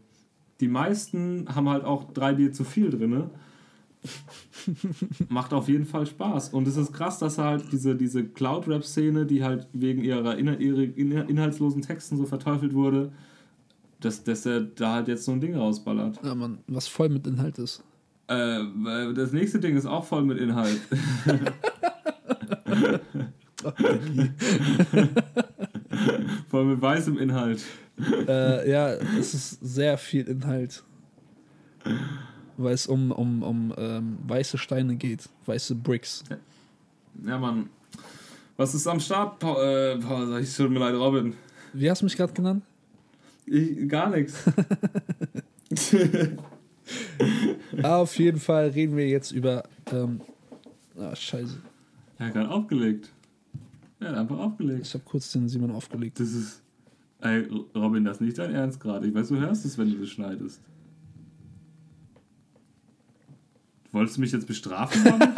die 0.61 0.69
meisten 0.69 1.47
haben 1.53 1.69
halt 1.69 1.85
auch 1.85 2.13
drei 2.13 2.35
Bier 2.35 2.53
zu 2.53 2.65
viel 2.65 2.91
drin. 2.91 3.31
Macht 5.29 5.53
auf 5.53 5.69
jeden 5.69 5.87
Fall 5.87 6.07
Spaß. 6.07 6.51
Und 6.51 6.67
es 6.67 6.77
ist 6.77 6.93
krass, 6.93 7.19
dass 7.19 7.39
er 7.39 7.45
halt 7.45 7.65
diese, 7.73 7.95
diese 7.95 8.25
Cloud-Rap-Szene, 8.25 9.27
die 9.27 9.45
halt 9.45 9.69
wegen 9.73 10.03
ihrer, 10.03 10.37
in, 10.37 10.49
inhaltslosen 10.49 11.83
Texten 11.83 12.17
so 12.17 12.27
verteufelt 12.27 12.75
wurde, 12.75 13.13
dass, 14.01 14.25
dass 14.25 14.45
er 14.47 14.63
da 14.63 14.95
halt 14.95 15.09
jetzt 15.09 15.25
so 15.25 15.33
ein 15.33 15.41
Ding 15.41 15.55
rausballert. 15.57 16.21
Ja, 16.23 16.35
Mann, 16.35 16.59
was 16.67 16.89
voll 16.89 17.09
mit 17.09 17.27
Inhalt 17.27 17.59
ist. 17.59 17.83
Äh, 18.29 18.61
das 19.15 19.33
nächste 19.33 19.59
Ding 19.61 19.77
ist 19.77 19.87
auch 19.87 20.05
voll 20.05 20.23
mit 20.25 20.39
Inhalt. 20.39 20.81
voll 26.49 26.65
mit 26.65 26.81
weißem 26.81 27.19
Inhalt. 27.19 27.63
äh, 28.27 28.71
ja, 28.71 28.95
es 29.19 29.35
ist 29.35 29.59
sehr 29.61 29.99
viel 29.99 30.27
Inhalt. 30.27 30.83
Weil 32.57 32.75
es 32.75 32.87
um, 32.87 33.11
um, 33.13 33.43
um 33.43 33.75
ähm, 33.77 34.19
weiße 34.27 34.59
Steine 34.59 34.97
geht, 34.97 35.29
weiße 35.47 35.75
Bricks. 35.75 36.23
Ja, 37.25 37.39
Mann. 37.39 37.71
Was 38.57 38.75
ist 38.75 38.87
am 38.87 39.01
Start, 39.01 39.39
Paul? 39.39 39.57
Äh, 39.63 39.99
Paul 39.99 40.29
sag 40.29 40.43
ich, 40.43 40.55
tut 40.55 40.71
mir 40.71 40.79
leid, 40.79 40.95
Robin. 40.95 41.35
Wie 41.73 41.91
hast 41.91 42.03
du 42.03 42.07
mich 42.07 42.17
gerade 42.17 42.33
genannt? 42.33 42.63
Ich, 43.47 43.89
gar 43.89 44.11
nichts. 44.11 44.45
Auf 47.83 48.19
jeden 48.19 48.39
Fall 48.39 48.69
reden 48.69 48.97
wir 48.97 49.09
jetzt 49.09 49.33
über. 49.33 49.65
Ähm, 49.91 50.21
ah, 50.99 51.17
scheiße. 51.17 51.59
Er 52.19 52.27
hat 52.27 52.35
gerade 52.35 52.51
aufgelegt. 52.51 53.11
Er 54.01 54.11
hat 54.11 54.17
einfach 54.17 54.39
aufgelegt. 54.39 54.87
Ich 54.87 54.95
habe 54.95 55.05
kurz 55.05 55.33
den 55.33 55.49
Simon 55.49 55.71
aufgelegt. 55.71 56.21
Das 56.21 56.33
ist. 56.33 56.63
Ey, 57.21 57.49
Robin, 57.75 58.05
das 58.05 58.17
ist 58.17 58.21
nicht 58.21 58.39
dein 58.39 58.53
Ernst 58.53 58.81
gerade. 58.81 59.07
Ich 59.07 59.15
weiß, 59.15 59.29
du 59.29 59.39
hörst 59.39 59.65
es, 59.65 59.79
wenn 59.79 59.91
du 59.91 59.99
das 59.99 60.09
schneidest. 60.09 60.61
Wolltest 63.93 64.17
du 64.17 64.21
mich 64.23 64.33
jetzt 64.33 64.47
bestrafen, 64.47 65.03
Robin? 65.07 65.29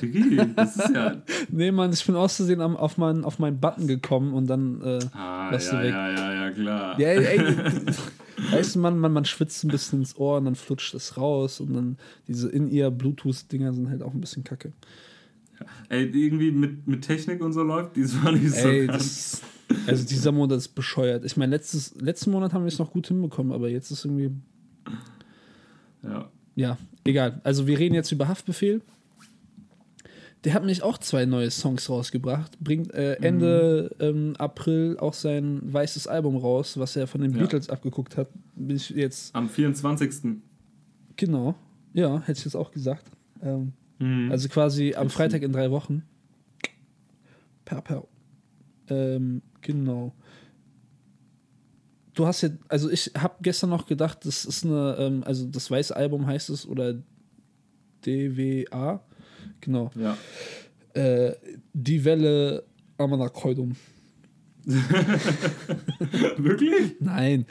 Digi, 0.00 0.36
das 0.54 0.76
ist 0.76 0.90
ja. 0.94 1.16
Nee, 1.50 1.72
Mann, 1.72 1.92
ich 1.92 2.04
bin 2.06 2.14
aus 2.14 2.36
Versehen 2.36 2.60
am, 2.60 2.76
auf, 2.76 2.96
meinen, 2.96 3.24
auf 3.24 3.38
meinen 3.38 3.58
Button 3.60 3.86
gekommen 3.86 4.32
und 4.34 4.46
dann. 4.46 4.80
Äh, 4.82 4.98
Ah, 5.12 5.50
ja, 5.52 5.82
weg. 5.82 5.90
ja, 5.90 6.10
ja, 6.10 6.34
ja, 6.34 6.50
klar. 6.52 7.00
ja, 7.00 7.08
ey, 7.08 7.38
ey, 7.38 7.56
weißt 8.52 8.76
du, 8.76 8.78
man, 8.78 8.98
man, 8.98 9.12
man 9.12 9.24
schwitzt 9.24 9.64
ein 9.64 9.68
bisschen 9.68 10.00
ins 10.00 10.16
Ohr 10.16 10.38
und 10.38 10.44
dann 10.44 10.54
flutscht 10.54 10.94
es 10.94 11.16
raus 11.16 11.60
und 11.60 11.74
dann 11.74 11.96
diese 12.28 12.48
In-Ear-Bluetooth-Dinger 12.50 13.72
sind 13.72 13.90
halt 13.90 14.02
auch 14.02 14.14
ein 14.14 14.20
bisschen 14.20 14.44
kacke. 14.44 14.72
Ey, 15.88 16.04
irgendwie 16.04 16.52
mit, 16.52 16.86
mit 16.86 17.02
Technik 17.02 17.42
und 17.42 17.52
so 17.52 17.62
läuft, 17.62 17.96
diesmal 17.96 18.34
nicht 18.34 18.54
so 18.54 18.68
Ey, 18.68 18.86
das, 18.86 19.42
also 19.86 20.06
dieser 20.06 20.32
Monat 20.32 20.58
ist 20.58 20.68
bescheuert. 20.68 21.24
Ich 21.24 21.36
meine, 21.36 21.54
letztes, 21.54 21.94
letzten 22.00 22.30
Monat 22.30 22.52
haben 22.54 22.62
wir 22.62 22.68
es 22.68 22.78
noch 22.78 22.92
gut 22.92 23.08
hinbekommen, 23.08 23.52
aber 23.52 23.68
jetzt 23.68 23.90
ist 23.90 24.04
irgendwie. 24.04 24.30
Ja. 26.02 26.30
Ja, 26.56 26.78
egal. 27.04 27.40
Also 27.44 27.66
wir 27.66 27.78
reden 27.78 27.94
jetzt 27.94 28.12
über 28.12 28.28
Haftbefehl. 28.28 28.82
Der 30.44 30.54
hat 30.54 30.62
nämlich 30.62 30.82
auch 30.82 30.96
zwei 30.98 31.26
neue 31.26 31.50
Songs 31.50 31.88
rausgebracht. 31.90 32.58
Bringt 32.60 32.92
äh, 32.94 33.14
Ende 33.16 33.94
ähm, 34.00 34.34
April 34.38 34.96
auch 34.98 35.12
sein 35.12 35.60
weißes 35.62 36.06
Album 36.06 36.36
raus, 36.36 36.78
was 36.78 36.96
er 36.96 37.06
von 37.06 37.20
den 37.20 37.32
Ja. 37.32 37.38
Beatles 37.40 37.68
abgeguckt 37.68 38.16
hat. 38.16 38.28
Bin 38.56 38.76
ich 38.76 38.88
jetzt. 38.90 39.34
Am 39.34 39.48
24. 39.50 40.38
Genau. 41.16 41.54
Ja, 41.92 42.20
hätte 42.20 42.38
ich 42.38 42.44
jetzt 42.44 42.56
auch 42.56 42.70
gesagt. 42.72 43.10
Ähm, 43.42 43.72
Mhm. 43.98 44.30
also 44.32 44.48
quasi 44.48 44.94
am 44.94 45.10
Freitag 45.10 45.42
in 45.42 45.52
drei 45.52 45.70
Wochen. 45.70 46.04
Per, 47.66 47.82
per. 47.82 48.04
Ähm, 48.88 49.42
genau. 49.60 50.14
Du 52.14 52.26
hast 52.26 52.42
ja, 52.42 52.50
also 52.68 52.90
ich 52.90 53.12
habe 53.16 53.36
gestern 53.40 53.70
noch 53.70 53.86
gedacht, 53.86 54.24
das 54.24 54.44
ist 54.44 54.64
eine, 54.64 54.96
ähm, 54.98 55.22
also 55.24 55.46
das 55.46 55.70
weiße 55.70 55.94
Album 55.94 56.26
heißt 56.26 56.50
es 56.50 56.66
oder 56.66 56.94
DWA, 58.04 59.00
genau. 59.60 59.90
ja. 59.94 60.16
Äh, 60.94 61.34
die 61.72 62.04
Welle 62.04 62.64
Amanakoidum. 62.98 63.76
Wirklich? 66.36 66.96
Nein, 67.00 67.46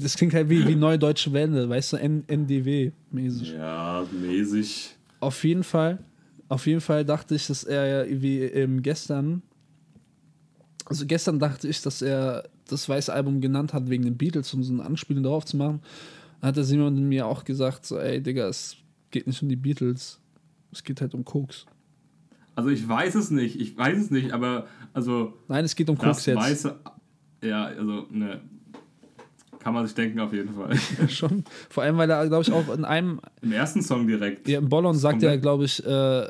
das 0.00 0.16
klingt 0.16 0.32
halt 0.34 0.48
wie, 0.48 0.66
wie 0.66 0.76
Neue 0.76 0.98
Deutsche 0.98 1.32
Welle, 1.32 1.68
weißt 1.68 1.94
du, 1.94 1.96
N 1.96 2.24
NDW-mäßig. 2.26 3.54
Ja, 3.54 4.06
mäßig. 4.12 4.94
Auf 5.20 5.42
jeden 5.44 5.64
Fall, 5.64 5.98
auf 6.48 6.66
jeden 6.66 6.80
Fall 6.80 7.04
dachte 7.04 7.34
ich, 7.34 7.46
dass 7.46 7.64
er 7.64 7.86
ja 7.86 8.22
wie 8.22 8.42
ähm, 8.42 8.82
gestern, 8.82 9.42
also 10.84 11.06
gestern 11.06 11.38
dachte 11.38 11.68
ich, 11.68 11.82
dass 11.82 12.02
er 12.02 12.44
das 12.72 12.88
weiße 12.88 13.12
Album 13.12 13.40
genannt 13.40 13.72
hat 13.72 13.88
wegen 13.88 14.04
den 14.04 14.16
Beatles, 14.16 14.52
um 14.54 14.62
so 14.62 14.72
eine 14.72 14.84
Anspielung 14.84 15.22
darauf 15.22 15.44
zu 15.44 15.56
machen. 15.56 15.80
Hat 16.40 16.56
der 16.56 16.64
Simon 16.64 17.08
mir 17.08 17.26
auch 17.26 17.44
gesagt, 17.44 17.86
so, 17.86 17.98
ey 17.98 18.20
Digga, 18.20 18.48
es 18.48 18.76
geht 19.10 19.26
nicht 19.26 19.42
um 19.42 19.48
die 19.48 19.56
Beatles, 19.56 20.20
es 20.72 20.82
geht 20.82 21.00
halt 21.00 21.14
um 21.14 21.24
Koks. 21.24 21.66
Also 22.54 22.70
ich 22.70 22.86
weiß 22.86 23.14
es 23.14 23.30
nicht, 23.30 23.60
ich 23.60 23.76
weiß 23.76 23.98
es 23.98 24.10
nicht, 24.10 24.32
aber 24.32 24.66
also 24.92 25.34
Nein, 25.48 25.64
es 25.64 25.76
geht 25.76 25.88
um 25.88 25.96
Koks 25.96 26.26
jetzt. 26.26 26.36
weiße, 26.36 26.74
ja, 27.42 27.66
also 27.66 28.06
ne, 28.10 28.40
kann 29.62 29.74
man 29.74 29.86
sich 29.86 29.94
denken 29.94 30.18
auf 30.18 30.32
jeden 30.32 30.52
Fall. 30.54 30.76
Schon. 31.08 31.44
Vor 31.70 31.84
allem, 31.84 31.96
weil 31.96 32.10
er, 32.10 32.26
glaube 32.26 32.42
ich, 32.42 32.52
auch 32.52 32.74
in 32.74 32.84
einem, 32.84 33.20
Im 33.42 33.52
ersten 33.52 33.80
Song 33.80 34.06
direkt. 34.08 34.48
ja, 34.48 34.58
im 34.58 34.68
Bollon 34.68 34.96
sagt 34.96 35.22
er, 35.22 35.38
glaube 35.38 35.64
ich, 35.64 35.84
äh, 35.86 36.26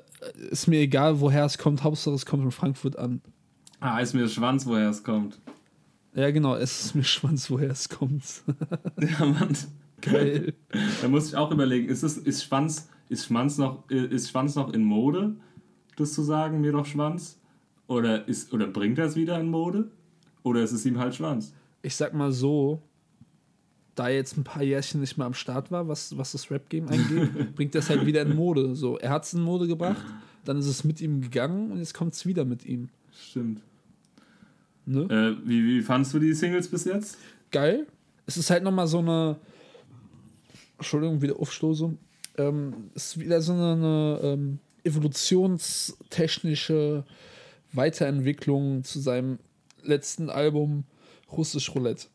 ist 0.50 0.68
mir 0.68 0.80
egal, 0.80 1.20
woher 1.20 1.46
es 1.46 1.56
kommt, 1.56 1.82
Hauptsache 1.82 2.14
es 2.14 2.26
kommt 2.26 2.42
von 2.42 2.52
Frankfurt 2.52 2.98
an. 2.98 3.22
Ah, 3.80 3.98
ist 4.00 4.14
mir 4.14 4.28
Schwanz, 4.28 4.66
woher 4.66 4.90
es 4.90 5.02
kommt. 5.02 5.38
Ja, 6.14 6.30
genau, 6.30 6.56
es 6.56 6.86
ist 6.86 6.94
mir 6.94 7.04
Schwanz, 7.04 7.50
woher 7.50 7.70
es 7.70 7.88
kommt. 7.88 8.22
Ja, 9.00 9.24
Mann. 9.26 9.56
Geil. 10.00 10.54
Da 11.00 11.08
muss 11.08 11.28
ich 11.28 11.36
auch 11.36 11.50
überlegen, 11.50 11.88
ist 11.88 12.02
es 12.02 12.16
ist 12.16 12.44
Schwanz 12.44 12.88
ist 13.08 13.26
Schwanz 13.26 13.56
noch 13.58 13.88
ist 13.88 14.30
Schwanz 14.30 14.56
noch 14.56 14.72
in 14.72 14.82
Mode, 14.82 15.36
das 15.96 16.12
zu 16.12 16.22
sagen, 16.22 16.60
mir 16.60 16.72
doch 16.72 16.86
Schwanz 16.86 17.38
oder 17.86 18.26
ist 18.26 18.52
oder 18.52 18.66
bringt 18.66 18.98
er 18.98 19.06
es 19.06 19.14
wieder 19.14 19.38
in 19.38 19.48
Mode 19.48 19.90
oder 20.42 20.62
ist 20.62 20.72
es 20.72 20.84
ihm 20.86 20.98
halt 20.98 21.14
Schwanz? 21.14 21.54
ich 21.82 21.96
sag 21.96 22.14
mal 22.14 22.32
so, 22.32 22.80
da 23.94 24.08
er 24.08 24.16
jetzt 24.16 24.36
ein 24.36 24.44
paar 24.44 24.62
Jährchen 24.62 25.00
nicht 25.00 25.18
mehr 25.18 25.26
am 25.26 25.34
Start 25.34 25.70
war, 25.70 25.88
was, 25.88 26.16
was 26.16 26.32
das 26.32 26.50
Rap-Game 26.50 26.88
angeht, 26.88 27.54
bringt 27.54 27.74
das 27.74 27.90
halt 27.90 28.06
wieder 28.06 28.22
in 28.22 28.34
Mode. 28.34 28.74
So, 28.74 28.98
er 28.98 29.10
hat 29.10 29.24
es 29.24 29.34
in 29.34 29.42
Mode 29.42 29.66
gebracht, 29.66 30.02
dann 30.44 30.56
ist 30.56 30.66
es 30.66 30.84
mit 30.84 31.00
ihm 31.00 31.20
gegangen 31.20 31.72
und 31.72 31.78
jetzt 31.78 31.94
kommt 31.94 32.14
es 32.14 32.24
wieder 32.24 32.44
mit 32.44 32.64
ihm. 32.64 32.88
Stimmt. 33.12 33.60
Ne? 34.86 35.02
Äh, 35.02 35.36
wie, 35.48 35.64
wie 35.64 35.82
fandst 35.82 36.14
du 36.14 36.18
die 36.18 36.34
Singles 36.34 36.66
bis 36.68 36.84
jetzt? 36.84 37.16
Geil. 37.50 37.86
Es 38.26 38.36
ist 38.36 38.50
halt 38.50 38.62
nochmal 38.62 38.86
so 38.86 38.98
eine. 38.98 39.36
Entschuldigung, 40.76 41.22
wieder 41.22 41.38
Aufstoße. 41.38 41.96
Ähm, 42.38 42.90
es 42.94 43.08
ist 43.08 43.20
wieder 43.20 43.40
so 43.40 43.52
eine, 43.52 43.72
eine 43.72 44.20
ähm, 44.22 44.58
evolutionstechnische 44.84 47.04
Weiterentwicklung 47.72 48.84
zu 48.84 49.00
seinem 49.00 49.40
letzten 49.82 50.30
Album 50.30 50.84
Russisch 51.30 51.74
Roulette. 51.74 52.06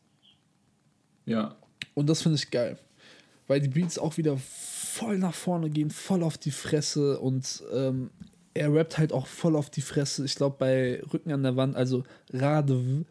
Ja. 1.24 1.54
Und 1.94 2.08
das 2.08 2.22
finde 2.22 2.36
ich 2.36 2.50
geil. 2.50 2.78
Weil 3.46 3.60
die 3.60 3.68
Beats 3.68 3.98
auch 3.98 4.16
wieder 4.18 4.36
voll 4.36 5.18
nach 5.18 5.34
vorne 5.34 5.70
gehen, 5.70 5.90
voll 5.90 6.22
auf 6.22 6.38
die 6.38 6.50
Fresse 6.50 7.20
und 7.20 7.62
ähm, 7.72 8.10
er 8.58 8.74
rappt 8.74 8.98
halt 8.98 9.12
auch 9.12 9.26
voll 9.26 9.56
auf 9.56 9.70
die 9.70 9.80
Fresse. 9.80 10.24
Ich 10.24 10.34
glaube, 10.34 10.56
bei 10.58 11.02
Rücken 11.12 11.32
an 11.32 11.42
der 11.42 11.56
Wand, 11.56 11.76
also 11.76 12.04
Radev, 12.32 13.04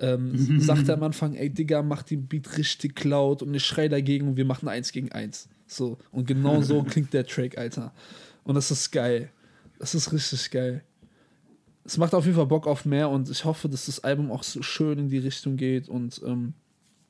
ähm, 0.00 0.60
sagt 0.60 0.88
er 0.88 0.94
am 0.94 1.02
Anfang, 1.02 1.34
ey 1.34 1.50
Digga, 1.50 1.82
mach 1.82 2.02
den 2.02 2.26
Beat 2.26 2.56
richtig 2.56 3.02
laut 3.04 3.42
und 3.42 3.52
ich 3.54 3.64
schrei 3.64 3.88
dagegen 3.88 4.28
und 4.28 4.36
wir 4.36 4.44
machen 4.44 4.68
eins 4.68 4.92
gegen 4.92 5.10
eins. 5.12 5.48
So. 5.66 5.98
Und 6.12 6.26
genau 6.26 6.62
so 6.62 6.82
klingt 6.88 7.12
der 7.12 7.26
Track, 7.26 7.58
Alter. 7.58 7.92
Und 8.44 8.54
das 8.54 8.70
ist 8.70 8.90
geil. 8.90 9.30
Das 9.78 9.94
ist 9.94 10.12
richtig 10.12 10.50
geil. 10.50 10.82
Es 11.84 11.96
macht 11.96 12.14
auf 12.14 12.24
jeden 12.24 12.36
Fall 12.36 12.46
Bock 12.46 12.66
auf 12.66 12.84
mehr 12.84 13.08
und 13.08 13.30
ich 13.30 13.44
hoffe, 13.44 13.68
dass 13.68 13.86
das 13.86 14.04
Album 14.04 14.30
auch 14.30 14.42
so 14.42 14.62
schön 14.62 14.98
in 14.98 15.08
die 15.08 15.18
Richtung 15.18 15.56
geht 15.56 15.88
und 15.88 16.20
ähm, 16.24 16.52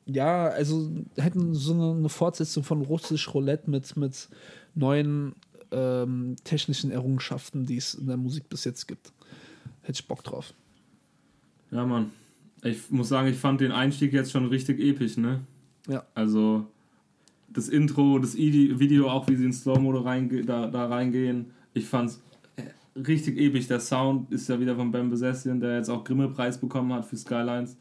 ja, 0.07 0.49
also 0.49 0.91
hätten 1.17 1.55
so 1.55 1.75
eine, 1.75 1.99
eine 1.99 2.09
Fortsetzung 2.09 2.63
von 2.63 2.83
Russisch 2.83 3.35
Roulette 3.35 3.69
mit, 3.69 3.97
mit 3.97 4.29
neuen 4.75 5.35
ähm, 5.71 6.37
technischen 6.45 6.91
Errungenschaften, 6.91 7.67
die 7.67 7.77
es 7.77 7.95
in 7.95 8.07
der 8.07 8.17
Musik 8.17 8.49
bis 8.49 8.65
jetzt 8.65 8.87
gibt. 8.87 9.13
Hätte 9.83 10.01
ich 10.01 10.09
Bock 10.09 10.23
drauf. 10.23 10.55
Ja, 11.71 11.85
Mann. 11.85 12.11
Ich 12.63 12.91
muss 12.91 13.09
sagen, 13.09 13.29
ich 13.29 13.37
fand 13.37 13.61
den 13.61 13.73
Einstieg 13.73 14.13
jetzt 14.13 14.33
schon 14.33 14.47
richtig 14.47 14.81
episch, 14.81 15.17
ne? 15.17 15.41
Ja. 15.87 16.05
Also 16.15 16.67
das 17.49 17.69
Intro, 17.69 18.19
das 18.19 18.37
Video, 18.37 19.09
auch 19.09 19.29
wie 19.29 19.37
sie 19.37 19.45
in 19.45 19.53
Slow-Mode 19.53 20.05
reinge 20.05 20.45
da, 20.45 20.67
da 20.67 20.87
reingehen. 20.87 21.53
Ich 21.73 21.87
fand's 21.87 22.23
äh, 22.57 22.65
richtig 23.01 23.39
episch. 23.39 23.69
Der 23.69 23.81
Sound 23.81 24.31
ist 24.31 24.49
ja 24.49 24.61
wieder 24.61 24.77
von 24.77 24.91
Ben 24.91 25.09
Besession, 25.09 25.61
der 25.61 25.77
jetzt 25.77 25.89
auch 25.89 26.05
Grimme-Preis 26.05 26.59
bekommen 26.59 26.93
hat 26.93 27.07
für 27.07 27.17
Skylines. 27.17 27.77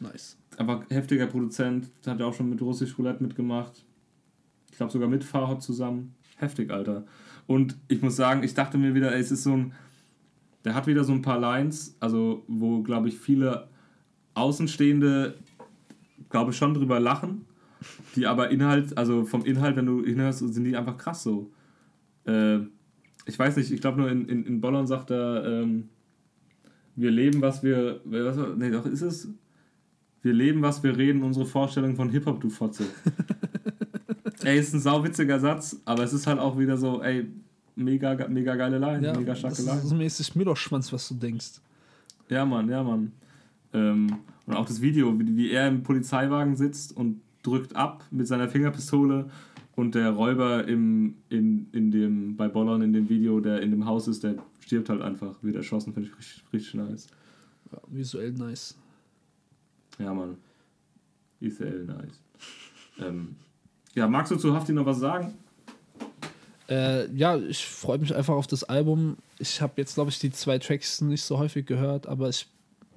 Nice. 0.00 0.36
Einfach 0.56 0.82
heftiger 0.90 1.26
Produzent, 1.26 1.90
hat 2.04 2.18
ja 2.18 2.26
auch 2.26 2.34
schon 2.34 2.50
mit 2.50 2.60
Russisch 2.60 2.98
Roulette 2.98 3.22
mitgemacht. 3.22 3.84
Ich 4.70 4.76
glaube 4.76 4.92
sogar 4.92 5.08
mit 5.08 5.22
Farhad 5.22 5.62
zusammen. 5.62 6.14
Heftig, 6.36 6.70
Alter. 6.70 7.04
Und 7.52 7.76
ich 7.86 8.00
muss 8.00 8.16
sagen, 8.16 8.42
ich 8.44 8.54
dachte 8.54 8.78
mir 8.78 8.94
wieder, 8.94 9.12
ey, 9.14 9.20
es 9.20 9.30
ist 9.30 9.42
so 9.42 9.52
ein. 9.52 9.72
Der 10.64 10.74
hat 10.74 10.86
wieder 10.86 11.04
so 11.04 11.12
ein 11.12 11.20
paar 11.20 11.38
Lines, 11.38 11.94
also 12.00 12.44
wo, 12.48 12.82
glaube 12.82 13.08
ich, 13.08 13.18
viele 13.18 13.68
Außenstehende, 14.32 15.34
glaube 16.30 16.52
ich, 16.52 16.56
schon 16.56 16.72
drüber 16.72 16.98
lachen. 16.98 17.44
Die 18.16 18.26
aber 18.26 18.50
Inhalt, 18.50 18.96
also 18.96 19.24
vom 19.24 19.44
Inhalt, 19.44 19.76
wenn 19.76 19.84
du 19.84 20.02
hinhörst, 20.02 20.38
sind 20.38 20.64
die 20.64 20.76
einfach 20.78 20.96
krass 20.96 21.24
so. 21.24 21.50
Äh, 22.24 22.60
ich 23.26 23.38
weiß 23.38 23.56
nicht, 23.56 23.70
ich 23.70 23.82
glaube 23.82 24.00
nur 24.00 24.10
in, 24.10 24.26
in, 24.30 24.46
in 24.46 24.60
Bollon 24.62 24.86
sagt 24.86 25.10
er, 25.10 25.44
ähm, 25.44 25.90
wir 26.96 27.10
leben, 27.10 27.42
was 27.42 27.62
wir. 27.62 28.00
Was, 28.06 28.38
nee, 28.56 28.70
doch, 28.70 28.86
ist 28.86 29.02
es. 29.02 29.28
Wir 30.22 30.32
leben, 30.32 30.62
was 30.62 30.82
wir 30.82 30.96
reden, 30.96 31.22
unsere 31.22 31.44
Vorstellung 31.44 31.96
von 31.96 32.08
Hip-Hop, 32.08 32.40
du 32.40 32.48
Fotze. 32.48 32.84
ey, 34.44 34.58
ist 34.58 34.74
ein 34.74 34.80
sauwitziger 34.80 35.38
Satz, 35.40 35.76
aber 35.84 36.02
es 36.04 36.12
ist 36.12 36.26
halt 36.26 36.38
auch 36.38 36.58
wieder 36.58 36.76
so, 36.76 37.02
ey, 37.02 37.26
mega, 37.76 38.28
mega 38.28 38.54
geile 38.56 38.78
Line, 38.78 39.06
Ja, 39.06 39.12
mega 39.16 39.32
das 39.32 39.38
starke 39.40 39.56
ist 39.56 39.66
Line. 39.66 39.80
so 39.80 39.94
mäßig 39.94 40.34
mir 40.36 40.44
doch 40.44 40.56
Schwanz, 40.56 40.92
was 40.92 41.08
du 41.08 41.14
denkst. 41.14 41.60
Ja, 42.28 42.44
Mann, 42.44 42.68
ja, 42.68 42.82
Mann. 42.82 43.12
Ähm, 43.72 44.18
und 44.46 44.54
auch 44.54 44.66
das 44.66 44.80
Video, 44.80 45.18
wie, 45.18 45.36
wie 45.36 45.50
er 45.50 45.68
im 45.68 45.82
Polizeiwagen 45.82 46.56
sitzt 46.56 46.96
und 46.96 47.20
drückt 47.42 47.74
ab 47.76 48.04
mit 48.10 48.26
seiner 48.26 48.48
Fingerpistole 48.48 49.28
und 49.74 49.94
der 49.94 50.10
Räuber 50.10 50.66
im, 50.68 51.16
in, 51.28 51.68
in 51.72 51.90
dem, 51.90 52.36
bei 52.36 52.48
Bollon 52.48 52.82
in 52.82 52.92
dem 52.92 53.08
Video, 53.08 53.40
der 53.40 53.62
in 53.62 53.70
dem 53.70 53.86
Haus 53.86 54.06
ist, 54.08 54.22
der 54.22 54.36
stirbt 54.60 54.88
halt 54.90 55.00
einfach, 55.02 55.34
wird 55.42 55.56
erschossen, 55.56 55.92
finde 55.94 56.08
ich 56.10 56.18
richtig, 56.18 56.44
richtig 56.52 56.74
nice. 56.74 57.06
Ja, 57.72 57.78
visuell 57.88 58.32
nice. 58.32 58.76
Ja, 59.98 60.12
Mann. 60.12 60.36
ICL, 61.40 61.84
nice. 61.86 62.20
ähm, 63.00 63.34
ja, 63.94 64.08
magst 64.08 64.32
du 64.32 64.36
zu 64.36 64.54
Hafti 64.54 64.72
noch 64.72 64.86
was 64.86 64.98
sagen? 64.98 65.34
Äh, 66.68 67.10
ja, 67.14 67.36
ich 67.36 67.66
freue 67.66 67.98
mich 67.98 68.14
einfach 68.14 68.34
auf 68.34 68.46
das 68.46 68.64
Album. 68.64 69.16
Ich 69.38 69.60
habe 69.60 69.74
jetzt, 69.76 69.94
glaube 69.94 70.10
ich, 70.10 70.18
die 70.18 70.30
zwei 70.30 70.58
Tracks 70.58 71.00
nicht 71.00 71.22
so 71.22 71.38
häufig 71.38 71.66
gehört, 71.66 72.06
aber 72.06 72.28
ich, 72.28 72.48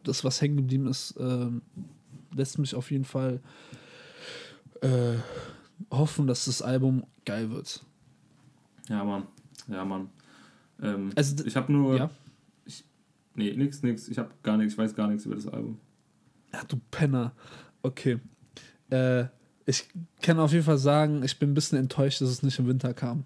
das, 0.04 0.24
was 0.24 0.41
hängen 0.41 0.58
geblieben 0.58 0.88
ist, 0.88 1.16
ähm, 1.20 1.62
lässt 2.34 2.58
mich 2.60 2.76
auf 2.76 2.91
jeden 2.91 3.06
Fall 3.06 3.41
äh, 4.82 5.16
hoffen, 5.91 6.28
dass 6.28 6.46
das 6.46 6.62
Album 6.62 7.06
geil 7.26 7.50
wird. 7.52 7.84
Ja, 8.88 9.04
Mann. 9.04 9.24
Ja, 9.68 9.84
Mann. 9.84 10.10
Ähm, 10.82 11.12
Also, 11.16 11.43
ich 11.46 11.56
habe 11.56 11.72
nur. 11.72 11.98
Ja. 11.98 12.10
Nee, 13.34 13.54
nix, 13.58 13.84
nix. 13.84 14.08
Ich 14.08 14.18
habe 14.18 14.30
gar 14.43 14.56
nichts, 14.56 14.74
ich 14.74 14.78
weiß 14.78 14.96
gar 14.96 15.08
nichts 15.08 15.26
über 15.26 15.36
das 15.36 15.48
Album. 15.48 15.78
Ja, 16.54 16.64
du 16.66 16.80
Penner. 16.89 17.34
Okay. 17.82 18.20
Äh, 18.89 19.26
ich 19.66 19.88
kann 20.22 20.39
auf 20.39 20.51
jeden 20.51 20.63
Fall 20.63 20.78
sagen, 20.78 21.24
ich 21.24 21.38
bin 21.39 21.51
ein 21.51 21.53
bisschen 21.53 21.78
enttäuscht, 21.80 22.22
dass 22.22 22.30
es 22.30 22.43
nicht 22.43 22.59
im 22.59 22.68
Winter 22.68 22.93
kam. 22.93 23.24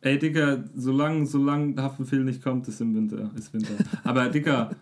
Ey, 0.00 0.18
Dicker, 0.18 0.64
solange 0.76 1.26
solang 1.26 1.80
Haftbefehl 1.80 2.24
nicht 2.24 2.42
kommt, 2.42 2.68
ist 2.68 2.80
im 2.80 2.94
Winter. 2.94 3.30
Ist 3.36 3.54
Winter. 3.54 3.72
Aber 4.04 4.28
Dicker, 4.28 4.74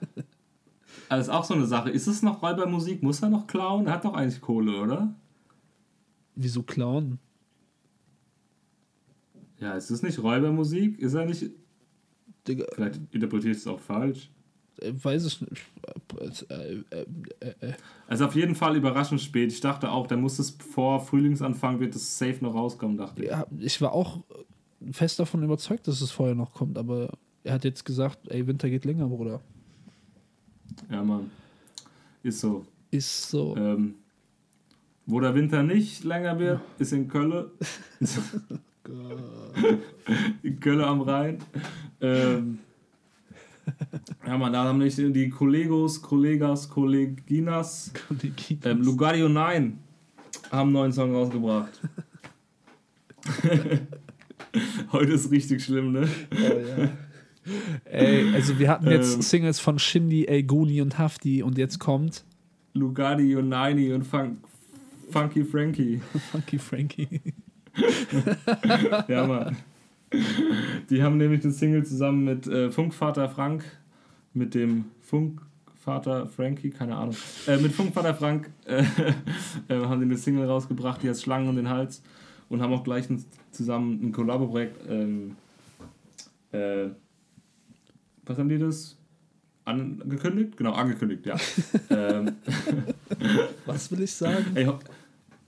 das 1.08 1.26
ist 1.26 1.28
auch 1.28 1.44
so 1.44 1.54
eine 1.54 1.66
Sache. 1.66 1.90
Ist 1.90 2.08
es 2.08 2.22
noch 2.22 2.42
Räubermusik? 2.42 3.02
Muss 3.02 3.22
er 3.22 3.28
noch 3.30 3.46
klauen? 3.46 3.86
Er 3.86 3.92
hat 3.94 4.04
doch 4.04 4.14
eigentlich 4.14 4.40
Kohle, 4.40 4.80
oder? 4.80 5.14
Wieso 6.34 6.62
klauen? 6.62 7.18
Ja, 9.60 9.74
ist 9.74 9.90
es 9.90 10.02
nicht 10.02 10.20
Räubermusik? 10.20 10.98
Ist 10.98 11.14
er 11.14 11.26
nicht. 11.26 11.50
Digga, 12.48 12.64
Vielleicht 12.74 13.00
interpretiert 13.12 13.54
es 13.56 13.66
auch 13.68 13.78
falsch. 13.78 14.28
äh, 14.80 14.92
weiß 14.92 15.24
ich 15.26 15.40
nicht. 15.42 15.62
Äh, 16.22 16.82
äh, 16.90 17.72
Also 18.06 18.26
auf 18.26 18.34
jeden 18.34 18.54
Fall 18.54 18.76
überraschend 18.76 19.20
spät. 19.20 19.52
Ich 19.52 19.60
dachte 19.60 19.90
auch, 19.90 20.06
der 20.06 20.16
muss 20.16 20.38
es 20.38 20.50
vor 20.50 21.00
Frühlingsanfang 21.00 21.80
wird 21.80 21.94
es 21.94 22.18
safe 22.18 22.38
noch 22.40 22.54
rauskommen, 22.54 22.96
dachte 22.96 23.22
ich. 23.22 23.30
ja, 23.30 23.46
ich 23.58 23.80
war 23.80 23.92
auch 23.92 24.20
fest 24.90 25.18
davon 25.18 25.42
überzeugt, 25.42 25.86
dass 25.86 26.00
es 26.00 26.10
vorher 26.10 26.34
noch 26.34 26.52
kommt, 26.52 26.76
aber 26.78 27.10
er 27.44 27.54
hat 27.54 27.64
jetzt 27.64 27.84
gesagt, 27.84 28.18
ey, 28.28 28.46
Winter 28.46 28.68
geht 28.68 28.84
länger, 28.84 29.06
Bruder. 29.06 29.40
Ja, 30.90 31.02
Mann. 31.02 31.30
Ist 32.22 32.40
so. 32.40 32.64
Ist 32.90 33.30
so. 33.30 33.56
Ähm, 33.56 33.94
wo 35.06 35.20
der 35.20 35.34
Winter 35.34 35.62
nicht 35.62 36.04
länger 36.04 36.38
wird, 36.38 36.60
ist 36.78 36.92
in 36.92 37.08
Köln. 37.08 37.46
in 40.42 40.60
Köln 40.60 40.80
am 40.80 41.00
Rhein. 41.02 41.38
Ähm, 42.00 42.58
ja, 44.26 44.38
man, 44.38 44.52
da 44.52 44.64
haben 44.64 44.78
nicht 44.78 44.98
die 44.98 45.30
Kollegos, 45.30 46.02
Kollegas, 46.02 46.68
Kolleginas, 46.68 47.92
ähm, 48.64 48.82
Lugario 48.82 49.28
9 49.28 49.78
haben 50.50 50.68
einen 50.68 50.72
neuen 50.72 50.92
Song 50.92 51.14
rausgebracht. 51.14 51.80
Heute 54.92 55.12
ist 55.12 55.30
richtig 55.30 55.64
schlimm, 55.64 55.92
ne? 55.92 56.08
Oh, 56.32 56.88
Ey, 57.84 58.32
also 58.34 58.58
wir 58.58 58.68
hatten 58.68 58.88
jetzt 58.90 59.16
Ähm. 59.16 59.22
Singles 59.22 59.58
von 59.58 59.78
Shindy, 59.78 60.26
El 60.26 60.44
Guni 60.44 60.80
und 60.80 60.98
Hafti 60.98 61.42
und 61.42 61.58
jetzt 61.58 61.78
kommt 61.78 62.24
Lugario 62.74 63.42
9 63.42 63.92
und 63.92 64.04
Fun 64.04 64.38
Funky 65.10 65.44
Frankie. 65.44 66.00
Funky 66.30 66.58
Frankie. 66.58 67.20
Ja, 69.08 69.26
Mann. 69.26 69.56
Die 70.90 71.02
haben 71.02 71.16
nämlich 71.16 71.40
den 71.40 71.52
Single 71.52 71.84
zusammen 71.84 72.24
mit 72.24 72.46
äh, 72.46 72.70
Funkvater 72.70 73.28
Frank, 73.28 73.64
mit 74.34 74.54
dem 74.54 74.86
Funkvater 75.00 76.26
Frankie, 76.26 76.70
keine 76.70 76.96
Ahnung, 76.96 77.16
äh, 77.46 77.56
mit 77.56 77.72
Funkvater 77.72 78.14
Frank 78.14 78.50
äh, 78.66 78.84
äh, 79.68 79.84
haben 79.84 80.00
die 80.00 80.06
eine 80.06 80.16
Single 80.16 80.46
rausgebracht, 80.46 81.02
die 81.02 81.08
heißt 81.08 81.22
Schlangen 81.22 81.48
um 81.48 81.56
den 81.56 81.68
Hals 81.68 82.02
und 82.48 82.60
haben 82.62 82.72
auch 82.72 82.84
gleich 82.84 83.08
ein, 83.10 83.24
zusammen 83.50 84.00
ein 84.02 84.12
Kollabo-Projekt. 84.12 84.78
Ähm, 84.88 85.36
äh, 86.52 86.88
was 88.24 88.38
haben 88.38 88.48
die 88.48 88.58
das? 88.58 88.96
Angekündigt? 89.64 90.56
Genau, 90.56 90.72
angekündigt, 90.72 91.24
ja. 91.24 91.36
ähm, 91.90 92.32
Was 93.64 93.90
will 93.92 94.02
ich 94.02 94.12
sagen? 94.12 94.46
ey, 94.54 94.68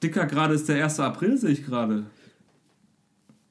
Dicker, 0.03 0.27
gerade 0.27 0.55
ist 0.55 0.69
der 0.69 0.85
1. 0.85 1.01
April, 1.01 1.37
sehe 1.37 1.51
ich 1.51 1.65
gerade. 1.65 2.05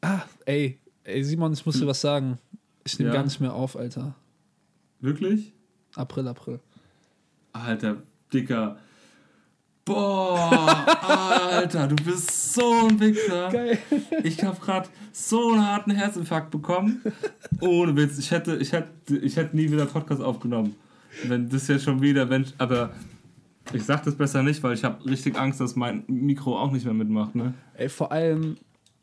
Ah, 0.02 0.22
ey, 0.46 0.80
ey, 1.04 1.24
Simon, 1.24 1.54
ich 1.54 1.66
muss 1.66 1.80
dir 1.80 1.88
was 1.88 2.02
sagen. 2.02 2.38
Ich 2.84 2.98
nehme 3.00 3.12
Ja. 3.12 3.16
gar 3.18 3.24
nicht 3.24 3.40
mehr 3.40 3.54
auf, 3.54 3.76
Alter. 3.78 4.16
Wirklich? 5.00 5.54
April, 5.96 6.28
April. 6.28 6.60
Alter, 7.54 7.98
Dicker. 8.34 8.78
Boah, 9.86 10.86
Alter, 11.52 11.88
du 11.90 11.96
bist 12.04 12.54
so 12.54 12.88
ein 12.88 13.00
Wichser. 13.02 13.50
Geil. 13.52 13.78
Ich 14.24 14.42
habe 14.44 14.58
gerade 14.60 14.88
so 15.12 15.52
einen 15.52 15.66
harten 15.68 15.92
Herzinfarkt 15.92 16.52
bekommen. 16.52 17.02
Ohne 17.60 17.94
Witz, 17.98 18.18
ich 18.18 18.32
hätte, 18.32 18.56
ich 18.56 18.72
hätte, 18.72 19.18
ich 19.18 19.36
hätte 19.36 19.56
nie 19.58 19.70
wieder 19.70 19.86
Podcast 19.86 20.22
aufgenommen. 20.22 20.76
Wenn 21.28 21.50
das 21.50 21.68
jetzt 21.68 21.84
schon 21.84 22.02
wieder, 22.02 22.30
wenn, 22.30 22.46
aber 22.60 22.92
ich 23.74 23.84
sag 23.84 24.04
das 24.04 24.16
besser 24.16 24.42
nicht, 24.42 24.64
weil 24.64 24.74
ich 24.74 24.86
habe 24.86 25.04
richtig 25.06 25.38
Angst, 25.38 25.60
dass 25.60 25.76
mein 25.76 26.04
Mikro 26.08 26.58
auch 26.58 26.72
nicht 26.72 26.86
mehr 26.86 26.94
mitmacht, 26.94 27.36
ne? 27.36 27.54
Ey, 27.76 27.90
vor 27.90 28.12
allem, 28.12 28.56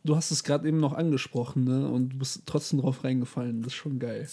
du 0.04 0.16
hast 0.16 0.30
es 0.30 0.44
gerade 0.44 0.68
eben 0.68 0.80
noch 0.80 0.92
angesprochen, 0.92 1.64
ne? 1.64 1.88
Und 1.88 2.14
du 2.14 2.18
bist 2.18 2.42
trotzdem 2.46 2.80
drauf 2.80 3.04
reingefallen. 3.04 3.62
Das 3.62 3.72
ist 3.72 3.78
schon 3.78 3.98
geil. 3.98 4.26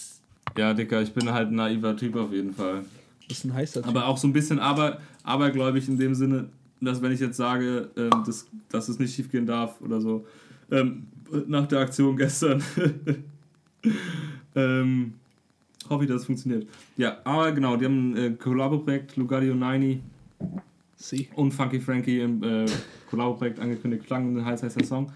Ja, 0.58 0.74
Dicker, 0.74 1.02
ich 1.02 1.14
bin 1.14 1.32
halt 1.32 1.50
ein 1.50 1.56
naiver 1.56 1.96
Typ 1.96 2.16
auf 2.16 2.32
jeden 2.32 2.54
Fall. 2.54 2.86
Das 3.28 3.40
ist 3.40 3.44
ein 3.46 3.54
heißer 3.54 3.82
Typ. 3.82 3.90
Aber 3.90 4.08
auch 4.08 4.18
so 4.18 4.28
ein 4.28 4.34
bisschen 4.34 4.60
aber, 4.60 5.00
abergläubig 5.24 5.88
in 5.88 5.98
dem 5.98 6.16
Sinne, 6.16 6.50
dass 6.80 7.02
wenn 7.02 7.12
ich 7.12 7.20
jetzt 7.20 7.38
sage, 7.38 7.90
ähm, 7.98 8.24
dass, 8.26 8.48
dass 8.70 8.90
es 8.90 9.00
nicht 9.00 9.14
schief 9.14 9.32
gehen 9.32 9.46
darf 9.46 9.82
oder 9.82 10.00
so, 10.02 10.26
Ähm, 10.70 11.08
nach 11.48 11.66
der 11.68 11.80
Aktion 11.80 12.18
gestern. 12.18 12.62
ähm, 14.56 15.14
hoffe 15.90 16.04
ich, 16.04 16.10
dass 16.10 16.22
es 16.22 16.26
funktioniert. 16.26 16.68
Ja, 16.98 17.18
aber 17.24 17.52
genau, 17.52 17.78
die 17.78 17.86
haben 17.86 18.14
ein 18.14 18.18
äh, 18.18 18.30
Kollabo-Projekt, 18.32 19.16
Lugardio 19.16 19.56
90 19.56 20.02
Sie. 20.98 21.28
und 21.36 21.54
Funky 21.54 21.80
Frankie 21.80 22.20
im 22.20 22.44
äh, 22.44 22.66
Kollabo-Projekt 23.10 23.60
angekündigt. 23.60 24.06
Klang 24.06 24.38
ein 24.38 24.46
heiß 24.46 24.64
heißer 24.64 24.84
Song. 24.84 25.12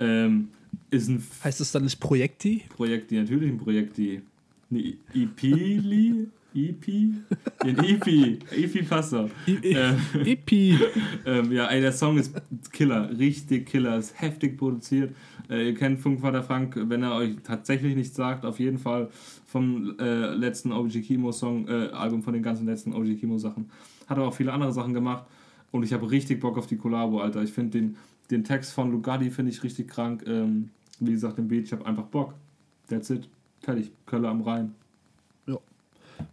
Ähm, 0.00 0.48
ist 0.90 1.08
ein 1.08 1.22
Heißt 1.44 1.60
es 1.60 1.72
dann 1.72 1.84
nicht 1.84 2.00
Projekti? 2.00 2.64
Projekt, 2.70 3.10
die 3.10 3.18
natürlich 3.18 3.50
ein 3.50 3.58
Projekt, 3.58 3.96
die 3.96 4.22
eine 4.70 4.94
EP, 5.14 5.42
li? 5.42 6.28
EP? 6.54 6.86
Ein 7.60 7.78
EP, 7.78 8.06
EP 8.52 8.88
passt 8.88 9.12
doch. 9.12 9.30
Ähm, 9.46 9.96
Epi. 10.24 10.78
ähm, 11.26 11.52
ja, 11.52 11.66
ey, 11.66 11.80
der 11.80 11.92
Song 11.92 12.18
ist 12.18 12.34
Killer, 12.72 13.10
richtig 13.16 13.66
Killer, 13.66 13.96
ist 13.98 14.20
heftig 14.20 14.58
produziert. 14.58 15.14
Äh, 15.48 15.68
ihr 15.68 15.74
kennt 15.74 16.00
Funkvater 16.00 16.42
Frank, 16.42 16.74
wenn 16.76 17.02
er 17.02 17.14
euch 17.14 17.36
tatsächlich 17.44 17.94
nichts 17.94 18.16
sagt, 18.16 18.44
auf 18.44 18.58
jeden 18.58 18.78
Fall 18.78 19.10
vom 19.46 19.96
äh, 20.00 20.34
letzten 20.34 20.72
OG 20.72 21.02
Kimo 21.02 21.30
Song, 21.32 21.68
äh, 21.68 21.88
Album 21.92 22.22
von 22.22 22.32
den 22.32 22.42
ganzen 22.42 22.66
letzten 22.66 22.94
OG 22.94 23.20
Kimo 23.20 23.38
Sachen. 23.38 23.70
Hat 24.08 24.18
aber 24.18 24.28
auch 24.28 24.34
viele 24.34 24.52
andere 24.52 24.72
Sachen 24.72 24.92
gemacht 24.92 25.24
und 25.70 25.84
ich 25.84 25.92
habe 25.92 26.10
richtig 26.10 26.40
Bock 26.40 26.58
auf 26.58 26.66
die 26.66 26.76
Kollabo, 26.76 27.20
Alter. 27.20 27.42
Ich 27.42 27.52
finde 27.52 27.78
den, 27.78 27.96
den 28.30 28.44
Text 28.44 28.72
von 28.72 28.90
Lugardi 28.90 29.30
finde 29.30 29.50
ich 29.52 29.62
richtig 29.62 29.88
krank. 29.88 30.24
Ähm, 30.26 30.70
wie 30.98 31.12
gesagt, 31.12 31.38
den 31.38 31.48
Beat, 31.48 31.64
ich 31.64 31.72
habe 31.72 31.86
einfach 31.86 32.04
Bock. 32.04 32.34
That's 32.88 33.10
it. 33.10 33.28
Fertig. 33.60 33.90
Kölle 34.06 34.28
am 34.28 34.42
Rhein. 34.42 34.74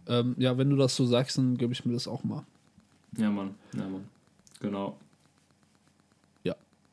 Ähm, 0.06 0.34
ja, 0.36 0.56
wenn 0.58 0.68
du 0.68 0.76
das 0.76 0.94
so 0.94 1.06
sagst, 1.06 1.38
dann 1.38 1.56
gebe 1.56 1.72
ich 1.72 1.84
mir 1.86 1.94
das 1.94 2.06
auch 2.06 2.22
mal. 2.22 2.44
Ja, 3.16 3.30
Mann. 3.30 3.54
Ja, 3.74 3.88
Mann. 3.88 4.04
Genau. 4.60 4.98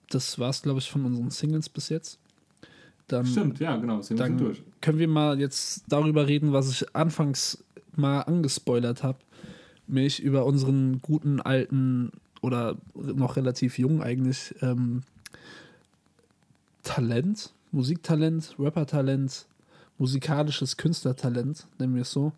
Das 0.09 0.37
war's, 0.39 0.61
glaube 0.61 0.79
ich, 0.79 0.89
von 0.89 1.05
unseren 1.05 1.29
Singles 1.29 1.69
bis 1.69 1.89
jetzt. 1.89 2.19
Dann, 3.07 3.25
Stimmt, 3.25 3.59
ja, 3.59 3.75
genau. 3.75 4.01
Sind 4.01 4.17
wir 4.17 4.25
dann 4.25 4.37
durch. 4.37 4.63
können 4.81 4.99
wir 4.99 5.07
mal 5.07 5.39
jetzt 5.39 5.83
darüber 5.89 6.27
reden, 6.27 6.53
was 6.53 6.69
ich 6.69 6.95
anfangs 6.95 7.63
mal 7.95 8.21
angespoilert 8.21 9.03
habe. 9.03 9.19
Mich 9.87 10.21
über 10.21 10.45
unseren 10.45 11.01
guten 11.01 11.39
alten 11.41 12.11
oder 12.45 12.77
noch 12.93 13.37
relativ 13.37 13.79
jung 13.79 14.03
eigentlich 14.03 14.53
ähm, 14.61 15.01
Talent, 16.83 17.51
Musiktalent, 17.71 18.55
Rappertalent, 18.59 19.47
musikalisches 19.97 20.77
Künstlertalent, 20.77 21.65
nennen 21.79 21.95
wir 21.95 22.03
es 22.03 22.11
so. 22.11 22.33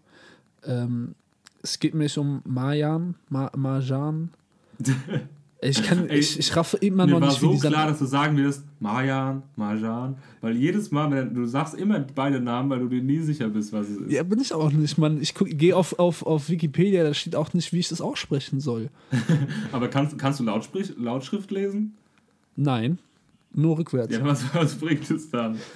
Ähm, 0.64 1.14
es 1.62 1.80
geht 1.80 1.94
mich 1.94 2.18
um 2.18 2.42
Marjan, 2.46 3.16
Ma 3.30 3.52
Marjan. 3.56 4.32
Ich 5.60 5.82
kann, 5.82 6.08
Ey, 6.08 6.20
ich, 6.20 6.38
ich 6.38 6.56
raffe 6.56 6.78
immer 6.78 7.08
Mir 7.08 7.14
noch 7.14 7.22
war 7.22 7.30
nicht, 7.30 7.40
so 7.40 7.50
wie 7.50 7.54
dieser 7.56 7.70
klar, 7.70 7.88
dass 7.88 7.98
du 7.98 8.06
sagen 8.06 8.38
wirst, 8.38 8.64
Marjan, 8.80 9.42
Marjan, 9.56 10.16
weil 10.42 10.56
jedes 10.56 10.92
Mal, 10.92 11.10
wenn 11.10 11.34
du 11.34 11.46
sagst 11.48 11.74
immer 11.74 12.00
beide 12.14 12.40
Namen, 12.40 12.70
weil 12.70 12.80
du 12.80 12.88
dir 12.88 13.02
nie 13.02 13.20
sicher 13.20 13.50
bist, 13.50 13.74
was 13.74 13.90
es 13.90 13.98
ist. 13.98 14.12
Ja, 14.12 14.22
bin 14.22 14.40
ich 14.40 14.54
auch 14.54 14.72
nicht, 14.72 15.00
Mann. 15.00 15.20
Ich 15.20 15.34
gehe 15.34 15.76
auf, 15.76 15.98
auf, 15.98 16.24
auf 16.24 16.50
Wikipedia, 16.50 17.04
da 17.04 17.14
steht 17.16 17.36
auch 17.36 17.54
nicht, 17.56 17.74
wie 17.74 17.80
ich 17.80 17.90
das 17.90 18.02
aussprechen 18.02 18.60
soll. 18.60 18.90
Aber 19.72 19.88
kannst, 19.88 20.18
kannst 20.20 20.40
du 20.40 20.44
Lautsprich, 20.44 20.94
Lautschrift 20.96 21.50
lesen? 21.50 21.96
Nein, 22.56 23.00
nur 23.52 23.80
rückwärts. 23.80 24.14
Ja, 24.16 24.24
was, 24.24 24.44
was 24.54 24.76
bringt 24.76 25.10
es 25.10 25.30
dann? 25.32 25.58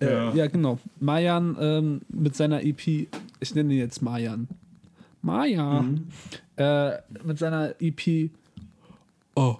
Äh, 0.00 0.12
Ja. 0.12 0.34
ja. 0.34 0.46
genau. 0.48 0.78
Mayan 1.00 1.56
ähm, 1.60 2.00
mit 2.08 2.34
seiner 2.34 2.64
EP, 2.64 3.06
ich 3.42 3.54
nenne 3.54 3.72
ihn 3.74 3.80
jetzt 3.80 4.00
Mayan. 4.02 4.48
Maya. 5.20 5.82
Mhm. 5.82 6.06
Äh, 6.56 6.92
mit 7.24 7.38
seiner 7.38 7.74
EP 7.80 8.30
Oh. 9.34 9.56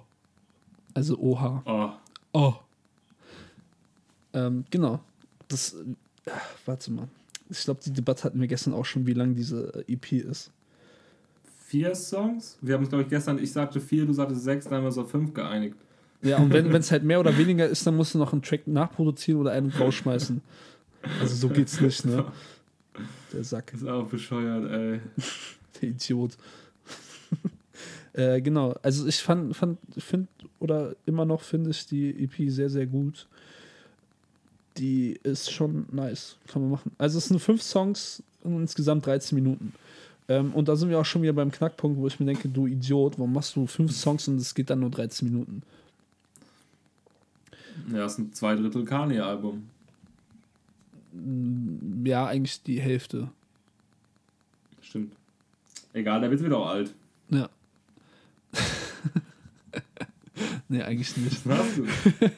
Also 0.93 1.17
OH. 1.19 1.61
Oh, 1.65 1.89
Oh. 2.33 2.53
Ähm, 4.33 4.65
genau. 4.69 4.99
Das, 5.47 5.73
äh, 6.25 6.31
warte 6.65 6.91
mal. 6.91 7.07
Ich 7.49 7.63
glaube, 7.63 7.79
die 7.85 7.93
Debatte 7.93 8.23
hatten 8.23 8.39
wir 8.41 8.47
gestern 8.47 8.73
auch 8.73 8.85
schon, 8.85 9.05
wie 9.05 9.13
lang 9.13 9.35
diese 9.35 9.83
EP 9.87 10.11
ist. 10.13 10.51
vier 11.67 11.93
Songs? 11.95 12.57
Wir 12.61 12.73
haben 12.75 12.81
uns, 12.81 12.89
glaube 12.89 13.03
ich, 13.03 13.09
gestern, 13.09 13.37
ich 13.39 13.51
sagte 13.51 13.79
vier, 13.79 14.05
du 14.05 14.13
sagtest 14.13 14.43
sechs, 14.43 14.65
dann 14.65 14.75
haben 14.75 14.83
wir 14.83 14.87
uns 14.87 14.97
auf 14.97 15.09
fünf 15.11 15.33
geeinigt. 15.33 15.75
Ja, 16.21 16.37
und 16.37 16.51
wenn 16.53 16.71
es 16.75 16.91
halt 16.91 17.03
mehr 17.03 17.19
oder 17.19 17.37
weniger 17.37 17.67
ist, 17.67 17.85
dann 17.85 17.95
musst 17.95 18.13
du 18.15 18.17
noch 18.19 18.31
einen 18.33 18.41
Track 18.41 18.67
nachproduzieren 18.67 19.41
oder 19.41 19.51
einen 19.51 19.69
rausschmeißen. 19.71 20.41
Also 21.19 21.35
so 21.35 21.49
geht's 21.49 21.79
nicht, 21.81 22.05
ne? 22.05 22.25
Der 23.31 23.43
Sack, 23.43 23.73
Ist 23.73 23.87
auch 23.87 24.07
bescheuert, 24.07 24.69
ey. 24.69 25.01
der 25.81 25.89
Idiot. 25.89 26.37
äh, 28.13 28.41
genau, 28.41 28.75
also 28.81 29.07
ich 29.07 29.17
fand, 29.17 29.55
fand 29.55 29.79
finde 29.97 30.27
oder 30.59 30.95
immer 31.05 31.25
noch 31.25 31.41
finde 31.41 31.71
ich 31.71 31.85
die 31.87 32.09
EP 32.23 32.49
sehr, 32.51 32.69
sehr 32.69 32.85
gut. 32.85 33.27
Die 34.77 35.19
ist 35.23 35.51
schon 35.51 35.85
nice, 35.91 36.37
kann 36.47 36.61
man 36.61 36.71
machen. 36.71 36.91
Also 36.97 37.17
es 37.17 37.25
sind 37.25 37.39
fünf 37.39 37.61
Songs 37.61 38.23
und 38.43 38.61
insgesamt 38.61 39.05
13 39.05 39.35
Minuten. 39.35 39.73
Ähm, 40.27 40.53
und 40.53 40.67
da 40.67 40.75
sind 40.75 40.89
wir 40.89 40.99
auch 40.99 41.05
schon 41.05 41.21
wieder 41.21 41.33
beim 41.33 41.51
Knackpunkt, 41.51 41.99
wo 41.99 42.07
ich 42.07 42.19
mir 42.19 42.25
denke, 42.25 42.47
du 42.47 42.67
Idiot, 42.67 43.17
warum 43.17 43.33
machst 43.33 43.55
du 43.55 43.67
fünf 43.67 43.91
Songs 43.91 44.27
und 44.27 44.37
es 44.37 44.55
geht 44.55 44.69
dann 44.69 44.79
nur 44.79 44.89
13 44.89 45.27
Minuten? 45.27 45.63
Ja, 47.91 48.05
ist 48.05 48.19
ein 48.19 48.33
zwei 48.33 48.55
Drittel 48.55 48.85
Kanye-Album. 48.85 49.67
Ja, 52.03 52.25
eigentlich 52.25 52.61
die 52.63 52.79
Hälfte. 52.81 53.29
Stimmt. 54.81 55.13
Egal, 55.93 56.21
der 56.21 56.31
wird 56.31 56.43
wieder 56.43 56.57
auch 56.57 56.69
alt. 56.69 56.93
Ja. 57.29 57.49
nee, 60.67 60.81
eigentlich 60.81 61.15
nicht. 61.17 61.47
Was? 61.47 61.67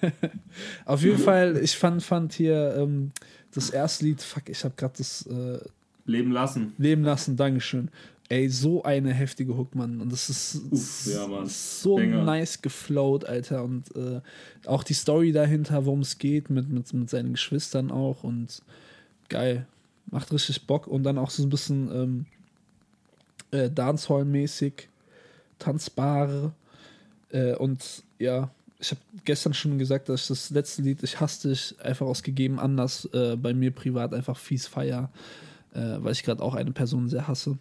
Auf 0.86 1.01
jeden 1.03 1.17
Fall, 1.17 1.57
ich 1.57 1.78
fand, 1.78 2.03
fand 2.03 2.34
hier 2.34 2.76
ähm, 2.78 3.11
das 3.53 3.69
erste 3.69 4.05
Lied, 4.05 4.21
fuck, 4.21 4.49
ich 4.49 4.63
habe 4.63 4.76
gerade 4.76 4.95
das 4.97 5.26
äh, 5.28 5.59
Leben 6.05 6.32
lassen. 6.32 6.73
Leben 6.78 7.03
lassen, 7.03 7.38
Dankeschön. 7.38 7.89
Ey, 8.28 8.49
so 8.49 8.82
eine 8.84 9.13
heftige 9.13 9.55
Hook, 9.55 9.76
Mann. 9.76 10.01
Und 10.01 10.11
das 10.11 10.30
ist 10.30 10.61
Uff, 10.71 11.05
ja, 11.05 11.28
Mann. 11.28 11.45
so 11.47 11.97
Banger. 11.97 12.23
nice 12.23 12.61
geflowt, 12.61 13.26
Alter. 13.26 13.63
Und 13.63 13.95
äh, 13.95 14.21
auch 14.65 14.84
die 14.84 14.95
Story 14.95 15.32
dahinter, 15.32 15.86
worum 15.86 15.99
es 15.99 16.17
geht, 16.17 16.49
mit, 16.49 16.67
mit, 16.69 16.91
mit 16.91 17.09
seinen 17.09 17.34
Geschwistern 17.34 17.91
auch. 17.91 18.23
Und 18.23 18.63
geil. 19.30 19.67
Macht 20.09 20.34
richtig 20.34 20.65
Bock. 20.65 20.88
Und 20.88 21.03
dann 21.03 21.19
auch 21.19 21.30
so 21.30 21.43
ein 21.43 21.49
bisschen 21.49 21.91
ähm, 21.91 22.26
äh, 23.51 23.69
Dancehall-mäßig, 23.69 24.89
tanzbar. 25.59 26.53
Äh, 27.30 27.55
und 27.55 28.03
ja, 28.17 28.49
ich 28.80 28.91
habe 28.91 29.01
gestern 29.23 29.53
schon 29.53 29.78
gesagt, 29.78 30.09
dass 30.09 30.23
ich 30.23 30.28
das 30.28 30.49
letzte 30.49 30.82
Lied, 30.82 31.03
ich 31.03 31.19
hasse 31.19 31.49
dich, 31.49 31.76
einfach 31.80 32.05
aus 32.05 32.23
gegebenen 32.23 32.59
Anlass 32.59 33.07
äh, 33.13 33.36
bei 33.36 33.53
mir 33.53 33.71
privat 33.71 34.13
einfach 34.13 34.38
fies 34.38 34.67
feier, 34.67 35.11
äh, 35.73 35.97
weil 35.99 36.12
ich 36.12 36.24
gerade 36.24 36.41
auch 36.43 36.55
eine 36.55 36.71
Person 36.71 37.09
sehr 37.09 37.28
hasse. 37.28 37.58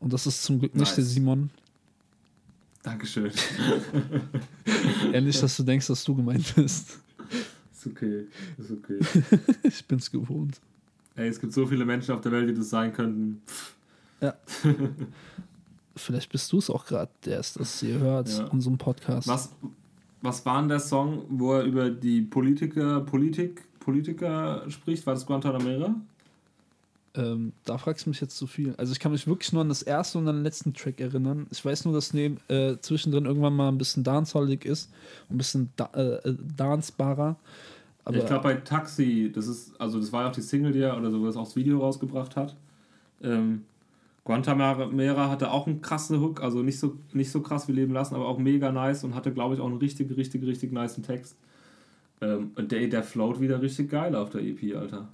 Und 0.00 0.12
das 0.12 0.26
ist 0.26 0.42
zum 0.42 0.58
Glück 0.58 0.74
nicht 0.74 0.86
Nice. 0.86 0.94
der 0.96 1.04
Simon. 1.04 1.50
Dankeschön. 2.82 3.30
Ja, 5.12 5.20
nicht, 5.20 5.42
dass 5.42 5.56
du 5.56 5.62
denkst, 5.64 5.86
dass 5.88 6.04
du 6.04 6.14
gemeint 6.14 6.54
bist. 6.54 6.98
Ist 7.72 7.86
okay. 7.86 8.26
Ist 8.58 8.70
okay. 8.70 8.98
ich 9.64 9.84
bin's 9.86 10.10
gewohnt. 10.10 10.60
Ey, 11.16 11.28
es 11.28 11.40
gibt 11.40 11.52
so 11.52 11.66
viele 11.66 11.84
Menschen 11.84 12.14
auf 12.14 12.20
der 12.20 12.30
Welt, 12.32 12.48
die 12.48 12.54
das 12.54 12.70
sein 12.70 12.92
könnten. 12.92 13.42
Vielleicht 15.96 16.30
bist 16.30 16.52
du 16.52 16.58
es 16.58 16.70
auch 16.70 16.84
gerade, 16.86 17.10
der 17.24 17.40
es 17.40 17.54
das 17.54 17.80
hier 17.80 17.98
hört, 17.98 18.28
Ja. 18.28 18.44
unserem 18.46 18.78
Podcast. 18.78 19.26
Was, 19.28 19.50
was 20.22 20.44
war 20.46 20.60
denn 20.60 20.68
der 20.68 20.80
Song, 20.80 21.24
wo 21.28 21.54
er 21.54 21.64
über 21.64 21.90
die 21.90 22.22
Politiker, 22.22 23.00
Politik, 23.00 23.62
Politiker 23.80 24.64
spricht? 24.70 25.04
War 25.06 25.14
das 25.14 25.26
Guantanamera? 25.26 25.94
Ähm, 27.16 27.52
da 27.64 27.76
fragst 27.76 28.06
du 28.06 28.10
mich 28.10 28.20
jetzt 28.20 28.36
zu 28.36 28.46
viel. 28.46 28.74
Also 28.76 28.92
ich 28.92 29.00
kann 29.00 29.10
mich 29.10 29.26
wirklich 29.26 29.52
nur 29.52 29.62
an 29.62 29.68
das 29.68 29.82
erste 29.82 30.18
und 30.18 30.28
an 30.28 30.36
den 30.36 30.44
letzten 30.44 30.74
Track 30.74 31.00
erinnern. 31.00 31.48
Ich 31.50 31.64
weiß 31.64 31.84
nur, 31.84 31.94
dass 31.94 32.14
neben, 32.14 32.38
äh, 32.48 32.76
zwischendrin 32.80 33.26
irgendwann 33.26 33.56
mal 33.56 33.68
ein 33.68 33.78
bisschen 33.78 34.04
dancehallig 34.04 34.64
ist, 34.64 34.90
ein 35.28 35.36
bisschen 35.36 35.72
da 35.76 35.90
äh, 35.94 36.28
äh, 36.28 36.36
dancebarer. 36.56 37.36
Aber 38.04 38.16
ich 38.16 38.26
glaube 38.26 38.44
bei 38.44 38.54
Taxi, 38.54 39.30
das 39.34 39.48
ist, 39.48 39.80
also 39.80 39.98
das 39.98 40.12
war 40.12 40.22
ja 40.22 40.28
auch 40.28 40.32
die 40.32 40.40
Single, 40.40 40.72
die 40.72 40.80
er 40.80 40.96
oder 40.96 41.10
so, 41.10 41.24
das 41.26 41.36
auch 41.36 41.44
das 41.44 41.56
Video 41.56 41.80
rausgebracht 41.80 42.36
hat. 42.36 42.56
Ähm, 43.22 43.64
Guantanamera 44.24 45.28
hatte 45.28 45.50
auch 45.50 45.66
einen 45.66 45.80
krassen 45.80 46.20
Hook, 46.20 46.42
also 46.42 46.62
nicht 46.62 46.78
so, 46.78 46.96
nicht 47.12 47.32
so 47.32 47.40
krass 47.40 47.66
wie 47.66 47.72
Leben 47.72 47.92
lassen, 47.92 48.14
aber 48.14 48.28
auch 48.28 48.38
mega 48.38 48.70
nice 48.70 49.02
und 49.02 49.14
hatte, 49.14 49.32
glaube 49.32 49.54
ich, 49.54 49.60
auch 49.60 49.66
einen 49.66 49.78
richtig, 49.78 50.16
richtig, 50.16 50.44
richtig 50.44 50.72
niceen 50.72 51.02
Text. 51.02 51.36
Ähm, 52.20 52.52
und 52.54 52.70
der, 52.70 52.86
der 52.86 53.02
float 53.02 53.40
wieder 53.40 53.60
richtig 53.60 53.90
geil 53.90 54.14
auf 54.14 54.30
der 54.30 54.42
EP, 54.42 54.76
Alter. 54.76 55.08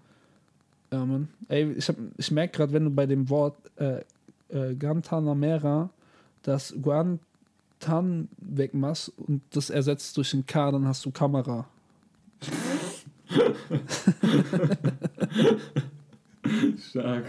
Ja, 0.92 1.04
Mann. 1.04 1.28
Ey, 1.48 1.72
ich, 1.72 1.92
ich 2.16 2.30
merke 2.30 2.56
gerade, 2.56 2.72
wenn 2.72 2.84
du 2.84 2.90
bei 2.90 3.06
dem 3.06 3.28
Wort 3.28 3.56
äh, 3.76 4.02
äh, 4.48 4.74
Guantanamera 4.74 5.90
das 6.42 6.74
Guantan 6.80 8.28
wegmachst 8.38 9.12
und 9.16 9.42
das 9.50 9.70
ersetzt 9.70 10.16
durch 10.16 10.32
ein 10.34 10.46
K, 10.46 10.70
dann 10.70 10.86
hast 10.86 11.04
du 11.04 11.10
Kamera. 11.10 11.66
Stark. 16.78 17.24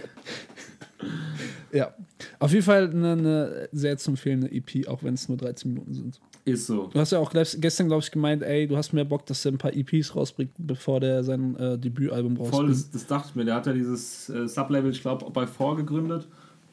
Ja. 1.72 1.94
Auf 2.40 2.52
jeden 2.52 2.64
Fall 2.64 2.90
eine, 2.90 3.12
eine 3.12 3.70
sehr 3.72 3.98
zu 3.98 4.12
empfehlende 4.12 4.52
EP, 4.52 4.88
auch 4.88 5.04
wenn 5.04 5.14
es 5.14 5.30
nur 5.30 5.38
13 5.38 5.74
Minuten 5.74 5.94
sind. 5.94 6.20
Ist 6.46 6.68
so. 6.68 6.88
Du 6.88 7.00
hast 7.00 7.12
ja 7.12 7.20
auch 7.20 7.32
gestern, 7.34 7.88
glaube 7.88 8.02
ich, 8.04 8.10
gemeint, 8.10 8.42
ey, 8.42 8.68
du 8.68 8.78
hast 8.78 8.94
mehr 8.94 9.04
Bock, 9.04 9.26
dass 9.26 9.44
er 9.46 9.52
ein 9.52 9.58
paar 9.58 9.74
EPs 9.74 10.16
rausbringt, 10.16 10.52
bevor 10.58 11.00
der 11.00 11.24
sein 11.24 11.56
äh, 11.58 11.78
Debütalbum 11.78 12.38
rausbringt. 12.38 12.56
Voll, 12.56 12.68
das, 12.70 12.90
das 12.90 13.06
dachte 13.06 13.30
ich 13.30 13.36
mir. 13.36 13.46
Der 13.46 13.56
hat 13.56 13.66
ja 13.68 13.74
dieses 13.74 14.30
äh, 14.30 14.48
Sublabel, 14.48 14.92
ich 14.92 15.02
glaube, 15.02 15.30
bei 15.30 15.46
Vor 15.46 15.76
gegründet. 15.76 16.28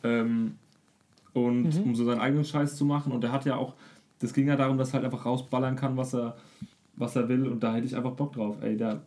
Ähm, 0.04 0.54
und 1.32 1.74
um 1.82 1.96
so 1.96 2.04
seinen 2.04 2.20
eigenen 2.20 2.44
Scheiß 2.44 2.76
zu 2.76 2.84
machen. 2.84 3.12
Und 3.12 3.22
der 3.22 3.32
hat 3.32 3.44
ja 3.44 3.56
auch, 3.56 3.74
das 4.20 4.32
ging 4.32 4.46
ja 4.46 4.56
darum, 4.56 4.78
dass 4.78 4.90
er 4.90 4.94
halt 4.94 5.06
einfach 5.06 5.26
rausballern 5.26 5.74
kann, 5.74 5.96
was 5.96 6.14
er, 6.14 6.36
was 6.94 7.16
er 7.16 7.28
will. 7.28 7.48
Und 7.48 7.62
da 7.62 7.74
hätte 7.74 7.86
ich 7.86 7.96
einfach 7.96 8.12
Bock 8.12 8.32
drauf. 8.32 8.56
Ey, 8.62 8.76
der 8.76 9.00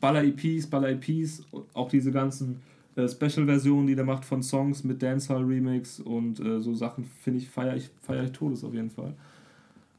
Baller-EPs, 0.00 0.68
Baller-EPs, 0.68 1.44
auch 1.74 1.90
diese 1.90 2.10
ganzen 2.10 2.62
äh, 2.96 3.08
Special-Versionen, 3.08 3.86
die 3.86 3.94
der 3.94 4.04
macht 4.04 4.24
von 4.24 4.42
Songs 4.42 4.84
mit 4.84 5.02
Dancehall-Remix 5.02 6.00
und 6.00 6.40
äh, 6.40 6.60
so 6.60 6.74
Sachen, 6.74 7.04
finde 7.22 7.40
ich, 7.40 7.48
feiere 7.48 7.76
ich, 7.76 7.90
feier 8.02 8.24
ich 8.24 8.32
Todes 8.32 8.64
auf 8.64 8.74
jeden 8.74 8.90
Fall. 8.90 9.14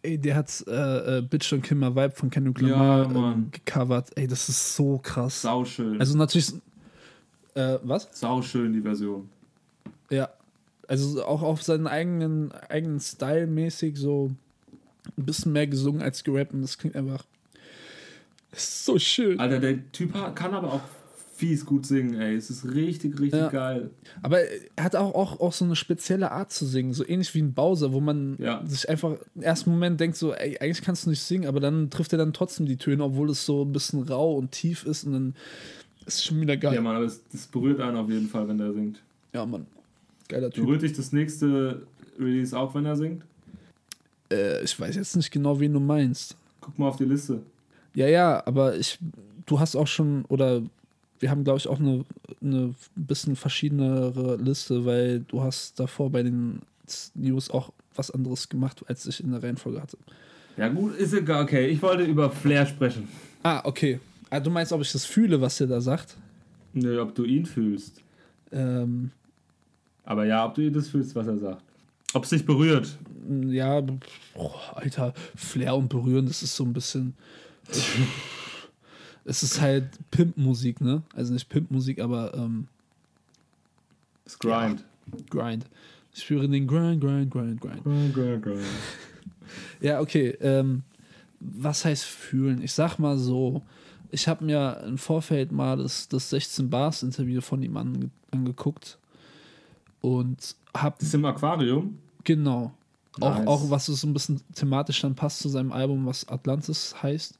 Ey, 0.03 0.17
der 0.17 0.35
hat 0.35 0.63
äh, 0.67 1.19
äh, 1.19 1.21
Bitch 1.21 1.53
und 1.53 1.61
Kimmer 1.61 1.95
Vibe 1.95 2.11
von 2.11 2.29
Kendrick 2.29 2.61
Ja, 2.61 2.67
Lamar 2.67 3.07
Mann. 3.09 3.33
ähm, 3.33 3.51
gecovert. 3.51 4.09
Ey, 4.15 4.27
das 4.27 4.49
ist 4.49 4.75
so 4.75 4.97
krass. 4.97 5.41
Sauschön. 5.41 5.99
Also 5.99 6.17
natürlich, 6.17 6.53
äh, 7.55 7.77
was? 7.83 8.09
Sauschön, 8.11 8.73
die 8.73 8.81
Version. 8.81 9.29
Ja. 10.09 10.29
Also 10.87 11.23
auch 11.23 11.41
auf 11.41 11.63
seinen 11.63 11.87
eigenen, 11.87 12.51
eigenen 12.51 12.99
Style 12.99 13.47
mäßig 13.47 13.97
so 13.97 14.31
ein 15.17 15.25
bisschen 15.25 15.53
mehr 15.53 15.67
gesungen 15.67 16.01
als 16.01 16.23
gerappt 16.23 16.53
und 16.53 16.61
das 16.61 16.77
klingt 16.77 16.97
einfach 16.97 17.25
so 18.55 18.99
schön. 18.99 19.39
Alter, 19.39 19.59
der 19.59 19.91
Typ 19.93 20.13
kann 20.35 20.53
aber 20.53 20.73
auch 20.73 20.81
fies 21.35 21.65
gut 21.65 21.85
singen, 21.85 22.13
ey. 22.19 22.35
Es 22.35 22.49
ist 22.49 22.63
richtig, 22.73 23.19
richtig 23.19 23.39
Ja. 23.41 23.49
geil. 23.49 23.89
Aber 24.21 24.39
er 24.75 24.83
hat 24.83 24.95
auch, 24.95 25.15
auch, 25.15 25.39
auch 25.39 25.51
so 25.51 25.65
eine 25.65 25.75
spezielle 25.75 26.31
Art 26.31 26.51
zu 26.51 26.65
singen, 26.65 26.93
so 26.93 27.05
ähnlich 27.07 27.33
wie 27.33 27.41
ein 27.41 27.53
Bowser, 27.53 27.91
wo 27.91 27.99
man 27.99 28.35
Ja. 28.39 28.63
sich 28.65 28.87
einfach 28.87 29.15
im 29.35 29.41
ersten 29.41 29.71
Moment 29.71 29.99
denkt, 29.99 30.15
so, 30.15 30.33
ey, 30.33 30.57
eigentlich 30.59 30.81
kannst 30.83 31.05
du 31.05 31.09
nicht 31.09 31.21
singen, 31.21 31.47
aber 31.47 31.59
dann 31.59 31.89
trifft 31.89 32.13
er 32.13 32.19
dann 32.19 32.33
trotzdem 32.33 32.65
die 32.67 32.77
Töne, 32.77 33.03
obwohl 33.03 33.29
es 33.31 33.45
so 33.45 33.63
ein 33.65 33.71
bisschen 33.73 34.03
rau 34.03 34.35
und 34.37 34.51
tief 34.51 34.85
ist 34.85 35.05
und 35.05 35.13
dann 35.13 35.35
ist 36.05 36.15
es 36.19 36.23
schon 36.25 36.39
wieder 36.39 36.55
geil. 36.55 36.75
Ja, 36.75 36.81
Mann, 36.81 36.95
aber 36.97 37.05
das, 37.05 37.21
das 37.31 37.47
berührt 37.47 37.79
einen 37.81 37.97
auf 37.97 38.09
jeden 38.09 38.27
Fall, 38.27 38.47
wenn 38.47 38.57
der 38.59 38.71
singt. 38.73 39.01
Ja, 39.33 39.45
Mann. 39.45 39.65
Geiler 40.29 40.51
Typ. 40.51 40.65
Berührt 40.65 40.83
dich 40.83 40.93
das 40.93 41.11
nächste 41.11 41.81
Release 42.19 42.57
auch, 42.57 42.75
wenn 42.75 42.85
er 42.85 42.95
singt? 42.95 43.23
Äh, 44.31 44.63
ich 44.63 44.79
weiß 44.79 44.95
jetzt 44.95 45.15
nicht 45.15 45.31
genau, 45.31 45.59
wen 45.59 45.73
du 45.73 45.79
meinst. 45.79 46.35
Guck 46.61 46.77
mal 46.77 46.87
auf 46.89 46.95
die 46.97 47.05
Liste. 47.05 47.41
Ja, 47.95 48.07
ja, 48.07 48.41
aber 48.45 48.75
ich, 48.77 48.99
du 49.45 49.59
hast 49.59 49.75
auch 49.75 49.87
schon, 49.87 50.25
oder 50.25 50.61
wir 51.23 51.31
haben, 51.31 51.45
glaube 51.45 51.57
ich, 51.57 51.69
auch 51.69 51.79
eine, 51.79 52.03
eine 52.41 52.73
bisschen 52.95 53.37
verschiedenere 53.37 54.35
Liste, 54.35 54.83
weil 54.83 55.21
du 55.21 55.41
hast 55.41 55.79
davor 55.79 56.09
bei 56.09 56.21
den 56.21 56.59
News 57.15 57.49
auch 57.49 57.71
was 57.95 58.11
anderes 58.11 58.49
gemacht, 58.49 58.83
als 58.87 59.05
ich 59.05 59.23
in 59.23 59.31
der 59.31 59.41
Reihenfolge 59.41 59.81
hatte. 59.81 59.97
Ja, 60.57 60.67
gut, 60.67 60.97
ist 60.97 61.13
egal. 61.13 61.43
Okay, 61.45 61.67
ich 61.67 61.81
wollte 61.81 62.03
über 62.03 62.29
Flair 62.29 62.65
sprechen. 62.65 63.07
Ah, 63.41 63.61
okay. 63.63 64.01
Ah, 64.29 64.41
du 64.41 64.49
meinst, 64.49 64.73
ob 64.73 64.81
ich 64.81 64.91
das 64.91 65.05
fühle, 65.05 65.39
was 65.39 65.57
der 65.59 65.67
da 65.67 65.79
sagt? 65.79 66.17
Nö, 66.73 67.01
ob 67.01 67.15
du 67.15 67.23
ihn 67.23 67.45
fühlst. 67.45 68.01
Ähm, 68.51 69.11
Aber 70.03 70.25
ja, 70.25 70.45
ob 70.45 70.55
du 70.55 70.69
das 70.71 70.89
fühlst, 70.89 71.15
was 71.15 71.27
er 71.27 71.37
sagt. 71.37 71.63
Ob 72.13 72.25
es 72.25 72.31
dich 72.31 72.45
berührt. 72.45 72.97
ja, 73.47 73.81
oh, 74.35 74.51
Alter, 74.73 75.13
Flair 75.37 75.73
und 75.77 75.87
Berühren, 75.87 76.25
das 76.25 76.43
ist 76.43 76.53
so 76.53 76.65
ein 76.65 76.73
bisschen. 76.73 77.13
es 79.25 79.43
ist 79.43 79.61
halt 79.61 79.85
Pimp-Musik, 80.11 80.81
ne? 80.81 81.01
Also 81.15 81.33
nicht 81.33 81.49
Pimp-Musik, 81.49 81.99
aber 81.99 82.33
ähm, 82.33 82.67
Das 84.25 84.37
Grind. 84.39 84.83
Grind. 85.29 85.65
Ich 86.13 86.23
spüre 86.23 86.47
den 86.47 86.67
Grind, 86.67 87.01
Grind, 87.01 87.31
Grind, 87.31 87.59
Grind. 87.61 87.83
Grind, 87.83 88.13
grind, 88.13 88.43
grind. 88.43 88.61
Ja, 89.81 89.99
okay. 89.99 90.29
Ähm, 90.41 90.83
was 91.39 91.83
heißt 91.85 92.05
fühlen? 92.05 92.61
Ich 92.63 92.71
sag 92.73 92.97
mal 92.97 93.17
so, 93.17 93.61
ich 94.11 94.27
habe 94.27 94.45
mir 94.45 94.81
im 94.87 94.97
Vorfeld 94.97 95.51
mal 95.51 95.77
das, 95.77 96.07
das 96.07 96.29
16 96.29 96.69
Bars 96.69 97.03
Interview 97.03 97.41
von 97.41 97.61
ihm 97.61 97.75
ange 97.77 98.09
angeguckt 98.31 98.97
und 100.01 100.55
hab 100.73 100.97
Das 100.97 101.09
ist 101.09 101.13
im 101.13 101.25
Aquarium. 101.25 101.97
genau 102.23 102.73
auch, 103.19 103.37
Nice. 103.37 103.47
auch 103.47 103.69
was 103.69 103.85
so 103.85 104.07
ein 104.07 104.13
bisschen 104.13 104.41
thematisch 104.55 105.01
dann 105.01 105.13
passt 105.15 105.39
zu 105.39 105.49
seinem 105.49 105.71
Album, 105.71 106.05
was 106.05 106.27
Atlantis 106.29 106.95
heißt. 107.03 107.37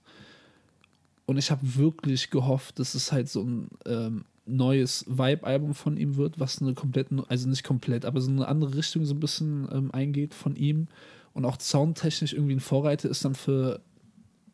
Und 1.25 1.37
ich 1.37 1.51
habe 1.51 1.75
wirklich 1.75 2.29
gehofft, 2.29 2.79
dass 2.79 2.95
es 2.95 3.11
halt 3.11 3.29
so 3.29 3.41
ein 3.43 3.67
ähm, 3.85 4.25
neues 4.45 5.05
Vibe-Album 5.07 5.73
von 5.73 5.95
ihm 5.97 6.17
wird, 6.17 6.39
was 6.39 6.61
eine 6.61 6.73
komplett, 6.73 7.07
also 7.29 7.47
nicht 7.47 7.63
komplett, 7.63 8.05
aber 8.05 8.19
so 8.19 8.29
eine 8.29 8.47
andere 8.47 8.75
Richtung 8.75 9.05
so 9.05 9.13
ein 9.13 9.19
bisschen 9.19 9.67
ähm, 9.71 9.91
eingeht 9.93 10.33
von 10.33 10.55
ihm 10.55 10.87
und 11.33 11.45
auch 11.45 11.59
soundtechnisch 11.59 12.33
irgendwie 12.33 12.55
ein 12.55 12.59
Vorreiter 12.59 13.09
ist 13.09 13.23
dann 13.23 13.35
für 13.35 13.79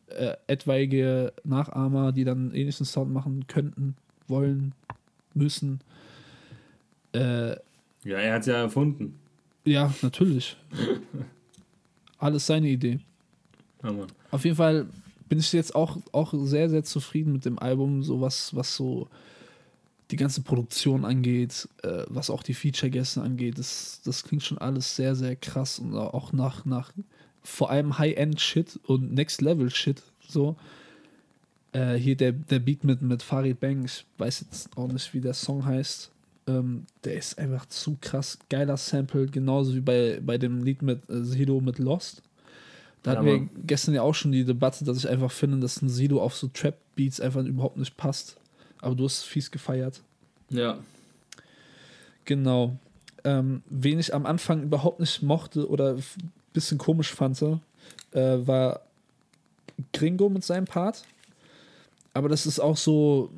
äh, 0.08 0.36
etwaige 0.48 1.34
Nachahmer, 1.44 2.12
die 2.12 2.24
dann 2.24 2.54
ähnlichen 2.54 2.86
Sound 2.86 3.12
machen 3.12 3.48
könnten, 3.48 3.96
wollen, 4.28 4.74
müssen. 5.34 5.80
Äh, 7.14 7.52
Ja, 8.04 8.18
er 8.20 8.34
hat 8.36 8.42
es 8.42 8.48
ja 8.48 8.56
erfunden. 8.58 9.20
ja, 9.66 9.94
natürlich. 10.04 10.56
Alles 12.20 12.46
seine 12.46 12.68
Idee. 12.68 13.00
Ja. 13.84 13.94
Auf 14.32 14.44
jeden 14.44 14.58
Fall 14.58 14.88
bin 15.30 15.40
ich 15.40 15.54
jetzt 15.54 15.76
auch, 15.76 15.98
auch 16.12 16.34
sehr, 16.34 16.70
sehr 16.70 16.84
zufrieden 16.84 17.32
mit 17.32 17.46
dem 17.46 17.60
Album, 17.60 18.04
so 18.04 18.20
was, 18.20 18.56
was 18.56 18.76
so 18.76 19.08
die 20.12 20.16
ganze 20.16 20.42
Produktion 20.42 21.06
angeht, 21.06 21.70
äh, 21.84 22.04
was 22.08 22.30
auch 22.30 22.42
die 22.42 22.56
Feature-Gäste 22.56 23.22
angeht. 23.22 23.60
Das, 23.60 24.02
das 24.04 24.24
klingt 24.24 24.44
schon 24.44 24.58
alles 24.58 24.96
sehr, 24.96 25.16
sehr 25.16 25.36
krass 25.36 25.80
und 25.80 25.96
auch 25.96 26.34
nach, 26.34 26.66
nach 26.66 26.92
vor 27.44 27.70
allem 27.70 27.98
High-End-Shit 27.98 28.80
und 28.88 29.14
Next-Level-Shit. 29.14 30.02
So. 30.28 30.56
Äh, 31.72 31.96
hier 31.96 32.16
der, 32.16 32.32
der 32.32 32.60
Beat 32.60 32.84
mit, 32.84 33.02
mit 33.02 33.22
Farid 33.22 33.60
Bang, 33.60 33.86
ich 33.86 34.06
weiß 34.18 34.42
jetzt 34.42 34.76
auch 34.76 34.88
nicht, 34.92 35.14
wie 35.14 35.22
der 35.22 35.36
Song 35.36 35.64
heißt. 35.64 36.10
Ähm, 36.48 36.86
der 37.04 37.14
ist 37.14 37.38
einfach 37.38 37.68
zu 37.68 37.98
krass. 38.02 38.40
Geiler 38.50 38.78
Sample, 38.78 39.28
genauso 39.28 39.76
wie 39.76 39.82
bei, 39.82 40.20
bei 40.24 40.40
dem 40.40 40.64
Lied 40.64 40.82
mit 40.82 41.08
äh, 41.10 41.24
Sido 41.24 41.62
mit 41.62 41.78
Lost. 41.78 42.24
Da 43.04 43.12
Ja, 43.12 43.18
hatten 43.18 43.28
wir 43.28 43.50
gestern 43.66 43.96
ja 43.96 44.02
auch 44.02 44.14
schon 44.14 44.32
die 44.32 44.44
Debatte, 44.44 44.84
dass 44.84 44.98
ich 44.98 45.08
einfach 45.08 45.32
finde, 45.32 45.60
dass 45.60 45.82
ein 45.82 45.90
Sido 45.90 46.22
auf 46.22 46.36
so 46.36 46.48
Trap-Beats 46.48 47.22
einfach 47.22 47.44
überhaupt 47.44 47.78
nicht 47.78 47.96
passt. 47.98 48.38
Aber 48.82 48.96
du 48.96 49.06
hast 49.06 49.24
fies 49.24 49.52
gefeiert. 49.52 50.02
Ja. 50.50 50.80
Genau. 52.26 52.78
Ähm, 53.24 53.64
wen 53.70 54.00
ich 54.00 54.14
am 54.14 54.26
Anfang 54.26 54.64
überhaupt 54.64 55.00
nicht 55.00 55.22
mochte 55.22 55.70
oder 55.70 55.96
ein 55.96 56.04
bisschen 56.54 56.78
komisch 56.78 57.12
fand, 57.14 57.42
äh, 57.42 57.58
war 58.48 58.82
Gringo 59.94 60.30
mit 60.30 60.44
seinem 60.44 60.66
Part. 60.66 61.04
Aber 62.14 62.30
das 62.30 62.46
ist 62.46 62.60
auch 62.60 62.78
so 62.78 63.30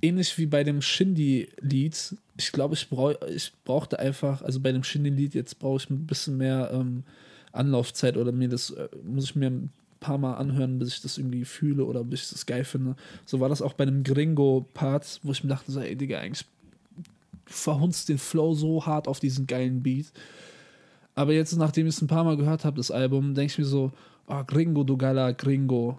ähnlich 0.00 0.36
wie 0.38 0.46
bei 0.46 0.64
dem 0.64 0.82
Shindy-Lied. 0.82 2.16
Ich 2.36 2.52
glaube, 2.52 2.74
ich, 2.74 2.88
brauch, 2.88 3.14
ich 3.28 3.52
brauchte 3.64 3.98
einfach, 3.98 4.42
also 4.42 4.60
bei 4.60 4.72
dem 4.72 4.82
Shindy-Lied, 4.82 5.34
jetzt 5.34 5.58
brauche 5.58 5.76
ich 5.82 5.90
ein 5.90 6.06
bisschen 6.06 6.36
mehr 6.36 6.70
ähm, 6.72 7.04
Anlaufzeit 7.52 8.16
oder 8.16 8.32
mir 8.32 8.48
das, 8.48 8.70
äh, 8.70 8.88
muss 9.04 9.24
ich 9.24 9.36
mir 9.36 9.50
ein 9.50 9.70
paar 10.00 10.18
Mal 10.18 10.34
anhören, 10.34 10.78
bis 10.78 10.94
ich 10.94 11.02
das 11.02 11.18
irgendwie 11.18 11.44
fühle 11.44 11.84
oder 11.84 12.04
bis 12.04 12.24
ich 12.24 12.30
das 12.30 12.46
geil 12.46 12.64
finde. 12.64 12.96
So 13.24 13.40
war 13.40 13.48
das 13.48 13.62
auch 13.62 13.74
bei 13.74 13.84
einem 13.84 14.02
Gringo-Part, 14.02 15.20
wo 15.22 15.32
ich 15.32 15.44
mir 15.44 15.50
dachte, 15.50 15.70
so, 15.72 15.80
ey, 15.80 15.96
Digga, 15.96 16.18
eigentlich 16.18 16.46
verhunzt 17.46 18.08
den 18.08 18.18
Flow 18.18 18.54
so 18.54 18.84
hart 18.84 19.08
auf 19.08 19.20
diesen 19.20 19.46
geilen 19.46 19.82
Beat. 19.82 20.12
Aber 21.14 21.32
jetzt, 21.32 21.56
nachdem 21.56 21.86
ich 21.86 21.94
es 21.94 22.02
ein 22.02 22.08
paar 22.08 22.24
Mal 22.24 22.36
gehört 22.36 22.64
habe, 22.64 22.76
das 22.76 22.90
Album, 22.90 23.34
denke 23.34 23.52
ich 23.52 23.58
mir 23.58 23.64
so, 23.64 23.92
ah, 24.26 24.42
Gringo, 24.42 24.82
du 24.84 24.96
geiler 24.96 25.32
Gringo. 25.32 25.98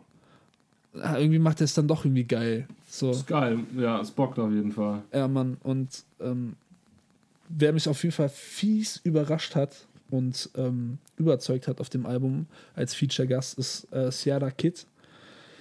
Ah, 1.00 1.18
irgendwie 1.18 1.40
macht 1.40 1.62
er 1.62 1.66
es 1.66 1.74
dann 1.74 1.88
doch 1.88 2.06
irgendwie 2.06 2.24
geil. 2.24 2.68
So. 2.88 3.12
Ist 3.12 3.28
geil. 3.28 3.60
Ja, 3.78 4.00
es 4.00 4.12
bockt 4.12 4.38
auf 4.40 4.52
jeden 4.52 4.72
Fall. 4.72 5.02
Ja, 5.12 5.28
Mann. 5.28 5.58
Und 5.64 6.04
ähm, 6.20 6.56
wer 7.50 7.74
mich 7.74 7.88
auf 7.88 8.02
jeden 8.04 8.14
Fall 8.14 8.30
fies 8.30 9.00
überrascht 9.04 9.56
hat 9.56 9.88
und 10.10 10.50
ähm, 10.56 10.98
überzeugt 11.18 11.68
hat 11.68 11.82
auf 11.82 11.90
dem 11.90 12.06
Album 12.06 12.48
als 12.76 12.94
Feature-Gast 12.94 13.58
ist 13.58 13.92
äh, 13.92 14.12
Ciara 14.12 14.52
Kid. 14.52 14.86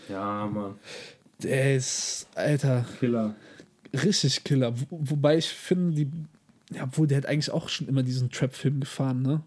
Ja, 0.09 0.47
Mann. 0.47 0.75
Der 1.43 1.77
ist, 1.77 2.29
Alter, 2.35 2.85
Killer. 3.01 3.35
richtig 3.93 4.45
Killer. 4.45 4.73
Wo, 4.79 5.01
wobei 5.01 5.39
ich 5.39 5.49
finde, 5.49 5.95
die, 5.95 6.11
ja, 6.75 6.85
obwohl 6.85 7.07
der 7.07 7.19
hat 7.19 7.27
eigentlich 7.27 7.51
auch 7.51 7.69
schon 7.69 7.89
immer 7.89 8.03
diesen 8.03 8.31
Trap-Film 8.31 8.81
gefahren, 8.81 9.23
ne? 9.23 9.41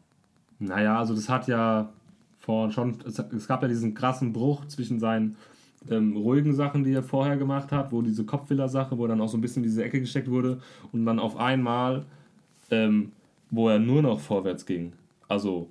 Naja, 0.59 0.99
also 0.99 1.13
das 1.15 1.29
hat 1.29 1.47
ja 1.47 1.89
vor 2.39 2.71
schon, 2.71 2.97
es, 3.05 3.19
es 3.19 3.47
gab 3.47 3.61
ja 3.61 3.67
diesen 3.67 3.93
krassen 3.93 4.31
Bruch 4.31 4.65
zwischen 4.67 4.99
seinen 4.99 5.35
ähm, 5.89 6.15
ruhigen 6.15 6.53
Sachen, 6.53 6.83
die 6.83 6.93
er 6.93 7.03
vorher 7.03 7.37
gemacht 7.37 7.71
hat, 7.71 7.91
wo 7.91 8.01
diese 8.01 8.23
Kopfwiller-Sache, 8.23 8.97
wo 8.97 9.07
dann 9.07 9.21
auch 9.21 9.29
so 9.29 9.37
ein 9.37 9.41
bisschen 9.41 9.63
in 9.63 9.69
diese 9.69 9.83
Ecke 9.83 9.99
gesteckt 9.99 10.29
wurde 10.29 10.61
und 10.91 11.05
dann 11.05 11.19
auf 11.19 11.37
einmal, 11.37 12.05
ähm, 12.71 13.11
wo 13.55 13.69
er 13.69 13.79
nur 13.79 14.01
noch 14.01 14.19
vorwärts 14.19 14.65
ging. 14.65 14.93
Also 15.27 15.69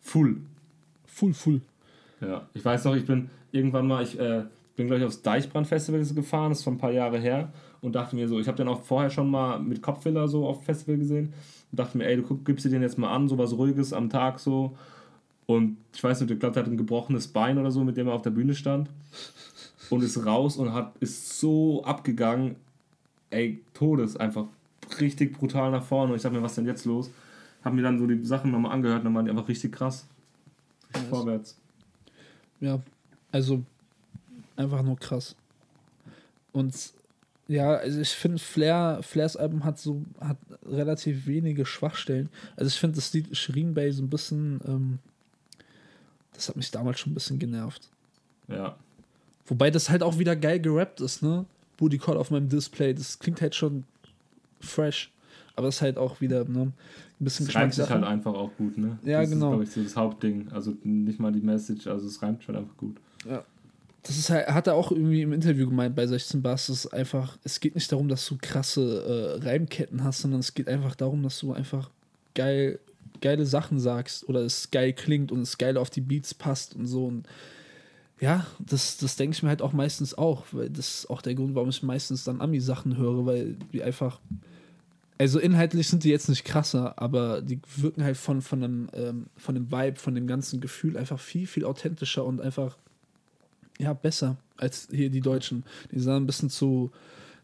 full. 0.00 0.36
Full, 1.06 1.34
full. 1.34 1.60
Ja, 2.20 2.46
ich 2.54 2.64
weiß 2.64 2.84
noch, 2.84 2.94
ich 2.94 3.06
bin 3.06 3.30
irgendwann 3.50 3.86
mal, 3.86 4.02
ich, 4.02 4.18
äh, 4.18 4.44
bin, 4.76 4.86
glaube 4.86 5.00
ich, 5.00 5.06
aufs 5.06 5.22
Deichbrand-Festival 5.22 6.04
gefahren, 6.14 6.50
das 6.50 6.58
ist 6.58 6.64
schon 6.64 6.74
ein 6.74 6.78
paar 6.78 6.92
Jahre 6.92 7.18
her. 7.18 7.52
Und 7.80 7.94
dachte 7.94 8.14
mir 8.14 8.28
so, 8.28 8.38
ich 8.38 8.46
habe 8.46 8.56
den 8.56 8.68
auch 8.68 8.82
vorher 8.82 9.10
schon 9.10 9.30
mal 9.30 9.58
mit 9.58 9.82
Kopfhörer 9.82 10.28
so 10.28 10.46
auf 10.46 10.64
Festival 10.64 10.98
gesehen. 10.98 11.32
Und 11.70 11.78
dachte 11.78 11.98
mir, 11.98 12.06
ey, 12.06 12.16
du 12.16 12.22
guck, 12.22 12.44
gibst 12.44 12.64
dir 12.64 12.70
den 12.70 12.82
jetzt 12.82 12.98
mal 12.98 13.12
an, 13.12 13.28
so 13.28 13.38
was 13.38 13.52
Ruhiges 13.52 13.92
am 13.92 14.08
Tag 14.08 14.38
so. 14.38 14.76
Und 15.46 15.78
ich 15.94 16.02
weiß 16.02 16.20
nicht, 16.20 16.30
ich 16.30 16.38
glaube, 16.38 16.54
der 16.54 16.62
hat 16.62 16.70
ein 16.70 16.76
gebrochenes 16.76 17.28
Bein 17.28 17.58
oder 17.58 17.70
so, 17.70 17.82
mit 17.82 17.96
dem 17.96 18.06
er 18.06 18.14
auf 18.14 18.22
der 18.22 18.30
Bühne 18.30 18.54
stand. 18.54 18.88
Und 19.90 20.02
ist 20.02 20.24
raus 20.24 20.56
und 20.56 20.72
hat, 20.72 20.94
ist 21.00 21.40
so 21.40 21.82
abgegangen. 21.84 22.56
Ey, 23.30 23.60
Todes, 23.74 24.16
einfach 24.16 24.46
richtig 25.00 25.36
brutal 25.36 25.70
nach 25.70 25.84
vorne. 25.84 26.12
Und 26.12 26.16
ich 26.16 26.22
dachte 26.22 26.36
mir, 26.36 26.42
was 26.42 26.52
ist 26.52 26.58
denn 26.58 26.66
jetzt 26.66 26.84
los? 26.84 27.10
Hab 27.64 27.72
mir 27.72 27.82
dann 27.82 27.98
so 27.98 28.06
die 28.06 28.24
Sachen 28.24 28.50
nochmal 28.50 28.72
angehört 28.72 29.00
und 29.00 29.06
dann 29.06 29.14
waren 29.14 29.24
die 29.24 29.30
einfach 29.30 29.48
richtig 29.48 29.72
krass. 29.72 30.06
Nice. 30.92 31.04
Vorwärts. 31.08 31.56
Ja, 32.60 32.80
also 33.30 33.62
einfach 34.56 34.82
nur 34.82 34.96
krass. 34.96 35.34
Und 36.52 36.74
ja, 37.48 37.74
also 37.74 38.00
ich 38.00 38.10
finde 38.10 38.38
Flair, 38.38 39.00
Flairs 39.02 39.36
Album 39.36 39.64
hat 39.64 39.78
so 39.78 40.02
hat 40.20 40.38
relativ 40.64 41.26
wenige 41.26 41.66
Schwachstellen. 41.66 42.28
Also 42.56 42.68
ich 42.68 42.78
finde 42.78 42.96
das 42.96 43.12
Lied 43.12 43.36
Shirin 43.36 43.74
Bay 43.74 43.90
so 43.92 44.02
ein 44.02 44.10
bisschen, 44.10 44.60
ähm, 44.66 44.98
das 46.34 46.48
hat 46.48 46.56
mich 46.56 46.70
damals 46.70 47.00
schon 47.00 47.12
ein 47.12 47.14
bisschen 47.14 47.38
genervt. 47.38 47.88
Ja. 48.48 48.76
Wobei 49.46 49.70
das 49.70 49.90
halt 49.90 50.02
auch 50.02 50.18
wieder 50.18 50.36
geil 50.36 50.60
gerappt 50.60 51.00
ist, 51.00 51.22
ne? 51.22 51.44
Booty 51.76 51.98
Call 51.98 52.16
auf 52.16 52.30
meinem 52.30 52.48
Display, 52.48 52.94
das 52.94 53.18
klingt 53.18 53.40
halt 53.40 53.54
schon 53.54 53.84
fresh. 54.64 55.10
Aber 55.54 55.68
es 55.68 55.76
ist 55.76 55.82
halt 55.82 55.98
auch 55.98 56.20
wieder 56.20 56.44
ne, 56.44 56.60
ein 56.62 57.24
bisschen 57.24 57.46
Es 57.46 57.54
reimt 57.54 57.74
sich 57.74 57.88
halt 57.88 58.04
einfach 58.04 58.34
auch 58.34 58.50
gut, 58.56 58.78
ne? 58.78 58.98
Ja, 59.04 59.20
das 59.20 59.30
genau. 59.30 59.46
ist, 59.46 59.50
glaube 59.50 59.64
ich, 59.64 59.70
so 59.70 59.82
das 59.82 59.96
Hauptding. 59.96 60.48
Also 60.50 60.74
nicht 60.82 61.20
mal 61.20 61.32
die 61.32 61.40
Message, 61.40 61.86
also 61.86 62.06
es 62.06 62.22
reimt 62.22 62.42
schon 62.42 62.56
einfach 62.56 62.76
gut. 62.76 62.96
Das 64.02 64.18
ist 64.18 64.30
halt, 64.30 64.48
hat 64.48 64.66
er 64.66 64.74
auch 64.74 64.90
irgendwie 64.90 65.22
im 65.22 65.32
Interview 65.32 65.68
gemeint 65.68 65.94
bei 65.94 66.06
16 66.06 66.42
Bars, 66.42 66.68
es 66.68 66.88
einfach, 66.88 67.38
es 67.44 67.60
geht 67.60 67.76
nicht 67.76 67.92
darum, 67.92 68.08
dass 68.08 68.26
du 68.26 68.36
krasse 68.40 69.38
äh, 69.40 69.44
Reimketten 69.44 70.02
hast, 70.02 70.22
sondern 70.22 70.40
es 70.40 70.54
geht 70.54 70.68
einfach 70.68 70.96
darum, 70.96 71.22
dass 71.22 71.38
du 71.38 71.52
einfach 71.52 71.88
geil, 72.34 72.80
geile 73.20 73.46
Sachen 73.46 73.78
sagst 73.78 74.28
oder 74.28 74.40
es 74.40 74.72
geil 74.72 74.92
klingt 74.92 75.30
und 75.30 75.42
es 75.42 75.56
geil 75.56 75.76
auf 75.76 75.88
die 75.88 76.00
Beats 76.00 76.34
passt 76.34 76.74
und 76.74 76.86
so. 76.86 77.06
Und 77.06 77.28
ja, 78.18 78.46
das, 78.58 78.96
das 78.96 79.14
denke 79.14 79.36
ich 79.36 79.42
mir 79.44 79.50
halt 79.50 79.62
auch 79.62 79.72
meistens 79.72 80.18
auch, 80.18 80.46
weil 80.50 80.70
das 80.70 80.88
ist 80.88 81.10
auch 81.10 81.22
der 81.22 81.36
Grund, 81.36 81.54
warum 81.54 81.68
ich 81.68 81.82
meistens 81.84 82.24
dann 82.24 82.40
Ami-Sachen 82.40 82.96
höre, 82.96 83.24
weil 83.26 83.56
die 83.72 83.82
einfach. 83.82 84.18
Also 85.18 85.38
inhaltlich 85.38 85.88
sind 85.88 86.04
die 86.04 86.08
jetzt 86.08 86.28
nicht 86.28 86.44
krasser, 86.44 87.00
aber 87.00 87.42
die 87.42 87.60
wirken 87.76 88.02
halt 88.02 88.16
von, 88.16 88.42
von, 88.42 88.60
dem, 88.60 88.88
ähm, 88.92 89.26
von 89.36 89.54
dem 89.54 89.70
Vibe, 89.70 89.98
von 89.98 90.14
dem 90.14 90.26
ganzen 90.26 90.60
Gefühl 90.60 90.96
einfach 90.96 91.20
viel, 91.20 91.46
viel 91.46 91.64
authentischer 91.64 92.24
und 92.24 92.40
einfach 92.40 92.76
ja, 93.78 93.92
besser 93.92 94.36
als 94.56 94.88
hier 94.90 95.10
die 95.10 95.20
Deutschen. 95.20 95.64
Die 95.90 96.00
sind 96.00 96.12
ein 96.12 96.26
bisschen 96.26 96.50
zu, 96.50 96.90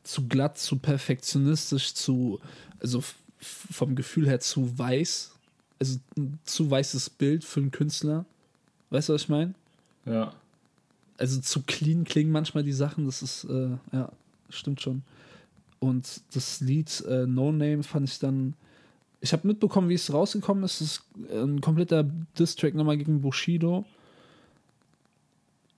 zu 0.03 0.27
glatt, 0.27 0.59
zu 0.59 0.77
perfektionistisch, 0.77 1.95
zu, 1.95 2.41
also 2.81 3.03
vom 3.39 3.95
Gefühl 3.95 4.29
her 4.29 4.41
zu 4.41 4.79
weiß. 4.79 5.33
Also 5.79 5.99
ein 6.17 6.39
zu 6.45 6.71
weißes 6.71 7.11
Bild 7.11 7.45
für 7.45 7.61
einen 7.61 7.71
Künstler. 7.71 8.25
Weißt 8.91 9.09
du, 9.09 9.13
was 9.13 9.23
ich 9.23 9.29
meine? 9.29 9.55
Ja. 10.05 10.33
Also 11.19 11.41
zu 11.41 11.63
clean 11.63 12.05
klingen 12.05 12.33
manchmal 12.33 12.63
die 12.63 12.73
Sachen, 12.73 13.07
das 13.07 13.23
ist, 13.23 13.45
äh, 13.45 13.71
ja, 13.93 14.11
stimmt 14.51 14.81
schon. 14.81 15.03
Und 15.81 16.23
das 16.35 16.61
Lied 16.61 17.05
äh, 17.09 17.27
No 17.27 17.53
Name 17.53 17.83
fand 17.83 18.09
ich 18.09 18.19
dann. 18.19 18.55
Ich 19.21 19.33
habe 19.33 19.47
mitbekommen, 19.47 19.89
wie 19.89 19.95
es 19.95 20.13
rausgekommen 20.13 20.65
ist. 20.65 20.81
Es 20.81 20.93
ist 20.93 21.03
ein 21.33 21.61
kompletter 21.61 22.05
Diss-Track 22.39 22.75
nochmal 22.75 22.99
gegen 22.99 23.21
Bushido. 23.21 23.85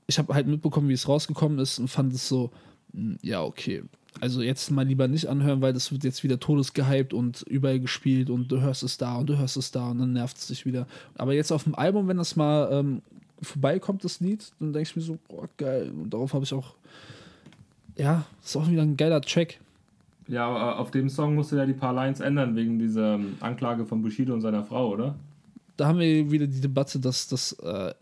Ich 0.06 0.18
habe 0.18 0.35
halt 0.35 0.47
mitbekommen, 0.47 0.89
wie 0.89 0.94
es 0.94 1.09
rausgekommen 1.09 1.59
ist 1.59 1.78
und 1.78 1.89
fand 1.89 2.12
es 2.12 2.28
so, 2.28 2.51
mh, 2.93 3.16
ja, 3.22 3.43
okay. 3.43 3.82
Also 4.20 4.43
jetzt 4.43 4.70
mal 4.70 4.86
lieber 4.86 5.06
nicht 5.06 5.27
anhören, 5.27 5.62
weil 5.62 5.72
das 5.72 5.93
wird 5.93 6.02
jetzt 6.02 6.24
wieder 6.24 6.40
todesgehypt 6.40 7.14
und 7.14 7.43
überall 7.43 7.78
gespielt 7.78 8.28
und 8.28 8.48
du 8.51 8.60
hörst 8.60 8.82
es 8.82 8.98
da 8.98 9.16
und 9.16 9.28
du 9.28 9.39
hörst 9.39 9.56
es 9.56 9.70
da 9.70 9.90
und 9.90 10.01
dann 10.01 10.12
nervt 10.12 10.36
es 10.36 10.48
dich 10.48 10.66
wieder. 10.66 10.86
Aber 11.14 11.32
jetzt 11.32 11.52
auf 11.52 11.62
dem 11.62 11.77
Album, 11.77 12.09
wenn 12.09 12.16
das 12.16 12.35
mal 12.35 12.68
ähm, 12.72 13.02
vorbeikommt, 13.40 14.05
das 14.05 14.20
Lied, 14.20 14.51
dann 14.59 14.72
denke 14.72 14.89
ich 14.89 14.97
mir 14.97 15.02
so, 15.02 15.18
boah, 15.28 15.48
geil. 15.56 15.93
Und 15.93 16.10
darauf 16.10 16.35
habe 16.35 16.44
ich 16.44 16.52
auch, 16.52 16.74
ja, 17.97 18.27
ist 18.44 18.56
auch 18.56 18.68
wieder 18.68 18.82
ein 18.82 18.97
geiler 18.97 19.20
Track. 19.20 19.60
Ja, 20.31 20.47
aber 20.47 20.78
auf 20.78 20.93
dem 20.93 21.09
Song 21.09 21.35
musste 21.35 21.59
er 21.59 21.66
die 21.66 21.73
paar 21.73 21.93
Lines 21.93 22.20
ändern 22.20 22.55
wegen 22.55 22.78
dieser 22.78 23.15
ähm, 23.15 23.36
Anklage 23.40 23.85
von 23.85 24.01
Bushido 24.01 24.32
und 24.32 24.40
seiner 24.40 24.62
Frau, 24.62 24.90
oder? 24.90 25.16
Da 25.77 25.89
haben 25.89 25.98
wir 25.98 26.31
wieder 26.31 26.47
die 26.47 26.61
Debatte, 26.61 27.01
dass 27.01 27.27
das 27.27 27.52
äh, 27.55 27.93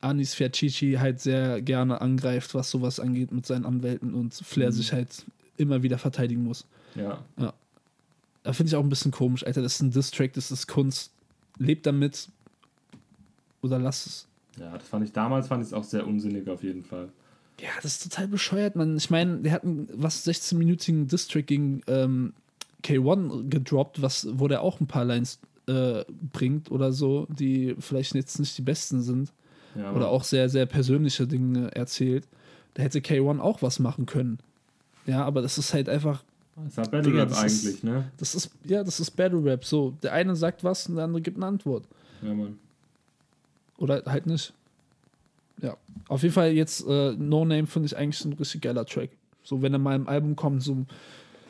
Anis 0.00 0.34
Fiacici 0.34 0.94
halt 0.98 1.20
sehr 1.20 1.62
gerne 1.62 2.00
angreift, 2.00 2.52
was 2.54 2.68
sowas 2.70 2.98
angeht 2.98 3.30
mit 3.30 3.46
seinen 3.46 3.64
Anwälten 3.64 4.12
und 4.12 4.34
Flair 4.34 4.72
sich 4.72 4.92
halt 4.92 5.24
immer 5.56 5.84
wieder 5.84 5.98
verteidigen 5.98 6.42
muss. 6.42 6.66
Ja. 6.96 7.22
Da 8.42 8.52
finde 8.52 8.70
ich 8.70 8.76
auch 8.76 8.82
ein 8.82 8.88
bisschen 8.88 9.12
komisch, 9.12 9.46
Alter. 9.46 9.62
Das 9.62 9.74
ist 9.74 9.82
ein 9.82 9.92
Diss-Track, 9.92 10.32
das 10.32 10.50
ist 10.50 10.66
Kunst. 10.66 11.12
Lebt 11.58 11.86
damit 11.86 12.28
oder 13.62 13.78
lass 13.78 14.06
es. 14.06 14.26
Ja, 14.58 14.76
das 14.76 14.88
fand 14.88 15.04
ich 15.04 15.12
damals, 15.12 15.46
fand 15.46 15.62
ich 15.62 15.68
es 15.68 15.72
auch 15.72 15.84
sehr 15.84 16.06
unsinnig 16.06 16.48
auf 16.48 16.64
jeden 16.64 16.82
Fall. 16.82 17.08
Ja, 17.60 17.68
das 17.82 17.92
ist 17.96 18.02
total 18.10 18.28
bescheuert, 18.28 18.76
man. 18.76 18.96
Ich 18.96 19.10
meine, 19.10 19.38
der 19.38 19.52
hat 19.52 19.64
einen 19.64 19.88
was 19.92 20.26
16-minütigen 20.26 21.08
Distrack 21.08 21.46
gegen 21.48 21.82
ähm, 21.88 22.32
K1 22.84 23.48
gedroppt, 23.48 24.00
was, 24.00 24.28
wo 24.32 24.46
der 24.48 24.62
auch 24.62 24.80
ein 24.80 24.86
paar 24.86 25.04
Lines 25.04 25.40
äh, 25.66 26.04
bringt 26.32 26.70
oder 26.70 26.92
so, 26.92 27.26
die 27.30 27.74
vielleicht 27.80 28.14
jetzt 28.14 28.38
nicht 28.38 28.56
die 28.56 28.62
besten 28.62 29.02
sind. 29.02 29.32
Ja, 29.74 29.92
Oder 29.92 30.08
auch 30.08 30.24
sehr, 30.24 30.48
sehr 30.48 30.66
persönliche 30.66 31.26
Dinge 31.26 31.74
erzählt. 31.74 32.26
Da 32.74 32.82
hätte 32.84 33.00
K1 33.00 33.40
auch 33.40 33.60
was 33.60 33.78
machen 33.80 34.06
können. 34.06 34.38
Ja, 35.06 35.24
aber 35.24 35.42
das 35.42 35.58
ist 35.58 35.74
halt 35.74 35.88
einfach, 35.88 36.22
Das 36.56 36.66
ist 36.68 36.76
ja 36.76 36.82
Battle 36.84 37.14
Rap 37.14 37.28
das 37.28 37.44
ist- 37.44 37.66
eigentlich, 37.66 37.82
ne? 37.82 38.10
das 38.18 38.34
ist, 38.34 38.50
ja, 38.64 38.84
das 38.84 39.00
ist 39.00 39.10
Battle 39.12 39.44
Rap. 39.44 39.64
So, 39.64 39.94
der 40.02 40.12
eine 40.12 40.36
sagt 40.36 40.62
was 40.64 40.88
und 40.88 40.94
der 40.96 41.04
andere 41.04 41.20
gibt 41.22 41.36
eine 41.36 41.46
Antwort. 41.46 41.84
Ja, 42.22 42.32
Mann. 42.34 42.58
Oder 43.78 44.02
halt 44.06 44.26
nicht. 44.26 44.52
Ja. 45.62 45.76
Auf 46.08 46.22
jeden 46.22 46.34
Fall 46.34 46.52
jetzt 46.52 46.86
äh, 46.86 47.12
No 47.12 47.44
Name 47.44 47.66
finde 47.66 47.86
ich 47.86 47.96
eigentlich 47.96 48.24
ein 48.24 48.32
richtig 48.34 48.62
geiler 48.62 48.84
Track. 48.86 49.10
So, 49.42 49.60
wenn 49.62 49.72
er 49.72 49.78
mal 49.78 49.96
im 49.96 50.08
Album 50.08 50.36
kommt, 50.36 50.62
so 50.62 50.86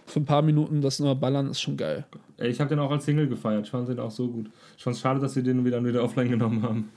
für 0.06 0.20
ein 0.20 0.24
paar 0.24 0.42
Minuten 0.42 0.80
das 0.80 0.98
nur 1.00 1.14
ballern, 1.14 1.50
ist 1.50 1.60
schon 1.60 1.76
geil. 1.76 2.06
Ey, 2.38 2.48
ich 2.50 2.60
habe 2.60 2.70
den 2.70 2.78
auch 2.78 2.90
als 2.90 3.04
Single 3.04 3.28
gefeiert. 3.28 3.64
Ich 3.66 3.70
fand 3.70 3.88
den 3.88 3.98
auch 3.98 4.10
so 4.10 4.28
gut. 4.28 4.50
Ich 4.76 4.82
fand 4.82 4.96
es 4.96 5.02
schade, 5.02 5.20
dass 5.20 5.34
sie 5.34 5.42
den 5.42 5.64
wieder, 5.64 5.84
wieder 5.84 6.02
offline 6.02 6.28
genommen 6.30 6.62
haben. 6.62 6.88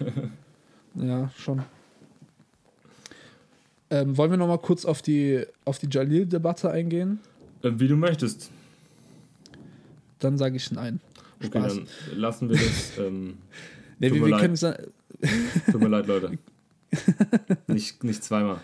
Ja, 0.98 1.28
schon. 1.36 1.62
Ähm, 3.90 4.16
wollen 4.16 4.30
wir 4.30 4.38
noch 4.38 4.48
mal 4.48 4.56
kurz 4.58 4.86
auf 4.86 5.02
die, 5.02 5.44
auf 5.66 5.78
die 5.78 5.88
Jalil-Debatte 5.90 6.70
eingehen? 6.70 7.20
Äh, 7.62 7.72
wie 7.76 7.86
du 7.86 7.96
möchtest. 7.96 8.50
Dann 10.18 10.38
sage 10.38 10.56
ich 10.56 10.70
nein. 10.72 11.00
Okay, 11.44 11.48
Spaß. 11.60 11.74
dann 11.74 12.18
lassen 12.18 12.48
wir 12.48 12.56
das. 12.56 12.98
Ähm, 12.98 13.34
Nee, 13.98 14.10
wir, 14.12 14.24
wir 14.26 14.36
können 14.38 14.56
sa- 14.56 14.76
tut 15.70 15.80
mir 15.80 15.88
leid, 15.88 16.06
Leute. 16.06 16.38
nicht, 17.66 18.02
nicht 18.04 18.22
zweimal. 18.22 18.60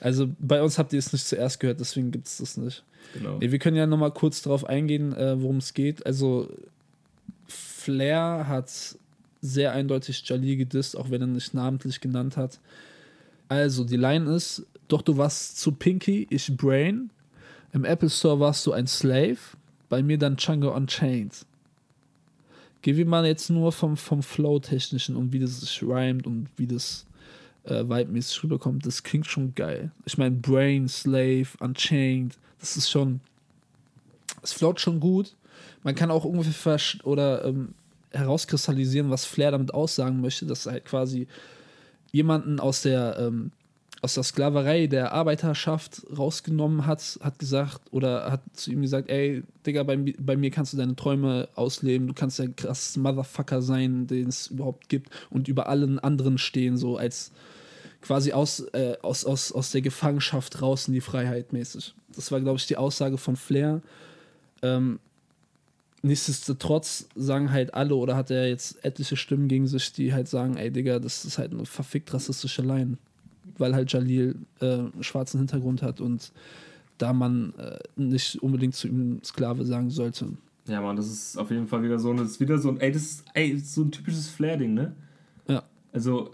also 0.00 0.28
bei 0.38 0.62
uns 0.62 0.78
habt 0.78 0.92
ihr 0.92 0.98
es 0.98 1.12
nicht 1.12 1.26
zuerst 1.26 1.60
gehört, 1.60 1.80
deswegen 1.80 2.10
gibt 2.10 2.26
es 2.26 2.38
das 2.38 2.56
nicht. 2.56 2.84
Genau. 3.14 3.38
Nee, 3.38 3.50
wir 3.50 3.58
können 3.58 3.76
ja 3.76 3.86
noch 3.86 3.98
mal 3.98 4.12
kurz 4.12 4.42
darauf 4.42 4.64
eingehen, 4.64 5.14
äh, 5.14 5.40
worum 5.40 5.56
es 5.56 5.74
geht. 5.74 6.06
Also 6.06 6.48
Flair 7.48 8.46
hat 8.46 8.70
sehr 9.42 9.72
eindeutig 9.72 10.22
Jalil 10.26 10.56
gedisst, 10.56 10.96
auch 10.96 11.10
wenn 11.10 11.22
er 11.22 11.26
nicht 11.26 11.54
namentlich 11.54 12.00
genannt 12.00 12.36
hat. 12.36 12.60
Also 13.48 13.84
die 13.84 13.96
Line 13.96 14.32
ist, 14.34 14.64
doch 14.88 15.02
du 15.02 15.16
warst 15.16 15.58
zu 15.58 15.72
Pinky, 15.72 16.26
ich 16.30 16.56
Brain. 16.56 17.10
Im 17.72 17.84
Apple 17.84 18.10
Store 18.10 18.40
warst 18.40 18.66
du 18.66 18.72
ein 18.72 18.86
Slave, 18.86 19.38
bei 19.88 20.02
mir 20.02 20.18
dann 20.18 20.36
Django 20.36 20.74
Unchained. 20.74 21.46
Gehen 22.82 22.96
wir 22.96 23.06
mal 23.06 23.26
jetzt 23.26 23.50
nur 23.50 23.72
vom, 23.72 23.96
vom 23.96 24.22
Flow-Technischen 24.22 25.16
und 25.16 25.32
wie 25.32 25.38
das 25.38 25.60
sich 25.60 25.82
rhymt 25.82 26.26
und 26.26 26.48
wie 26.56 26.66
das 26.66 27.06
äh, 27.70 27.84
vibe-mäßig 27.88 28.42
rüberkommt. 28.42 28.86
Das 28.86 29.02
klingt 29.02 29.26
schon 29.26 29.54
geil. 29.54 29.90
Ich 30.04 30.18
meine, 30.18 30.36
Brain, 30.36 30.88
Slave, 30.88 31.48
Unchained, 31.60 32.36
das 32.58 32.76
ist 32.76 32.90
schon. 32.90 33.20
Es 34.42 34.52
float 34.52 34.80
schon 34.80 35.00
gut. 35.00 35.34
Man 35.82 35.94
kann 35.94 36.10
auch 36.10 36.24
ungefähr 36.24 36.78
oder 37.04 37.44
ähm, 37.44 37.74
herauskristallisieren, 38.10 39.10
was 39.10 39.24
Flair 39.24 39.50
damit 39.50 39.72
aussagen 39.72 40.20
möchte, 40.20 40.46
dass 40.46 40.66
er 40.66 40.72
halt 40.72 40.84
quasi 40.84 41.26
jemanden 42.12 42.58
aus 42.58 42.82
der 42.82 43.18
ähm, 43.18 43.52
aus 44.02 44.14
der 44.14 44.22
Sklaverei 44.24 44.86
der 44.86 45.12
Arbeiterschaft 45.12 46.02
rausgenommen 46.16 46.86
hat, 46.86 47.18
hat 47.22 47.38
gesagt 47.38 47.82
oder 47.90 48.32
hat 48.32 48.40
zu 48.54 48.70
ihm 48.70 48.80
gesagt, 48.82 49.10
ey, 49.10 49.42
Digga, 49.66 49.82
bei, 49.82 49.96
bei 50.18 50.36
mir 50.36 50.50
kannst 50.50 50.72
du 50.72 50.78
deine 50.78 50.96
Träume 50.96 51.48
ausleben, 51.54 52.06
du 52.06 52.14
kannst 52.14 52.38
der 52.38 52.48
krasseste 52.48 53.00
Motherfucker 53.00 53.60
sein, 53.60 54.06
den 54.06 54.28
es 54.28 54.46
überhaupt 54.48 54.88
gibt 54.88 55.10
und 55.28 55.48
über 55.48 55.68
allen 55.68 55.98
anderen 55.98 56.38
stehen, 56.38 56.78
so 56.78 56.96
als 56.96 57.30
quasi 58.02 58.32
aus, 58.32 58.60
äh, 58.72 58.96
aus, 59.02 59.24
aus, 59.24 59.52
aus 59.52 59.70
der 59.70 59.82
Gefangenschaft 59.82 60.62
raus 60.62 60.88
in 60.88 60.94
die 60.94 61.00
Freiheit 61.00 61.52
mäßig. 61.52 61.94
Das 62.14 62.32
war, 62.32 62.40
glaube 62.40 62.58
ich, 62.58 62.66
die 62.66 62.76
Aussage 62.76 63.18
von 63.18 63.36
Flair. 63.36 63.82
Ähm, 64.62 64.98
nichtsdestotrotz 66.02 67.08
sagen 67.14 67.52
halt 67.52 67.74
alle 67.74 67.94
oder 67.94 68.16
hat 68.16 68.30
er 68.30 68.48
jetzt 68.48 68.84
etliche 68.84 69.16
Stimmen 69.16 69.48
gegen 69.48 69.66
sich, 69.66 69.92
die 69.92 70.12
halt 70.14 70.28
sagen, 70.28 70.56
ey 70.56 70.70
Digga, 70.70 70.98
das 70.98 71.24
ist 71.24 71.38
halt 71.38 71.52
eine 71.52 71.66
verfickt 71.66 72.12
rassistische 72.14 72.62
Line. 72.62 72.96
weil 73.58 73.74
halt 73.74 73.92
Jalil 73.92 74.36
äh, 74.60 74.66
einen 74.66 75.02
schwarzen 75.02 75.38
Hintergrund 75.38 75.82
hat 75.82 76.00
und 76.00 76.32
da 76.98 77.12
man 77.12 77.54
äh, 77.58 77.78
nicht 77.96 78.42
unbedingt 78.42 78.74
zu 78.74 78.88
ihm 78.88 79.20
Sklave 79.24 79.64
sagen 79.64 79.90
sollte. 79.90 80.28
Ja, 80.66 80.80
Mann, 80.80 80.96
das 80.96 81.06
ist 81.06 81.38
auf 81.38 81.50
jeden 81.50 81.66
Fall 81.66 81.82
wieder 81.82 81.98
so 81.98 82.10
ein, 82.10 82.18
das 82.18 82.32
ist 82.32 82.40
wieder 82.40 82.58
so 82.58 82.68
ein, 82.70 82.80
ey, 82.80 82.92
das 82.92 83.02
ist, 83.02 83.24
ey, 83.34 83.52
das 83.52 83.62
ist 83.62 83.74
so 83.74 83.82
ein 83.82 83.90
typisches 83.90 84.28
Flair-Ding, 84.28 84.74
ne? 84.74 84.94
Ja. 85.48 85.62
Also, 85.92 86.32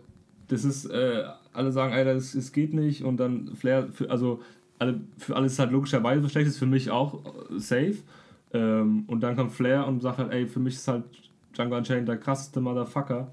das 0.49 0.65
ist, 0.65 0.87
äh, 0.87 1.25
alle 1.57 1.73
sagen, 1.73 1.93
Alter, 1.93 2.15
es 2.15 2.53
geht 2.53 2.75
nicht 2.75 3.03
und 3.03 3.19
dann 3.19 3.55
Flair, 3.57 3.89
für, 3.93 4.11
also, 4.11 4.43
alle, 4.79 5.01
für 5.19 5.35
alles 5.37 5.53
ist 5.53 5.59
halt 5.59 5.73
logischerweise 5.73 6.29
schlecht, 6.29 6.49
ist 6.49 6.59
für 6.59 6.67
mich 6.67 6.91
auch 6.91 7.25
äh, 7.25 7.59
safe. 7.59 7.97
Ähm, 8.53 9.05
und 9.07 9.21
dann 9.21 9.37
kommt 9.37 9.53
Flair 9.53 9.87
und 9.87 10.01
sagt 10.01 10.19
halt, 10.19 10.33
ey, 10.33 10.47
für 10.47 10.61
mich 10.61 10.75
ist 10.75 10.89
halt 10.89 11.05
Django 11.57 11.77
Unchained 11.77 12.09
der 12.09 12.19
krasseste 12.19 12.61
Motherfucker. 12.61 13.33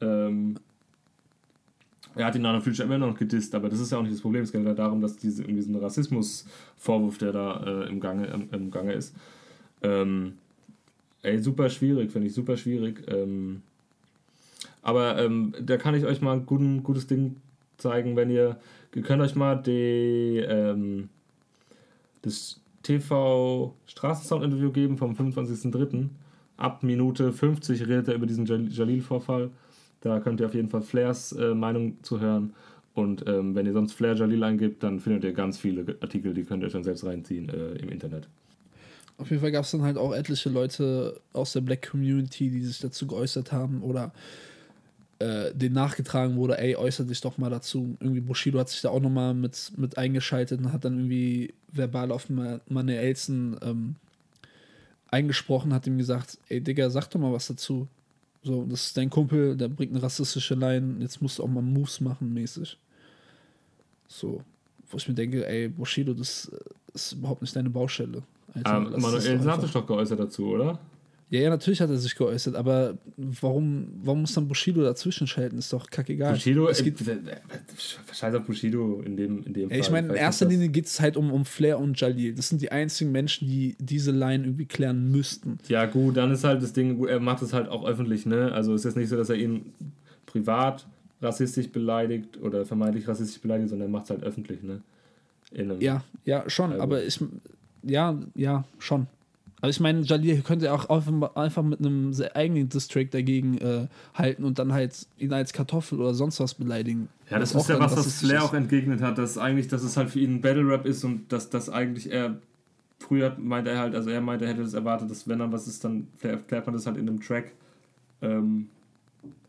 Ähm, 0.00 0.56
er 2.14 2.26
hat 2.26 2.34
ihn 2.34 2.42
dann 2.42 2.56
natürlich 2.56 2.80
immer 2.80 2.98
noch 2.98 3.16
gedisst, 3.16 3.54
aber 3.54 3.68
das 3.68 3.80
ist 3.80 3.90
ja 3.90 3.98
auch 3.98 4.02
nicht 4.02 4.14
das 4.14 4.20
Problem. 4.20 4.42
Es 4.42 4.52
geht 4.52 4.64
ja 4.64 4.74
darum, 4.74 5.00
dass 5.00 5.16
diese, 5.16 5.42
irgendwie 5.42 5.62
so 5.62 5.70
ein 5.70 5.76
Rassismusvorwurf, 5.76 7.18
der 7.18 7.32
da 7.32 7.62
äh, 7.64 7.88
im, 7.88 8.00
Gange, 8.00 8.26
im, 8.26 8.48
im 8.52 8.70
Gange 8.70 8.92
ist. 8.92 9.14
Ähm, 9.82 10.34
ey, 11.22 11.38
super 11.38 11.70
schwierig, 11.70 12.10
finde 12.10 12.26
ich, 12.26 12.34
super 12.34 12.56
schwierig. 12.56 13.02
Ähm, 13.08 13.62
aber 14.82 15.18
ähm, 15.18 15.54
da 15.60 15.76
kann 15.76 15.94
ich 15.94 16.04
euch 16.04 16.20
mal 16.20 16.34
ein 16.34 16.46
guten, 16.46 16.82
gutes 16.82 17.06
Ding 17.06 17.36
zeigen, 17.82 18.16
wenn 18.16 18.30
ihr, 18.30 18.56
ihr 18.94 19.02
könnt 19.02 19.22
euch 19.22 19.34
mal 19.34 19.56
die, 19.56 20.38
ähm, 20.46 21.08
das 22.22 22.60
TV 22.82 23.74
Straßensound-Interview 23.86 24.70
geben 24.72 24.96
vom 24.96 25.12
25.03. 25.14 26.08
Ab 26.56 26.82
Minute 26.82 27.32
50 27.32 27.82
redet 27.86 28.08
er 28.08 28.14
über 28.14 28.26
diesen 28.26 28.46
Jal- 28.46 28.68
Jalil-Vorfall. 28.68 29.50
Da 30.00 30.20
könnt 30.20 30.40
ihr 30.40 30.46
auf 30.46 30.54
jeden 30.54 30.68
Fall 30.68 30.82
Flairs 30.82 31.32
äh, 31.32 31.54
Meinung 31.54 31.96
zu 32.02 32.20
hören. 32.20 32.54
Und 32.94 33.24
ähm, 33.26 33.54
wenn 33.54 33.66
ihr 33.66 33.72
sonst 33.72 33.92
Flair 33.94 34.14
Jalil 34.14 34.42
eingibt, 34.44 34.82
dann 34.82 35.00
findet 35.00 35.24
ihr 35.24 35.32
ganz 35.32 35.58
viele 35.58 35.96
Artikel, 36.00 36.34
die 36.34 36.44
könnt 36.44 36.62
ihr 36.62 36.66
euch 36.66 36.72
dann 36.72 36.84
selbst 36.84 37.04
reinziehen 37.04 37.48
äh, 37.48 37.72
im 37.76 37.88
Internet. 37.88 38.28
Auf 39.16 39.30
jeden 39.30 39.40
Fall 39.40 39.52
gab 39.52 39.64
es 39.64 39.70
dann 39.70 39.82
halt 39.82 39.96
auch 39.96 40.12
etliche 40.12 40.50
Leute 40.50 41.20
aus 41.32 41.52
der 41.52 41.60
Black 41.62 41.88
Community, 41.90 42.50
die 42.50 42.60
sich 42.62 42.80
dazu 42.80 43.06
geäußert 43.06 43.52
haben 43.52 43.82
oder 43.82 44.12
äh, 45.22 45.54
denen 45.54 45.74
nachgetragen 45.74 46.36
wurde, 46.36 46.58
ey, 46.58 46.74
äußert 46.76 47.08
dich 47.08 47.20
doch 47.20 47.38
mal 47.38 47.50
dazu. 47.50 47.96
Irgendwie 48.00 48.20
Bushido 48.20 48.58
hat 48.58 48.68
sich 48.68 48.80
da 48.80 48.88
auch 48.90 49.00
nochmal 49.00 49.34
mit, 49.34 49.72
mit 49.76 49.96
eingeschaltet 49.96 50.60
und 50.60 50.72
hat 50.72 50.84
dann 50.84 50.94
irgendwie 50.98 51.54
verbal 51.72 52.10
auf 52.10 52.28
Ma- 52.28 52.60
Manuelsen 52.68 53.56
ähm, 53.62 53.94
eingesprochen, 55.08 55.72
hat 55.74 55.86
ihm 55.86 55.98
gesagt, 55.98 56.38
ey 56.48 56.60
Digga, 56.60 56.90
sag 56.90 57.08
doch 57.10 57.20
mal 57.20 57.32
was 57.32 57.46
dazu. 57.46 57.86
So, 58.42 58.64
das 58.68 58.86
ist 58.86 58.96
dein 58.96 59.10
Kumpel, 59.10 59.56
der 59.56 59.68
bringt 59.68 59.92
eine 59.92 60.02
rassistische 60.02 60.54
Line, 60.54 60.96
jetzt 61.00 61.22
musst 61.22 61.38
du 61.38 61.44
auch 61.44 61.48
mal 61.48 61.62
Moves 61.62 62.00
machen, 62.00 62.32
mäßig. 62.34 62.76
So, 64.08 64.42
wo 64.90 64.96
ich 64.96 65.06
mir 65.08 65.14
denke, 65.14 65.46
ey, 65.46 65.68
Bushido, 65.68 66.12
das 66.14 66.50
äh, 66.52 66.58
ist 66.94 67.12
überhaupt 67.12 67.42
nicht 67.42 67.54
deine 67.54 67.70
Baustelle. 67.70 68.22
Alter, 68.54 68.76
Ähm, 68.76 69.00
Manuel 69.00 69.40
hat 69.44 69.60
sich 69.60 69.70
doch 69.72 69.86
geäußert 69.86 70.18
dazu, 70.18 70.46
oder? 70.48 70.78
Ja, 71.32 71.40
ja, 71.40 71.48
natürlich 71.48 71.80
hat 71.80 71.88
er 71.88 71.96
sich 71.96 72.14
geäußert, 72.14 72.54
aber 72.56 72.98
warum, 73.16 73.86
warum 74.02 74.20
muss 74.20 74.34
dann 74.34 74.46
Bushido 74.48 74.82
dazwischen 74.82 75.26
schalten? 75.26 75.56
Ist 75.56 75.72
doch 75.72 75.88
kackegal. 75.88 76.34
Bushido, 76.34 76.68
es 76.68 76.80
äh, 76.82 76.84
geht, 76.84 77.00
äh, 77.08 77.16
scheiß 78.12 78.34
auf 78.34 78.44
Bushido 78.44 79.00
in 79.02 79.16
dem, 79.16 79.42
in 79.44 79.54
dem 79.54 79.70
Ey, 79.70 79.80
ich 79.80 79.86
Fall. 79.86 79.92
meine, 80.02 80.08
in 80.08 80.14
erster 80.16 80.44
Linie 80.44 80.68
geht 80.68 80.84
es 80.84 81.00
halt 81.00 81.16
um, 81.16 81.32
um 81.32 81.46
Flair 81.46 81.78
und 81.78 81.98
Jalil. 81.98 82.34
Das 82.34 82.50
sind 82.50 82.60
die 82.60 82.70
einzigen 82.70 83.12
Menschen, 83.12 83.48
die 83.48 83.76
diese 83.78 84.10
Line 84.10 84.44
irgendwie 84.44 84.66
klären 84.66 85.10
müssten. 85.10 85.56
Ja, 85.68 85.86
gut, 85.86 86.18
dann 86.18 86.30
ist 86.32 86.44
halt 86.44 86.62
das 86.62 86.74
Ding, 86.74 87.02
er 87.06 87.18
macht 87.18 87.40
es 87.40 87.54
halt 87.54 87.70
auch 87.70 87.86
öffentlich, 87.86 88.26
ne? 88.26 88.52
Also 88.52 88.74
ist 88.74 88.84
jetzt 88.84 88.98
nicht 88.98 89.08
so, 89.08 89.16
dass 89.16 89.30
er 89.30 89.36
ihn 89.36 89.72
privat 90.26 90.86
rassistisch 91.22 91.70
beleidigt 91.70 92.42
oder 92.42 92.66
vermeintlich 92.66 93.08
rassistisch 93.08 93.40
beleidigt, 93.40 93.70
sondern 93.70 93.88
er 93.88 93.90
macht 93.90 94.04
es 94.04 94.10
halt 94.10 94.22
öffentlich, 94.22 94.62
ne? 94.62 94.82
Ja, 95.80 96.04
ja, 96.26 96.44
schon, 96.50 96.72
Also- 96.72 96.82
aber 96.82 97.02
ich, 97.04 97.18
ja, 97.84 98.18
ja, 98.34 98.64
schon. 98.78 99.06
Aber 99.62 99.70
ich 99.70 99.80
meine, 99.80 100.00
Jalil 100.00 100.42
könnte 100.42 100.72
auch 100.72 100.90
einfach, 101.36 101.62
mit 101.62 101.78
einem 101.78 102.12
eigenen 102.34 102.68
Distrack 102.68 103.12
dagegen 103.12 103.58
äh, 103.58 103.86
halten 104.12 104.44
und 104.44 104.58
dann 104.58 104.72
halt 104.72 105.06
ihn 105.18 105.32
als 105.32 105.52
Kartoffel 105.52 106.00
oder 106.00 106.14
sonst 106.14 106.40
was 106.40 106.54
beleidigen. 106.54 107.08
Ja, 107.30 107.38
das, 107.38 107.54
Was 107.54 107.62
ist 107.62 107.68
ja 107.68 107.78
was, 107.78 107.96
was 107.96 108.18
Flair 108.18 108.42
auch 108.42 108.54
entgegnet 108.54 109.00
hat, 109.00 109.18
dass 109.18 109.38
eigentlich, 109.38 109.68
dass 109.68 109.84
es 109.84 109.96
halt 109.96 110.10
für 110.10 110.18
ihn 110.18 110.40
Battle 110.40 110.68
Rap 110.68 110.84
ist 110.84 111.04
und 111.04 111.32
dass 111.32 111.48
das 111.48 111.70
eigentlich 111.70 112.12
er 112.12 112.36
früher 113.02 113.36
meinte 113.38 113.70
er 113.70 113.78
halt, 113.78 113.94
also 113.94 114.10
er 114.10 114.20
meinte, 114.20 114.46
er 114.46 114.52
hätte 114.52 114.62
das 114.62 114.74
erwartet, 114.74 115.10
dass 115.10 115.28
wenn 115.28 115.38
dann 115.38 115.52
was 115.52 115.66
ist, 115.66 115.84
dann 115.84 116.06
erklärt 116.20 116.66
man 116.66 116.74
das 116.74 116.86
halt 116.86 116.96
in 116.96 117.08
einem 117.08 117.20
Track. 117.20 117.52
Ähm, 118.20 118.68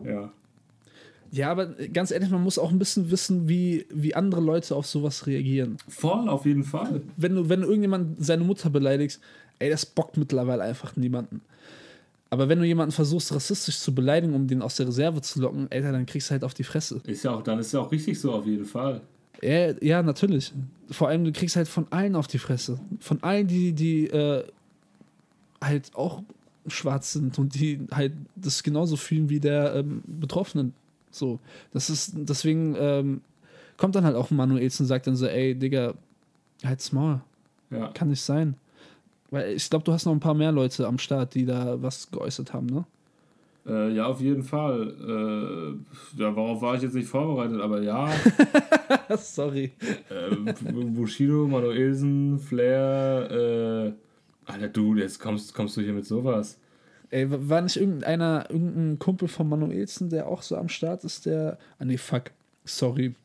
ja. 0.03 0.31
Ja, 1.31 1.49
aber 1.49 1.65
ganz 1.91 2.11
ehrlich, 2.11 2.29
man 2.29 2.43
muss 2.43 2.59
auch 2.59 2.71
ein 2.71 2.77
bisschen 2.77 3.09
wissen, 3.09 3.49
wie, 3.49 3.87
wie 3.89 4.13
andere 4.13 4.39
Leute 4.39 4.75
auf 4.75 4.85
sowas 4.85 5.25
reagieren. 5.25 5.77
Voll, 5.87 6.29
auf 6.29 6.45
jeden 6.45 6.63
Fall. 6.63 7.01
wenn 7.17 7.33
du, 7.33 7.49
wenn 7.49 7.61
du 7.61 7.67
irgendjemand 7.67 8.23
seine 8.23 8.43
Mutter 8.43 8.69
beleidigst, 8.69 9.19
ey, 9.63 9.69
das 9.69 9.85
bockt 9.85 10.17
mittlerweile 10.17 10.61
einfach 10.63 10.95
niemanden. 10.95 11.41
Aber 12.29 12.49
wenn 12.49 12.59
du 12.59 12.65
jemanden 12.65 12.91
versuchst, 12.91 13.33
rassistisch 13.33 13.79
zu 13.79 13.95
beleidigen, 13.95 14.33
um 14.33 14.47
den 14.47 14.61
aus 14.61 14.75
der 14.75 14.87
Reserve 14.87 15.21
zu 15.21 15.39
locken, 15.39 15.67
ey, 15.69 15.81
dann 15.81 16.05
kriegst 16.05 16.29
du 16.29 16.31
halt 16.31 16.43
auf 16.43 16.53
die 16.53 16.63
Fresse. 16.63 16.99
Ist 17.05 17.23
ja 17.23 17.31
auch, 17.31 17.43
dann 17.43 17.59
ist 17.59 17.71
ja 17.71 17.79
auch 17.79 17.91
richtig 17.91 18.19
so, 18.19 18.33
auf 18.33 18.45
jeden 18.45 18.65
Fall. 18.65 19.01
Ja, 19.41 19.71
ja, 19.81 20.01
natürlich. 20.01 20.51
Vor 20.89 21.07
allem, 21.07 21.23
du 21.23 21.31
kriegst 21.31 21.55
halt 21.55 21.67
von 21.67 21.87
allen 21.91 22.15
auf 22.15 22.27
die 22.27 22.39
Fresse. 22.39 22.79
Von 22.99 23.21
allen, 23.23 23.47
die, 23.47 23.73
die 23.73 24.07
äh, 24.07 24.43
halt 25.61 25.91
auch 25.93 26.23
schwarz 26.67 27.13
sind 27.13 27.37
und 27.39 27.55
die 27.55 27.79
halt 27.91 28.13
das 28.35 28.63
genauso 28.63 28.97
fühlen 28.97 29.29
wie 29.29 29.39
der 29.39 29.75
ähm, 29.75 30.01
Betroffene. 30.07 30.71
So. 31.11 31.39
Das 31.71 31.89
ist, 31.89 32.13
deswegen 32.15 32.75
ähm, 32.79 33.21
kommt 33.77 33.95
dann 33.95 34.05
halt 34.05 34.15
auch 34.15 34.31
Manuelsen 34.31 34.83
und 34.83 34.87
sagt 34.87 35.07
dann 35.07 35.15
so, 35.15 35.27
ey, 35.27 35.55
Digga, 35.55 35.93
halt's 36.65 36.91
Maul. 36.91 37.21
Ja. 37.69 37.89
Kann 37.89 38.09
nicht 38.09 38.21
sein. 38.21 38.55
Weil 39.33 39.53
ich 39.53 39.67
glaube, 39.67 39.83
du 39.83 39.91
hast 39.91 40.05
noch 40.05 40.11
ein 40.11 40.19
paar 40.19 40.35
mehr 40.35 40.51
Leute 40.51 40.85
am 40.85 40.99
Start, 40.99 41.33
die 41.33 41.43
da 41.43 41.81
was 41.81 42.11
geäußert 42.11 42.53
haben, 42.53 42.67
ne? 42.67 42.85
Äh, 43.65 43.95
ja, 43.95 44.05
auf 44.05 44.21
jeden 44.21 44.43
Fall. 44.43 44.93
Äh, 45.01 46.21
ja, 46.21 46.35
worauf 46.35 46.61
war 46.61 46.75
ich 46.75 46.83
jetzt 46.83 46.93
nicht 46.93 47.07
vorbereitet, 47.07 47.59
aber 47.59 47.81
ja. 47.81 48.11
Sorry. 49.17 49.71
äh, 50.11 50.35
Bushido, 50.71 51.47
Manuelsen, 51.47 52.37
Flair, 52.37 53.31
äh, 53.31 54.51
Alter, 54.51 54.67
du, 54.67 54.93
jetzt 54.97 55.19
kommst, 55.19 55.55
kommst 55.55 55.77
du 55.77 55.81
hier 55.81 55.93
mit 55.93 56.05
sowas. 56.05 56.59
Ey, 57.09 57.25
war 57.49 57.61
nicht 57.61 57.77
irgendeiner, 57.77 58.45
irgendein 58.51 58.99
Kumpel 58.99 59.27
von 59.27 59.49
Manuelsen, 59.49 60.11
der 60.11 60.27
auch 60.27 60.43
so 60.43 60.57
am 60.57 60.69
Start 60.69 61.05
ist, 61.05 61.25
der. 61.25 61.57
Ah, 61.79 61.85
nee, 61.85 61.97
fuck. 61.97 62.29
Sorry. 62.65 63.15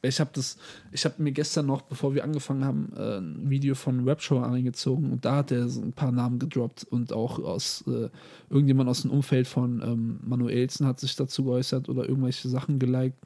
Ich 0.00 0.20
habe 0.20 0.30
das, 0.32 0.56
ich 0.92 1.04
habe 1.04 1.20
mir 1.20 1.32
gestern 1.32 1.66
noch, 1.66 1.82
bevor 1.82 2.14
wir 2.14 2.22
angefangen 2.22 2.64
haben, 2.64 2.92
äh, 2.96 3.18
ein 3.18 3.50
Video 3.50 3.74
von 3.74 4.06
Webshow 4.06 4.38
reingezogen 4.38 5.10
und 5.10 5.24
da 5.24 5.36
hat 5.36 5.50
er 5.50 5.68
so 5.68 5.80
ein 5.80 5.92
paar 5.92 6.12
Namen 6.12 6.38
gedroppt 6.38 6.84
und 6.84 7.12
auch 7.12 7.40
aus 7.40 7.84
äh, 7.88 8.08
irgendjemand 8.48 8.88
aus 8.88 9.02
dem 9.02 9.10
Umfeld 9.10 9.48
von 9.48 9.82
ähm, 9.82 10.20
Manuelsen 10.24 10.86
hat 10.86 11.00
sich 11.00 11.16
dazu 11.16 11.44
geäußert 11.44 11.88
oder 11.88 12.08
irgendwelche 12.08 12.48
Sachen 12.48 12.78
geliked 12.78 13.18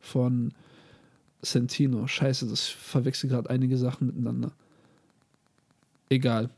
von 0.00 0.52
Sentino. 1.42 2.06
Scheiße, 2.06 2.46
das 2.46 2.68
verwechsel 2.68 3.28
gerade 3.28 3.50
einige 3.50 3.76
Sachen 3.76 4.06
miteinander. 4.06 4.52
Egal. 6.08 6.50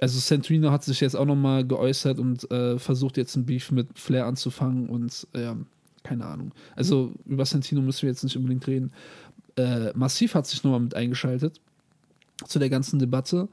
Also 0.00 0.18
Santino 0.18 0.70
hat 0.70 0.82
sich 0.82 1.00
jetzt 1.00 1.14
auch 1.14 1.26
nochmal 1.26 1.66
geäußert 1.66 2.18
und 2.18 2.50
äh, 2.50 2.78
versucht 2.78 3.18
jetzt 3.18 3.36
ein 3.36 3.44
Beef 3.44 3.70
mit 3.70 3.98
Flair 3.98 4.24
anzufangen 4.24 4.88
und 4.88 5.26
ähm, 5.34 5.66
keine 6.02 6.26
Ahnung. 6.26 6.52
Also 6.76 7.12
über 7.26 7.44
Santino 7.44 7.80
müssen 7.82 8.02
wir 8.02 8.10
jetzt 8.10 8.24
nicht 8.24 8.36
unbedingt 8.36 8.66
reden. 8.66 8.92
Äh, 9.56 9.92
Massiv 9.94 10.34
hat 10.34 10.46
sich 10.46 10.62
nochmal 10.64 10.80
mit 10.80 10.94
eingeschaltet 10.94 11.60
zu 12.46 12.58
der 12.58 12.70
ganzen 12.70 12.98
Debatte. 12.98 13.48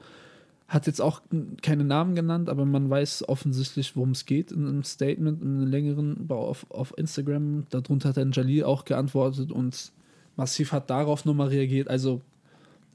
Hat 0.66 0.86
jetzt 0.86 1.00
auch 1.00 1.22
keine 1.62 1.84
Namen 1.84 2.14
genannt, 2.14 2.48
aber 2.48 2.66
man 2.66 2.90
weiß 2.90 3.28
offensichtlich, 3.28 3.96
worum 3.96 4.10
es 4.10 4.26
geht 4.26 4.52
in 4.52 4.66
einem 4.66 4.84
Statement, 4.84 5.42
in 5.42 5.56
einem 5.56 5.66
längeren 5.66 6.30
auf, 6.30 6.66
auf 6.70 6.92
Instagram. 6.98 7.66
Darunter 7.70 8.10
hat 8.10 8.18
dann 8.18 8.32
Jalil 8.32 8.64
auch 8.64 8.84
geantwortet 8.84 9.50
und 9.50 9.92
Massiv 10.36 10.72
hat 10.72 10.90
darauf 10.90 11.24
nochmal 11.24 11.48
reagiert. 11.48 11.88
Also 11.88 12.20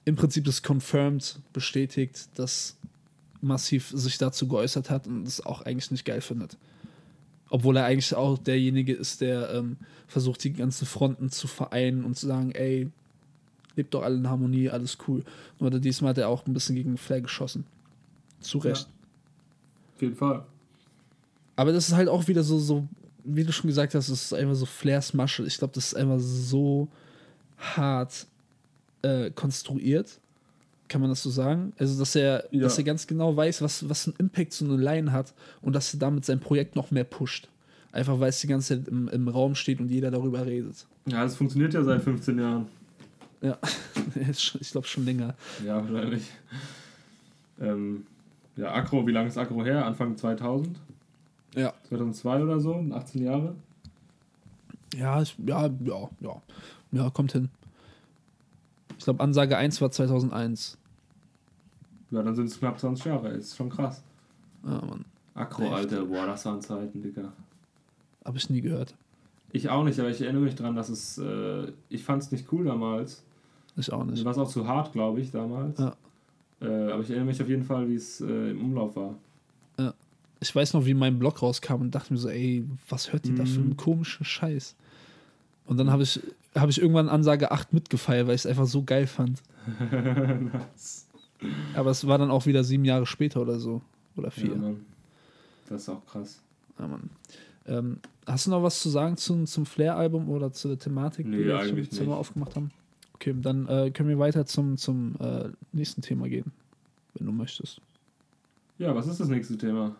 im 0.06 0.16
Prinzip 0.16 0.48
ist 0.48 0.64
confirmed, 0.68 1.40
bestätigt, 1.52 2.30
dass 2.36 2.78
Massiv 3.42 3.92
sich 3.94 4.18
dazu 4.18 4.48
geäußert 4.48 4.90
hat 4.90 5.08
und 5.08 5.28
es 5.28 5.46
auch 5.46 5.62
eigentlich 5.64 5.92
nicht 5.92 6.06
geil 6.06 6.22
findet. 6.22 6.58
Obwohl 7.54 7.78
er 7.78 7.86
eigentlich 7.86 8.16
auch 8.16 8.40
derjenige 8.40 8.94
ist, 8.94 9.22
der 9.22 9.54
ähm, 9.54 9.78
versucht, 10.08 10.44
die 10.44 10.54
ganzen 10.54 10.88
Fronten 10.88 11.30
zu 11.30 11.46
vereinen 11.46 12.04
und 12.04 12.18
zu 12.18 12.26
sagen, 12.26 12.52
ey, 12.54 12.90
lebt 13.76 13.94
doch 13.94 14.02
alle 14.02 14.16
in 14.16 14.28
Harmonie, 14.28 14.72
alles 14.72 14.98
cool. 15.08 15.24
Nur 15.60 15.70
diesmal 15.70 16.10
hat 16.10 16.18
er 16.18 16.30
auch 16.30 16.48
ein 16.48 16.54
bisschen 16.54 16.76
gegen 16.76 16.98
Flair 16.98 17.22
geschossen. 17.22 17.64
Zu 18.40 18.58
Recht. 18.58 18.88
Auf 19.96 20.02
jeden 20.02 20.16
Fall. 20.16 20.44
Aber 21.56 21.72
das 21.72 21.90
ist 21.90 21.94
halt 21.94 22.10
auch 22.10 22.28
wieder 22.28 22.42
so, 22.42 22.58
so, 22.58 22.88
wie 23.24 23.44
du 23.44 23.54
schon 23.54 23.68
gesagt 23.68 23.94
hast, 23.94 24.10
es 24.10 24.24
ist 24.24 24.34
einfach 24.34 24.56
so 24.56 24.66
Flairs 24.66 25.14
Masche. 25.14 25.46
Ich 25.46 25.60
glaube, 25.60 25.76
das 25.76 25.86
ist 25.86 25.96
einfach 25.96 26.18
so 26.18 26.88
hart 27.60 28.26
äh, 29.04 29.30
konstruiert. 29.30 30.20
Kann 30.88 31.02
man 31.02 31.10
das 31.10 31.24
so 31.24 31.30
sagen? 31.30 31.74
Also, 31.80 31.98
dass 31.98 32.16
er, 32.16 32.44
Ja. 32.52 32.62
dass 32.62 32.78
er 32.78 32.84
ganz 32.84 33.08
genau 33.08 33.36
weiß, 33.36 33.62
was, 33.62 33.88
was 33.90 34.08
ein 34.08 34.14
Impact 34.20 34.54
so 34.54 34.66
eine 34.66 34.76
Line 34.78 35.12
hat 35.12 35.34
und 35.62 35.74
dass 35.74 35.94
er 35.94 36.00
damit 36.00 36.26
sein 36.26 36.40
Projekt 36.40 36.76
noch 36.76 36.92
mehr 36.92 37.04
pusht. 37.06 37.48
Einfach 37.92 38.20
weil 38.20 38.30
es 38.30 38.40
die 38.42 38.48
ganze 38.48 38.78
Zeit 38.80 38.88
im, 38.88 39.08
im 39.08 39.28
Raum 39.28 39.56
steht 39.56 39.80
und 39.80 39.90
jeder 39.90 40.12
darüber 40.12 40.46
redet. 40.46 40.86
Ja, 41.06 41.24
das 41.24 41.36
funktioniert 41.36 41.74
ja 41.74 41.84
seit 41.84 42.02
15 42.02 42.38
Jahren. 42.40 42.66
Ja, 43.42 43.58
ich 44.30 44.72
glaube 44.72 44.88
schon 44.88 45.06
länger. 45.06 45.36
Ja, 45.66 45.76
wahrscheinlich. 45.88 46.24
Ähm, 47.60 48.06
ja, 48.56 48.74
Akro, 48.74 49.06
wie 49.08 49.12
lange 49.12 49.28
ist 49.28 49.38
Akro 49.38 49.64
her? 49.64 49.86
Anfang 49.86 50.16
2000? 50.18 50.78
Ja. 51.56 51.74
2002 51.90 52.44
oder 52.44 52.60
so? 52.60 52.84
18 52.92 53.24
Jahre? 53.24 53.56
Ja, 54.96 55.22
ich, 55.22 55.36
ja, 55.46 55.68
ja, 55.68 56.10
ja. 56.22 56.42
Ja, 56.92 57.10
kommt 57.10 57.32
hin. 57.32 57.50
Ich 59.04 59.06
glaube, 59.06 59.22
Ansage 59.22 59.58
1 59.58 59.82
war 59.82 59.92
2001. 59.92 60.78
Ja, 62.12 62.24
dann 62.24 62.36
sind 62.36 62.46
es 62.46 62.58
knapp 62.58 62.80
20 62.80 63.04
Jahre. 63.04 63.32
Ist 63.32 63.54
schon 63.58 63.70
krass. 63.70 64.02
Ja, 64.64 64.80
Mann. 64.80 65.04
Akro, 65.36 65.64
Heftig. 65.64 65.78
Alter. 65.78 66.06
Boah, 66.06 66.26
das 66.26 66.46
waren 66.46 66.62
Zeiten, 66.62 67.02
Digga. 67.02 67.34
Habe 68.24 68.38
ich 68.38 68.50
nie 68.50 68.62
gehört. 68.62 68.96
Ich 69.52 69.68
auch 69.70 69.84
nicht, 69.84 70.00
aber 70.00 70.10
ich 70.10 70.22
erinnere 70.22 70.44
mich 70.44 70.56
dran, 70.56 70.74
dass 70.78 70.88
es. 70.88 71.18
Äh, 71.18 71.74
ich 71.90 72.02
fand 72.02 72.24
es 72.24 72.32
nicht 72.32 72.48
cool 72.54 72.64
damals. 72.64 73.24
Ich 73.76 73.92
auch 73.92 74.06
nicht. 74.06 74.24
war 74.24 74.32
es 74.32 74.38
auch 74.38 74.48
zu 74.48 74.66
hart, 74.70 74.94
glaube 74.94 75.20
ich, 75.20 75.32
damals. 75.32 75.78
Ja. 75.80 75.96
Äh, 76.62 76.92
aber 76.94 77.02
ich 77.02 77.10
erinnere 77.10 77.26
mich 77.28 77.42
auf 77.42 77.50
jeden 77.50 77.64
Fall, 77.64 77.90
wie 77.90 77.96
es 77.96 78.22
äh, 78.22 78.52
im 78.52 78.62
Umlauf 78.62 78.96
war. 78.96 79.16
Ich 80.40 80.56
weiß 80.56 80.74
noch, 80.76 80.86
wie 80.86 80.94
mein 80.94 81.20
Blog 81.20 81.42
rauskam 81.42 81.82
und 81.82 81.92
dachte 81.96 82.14
mir 82.14 82.20
so, 82.20 82.30
ey, 82.30 82.66
was 82.88 83.12
hört 83.12 83.26
ihr 83.26 83.36
da 83.36 83.44
für 83.46 83.60
einen 83.60 83.70
Mhm. 83.72 83.78
komischen 83.78 84.26
Scheiß? 84.26 84.76
Und 85.66 85.78
dann 85.78 85.92
habe 85.92 86.04
ich, 86.04 86.20
hab 86.56 86.70
ich 86.70 86.82
irgendwann 86.82 87.10
Ansage 87.10 87.52
8 87.52 87.74
mitgefeiert, 87.74 88.28
weil 88.28 88.36
ich 88.36 88.42
es 88.42 88.46
einfach 88.46 88.66
so 88.66 88.84
geil 88.84 89.08
fand. 89.08 89.42
nice. 89.92 91.08
Aber 91.74 91.92
es 91.92 92.06
war 92.08 92.18
dann 92.18 92.32
auch 92.32 92.46
wieder 92.46 92.64
sieben 92.64 92.86
Jahre 92.86 93.06
später 93.06 93.42
oder 93.42 93.60
so. 93.60 93.82
Oder 94.16 94.28
Ja, 94.28 94.32
vier. 94.32 94.56
Mann. 94.56 94.86
Das 95.70 95.84
ist 95.84 95.90
auch 95.90 96.06
krass. 96.06 96.42
Ja, 96.80 96.88
Mann. 96.88 97.10
Ähm, 97.66 98.00
hast 98.26 98.46
du 98.46 98.52
noch 98.52 98.62
was 98.64 98.82
zu 98.82 98.90
sagen 98.90 99.16
zum, 99.18 99.46
zum 99.46 99.66
Flair-Album 99.66 100.30
oder 100.30 100.52
zu 100.52 100.68
der 100.68 100.80
Thematik, 100.80 101.26
Nee, 101.26 101.38
die 101.38 101.46
wir 101.46 101.60
schon, 101.64 101.76
mal 101.76 101.82
nicht. 101.82 102.08
aufgemacht 102.10 102.56
haben? 102.56 102.72
Okay, 103.16 103.34
dann 103.42 103.68
äh, 103.68 103.92
können 103.92 104.10
wir 104.10 104.20
weiter 104.20 104.46
zum, 104.46 104.76
zum 104.78 105.16
äh, 105.20 105.50
nächsten 105.72 106.02
Thema 106.02 106.28
gehen, 106.28 106.52
wenn 107.14 107.26
du 107.26 107.32
möchtest. 107.32 107.80
Ja, 108.80 108.94
was 108.94 109.08
ist 109.08 109.20
das 109.22 109.30
nächste 109.30 109.58
Thema? 109.58 109.96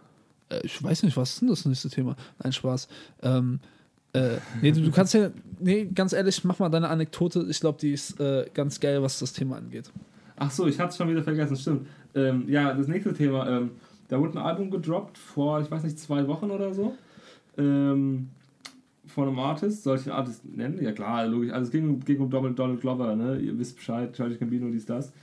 Äh, 0.50 0.60
ich 0.66 0.82
weiß 0.84 1.04
nicht, 1.04 1.16
was 1.16 1.32
ist 1.34 1.42
denn 1.42 1.48
das 1.50 1.64
nächste 1.66 1.90
Thema? 1.90 2.18
Nein, 2.44 2.52
Spaß. 2.52 2.90
Ähm, 3.22 3.60
äh, 4.14 4.38
nee, 4.62 4.72
du, 4.72 4.82
du 4.82 4.92
kannst 4.92 5.14
ja, 5.14 5.30
nee, 5.60 5.86
ganz 5.94 6.14
ehrlich, 6.14 6.44
mach 6.44 6.60
mal 6.60 6.70
deine 6.70 6.90
Anekdote. 6.90 7.46
Ich 7.50 7.60
glaube, 7.60 7.80
die 7.82 7.94
ist 7.94 8.20
äh, 8.20 8.46
ganz 8.54 8.80
geil, 8.80 9.02
was 9.02 9.20
das 9.20 9.34
Thema 9.34 9.58
angeht. 9.58 9.92
Ach 10.36 10.52
so, 10.52 10.68
ich 10.68 10.80
hatte 10.80 10.90
es 10.90 10.98
schon 10.98 11.10
wieder 11.10 11.24
vergessen, 11.24 11.56
stimmt. 11.56 11.88
Ähm, 12.16 12.46
ja, 12.48 12.74
das 12.74 12.88
nächste 12.88 13.14
Thema. 13.14 13.50
Ähm, 13.50 13.72
da 14.08 14.20
wurde 14.20 14.38
ein 14.40 14.46
Album 14.46 14.70
gedroppt 14.70 15.18
vor, 15.18 15.62
ich 15.62 15.72
weiß 15.72 15.84
nicht, 15.84 15.98
zwei 15.98 16.28
Wochen 16.28 16.52
oder 16.52 16.74
so. 16.74 16.96
Ähm, 17.58 18.30
von 19.08 19.28
einem 19.28 19.40
Artist. 19.40 19.84
Soll 19.84 19.98
ich 19.98 20.04
den 20.04 20.14
Artist 20.14 20.44
nennen? 20.46 20.82
Ja 20.82 20.92
klar, 20.92 21.26
logisch. 21.28 21.52
Also 21.52 21.66
es 21.68 21.72
ging, 21.72 22.00
ging 22.00 22.20
um 22.20 22.30
Donald, 22.30 22.58
Donald 22.58 22.82
Glover, 22.82 23.16
ne? 23.16 23.38
Ihr 23.38 23.58
wisst 23.58 23.76
Bescheid, 23.78 24.14
Charlie 24.14 24.38
Gambino, 24.38 24.70
dies, 24.70 24.86
das. 24.86 25.14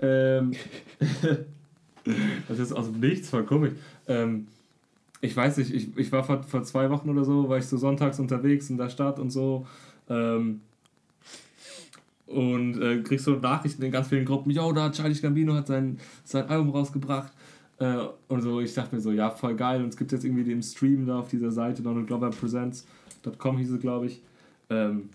Ähm, 0.00 0.52
das 2.48 2.58
ist 2.58 2.72
aus 2.72 2.90
dem 2.90 3.00
Nichts, 3.00 3.30
voll 3.30 3.44
komisch. 3.44 3.72
Ähm, 4.06 4.46
ich 5.20 5.36
weiß 5.36 5.58
nicht, 5.58 5.74
ich, 5.74 5.96
ich 5.96 6.12
war 6.12 6.24
vor, 6.24 6.42
vor 6.42 6.62
zwei 6.62 6.90
Wochen 6.90 7.08
oder 7.10 7.24
so, 7.24 7.48
war 7.48 7.58
ich 7.58 7.66
so 7.66 7.76
sonntags 7.76 8.20
unterwegs 8.20 8.70
in 8.70 8.78
der 8.78 8.88
Stadt 8.88 9.18
und 9.18 9.30
so. 9.30 9.66
Ähm, 10.08 10.60
und 12.26 12.80
äh, 12.80 13.02
kriegst 13.02 13.24
so 13.24 13.36
Nachrichten 13.36 13.82
in 13.82 13.90
ganz 13.90 14.08
vielen 14.08 14.24
Gruppen, 14.24 14.50
yo, 14.50 14.70
da 14.72 14.84
hat 14.84 14.96
Charlie 14.96 15.14
Gambino 15.14 15.54
hat 15.54 15.66
sein, 15.66 15.98
sein 16.24 16.46
Album 16.48 16.70
rausgebracht. 16.70 17.32
Äh, 17.78 17.98
und 18.28 18.42
so, 18.42 18.60
ich 18.60 18.74
dachte 18.74 18.94
mir 18.94 19.00
so, 19.00 19.12
ja, 19.12 19.30
voll 19.30 19.54
geil. 19.54 19.82
Und 19.82 19.88
es 19.88 19.96
gibt 19.96 20.12
jetzt 20.12 20.24
irgendwie 20.24 20.44
den 20.44 20.62
Stream 20.62 21.06
da 21.06 21.20
auf 21.20 21.28
dieser 21.28 21.50
Seite, 21.50 21.82
Donald 21.82 22.06
Glover 22.06 22.30
Presents.com 22.30 23.58
hieß 23.58 23.72
es, 23.72 23.80
glaube 23.80 24.06
ich. 24.06 24.20
Ähm, 24.70 25.08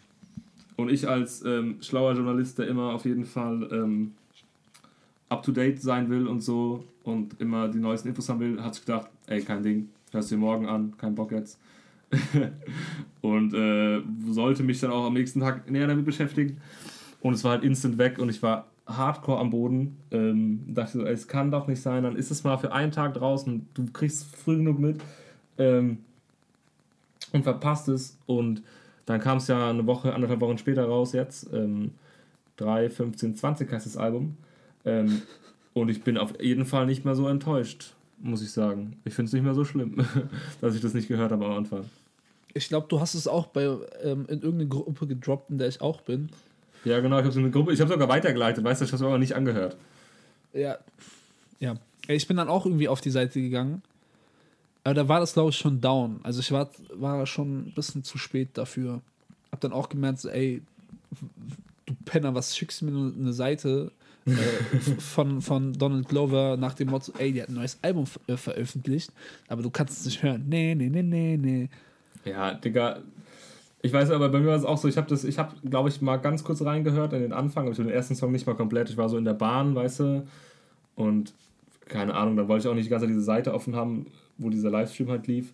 und 0.76 0.90
ich 0.90 1.08
als 1.08 1.46
ähm, 1.46 1.78
schlauer 1.82 2.14
Journalist, 2.14 2.58
der 2.58 2.68
immer 2.68 2.94
auf 2.94 3.06
jeden 3.06 3.26
Fall 3.26 3.70
ähm, 3.72 4.14
up 5.30 5.44
to 5.44 5.52
date 5.52 5.82
sein 5.82 6.10
will 6.10 6.28
und 6.28 6.42
so 6.42 6.84
und 7.04 7.40
immer 7.40 7.68
die 7.68 7.80
neuesten 7.80 8.10
Infos 8.10 8.30
haben 8.30 8.40
will, 8.40 8.62
hat 8.62 8.74
sich 8.74 8.86
gedacht, 8.86 9.10
ey, 9.28 9.42
kein 9.42 9.64
Ding, 9.64 9.90
hörst 10.12 10.32
dir 10.32 10.38
morgen 10.38 10.68
an, 10.68 10.96
kein 10.98 11.16
Bock 11.16 11.32
jetzt. 11.32 11.60
und 13.22 13.54
äh, 13.54 14.02
sollte 14.32 14.64
mich 14.64 14.80
dann 14.80 14.92
auch 14.92 15.06
am 15.06 15.14
nächsten 15.14 15.40
Tag 15.40 15.70
näher 15.70 15.88
damit 15.88 16.06
beschäftigen. 16.06 16.58
Und 17.22 17.34
es 17.34 17.44
war 17.44 17.52
halt 17.52 17.64
instant 17.64 17.98
weg 17.98 18.20
und 18.20 18.30
ich 18.30 18.44
war 18.44 18.68
hardcore 18.86 19.40
am 19.40 19.50
Boden. 19.50 19.98
Ähm, 20.12 20.64
dachte 20.68 21.00
so, 21.00 21.06
ey, 21.06 21.14
es 21.14 21.28
kann 21.28 21.52
doch 21.52 21.68
nicht 21.68 21.82
sein, 21.82 22.04
dann 22.04 22.16
ist 22.16 22.32
es 22.32 22.44
mal 22.44 22.58
für 22.58 22.72
einen 22.72 22.92
Tag 22.92 23.14
draußen, 23.16 23.68
du 23.74 23.86
kriegst 23.92 24.36
früh 24.36 24.58
genug 24.58 24.80
mit 24.80 25.02
ähm, 25.58 26.00
und 27.32 27.44
verpasst 27.44 27.88
es. 27.88 28.18
Und 28.26 28.62
dann 29.06 29.20
kam 29.20 29.38
es 29.38 29.48
ja 29.48 29.70
eine 29.70 29.86
Woche, 29.86 30.14
anderthalb 30.14 30.42
Wochen 30.42 30.58
später 30.58 30.86
raus 30.86 31.14
jetzt. 31.14 31.52
Ähm, 31.54 31.92
3, 32.58 32.90
15, 32.90 33.36
20 33.36 33.72
heißt 33.72 33.86
das 33.86 33.98
Album. 33.98 34.38
Ähm, 34.86 35.22
und 35.74 35.90
ich 35.90 36.04
bin 36.04 36.18
auf 36.18 36.40
jeden 36.40 36.66
Fall 36.66 36.86
nicht 36.86 37.04
mehr 37.04 37.16
so 37.16 37.28
enttäuscht, 37.28 37.96
muss 38.24 38.42
ich 38.42 38.52
sagen. 38.52 38.96
Ich 39.06 39.14
finde 39.14 39.28
es 39.28 39.34
nicht 39.34 39.44
mehr 39.44 39.54
so 39.54 39.66
schlimm, 39.66 40.06
dass 40.62 40.76
ich 40.76 40.82
das 40.82 40.94
nicht 40.94 41.08
gehört 41.08 41.32
habe 41.32 41.46
am 41.46 41.52
Anfang. 41.52 41.86
Ich 42.54 42.68
glaube, 42.68 42.88
du 42.88 43.00
hast 43.00 43.14
es 43.14 43.28
auch 43.28 43.48
bei, 43.48 43.64
ähm, 44.04 44.26
in 44.30 44.42
irgendeine 44.42 44.68
Gruppe 44.68 45.08
gedroppt, 45.08 45.50
in 45.50 45.58
der 45.58 45.68
ich 45.68 45.82
auch 45.82 46.02
bin. 46.02 46.30
Ja, 46.86 47.00
genau, 47.00 47.18
ich 47.18 47.24
habe 47.24 47.34
so 47.34 47.40
eine 47.40 47.52
Gruppe, 47.52 47.74
ich 47.74 47.82
habe 47.82 47.92
sogar 47.92 48.10
weitergeleitet, 48.10 48.64
weißt 48.64 48.82
du, 48.82 48.86
ich 48.86 48.92
habe 48.92 49.04
es 49.04 49.08
aber 49.08 49.18
nicht 49.18 49.36
angehört. 49.36 49.76
Ja. 50.54 50.78
Ja. 51.60 51.76
Ich 52.08 52.28
bin 52.28 52.38
dann 52.38 52.50
auch 52.50 52.66
irgendwie 52.66 52.88
auf 52.88 53.02
die 53.02 53.10
Seite 53.10 53.42
gegangen. 53.42 53.82
Aber 54.84 54.94
da 54.94 55.08
war 55.08 55.22
das, 55.22 55.34
glaube 55.34 55.52
ich, 55.52 55.58
schon 55.58 55.80
down. 55.80 56.20
Also 56.24 56.42
ich 56.42 56.52
war, 56.52 56.70
war 56.94 57.26
schon 57.26 57.68
ein 57.68 57.74
bisschen 57.74 58.04
zu 58.04 58.18
spät 58.18 58.50
dafür. 58.54 59.02
Hab 59.52 59.62
dann 59.62 59.72
auch 59.72 59.88
gemerkt, 59.88 60.20
so, 60.20 60.30
ey, 60.30 60.62
du 61.86 61.96
Penner, 62.06 62.36
was 62.36 62.56
schickst 62.56 62.82
du 62.82 62.86
mir 62.86 62.92
nur 62.92 63.14
eine 63.14 63.34
Seite 63.34 63.92
von, 65.00 65.42
von 65.42 65.74
Donald 65.74 66.08
Glover 66.08 66.58
nach 66.58 66.74
dem 66.74 66.90
Motto, 66.90 67.12
ey, 67.18 67.34
der 67.34 67.44
hat 67.44 67.50
ein 67.50 67.56
neues 67.56 67.78
Album 67.82 68.06
ver 68.06 68.22
äh, 68.28 68.38
veröffentlicht, 68.38 69.12
aber 69.48 69.62
du 69.62 69.70
kannst 69.70 70.00
es 70.00 70.06
nicht 70.06 70.24
hören. 70.24 70.46
Nee, 70.48 70.76
nee, 70.76 70.90
nee, 70.90 71.04
nee, 71.04 71.38
nee. 71.38 71.70
Ja, 72.26 72.54
Digga. 72.54 73.00
Ich 73.82 73.92
weiß 73.92 74.12
aber, 74.12 74.30
bei 74.30 74.40
mir 74.40 74.48
war 74.48 74.56
es 74.56 74.64
auch 74.64 74.78
so, 74.78 74.88
ich 74.88 74.96
habe 74.96 75.10
das, 75.10 75.26
ich 75.26 75.38
habe, 75.38 75.56
glaube 75.70 75.90
ich, 75.90 76.02
mal 76.02 76.16
ganz 76.16 76.46
kurz 76.46 76.62
reingehört 76.62 77.12
in 77.12 77.22
den 77.22 77.34
Anfang, 77.34 77.66
aber 77.66 77.72
ich 77.72 77.78
den 77.78 77.90
ersten 77.90 78.16
Song 78.16 78.32
nicht 78.32 78.48
mal 78.48 78.56
komplett. 78.56 78.90
Ich 78.90 78.96
war 78.96 79.10
so 79.10 79.18
in 79.18 79.26
der 79.26 79.34
Bahn, 79.34 79.76
weißt 79.76 80.00
du, 80.00 80.28
und 80.96 81.34
keine 81.90 82.16
Ahnung, 82.16 82.38
dann 82.38 82.48
wollte 82.48 82.66
ich 82.66 82.72
auch 82.72 82.76
nicht 82.76 82.86
die 82.86 82.90
ganze 82.90 83.06
Zeit 83.06 83.12
diese 83.14 83.24
Seite 83.24 83.54
offen 83.54 83.76
haben, 83.76 84.08
wo 84.38 84.50
dieser 84.50 84.70
Livestream 84.70 85.10
halt 85.10 85.28
lief. 85.28 85.54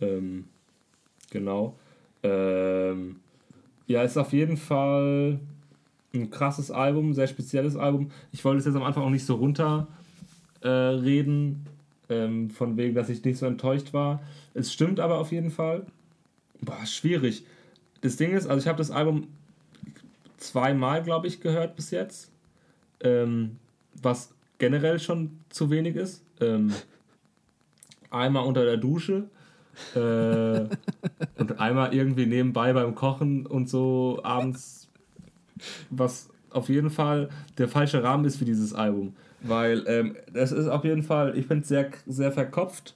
Ähm, 0.00 0.44
genau. 1.30 1.74
Ähm, 2.22 3.16
ja, 3.86 4.02
ist 4.02 4.18
auf 4.18 4.32
jeden 4.32 4.58
Fall 4.58 5.38
ein 6.14 6.30
krasses 6.30 6.70
Album, 6.70 7.12
sehr 7.12 7.26
spezielles 7.26 7.76
Album. 7.76 8.10
Ich 8.32 8.44
wollte 8.44 8.60
es 8.60 8.64
jetzt 8.64 8.76
am 8.76 8.82
Anfang 8.82 9.02
auch 9.02 9.10
nicht 9.10 9.26
so 9.26 9.34
runter 9.34 9.88
äh, 10.62 11.24
ähm, 12.08 12.50
von 12.50 12.76
wegen, 12.76 12.94
dass 12.94 13.08
ich 13.08 13.24
nicht 13.24 13.38
so 13.38 13.46
enttäuscht 13.46 13.92
war. 13.92 14.22
Es 14.54 14.72
stimmt 14.72 15.00
aber 15.00 15.18
auf 15.18 15.32
jeden 15.32 15.50
Fall. 15.50 15.86
Boah, 16.60 16.86
schwierig. 16.86 17.44
Das 18.00 18.16
Ding 18.16 18.32
ist, 18.32 18.46
also 18.46 18.60
ich 18.60 18.68
habe 18.68 18.78
das 18.78 18.90
Album 18.90 19.28
zweimal, 20.36 21.02
glaube 21.02 21.26
ich, 21.26 21.40
gehört 21.40 21.76
bis 21.76 21.90
jetzt. 21.90 22.30
Ähm, 23.00 23.56
was 24.02 24.30
generell 24.58 24.98
schon 24.98 25.38
zu 25.48 25.70
wenig 25.70 25.96
ist. 25.96 26.22
Ähm, 26.40 26.72
einmal 28.10 28.46
unter 28.46 28.64
der 28.64 28.76
Dusche. 28.76 29.28
Äh, 29.94 30.68
und 31.38 31.58
einmal 31.58 31.94
irgendwie 31.94 32.26
nebenbei 32.26 32.72
beim 32.72 32.94
Kochen 32.94 33.46
und 33.46 33.68
so 33.68 34.20
abends. 34.22 34.83
Was 35.90 36.28
auf 36.50 36.68
jeden 36.68 36.90
Fall 36.90 37.28
der 37.58 37.68
falsche 37.68 38.02
Rahmen 38.02 38.24
ist 38.24 38.36
für 38.36 38.44
dieses 38.44 38.72
Album. 38.72 39.14
Weil 39.40 39.84
ähm, 39.86 40.16
das 40.32 40.52
ist 40.52 40.68
auf 40.68 40.84
jeden 40.84 41.02
Fall, 41.02 41.36
ich 41.36 41.46
finde 41.46 41.62
es 41.62 41.68
sehr, 41.68 41.90
sehr 42.06 42.32
verkopft. 42.32 42.94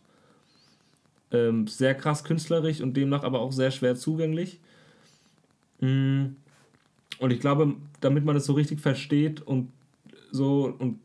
Ähm, 1.30 1.66
sehr 1.66 1.94
krass 1.94 2.24
künstlerisch 2.24 2.80
und 2.80 2.96
demnach 2.96 3.22
aber 3.22 3.40
auch 3.40 3.52
sehr 3.52 3.70
schwer 3.70 3.96
zugänglich. 3.96 4.60
Mm. 5.80 6.26
Und 7.18 7.32
ich 7.32 7.40
glaube, 7.40 7.74
damit 8.00 8.24
man 8.24 8.34
das 8.34 8.46
so 8.46 8.54
richtig 8.54 8.80
versteht 8.80 9.42
und 9.42 9.70
so 10.30 10.74
und 10.78 11.00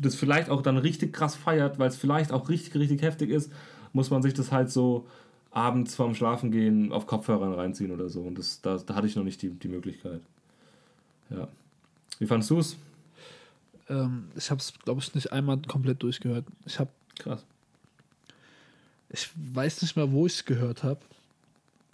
das 0.00 0.14
vielleicht 0.14 0.48
auch 0.48 0.62
dann 0.62 0.78
richtig 0.78 1.12
krass 1.12 1.34
feiert, 1.34 1.78
weil 1.78 1.88
es 1.88 1.96
vielleicht 1.96 2.32
auch 2.32 2.48
richtig, 2.48 2.74
richtig 2.76 3.02
heftig 3.02 3.30
ist, 3.30 3.52
muss 3.92 4.10
man 4.10 4.22
sich 4.22 4.32
das 4.32 4.52
halt 4.52 4.70
so 4.70 5.06
abends 5.50 5.94
vorm 5.94 6.14
Schlafengehen 6.14 6.92
auf 6.92 7.06
Kopfhörern 7.06 7.52
reinziehen 7.52 7.90
oder 7.90 8.08
so. 8.08 8.22
Und 8.22 8.38
das, 8.38 8.60
da, 8.60 8.78
da 8.78 8.94
hatte 8.94 9.06
ich 9.06 9.16
noch 9.16 9.24
nicht 9.24 9.42
die, 9.42 9.50
die 9.50 9.68
Möglichkeit. 9.68 10.20
Ja. 11.30 11.48
Wie 12.18 12.26
fandest 12.26 12.50
du 12.50 12.58
es? 12.58 12.76
Ähm, 13.88 14.30
ich 14.36 14.50
habe 14.50 14.60
es, 14.60 14.72
glaube 14.84 15.00
ich, 15.00 15.14
nicht 15.14 15.32
einmal 15.32 15.58
komplett 15.66 16.02
durchgehört. 16.02 16.44
Ich 16.66 16.78
habe 16.78 16.90
Krass. 17.18 17.44
Ich 19.10 19.30
weiß 19.34 19.82
nicht 19.82 19.96
mehr, 19.96 20.10
wo 20.12 20.26
ich 20.26 20.34
es 20.34 20.44
gehört 20.44 20.82
habe. 20.82 21.00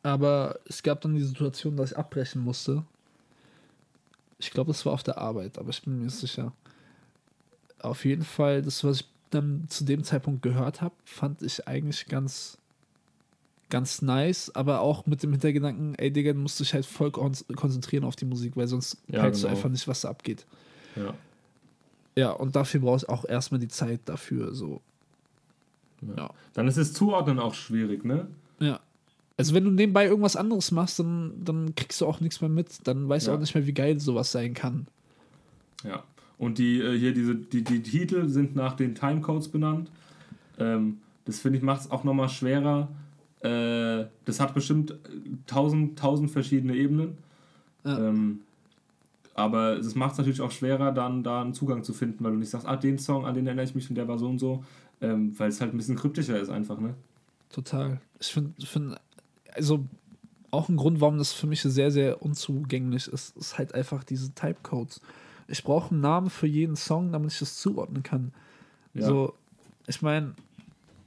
Aber 0.02 0.58
es 0.68 0.82
gab 0.82 1.00
dann 1.00 1.14
die 1.14 1.22
Situation, 1.22 1.76
dass 1.76 1.92
ich 1.92 1.98
abbrechen 1.98 2.42
musste. 2.42 2.84
Ich 4.38 4.50
glaube, 4.50 4.72
es 4.72 4.84
war 4.84 4.92
auf 4.92 5.02
der 5.02 5.18
Arbeit, 5.18 5.58
aber 5.58 5.70
ich 5.70 5.82
bin 5.82 5.98
mir 5.98 6.04
nicht 6.04 6.16
sicher. 6.16 6.52
Auf 7.78 8.04
jeden 8.04 8.24
Fall, 8.24 8.62
das, 8.62 8.84
was 8.84 9.00
ich 9.00 9.08
dann 9.30 9.66
zu 9.68 9.84
dem 9.84 10.04
Zeitpunkt 10.04 10.42
gehört 10.42 10.82
habe, 10.82 10.94
fand 11.04 11.40
ich 11.42 11.66
eigentlich 11.66 12.06
ganz, 12.06 12.58
ganz 13.74 14.02
nice, 14.02 14.54
aber 14.54 14.80
auch 14.80 15.04
mit 15.06 15.22
dem 15.24 15.32
Hintergedanken, 15.32 15.96
ey 15.96 16.12
Digga, 16.12 16.32
du 16.32 16.38
musst 16.38 16.60
dich 16.60 16.72
halt 16.74 16.86
voll 16.86 17.10
kon 17.10 17.32
konzentrieren 17.56 18.04
auf 18.04 18.14
die 18.14 18.24
Musik, 18.24 18.56
weil 18.56 18.68
sonst 18.68 18.98
Ja, 19.08 19.20
peilst 19.20 19.42
du 19.42 19.46
genau. 19.48 19.56
einfach 19.56 19.68
nicht, 19.70 19.88
was 19.88 20.02
da 20.02 20.10
abgeht. 20.10 20.46
Ja. 20.94 21.12
Ja, 22.16 22.30
und 22.30 22.54
dafür 22.54 22.80
brauchst 22.80 23.04
du 23.04 23.08
auch 23.12 23.24
erstmal 23.24 23.58
die 23.58 23.66
Zeit 23.68 24.00
dafür, 24.04 24.54
so. 24.54 24.80
Ja. 26.16 26.30
Dann 26.52 26.68
ist 26.68 26.76
es 26.76 26.92
Zuordnen 26.92 27.40
auch 27.40 27.54
schwierig, 27.54 28.04
ne? 28.04 28.28
Ja. 28.60 28.78
Also 29.36 29.52
wenn 29.54 29.64
du 29.64 29.70
nebenbei 29.70 30.06
irgendwas 30.06 30.36
anderes 30.36 30.70
machst, 30.70 31.00
dann, 31.00 31.32
dann 31.44 31.74
kriegst 31.74 32.00
du 32.00 32.06
auch 32.06 32.20
nichts 32.20 32.40
mehr 32.40 32.50
mit. 32.50 32.86
Dann 32.86 33.08
weißt 33.08 33.26
du 33.26 33.30
Ja. 33.32 33.36
auch 33.36 33.40
nicht 33.40 33.54
mehr, 33.56 33.66
wie 33.66 33.72
geil 33.72 33.98
sowas 33.98 34.30
sein 34.30 34.54
kann. 34.54 34.86
Ja. 35.82 36.04
Und 36.38 36.58
die 36.58 36.78
äh, 36.80 36.96
hier 36.96 37.12
diese 37.12 37.34
die, 37.34 37.64
die 37.64 37.82
Titel 37.82 38.28
sind 38.28 38.54
nach 38.54 38.74
den 38.76 38.94
Timecodes 38.94 39.48
benannt. 39.48 39.90
Ähm, 40.58 40.98
das 41.24 41.40
finde 41.40 41.58
ich 41.58 41.64
macht 41.64 41.80
es 41.80 41.90
auch 41.90 42.04
nochmal 42.04 42.28
schwerer. 42.28 42.88
Äh, 43.44 44.06
das 44.24 44.40
hat 44.40 44.54
bestimmt 44.54 44.92
äh, 44.92 44.94
tausend 45.46 45.98
tausend 45.98 46.30
verschiedene 46.30 46.74
Ebenen. 46.74 47.18
Ja. 47.84 47.98
Ähm, 47.98 48.40
aber 49.34 49.76
es 49.76 49.94
macht 49.94 50.12
es 50.12 50.18
natürlich 50.18 50.40
auch 50.40 50.50
schwerer, 50.50 50.92
dann 50.92 51.22
da 51.22 51.42
einen 51.42 51.52
Zugang 51.52 51.82
zu 51.82 51.92
finden, 51.92 52.24
weil 52.24 52.32
du 52.32 52.38
nicht 52.38 52.50
sagst, 52.50 52.66
ah, 52.66 52.76
den 52.76 52.98
Song, 52.98 53.26
an 53.26 53.34
den 53.34 53.46
erinnere 53.46 53.66
ich 53.66 53.74
mich 53.74 53.88
und 53.90 53.96
der 53.96 54.08
war 54.08 54.16
so 54.16 54.28
und 54.28 54.38
so, 54.38 54.64
ähm, 55.00 55.38
weil 55.38 55.48
es 55.48 55.60
halt 55.60 55.74
ein 55.74 55.76
bisschen 55.76 55.96
kryptischer 55.96 56.40
ist 56.40 56.48
einfach, 56.48 56.78
ne? 56.78 56.94
Total. 57.50 58.00
Ich 58.18 58.28
finde, 58.28 58.64
find, 58.64 58.94
also 59.52 59.84
auch 60.50 60.68
ein 60.68 60.76
Grund, 60.76 61.00
warum 61.00 61.18
das 61.18 61.32
für 61.32 61.46
mich 61.46 61.62
sehr, 61.62 61.90
sehr 61.90 62.22
unzugänglich 62.22 63.08
ist, 63.08 63.36
ist 63.36 63.58
halt 63.58 63.74
einfach 63.74 64.04
diese 64.04 64.32
Typecodes. 64.34 65.00
Ich 65.48 65.64
brauche 65.64 65.90
einen 65.90 66.00
Namen 66.00 66.30
für 66.30 66.46
jeden 66.46 66.76
Song, 66.76 67.12
damit 67.12 67.32
ich 67.32 67.38
das 67.40 67.58
zuordnen 67.58 68.02
kann. 68.02 68.32
Ja. 68.94 69.06
So, 69.06 69.34
ich 69.86 70.00
meine, 70.00 70.34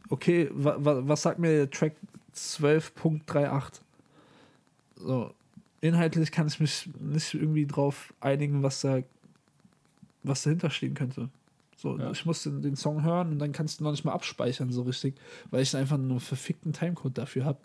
okay, 0.09 0.49
wa, 0.53 0.75
wa, 0.79 1.07
was 1.07 1.21
sagt 1.23 1.39
mir 1.39 1.49
der 1.49 1.69
Track 1.71 1.95
12.38? 2.37 3.81
So, 4.95 5.33
inhaltlich 5.81 6.31
kann 6.31 6.47
ich 6.47 6.59
mich 6.59 6.89
nicht 6.99 7.33
irgendwie 7.33 7.65
drauf 7.65 8.13
einigen, 8.19 8.63
was 8.63 8.81
da, 8.81 8.99
was 10.23 10.43
dahinter 10.43 10.69
stehen 10.69 10.93
könnte. 10.93 11.29
So, 11.75 11.97
Ja. 11.97 12.09
ich 12.11 12.25
muss 12.25 12.43
den, 12.43 12.75
Song 12.75 13.03
hören 13.03 13.31
und 13.33 13.39
dann 13.39 13.51
kannst 13.51 13.79
du 13.79 13.83
noch 13.83 13.91
nicht 13.91 14.03
mal 14.03 14.13
abspeichern, 14.13 14.71
so 14.71 14.81
richtig, 14.83 15.15
weil 15.51 15.61
ich 15.61 15.75
einfach 15.75 15.97
nur 15.97 16.09
einen 16.11 16.19
verfickten 16.19 16.73
Timecode 16.73 17.17
dafür 17.17 17.45
habe 17.45 17.59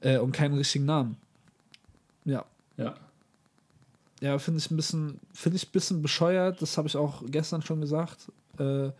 äh, 0.00 0.18
und 0.18 0.30
keinen 0.32 0.54
richtigen 0.54 0.84
Namen. 0.84 1.16
Ja, 2.24 2.44
Ja. 2.76 2.94
ja, 4.20 4.38
finde 4.38 4.58
ich 4.58 4.70
ein 4.70 4.76
bisschen, 4.76 5.18
finde 5.32 5.56
ich 5.56 5.66
ein 5.66 5.72
bisschen 5.72 6.02
bescheuert. 6.02 6.62
Das 6.62 6.78
habe 6.78 6.86
ich 6.88 6.96
auch 6.96 7.22
gestern 7.26 7.62
schon 7.62 7.80
gesagt. 7.80 8.30
Äh, 8.58 8.90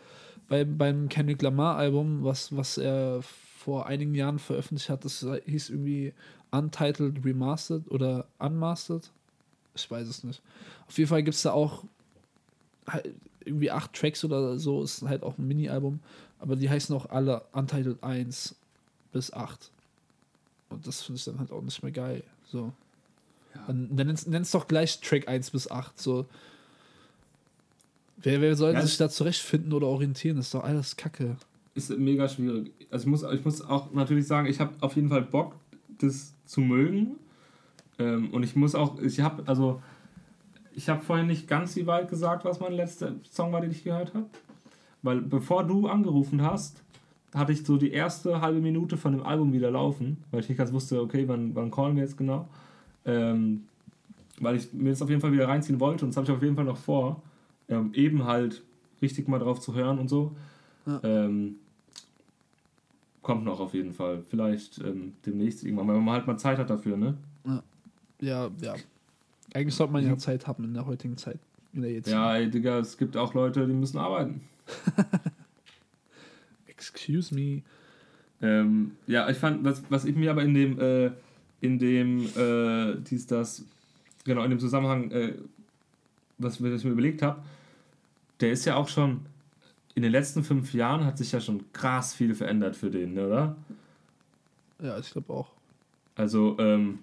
bei, 0.49 0.65
beim 0.65 1.09
Kendrick 1.09 1.43
Lamar 1.43 1.77
Album, 1.77 2.25
was, 2.25 2.55
was 2.57 2.79
er 2.79 3.21
vor 3.67 3.87
einigen 3.87 4.15
Jahren 4.15 4.39
veröffentlicht 4.39 4.89
hat, 4.91 5.05
das 5.05 5.27
hieß 5.45 5.71
irgendwie 5.71 6.15
Untitled 6.53 7.25
Remastered 7.25 7.91
oder 7.91 8.29
Unmastered. 8.39 9.11
Ich 9.75 9.91
weiß 9.91 10.07
es 10.07 10.23
nicht. 10.23 10.41
Auf 10.87 10.97
jeden 10.97 11.11
Fall 11.11 11.25
gibt 11.25 11.35
es 11.35 11.43
da 11.43 11.51
auch 11.51 11.83
halt 12.87 13.13
irgendwie 13.45 13.73
acht 13.73 13.93
Tracks 13.93 14.25
oder 14.25 14.57
so, 14.57 14.85
ist 14.85 15.03
halt 15.03 15.25
auch 15.25 15.37
ein 15.37 15.49
Mini-Album, 15.49 15.99
aber 16.39 16.55
die 16.55 16.71
heißen 16.71 16.95
auch 16.95 17.11
alle 17.11 17.43
Untitled 17.53 18.05
1 18.05 18.55
bis 19.13 19.33
8. 19.33 19.73
Und 20.69 20.87
das 20.87 21.03
finde 21.03 21.19
ich 21.19 21.25
dann 21.25 21.41
halt 21.41 21.51
auch 21.51 21.63
nicht 21.63 21.83
mehr 21.83 21.91
geil. 21.91 22.23
So. 22.45 22.73
Dann, 23.67 23.97
dann 23.97 24.07
nennst, 24.07 24.29
nennst 24.29 24.55
doch 24.55 24.69
gleich 24.69 25.01
Track 25.01 25.27
1 25.27 25.51
bis 25.51 25.69
8. 25.69 26.01
So. 26.01 26.27
Wer, 28.19 28.41
wer 28.41 28.55
soll 28.55 28.75
Ja, 28.75 28.83
sich 28.83 28.97
da 28.97 29.09
zurechtfinden 29.09 29.73
oder 29.73 29.89
orientieren? 29.89 30.37
Das 30.37 30.47
ist 30.47 30.55
doch 30.55 30.63
alles 30.63 30.97
Kacke. 30.97 31.37
Ist 31.77 31.97
mega 31.99 32.29
schwierig. 32.29 32.73
Also 32.91 33.05
ich 33.05 33.11
muss, 33.11 33.23
ich 33.23 33.45
muss 33.45 33.63
auch 33.63 33.93
natürlich 33.93 34.27
sagen, 34.27 34.49
ich 34.49 34.61
habe 34.61 34.73
auf 34.81 34.97
jeden 34.97 35.09
Fall 35.09 35.23
Bock, 35.23 35.57
das 35.99 36.35
zu 36.45 36.61
mögen. 36.61 37.17
Ähm, 37.99 38.31
und 38.31 38.43
ich 38.43 38.57
muss 38.57 38.75
auch, 38.75 39.01
ich 39.01 39.21
habe, 39.21 39.43
also 39.47 39.83
ich 40.75 40.89
habe 40.89 41.03
vorhin 41.03 41.27
nicht 41.27 41.49
ganz 41.49 41.75
die 41.75 41.87
Wahrheit 41.87 42.11
gesagt, 42.11 42.45
was 42.45 42.61
mein 42.61 42.73
letzter 42.73 43.15
Song 43.31 43.53
war, 43.53 43.61
den 43.61 43.71
ich 43.71 43.85
gehört 43.85 44.15
habe. 44.15 44.27
Weil 45.03 45.21
bevor 45.21 45.65
du 45.65 45.87
angerufen 45.87 46.43
hast, 46.43 46.83
hatte 47.35 47.53
ich 47.53 47.65
so 47.65 47.77
die 47.77 47.91
erste 47.91 48.41
halbe 48.41 48.61
Minute 48.61 48.97
von 48.97 49.13
dem 49.13 49.23
Album 49.23 49.53
wieder 49.53 49.71
laufen, 49.71 50.25
weil 50.31 50.41
ich 50.41 50.49
nicht 50.49 50.59
ganz 50.59 50.73
wusste, 50.73 51.01
okay, 51.01 51.29
wann, 51.29 51.55
wann 51.55 51.71
callen 51.71 51.97
wir 51.97 52.03
jetzt 52.03 52.17
genau. 52.17 52.49
Ähm, 53.05 53.65
weil 54.41 54.57
ich 54.57 54.73
mir 54.73 54.91
das 54.91 55.03
auf 55.03 55.09
jeden 55.09 55.21
Fall 55.21 55.33
wieder 55.33 55.49
reinziehen 55.49 55.81
wollte 55.81 56.05
und 56.05 56.11
das 56.11 56.17
habe 56.17 56.27
ich 56.27 56.33
auf 56.33 56.43
jeden 56.43 56.57
Fall 56.57 56.65
noch 56.65 56.77
vor, 56.77 57.23
ähm, 57.69 57.93
eben 57.95 58.25
halt 58.25 58.63
richtig 59.03 59.29
mal 59.29 59.39
drauf 59.39 59.61
zu 59.61 59.75
hören 59.75 59.99
und 59.99 60.09
so. 60.09 60.35
Ja. 60.87 61.01
Ähm, 61.03 61.57
kommt 63.27 63.45
noch 63.45 63.59
auf 63.59 63.75
jeden 63.75 63.93
Fall. 63.93 64.23
Vielleicht 64.31 64.79
ähm, 64.79 65.15
demnächst 65.27 65.65
irgendwann, 65.65 65.89
weil 65.89 65.97
man 65.97 66.15
halt 66.15 66.29
mal 66.29 66.37
Zeit 66.37 66.59
hat 66.59 66.71
dafür, 66.71 66.97
ne? 66.97 67.17
Ja, 68.21 68.49
ja. 68.63 68.75
Eigentlich 69.53 69.75
sollte 69.75 69.93
man 69.93 70.07
ja 70.07 70.17
Zeit 70.17 70.47
haben 70.47 70.63
in 70.63 70.75
der 70.75 70.87
heutigen 70.87 71.17
Zeit. 71.17 71.41
In 71.73 71.83
der 71.83 71.91
jetzigen. 71.91 72.17
Ja, 72.17 72.37
ey, 72.37 72.49
Digga, 72.49 72.79
es 72.79 72.97
gibt 72.97 73.17
auch 73.17 73.35
Leute, 73.35 73.67
die 73.67 73.73
müssen 73.73 73.99
arbeiten. 73.99 74.43
Excuse 76.69 77.35
me. 77.35 77.63
Ähm, 78.41 78.93
ja, 79.09 79.29
ich 79.29 79.39
fand, 79.39 79.65
was, 79.65 79.83
was 79.89 80.05
ich 80.05 80.15
mir 80.15 80.31
aber 80.31 80.45
in 80.45 80.55
dem, 80.55 80.79
äh, 80.79 81.11
in 81.61 81.81
dem, 81.81 82.27
äh, 82.37 82.95
dies, 83.11 83.27
das, 83.27 83.65
genau, 84.25 84.45
in 84.45 84.51
dem 84.51 84.61
Zusammenhang, 84.61 85.11
äh, 85.11 85.35
was, 86.39 86.63
was 86.63 86.79
ich 86.79 86.85
mir 86.85 86.93
überlegt 86.93 87.23
habe, 87.23 87.43
der 88.39 88.53
ist 88.53 88.67
ja 88.67 88.77
auch 88.77 88.89
schon, 88.89 89.23
in 89.97 90.03
den 90.03 90.13
letzten 90.13 90.45
fünf 90.45 90.75
Jahren 90.75 91.05
hat 91.05 91.19
sich 91.19 91.33
ja 91.33 91.41
schon 91.41 91.73
krass 91.73 92.15
viel 92.15 92.35
verändert 92.35 92.77
für 92.77 92.91
den, 92.91 93.15
ne, 93.15 93.27
oder? 93.27 93.57
Ja, 94.81 94.99
ich 94.99 95.11
glaube 95.11 95.33
auch. 95.33 95.49
Also, 96.15 96.57
ähm, 96.59 97.01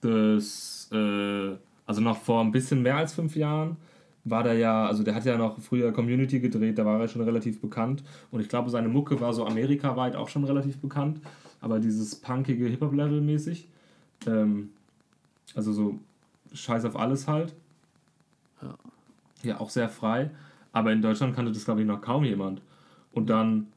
das, 0.00 0.88
äh, 0.90 1.52
also 1.86 2.00
noch 2.00 2.16
vor 2.16 2.40
ein 2.40 2.50
bisschen 2.50 2.82
mehr 2.82 2.96
als 2.96 3.12
fünf 3.12 3.36
Jahren 3.36 3.76
war 4.24 4.42
der 4.42 4.54
ja, 4.54 4.86
also 4.86 5.02
der 5.02 5.14
hat 5.14 5.26
ja 5.26 5.36
noch 5.36 5.60
früher 5.60 5.92
Community 5.92 6.40
gedreht, 6.40 6.78
da 6.78 6.86
war 6.86 6.98
er 6.98 7.08
schon 7.08 7.20
relativ 7.20 7.60
bekannt 7.60 8.02
und 8.30 8.40
ich 8.40 8.48
glaube, 8.48 8.70
seine 8.70 8.88
Mucke 8.88 9.20
war 9.20 9.34
so 9.34 9.46
amerikaweit 9.46 10.16
auch 10.16 10.30
schon 10.30 10.44
relativ 10.44 10.78
bekannt, 10.78 11.20
aber 11.60 11.78
dieses 11.78 12.16
punkige 12.16 12.66
Hip-Hop-Level 12.66 13.20
mäßig, 13.20 13.68
ähm, 14.26 14.70
also 15.54 15.74
so 15.74 15.98
Scheiß 16.54 16.86
auf 16.86 16.96
alles 16.96 17.28
halt. 17.28 17.54
Ja. 18.62 18.74
Ja, 19.42 19.60
auch 19.60 19.68
sehr 19.68 19.90
frei, 19.90 20.30
aber 20.74 20.92
in 20.92 21.00
Deutschland 21.00 21.34
kannte 21.34 21.52
das, 21.52 21.64
glaube 21.64 21.80
ich, 21.80 21.86
noch 21.86 22.02
kaum 22.02 22.24
jemand. 22.24 22.60
Und 23.12 23.30
dann 23.30 23.68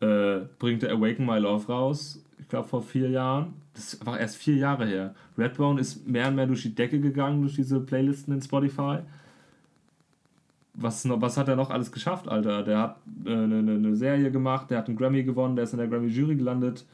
äh, 0.00 0.38
bringt 0.58 0.82
er 0.82 0.92
Awaken 0.96 1.26
My 1.26 1.38
Love 1.38 1.66
raus, 1.70 2.22
ich 2.38 2.48
glaube 2.48 2.68
vor 2.68 2.82
vier 2.82 3.10
Jahren. 3.10 3.52
Das 3.74 3.92
ist 3.92 4.00
einfach 4.00 4.18
erst 4.18 4.36
vier 4.36 4.56
Jahre 4.56 4.86
her. 4.86 5.14
Redbone 5.36 5.78
ist 5.80 6.06
mehr 6.08 6.28
und 6.28 6.36
mehr 6.36 6.46
durch 6.46 6.62
die 6.62 6.74
Decke 6.74 6.98
gegangen, 7.00 7.42
durch 7.42 7.56
diese 7.56 7.78
Playlisten 7.80 8.32
in 8.32 8.40
Spotify. 8.40 9.00
Was, 10.74 11.04
noch, 11.04 11.20
was 11.20 11.36
hat 11.36 11.48
er 11.48 11.56
noch 11.56 11.70
alles 11.70 11.90
geschafft, 11.90 12.28
Alter? 12.28 12.62
Der 12.62 12.78
hat 12.78 12.96
äh, 13.24 13.30
eine, 13.32 13.58
eine- 13.58 13.72
eine 13.72 13.96
Serie 13.96 14.30
gemacht, 14.30 14.70
der 14.70 14.78
hat 14.78 14.88
einen 14.88 14.96
Grammy 14.96 15.22
gewonnen, 15.24 15.56
der 15.56 15.64
ist 15.64 15.72
in 15.72 15.78
der 15.78 15.88
Grammy-Jury 15.88 16.36
gelandet. 16.36 16.84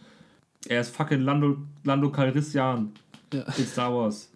Er 0.69 0.81
ist 0.81 0.95
fucking 0.95 1.21
Lando, 1.21 1.57
Lando 1.85 2.11
Calrissian 2.11 2.93
Ja. 3.33 3.43
in 3.59 3.65
Star 3.67 3.93
Wars. 3.95 4.32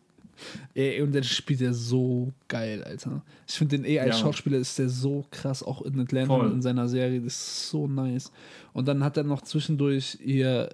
Ey, 0.74 1.00
und 1.02 1.12
der 1.12 1.22
spielt 1.22 1.60
ja 1.60 1.72
so 1.72 2.32
geil, 2.48 2.82
Alter. 2.84 3.22
Ich 3.46 3.54
finde 3.54 3.78
den 3.78 3.86
eh 3.86 3.98
als 4.00 4.16
Ja. 4.16 4.22
Schauspieler 4.22 4.58
ist 4.58 4.78
der 4.78 4.88
so 4.88 5.24
krass, 5.30 5.62
auch 5.62 5.82
in 5.82 5.98
Atlanta 6.00 6.34
Voll. 6.36 6.46
und 6.46 6.52
in 6.54 6.62
seiner 6.62 6.88
Serie. 6.88 7.20
Das 7.20 7.34
ist 7.34 7.70
so 7.70 7.86
nice. 7.86 8.30
Und 8.72 8.86
dann 8.88 9.02
hat 9.02 9.16
er 9.16 9.24
noch 9.24 9.42
zwischendurch 9.42 10.18
ihr 10.24 10.68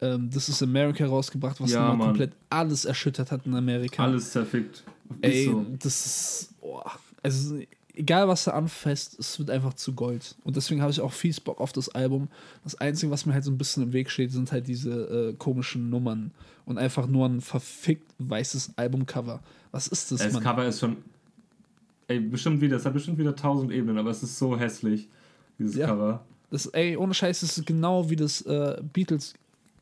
ähm, 0.00 0.30
This 0.30 0.48
is 0.48 0.62
America 0.62 1.06
rausgebracht, 1.06 1.60
was 1.60 1.72
Ja, 1.72 1.88
nochmal 1.88 2.08
komplett 2.08 2.32
alles 2.50 2.84
erschüttert 2.84 3.30
hat 3.30 3.46
in 3.46 3.54
Amerika. 3.54 4.04
Alles 4.04 4.30
zerfickt. 4.30 4.84
Ist 5.20 5.32
Ey, 5.34 5.44
so. 5.46 5.66
das 5.78 6.06
ist. 6.06 6.54
Oh, 6.60 6.80
also, 7.22 7.58
egal 7.94 8.28
was 8.28 8.46
er 8.46 8.54
anfasst, 8.54 9.18
es 9.18 9.38
wird 9.38 9.50
einfach 9.50 9.74
zu 9.74 9.92
Gold. 9.94 10.34
Und 10.44 10.56
deswegen 10.56 10.82
habe 10.82 10.90
ich 10.90 11.00
auch 11.00 11.12
viel 11.12 11.34
Bock 11.44 11.60
auf 11.60 11.72
das 11.72 11.88
Album. 11.90 12.28
Das 12.64 12.74
Einzige, 12.74 13.10
was 13.12 13.24
mir 13.26 13.32
halt 13.34 13.44
so 13.44 13.50
ein 13.50 13.58
bisschen 13.58 13.82
im 13.84 13.92
Weg 13.92 14.10
steht, 14.10 14.32
sind 14.32 14.50
halt 14.52 14.66
diese 14.66 15.30
äh, 15.30 15.32
komischen 15.34 15.90
Nummern. 15.90 16.32
Und 16.66 16.78
einfach 16.78 17.06
nur 17.06 17.26
ein 17.28 17.40
verfickt 17.40 18.10
weißes 18.18 18.72
Albumcover. 18.76 19.40
Was 19.70 19.86
ist 19.88 20.10
das, 20.12 20.20
Das 20.20 20.32
Mann? 20.32 20.42
Cover 20.42 20.66
ist 20.66 20.80
schon. 20.80 20.96
Ey, 22.08 22.20
bestimmt 22.20 22.60
wieder. 22.60 22.76
Es 22.76 22.84
hat 22.86 22.94
bestimmt 22.94 23.18
wieder 23.18 23.34
tausend 23.36 23.70
Ebenen, 23.72 23.98
aber 23.98 24.10
es 24.10 24.22
ist 24.22 24.38
so 24.38 24.58
hässlich, 24.58 25.08
dieses 25.58 25.76
Ja. 25.76 25.88
Cover. 25.88 26.24
Das, 26.50 26.66
ey, 26.66 26.96
ohne 26.96 27.12
Scheiß, 27.12 27.40
das 27.40 27.58
ist 27.58 27.66
genau 27.66 28.08
wie 28.08 28.16
das 28.16 28.42
äh, 28.42 28.80
Beatles 28.92 29.34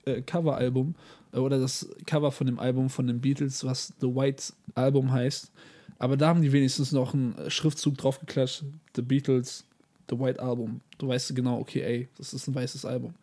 äh, 0.06 0.22
Cover-Album 0.22 0.94
äh, 1.32 1.38
oder 1.38 1.58
das 1.58 1.88
Cover 2.06 2.32
von 2.32 2.46
dem 2.46 2.58
Album 2.58 2.88
von 2.88 3.06
den 3.06 3.20
Beatles, 3.20 3.64
was 3.64 3.92
The 4.00 4.06
White 4.06 4.52
Album 4.74 5.12
heißt. 5.12 5.50
Aber 5.98 6.16
da 6.16 6.28
haben 6.28 6.42
die 6.42 6.50
wenigstens 6.50 6.90
noch 6.92 7.14
einen 7.14 7.36
äh, 7.38 7.50
Schriftzug 7.50 7.96
draufgeklatscht. 7.98 8.64
The 8.96 9.02
Beatles, 9.02 9.64
The 10.10 10.18
White 10.18 10.40
Album. 10.42 10.80
Du 10.98 11.08
weißt 11.08 11.34
genau, 11.36 11.60
okay, 11.60 11.82
ey, 11.82 12.08
das 12.18 12.32
ist 12.34 12.48
ein 12.48 12.54
weißes 12.54 12.84
Album. 12.84 13.14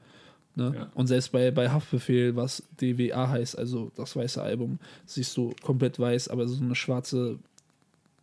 Ne? 0.59 0.73
Ja. 0.75 0.87
Und 0.93 1.07
selbst 1.07 1.31
bei, 1.31 1.49
bei 1.51 1.69
Haftbefehl, 1.69 2.35
was 2.35 2.63
DWA 2.79 3.29
heißt, 3.29 3.57
also 3.57 3.91
das 3.95 4.15
weiße 4.15 4.41
Album, 4.41 4.77
siehst 5.05 5.35
du 5.37 5.53
komplett 5.63 5.97
weiß, 5.97 6.27
aber 6.27 6.47
so 6.47 6.63
eine 6.63 6.75
schwarze, 6.75 7.39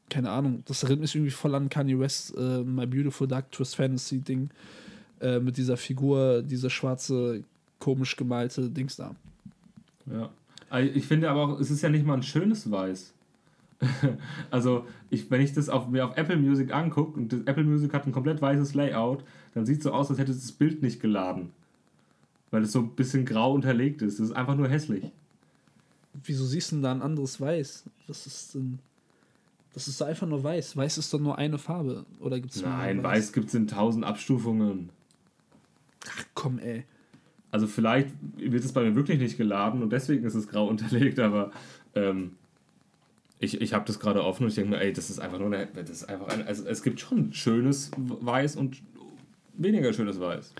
keine 0.08 0.30
Ahnung, 0.30 0.62
das 0.66 0.82
erinnert 0.82 1.00
mich 1.00 1.14
irgendwie 1.14 1.32
voll 1.32 1.54
an 1.54 1.68
Kanye 1.68 1.98
West, 1.98 2.36
äh, 2.36 2.62
My 2.62 2.86
Beautiful 2.86 3.26
Dark 3.26 3.50
Twist 3.50 3.74
Fantasy 3.74 4.18
Ding, 4.18 4.50
äh, 5.20 5.40
mit 5.40 5.56
dieser 5.56 5.76
Figur, 5.76 6.42
diese 6.42 6.70
schwarze 6.70 7.42
komisch 7.78 8.16
gemalte 8.16 8.70
Dings 8.70 8.96
da. 8.96 9.14
Ja. 10.06 10.30
Also 10.68 10.90
Ich 10.94 11.06
finde 11.06 11.30
aber 11.30 11.42
auch, 11.42 11.60
es 11.60 11.70
ist 11.70 11.82
ja 11.82 11.88
nicht 11.88 12.04
mal 12.04 12.14
ein 12.14 12.22
schönes 12.22 12.70
Weiß. 12.70 13.12
also, 14.50 14.86
ich, 15.10 15.30
wenn 15.30 15.40
ich 15.40 15.52
das 15.52 15.68
auf, 15.68 15.88
mir 15.88 16.06
auf 16.06 16.16
Apple 16.16 16.36
Music 16.36 16.74
angucke 16.74 17.18
und 17.18 17.32
das 17.32 17.40
Apple 17.40 17.64
Music 17.64 17.92
hat 17.92 18.06
ein 18.06 18.12
komplett 18.12 18.40
weißes 18.40 18.74
Layout, 18.74 19.22
dann 19.54 19.66
sieht 19.66 19.78
es 19.78 19.84
so 19.84 19.92
aus, 19.92 20.10
als 20.10 20.18
hätte 20.18 20.32
das 20.32 20.52
Bild 20.52 20.82
nicht 20.82 21.00
geladen. 21.00 21.50
Weil 22.50 22.62
es 22.62 22.72
so 22.72 22.80
ein 22.80 22.90
bisschen 22.94 23.24
grau 23.24 23.52
unterlegt 23.52 24.02
ist. 24.02 24.18
Das 24.18 24.28
ist 24.28 24.36
einfach 24.36 24.54
nur 24.54 24.68
hässlich. 24.68 25.10
Wieso 26.24 26.44
siehst 26.44 26.70
du 26.70 26.76
denn 26.76 26.82
da 26.82 26.92
ein 26.92 27.02
anderes 27.02 27.40
Weiß? 27.40 27.84
Das 28.06 28.26
ist 28.26 28.54
denn. 28.54 28.78
Das 29.74 29.88
ist 29.88 30.00
einfach 30.00 30.26
nur 30.26 30.42
weiß. 30.42 30.74
Weiß 30.74 30.96
ist 30.96 31.12
doch 31.12 31.20
nur 31.20 31.36
eine 31.36 31.58
Farbe. 31.58 32.06
Oder 32.20 32.40
gibt 32.40 32.54
es 32.54 32.62
Nein, 32.62 33.02
Weiß 33.02 33.34
gibt 33.34 33.48
es 33.48 33.54
in 33.54 33.66
tausend 33.66 34.06
Abstufungen. 34.06 34.88
Ach 36.08 36.24
komm, 36.32 36.58
ey. 36.58 36.84
Also 37.50 37.66
vielleicht 37.66 38.08
wird 38.36 38.64
es 38.64 38.72
bei 38.72 38.82
mir 38.82 38.94
wirklich 38.94 39.18
nicht 39.18 39.36
geladen 39.36 39.82
und 39.82 39.90
deswegen 39.90 40.24
ist 40.24 40.34
es 40.34 40.48
grau 40.48 40.66
unterlegt, 40.68 41.18
aber 41.18 41.50
ähm, 41.94 42.32
ich, 43.38 43.60
ich 43.60 43.74
habe 43.74 43.84
das 43.84 43.98
gerade 43.98 44.24
offen 44.24 44.44
und 44.44 44.48
ich 44.48 44.54
denke 44.54 44.70
mir, 44.70 44.80
ey, 44.80 44.92
das 44.92 45.10
ist 45.10 45.18
einfach 45.18 45.38
nur 45.38 45.52
eine, 45.52 45.66
das 45.66 45.90
ist 45.90 46.08
einfach 46.08 46.28
ein, 46.28 46.46
also 46.46 46.66
es 46.66 46.82
gibt 46.82 47.00
schon 47.00 47.32
schönes 47.32 47.90
Weiß 47.96 48.56
und 48.56 48.82
weniger 49.54 49.92
schönes 49.92 50.20
Weiß. 50.20 50.54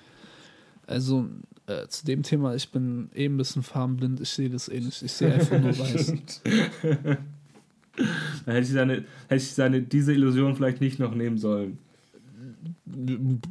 Also 0.87 1.29
äh, 1.67 1.89
zu 1.89 2.07
dem 2.07 2.23
Thema, 2.23 2.55
ich 2.55 2.71
bin 2.71 3.11
eh 3.15 3.27
ein 3.27 3.37
bisschen 3.37 3.63
farbenblind, 3.63 4.21
ich 4.21 4.29
sehe 4.29 4.51
das 4.51 4.69
eh 4.69 4.81
nicht. 4.81 5.03
Ich 5.03 5.13
sehe 5.13 5.33
einfach 5.33 5.61
nur 5.61 5.79
weiß. 5.79 6.13
Da 8.45 8.53
hätte 8.53 8.67
ich, 8.67 8.73
seine, 8.73 9.05
hätte 9.29 9.37
ich 9.37 9.55
seine, 9.55 9.81
diese 9.81 10.13
Illusion 10.13 10.55
vielleicht 10.55 10.83
nicht 10.83 10.99
noch 10.99 11.15
nehmen 11.15 11.39
sollen. 11.39 11.79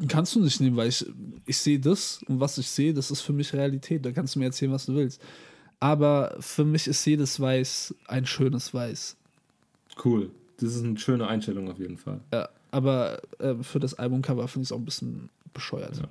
Kannst 0.08 0.36
du 0.36 0.42
nicht 0.42 0.62
nehmen, 0.62 0.76
weil 0.76 0.90
ich, 0.90 1.04
ich 1.48 1.58
sehe 1.58 1.80
das 1.80 2.22
und 2.28 2.40
was 2.40 2.58
ich 2.60 2.68
sehe, 2.68 2.94
das 2.94 3.10
ist 3.10 3.22
für 3.22 3.34
mich 3.34 3.54
Realität. 3.54 4.06
Da 4.06 4.12
kannst 4.12 4.36
du 4.36 4.40
mir 4.40 4.46
erzählen, 4.46 4.72
was 4.72 4.86
du 4.86 4.94
willst. 4.94 5.20
Aber 5.80 6.36
für 6.40 6.64
mich 6.64 6.88
ist 6.88 7.04
jedes 7.06 7.40
Weiß 7.40 7.96
ein 8.08 8.26
schönes 8.26 8.74
Weiß. 8.74 9.16
Cool. 10.04 10.30
Das 10.58 10.76
ist 10.76 10.84
eine 10.84 10.98
schöne 10.98 11.28
Einstellung 11.28 11.70
auf 11.70 11.80
jeden 11.80 11.98
Fall. 11.98 12.22
Ja, 12.32 12.50
aber 12.72 13.22
äh, 13.40 13.56
für 13.62 13.80
das 13.80 13.94
Albumcover 13.96 14.48
finde 14.48 14.64
ich 14.64 14.70
es 14.70 14.72
auch 14.72 14.80
ein 14.80 14.86
bisschen 14.86 15.30
bescheuert. 15.54 15.98
Ja. 15.98 16.08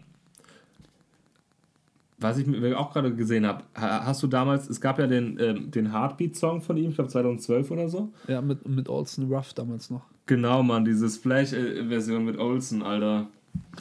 Was 2.18 2.38
ich 2.38 2.46
mir 2.46 2.78
auch 2.78 2.92
gerade 2.92 3.14
gesehen 3.14 3.44
habe, 3.44 3.64
hast 3.74 4.22
du 4.22 4.26
damals, 4.28 4.68
es 4.70 4.80
gab 4.80 4.98
ja 4.98 5.06
den, 5.06 5.38
ähm, 5.40 5.70
den 5.70 5.92
Heartbeat-Song 5.92 6.60
von 6.62 6.76
ihm, 6.76 6.90
ich 6.90 6.94
glaube 6.94 7.10
2012 7.10 7.70
oder 7.70 7.88
so. 7.88 8.12
Ja, 8.28 8.40
mit, 8.40 8.66
mit 8.68 8.88
Olsen 8.88 9.32
Ruff 9.32 9.52
damals 9.52 9.90
noch. 9.90 10.02
Genau, 10.26 10.62
Mann, 10.62 10.84
diese 10.84 11.08
Splash-Version 11.08 12.24
mit 12.24 12.38
Olsen, 12.38 12.82
Alter. 12.82 13.26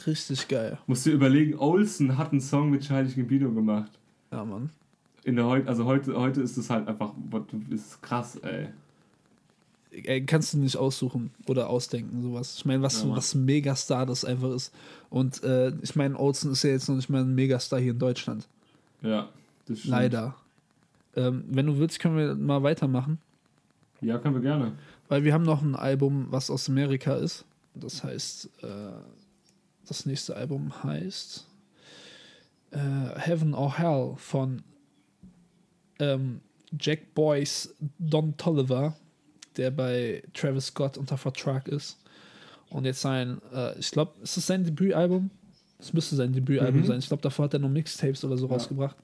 Richtig 0.06 0.48
geil. 0.48 0.78
Musst 0.86 1.06
du 1.06 1.10
überlegen, 1.10 1.56
Olsen 1.58 2.18
hat 2.18 2.32
einen 2.32 2.40
Song 2.40 2.70
mit 2.70 2.82
Childish 2.82 3.16
Gambino 3.16 3.50
gemacht. 3.50 3.90
Ja, 4.30 4.44
Mann. 4.44 4.70
In 5.22 5.36
der 5.36 5.46
heut, 5.46 5.66
also 5.68 5.84
heute, 5.86 6.14
heute 6.16 6.42
ist 6.42 6.56
es 6.56 6.68
halt 6.68 6.86
einfach, 6.86 7.12
ist 7.70 8.02
krass, 8.02 8.36
ey. 8.36 8.68
Kannst 10.26 10.54
du 10.54 10.58
nicht 10.58 10.76
aussuchen 10.76 11.32
oder 11.46 11.70
ausdenken, 11.70 12.22
sowas. 12.22 12.56
Ich 12.56 12.64
meine, 12.64 12.82
was, 12.82 13.02
Ja, 13.02 13.10
was 13.10 13.34
ein 13.34 13.44
Megastar 13.44 14.06
das 14.06 14.24
einfach 14.24 14.50
ist. 14.50 14.72
Und 15.10 15.42
äh, 15.44 15.72
ich 15.82 15.94
meine, 15.94 16.18
Olsen 16.18 16.52
ist 16.52 16.64
ja 16.64 16.70
jetzt 16.70 16.88
noch 16.88 16.96
nicht 16.96 17.08
mal 17.08 17.22
ein 17.22 17.34
Megastar 17.34 17.78
hier 17.78 17.92
in 17.92 17.98
Deutschland. 17.98 18.46
Ja, 19.02 19.28
das 19.66 19.78
stimmt. 19.78 19.92
Leider. 19.92 20.34
Ähm, 21.16 21.44
wenn 21.48 21.66
du 21.66 21.78
willst, 21.78 22.00
können 22.00 22.16
wir 22.16 22.34
mal 22.34 22.62
weitermachen. 22.62 23.18
Ja, 24.00 24.18
können 24.18 24.34
wir 24.34 24.42
gerne. 24.42 24.72
Weil 25.08 25.24
wir 25.24 25.32
haben 25.32 25.44
noch 25.44 25.62
ein 25.62 25.76
Album, 25.76 26.26
was 26.30 26.50
aus 26.50 26.68
Amerika 26.68 27.14
ist. 27.14 27.44
Das 27.74 28.02
heißt, 28.02 28.48
äh, 28.62 28.68
das 29.86 30.06
nächste 30.06 30.36
Album 30.36 30.82
heißt 30.82 31.46
äh, 32.70 32.78
Heaven 33.16 33.54
or 33.54 33.78
Hell 33.78 34.14
von 34.16 34.62
ähm, 35.98 36.40
Jack 36.78 37.14
Boyce 37.14 37.74
Don 37.98 38.36
Tolliver, 38.36 38.96
der 39.56 39.70
bei 39.70 40.22
Travis 40.34 40.66
Scott 40.66 40.96
unter 40.98 41.16
Vertrag 41.16 41.68
ist. 41.68 41.98
Und 42.70 42.84
jetzt 42.86 43.00
sein, 43.00 43.40
äh, 43.54 43.78
ich 43.78 43.90
glaube, 43.90 44.12
ist 44.22 44.36
es 44.36 44.46
sein 44.46 44.64
Debütalbum? 44.64 45.30
Es 45.78 45.92
müsste 45.92 46.16
sein 46.16 46.32
Debütalbum 46.32 46.80
Mhm. 46.82 46.86
sein. 46.86 46.98
Ich 46.98 47.08
glaube, 47.08 47.22
davor 47.22 47.44
hat 47.46 47.52
er 47.54 47.60
noch 47.60 47.68
Mixtapes 47.68 48.24
oder 48.24 48.36
so 48.36 48.46
Ja. 48.46 48.52
rausgebracht. 48.52 48.96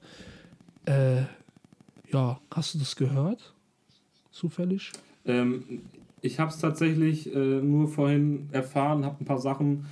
Äh, 0.85 1.21
ja, 2.11 2.39
hast 2.53 2.73
du 2.73 2.79
das 2.79 2.95
gehört? 2.95 3.53
Zufällig? 4.31 4.91
Ähm, 5.25 5.81
ich 6.21 6.39
habe 6.39 6.51
es 6.51 6.57
tatsächlich 6.59 7.33
äh, 7.33 7.37
nur 7.61 7.87
vorhin 7.87 8.49
erfahren, 8.51 9.05
habe 9.05 9.21
ein 9.21 9.25
paar 9.25 9.39
Sachen 9.39 9.85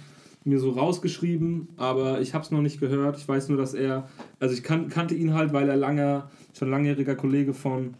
mir 0.46 0.60
so 0.60 0.72
rausgeschrieben, 0.72 1.70
aber 1.78 2.22
ich 2.22 2.34
habe 2.34 2.44
es 2.44 2.50
noch 2.52 2.62
nicht 2.62 2.80
gehört. 2.80 3.18
Ich 3.18 3.28
weiß 3.28 3.50
nur, 3.50 3.58
dass 3.58 3.74
er, 3.74 4.10
also 4.40 4.54
ich 4.54 4.64
kan 4.64 4.88
kannte 4.90 5.14
ihn 5.14 5.34
halt, 5.34 5.54
weil 5.54 5.68
er 5.70 5.76
langer, 5.76 6.32
schon 6.58 6.70
langjähriger 6.72 7.16
Kollege 7.16 7.54
von 7.54 7.94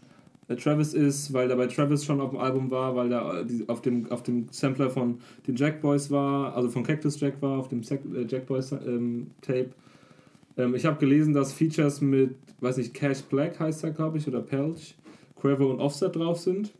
Travis 0.56 0.94
ist, 0.94 1.32
weil 1.32 1.50
er 1.50 1.56
bei 1.56 1.66
Travis 1.66 2.04
schon 2.04 2.20
auf 2.20 2.30
dem 2.30 2.38
Album 2.38 2.70
war, 2.70 2.96
weil 2.96 3.12
er 3.12 3.40
äh, 3.40 3.64
auf 3.68 3.82
dem, 3.82 4.10
auf 4.10 4.22
dem 4.22 4.46
Sampler 4.50 4.90
von 4.90 5.18
den 5.46 5.56
Jack 5.56 5.80
Boys 5.80 6.10
war, 6.10 6.54
also 6.56 6.68
von 6.68 6.82
Cactus 6.82 7.20
Jack 7.20 7.40
war, 7.40 7.58
auf 7.58 7.68
dem 7.68 7.80
äh, 7.82 8.26
Jack 8.26 8.46
Boys 8.46 8.72
ähm, 8.72 9.28
Tape. 9.40 9.70
Ähm, 10.56 10.74
ich 10.74 10.84
habe 10.84 10.98
gelesen, 10.98 11.32
dass 11.32 11.52
Features 11.52 12.00
mit, 12.00 12.34
weiß 12.60 12.78
nicht, 12.78 12.94
Cash 12.94 13.22
Black 13.22 13.58
heißt 13.60 13.84
er, 13.84 13.90
glaube 13.90 14.18
ich, 14.18 14.26
oder 14.26 14.40
Pelch, 14.40 14.96
Quavo 15.36 15.70
und 15.70 15.80
Offset 15.80 16.14
drauf 16.14 16.38
sind. 16.38 16.72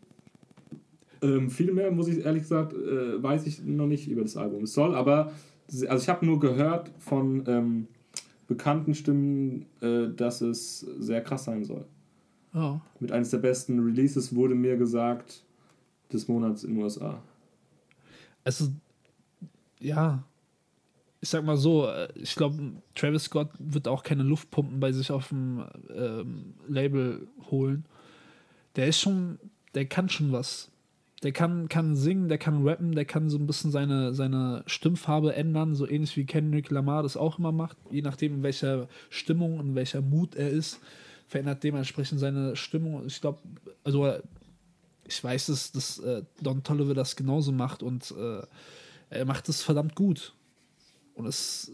Ähm, 1.23 1.51
viel 1.51 1.73
mehr, 1.73 1.91
muss 1.91 2.09
ich 2.09 2.25
ehrlich 2.25 2.43
gesagt, 2.43 2.73
äh, 2.73 3.23
weiß 3.23 3.47
ich 3.47 3.63
noch 3.65 3.87
nicht 3.87 4.09
über 4.09 4.23
das 4.23 4.37
Album. 4.37 4.65
Es 4.65 4.73
soll 4.73 4.95
aber, 4.95 5.33
also 5.69 6.03
ich 6.03 6.09
habe 6.09 6.25
nur 6.27 6.41
gehört 6.41 6.91
von 6.99 7.45
ähm, 7.47 7.87
bekannten 8.49 8.95
Stimmen, 8.95 9.67
äh, 9.81 10.09
dass 10.15 10.41
es 10.41 10.81
sehr 10.99 11.23
krass 11.23 11.45
sein 11.45 11.65
soll. 11.65 11.85
Ja. 12.53 12.81
Mit 12.99 13.13
eines 13.13 13.31
der 13.31 13.39
besten 13.39 13.79
Releases 13.81 14.35
wurde 14.35 14.55
mir 14.55 14.77
gesagt, 14.77 15.43
des 16.13 16.29
Monats 16.29 16.65
in 16.65 16.75
den 16.75 16.83
USA. 16.83 17.23
Also, 18.45 18.69
ja. 19.79 20.23
Ich 21.23 21.29
sag 21.29 21.45
mal 21.45 21.59
so, 21.59 21.87
äh, 21.87 22.09
ich 22.15 22.35
glaube, 22.35 22.73
Travis 22.95 23.25
Scott 23.25 23.51
wird 23.59 23.87
auch 23.87 24.03
keine 24.03 24.23
Luftpumpen 24.23 24.81
bei 24.81 24.91
sich 24.91 25.11
auf 25.11 25.29
dem 25.29 25.65
ähm, 25.95 26.55
Label 26.67 27.29
holen. 27.51 27.85
Der 28.77 28.87
ist 28.87 29.01
schon, 29.01 29.39
der 29.75 29.85
kann 29.85 30.09
schon 30.09 30.33
was. 30.33 30.71
Der 31.23 31.33
kann, 31.33 31.69
kann 31.69 31.97
singen, 31.97 32.31
der 32.31 32.39
kann 32.39 32.67
rappen, 32.67 32.93
der 32.93 33.05
kann 33.05 33.29
so 33.29 33.37
ein 33.37 33.47
bisschen 33.47 33.71
seine, 33.71 34.15
seine 34.15 34.63
Stimmfarbe 34.65 35.35
ändern, 35.35 35.75
so 35.75 35.87
ähnlich 35.87 36.17
wie 36.17 36.25
Kendrick 36.25 36.71
Lamar 36.71 37.03
das 37.03 37.19
auch 37.19 37.39
immer 37.39 37.53
macht. 37.53 37.77
Je 37.91 38.01
nachdem, 38.01 38.37
in 38.37 38.43
welcher 38.43 38.89
Stimmung 39.11 39.59
und 39.59 39.75
welcher 39.75 40.01
Mut 40.01 40.35
er 40.35 40.49
ist, 40.49 40.81
verändert 41.31 41.62
dementsprechend 41.62 42.19
seine 42.19 42.57
Stimmung. 42.57 43.07
Ich 43.07 43.20
glaube, 43.20 43.39
also 43.85 44.15
ich 45.07 45.23
weiß, 45.23 45.47
dass, 45.47 45.70
dass 45.70 46.01
äh, 46.01 46.24
Don 46.40 46.65
Tolliver 46.65 46.93
das 46.93 47.15
genauso 47.15 47.52
macht 47.52 47.85
und 47.85 48.11
äh, 48.11 48.43
er 49.11 49.24
macht 49.24 49.48
es 49.48 49.62
verdammt 49.62 49.94
gut. 49.94 50.35
Und 51.15 51.27
es, 51.27 51.70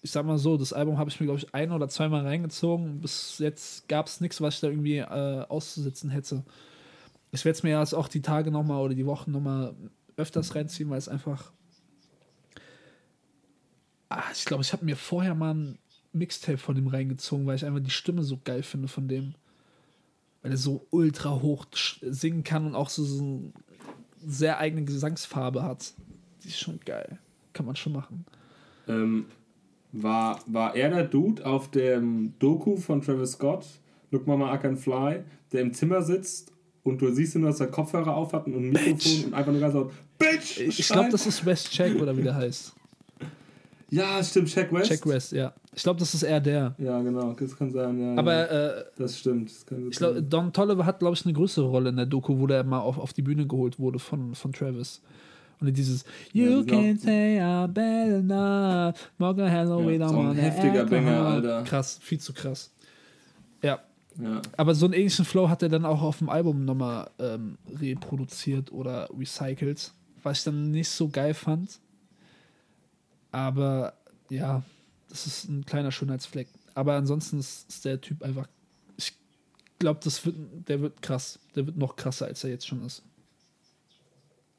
ich 0.00 0.12
sag 0.12 0.24
mal 0.24 0.38
so, 0.38 0.56
das 0.56 0.72
Album 0.72 0.96
habe 0.96 1.10
ich 1.10 1.18
mir, 1.18 1.26
glaube 1.26 1.40
ich, 1.40 1.52
ein 1.54 1.72
oder 1.72 1.88
zweimal 1.88 2.24
reingezogen. 2.24 3.00
Bis 3.00 3.38
jetzt 3.38 3.88
gab 3.88 4.06
es 4.06 4.20
nichts, 4.20 4.40
was 4.40 4.54
ich 4.54 4.60
da 4.60 4.68
irgendwie 4.68 4.98
äh, 4.98 5.44
auszusetzen 5.48 6.10
hätte. 6.10 6.44
Ich 7.32 7.44
werde 7.44 7.56
es 7.56 7.62
mir 7.64 7.76
jetzt 7.76 7.94
auch 7.94 8.06
die 8.06 8.22
Tage 8.22 8.52
nochmal 8.52 8.80
oder 8.80 8.94
die 8.94 9.06
Wochen 9.06 9.32
nochmal 9.32 9.74
öfters 10.16 10.54
reinziehen, 10.54 10.88
weil 10.88 10.98
es 10.98 11.08
einfach. 11.08 11.50
Ah, 14.08 14.22
ich 14.32 14.44
glaube, 14.44 14.62
ich 14.62 14.72
habe 14.72 14.84
mir 14.84 14.96
vorher 14.96 15.34
mal 15.34 15.54
ein 15.54 15.78
Mixtape 16.16 16.58
von 16.58 16.74
dem 16.74 16.86
reingezogen, 16.86 17.46
weil 17.46 17.56
ich 17.56 17.64
einfach 17.64 17.80
die 17.80 17.90
Stimme 17.90 18.22
so 18.22 18.38
geil 18.44 18.62
finde 18.62 18.88
von 18.88 19.08
dem 19.08 19.34
weil 20.46 20.52
er 20.52 20.58
so 20.58 20.86
ultra 20.90 21.42
hoch 21.42 21.66
singen 22.02 22.44
kann 22.44 22.66
und 22.66 22.76
auch 22.76 22.88
so, 22.88 23.02
so 23.02 23.20
eine 23.20 23.52
sehr 24.24 24.58
eigene 24.58 24.84
Gesangsfarbe 24.84 25.64
hat. 25.64 25.92
Die 26.44 26.48
ist 26.48 26.60
schon 26.60 26.78
geil. 26.84 27.18
Kann 27.52 27.66
man 27.66 27.74
schon 27.74 27.94
machen. 27.94 28.24
Ähm, 28.86 29.26
war, 29.90 30.38
war 30.46 30.76
er 30.76 30.90
der 30.90 31.02
Dude 31.02 31.44
auf 31.44 31.72
dem 31.72 32.34
Doku 32.38 32.76
von 32.76 33.02
Travis 33.02 33.32
Scott, 33.32 33.66
Look 34.12 34.28
Mama 34.28 34.54
I 34.54 34.58
Can 34.58 34.76
Fly, 34.76 35.24
der 35.50 35.62
im 35.62 35.72
Zimmer 35.74 36.00
sitzt 36.02 36.52
und 36.84 37.02
du 37.02 37.12
siehst 37.12 37.34
ihn, 37.34 37.42
dass 37.42 37.58
er 37.58 37.66
Kopfhörer 37.66 38.14
auf 38.14 38.32
hat 38.32 38.46
und 38.46 38.54
ein 38.54 38.68
Mikrofon 38.68 38.94
Bitch. 38.94 39.24
und 39.24 39.34
einfach 39.34 39.50
nur 39.50 39.60
ganz 39.60 39.74
laut 39.74 39.90
Bitch! 40.16 40.60
Ich 40.60 40.86
glaube, 40.86 41.10
das 41.10 41.26
ist 41.26 41.44
West 41.44 41.72
Check 41.72 42.00
oder 42.00 42.16
wie 42.16 42.22
der 42.22 42.36
heißt. 42.36 42.72
Ja, 43.90 44.22
stimmt, 44.22 44.48
Check 44.48 44.72
West. 44.72 44.88
Check 44.88 45.06
West, 45.06 45.32
ja. 45.32 45.52
Ich 45.74 45.82
glaube, 45.82 46.00
das 46.00 46.12
ist 46.12 46.22
eher 46.24 46.40
der. 46.40 46.74
Ja, 46.78 47.00
genau, 47.02 47.32
das 47.34 47.56
kann 47.56 47.70
sein. 47.70 48.00
Ja, 48.00 48.12
ja. 48.14 48.18
Aber 48.18 48.50
äh, 48.50 48.84
das 48.96 49.18
stimmt. 49.18 49.50
Das 49.50 49.64
kann 49.64 49.88
ich 49.90 49.96
glaube. 49.96 50.22
Don 50.22 50.52
Tolliver 50.52 50.84
hat, 50.84 50.98
glaube 50.98 51.14
ich, 51.14 51.24
eine 51.24 51.34
größere 51.34 51.66
Rolle 51.66 51.90
in 51.90 51.96
der 51.96 52.06
Doku, 52.06 52.38
wo 52.38 52.46
der 52.46 52.64
mal 52.64 52.80
auf, 52.80 52.98
auf 52.98 53.12
die 53.12 53.22
Bühne 53.22 53.46
geholt 53.46 53.78
wurde 53.78 53.98
von, 53.98 54.34
von 54.34 54.52
Travis. 54.52 55.00
Und 55.60 55.72
dieses 55.76 56.04
Ja, 56.32 56.46
You 56.46 56.64
can 56.64 56.98
say 56.98 57.40
I'm 57.40 57.68
better 57.68 58.20
now, 58.22 58.92
Morgan 59.18 59.48
Hello, 59.48 59.86
we 59.86 59.96
Ja, 59.96 60.06
auch 60.06 60.26
ein 60.26 60.34
heftiger. 60.34 60.84
Banger, 60.84 61.26
Alter. 61.26 61.62
Krass, 61.62 61.98
viel 62.02 62.18
zu 62.18 62.32
krass. 62.34 62.72
Ja, 63.62 63.80
ja. 64.20 64.42
Aber 64.56 64.74
so 64.74 64.86
einen 64.86 64.94
ähnlichen 64.94 65.24
Flow 65.24 65.48
hat 65.48 65.62
er 65.62 65.68
dann 65.68 65.84
auch 65.84 66.02
auf 66.02 66.18
dem 66.18 66.28
Album 66.28 66.64
nochmal 66.64 67.08
ähm, 67.18 67.56
reproduziert 67.80 68.72
oder 68.72 69.08
recycelt, 69.16 69.92
was 70.22 70.38
ich 70.38 70.44
dann 70.44 70.70
nicht 70.72 70.90
so 70.90 71.08
geil 71.08 71.34
fand. 71.34 71.78
Aber 73.32 73.94
ja, 74.28 74.62
das 75.08 75.26
ist 75.26 75.48
ein 75.48 75.64
kleiner 75.64 75.92
Schönheitsfleck. 75.92 76.48
Aber 76.74 76.94
ansonsten 76.94 77.38
ist, 77.38 77.68
ist 77.68 77.84
der 77.84 78.00
Typ 78.00 78.22
einfach. 78.22 78.48
Ich 78.96 79.12
glaube, 79.78 80.00
das 80.02 80.24
wird, 80.24 80.36
der 80.68 80.80
wird 80.80 81.02
krass. 81.02 81.38
Der 81.54 81.66
wird 81.66 81.76
noch 81.76 81.96
krasser, 81.96 82.26
als 82.26 82.44
er 82.44 82.50
jetzt 82.50 82.66
schon 82.66 82.84
ist. 82.84 83.02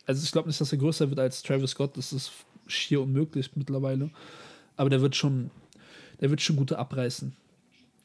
Also 0.05 0.23
ich 0.23 0.31
glaube 0.31 0.47
nicht, 0.47 0.59
dass 0.59 0.71
er 0.71 0.77
größer 0.77 1.09
wird 1.09 1.19
als 1.19 1.43
Travis 1.43 1.71
Scott. 1.71 1.97
Das 1.97 2.13
ist 2.13 2.31
schier 2.65 3.01
unmöglich 3.01 3.55
mittlerweile. 3.55 4.09
Aber 4.75 4.89
der 4.89 5.01
wird 5.01 5.15
schon, 5.15 5.51
der 6.21 6.29
wird 6.29 6.41
schon 6.41 6.55
gute 6.55 6.79
abreißen 6.79 7.35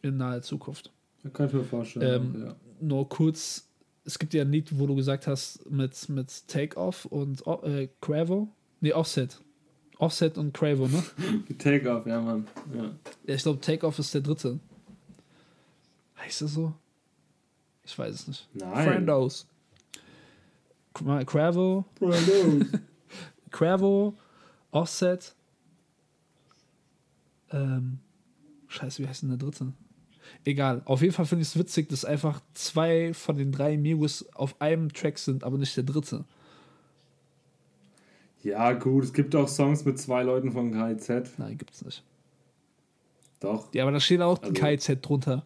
in 0.03 0.17
naher 0.17 0.43
Zukunft. 0.43 0.91
Das 1.23 1.33
kann 1.33 1.47
ich 1.47 1.53
mir 1.53 1.65
vorstellen. 1.65 2.35
Ähm, 2.35 2.45
ja. 2.47 2.57
Nur 2.81 3.09
kurz, 3.09 3.69
es 4.05 4.19
gibt 4.19 4.35
ja 4.35 4.43
ein 4.43 4.51
Lied, 4.51 4.77
wo 4.79 4.87
du 4.87 4.97
gesagt 4.97 5.27
hast, 5.27 5.71
mit, 5.71 6.09
mit 6.09 6.49
Take-Off 6.49 7.05
und 7.05 7.47
oh, 7.47 7.63
äh, 7.63 7.89
Cravo. 8.01 8.49
Nee, 8.81 8.93
Offset. 8.93 9.41
Offset 10.03 10.37
und 10.37 10.53
Cravo, 10.53 10.89
ne? 10.89 11.01
Take-off, 11.59 12.05
ja, 12.07 12.21
Mann. 12.21 12.49
Ja. 12.75 12.91
Ja, 13.25 13.35
ich 13.37 13.43
glaube, 13.43 13.61
Take-Off 13.61 14.01
ist 14.01 14.13
der 14.13 14.21
dritte. 14.21 14.59
Heißt 16.19 16.43
das 16.43 16.55
so? 16.55 16.75
Ich 17.85 17.97
weiß 17.97 18.13
es 18.13 18.27
nicht. 18.27 18.49
Nein. 18.53 18.89
Friendos. 18.89 19.47
Cravo, 20.93 21.85
Friendos. 22.01 22.81
Cravo, 23.53 24.15
Offset. 24.73 25.37
Ähm, 27.53 28.01
scheiße, 28.67 29.05
wie 29.05 29.07
heißt 29.07 29.23
denn 29.23 29.29
der 29.29 29.39
dritte? 29.39 29.73
Egal. 30.45 30.83
Auf 30.85 31.03
jeden 31.03 31.15
Fall 31.15 31.27
finde 31.27 31.43
ich 31.43 31.49
es 31.51 31.57
witzig, 31.57 31.89
dass 31.89 32.05
einfach 32.05 32.41
zwei 32.55 33.15
von 33.15 33.37
den 33.37 33.53
drei 33.53 33.77
Migos 33.77 34.27
auf 34.35 34.61
einem 34.61 34.93
Track 34.93 35.19
sind, 35.19 35.45
aber 35.45 35.59
nicht 35.59 35.77
der 35.77 35.85
dritte. 35.85 36.25
Ja, 38.43 38.73
gut, 38.73 39.05
es 39.05 39.13
gibt 39.13 39.35
auch 39.37 39.49
Songs 39.49 39.85
mit 39.85 39.99
zwei 39.99 40.23
Leuten 40.23 40.53
von 40.53 40.73
KIZ. 40.73 41.39
Nein, 41.39 41.57
gibt's 41.59 41.85
nicht. 41.85 42.03
Doch. 43.41 43.73
Ja, 43.75 43.83
aber 43.85 43.93
da 43.93 44.01
steht 44.01 44.21
auch 44.21 44.41
Also- 44.41 44.53
KZ 44.55 45.05
drunter. 45.05 45.45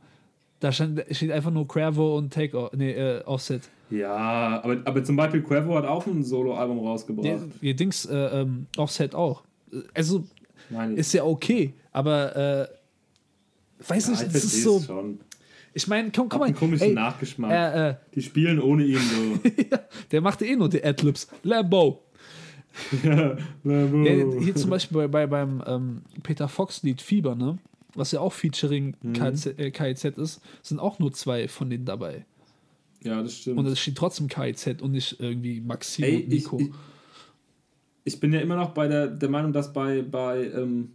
Da 0.60 0.72
stand, 0.72 1.04
steht 1.10 1.30
einfach 1.32 1.50
nur 1.50 1.68
Cravo 1.68 2.16
und 2.16 2.32
Take 2.32 2.58
Off, 2.58 2.72
nee, 2.74 2.92
äh, 2.92 3.22
Offset. 3.24 3.62
Ja, 3.90 4.60
aber, 4.62 4.78
aber 4.84 5.04
zum 5.04 5.14
Beispiel 5.14 5.42
Quavo 5.42 5.76
hat 5.76 5.84
auch 5.84 6.06
ein 6.06 6.24
Solo-Album 6.24 6.78
rausgebracht. 6.80 7.26
Ja, 7.26 7.38
ihr 7.60 7.76
Dings, 7.76 8.06
äh, 8.06 8.16
ähm, 8.40 8.66
Offset 8.76 9.14
auch. 9.14 9.42
Also 9.94 10.24
ich. 10.70 10.96
ist 10.98 11.12
ja 11.12 11.24
okay, 11.24 11.74
aber 11.92 12.34
äh, 12.36 12.68
weiß 13.86 14.06
ja, 14.06 14.10
nicht, 14.12 14.22
ich 14.22 14.32
das 14.32 14.44
ist 14.44 14.62
so. 14.62 14.80
schon. 14.80 15.20
Ich 15.74 15.86
meine, 15.88 16.10
komm, 16.10 16.28
komm 16.30 16.40
mal. 16.40 16.46
einen 16.46 16.54
komischen 16.56 16.86
ey, 16.88 16.94
Nachgeschmack. 16.94 17.50
äh, 17.52 17.90
äh, 17.90 17.94
Die 18.14 18.22
spielen 18.22 18.58
ohne 18.60 18.82
ihn 18.84 18.98
so. 18.98 19.50
der 20.10 20.20
machte 20.22 20.46
eh 20.46 20.56
nur 20.56 20.70
die 20.70 20.82
Adlibs. 20.82 21.28
Lambo. 21.42 22.02
Ja. 23.02 23.36
Der, 23.64 24.40
hier 24.40 24.54
zum 24.54 24.70
Beispiel 24.70 24.96
bei, 24.96 25.08
bei 25.08 25.26
beim 25.26 25.62
ähm, 25.66 26.02
Peter 26.22 26.48
Fox 26.48 26.82
Lied 26.82 27.00
Fieber, 27.02 27.34
ne? 27.34 27.58
Was 27.94 28.12
ja 28.12 28.20
auch 28.20 28.32
featuring 28.32 28.94
Mhm. 29.02 29.12
KZ, 29.14 29.58
äh, 29.58 29.70
KIZ 29.70 30.04
ist, 30.18 30.40
sind 30.62 30.78
auch 30.80 30.98
nur 30.98 31.12
zwei 31.12 31.48
von 31.48 31.70
denen 31.70 31.84
dabei. 31.86 32.26
ja, 33.02 33.22
das 33.22 33.38
stimmt. 33.38 33.58
Und 33.58 33.66
es 33.66 33.78
steht 33.80 33.96
trotzdem 33.96 34.28
KIZ 34.28 34.82
und 34.82 34.92
nicht 34.92 35.18
irgendwie 35.20 35.60
Maxim 35.60 36.04
Ey, 36.04 36.16
und 36.16 36.20
ich, 36.32 36.44
Nico. 36.44 36.58
ich, 36.60 36.70
ich 38.04 38.20
bin 38.20 38.32
ja 38.32 38.40
immer 38.40 38.56
noch 38.56 38.70
bei 38.70 38.86
der, 38.88 39.06
der 39.08 39.28
Meinung, 39.30 39.52
dass 39.52 39.72
bei, 39.72 40.02
bei 40.02 40.44
ähm, 40.50 40.92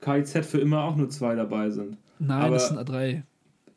KIZ 0.00 0.44
für 0.46 0.58
immer 0.58 0.82
auch 0.84 0.96
nur 0.96 1.08
zwei 1.08 1.34
dabei 1.36 1.70
sind. 1.70 1.96
Nein, 2.18 2.42
aber- 2.42 2.54
das 2.54 2.68
sind 2.68 2.84
drei. 2.88 3.24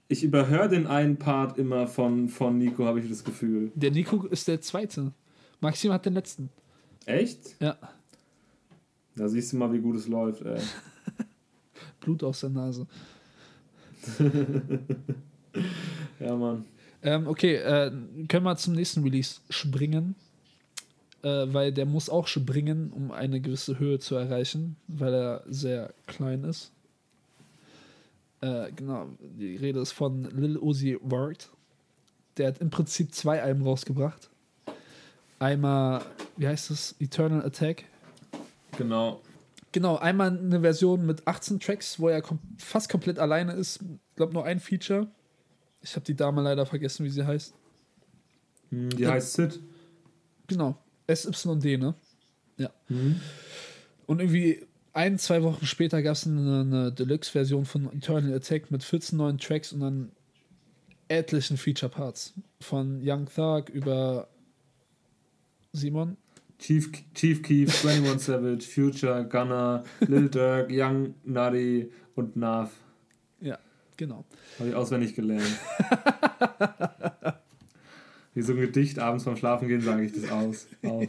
Ich 0.08 0.24
überhöre 0.24 0.70
den 0.70 0.86
einen 0.86 1.18
Part 1.18 1.58
immer 1.58 1.88
von, 1.88 2.30
von 2.30 2.60
Nico, 2.60 2.86
habe 2.86 3.00
ich 3.00 3.10
das 3.10 3.24
Gefühl. 3.24 3.72
Der 3.74 3.90
Nico 3.90 4.24
ist 4.28 4.48
der 4.48 4.62
zweite. 4.62 5.12
Maxim 5.62 5.92
hat 5.92 6.06
den 6.06 6.14
letzten. 6.14 6.50
Echt? 7.06 7.56
Ja, 7.60 7.78
Da 9.16 9.28
siehst 9.30 9.54
du 9.54 9.58
mal, 9.58 9.72
wie 9.72 9.80
gut 9.80 9.96
es 9.96 10.08
läuft, 10.08 10.42
ey. 10.42 10.60
Blut 12.02 12.24
aus 12.24 12.42
der 12.42 12.50
Nase. 12.50 12.88
Ja, 16.20 16.36
Mann. 16.36 16.66
Ähm, 17.02 17.28
okay, 17.28 17.56
äh, 17.56 17.92
können 18.28 18.44
wir 18.46 18.56
zum 18.58 18.74
nächsten 18.74 19.04
Release 19.04 19.40
springen. 19.50 20.16
Äh, 21.24 21.54
weil 21.54 21.72
der 21.72 21.86
muss 21.86 22.10
auch 22.10 22.28
springen, 22.28 22.92
um 22.92 23.12
eine 23.12 23.40
gewisse 23.42 23.80
Höhe 23.80 24.00
zu 24.00 24.16
erreichen, 24.16 24.76
weil 24.88 25.14
er 25.14 25.44
sehr 25.48 25.94
klein 26.08 26.44
ist. 26.44 26.72
Äh, 28.42 28.72
genau, 28.76 29.08
die 29.20 29.56
Rede 29.56 29.80
ist 29.80 29.92
von 29.94 30.26
Lil 30.26 30.58
Uzi 30.58 31.00
Vert. 31.02 31.50
Der 32.38 32.50
hat 32.50 32.60
im 32.60 32.70
Prinzip 32.70 33.14
zwei 33.14 33.42
Alben 33.42 33.64
rausgebracht. 33.64 34.30
Einmal, 35.40 36.04
wie 36.38 36.48
heißt 36.48 36.72
es? 36.72 36.96
Eternal 37.00 37.46
Attack. 37.46 37.84
Genau. 38.78 39.22
Genau, 39.72 39.98
einmal 39.98 40.38
eine 40.38 40.62
Version 40.62 41.06
mit 41.06 41.28
18 41.28 41.60
Tracks, 41.60 42.00
wo 42.00 42.08
er 42.08 42.22
kom 42.22 42.40
fast 42.58 42.90
komplett 42.90 43.20
alleine 43.20 43.54
ist. 43.54 43.82
Ich 43.82 44.16
glaube 44.16 44.34
nur 44.34 44.46
ein 44.46 44.60
Feature. 44.60 45.08
Ich 45.82 45.96
habe 45.96 46.06
die 46.06 46.16
Dame 46.16 46.42
leider 46.42 46.66
vergessen, 46.66 47.06
wie 47.06 47.10
sie 47.10 47.26
heißt. 47.26 47.54
Hm, 48.70 48.90
Die 48.92 49.06
heißt 49.06 49.34
Sid. 49.34 49.60
Genau, 50.48 50.78
SYD, 51.08 51.78
ne? 51.78 51.94
Ja. 52.58 52.72
Mhm. 52.88 53.20
Und 54.06 54.20
irgendwie 54.22 54.66
ein, 54.94 55.20
zwei 55.20 55.44
Wochen 55.44 55.66
später 55.66 56.02
gab 56.02 56.14
es 56.14 56.26
eine, 56.26 56.62
eine 56.62 56.92
Deluxe-Version 56.94 57.66
von 57.66 57.92
Eternal 57.92 58.34
Attack 58.34 58.72
mit 58.72 58.84
14 58.84 59.18
neuen 59.18 59.38
Tracks 59.38 59.74
und 59.74 59.82
dann 59.82 60.12
etlichen 61.10 61.58
Feature-Parts. 61.58 62.34
Von 62.62 63.02
Young 63.04 63.28
Thug 63.28 63.70
über 63.70 64.30
Simon. 65.76 66.18
Chief, 66.58 66.90
Chief 67.14 67.42
Keef, 67.44 67.86
21 67.86 68.20
Savage, 68.22 68.66
Future, 68.66 69.26
Gunner, 69.26 69.84
Lil 70.08 70.30
Durk, 70.30 70.70
Young, 70.72 71.16
Nutty 71.26 71.92
und 72.16 72.36
Nav. 72.38 72.72
Ja, 73.42 73.60
genau. 73.98 74.24
Habe 74.58 74.70
ich 74.70 74.76
auswendig 74.76 75.16
gelernt. 75.16 75.44
Wie 78.34 78.42
so 78.42 78.54
ein 78.54 78.60
Gedicht 78.60 79.00
abends 79.00 79.26
beim 79.26 79.36
Schlafen 79.38 79.68
gehen, 79.68 79.82
sage 79.82 80.04
ich 80.04 80.14
das 80.14 80.30
aus. 80.32 80.68
Auf. 80.84 81.08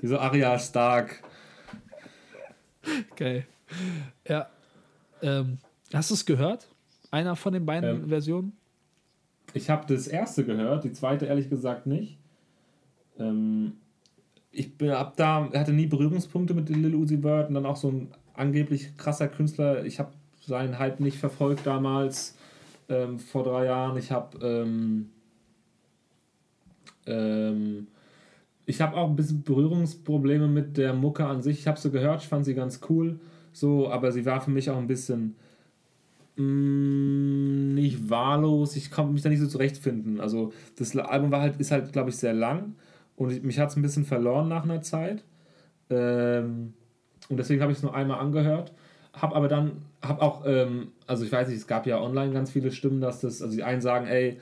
Wie 0.00 0.06
so 0.06 0.18
Arya 0.18 0.58
Stark. 0.58 1.22
Geil. 3.16 3.46
Ja. 4.26 4.48
Ähm, 5.22 5.58
hast 5.92 6.10
du 6.10 6.14
es 6.14 6.26
gehört? 6.26 6.68
Einer 7.10 7.36
von 7.36 7.52
den 7.52 7.64
beiden 7.64 8.02
Ähm. 8.04 8.08
Versionen? 8.08 8.56
Ich 9.54 9.68
habe 9.70 9.86
das 9.86 10.06
erste 10.06 10.44
gehört, 10.44 10.84
die 10.84 10.92
zweite 10.92 11.26
ehrlich 11.26 11.50
gesagt 11.50 11.86
nicht. 11.86 12.18
Ähm, 13.18 13.74
ich 14.52 14.76
bin 14.76 14.90
ab 14.90 15.14
da, 15.16 15.50
hatte 15.54 15.72
nie 15.72 15.86
Berührungspunkte 15.86 16.54
mit 16.54 16.68
Lil 16.68 16.94
Uzi 16.94 17.18
Vert 17.18 17.48
und 17.48 17.54
dann 17.54 17.66
auch 17.66 17.76
so 17.76 17.88
ein 17.88 18.08
angeblich 18.34 18.96
krasser 18.96 19.28
Künstler. 19.28 19.84
Ich 19.84 19.98
habe 19.98 20.12
seinen 20.40 20.78
Hype 20.78 21.00
nicht 21.00 21.18
verfolgt 21.18 21.66
damals, 21.66 22.36
ähm, 22.88 23.18
vor 23.18 23.44
drei 23.44 23.66
Jahren. 23.66 23.96
Ich 23.96 24.12
habe 24.12 24.38
ähm, 24.46 25.10
ähm, 27.06 27.86
ich 28.66 28.82
auch 28.82 29.08
ein 29.08 29.16
bisschen 29.16 29.42
Berührungsprobleme 29.42 30.46
mit 30.48 30.76
der 30.76 30.92
Mucke 30.92 31.24
an 31.26 31.42
sich. 31.42 31.60
Ich 31.60 31.66
habe 31.66 31.80
sie 31.80 31.90
gehört, 31.90 32.22
ich 32.22 32.28
fand 32.28 32.44
sie 32.44 32.54
ganz 32.54 32.80
cool, 32.88 33.18
so, 33.52 33.90
aber 33.90 34.12
sie 34.12 34.24
war 34.24 34.40
für 34.40 34.50
mich 34.50 34.70
auch 34.70 34.78
ein 34.78 34.86
bisschen 34.86 35.34
Mm, 36.36 37.74
nicht 37.74 38.08
wahllos. 38.08 38.76
Ich 38.76 38.90
konnte 38.90 39.12
mich 39.12 39.22
da 39.22 39.28
nicht 39.28 39.40
so 39.40 39.46
zurechtfinden. 39.46 40.20
Also 40.20 40.52
das 40.76 40.96
Album 40.96 41.30
war 41.30 41.40
halt, 41.42 41.60
ist 41.60 41.70
halt, 41.70 41.92
glaube 41.92 42.10
ich, 42.10 42.16
sehr 42.16 42.32
lang 42.32 42.74
und 43.16 43.30
ich, 43.30 43.42
mich 43.42 43.58
hat 43.58 43.70
es 43.70 43.76
ein 43.76 43.82
bisschen 43.82 44.04
verloren 44.04 44.48
nach 44.48 44.64
einer 44.64 44.82
Zeit. 44.82 45.24
Ähm, 45.90 46.74
und 47.28 47.36
deswegen 47.36 47.60
habe 47.62 47.72
ich 47.72 47.78
es 47.78 47.82
nur 47.82 47.94
einmal 47.94 48.20
angehört. 48.20 48.72
Hab 49.12 49.34
aber 49.34 49.48
dann, 49.48 49.82
hab 50.00 50.22
auch, 50.22 50.44
ähm, 50.46 50.92
also 51.06 51.24
ich 51.24 51.32
weiß 51.32 51.48
nicht, 51.48 51.58
es 51.58 51.66
gab 51.66 51.86
ja 51.86 52.00
online 52.00 52.32
ganz 52.32 52.50
viele 52.50 52.72
Stimmen, 52.72 53.00
dass 53.00 53.20
das, 53.20 53.42
also 53.42 53.54
die 53.54 53.62
einen 53.62 53.80
sagen, 53.80 54.06
ey, 54.06 54.40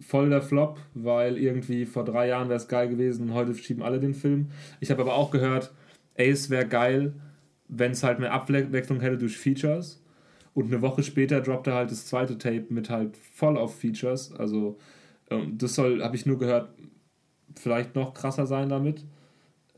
voll 0.00 0.30
der 0.30 0.42
Flop, 0.42 0.78
weil 0.94 1.38
irgendwie 1.38 1.86
vor 1.86 2.04
drei 2.04 2.28
Jahren 2.28 2.48
wäre 2.48 2.58
es 2.58 2.68
geil 2.68 2.88
gewesen 2.88 3.32
heute 3.32 3.54
schieben 3.54 3.82
alle 3.82 4.00
den 4.00 4.14
Film. 4.14 4.48
Ich 4.80 4.90
habe 4.90 5.02
aber 5.02 5.14
auch 5.14 5.30
gehört, 5.30 5.72
ey, 6.14 6.30
es 6.30 6.50
wäre 6.50 6.66
geil, 6.66 7.14
wenn 7.68 7.92
es 7.92 8.02
halt 8.02 8.18
mehr 8.18 8.32
Abwechslung 8.32 9.00
hätte 9.00 9.18
durch 9.18 9.36
Features. 9.36 10.02
Und 10.54 10.66
eine 10.66 10.80
Woche 10.80 11.02
später 11.02 11.40
droppt 11.40 11.66
er 11.66 11.74
halt 11.74 11.90
das 11.90 12.06
zweite 12.06 12.38
Tape 12.38 12.66
mit 12.70 12.88
halt 12.88 13.16
voll 13.16 13.58
auf 13.58 13.78
Features. 13.78 14.32
Also 14.32 14.78
ähm, 15.30 15.58
das 15.58 15.74
soll, 15.74 16.02
habe 16.02 16.16
ich 16.16 16.24
nur 16.24 16.38
gehört, 16.38 16.70
vielleicht 17.58 17.94
noch 17.94 18.14
krasser 18.14 18.46
sein 18.46 18.68
damit 18.68 19.04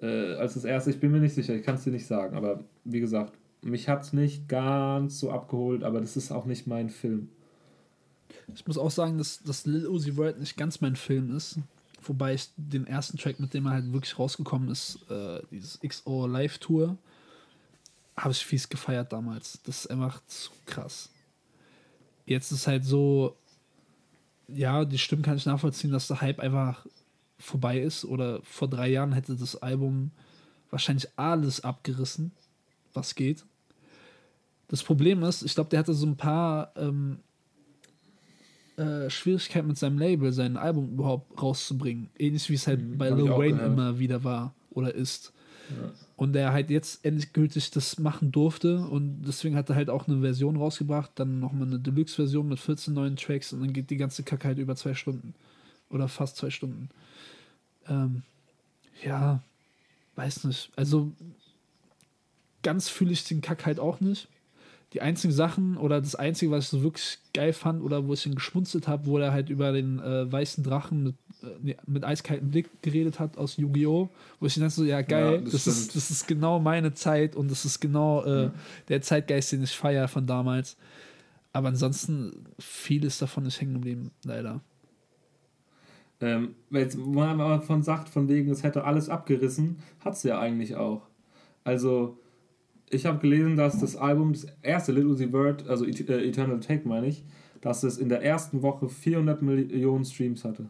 äh, 0.00 0.34
als 0.34 0.54
das 0.54 0.64
erste. 0.64 0.90
Ich 0.90 1.00
bin 1.00 1.10
mir 1.10 1.20
nicht 1.20 1.34
sicher, 1.34 1.54
ich 1.54 1.62
kann 1.62 1.76
es 1.76 1.84
dir 1.84 1.90
nicht 1.90 2.06
sagen. 2.06 2.36
Aber 2.36 2.64
wie 2.84 3.00
gesagt, 3.00 3.34
mich 3.62 3.88
hat 3.88 4.02
es 4.02 4.12
nicht 4.12 4.48
ganz 4.48 5.18
so 5.18 5.30
abgeholt, 5.30 5.82
aber 5.82 6.00
das 6.00 6.16
ist 6.16 6.30
auch 6.30 6.46
nicht 6.46 6.66
mein 6.66 6.90
Film. 6.90 7.28
Ich 8.54 8.66
muss 8.66 8.78
auch 8.78 8.90
sagen, 8.90 9.18
dass, 9.18 9.42
dass 9.42 9.66
Lil 9.66 9.86
Uzi 9.86 10.12
Vert 10.12 10.38
nicht 10.38 10.56
ganz 10.56 10.80
mein 10.80 10.96
Film 10.96 11.34
ist. 11.34 11.58
Wobei 12.02 12.34
ich 12.34 12.50
den 12.56 12.86
ersten 12.86 13.18
Track, 13.18 13.40
mit 13.40 13.52
dem 13.54 13.66
er 13.66 13.72
halt 13.72 13.92
wirklich 13.92 14.18
rausgekommen 14.18 14.70
ist, 14.70 14.98
äh, 15.10 15.40
dieses 15.50 15.80
XO 15.80 16.26
Live 16.26 16.58
Tour, 16.58 16.96
habe 18.16 18.32
ich 18.32 18.44
fies 18.44 18.68
gefeiert 18.68 19.12
damals. 19.12 19.60
Das 19.64 19.80
ist 19.80 19.90
einfach 19.90 20.20
zu 20.26 20.50
krass. 20.66 21.10
Jetzt 22.24 22.52
ist 22.52 22.66
halt 22.66 22.84
so, 22.84 23.36
ja, 24.48 24.84
die 24.84 24.98
Stimmen 24.98 25.22
kann 25.22 25.36
ich 25.36 25.46
nachvollziehen, 25.46 25.90
dass 25.90 26.08
der 26.08 26.20
Hype 26.20 26.40
einfach 26.40 26.86
vorbei 27.38 27.80
ist. 27.80 28.04
Oder 28.04 28.40
vor 28.42 28.68
drei 28.68 28.88
Jahren 28.88 29.12
hätte 29.12 29.36
das 29.36 29.56
Album 29.56 30.10
wahrscheinlich 30.70 31.08
alles 31.16 31.62
abgerissen, 31.64 32.32
was 32.94 33.14
geht. 33.14 33.44
Das 34.68 34.82
Problem 34.82 35.22
ist, 35.22 35.42
ich 35.42 35.54
glaube, 35.54 35.70
der 35.70 35.78
hatte 35.78 35.94
so 35.94 36.06
ein 36.06 36.16
paar 36.16 36.72
ähm, 36.76 37.20
äh, 38.76 39.08
Schwierigkeiten 39.08 39.66
mit 39.66 39.78
seinem 39.78 39.98
Label, 39.98 40.32
sein 40.32 40.56
Album 40.56 40.90
überhaupt 40.92 41.40
rauszubringen. 41.40 42.10
Ähnlich 42.18 42.48
wie 42.50 42.54
es 42.54 42.66
halt 42.66 42.98
bei 42.98 43.10
Mhm, 43.10 43.18
ich 43.18 43.24
Lil 43.24 43.30
Wayne 43.32 43.56
gehört. 43.56 43.72
immer 43.72 43.98
wieder 43.98 44.24
war 44.24 44.54
oder 44.70 44.94
ist. 44.94 45.32
Und 46.16 46.32
der 46.32 46.52
halt 46.52 46.70
jetzt 46.70 47.04
endgültig 47.04 47.70
das 47.70 47.98
machen 47.98 48.32
durfte 48.32 48.78
und 48.86 49.22
deswegen 49.26 49.54
hat 49.54 49.68
er 49.68 49.76
halt 49.76 49.90
auch 49.90 50.08
eine 50.08 50.20
Version 50.22 50.56
rausgebracht, 50.56 51.10
dann 51.16 51.40
nochmal 51.40 51.66
eine 51.66 51.78
Deluxe-Version 51.78 52.48
mit 52.48 52.58
14 52.58 52.94
neuen 52.94 53.16
Tracks 53.16 53.52
und 53.52 53.60
dann 53.60 53.74
geht 53.74 53.90
die 53.90 53.98
ganze 53.98 54.22
Kacke 54.22 54.48
halt 54.48 54.58
über 54.58 54.76
zwei 54.76 54.94
Stunden. 54.94 55.34
Oder 55.90 56.08
fast 56.08 56.36
zwei 56.38 56.48
Stunden. 56.48 56.88
Ähm, 57.88 58.22
ja, 59.02 59.40
weiß 60.16 60.44
nicht. 60.44 60.70
Also 60.76 61.12
ganz 62.62 62.88
fühle 62.88 63.12
ich 63.12 63.24
den 63.24 63.40
Kack 63.40 63.66
halt 63.66 63.78
auch 63.80 64.00
nicht. 64.00 64.28
Die 64.94 65.02
einzigen 65.02 65.34
Sachen 65.34 65.76
oder 65.76 66.00
das 66.00 66.14
Einzige, 66.14 66.50
was 66.50 66.64
ich 66.64 66.70
so 66.70 66.82
wirklich 66.82 67.18
geil 67.34 67.52
fand 67.52 67.82
oder 67.82 68.06
wo 68.06 68.14
ich 68.14 68.24
ihn 68.24 68.34
geschmunzelt 68.34 68.88
habe, 68.88 69.04
wo 69.06 69.18
er 69.18 69.32
halt 69.32 69.50
über 69.50 69.70
den 69.72 69.98
äh, 69.98 70.30
weißen 70.32 70.64
Drachen 70.64 71.02
mit, 71.04 71.14
äh, 71.42 71.76
mit 71.86 72.04
eiskaltem 72.04 72.50
Blick 72.50 72.70
geredet 72.80 73.20
hat 73.20 73.36
aus 73.36 73.58
Yu-Gi-Oh! 73.58 74.08
Wo 74.40 74.46
ich 74.46 74.54
dachte 74.54 74.70
so, 74.70 74.84
ja 74.84 75.02
geil, 75.02 75.34
Ja, 75.34 75.40
das 75.42 75.52
das, 75.52 75.66
ist, 75.66 75.94
das 75.94 76.10
ist 76.10 76.26
genau 76.26 76.58
meine 76.58 76.94
Zeit 76.94 77.36
und 77.36 77.50
das 77.50 77.66
ist 77.66 77.80
genau 77.80 78.24
äh, 78.24 78.50
der 78.88 79.02
Zeitgeist, 79.02 79.52
den 79.52 79.62
ich 79.62 79.76
feiere 79.76 80.08
von 80.08 80.26
damals. 80.26 80.76
Aber 81.52 81.68
ansonsten, 81.68 82.46
vieles 82.58 83.18
davon 83.18 83.44
ist 83.44 83.60
hängen 83.60 83.74
geblieben, 83.74 84.10
leider. 84.24 84.60
Ähm, 86.20 86.56
weil 86.70 86.88
man 86.96 87.40
aber 87.40 87.60
von 87.60 87.82
sagt, 87.82 88.08
von 88.08 88.28
wegen, 88.28 88.50
es 88.50 88.62
hätte 88.62 88.84
alles 88.84 89.08
abgerissen, 89.08 89.78
hat 90.00 90.14
es 90.14 90.24
ja 90.24 90.40
eigentlich 90.40 90.76
auch. 90.76 91.02
Also, 91.64 92.18
ich 92.90 93.06
habe 93.06 93.18
gelesen, 93.18 93.56
dass 93.56 93.78
das 93.78 93.96
Album, 93.96 94.32
das 94.32 94.46
erste 94.62 94.92
Little 94.92 95.10
Uzi 95.10 95.28
Vert, 95.28 95.68
also 95.68 95.84
äh, 95.84 96.28
Eternal 96.28 96.60
Take 96.60 96.88
meine 96.88 97.06
ich, 97.06 97.24
dass 97.60 97.82
es 97.82 97.98
in 97.98 98.08
der 98.08 98.22
ersten 98.22 98.62
Woche 98.62 98.88
400 98.88 99.42
Millionen 99.42 100.04
Streams 100.04 100.44
hatte. 100.44 100.66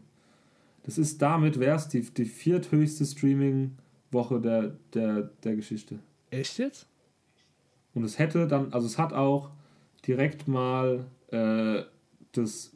Das 0.82 0.98
ist 0.98 1.20
damit, 1.20 1.60
wäre 1.60 1.76
es 1.76 1.88
die, 1.88 2.00
die 2.00 2.24
vierthöchste 2.24 3.04
Streaming-Woche 3.04 4.40
der, 4.40 4.76
der, 4.94 5.30
der 5.44 5.56
Geschichte. 5.56 5.98
Echt 6.30 6.58
jetzt? 6.58 6.86
Und 7.94 8.04
es 8.04 8.18
hätte 8.18 8.46
dann, 8.46 8.72
also 8.72 8.86
es 8.86 8.98
hat 8.98 9.12
auch 9.12 9.50
direkt 10.06 10.48
mal 10.48 11.06
äh, 11.30 11.82
das, 12.32 12.72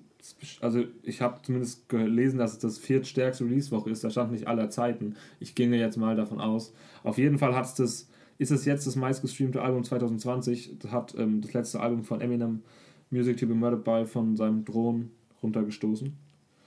also 0.60 0.84
ich 1.02 1.20
habe 1.20 1.40
zumindest 1.42 1.88
gelesen, 1.88 2.38
dass 2.38 2.52
es 2.52 2.58
das 2.58 2.78
viertstärkste 2.78 3.44
Release-Woche 3.44 3.90
ist. 3.90 4.04
Da 4.04 4.10
stand 4.10 4.32
nicht 4.32 4.46
aller 4.46 4.70
Zeiten. 4.70 5.16
Ich 5.40 5.54
ginge 5.54 5.78
jetzt 5.78 5.96
mal 5.96 6.16
davon 6.16 6.40
aus. 6.40 6.72
Auf 7.02 7.18
jeden 7.18 7.38
Fall 7.38 7.54
hat's 7.54 7.74
das, 7.74 8.08
ist 8.38 8.50
es 8.50 8.64
jetzt 8.64 8.86
das 8.86 8.96
meistgestreamte 8.96 9.62
Album 9.62 9.84
2020. 9.84 10.78
Das 10.78 10.92
hat 10.92 11.14
ähm, 11.18 11.40
das 11.40 11.52
letzte 11.52 11.80
Album 11.80 12.04
von 12.04 12.20
Eminem, 12.20 12.62
Music 13.10 13.36
to 13.36 13.46
be 13.46 13.54
Murdered 13.54 13.84
by, 13.84 14.06
von 14.06 14.36
seinem 14.36 14.64
Drohnen 14.64 15.10
runtergestoßen. 15.42 16.12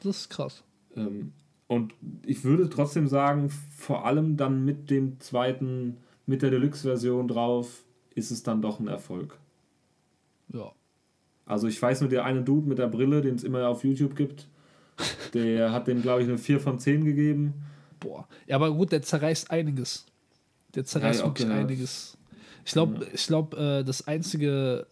Das 0.03 0.17
ist 0.17 0.29
krass. 0.29 0.63
Ähm, 0.95 1.31
und 1.67 1.93
ich 2.25 2.43
würde 2.43 2.69
trotzdem 2.69 3.07
sagen, 3.07 3.49
vor 3.49 4.05
allem 4.05 4.37
dann 4.37 4.65
mit 4.65 4.89
dem 4.89 5.19
zweiten, 5.19 5.97
mit 6.25 6.41
der 6.41 6.51
Deluxe-Version 6.51 7.27
drauf, 7.27 7.83
ist 8.13 8.31
es 8.31 8.43
dann 8.43 8.61
doch 8.61 8.79
ein 8.79 8.87
Erfolg. 8.87 9.39
Ja. 10.53 10.71
Also 11.45 11.67
ich 11.67 11.81
weiß 11.81 12.01
nur, 12.01 12.09
der 12.09 12.25
eine 12.25 12.41
Dude 12.41 12.67
mit 12.67 12.79
der 12.79 12.87
Brille, 12.87 13.21
den 13.21 13.35
es 13.35 13.43
immer 13.43 13.67
auf 13.67 13.83
YouTube 13.83 14.15
gibt, 14.15 14.47
der 15.33 15.71
hat 15.71 15.87
dem, 15.87 16.01
glaube 16.01 16.21
ich, 16.21 16.27
eine 16.27 16.37
4 16.37 16.59
von 16.59 16.79
10 16.79 17.03
gegeben. 17.05 17.53
Boah. 17.99 18.27
Ja, 18.47 18.55
aber 18.55 18.71
gut, 18.73 18.91
der 18.91 19.01
zerreißt 19.01 19.51
einiges. 19.51 20.05
Der 20.73 20.85
zerreißt 20.85 21.19
Ja, 21.19 21.25
ja, 21.25 21.31
wirklich 21.31 21.47
okay, 21.47 21.57
ja. 21.57 21.61
einiges. 21.61 22.17
Ich 22.65 22.71
glaube, 22.71 23.07
ich 23.13 23.27
glaube, 23.27 23.57
äh, 23.57 23.83
das 23.83 24.07
einzige. 24.07 24.87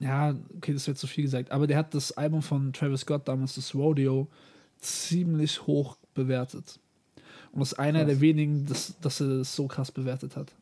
Ja, 0.00 0.34
okay, 0.56 0.72
das 0.72 0.86
wird 0.86 0.96
zu 0.96 1.06
viel 1.06 1.24
gesagt, 1.24 1.50
aber 1.50 1.66
der 1.66 1.76
hat 1.76 1.94
das 1.94 2.12
Album 2.12 2.40
von 2.40 2.72
Travis 2.72 3.02
Scott 3.02 3.28
damals, 3.28 3.56
das 3.56 3.74
Rodeo, 3.74 4.28
ziemlich 4.78 5.66
hoch 5.66 5.98
bewertet. 6.14 6.80
Und 7.52 7.60
das 7.60 7.72
ist 7.72 7.78
einer 7.78 8.00
Krass. 8.00 8.08
der 8.08 8.20
wenigen, 8.20 8.64
das, 8.64 8.94
dass 9.02 9.20
er 9.20 9.38
das 9.38 9.54
so 9.54 9.66
krass 9.66 9.92
bewertet 9.92 10.36
hat. 10.36 10.54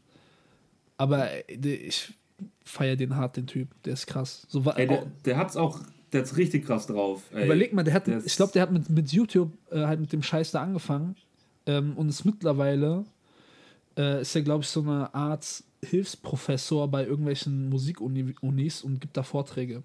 Aber 0.97 1.31
äh, 1.31 1.55
ich 1.55 2.13
feiere 2.65 2.97
den 2.97 3.17
hart, 3.17 3.37
den 3.37 3.47
Typ. 3.47 3.69
Der 3.85 3.95
ist 3.95 4.07
krass. 4.07 4.47
So, 4.49 4.63
Ey, 4.71 4.87
der, 4.87 5.07
der 5.25 5.37
hat's 5.37 5.57
auch, 5.57 5.81
der 6.13 6.21
hat's 6.21 6.37
richtig 6.37 6.67
krass 6.67 6.87
drauf. 6.87 7.23
Ey. 7.33 7.47
Überleg 7.47 7.73
mal, 7.73 7.85
der 7.85 7.95
hat, 7.95 8.07
der 8.07 8.25
ich 8.25 8.37
glaube, 8.37 8.53
der 8.53 8.63
hat 8.63 8.73
mit, 8.73 8.89
mit 8.91 9.13
YouTube 9.13 9.53
äh, 9.71 9.85
halt 9.85 10.01
mit 10.01 10.13
dem 10.13 10.23
Scheiß 10.23 10.51
da 10.53 10.63
angefangen 10.63 11.17
ähm, 11.67 11.95
und 11.97 12.09
ist 12.09 12.25
mittlerweile, 12.25 13.05
äh, 13.97 14.23
ist 14.23 14.35
er, 14.35 14.43
glaube 14.43 14.63
ich, 14.63 14.69
so 14.69 14.83
eine 14.83 15.13
Art 15.15 15.63
Hilfsprofessor 15.83 16.89
bei 16.89 17.05
irgendwelchen 17.05 17.69
Musikunis 17.69 18.83
und 18.83 19.01
gibt 19.01 19.17
da 19.17 19.23
Vorträge. 19.23 19.83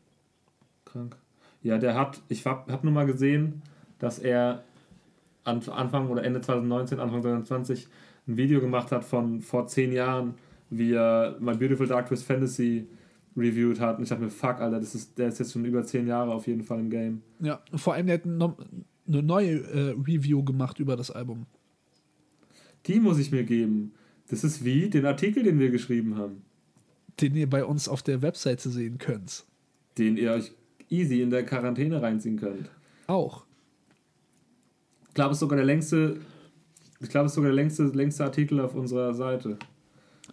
Krank. 0.86 1.16
Ja, 1.62 1.78
der 1.78 1.96
hat, 1.96 2.22
ich 2.30 2.46
hab, 2.46 2.70
hab 2.70 2.84
nur 2.84 2.94
mal 2.94 3.06
gesehen, 3.06 3.62
dass 4.00 4.20
er 4.20 4.64
an, 5.44 5.62
Anfang 5.70 6.10
oder 6.10 6.24
Ende 6.24 6.42
2019, 6.42 7.00
Anfang 7.00 7.22
2020 7.22 7.88
ein 8.28 8.38
Video 8.38 8.60
gemacht 8.60 8.92
hat 8.92 9.04
von 9.04 9.42
vor 9.42 9.68
zehn 9.68 9.92
Jahren, 9.92 10.36
wie 10.78 10.94
er 10.94 11.38
My 11.40 11.56
Beautiful 11.56 11.88
Dark 11.88 12.08
Twist 12.08 12.24
Fantasy 12.26 12.88
reviewed 13.36 13.80
hat. 13.80 13.98
Und 13.98 14.04
ich 14.04 14.10
dachte 14.10 14.24
mir, 14.24 14.30
fuck, 14.30 14.60
Alter, 14.60 14.80
das 14.80 14.94
ist, 14.96 15.18
der 15.18 15.30
ist 15.30 15.40
jetzt 15.40 15.54
schon 15.54 15.66
über 15.66 15.84
zehn 15.84 16.08
Jahre 16.08 16.34
auf 16.34 16.46
jeden 16.48 16.64
Fall 16.64 16.80
im 16.80 16.90
Game. 16.90 17.22
Ja, 17.40 17.62
und 17.72 17.80
vor 17.80 17.94
allem, 17.94 18.08
der 18.08 18.16
hat 18.16 18.26
eine 18.26 19.22
neue 19.24 19.60
äh, 19.62 19.90
Review 19.92 20.44
gemacht 20.44 20.80
über 20.80 20.96
das 20.96 21.12
Album. 21.12 21.46
Die 22.86 23.00
muss 23.00 23.18
ich 23.20 23.32
mir 23.32 23.44
geben. 23.44 23.94
Das 24.30 24.44
ist 24.44 24.64
wie 24.64 24.90
den 24.90 25.06
Artikel, 25.06 25.44
den 25.44 25.60
wir 25.60 25.70
geschrieben 25.72 26.18
haben, 26.18 26.44
Den 27.20 27.36
ihr 27.36 27.50
bei 27.50 27.66
uns 27.66 27.88
auf 27.88 28.02
der 28.04 28.22
Webseite 28.22 28.70
sehen 28.70 28.98
könnt. 28.98 29.46
den 29.98 30.18
ihr 30.18 30.32
euch 30.32 30.52
easy 30.90 31.22
in 31.22 31.30
der 31.30 31.44
Quarantäne 31.46 32.02
reinziehen 32.02 32.38
könnt. 32.38 32.70
Auch. 33.08 33.46
Ich 35.08 35.14
glaube, 35.14 35.32
es 35.32 35.38
ist 35.38 35.42
sogar 35.42 35.58
der 35.58 35.66
längste, 35.66 36.18
ich 37.00 37.10
glaube, 37.10 37.26
es 37.28 37.32
ist 37.32 37.36
sogar 37.36 37.50
der 37.50 37.56
längste, 37.56 37.84
längste 37.84 38.24
Artikel 38.24 38.60
auf 38.60 38.74
unserer 38.76 39.14
Seite. 39.14 39.58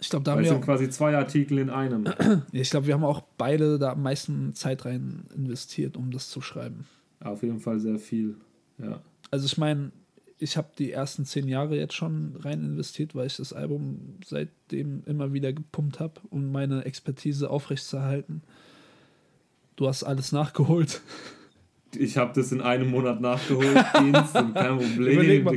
Ich 0.01 0.09
glaube, 0.09 0.25
da 0.25 0.33
Weil 0.33 0.39
haben 0.39 0.45
wir 0.45 0.51
sind 0.51 0.63
auch, 0.63 0.65
quasi 0.65 0.89
zwei 0.89 1.17
Artikel 1.17 1.59
in 1.59 1.69
einem. 1.69 2.05
ich 2.53 2.71
glaube, 2.71 2.87
wir 2.87 2.95
haben 2.95 3.05
auch 3.05 3.23
beide 3.37 3.79
da 3.79 3.93
am 3.93 4.03
meisten 4.03 4.55
Zeit 4.55 4.87
rein 4.87 5.25
investiert, 5.37 5.97
um 5.97 6.11
das 6.11 6.31
zu 6.31 6.41
schreiben. 6.41 6.87
Auf 7.21 7.43
jeden 7.43 7.61
Fall 7.61 7.79
sehr 7.79 7.99
viel. 7.99 8.37
Ja. 8.79 9.03
Also 9.31 9.45
ich 9.45 9.59
meine, 9.59 9.93
ich 10.39 10.57
habe 10.57 10.69
die 10.79 10.91
ersten 10.91 11.27
zehn 11.27 11.47
Jahre 11.49 11.77
jetzt 11.77 11.95
schon 11.95 12.35
rein 12.41 12.61
investiert, 12.61 13.15
weil 13.15 13.27
ich 13.27 13.37
das 13.37 13.53
Album 13.53 14.17
seitdem 14.25 15.03
immer 15.05 15.35
wieder 15.35 15.53
gepumpt 15.53 16.01
habe, 16.01 16.15
um 16.31 16.51
meine 16.51 16.87
Expertise 16.87 17.51
aufrechtzuerhalten. 17.51 18.43
Du 19.77 19.87
hast 19.87 20.03
alles 20.03 20.33
nachgeholt. 20.33 21.03
Ich 21.95 22.17
habe 22.17 22.33
das 22.35 22.53
in 22.53 22.63
einem 22.63 22.91
Monat 22.91 23.21
nachgeholt. 23.21 23.77
Instant, 23.99 24.55
kein 24.55 24.79
Problem, 24.79 25.45
mal, 25.45 25.57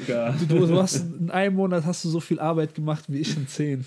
du, 0.50 0.68
du 0.68 0.82
hast 0.82 1.06
in 1.20 1.30
einem 1.30 1.56
Monat 1.56 1.86
hast 1.86 2.04
du 2.04 2.10
so 2.10 2.20
viel 2.20 2.40
Arbeit 2.40 2.76
gemacht 2.76 3.06
wie 3.08 3.20
ich 3.20 3.38
in 3.38 3.48
zehn. 3.48 3.86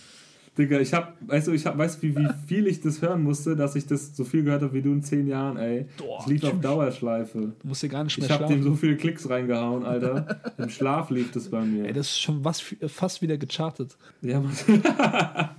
Digga, 0.58 0.80
ich 0.80 0.94
hab, 0.94 1.16
weißt 1.28 1.48
du, 1.48 1.52
ich 1.52 1.66
hab, 1.66 1.76
weißt 1.76 2.02
du, 2.02 2.06
wie, 2.06 2.16
wie 2.16 2.28
viel 2.46 2.66
ich 2.66 2.80
das 2.80 3.02
hören 3.02 3.22
musste, 3.22 3.56
dass 3.56 3.76
ich 3.76 3.86
das 3.86 4.16
so 4.16 4.24
viel 4.24 4.42
gehört 4.42 4.62
habe 4.62 4.72
wie 4.72 4.80
du 4.80 4.90
in 4.90 5.02
zehn 5.02 5.26
Jahren, 5.26 5.58
ey. 5.58 5.86
Boah, 5.98 6.18
Das 6.18 6.26
lief 6.28 6.44
auf. 6.44 6.60
Dauerschleife. 6.60 7.52
Du 7.60 7.68
musst 7.68 7.82
dir 7.82 7.88
gar 7.90 8.04
nicht 8.04 8.16
mehr 8.16 8.26
Ich 8.26 8.32
habe 8.32 8.46
dem 8.46 8.62
so 8.62 8.74
viele 8.74 8.96
Klicks 8.96 9.28
reingehauen, 9.28 9.84
Alter. 9.84 10.40
Im 10.56 10.70
Schlaf 10.70 11.10
lief 11.10 11.30
das 11.32 11.50
bei 11.50 11.62
mir. 11.62 11.84
Ey, 11.86 11.92
das 11.92 12.06
ist 12.08 12.20
schon 12.20 12.42
was, 12.42 12.62
fast 12.86 13.20
wieder 13.20 13.36
gechartet. 13.36 13.98
Ja, 14.22 14.40
Mann. 14.40 14.52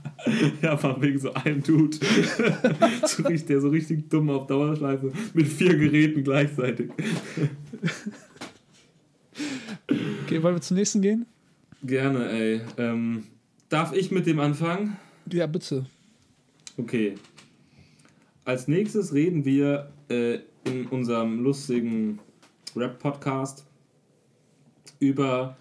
ja, 0.62 0.80
Mann, 0.82 1.02
wegen 1.02 1.20
so 1.20 1.32
einem 1.34 1.62
Dude. 1.62 1.98
so 3.06 3.24
richtig, 3.24 3.46
der 3.46 3.62
so 3.62 3.70
richtig 3.70 4.10
dumm 4.10 4.32
auf 4.32 4.48
Dauerschleife 4.48 5.12
mit 5.34 5.48
vier 5.48 5.78
Geräten 5.78 6.24
gleichzeitig. 6.24 6.90
Okay, 10.24 10.42
wollen 10.42 10.56
wir 10.56 10.62
zum 10.62 10.78
nächsten 10.78 11.02
gehen? 11.02 11.28
Gerne, 11.84 12.30
ey. 12.32 12.62
Ähm, 12.78 13.24
darf 13.70 13.94
ich 13.94 14.12
mit 14.12 14.26
dem 14.26 14.40
anfangen? 14.40 14.98
Ja, 15.32 15.48
bitte. 15.48 15.86
Okay. 16.78 17.16
Als 18.46 18.68
nächstes 18.68 19.14
reden 19.14 19.46
wir 19.46 19.92
äh, 20.10 20.40
in 20.64 20.88
unserem 20.88 21.44
lustigen 21.44 22.20
Rap-Podcast 22.76 23.66
über 25.00 25.58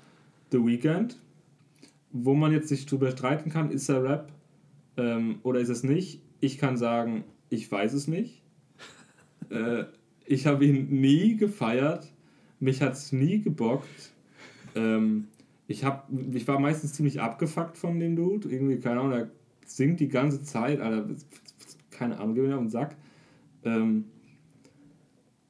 The 0.53 0.59
Weeknd. 0.59 1.19
Wo 2.13 2.35
man 2.35 2.53
jetzt 2.53 2.69
sich 2.69 2.87
drüber 2.87 3.11
streiten 3.11 3.51
kann, 3.51 3.71
ist 3.71 3.89
er 3.89 4.03
Rap 4.03 4.33
ähm, 4.97 5.41
oder 5.43 5.61
ist 5.61 5.69
es 5.69 5.83
nicht? 5.83 6.21
Ich 6.41 6.59
kann 6.59 6.77
sagen, 6.77 7.25
ich 7.51 7.71
weiß 7.71 7.93
es 7.93 8.07
nicht. 8.07 8.43
äh, 9.51 9.85
ich 10.25 10.47
habe 10.47 10.65
ihn 10.65 11.01
nie 11.01 11.37
gefeiert. 11.37 12.13
Mich 12.61 12.83
hat 12.83 12.95
es 12.95 13.13
nie 13.13 13.41
gebockt. 13.41 14.13
Ähm, 14.75 15.29
ich, 15.69 15.85
hab, 15.85 16.09
ich 16.33 16.47
war 16.47 16.59
meistens 16.59 16.93
ziemlich 16.93 17.21
abgefuckt 17.21 17.77
von 17.77 17.99
dem 17.99 18.17
Dude. 18.17 18.49
Irgendwie, 18.49 18.79
keine 18.79 19.01
Ahnung, 19.01 19.13
er 19.13 19.31
singt 19.65 20.01
die 20.01 20.09
ganze 20.09 20.43
Zeit, 20.43 20.81
Alter. 20.81 21.09
Keine 21.91 22.19
Ahnung, 22.19 22.35
geh 22.35 22.43
mir 22.43 22.55
auf 22.55 22.63
den 22.63 22.69
Sack. 22.69 22.97
Ähm, 23.65 24.05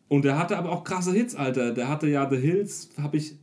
und 0.08 0.24
der 0.24 0.38
hatte 0.38 0.56
aber 0.56 0.70
auch 0.70 0.84
krasse 0.84 1.12
Hits, 1.12 1.34
Alter. 1.34 1.72
Der 1.72 1.88
hatte 1.88 2.08
ja 2.08 2.28
The 2.30 2.36
Hills, 2.36 2.90
habe 3.00 3.16
ich 3.16 3.36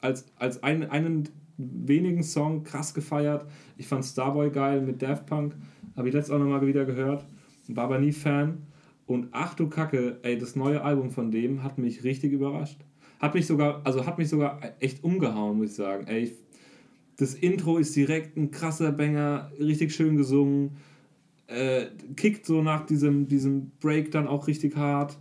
als, 0.00 0.26
als 0.36 0.62
ein, 0.62 0.90
einen 0.90 1.28
wenigen 1.58 2.22
Song 2.22 2.64
krass 2.64 2.94
gefeiert. 2.94 3.46
Ich 3.76 3.86
fand 3.86 4.04
Starboy 4.04 4.50
geil 4.50 4.80
mit 4.80 5.02
Daft 5.02 5.26
Punk. 5.26 5.54
Habe 5.96 6.08
ich 6.08 6.14
letztes 6.14 6.34
auch 6.34 6.38
nochmal 6.38 6.66
wieder 6.66 6.84
gehört. 6.84 7.24
war 7.68 7.84
aber 7.84 7.98
nie 7.98 8.12
Fan. 8.12 8.62
Und 9.06 9.28
ach 9.30 9.54
du 9.54 9.68
Kacke, 9.68 10.18
ey, 10.22 10.36
das 10.36 10.56
neue 10.56 10.82
Album 10.82 11.10
von 11.10 11.30
dem 11.30 11.62
hat 11.62 11.78
mich 11.78 12.02
richtig 12.02 12.32
überrascht. 12.32 12.80
Hat 13.18 13.34
mich 13.34 13.46
sogar, 13.46 13.80
also 13.84 14.06
hat 14.06 14.18
mich 14.18 14.28
sogar 14.28 14.60
echt 14.80 15.02
umgehauen, 15.02 15.58
muss 15.58 15.70
ich 15.70 15.76
sagen. 15.76 16.06
Ey, 16.06 16.32
das 17.16 17.34
Intro 17.34 17.78
ist 17.78 17.96
direkt 17.96 18.36
ein 18.36 18.50
krasser 18.50 18.92
Banger, 18.92 19.50
richtig 19.58 19.94
schön 19.94 20.16
gesungen. 20.16 20.76
Äh, 21.46 21.86
kickt 22.16 22.44
so 22.44 22.60
nach 22.62 22.84
diesem, 22.84 23.28
diesem 23.28 23.70
Break 23.80 24.10
dann 24.10 24.26
auch 24.26 24.46
richtig 24.48 24.76
hart. 24.76 25.18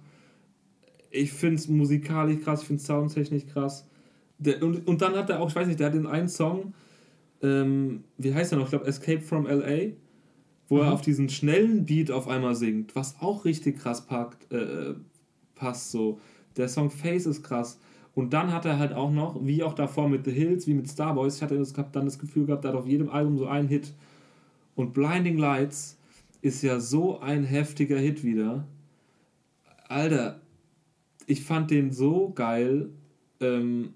Ich 1.11 1.31
finde 1.31 1.55
es 1.55 1.67
musikalisch 1.67 2.41
krass, 2.41 2.61
ich 2.61 2.67
finde 2.67 2.81
es 2.81 2.88
soundtechnisch 2.88 3.45
krass. 3.45 3.88
Der, 4.38 4.61
und, 4.61 4.85
und 4.88 5.01
dann 5.01 5.15
hat 5.15 5.30
er 5.30 5.39
auch, 5.39 5.49
ich 5.49 5.55
weiß 5.55 5.67
nicht, 5.67 5.80
der 5.80 5.88
hat 5.88 5.93
den 5.93 6.07
einen 6.07 6.27
Song, 6.27 6.73
ähm, 7.41 8.03
wie 8.17 8.34
heißt 8.34 8.51
er 8.51 8.57
noch? 8.57 8.65
Ich 8.65 8.72
glaube, 8.72 8.88
Escape 8.88 9.22
from 9.22 9.45
LA, 9.45 9.93
wo 10.67 10.80
er 10.80 10.91
auf 10.91 11.01
diesen 11.01 11.30
schnellen 11.30 11.85
Beat 11.85 12.11
auf 12.11 12.27
einmal 12.27 12.55
singt, 12.55 12.95
was 12.95 13.15
auch 13.22 13.45
richtig 13.45 13.77
krass 13.80 14.05
packt, 14.05 14.51
äh, 14.51 14.95
passt 15.53 15.91
so. 15.91 16.19
Der 16.57 16.67
Song 16.67 16.89
Face 16.89 17.26
ist 17.26 17.43
krass. 17.43 17.80
Und 18.15 18.31
dann 18.31 18.53
hat 18.53 18.65
er 18.65 18.79
halt 18.79 18.93
auch 18.93 19.11
noch, 19.11 19.45
wie 19.45 19.61
auch 19.61 19.73
davor 19.73 20.07
mit 20.07 20.23
The 20.23 20.31
Hills, 20.31 20.67
wie 20.67 20.73
mit 20.73 20.89
Starboys, 20.89 21.35
ich 21.35 21.41
hatte 21.43 21.57
das, 21.57 21.73
dann 21.73 22.05
das 22.05 22.17
Gefühl 22.17 22.45
gehabt, 22.45 22.63
er 22.63 22.71
hat 22.71 22.77
auf 22.77 22.87
jedem 22.87 23.09
Album 23.09 23.37
so 23.37 23.45
einen 23.45 23.67
Hit. 23.67 23.93
Und 24.73 24.93
Blinding 24.93 25.37
Lights 25.37 25.97
ist 26.41 26.61
ja 26.61 26.79
so 26.79 27.19
ein 27.19 27.43
heftiger 27.43 27.97
Hit 27.97 28.23
wieder. 28.23 28.65
Alter, 29.89 30.39
ich 31.27 31.43
fand 31.43 31.71
den 31.71 31.91
so 31.91 32.31
geil. 32.33 32.89
Ähm, 33.41 33.93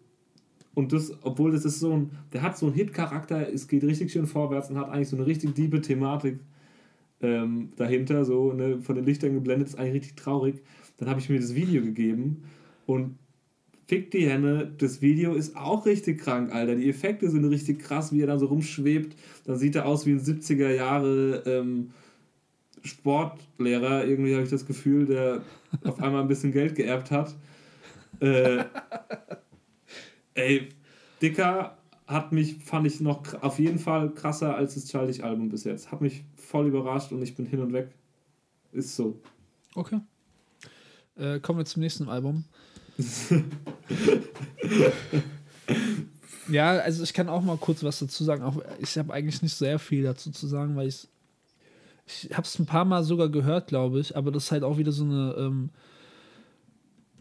und 0.74 0.92
das, 0.92 1.14
obwohl 1.24 1.52
das 1.52 1.64
ist 1.64 1.80
so 1.80 1.94
ein, 1.94 2.12
der 2.34 2.42
hat 2.42 2.58
so 2.58 2.66
einen 2.66 2.76
Hit-Charakter, 2.76 3.52
es 3.52 3.68
geht 3.70 3.84
richtig 3.84 4.12
schön 4.12 4.28
vorwärts 4.28 4.70
und 4.70 4.78
hat 4.78 4.90
eigentlich 4.90 5.10
so 5.10 5.16
eine 5.16 5.26
richtig 5.26 5.56
diebe 5.56 5.82
Thematik 5.82 6.40
ähm, 7.22 7.72
dahinter, 7.78 8.26
so 8.26 8.52
ne, 8.52 8.80
von 8.82 8.96
den 8.96 9.06
Lichtern 9.06 9.34
geblendet, 9.34 9.70
ist 9.70 9.76
eigentlich 9.80 10.04
richtig 10.04 10.16
traurig. 10.16 10.62
Dann 10.98 11.10
habe 11.10 11.22
ich 11.22 11.30
mir 11.30 11.40
das 11.40 11.56
Video 11.56 11.82
gegeben 11.82 12.44
und 12.86 13.16
Fick 13.90 14.12
die 14.12 14.30
Henne, 14.30 14.72
das 14.78 15.02
Video 15.02 15.34
ist 15.34 15.58
auch 15.58 15.88
richtig 15.88 16.22
krank, 16.22 16.54
Alter. 16.54 16.76
Die 16.76 16.88
Effekte 16.88 17.28
sind 17.28 17.44
richtig 17.46 17.80
krass, 17.80 18.14
wie 18.14 18.22
er 18.22 18.28
da 18.28 18.38
so 18.38 18.46
rumschwebt. 18.46 19.18
Dann 19.46 19.58
sieht 19.58 19.76
er 19.76 19.88
aus 19.88 20.06
wie 20.06 20.12
ein 20.12 20.20
70er 20.20 20.70
Jahre 20.70 21.42
ähm, 21.48 21.90
Sportlehrer. 22.84 24.06
Irgendwie 24.06 24.36
habe 24.36 24.44
ich 24.44 24.52
das 24.52 24.68
Gefühl, 24.68 25.08
der 25.08 25.42
auf 25.84 26.00
einmal 26.04 26.22
ein 26.22 26.28
bisschen 26.28 26.52
Geld 26.52 26.76
geerbt 26.76 27.10
hat. 27.10 27.36
Äh, 28.20 28.66
ey, 30.36 30.70
Dicker 31.20 31.76
hat 32.06 32.32
mich, 32.32 32.58
fand 32.64 32.86
ich 32.86 33.00
noch 33.00 33.42
auf 33.42 33.58
jeden 33.58 33.80
Fall 33.80 34.14
krasser 34.14 34.56
als 34.56 34.76
das 34.76 34.86
Childish-Album 34.86 35.50
bis 35.50 35.64
jetzt. 35.64 35.92
Hat 35.92 36.02
mich 36.02 36.26
voll 36.36 36.68
überrascht 36.68 37.12
und 37.12 37.24
ich 37.24 37.36
bin 37.36 37.48
hin 37.48 37.60
und 37.60 37.74
weg. 37.74 37.90
Ist 38.72 38.96
so. 38.96 39.20
Okay. 39.74 40.00
Äh, 41.16 41.40
kommen 41.40 41.58
wir 41.58 41.66
zum 41.66 41.82
nächsten 41.82 42.08
Album. 42.08 42.46
ja, 46.50 46.72
also 46.72 47.04
ich 47.04 47.14
kann 47.14 47.30
auch 47.30 47.42
mal 47.42 47.58
kurz 47.58 47.84
was 47.84 48.00
dazu 48.00 48.24
sagen. 48.24 48.44
Auch 48.44 48.62
ich 48.80 48.98
habe 48.98 49.14
eigentlich 49.14 49.42
nicht 49.42 49.56
sehr 49.56 49.80
viel 49.80 50.04
dazu 50.04 50.32
zu 50.32 50.48
sagen, 50.48 50.76
weil 50.76 50.88
ich 50.88 51.08
ich 52.06 52.30
habe 52.34 52.42
es 52.42 52.58
ein 52.58 52.66
paar 52.66 52.86
Mal 52.86 53.04
sogar 53.04 53.30
gehört, 53.30 53.68
glaube 53.68 54.00
ich, 54.00 54.18
aber 54.18 54.32
das 54.32 54.46
ist 54.46 54.52
halt 54.52 54.64
auch 54.64 54.78
wieder 54.78 54.92
so 54.92 55.04
eine 55.04 55.36
ähm, 55.38 55.70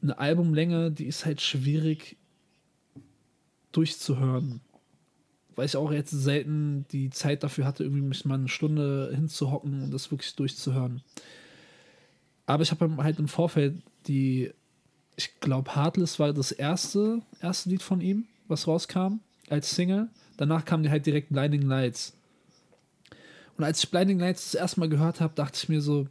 eine 0.03 0.19
Albumlänge, 0.19 0.91
die 0.91 1.07
ist 1.07 1.27
halt 1.27 1.41
schwierig 1.41 2.17
durchzuhören. 3.73 4.61
Weil 5.55 5.67
ich 5.67 5.77
auch 5.77 5.91
jetzt 5.91 6.11
selten 6.11 6.87
die 6.93 7.11
Zeit 7.11 7.43
dafür 7.43 7.67
hatte, 7.67 7.83
irgendwie 7.83 8.03
mich 8.03 8.25
mal 8.25 8.37
eine 8.37 8.49
Stunde 8.49 9.11
hinzuhocken 9.13 9.83
und 9.83 9.91
das 9.91 10.11
wirklich 10.11 10.35
durchzuhören. 10.37 11.03
Aber 12.47 12.63
ich 12.63 12.71
habe 12.71 12.97
halt 13.03 13.19
im 13.19 13.29
Vorfeld 13.29 13.83
die 14.07 14.53
ich 15.19 15.41
glaube, 15.41 15.75
Heartless 15.75 16.21
war 16.21 16.33
das 16.33 16.53
erste, 16.53 17.21
erste 17.43 17.69
Lied 17.69 17.83
von 17.83 18.01
ihm, 18.01 18.27
was 18.47 18.69
rauskam 18.69 19.19
als 19.51 19.75
Single. 19.75 20.09
Danach 20.37 20.65
kam 20.65 20.85
die 20.85 20.91
halt 20.91 21.07
direkt 21.07 21.31
Blinding 21.31 21.63
Lights. 21.63 22.13
Und 23.57 23.65
als 23.65 23.83
ich 23.83 23.91
Blinding 23.91 24.21
Lights 24.21 24.53
das 24.53 24.61
erste 24.61 24.79
Mal 24.79 24.89
gehört 24.89 25.21
habe, 25.21 25.35
dachte 25.35 25.59
ich 25.61 25.69
mir 25.69 25.81
so, 25.81 26.07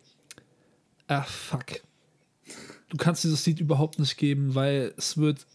ah 1.08 1.24
fuck. 1.24 1.80
Du 2.90 2.98
kannst 2.98 3.24
dieses 3.24 3.46
Lied 3.46 3.62
überhaupt 3.62 3.98
nicht 3.98 4.18
geben, 4.18 4.56
weil 4.56 4.94
es 4.98 5.16
wird 5.16 5.46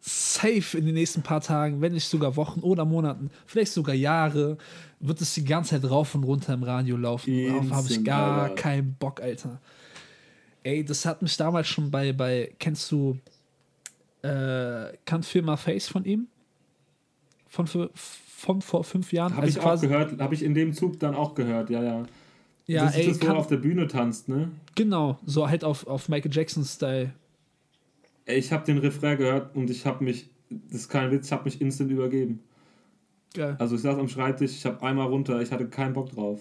safe 0.00 0.78
in 0.78 0.86
den 0.86 0.94
nächsten 0.94 1.20
paar 1.22 1.42
Tagen, 1.42 1.82
wenn 1.82 1.92
nicht 1.92 2.08
sogar 2.08 2.34
Wochen 2.36 2.60
oder 2.60 2.86
Monaten, 2.86 3.30
vielleicht 3.44 3.72
sogar 3.72 3.94
Jahre, 3.94 4.56
wird 5.00 5.20
es 5.20 5.34
die 5.34 5.44
ganze 5.44 5.78
Zeit 5.78 5.90
rauf 5.90 6.14
und 6.14 6.24
runter 6.24 6.54
im 6.54 6.62
Radio 6.62 6.96
laufen. 6.96 7.46
Darauf 7.46 7.70
habe 7.70 7.88
ich 7.92 8.02
gar 8.02 8.54
keinen 8.54 8.94
Bock, 8.94 9.20
Alter. 9.20 9.60
Ey, 10.62 10.84
das 10.84 11.06
hat 11.06 11.22
mich 11.22 11.36
damals 11.36 11.68
schon 11.68 11.90
bei, 11.90 12.12
bei 12.12 12.52
kennst 12.58 12.90
du 12.92 13.18
äh, 14.22 14.26
Can't 15.06 15.24
Feel 15.24 15.42
My 15.42 15.56
Face 15.56 15.88
von 15.88 16.04
ihm? 16.04 16.28
Von, 17.48 17.66
von 17.66 18.60
vor 18.60 18.84
fünf 18.84 19.12
Jahren? 19.12 19.34
Habe 19.34 19.42
also 19.42 19.58
ich 19.58 19.64
auch 19.64 19.80
gehört, 19.80 20.20
habe 20.20 20.34
ich 20.34 20.42
in 20.42 20.54
dem 20.54 20.72
Zug 20.72 21.00
dann 21.00 21.14
auch 21.14 21.34
gehört, 21.34 21.70
ja, 21.70 21.82
ja. 21.82 22.02
Ja, 22.66 22.84
das 22.84 22.96
ey, 22.96 23.06
ist 23.06 23.22
das, 23.22 23.28
wo 23.28 23.32
er 23.32 23.38
auf 23.38 23.46
der 23.48 23.56
Bühne 23.56 23.88
tanzt, 23.88 24.28
ne? 24.28 24.50
Genau, 24.76 25.18
so 25.24 25.48
halt 25.48 25.64
auf, 25.64 25.86
auf 25.86 26.08
Michael 26.08 26.32
Jackson-Style. 26.32 27.12
Ich 28.26 28.52
habe 28.52 28.64
den 28.64 28.78
Refrain 28.78 29.18
gehört 29.18 29.56
und 29.56 29.70
ich 29.70 29.86
habe 29.86 30.04
mich, 30.04 30.28
das 30.50 30.82
ist 30.82 30.88
kein 30.88 31.10
Witz, 31.10 31.26
ich 31.26 31.32
habe 31.32 31.44
mich 31.44 31.60
instant 31.60 31.90
übergeben. 31.90 32.40
Geil. 33.34 33.56
Also 33.58 33.74
ich 33.74 33.82
saß 33.82 33.98
am 33.98 34.08
Schreibtisch, 34.08 34.52
ich 34.52 34.66
habe 34.66 34.80
einmal 34.86 35.08
runter, 35.08 35.40
ich 35.40 35.50
hatte 35.50 35.66
keinen 35.68 35.94
Bock 35.94 36.10
drauf. 36.10 36.40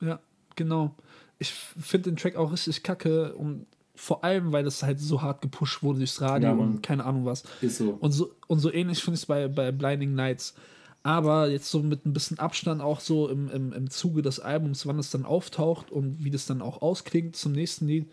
Ja, 0.00 0.20
genau 0.56 0.94
ich 1.38 1.52
finde 1.52 2.10
den 2.10 2.16
Track 2.16 2.36
auch 2.36 2.52
richtig 2.52 2.82
kacke 2.82 3.34
und 3.34 3.66
vor 3.94 4.22
allem, 4.22 4.52
weil 4.52 4.64
das 4.64 4.82
halt 4.82 5.00
so 5.00 5.22
hart 5.22 5.42
gepusht 5.42 5.82
wurde 5.82 5.98
durchs 5.98 6.20
Radio 6.20 6.50
ja, 6.50 6.54
und 6.54 6.82
keine 6.82 7.04
Ahnung 7.04 7.24
was. 7.24 7.42
Ist 7.60 7.78
so. 7.78 7.90
Und 8.00 8.12
so, 8.12 8.32
und 8.46 8.60
so 8.60 8.72
ähnlich 8.72 9.02
finde 9.02 9.16
ich 9.16 9.22
es 9.22 9.26
bei, 9.26 9.48
bei 9.48 9.72
Blinding 9.72 10.14
Nights. 10.14 10.54
Aber 11.02 11.50
jetzt 11.50 11.70
so 11.70 11.82
mit 11.82 12.06
ein 12.06 12.12
bisschen 12.12 12.38
Abstand 12.38 12.80
auch 12.80 13.00
so 13.00 13.28
im, 13.28 13.48
im, 13.50 13.72
im 13.72 13.90
Zuge 13.90 14.22
des 14.22 14.38
Albums, 14.40 14.86
wann 14.86 14.98
es 14.98 15.10
dann 15.10 15.24
auftaucht 15.24 15.90
und 15.90 16.22
wie 16.22 16.30
das 16.30 16.46
dann 16.46 16.62
auch 16.62 16.80
ausklingt 16.80 17.34
zum 17.34 17.52
nächsten 17.52 17.88
Lied. 17.88 18.10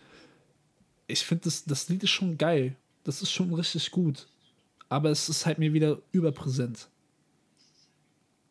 Ich 1.06 1.24
finde, 1.24 1.44
das, 1.44 1.64
das 1.64 1.88
Lied 1.88 2.02
ist 2.02 2.10
schon 2.10 2.36
geil. 2.36 2.74
Das 3.04 3.22
ist 3.22 3.30
schon 3.30 3.54
richtig 3.54 3.92
gut. 3.92 4.26
Aber 4.88 5.10
es 5.10 5.28
ist 5.28 5.46
halt 5.46 5.58
mir 5.58 5.72
wieder 5.72 5.98
überpräsent. 6.10 6.88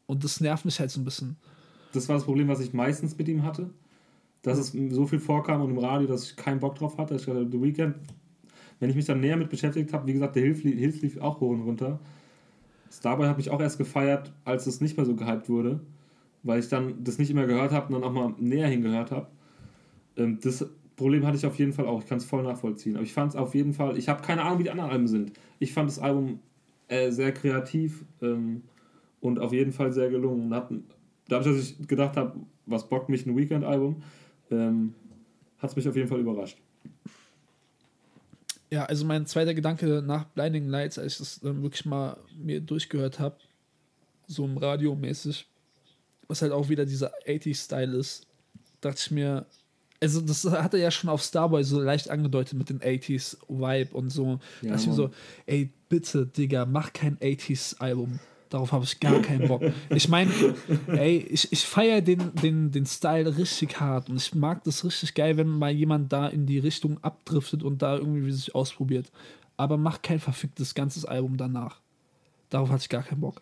Und 0.06 0.24
das 0.24 0.40
nervt 0.40 0.64
mich 0.64 0.80
halt 0.80 0.92
so 0.92 1.02
ein 1.02 1.06
bisschen. 1.06 1.36
Das 1.92 2.08
war 2.08 2.16
das 2.16 2.26
Problem, 2.26 2.48
was 2.48 2.60
ich 2.62 2.72
meistens 2.72 3.18
mit 3.18 3.28
ihm 3.28 3.44
hatte 3.44 3.70
dass 4.46 4.60
es 4.60 4.74
so 4.90 5.08
viel 5.08 5.20
vorkam 5.20 5.62
und 5.62 5.72
im 5.72 5.80
Radio, 5.80 6.08
dass 6.08 6.24
ich 6.24 6.36
keinen 6.36 6.60
Bock 6.60 6.76
drauf 6.76 7.00
hatte. 7.00 7.16
Ich 7.16 7.26
dachte, 7.26 7.48
The 7.52 7.62
Weekend, 7.62 7.96
wenn 8.80 8.92
ich 8.92 8.96
mich 8.96 9.06
dann 9.06 9.20
näher 9.20 9.38
mit 9.38 9.50
beschäftigt 9.50 9.92
habe, 9.92 10.06
wie 10.06 10.14
gesagt, 10.14 10.36
der 10.36 10.44
Hilf, 10.44 10.62
Hilf 10.62 11.02
lief 11.02 11.20
auch 11.20 11.42
hoch 11.42 11.50
und 11.50 11.62
runter. 11.62 12.00
Starboy 12.92 13.26
habe 13.26 13.42
ich 13.42 13.50
auch 13.50 13.60
erst 13.60 13.80
gefeiert, 13.80 14.32
als 14.44 14.68
es 14.68 14.82
nicht 14.82 14.98
mehr 14.98 15.06
so 15.06 15.16
gehypt 15.16 15.50
wurde, 15.50 15.80
weil 16.44 16.60
ich 16.60 16.70
dann 16.70 17.04
das 17.04 17.18
nicht 17.18 17.32
immer 17.32 17.48
gehört 17.48 17.72
habe 17.72 17.88
und 17.88 18.00
dann 18.00 18.04
auch 18.04 18.14
mal 18.14 18.36
näher 18.38 18.68
hingehört 18.68 19.10
habe. 19.10 19.28
Ähm, 20.16 20.38
das 20.44 20.64
Problem 20.96 21.26
hatte 21.26 21.38
ich 21.38 21.46
auf 21.48 21.58
jeden 21.58 21.74
Fall 21.74 21.88
auch. 21.88 22.04
Ich 22.04 22.08
kann 22.08 22.20
es 22.20 22.26
voll 22.26 22.44
nachvollziehen. 22.44 22.98
Aber 22.98 23.04
ich 23.04 23.14
fand 23.14 23.32
es 23.32 23.36
auf 23.36 23.56
jeden 23.56 23.74
Fall, 23.74 23.98
ich 23.98 24.10
habe 24.10 24.22
keine 24.22 24.44
Ahnung, 24.44 24.60
wie 24.60 24.64
die 24.64 24.70
anderen 24.70 24.92
Alben 24.92 25.08
sind. 25.08 25.34
Ich 25.58 25.74
fand 25.74 25.90
das 25.90 25.98
Album 25.98 26.40
äh, 26.88 27.10
sehr 27.10 27.32
kreativ 27.32 28.06
ähm, 28.22 28.62
und 29.22 29.40
auf 29.40 29.54
jeden 29.54 29.72
Fall 29.72 29.92
sehr 29.92 30.12
gelungen. 30.12 30.52
dadurch, 30.52 30.86
dass 31.30 31.58
ich 31.58 31.88
gedacht 31.88 32.16
habe, 32.16 32.40
was 32.68 32.88
bockt 32.88 33.10
mich 33.10 33.26
ein 33.26 33.36
Weekend-Album, 33.36 34.04
ähm, 34.52 34.94
hat 35.58 35.70
es 35.70 35.76
mich 35.76 35.88
auf 35.88 35.96
jeden 35.96 36.08
Fall 36.08 36.20
überrascht. 36.20 36.58
Ja, 38.70 38.86
also 38.86 39.06
mein 39.06 39.26
zweiter 39.26 39.54
Gedanke 39.54 40.04
nach 40.06 40.26
Blinding 40.26 40.68
Lights, 40.68 40.98
als 40.98 41.14
ich 41.14 41.20
das 41.20 41.40
dann 41.40 41.62
wirklich 41.62 41.86
mal 41.86 42.18
mir 42.38 42.62
durchgehört 42.62 43.20
habe, 43.20 43.38
so 44.28 44.44
im 44.46 44.58
Radio 44.58 44.96
mäßig, 44.96 45.48
was 46.28 46.42
halt 46.42 46.52
auch 46.52 46.68
wieder 46.70 46.86
dieser 46.86 47.14
80s-Style 47.26 47.96
ist, 47.96 48.28
dachte 48.82 49.00
ich 49.00 49.12
mir, 49.12 49.46
also 50.02 50.22
das 50.22 50.44
hat 50.46 50.74
er 50.74 50.80
ja 50.80 50.92
schon 50.92 51.10
auf 51.10 51.22
Starboy 51.22 51.64
so 51.64 51.82
leicht 51.82 52.10
angedeutet 52.10 52.58
mit 52.58 52.70
dem 52.70 52.80
80s-Vibe 52.80 53.96
und 53.96 54.10
so. 54.10 54.40
Ja, 54.62 54.70
dachte 54.70 54.82
ich 54.82 54.88
mir 54.88 54.94
so, 54.94 55.10
ey, 55.46 55.72
bitte, 55.90 56.26
Digga, 56.26 56.66
mach 56.66 56.92
kein 56.94 57.18
80s-Album. 57.18 58.20
Darauf 58.56 58.72
habe 58.72 58.86
ich 58.86 59.02
gar 59.02 59.22
keinen 59.22 59.50
Bock. 59.50 59.62
Ich 59.90 60.08
meine, 60.08 60.32
ey, 60.88 61.18
ich, 61.18 61.52
ich 61.52 61.66
feiere 61.66 62.00
den, 62.00 62.34
den, 62.36 62.72
den 62.72 62.86
Style 62.86 63.36
richtig 63.38 63.82
hart 63.82 64.10
und 64.10 64.16
ich 64.16 64.34
mag 64.34 64.64
das 64.64 64.86
richtig 64.86 65.14
geil, 65.14 65.36
wenn 65.36 65.50
mal 65.50 65.72
jemand 65.72 66.14
da 66.14 66.30
in 66.30 66.46
die 66.46 66.60
Richtung 66.60 67.04
abdriftet 67.04 67.64
und 67.64 67.82
da 67.82 67.98
irgendwie 67.98 68.32
sich 68.32 68.56
ausprobiert. 68.56 69.12
Aber 69.58 69.76
mach 69.76 70.02
kein 70.02 70.22
verficktes 70.22 70.74
ganzes 70.74 71.04
Album 71.04 71.36
danach. 71.36 71.82
Darauf 72.50 72.70
hatte 72.70 72.84
ich 72.84 72.88
gar 72.88 73.04
keinen 73.04 73.20
Bock. 73.20 73.42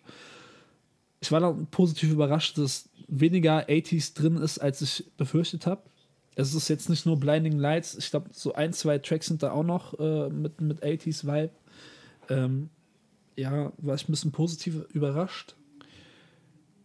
Ich 1.21 1.31
war 1.31 1.41
dann 1.41 1.67
positiv 1.67 2.11
überrascht, 2.11 2.57
dass 2.57 2.89
weniger 3.07 3.69
80s 3.69 4.15
drin 4.15 4.37
ist, 4.37 4.57
als 4.57 4.81
ich 4.81 5.05
befürchtet 5.15 5.67
habe. 5.67 5.83
Es 6.33 6.55
ist 6.55 6.69
jetzt 6.69 6.89
nicht 6.89 7.05
nur 7.05 7.19
Blinding 7.19 7.59
Lights, 7.59 7.95
ich 7.99 8.09
glaube, 8.09 8.29
so 8.31 8.55
ein, 8.55 8.73
zwei 8.73 8.97
Tracks 8.97 9.27
sind 9.27 9.43
da 9.43 9.51
auch 9.51 9.63
noch 9.63 9.93
äh, 9.99 10.29
mit, 10.29 10.59
mit 10.59 10.81
80s-Vibe. 10.81 11.51
Ähm, 12.29 12.71
ja, 13.35 13.71
war 13.77 13.95
ich 13.95 14.07
ein 14.07 14.11
bisschen 14.11 14.31
positiv 14.31 14.85
überrascht. 14.93 15.55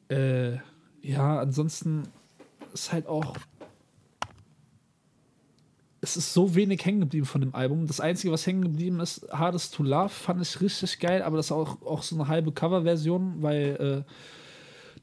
Äh, 0.09 0.57
ja, 1.03 1.39
ansonsten 1.41 2.05
ist 2.73 2.93
halt 2.93 3.07
auch 3.07 3.37
es 6.01 6.17
ist 6.17 6.33
so 6.33 6.55
wenig 6.55 6.85
hängen 6.85 7.01
geblieben 7.01 7.27
von 7.27 7.41
dem 7.41 7.55
Album. 7.55 7.87
Das 7.87 8.01
Einzige, 8.01 8.33
was 8.33 8.47
hängen 8.47 8.63
geblieben 8.63 9.01
ist, 9.01 9.27
Hardest 9.33 9.75
to 9.75 9.83
Love, 9.83 10.11
fand 10.11 10.41
ich 10.41 10.61
richtig 10.61 11.01
geil, 11.01 11.23
aber 11.23 11.37
das 11.37 11.47
ist 11.47 11.53
auch, 11.53 11.83
auch 11.83 12.03
so 12.03 12.17
eine 12.17 12.29
halbe 12.29 12.53
Coverversion, 12.53 13.43
weil 13.43 14.05
äh, 14.07 14.13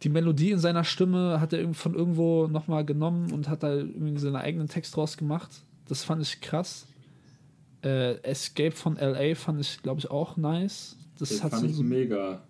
die 0.04 0.10
Melodie 0.10 0.52
in 0.52 0.60
seiner 0.60 0.84
Stimme 0.84 1.40
hat 1.40 1.54
er 1.54 1.74
von 1.74 1.96
irgendwo 1.96 2.48
nochmal 2.48 2.86
genommen 2.86 3.32
und 3.32 3.50
hat 3.50 3.64
da 3.64 3.74
irgendwie 3.74 4.18
seinen 4.18 4.38
eigenen 4.38 4.68
Text 4.68 4.96
draus 4.96 5.18
gemacht. 5.18 5.50
Das 5.88 6.04
fand 6.04 6.22
ich 6.22 6.42
krass. 6.42 6.88
Äh, 7.84 8.16
Escape 8.24 8.72
von 8.72 8.96
LA 8.96 9.36
fand 9.36 9.62
ich, 9.62 9.82
glaube 9.84 10.00
ich, 10.00 10.10
auch 10.10 10.38
nice. 10.38 10.98
Das, 11.18 11.30
Das 11.30 11.44
hat 11.44 11.52
fand 11.52 11.74
so, 11.74 11.82
ich 11.82 11.88
mega. 11.88 12.44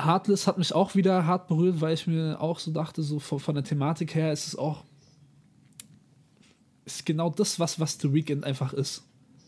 Heartless 0.00 0.46
hat 0.46 0.58
mich 0.58 0.74
auch 0.74 0.94
wieder 0.94 1.26
hart 1.26 1.46
berührt, 1.48 1.80
weil 1.80 1.94
ich 1.94 2.06
mir 2.06 2.40
auch 2.40 2.58
so 2.58 2.72
dachte, 2.72 3.02
so 3.02 3.18
von, 3.18 3.38
von 3.38 3.54
der 3.54 3.64
Thematik 3.64 4.14
her 4.14 4.32
ist 4.32 4.48
es 4.48 4.56
auch 4.56 4.84
ist 6.84 7.06
genau 7.06 7.30
das, 7.30 7.58
was, 7.58 7.78
was 7.78 7.98
The 8.00 8.12
Weeknd 8.12 8.44
einfach 8.44 8.72
ist. 8.72 9.04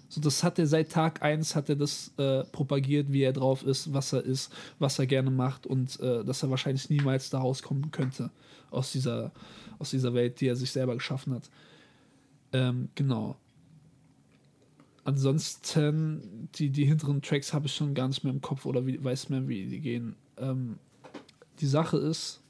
So, 0.09 0.21
das 0.21 0.45
hat 0.45 0.59
er 0.59 0.67
seit 0.67 0.93
Tag 0.93 1.23
1 1.23 1.57
hat 1.57 1.69
er 1.69 1.77
das 1.77 2.13
äh, 2.19 2.45
propagiert, 2.45 3.13
wie 3.13 3.23
er 3.23 3.33
drauf 3.33 3.65
ist, 3.65 3.93
was 3.93 4.13
er 4.13 4.23
ist, 4.23 4.53
was 4.79 4.99
er 4.99 5.07
gerne 5.07 5.31
macht 5.31 5.67
und 5.67 5.99
äh, 6.01 6.25
dass 6.25 6.43
er 6.43 6.51
wahrscheinlich 6.51 6.89
niemals 6.91 7.31
da 7.31 7.39
rauskommen 7.39 7.91
könnte 7.91 8.31
aus 8.71 8.93
dieser, 8.93 9.33
aus 9.79 9.91
dieser 9.91 10.15
Welt, 10.15 10.41
die 10.41 10.47
er 10.47 10.57
sich 10.57 10.71
selber 10.71 10.95
geschaffen 10.95 11.35
hat. 11.35 11.51
Ähm, 12.53 12.89
genau. 12.95 13.37
Ansonsten, 15.05 16.49
die, 16.55 16.71
die 16.71 16.87
hinteren 16.87 17.21
Tracks 17.21 17.53
habe 17.53 17.67
ich 17.67 17.75
schon 17.75 17.95
gar 17.95 18.09
nicht 18.09 18.25
mehr 18.25 18.33
im 18.33 18.41
Kopf 18.41 18.65
oder 18.65 18.87
wie, 18.87 19.03
weiß 19.03 19.29
mehr, 19.29 19.47
wie 19.49 19.67
die 19.67 19.81
gehen. 19.81 20.17
Ähm, 20.39 20.79
die 21.61 21.67
Sache 21.67 21.99
ist, 21.99 22.41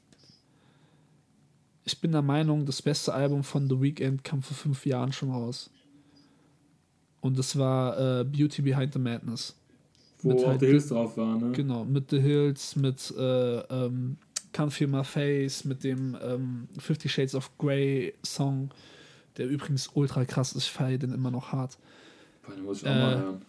ich 1.83 1.99
bin 1.99 2.13
der 2.13 2.21
Meinung, 2.21 2.65
das 2.65 2.81
beste 2.81 3.13
Album 3.13 3.43
von 3.43 3.69
The 3.69 3.79
Weeknd 3.79 4.23
kam 4.23 4.41
vor 4.41 4.55
fünf 4.55 4.85
Jahren 4.85 5.11
schon 5.11 5.31
raus. 5.31 5.69
Und 7.21 7.37
das 7.37 7.57
war 7.57 8.21
äh, 8.21 8.23
Beauty 8.23 8.61
Behind 8.61 8.93
the 8.93 8.99
Madness. 8.99 9.55
Wo 10.21 10.29
Mit 10.29 10.39
auch 10.39 10.47
halt- 10.47 10.61
The 10.61 10.67
Hills 10.67 10.87
drauf 10.87 11.17
war, 11.17 11.37
ne? 11.37 11.51
Genau, 11.51 11.83
mit 11.83 12.09
The 12.09 12.19
Hills, 12.19 12.75
mit 12.75 13.13
äh, 13.17 13.57
ähm, 13.59 14.17
Can't 14.53 14.71
Feel 14.71 14.87
My 14.87 15.03
Face, 15.03 15.65
mit 15.65 15.83
dem 15.83 16.17
ähm, 16.23 16.67
Fifty 16.79 17.09
Shades 17.09 17.35
of 17.35 17.55
Grey 17.57 18.13
Song, 18.23 18.69
der 19.37 19.47
übrigens 19.49 19.89
ultra 19.93 20.23
krass 20.23 20.53
ist. 20.53 20.63
Ich 20.63 20.71
feiere 20.71 20.97
den 20.97 21.11
immer 21.11 21.31
noch 21.31 21.51
hart. 21.51 21.77
Boah, 22.47 22.55
muss 22.63 22.81
ich 22.81 22.87
auch 22.87 22.91
Äh, 22.91 22.99
mal 22.99 23.17
hören. 23.19 23.41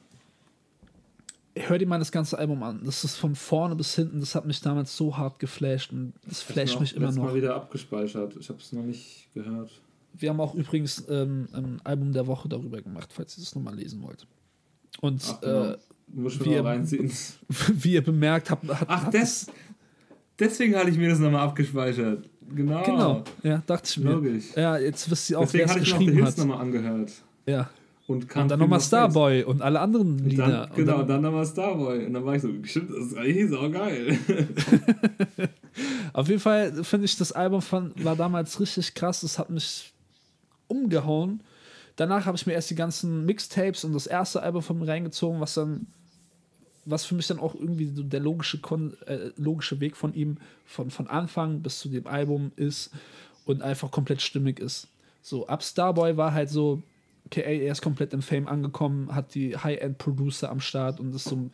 Hör 1.59 1.79
dir 1.79 1.87
mal 1.87 1.99
das 1.99 2.13
ganze 2.13 2.39
Album 2.39 2.63
an. 2.63 2.81
Das 2.85 3.03
ist 3.03 3.17
von 3.17 3.35
vorne 3.35 3.75
bis 3.77 3.95
hinten. 3.95 4.21
Das 4.21 4.35
hat 4.35 4.45
mich 4.47 4.61
damals 4.61 4.95
so 4.95 5.17
hart 5.17 5.39
geflasht 5.39 5.91
und 5.91 6.13
das 6.27 6.43
flasht 6.43 6.75
Ich 6.75 6.81
mich 6.81 6.97
immer 6.97 7.11
noch. 7.13 7.25
Mal 7.25 7.35
wieder 7.35 7.55
abgespeichert. 7.57 8.37
Ich 8.39 8.49
habe 8.51 8.59
es 8.61 8.73
noch 8.73 8.83
nicht 8.83 9.29
gehört. 9.33 9.71
Wir 10.13 10.29
haben 10.31 10.41
auch 10.41 10.55
übrigens 10.55 11.05
ähm, 11.09 11.49
ein 11.53 11.81
Album 11.85 12.13
der 12.13 12.27
Woche 12.27 12.49
darüber 12.49 12.81
gemacht, 12.83 13.11
falls 13.13 13.39
ihr 13.39 13.45
das 13.45 13.55
nochmal 13.55 13.75
lesen 13.75 14.03
wollt. 14.03 14.27
Und 15.01 15.23
Ach, 15.31 15.41
genau. 15.41 15.65
äh, 15.71 15.77
Muss 16.09 16.35
ich 16.35 16.45
wir- 16.45 16.63
mal 16.63 16.73
reinziehen. 16.73 17.11
wie 17.73 17.93
ihr 17.95 18.05
bemerkt 18.05 18.51
habt, 18.51 18.69
hat, 18.69 18.87
Ach, 18.89 19.05
hat 19.07 19.15
das, 19.15 19.47
deswegen 20.39 20.75
hatte 20.77 20.91
ich 20.91 20.99
mir 20.99 21.09
das 21.09 21.19
nochmal 21.19 21.41
abgespeichert. 21.43 22.29
Genau. 22.55 22.83
Genau, 22.85 23.25
ja, 23.43 23.63
dachte 23.67 23.89
ich 23.91 23.99
mir. 23.99 24.11
Logisch. 24.13 24.45
Ja, 24.55 24.77
jetzt 24.79 25.11
wisst 25.11 25.31
ihr 25.31 25.39
auch, 25.39 25.43
wer 25.53 25.65
Deswegen 25.65 25.65
es 25.65 25.71
hatte 25.71 25.83
ich 25.83 25.91
noch 25.91 25.99
The 25.99 26.05
geschrieben 26.05 26.23
Hills 26.25 26.39
hat. 26.39 26.47
nochmal 26.47 26.61
angehört. 26.61 27.13
Ja. 27.47 27.71
Und, 28.07 28.23
Und 28.25 28.31
Can't 28.31 28.49
dann 28.49 28.61
nochmal. 28.61 28.81
Starboy 28.81 29.43
und 29.43 29.63
alle 29.63 29.81
anderen 29.81 30.21
Und 30.21 30.27
Lieder. 30.27 30.47
Dann, 30.47 30.77
genau, 30.77 30.95
und 30.95 31.01
und 31.01 31.09
dann, 31.09 31.09
dann 31.09 31.23
nochmal 31.23 31.47
Starboy. 31.47 32.07
Und 32.07 32.15
dann 32.15 32.25
war 32.25 32.37
ich 32.37 32.43
so, 32.43 32.51
stimmt, 32.63 32.91
das 32.91 33.07
ist 33.07 33.17
eigentlich 33.17 33.53
auch 33.53 33.71
geil. 33.71 34.19
auf 36.13 36.29
jeden 36.29 36.41
Fall 36.41 36.85
finde 36.85 37.07
ich, 37.07 37.17
das 37.17 37.33
Album 37.33 37.63
von, 37.63 37.93
war 37.97 38.15
damals 38.15 38.61
richtig 38.61 38.95
krass. 38.95 39.23
Das 39.23 39.39
hat 39.39 39.51
mich 39.51 39.93
umgehauen. 40.69 41.41
Danach 41.97 42.27
habe 42.27 42.37
ich 42.37 42.47
mir 42.47 42.53
erst 42.53 42.71
die 42.71 42.75
ganzen 42.75 43.25
Mixtapes 43.27 43.85
und 43.85 43.93
das 43.93 44.07
erste 44.07 44.43
Album 44.43 44.63
von 44.63 44.79
mir 44.79 44.87
reingezogen, 44.87 45.41
was 45.41 45.55
dann, 45.55 45.87
was 46.85 47.05
für 47.05 47.15
mich 47.15 47.27
dann 47.27 47.41
auch 47.41 47.55
irgendwie 47.55 47.87
so 47.87 48.03
der 48.03 48.21
logische, 48.21 48.59
Kon 48.59 48.97
äh, 49.07 49.31
logische 49.37 49.81
Weg 49.81 49.97
von 49.97 50.15
ihm 50.15 50.37
von, 50.65 50.91
von 50.91 51.09
Anfang 51.09 51.61
bis 51.61 51.81
zu 51.81 51.89
dem 51.89 52.07
Album 52.07 52.53
ist 52.55 52.91
und 53.47 53.63
einfach 53.63 53.91
komplett 53.91 54.23
stimmig 54.23 54.61
ist. 54.61 54.89
So, 55.23 55.47
ab 55.49 55.65
Starboy 55.65 56.17
war 56.17 56.33
halt 56.33 56.51
so, 56.51 56.83
okay, 57.27 57.43
ey, 57.43 57.67
er 57.67 57.73
ist 57.73 57.83
komplett 57.83 58.13
im 58.13 58.23
Fame 58.23 58.49
angekommen, 58.49 59.15
hat 59.15 59.35
die 59.35 59.57
High-End-Producer 59.57 60.51
am 60.51 60.61
Start 60.61 61.01
und 61.01 61.15
ist 61.15 61.25
so 61.25 61.51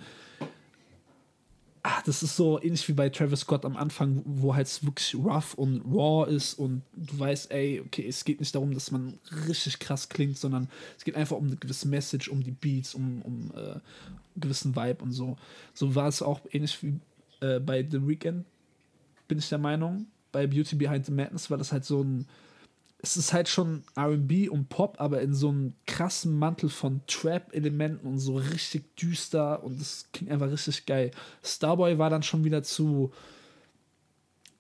Ah, 1.85 2.01
das 2.07 2.23
ist 2.23 2.37
so 2.37 2.63
ähnlich 2.63 2.87
wie 2.89 2.93
bei 2.93 3.09
Travis 3.09 3.41
Scott 3.41 3.65
am 3.65 3.77
Anfang, 3.77 4.23
wo 4.25 4.55
halt 4.55 4.85
wirklich 4.85 5.17
rough 5.17 5.55
und 5.55 5.83
raw 5.85 6.31
ist 6.31 6.55
und 6.55 6.83
du 6.95 7.19
weißt, 7.19 7.51
ey, 7.51 7.83
okay, 7.85 8.07
es 8.07 8.25
geht 8.25 8.39
nicht 8.39 8.55
darum, 8.55 8.73
dass 8.73 8.93
man 8.93 9.19
richtig 9.49 9.81
krass 9.81 10.09
klingt, 10.09 10.39
sondern 10.39 10.69
es 10.97 11.03
geht 11.03 11.17
einfach 11.17 11.37
um 11.37 11.47
eine 11.47 11.57
gewisse 11.57 11.89
Message, 11.89 12.29
um 12.29 12.45
die 12.45 12.53
Beats, 12.53 12.95
um, 12.95 13.21
um 13.23 13.51
äh, 13.57 13.73
einen 13.73 13.83
gewissen 14.37 14.77
Vibe 14.77 15.03
und 15.03 15.11
so. 15.11 15.37
So 15.75 15.97
war 15.97 16.07
es 16.07 16.23
auch 16.23 16.41
ähnlich 16.53 16.81
wie 16.85 17.01
äh, 17.41 17.59
bei 17.59 17.85
The 17.85 18.07
Weeknd, 18.07 18.45
bin 19.27 19.39
ich 19.39 19.49
der 19.49 19.59
Meinung. 19.59 20.07
Bei 20.31 20.47
Beauty 20.47 20.77
Behind 20.77 21.05
the 21.05 21.13
Madness 21.13 21.51
war 21.51 21.59
das 21.59 21.73
halt 21.73 21.85
so 21.85 22.05
ein 22.05 22.29
es 23.05 23.17
ist 23.17 23.33
halt 23.33 23.49
schon 23.49 23.83
RB 23.99 24.49
und 24.49 24.69
Pop, 24.69 25.01
aber 25.01 25.21
in 25.23 25.35
so 25.35 25.49
einem 25.49 25.75
krassen 25.87 26.39
Mantel 26.39 26.69
von 26.69 27.01
Trap-Elementen 27.09 28.07
und 28.07 28.21
so 28.21 28.37
richtig 28.37 28.97
düster 28.97 29.65
und 29.65 29.81
das 29.81 30.07
klingt 30.13 30.31
einfach 30.31 30.51
richtig 30.51 30.87
geil. 30.87 31.11
Starboy 31.43 31.99
war 31.99 32.11
dann 32.11 32.23
schon 32.23 32.45
wieder 32.45 32.63
zu, 32.63 33.13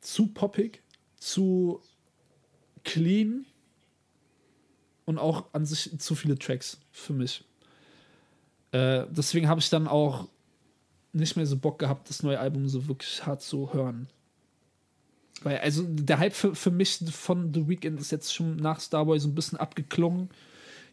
zu 0.00 0.26
poppig, 0.26 0.82
zu 1.16 1.80
clean 2.82 3.46
und 5.04 5.18
auch 5.18 5.46
an 5.52 5.64
sich 5.64 5.96
zu 6.00 6.16
viele 6.16 6.36
Tracks 6.36 6.80
für 6.90 7.12
mich. 7.12 7.44
Äh, 8.72 9.06
deswegen 9.08 9.48
habe 9.48 9.60
ich 9.60 9.70
dann 9.70 9.86
auch 9.86 10.28
nicht 11.12 11.36
mehr 11.36 11.46
so 11.46 11.56
Bock 11.56 11.78
gehabt, 11.78 12.08
das 12.08 12.24
neue 12.24 12.40
Album 12.40 12.68
so 12.68 12.88
wirklich 12.88 13.24
hart 13.24 13.40
zu 13.40 13.72
hören. 13.72 14.08
Weil, 15.42 15.58
also 15.58 15.84
der 15.86 16.18
Hype 16.18 16.34
für, 16.34 16.54
für 16.54 16.70
mich 16.70 17.02
von 17.10 17.52
The 17.52 17.68
Weeknd 17.68 17.98
ist 18.00 18.12
jetzt 18.12 18.34
schon 18.34 18.56
nach 18.56 18.80
Starboy 18.80 19.18
so 19.18 19.28
ein 19.28 19.34
bisschen 19.34 19.58
abgeklungen. 19.58 20.28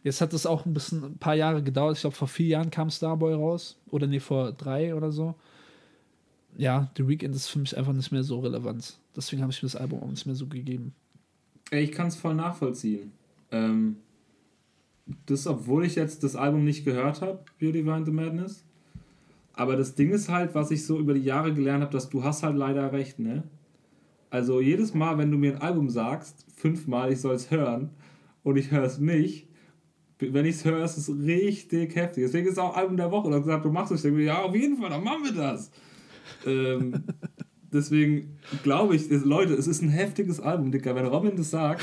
Jetzt 0.02 0.20
hat 0.20 0.32
es 0.32 0.46
auch 0.46 0.64
ein 0.64 0.74
bisschen 0.74 1.04
ein 1.04 1.18
paar 1.18 1.34
Jahre 1.34 1.62
gedauert. 1.62 1.96
Ich 1.96 2.00
glaube, 2.00 2.16
vor 2.16 2.28
vier 2.28 2.46
Jahren 2.46 2.70
kam 2.70 2.90
Starboy 2.90 3.34
raus. 3.34 3.76
Oder 3.90 4.06
nee, 4.06 4.20
vor 4.20 4.52
drei 4.52 4.94
oder 4.94 5.12
so. 5.12 5.34
Ja, 6.56 6.90
The 6.96 7.06
Weeknd 7.06 7.34
ist 7.34 7.48
für 7.48 7.58
mich 7.58 7.76
einfach 7.76 7.92
nicht 7.92 8.10
mehr 8.10 8.24
so 8.24 8.40
relevant. 8.40 8.98
Deswegen 9.14 9.42
habe 9.42 9.52
ich 9.52 9.62
mir 9.62 9.68
das 9.68 9.76
Album 9.76 10.02
auch 10.02 10.10
nicht 10.10 10.26
mehr 10.26 10.34
so 10.34 10.46
gegeben. 10.46 10.94
Ich 11.70 11.92
kann 11.92 12.08
es 12.08 12.16
voll 12.16 12.34
nachvollziehen. 12.34 13.12
Ähm, 13.52 13.96
das, 15.26 15.46
obwohl 15.46 15.84
ich 15.84 15.94
jetzt 15.94 16.22
das 16.24 16.36
Album 16.36 16.64
nicht 16.64 16.84
gehört 16.84 17.20
habe, 17.20 17.40
Beauty 17.60 17.82
Behind 17.82 18.06
the 18.06 18.12
Madness. 18.12 18.64
Aber 19.52 19.76
das 19.76 19.94
Ding 19.94 20.10
ist 20.10 20.28
halt, 20.28 20.54
was 20.54 20.70
ich 20.70 20.86
so 20.86 20.98
über 20.98 21.14
die 21.14 21.22
Jahre 21.22 21.52
gelernt 21.52 21.82
habe, 21.82 21.92
dass 21.92 22.08
du 22.08 22.24
hast 22.24 22.42
halt 22.42 22.56
leider 22.56 22.92
recht, 22.92 23.18
ne? 23.18 23.42
Also 24.30 24.60
jedes 24.60 24.94
Mal, 24.94 25.18
wenn 25.18 25.30
du 25.30 25.36
mir 25.36 25.56
ein 25.56 25.62
Album 25.62 25.90
sagst, 25.90 26.46
fünfmal, 26.56 27.12
ich 27.12 27.20
soll 27.20 27.34
es 27.34 27.50
hören 27.50 27.90
und 28.42 28.56
ich 28.56 28.70
höre 28.70 28.84
es 28.84 28.98
nicht, 28.98 29.48
wenn 30.20 30.44
ich 30.44 30.56
es 30.56 30.64
höre, 30.64 30.84
ist 30.84 30.96
es 30.96 31.08
richtig 31.08 31.96
heftig. 31.96 32.24
Deswegen 32.24 32.46
ist 32.46 32.52
es 32.52 32.58
auch 32.58 32.76
Album 32.76 32.96
der 32.96 33.10
Woche. 33.10 33.28
Du 33.28 33.34
hast 33.34 33.44
gesagt, 33.44 33.64
du 33.64 33.70
machst 33.70 33.90
es. 33.92 33.98
Ich 33.98 34.02
denke 34.02 34.18
mir, 34.18 34.24
ja, 34.24 34.42
auf 34.42 34.54
jeden 34.54 34.76
Fall, 34.76 34.90
dann 34.90 35.02
machen 35.02 35.24
wir 35.24 35.32
das. 35.32 35.70
ähm, 36.46 37.04
deswegen 37.72 38.38
glaube 38.62 38.96
ich, 38.96 39.10
es, 39.10 39.24
Leute, 39.24 39.54
es 39.54 39.66
ist 39.66 39.82
ein 39.82 39.88
heftiges 39.88 40.40
Album, 40.40 40.70
Dicker. 40.70 40.94
Wenn 40.94 41.06
Robin 41.06 41.36
das 41.36 41.50
sagt, 41.50 41.82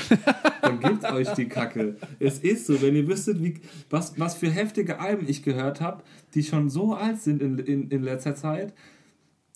dann 0.62 0.80
gebt 0.80 1.04
euch 1.12 1.28
die 1.30 1.46
Kacke. 1.46 1.96
Es 2.18 2.38
ist 2.38 2.66
so, 2.66 2.80
wenn 2.80 2.94
ihr 2.94 3.08
wüsstet, 3.08 3.42
wie, 3.42 3.54
was, 3.90 4.18
was 4.18 4.34
für 4.34 4.50
heftige 4.50 5.00
Alben 5.00 5.28
ich 5.28 5.42
gehört 5.42 5.80
habe, 5.80 6.02
die 6.34 6.42
schon 6.42 6.70
so 6.70 6.94
alt 6.94 7.20
sind 7.20 7.42
in, 7.42 7.58
in, 7.58 7.88
in 7.88 8.02
letzter 8.02 8.34
Zeit, 8.34 8.72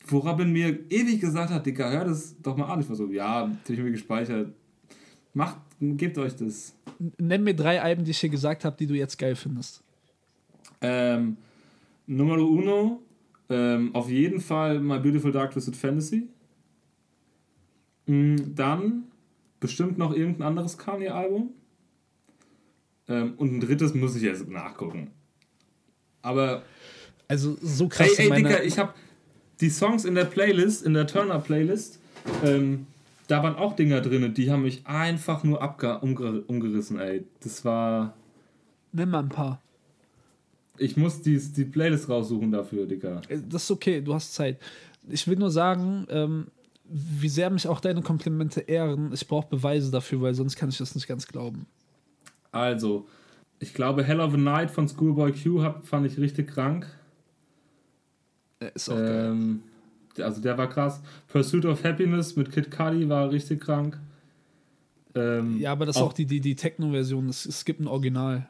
wo 0.06 0.18
Robin 0.18 0.52
mir 0.52 0.78
ewig 0.90 1.20
gesagt 1.20 1.50
hat, 1.50 1.64
Dicker, 1.66 1.90
hör 1.90 2.04
das 2.04 2.34
doch 2.42 2.56
mal 2.56 2.66
an. 2.66 2.80
Ich 2.80 2.88
war 2.88 2.96
so, 2.96 3.10
ja, 3.10 3.48
hab 3.48 3.70
ich 3.70 3.78
mir 3.78 3.90
gespeichert. 3.90 4.52
Macht, 5.34 5.56
gebt 5.80 6.18
euch 6.18 6.36
das. 6.36 6.74
Nenn 7.18 7.42
mir 7.44 7.54
drei 7.54 7.80
Alben, 7.80 8.04
die 8.04 8.10
ich 8.10 8.20
dir 8.20 8.28
gesagt 8.28 8.64
habe, 8.64 8.76
die 8.76 8.86
du 8.86 8.94
jetzt 8.94 9.16
geil 9.18 9.34
findest. 9.34 9.82
Ähm, 10.80 11.36
Numero 12.06 12.44
uno, 12.44 13.00
ähm, 13.48 13.94
auf 13.94 14.10
jeden 14.10 14.40
Fall 14.40 14.80
My 14.80 14.98
Beautiful 14.98 15.32
Dark 15.32 15.52
Twisted 15.52 15.76
Fantasy. 15.76 16.28
Mm, 18.06 18.36
Dann 18.54 19.04
bestimmt 19.60 19.96
noch 19.98 20.12
irgendein 20.14 20.48
anderes 20.48 20.76
Kanye-Album. 20.76 21.50
Ähm, 23.08 23.34
und 23.36 23.52
ein 23.54 23.60
drittes 23.60 23.94
muss 23.94 24.16
ich 24.16 24.22
jetzt 24.22 24.48
nachgucken. 24.48 25.10
Aber, 26.20 26.62
Also 27.28 27.56
so 27.60 27.88
krass. 27.88 28.18
ey, 28.18 28.30
ey, 28.30 28.42
Dicker, 28.42 28.62
ich 28.64 28.78
habe 28.78 28.92
die 29.60 29.70
Songs 29.70 30.04
in 30.04 30.14
der 30.14 30.24
Playlist, 30.24 30.84
in 30.84 30.94
der 30.94 31.06
Turner-Playlist, 31.06 32.00
ähm, 32.44 32.86
da 33.28 33.42
waren 33.42 33.56
auch 33.56 33.76
Dinger 33.76 34.00
drin, 34.00 34.34
die 34.34 34.50
haben 34.50 34.62
mich 34.62 34.86
einfach 34.86 35.44
nur 35.44 35.62
abge 35.62 35.98
umger 36.00 36.42
umgerissen, 36.48 36.98
ey. 36.98 37.24
Das 37.40 37.64
war. 37.64 38.14
Nimm 38.92 39.10
mal 39.10 39.20
ein 39.20 39.28
paar. 39.28 39.60
Ich 40.78 40.96
muss 40.96 41.22
die, 41.22 41.38
die 41.38 41.64
Playlist 41.64 42.08
raussuchen 42.08 42.50
dafür, 42.50 42.86
Dicker. 42.86 43.22
Äh, 43.28 43.38
Das 43.48 43.64
ist 43.64 43.70
okay, 43.70 44.00
du 44.00 44.14
hast 44.14 44.34
Zeit. 44.34 44.58
Ich 45.08 45.26
will 45.26 45.36
nur 45.36 45.50
sagen, 45.50 46.06
ähm, 46.10 46.46
wie 46.84 47.28
sehr 47.28 47.50
mich 47.50 47.66
auch 47.68 47.80
deine 47.80 48.02
Komplimente 48.02 48.60
ehren. 48.60 49.12
Ich 49.12 49.26
brauche 49.26 49.48
Beweise 49.48 49.90
dafür, 49.90 50.20
weil 50.22 50.34
sonst 50.34 50.56
kann 50.56 50.68
ich 50.68 50.78
das 50.78 50.94
nicht 50.94 51.08
ganz 51.08 51.26
glauben. 51.26 51.66
Also, 52.50 53.06
ich 53.60 53.72
glaube, 53.72 54.04
Hell 54.04 54.20
of 54.20 54.34
a 54.34 54.36
Night 54.36 54.70
von 54.70 54.88
Schoolboy 54.88 55.32
Q 55.32 55.62
hab, 55.62 55.86
fand 55.86 56.06
ich 56.06 56.18
richtig 56.18 56.48
krank. 56.48 56.86
Ist 58.74 58.88
auch 58.88 58.96
geil. 58.96 59.26
Ähm, 59.30 59.62
also 60.18 60.40
der 60.40 60.56
war 60.58 60.68
krass. 60.68 61.00
Pursuit 61.28 61.64
of 61.64 61.82
Happiness 61.84 62.36
mit 62.36 62.52
Kid 62.52 62.70
Cudi 62.70 63.08
war 63.08 63.30
richtig 63.30 63.60
krank. 63.60 63.98
Ähm, 65.14 65.58
Ja, 65.58 65.72
aber 65.72 65.86
das 65.86 65.96
ist 65.96 66.02
auch 66.02 66.12
die, 66.12 66.26
die, 66.26 66.40
die 66.40 66.54
Techno-Version. 66.54 67.28
Es, 67.28 67.46
es 67.46 67.64
gibt 67.64 67.80
ein 67.80 67.86
Original. 67.86 68.46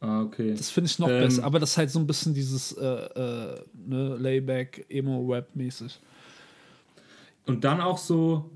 Ah, 0.00 0.22
okay. 0.22 0.54
Das 0.56 0.70
finde 0.70 0.88
ich 0.90 0.98
noch 0.98 1.08
Ähm, 1.08 1.20
besser. 1.24 1.44
Aber 1.44 1.58
das 1.58 1.70
ist 1.70 1.78
halt 1.78 1.90
so 1.90 1.98
ein 1.98 2.06
bisschen 2.06 2.34
dieses 2.34 2.72
äh, 2.72 2.84
äh, 2.84 3.60
ne, 3.86 4.16
Layback, 4.18 4.86
Emo-Rap-mäßig. 4.88 5.98
Und 7.46 7.64
dann 7.64 7.80
auch 7.80 7.98
so 7.98 8.50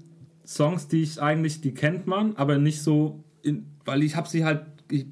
Songs, 0.47 0.89
die 0.89 1.03
ich 1.03 1.21
eigentlich, 1.21 1.61
die 1.61 1.73
kennt 1.73 2.07
man, 2.07 2.37
aber 2.37 2.59
nicht 2.59 2.83
so, 2.83 3.25
in, 3.43 3.67
weil 3.85 4.03
ich 4.03 4.15
habe 4.17 4.29
sie 4.29 4.45
halt 4.45 4.67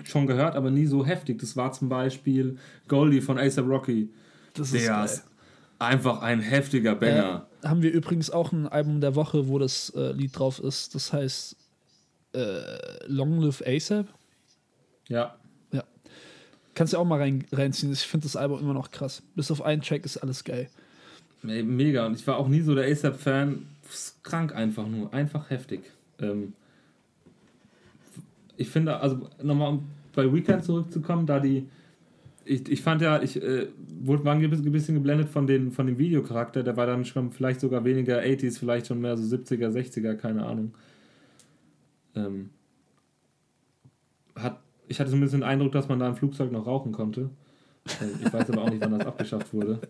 schon 0.04 0.26
gehört, 0.26 0.54
aber 0.56 0.70
nie 0.70 0.86
so 0.86 1.04
heftig. 1.06 1.38
Das 1.38 1.56
war 1.56 1.72
zum 1.72 1.88
Beispiel 1.88 2.58
Goldie 2.88 3.22
von 3.22 3.38
ASAP 3.38 3.66
Rocky. 3.66 4.10
Das 4.54 4.72
ist 4.72 4.84
Der 4.84 4.88
geil. 4.96 5.04
ist 5.06 5.24
einfach 5.80 6.22
ein 6.22 6.40
heftiger 6.40 6.94
Banger. 6.94 7.46
Äh, 7.62 7.68
haben 7.68 7.82
wir 7.82 7.92
übrigens 7.92 8.30
auch 8.30 8.52
ein 8.52 8.68
Album 8.68 9.00
der 9.00 9.14
Woche, 9.14 9.48
wo 9.48 9.58
das 9.58 9.90
äh, 9.90 10.12
Lied 10.12 10.38
drauf 10.38 10.60
ist. 10.60 10.94
Das 10.94 11.12
heißt 11.12 11.56
äh, 12.34 13.06
Long 13.06 13.40
Live 13.40 13.62
ASAP. 13.66 14.06
Ja. 15.08 15.34
Ja. 15.72 15.84
Kannst 16.74 16.92
du 16.92 16.98
auch 16.98 17.04
mal 17.04 17.18
rein, 17.18 17.44
reinziehen. 17.52 17.92
Ich 17.92 18.00
finde 18.00 18.26
das 18.26 18.36
Album 18.36 18.60
immer 18.60 18.74
noch 18.74 18.90
krass. 18.90 19.22
Bis 19.34 19.50
auf 19.50 19.62
einen 19.62 19.82
Track 19.82 20.04
ist 20.04 20.18
alles 20.18 20.44
geil. 20.44 20.68
Ey, 21.46 21.62
Mega. 21.62 22.06
Und 22.06 22.14
ich 22.14 22.26
war 22.26 22.36
auch 22.36 22.48
nie 22.48 22.60
so 22.60 22.74
der 22.74 22.90
ASAP-Fan. 22.90 23.66
Krank 24.22 24.54
einfach 24.54 24.86
nur. 24.86 25.12
Einfach 25.12 25.50
heftig. 25.50 25.80
Ähm, 26.20 26.52
ich 28.56 28.68
finde, 28.68 29.00
also 29.00 29.28
nochmal 29.42 29.70
um 29.70 29.88
bei 30.14 30.32
Weekend 30.32 30.64
zurückzukommen, 30.64 31.26
da 31.26 31.40
die. 31.40 31.66
Ich, 32.44 32.68
ich 32.68 32.82
fand 32.82 33.02
ja, 33.02 33.22
ich 33.22 33.40
äh, 33.42 33.68
wurde, 34.00 34.24
war 34.24 34.34
ein 34.34 34.50
bisschen 34.50 34.94
geblendet 34.94 35.28
von, 35.28 35.46
den, 35.46 35.70
von 35.72 35.86
dem 35.86 35.98
Videocharakter. 35.98 36.62
Der 36.62 36.76
war 36.76 36.86
dann 36.86 37.04
schon 37.04 37.30
vielleicht 37.32 37.60
sogar 37.60 37.84
weniger 37.84 38.20
80s, 38.20 38.58
vielleicht 38.58 38.86
schon 38.86 39.00
mehr 39.00 39.16
so 39.16 39.36
70er, 39.36 39.68
60er, 39.68 40.14
keine 40.14 40.46
Ahnung. 40.46 40.74
Ähm, 42.16 42.50
hat, 44.34 44.58
ich 44.88 44.98
hatte 45.00 45.10
so 45.10 45.16
ein 45.16 45.20
bisschen 45.20 45.40
den 45.40 45.48
Eindruck, 45.48 45.72
dass 45.72 45.88
man 45.88 45.98
da 45.98 46.08
im 46.08 46.16
Flugzeug 46.16 46.50
noch 46.50 46.66
rauchen 46.66 46.92
konnte. 46.92 47.30
Ähm, 48.00 48.08
ich 48.24 48.32
weiß 48.32 48.50
aber 48.50 48.62
auch 48.62 48.70
nicht, 48.70 48.80
wann 48.80 48.98
das 48.98 49.06
abgeschafft 49.06 49.52
wurde. 49.54 49.80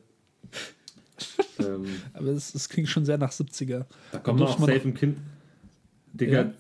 Ähm, 1.59 1.85
Aber 2.15 2.29
es, 2.29 2.55
es 2.55 2.71
klingt 2.71 2.89
schon 2.89 3.05
sehr 3.05 3.19
nach 3.19 3.33
70er. 3.33 3.85
da 4.13 4.19
kommt 4.21 4.41
man 4.41 4.49
auch 4.49 4.59
safe 4.59 4.81
im 4.83 4.95
Kind. 4.95 5.19
Digga, 6.15 6.43
Ja. 6.45 6.51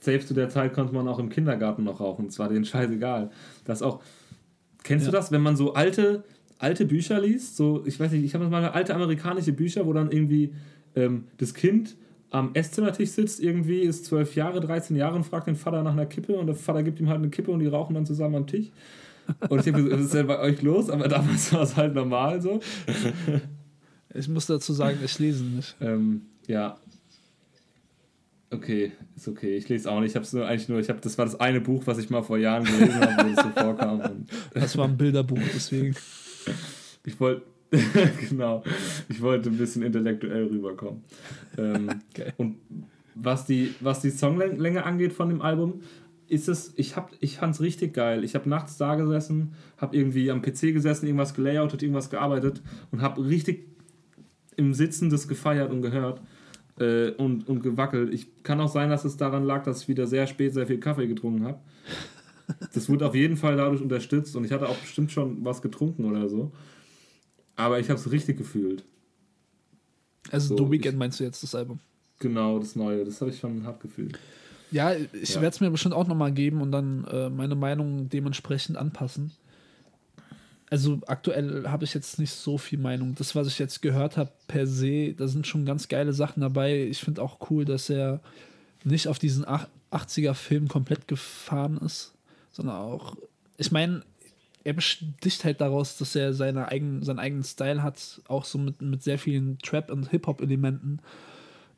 safe 0.00 0.20
zu 0.24 0.32
der 0.32 0.48
Zeit 0.48 0.72
konnte 0.72 0.94
man 0.94 1.06
auch 1.06 1.18
im 1.18 1.28
Kindergarten 1.28 1.84
noch 1.84 2.00
rauchen. 2.00 2.28
Es 2.28 2.38
war 2.38 2.48
denen 2.48 2.64
scheißegal. 2.64 3.30
Das 3.66 3.82
auch. 3.82 4.02
Kennst 4.88 5.06
du 5.06 5.10
Ja. 5.12 5.18
das, 5.18 5.30
wenn 5.30 5.42
man 5.42 5.56
so 5.56 5.74
alte, 5.74 6.24
alte 6.58 6.84
Bücher 6.86 7.20
liest? 7.20 7.56
So, 7.56 7.84
ich 7.86 8.00
weiß 8.00 8.10
nicht, 8.12 8.24
ich 8.24 8.34
habe 8.34 8.48
mal 8.48 8.64
alte 8.68 8.94
amerikanische 8.94 9.52
Bücher, 9.52 9.86
wo 9.86 9.92
dann 9.92 10.10
irgendwie 10.10 10.54
ähm, 10.96 11.24
das 11.36 11.54
Kind 11.54 11.94
am 12.30 12.50
Esszimmertisch 12.54 13.10
sitzt, 13.10 13.40
irgendwie 13.40 13.80
ist 13.80 14.04
zwölf 14.06 14.34
Jahre, 14.34 14.60
13 14.60 14.96
Jahre 14.96 15.16
und 15.16 15.24
fragt 15.24 15.46
den 15.46 15.56
Vater 15.56 15.82
nach 15.82 15.92
einer 15.92 16.04
Kippe 16.06 16.34
und 16.38 16.46
der 16.46 16.54
Vater 16.56 16.82
gibt 16.82 17.00
ihm 17.00 17.08
halt 17.08 17.18
eine 17.18 17.30
Kippe 17.30 17.50
und 17.50 17.60
die 17.60 17.66
rauchen 17.66 17.94
dann 17.94 18.04
zusammen 18.06 18.34
am 18.34 18.46
Tisch. 18.46 18.66
Und 19.48 19.58
ich 19.58 19.64
denke, 19.64 19.90
was 19.90 20.00
ist 20.00 20.14
denn 20.14 20.26
bei 20.26 20.38
euch 20.40 20.60
los? 20.62 20.90
Aber 20.90 21.06
damals 21.08 21.52
war 21.52 21.62
es 21.62 21.76
halt 21.76 21.94
normal 21.94 22.40
so. 22.42 22.60
Ich 24.14 24.28
muss 24.28 24.46
dazu 24.46 24.72
sagen, 24.72 24.98
ich 25.04 25.18
lese 25.18 25.44
nicht. 25.44 25.76
Ähm, 25.80 26.22
ja. 26.46 26.78
Okay, 28.50 28.92
ist 29.14 29.28
okay. 29.28 29.56
Ich 29.56 29.68
lese 29.68 29.90
auch 29.90 30.00
nicht. 30.00 30.10
Ich 30.10 30.16
habe 30.16 30.26
nur 30.32 30.46
eigentlich 30.46 30.68
nur, 30.68 30.78
ich 30.78 30.88
habe, 30.88 31.00
das 31.00 31.18
war 31.18 31.26
das 31.26 31.38
eine 31.38 31.60
Buch, 31.60 31.82
was 31.86 31.98
ich 31.98 32.08
mal 32.08 32.22
vor 32.22 32.38
Jahren 32.38 32.64
gelesen 32.64 33.00
habe, 33.00 33.28
wo 33.28 33.34
das 33.34 33.44
so 33.44 33.50
vorkam. 33.50 34.26
Das 34.54 34.76
war 34.76 34.86
ein 34.86 34.96
Bilderbuch, 34.96 35.38
deswegen. 35.54 35.94
ich 37.04 37.20
wollte, 37.20 37.42
genau, 38.28 38.62
ich 39.08 39.20
wollte 39.20 39.50
ein 39.50 39.58
bisschen 39.58 39.82
intellektuell 39.82 40.46
rüberkommen. 40.46 41.04
Ähm, 41.58 41.88
Geil. 42.14 42.32
Und 42.38 42.56
was 43.14 43.44
die, 43.44 43.74
was 43.80 44.00
die 44.00 44.10
Songlänge 44.10 44.84
angeht 44.84 45.12
von 45.12 45.28
dem 45.28 45.42
Album, 45.42 45.82
ist 46.26 46.48
es, 46.48 46.72
ich, 46.76 46.96
hab, 46.96 47.10
ich 47.20 47.38
fand 47.38 47.54
es 47.54 47.60
richtig 47.60 47.94
geil. 47.94 48.24
Ich 48.24 48.34
habe 48.34 48.48
nachts 48.48 48.78
da 48.78 48.94
gesessen, 48.94 49.54
habe 49.76 49.96
irgendwie 49.96 50.30
am 50.30 50.40
PC 50.40 50.72
gesessen, 50.72 51.06
irgendwas 51.06 51.34
gelayoutet, 51.34 51.82
irgendwas 51.82 52.10
gearbeitet 52.10 52.62
und 52.92 53.02
habe 53.02 53.26
richtig 53.26 53.66
im 54.56 54.74
Sitzen 54.74 55.10
das 55.10 55.28
gefeiert 55.28 55.70
und 55.70 55.82
gehört 55.82 56.20
äh, 56.80 57.10
und, 57.12 57.48
und 57.48 57.62
gewackelt. 57.62 58.12
Ich 58.12 58.42
kann 58.42 58.60
auch 58.60 58.68
sein, 58.68 58.90
dass 58.90 59.04
es 59.04 59.16
daran 59.16 59.44
lag, 59.44 59.64
dass 59.64 59.82
ich 59.82 59.88
wieder 59.88 60.06
sehr 60.06 60.26
spät 60.26 60.52
sehr 60.54 60.66
viel 60.66 60.78
Kaffee 60.80 61.06
getrunken 61.06 61.44
habe. 61.44 61.58
Das 62.72 62.88
wurde 62.88 63.06
auf 63.06 63.14
jeden 63.14 63.36
Fall 63.36 63.58
dadurch 63.58 63.82
unterstützt 63.82 64.34
und 64.34 64.42
ich 64.42 64.52
hatte 64.52 64.70
auch 64.70 64.76
bestimmt 64.76 65.12
schon 65.12 65.44
was 65.44 65.60
getrunken 65.60 66.06
oder 66.06 66.30
so. 66.30 66.50
Aber 67.56 67.78
ich 67.78 67.90
habe 67.90 68.00
es 68.00 68.10
richtig 68.10 68.38
gefühlt. 68.38 68.84
Also 70.30 70.56
So, 70.56 70.64
The 70.64 70.70
Weeknd 70.72 70.96
meinst 70.96 71.20
du 71.20 71.24
jetzt 71.24 71.42
das 71.42 71.54
Album? 71.54 71.78
Genau, 72.20 72.58
das 72.58 72.74
Neue. 72.74 73.04
Das 73.04 73.20
habe 73.20 73.30
ich 73.30 73.38
schon 73.38 73.64
hart 73.66 73.80
gefühlt. 73.80 74.18
Ja, 74.70 74.92
ich 74.94 75.34
Ja. 75.34 75.42
werde 75.42 75.54
es 75.54 75.60
mir 75.60 75.70
bestimmt 75.70 75.94
auch 75.94 76.06
nochmal 76.08 76.32
geben 76.32 76.62
und 76.62 76.72
dann 76.72 77.04
äh, 77.04 77.28
meine 77.28 77.54
Meinung 77.54 78.08
dementsprechend 78.08 78.78
anpassen. 78.78 79.32
Also 80.70 81.00
aktuell 81.06 81.66
habe 81.66 81.84
ich 81.84 81.94
jetzt 81.94 82.18
nicht 82.18 82.32
so 82.32 82.58
viel 82.58 82.78
Meinung. 82.78 83.14
Das, 83.14 83.34
was 83.34 83.46
ich 83.46 83.58
jetzt 83.58 83.80
gehört 83.80 84.16
habe, 84.16 84.30
per 84.46 84.66
se, 84.66 85.14
da 85.14 85.26
sind 85.26 85.46
schon 85.46 85.64
ganz 85.64 85.88
geile 85.88 86.12
Sachen 86.12 86.40
dabei. 86.40 86.82
Ich 86.84 86.98
finde 87.00 87.22
auch 87.22 87.50
cool, 87.50 87.64
dass 87.64 87.88
er 87.88 88.20
nicht 88.84 89.08
auf 89.08 89.18
diesen 89.18 89.46
ach- 89.46 89.68
80er-Film 89.90 90.68
komplett 90.68 91.08
gefahren 91.08 91.78
ist, 91.78 92.12
sondern 92.52 92.76
auch, 92.76 93.16
ich 93.56 93.72
meine, 93.72 94.02
er 94.64 94.74
besticht 94.74 95.44
halt 95.44 95.62
daraus, 95.62 95.96
dass 95.96 96.14
er 96.14 96.34
seine 96.34 96.68
eigen, 96.68 97.02
seinen 97.02 97.18
eigenen 97.18 97.44
Style 97.44 97.82
hat, 97.82 98.20
auch 98.28 98.44
so 98.44 98.58
mit, 98.58 98.82
mit 98.82 99.02
sehr 99.02 99.18
vielen 99.18 99.58
Trap- 99.60 99.90
und 99.90 100.10
Hip-Hop-Elementen 100.10 101.00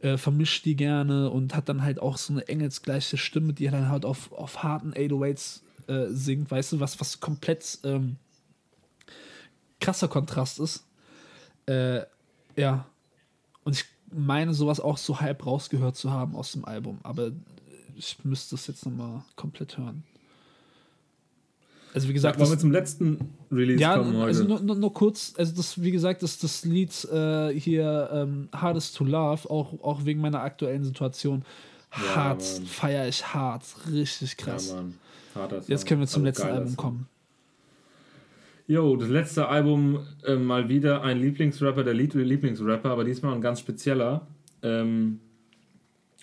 äh, 0.02 0.16
vermischt 0.16 0.64
die 0.64 0.74
gerne 0.74 1.30
und 1.30 1.54
hat 1.54 1.68
dann 1.68 1.82
halt 1.82 2.00
auch 2.00 2.16
so 2.16 2.32
eine 2.32 2.48
engelsgleiche 2.48 3.16
Stimme, 3.16 3.52
die 3.52 3.66
er 3.66 3.72
dann 3.72 3.88
halt 3.90 4.04
auf, 4.04 4.32
auf 4.32 4.62
harten 4.62 4.92
808s 4.92 5.60
äh, 5.86 6.06
singt, 6.08 6.50
weißt 6.50 6.72
du, 6.72 6.80
was, 6.80 7.00
was 7.00 7.20
komplett 7.20 7.78
ähm, 7.84 8.16
krasser 9.80 10.08
Kontrast 10.08 10.60
ist. 10.60 10.84
Äh, 11.66 12.02
ja. 12.56 12.86
Und 13.64 13.74
ich 13.74 13.84
meine, 14.12 14.54
sowas 14.54 14.80
auch 14.80 14.98
so 14.98 15.20
halb 15.20 15.46
rausgehört 15.46 15.96
zu 15.96 16.10
haben 16.10 16.34
aus 16.34 16.52
dem 16.52 16.64
Album, 16.64 16.98
aber 17.02 17.32
ich 17.96 18.16
müsste 18.24 18.54
es 18.54 18.66
jetzt 18.66 18.84
nochmal 18.86 19.22
komplett 19.36 19.78
hören. 19.78 20.04
Also 21.92 22.08
wie 22.08 22.12
gesagt, 22.12 22.38
Wollen 22.38 22.50
wir 22.50 22.58
zum 22.58 22.70
letzten 22.70 23.34
Release 23.50 23.80
ja, 23.80 23.96
kommen 23.96 24.16
heute? 24.16 24.26
also 24.26 24.44
nur, 24.44 24.60
nur, 24.60 24.76
nur 24.76 24.94
kurz, 24.94 25.34
also 25.36 25.54
das, 25.56 25.82
wie 25.82 25.90
gesagt, 25.90 26.22
das, 26.22 26.38
das 26.38 26.64
Lied 26.64 27.04
äh, 27.06 27.52
hier 27.52 28.10
ähm, 28.12 28.48
Hardest 28.52 28.96
to 28.96 29.04
Love, 29.04 29.50
auch, 29.50 29.72
auch 29.82 30.04
wegen 30.04 30.20
meiner 30.20 30.40
aktuellen 30.40 30.84
Situation, 30.84 31.44
Ja, 31.92 32.14
hart, 32.14 32.42
feiere 32.42 33.08
ich 33.08 33.34
hart, 33.34 33.64
richtig 33.90 34.36
krass. 34.36 34.74
Ja. 35.34 35.48
Jetzt 35.66 35.86
können 35.86 36.00
wir 36.00 36.06
zum 36.06 36.24
Also 36.24 36.42
letzten 36.42 36.48
Album 36.48 36.76
kommen. 36.76 37.08
Jo, 38.70 38.94
das 38.94 39.08
letzte 39.08 39.48
Album 39.48 39.98
äh, 40.24 40.36
mal 40.36 40.68
wieder 40.68 41.02
ein 41.02 41.18
Lieblingsrapper, 41.18 41.82
der 41.82 41.92
Lied 41.92 42.14
Lieblingsrapper, 42.14 42.88
aber 42.88 43.02
diesmal 43.02 43.34
ein 43.34 43.40
ganz 43.40 43.58
spezieller. 43.58 44.28
Ähm, 44.62 45.18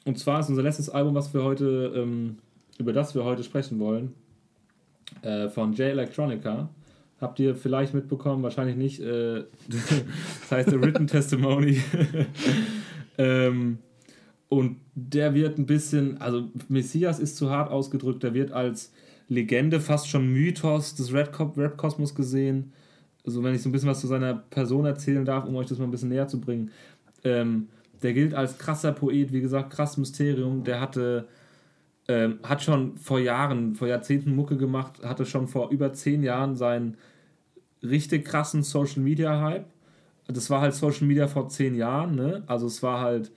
und 0.06 0.18
zwar 0.18 0.40
ist 0.40 0.48
unser 0.48 0.64
letztes 0.64 0.90
Album, 0.90 1.14
was 1.14 1.34
wir 1.34 1.44
heute, 1.44 1.91
ähm, 1.94 2.38
über 2.78 2.94
das 2.94 3.14
wir 3.15 3.26
heute 3.26 3.44
sprechen 3.44 3.80
wollen, 3.80 4.14
äh, 5.24 5.49
von 5.49 5.74
J 5.74 5.90
Electronica. 5.90 6.69
Habt 7.19 7.38
ihr 7.41 7.53
vielleicht 7.53 7.94
mitbekommen, 7.94 8.44
wahrscheinlich 8.44 8.78
nicht. 8.78 9.02
Äh, 9.02 9.44
das 9.68 10.49
heißt 10.49 10.69
The 10.69 10.82
Written 10.82 11.07
Testimony. 11.07 11.82
ähm, 13.18 13.80
und 14.48 14.78
der 14.95 15.34
wird 15.34 15.57
ein 15.57 15.65
bisschen, 15.65 16.22
also 16.22 16.49
Messias 16.69 17.19
ist 17.19 17.36
zu 17.36 17.49
hart 17.49 17.69
ausgedrückt, 17.69 18.24
der 18.24 18.34
wird 18.34 18.53
als 18.53 18.94
Legende, 19.30 19.80
fast 19.80 20.08
schon 20.08 20.32
Mythos 20.32 20.95
des 20.95 21.14
Rap-Kosmos 21.14 22.16
gesehen. 22.16 22.72
Also 23.26 23.44
wenn 23.44 23.54
ich 23.54 23.62
so 23.62 23.70
ein 23.70 23.72
bisschen 23.74 23.90
was 23.90 23.99
zu 23.99 24.08
seiner 24.08 24.36
Person 24.36 24.86
erzählen 24.86 25.26
darf, 25.26 25.45
um 25.45 25.56
euch 25.56 25.68
das 25.68 25.80
mal 25.80 25.84
ein 25.84 25.91
bisschen 25.91 26.10
näher 26.10 26.28
zu 26.28 26.40
bringen. 26.40 26.72
Ähm, 27.24 27.68
der 28.02 28.14
gilt 28.14 28.34
als 28.34 28.58
krasser 28.58 28.94
Poet, 28.94 29.34
wie 29.34 29.41
gesagt, 29.41 29.72
krass 29.72 29.98
Mysterium. 29.98 30.64
Der 30.64 30.80
hatte, 30.80 31.28
ähm, 32.08 32.40
hat 32.44 32.64
schon 32.64 32.98
vor 32.98 33.20
Jahren, 33.20 33.76
vor 33.76 33.88
Jahrzehnten 33.88 34.36
Mucke 34.36 34.56
gemacht, 34.56 35.04
hatte 35.04 35.26
schon 35.26 35.48
vor 35.48 35.72
über 35.72 35.91
zehn 35.94 36.24
Jahren 36.24 36.56
seinen 36.56 36.95
richtig 37.84 38.26
krassen 38.26 38.64
Social 38.64 39.02
Media 39.02 39.41
Hype. 39.41 39.66
Das 40.28 40.49
war 40.49 40.62
halt 40.62 40.74
Social 40.74 41.08
Media 41.08 41.28
vor 41.28 41.49
zehn 41.49 41.76
Jahren, 41.76 42.16
ne? 42.16 42.44
Also 42.48 42.68
es 42.68 42.84
war 42.84 43.02
halt 43.02 43.32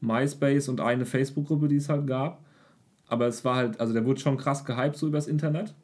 MySpace 0.00 0.68
und 0.68 0.80
eine 0.80 1.06
Facebook-Gruppe, 1.06 1.68
die 1.68 1.76
es 1.76 1.88
halt 1.88 2.06
gab. 2.06 2.44
Aber 3.08 3.26
es 3.26 3.44
war 3.44 3.56
halt, 3.56 3.80
also 3.80 3.92
der 3.92 4.04
wurde 4.04 4.20
schon 4.20 4.36
krass 4.36 4.64
gehypt 4.64 4.96
so 4.96 5.06
übers 5.06 5.28
Internet. 5.28 5.74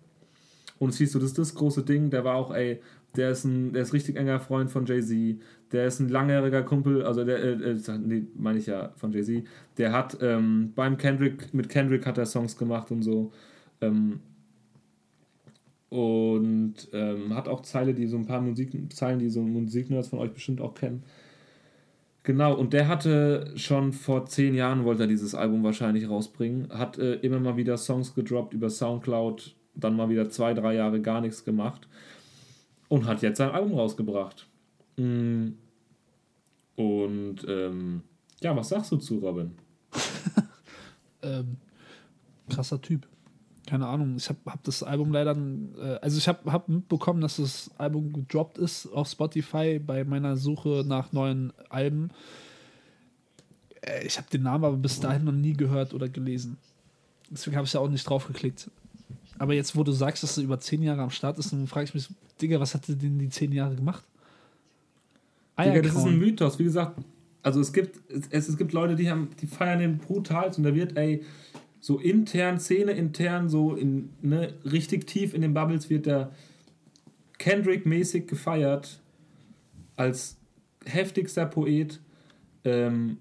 Und 0.79 0.95
hieß 0.95 1.13
so, 1.13 1.19
das 1.19 1.29
ist 1.29 1.39
das 1.39 1.55
große 1.55 1.85
Ding, 1.85 2.11
der 2.11 2.25
war 2.25 2.35
auch, 2.35 2.53
ey, 2.53 2.81
der 3.17 3.31
ist 3.31 3.45
ein, 3.45 3.73
der 3.73 3.83
ist 3.83 3.93
richtig 3.93 4.17
enger 4.17 4.41
Freund 4.41 4.71
von 4.71 4.87
Jay-Z, 4.87 5.41
der 5.71 5.87
ist 5.87 6.01
ein 6.01 6.09
langjähriger 6.09 6.63
Kumpel, 6.63 7.05
also 7.05 7.25
der, 7.25 7.39
äh, 7.39 7.73
äh, 7.73 7.99
nee, 7.99 8.25
meine 8.35 8.59
ich 8.59 8.67
ja 8.67 8.93
von 8.97 9.13
Jay-Z, 9.13 9.45
der 9.79 9.93
hat 9.93 10.19
ähm, 10.21 10.73
beim 10.75 10.97
Kendrick, 10.97 11.55
mit 11.55 11.69
Kendrick 11.69 12.07
hat 12.07 12.19
er 12.19 12.27
Songs 12.27 12.57
gemacht 12.57 12.91
und 12.91 13.03
so. 13.03 13.33
Ähm, 13.81 14.21
und 15.91 16.89
ähm, 16.95 17.35
hat 17.35 17.49
auch 17.49 17.61
Zeile, 17.61 17.93
die 17.93 18.07
so 18.07 18.17
ein 18.17 18.25
paar 18.25 18.41
Musik, 18.41 18.73
Zeilen, 18.95 19.19
die 19.19 19.29
so 19.29 19.43
Musiknerds 19.43 20.09
von 20.09 20.21
euch 20.21 20.33
bestimmt 20.33 20.63
auch 20.63 20.75
kennen. 20.75 21.03
Genau, 22.25 22.55
und 22.55 22.73
der 22.73 22.87
hatte 22.87 23.53
schon 23.57 23.93
vor 23.93 24.27
zehn 24.27 24.55
Jahren, 24.55 24.85
wollte 24.85 25.05
er 25.05 25.09
dieses 25.09 25.35
Album 25.35 25.65
wahrscheinlich 25.65 26.09
rausbringen, 26.09 26.69
hat 26.71 26.97
äh, 26.99 27.15
immer 27.15 27.41
mal 27.41 27.57
wieder 27.57 27.77
Songs 27.77 28.15
gedroppt 28.15 28.55
über 28.55 28.71
Soundcloud, 28.71 29.57
dann 29.75 29.97
mal 29.97 30.09
wieder 30.09 30.29
zwei, 30.31 30.55
drei 30.55 30.75
Jahre 30.75 31.01
gar 31.01 31.21
nichts 31.21 31.45
gemacht 31.45 31.89
und 32.89 33.07
hat 33.07 33.23
jetzt 33.23 33.39
sein 33.39 33.51
Album 33.51 33.75
rausgebracht. 33.75 34.47
Mm. 34.97 35.49
Und 36.77 37.37
ähm, 37.49 38.03
ja, 38.41 38.55
was 38.57 38.69
sagst 38.69 38.93
du 38.93 38.97
zu 38.97 39.19
Robin? 39.19 39.53
ähm, 41.23 41.57
krasser 42.49 42.81
Typ. 42.81 43.07
Keine 43.73 43.87
Ahnung, 43.87 44.17
ich 44.19 44.29
habe 44.29 44.39
hab 44.45 44.63
das 44.65 44.83
Album 44.83 45.13
leider, 45.13 45.35
äh, 45.35 45.99
also 46.03 46.19
ich 46.19 46.29
habe 46.29 46.53
hab 46.53 46.69
mitbekommen, 46.69 47.23
dass 47.23 47.37
das 47.37 47.71
Album 47.79 48.13
gedroppt 48.13 48.59
ist 48.59 48.87
auf 48.89 49.09
Spotify 49.09 49.79
bei 49.79 50.05
meiner 50.05 50.37
Suche 50.37 50.85
nach 50.87 51.11
neuen 51.13 51.55
Alben. 51.71 52.11
Äh, 53.81 54.07
ich 54.07 54.19
habe 54.19 54.29
den 54.31 54.43
Namen 54.43 54.63
aber 54.63 54.77
bis 54.77 55.01
dahin 55.01 55.25
noch 55.25 55.33
nie 55.33 55.55
gehört 55.55 55.95
oder 55.95 56.11
gelesen. 56.11 56.59
Deswegen 57.31 57.57
habe 57.57 57.67
ich 57.67 57.73
ja 57.73 57.81
auch 57.81 57.89
nicht 57.89 58.07
drauf 58.07 58.27
geklickt. 58.27 58.71
Aber 59.39 59.55
jetzt, 59.55 59.75
wo 59.75 59.83
du 59.83 59.93
sagst, 59.93 60.23
dass 60.23 60.37
er 60.37 60.45
über 60.45 60.61
zehn 60.61 60.83
Jahre 60.83 61.01
am 61.01 61.11
Start 61.11 61.39
ist, 61.39 61.51
dann 61.55 61.67
frage 61.67 61.85
ich 61.85 61.95
mich, 61.95 62.11
Digga, 62.43 62.61
was 62.61 62.75
hat 62.75 62.87
er 62.91 62.97
denn 62.97 63.19
die 63.19 63.31
zehn 63.31 63.53
Jahre 63.53 63.75
gemacht? 63.75 64.05
Digga, 65.59 65.81
das 65.81 65.95
ist 65.95 66.05
ein 66.05 66.19
Mythos. 66.19 66.59
Wie 66.59 66.65
gesagt, 66.65 67.01
also 67.43 67.59
es 67.63 67.73
gibt, 67.73 67.99
es, 68.29 68.51
es 68.51 68.59
gibt 68.59 68.75
Leute, 68.75 68.97
die 68.97 69.11
haben, 69.11 69.31
die 69.41 69.47
feiern 69.47 69.79
den 69.79 69.97
brutal 69.97 70.53
und 70.55 70.63
da 70.63 70.75
wird, 70.75 70.95
ey, 70.99 71.25
so 71.83 71.99
intern, 71.99 72.61
Szene 72.61 72.93
intern, 72.93 73.49
so 73.49 73.75
in, 73.75 74.11
ne, 74.23 74.55
richtig 74.65 75.05
tief 75.09 75.35
in 75.35 75.43
den 75.43 75.53
Bubbles 75.53 75.91
wird 75.91 76.07
der 76.07 76.31
Kendrick-mäßig 77.39 78.29
gefeiert 78.29 79.01
als 79.97 80.39
heftigster 80.87 81.45
Poet. 81.45 82.01
Ähm, 82.65 83.19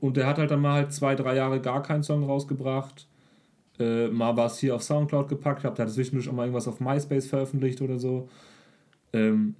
und 0.00 0.16
der 0.16 0.26
hat 0.26 0.38
halt 0.38 0.50
dann 0.50 0.62
mal 0.62 0.72
halt 0.72 0.94
zwei, 0.94 1.14
drei 1.14 1.36
Jahre 1.36 1.60
gar 1.60 1.82
keinen 1.82 2.02
Song 2.02 2.24
rausgebracht. 2.24 3.06
Äh, 3.78 4.08
mal 4.08 4.34
war 4.34 4.46
es 4.46 4.58
hier 4.58 4.74
auf 4.74 4.82
Soundcloud 4.82 5.28
gepackt, 5.28 5.64
habt, 5.64 5.78
hat 5.78 5.90
zwischendurch 5.90 6.26
auch 6.30 6.32
mal 6.32 6.44
irgendwas 6.44 6.68
auf 6.68 6.80
MySpace 6.80 7.26
veröffentlicht 7.26 7.82
oder 7.82 7.98
so. 7.98 8.30
Ähm, 9.12 9.56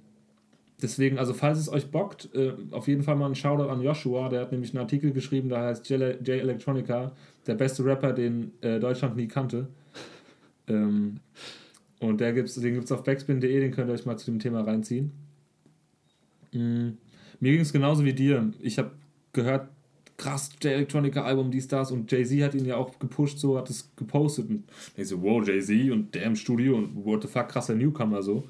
deswegen, 0.85 1.17
also 1.17 1.33
falls 1.33 1.57
es 1.57 1.69
euch 1.69 1.89
bockt, 1.89 2.29
äh, 2.35 2.53
auf 2.71 2.87
jeden 2.87 3.03
Fall 3.03 3.15
mal 3.15 3.27
ein 3.27 3.35
Shoutout 3.35 3.69
an 3.69 3.81
Joshua, 3.81 4.29
der 4.29 4.41
hat 4.41 4.51
nämlich 4.51 4.71
einen 4.71 4.81
Artikel 4.81 5.11
geschrieben, 5.11 5.49
da 5.49 5.63
heißt 5.63 5.89
J, 5.89 6.01
Electronica, 6.27 7.11
der 7.47 7.55
beste 7.55 7.83
Rapper, 7.83 8.13
den 8.13 8.51
äh, 8.61 8.79
Deutschland 8.79 9.15
nie 9.15 9.27
kannte. 9.27 9.67
Ähm, 10.67 11.19
und 11.99 12.21
der 12.21 12.33
gibt's, 12.33 12.55
den 12.55 12.73
gibt 12.73 12.85
es 12.85 12.91
auf 12.91 13.03
backspin.de, 13.03 13.59
den 13.59 13.71
könnt 13.71 13.89
ihr 13.89 13.93
euch 13.93 14.05
mal 14.05 14.17
zu 14.17 14.31
dem 14.31 14.39
Thema 14.39 14.61
reinziehen. 14.61 15.11
Mhm. 16.51 16.97
Mir 17.39 17.51
ging 17.51 17.61
es 17.61 17.73
genauso 17.73 18.05
wie 18.05 18.13
dir. 18.13 18.53
Ich 18.61 18.77
habe 18.77 18.91
gehört, 19.33 19.69
krass, 20.17 20.51
J 20.61 20.71
Electronica 20.73 21.23
Album, 21.23 21.51
dies, 21.51 21.67
das 21.67 21.91
und 21.91 22.11
Jay-Z 22.11 22.41
hat 22.43 22.55
ihn 22.55 22.65
ja 22.65 22.77
auch 22.77 22.97
gepusht, 22.99 23.39
so 23.39 23.57
hat 23.57 23.69
es 23.69 23.91
gepostet 23.95 24.49
und 24.49 24.63
ich 24.95 25.07
so, 25.07 25.21
wow, 25.21 25.45
Jay-Z 25.45 25.91
und 25.91 26.13
der 26.13 26.23
im 26.23 26.35
Studio 26.35 26.77
und 26.77 27.05
what 27.05 27.23
the 27.23 27.27
fuck, 27.27 27.49
krasser 27.49 27.75
Newcomer 27.75 28.21
so. 28.21 28.47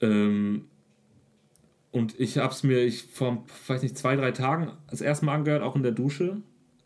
Ähm, 0.00 0.66
und 1.90 2.18
ich 2.20 2.38
hab's 2.38 2.62
mir 2.62 2.84
ich 2.84 3.04
vor, 3.04 3.44
weiß 3.66 3.82
nicht, 3.82 3.96
zwei, 3.96 4.16
drei 4.16 4.32
Tagen 4.32 4.72
das 4.90 5.00
erste 5.00 5.24
Mal 5.24 5.34
angehört, 5.34 5.62
auch 5.62 5.76
in 5.76 5.82
der 5.82 5.92
Dusche. 5.92 6.42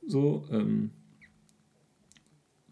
So, 0.06 0.44
ähm, 0.50 0.90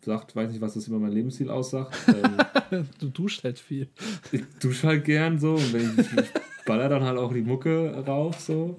sagt, 0.05 0.36
weiß 0.36 0.51
nicht, 0.51 0.60
was 0.60 0.74
das 0.74 0.89
über 0.89 0.98
mein 0.98 1.12
Lebensstil 1.12 1.51
aussagt. 1.51 1.97
Ähm, 2.09 2.86
du 3.01 3.09
duschst 3.09 3.44
halt 3.44 3.59
viel. 3.59 3.89
Ich 4.32 4.43
dusche 4.60 4.86
halt 4.86 5.05
gern 5.05 5.39
so 5.39 5.55
und 5.55 5.73
wenn 5.73 5.98
ich, 5.98 6.12
ich 6.12 6.32
baller 6.65 6.89
dann 6.89 7.02
halt 7.02 7.19
auch 7.19 7.32
die 7.32 7.43
Mucke 7.43 8.05
rauf, 8.06 8.40
so. 8.40 8.78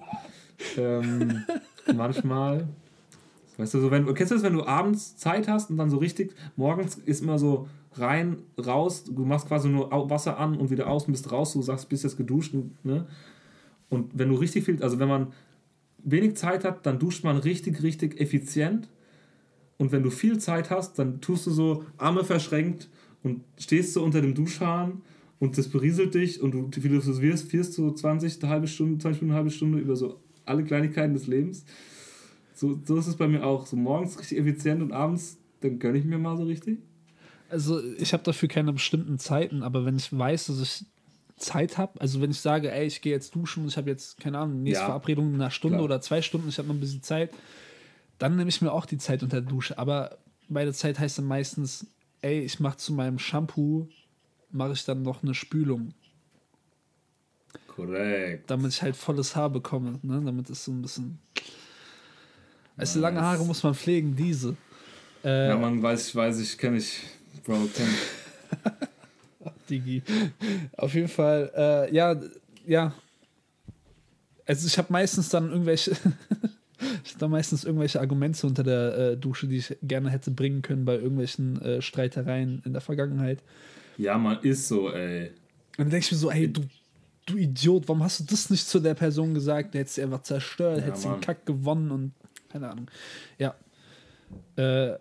Ähm, 0.78 1.44
manchmal. 1.94 2.68
Weißt 3.58 3.74
du, 3.74 3.82
so 3.82 3.92
wenn, 3.92 4.06
kennst 4.14 4.32
du 4.32 4.36
das, 4.36 4.44
wenn 4.44 4.54
du 4.54 4.66
abends 4.66 5.18
Zeit 5.18 5.48
hast 5.48 5.70
und 5.70 5.78
dann 5.78 5.90
so 5.90 5.98
richtig, 5.98 6.34
morgens 6.56 6.96
ist 6.96 7.22
immer 7.22 7.38
so 7.38 7.68
rein, 8.00 8.38
raus, 8.58 9.04
du 9.04 9.26
machst 9.26 9.48
quasi 9.48 9.70
nur 9.70 9.92
Wasser 10.10 10.38
an 10.38 10.56
und 10.58 10.70
wieder 10.70 10.88
aus 10.88 11.06
und 11.06 11.12
bist 11.12 11.32
raus, 11.32 11.54
du 11.54 11.62
sagst, 11.62 11.90
bist 11.90 12.04
jetzt 12.04 12.18
geduscht, 12.18 12.54
ne? 12.84 13.08
Und 13.90 14.12
wenn 14.18 14.30
du 14.30 14.36
richtig 14.36 14.66
viel, 14.66 14.82
also 14.84 15.00
wenn 15.00 15.08
man 15.08 15.34
wenig 16.04 16.36
Zeit 16.36 16.64
hat, 16.64 16.86
dann 16.86 17.00
duscht 17.00 17.24
man 17.24 17.38
richtig, 17.38 17.82
richtig 17.82 18.20
effizient. 18.22 18.88
Und 19.78 19.92
wenn 19.92 20.04
du 20.04 20.10
viel 20.10 20.38
Zeit 20.38 20.70
hast, 20.70 21.00
dann 21.00 21.22
tust 21.22 21.48
du 21.48 21.52
so 21.52 21.86
Arme 21.98 22.24
verschränkt 22.24 22.90
und 23.24 23.42
stehst 23.58 23.94
so 23.94 24.04
unter 24.04 24.22
dem 24.22 24.36
Duschhahn 24.36 25.02
und 25.40 25.58
das 25.58 25.70
berieselt 25.70 26.14
dich 26.14 26.42
und 26.42 26.52
du 26.52 26.82
philosophierst 26.82 27.52
wirst 27.54 27.74
so 27.74 27.92
20, 27.92 28.44
eine 28.44 28.52
halbe 28.52 28.68
Stunde, 28.68 28.98
20 29.00 29.22
Minuten, 29.22 29.32
eine 29.32 29.38
halbe 29.38 29.52
Stunde 29.52 29.80
über 29.80 29.96
so 29.96 30.20
alle 30.46 30.64
Kleinigkeiten 30.64 31.14
des 31.14 31.28
Lebens. 31.28 31.66
So, 32.54 32.78
so 32.84 32.98
ist 32.98 33.08
es 33.08 33.16
bei 33.16 33.28
mir 33.28 33.46
auch. 33.46 33.66
So 33.66 33.78
morgens 33.78 34.20
richtig 34.20 34.38
effizient 34.38 34.82
und 34.82 34.92
abends, 34.92 35.38
dann 35.62 35.80
gönne 35.80 35.98
ich 35.98 36.06
mir 36.06 36.18
mal 36.18 36.36
so 36.36 36.44
richtig. 36.44 36.80
Also 37.50 37.84
ich 37.96 38.14
habe 38.14 38.24
dafür 38.24 38.48
keine 38.48 38.74
bestimmten 38.74 39.18
Zeiten, 39.20 39.64
aber 39.64 39.86
wenn 39.86 39.98
ich 39.98 40.18
weiß, 40.18 40.48
dass 40.48 40.62
ich 40.62 40.86
Zeit 41.38 41.78
habe, 41.78 42.00
also 42.00 42.22
wenn 42.22 42.32
ich 42.32 42.40
sage, 42.40 42.72
ey, 42.72 42.86
ich 42.86 43.02
gehe 43.02 43.14
jetzt 43.14 43.34
duschen 43.34 43.64
und 43.64 43.70
ich 43.70 43.78
habe 43.78 43.90
jetzt, 43.90 44.20
keine 44.20 44.38
Ahnung, 44.38 44.62
nächste 44.62 44.82
ja, 44.82 44.88
Verabredung 44.88 45.30
in 45.30 45.36
einer 45.36 45.52
Stunde 45.52 45.78
klar. 45.78 45.86
oder 45.86 46.02
zwei 46.02 46.22
Stunden, 46.22 46.50
ich 46.50 46.58
habe 46.58 46.68
noch 46.68 46.76
ein 46.76 46.80
bisschen 46.80 47.02
Zeit, 47.02 47.32
dann 48.20 48.36
nehme 48.36 48.50
ich 48.50 48.62
mir 48.62 48.72
auch 48.72 48.86
die 48.86 48.98
Zeit 48.98 49.24
unter 49.24 49.42
der 49.42 49.50
Dusche. 49.50 49.78
Aber 49.78 50.18
bei 50.50 50.66
der 50.66 50.74
Zeit 50.74 51.00
heißt 51.00 51.18
dann 51.18 51.26
meistens, 51.26 51.88
ey, 52.22 52.42
ich 52.42 52.60
mache 52.60 52.78
zu 52.78 52.94
meinem 52.94 53.18
Shampoo, 53.18 53.88
mache 54.52 54.74
ich 54.74 54.84
dann 54.86 55.02
noch 55.02 55.24
eine 55.24 55.34
Spülung. 55.34 55.94
Korrekt. 57.68 58.50
Damit 58.52 58.74
ich 58.74 58.82
halt 58.82 58.96
volles 58.96 59.36
Haar 59.36 59.50
bekomme, 59.50 60.00
ne? 60.04 60.22
damit 60.24 60.50
es 60.50 60.66
so 60.66 60.72
ein 60.72 60.82
bisschen... 60.82 61.20
Nice. 62.76 62.90
Also 62.90 63.00
lange 63.00 63.22
Haare 63.22 63.46
muss 63.46 63.64
man 63.64 63.74
pflegen, 63.74 64.16
diese. 64.16 64.56
Äh, 65.24 65.50
ja, 65.50 65.58
man 65.58 65.82
weiß, 65.82 66.10
ich 66.10 66.16
weiß, 66.16 66.40
ich 66.40 66.58
kenne 66.58 66.78
ich, 66.78 67.02
Bro, 67.50 67.68
kenne 67.74 67.90
ich. 67.90 69.70
Digi. 69.72 70.04
Auf 70.78 70.94
jeden 70.94 71.08
Fall, 71.08 71.52
äh, 71.56 71.96
ja, 71.96 72.16
ja. 72.68 72.94
Also 74.46 74.68
ich 74.68 74.78
habe 74.78 74.94
meistens 74.94 75.30
dann 75.30 75.50
irgendwelche, 75.50 75.92
ich 77.04 77.10
habe 77.10 77.20
da 77.20 77.28
meistens 77.28 77.64
irgendwelche 77.64 78.00
Argumente 78.00 78.46
unter 78.46 78.62
der 78.62 78.98
äh, 78.98 79.18
Dusche, 79.18 79.48
die 79.48 79.58
ich 79.58 79.76
gerne 79.82 80.12
hätte 80.12 80.30
bringen 80.30 80.62
können 80.62 80.86
bei 80.86 80.94
irgendwelchen 80.94 81.60
äh, 81.64 81.82
Streitereien 81.82 82.62
in 82.66 82.74
der 82.74 82.84
Vergangenheit. 82.84 83.40
Ja, 83.98 84.20
man 84.20 84.40
ist 84.44 84.68
so, 84.68 84.92
ey. 84.92 85.30
Und 85.30 85.86
dann 85.86 85.90
denke 85.90 86.06
ich 86.06 86.12
mir 86.12 86.18
so, 86.20 86.30
ey, 86.30 86.54
du 86.54 86.62
du 87.26 87.36
Idiot, 87.36 87.88
warum 87.88 88.04
hast 88.04 88.20
du 88.20 88.26
das 88.26 88.52
nicht 88.52 88.68
zu 88.68 88.80
der 88.80 88.94
Person 88.94 89.34
gesagt? 89.34 89.74
Der 89.74 89.82
hätte 89.82 89.92
sie 89.92 90.04
einfach 90.04 90.22
zerstört, 90.22 90.82
ja, 90.82 90.86
hätte 90.86 91.00
sie 91.00 91.10
den 91.10 91.22
Kack 91.22 91.48
gewonnen 91.48 91.90
und 91.90 92.14
keine 92.52 92.70
Ahnung. 92.70 92.92
Ja. 93.40 93.56
Äh, 94.56 94.98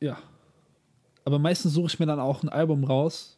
ja. 0.00 0.18
Aber 1.24 1.38
meistens 1.38 1.72
suche 1.72 1.86
ich 1.86 1.98
mir 1.98 2.06
dann 2.06 2.20
auch 2.20 2.42
ein 2.42 2.48
Album 2.48 2.84
raus, 2.84 3.36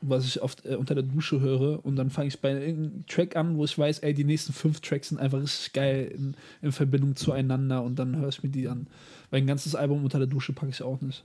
was 0.00 0.24
ich 0.24 0.40
oft 0.42 0.64
äh, 0.64 0.76
unter 0.76 0.94
der 0.94 1.04
Dusche 1.04 1.40
höre 1.40 1.84
und 1.84 1.96
dann 1.96 2.10
fange 2.10 2.28
ich 2.28 2.40
bei 2.40 2.52
irgendeinem 2.52 3.04
Track 3.06 3.36
an, 3.36 3.56
wo 3.56 3.64
ich 3.64 3.76
weiß, 3.76 4.00
ey, 4.00 4.14
die 4.14 4.24
nächsten 4.24 4.52
fünf 4.52 4.80
Tracks 4.80 5.08
sind 5.08 5.18
einfach 5.18 5.40
richtig 5.40 5.72
geil 5.72 6.12
in, 6.14 6.34
in 6.62 6.72
Verbindung 6.72 7.16
zueinander 7.16 7.82
und 7.82 7.98
dann 7.98 8.16
höre 8.16 8.28
ich 8.28 8.42
mir 8.42 8.50
die 8.50 8.68
an. 8.68 8.86
Weil 9.30 9.40
ein 9.40 9.46
ganzes 9.46 9.74
Album 9.74 10.04
unter 10.04 10.18
der 10.18 10.28
Dusche 10.28 10.52
packe 10.52 10.70
ich 10.70 10.82
auch 10.82 11.00
nicht. 11.00 11.24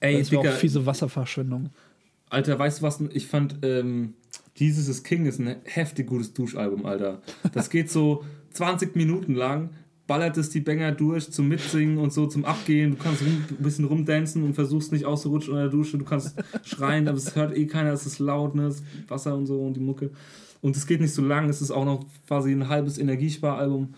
Ey, 0.00 0.18
das 0.18 0.30
ist 0.30 0.36
auch 0.36 0.46
fiese 0.46 0.84
Wasserverschwendung. 0.84 1.70
Alter, 2.28 2.58
weißt 2.58 2.80
du 2.80 2.82
was? 2.82 3.00
Ich 3.12 3.26
fand 3.26 3.56
ähm, 3.62 4.14
Jesus 4.54 4.88
is 4.88 5.02
King 5.02 5.26
ist 5.26 5.38
ein 5.38 5.56
heftig 5.64 6.06
gutes 6.06 6.34
Duschalbum, 6.34 6.84
Alter. 6.84 7.22
Das 7.52 7.70
geht 7.70 7.90
so 7.90 8.24
20 8.50 8.96
Minuten 8.96 9.34
lang, 9.34 9.70
ballert 10.06 10.36
es 10.36 10.50
die 10.50 10.60
Banger 10.60 10.92
durch 10.92 11.30
zum 11.32 11.48
Mitsingen 11.48 11.98
und 11.98 12.12
so 12.12 12.26
zum 12.26 12.44
Abgehen. 12.44 12.92
Du 12.92 12.96
kannst 12.96 13.22
ein 13.22 13.44
bisschen 13.58 13.86
rumdancen 13.86 14.44
und 14.44 14.54
versuchst 14.54 14.92
nicht 14.92 15.04
auszurutschen 15.04 15.52
unter 15.52 15.64
der 15.64 15.72
Dusche. 15.72 15.98
Du 15.98 16.04
kannst 16.04 16.36
schreien, 16.64 17.08
aber 17.08 17.18
es 17.18 17.34
hört 17.34 17.56
eh 17.56 17.66
keiner, 17.66 17.92
es 17.92 18.06
ist 18.06 18.18
laut, 18.18 18.54
ne? 18.54 18.64
Das 18.64 18.82
Wasser 19.08 19.34
und 19.34 19.46
so 19.46 19.60
und 19.60 19.74
die 19.74 19.80
Mucke. 19.80 20.10
Und 20.62 20.76
es 20.76 20.86
geht 20.86 21.00
nicht 21.00 21.14
so 21.14 21.22
lang, 21.22 21.48
es 21.48 21.60
ist 21.60 21.70
auch 21.70 21.84
noch 21.84 22.04
quasi 22.26 22.52
ein 22.52 22.68
halbes 22.68 22.98
Energiesparalbum. 22.98 23.94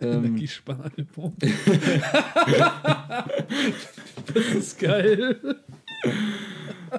Ähm, 0.00 0.24
Energiesparalbum. 0.24 1.32
das 4.32 4.54
ist 4.54 4.78
geil. 4.78 5.36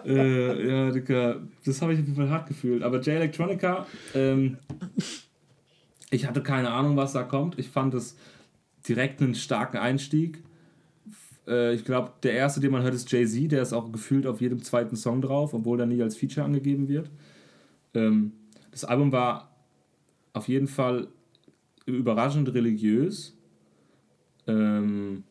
äh, 0.06 0.68
ja, 0.68 0.92
Dicker, 0.92 1.42
das 1.66 1.82
habe 1.82 1.94
ich 1.94 2.00
auf 2.00 2.06
jeden 2.06 2.16
Fall 2.18 2.30
hart 2.30 2.48
gefühlt. 2.48 2.84
Aber 2.84 2.98
J 2.98 3.16
Electronica, 3.16 3.86
ähm, 4.14 4.58
ich 6.12 6.28
hatte 6.28 6.44
keine 6.44 6.72
Ahnung, 6.72 6.98
was 6.98 7.14
da 7.14 7.24
kommt. 7.24 7.58
Ich 7.58 7.70
fand 7.70 7.96
es 7.96 8.16
direkt 8.88 9.22
einen 9.22 9.34
starken 9.34 9.78
Einstieg. 9.78 10.44
Äh, 11.48 11.74
ich 11.74 11.86
glaube, 11.86 12.14
der 12.22 12.34
erste, 12.34 12.60
den 12.60 12.72
man 12.72 12.84
hört, 12.84 12.94
ist 12.94 13.12
Jay-Z. 13.12 13.52
Der 13.52 13.62
ist 13.62 13.74
auch 13.74 13.92
gefühlt 13.92 14.28
auf 14.28 14.42
jedem 14.42 14.62
zweiten 14.62 14.96
Song 14.96 15.22
drauf, 15.22 15.54
obwohl 15.54 15.78
der 15.78 15.88
nie 15.88 16.02
als 16.02 16.18
Feature 16.18 16.46
angegeben 16.46 16.88
wird. 16.88 17.10
Ähm, 17.94 18.34
das 18.72 18.86
Album 18.86 19.12
war 19.12 19.56
auf 20.34 20.48
jeden 20.48 20.68
Fall 20.68 21.08
überraschend 21.86 22.54
religiös. 22.54 23.36
Ähm, 24.48 25.24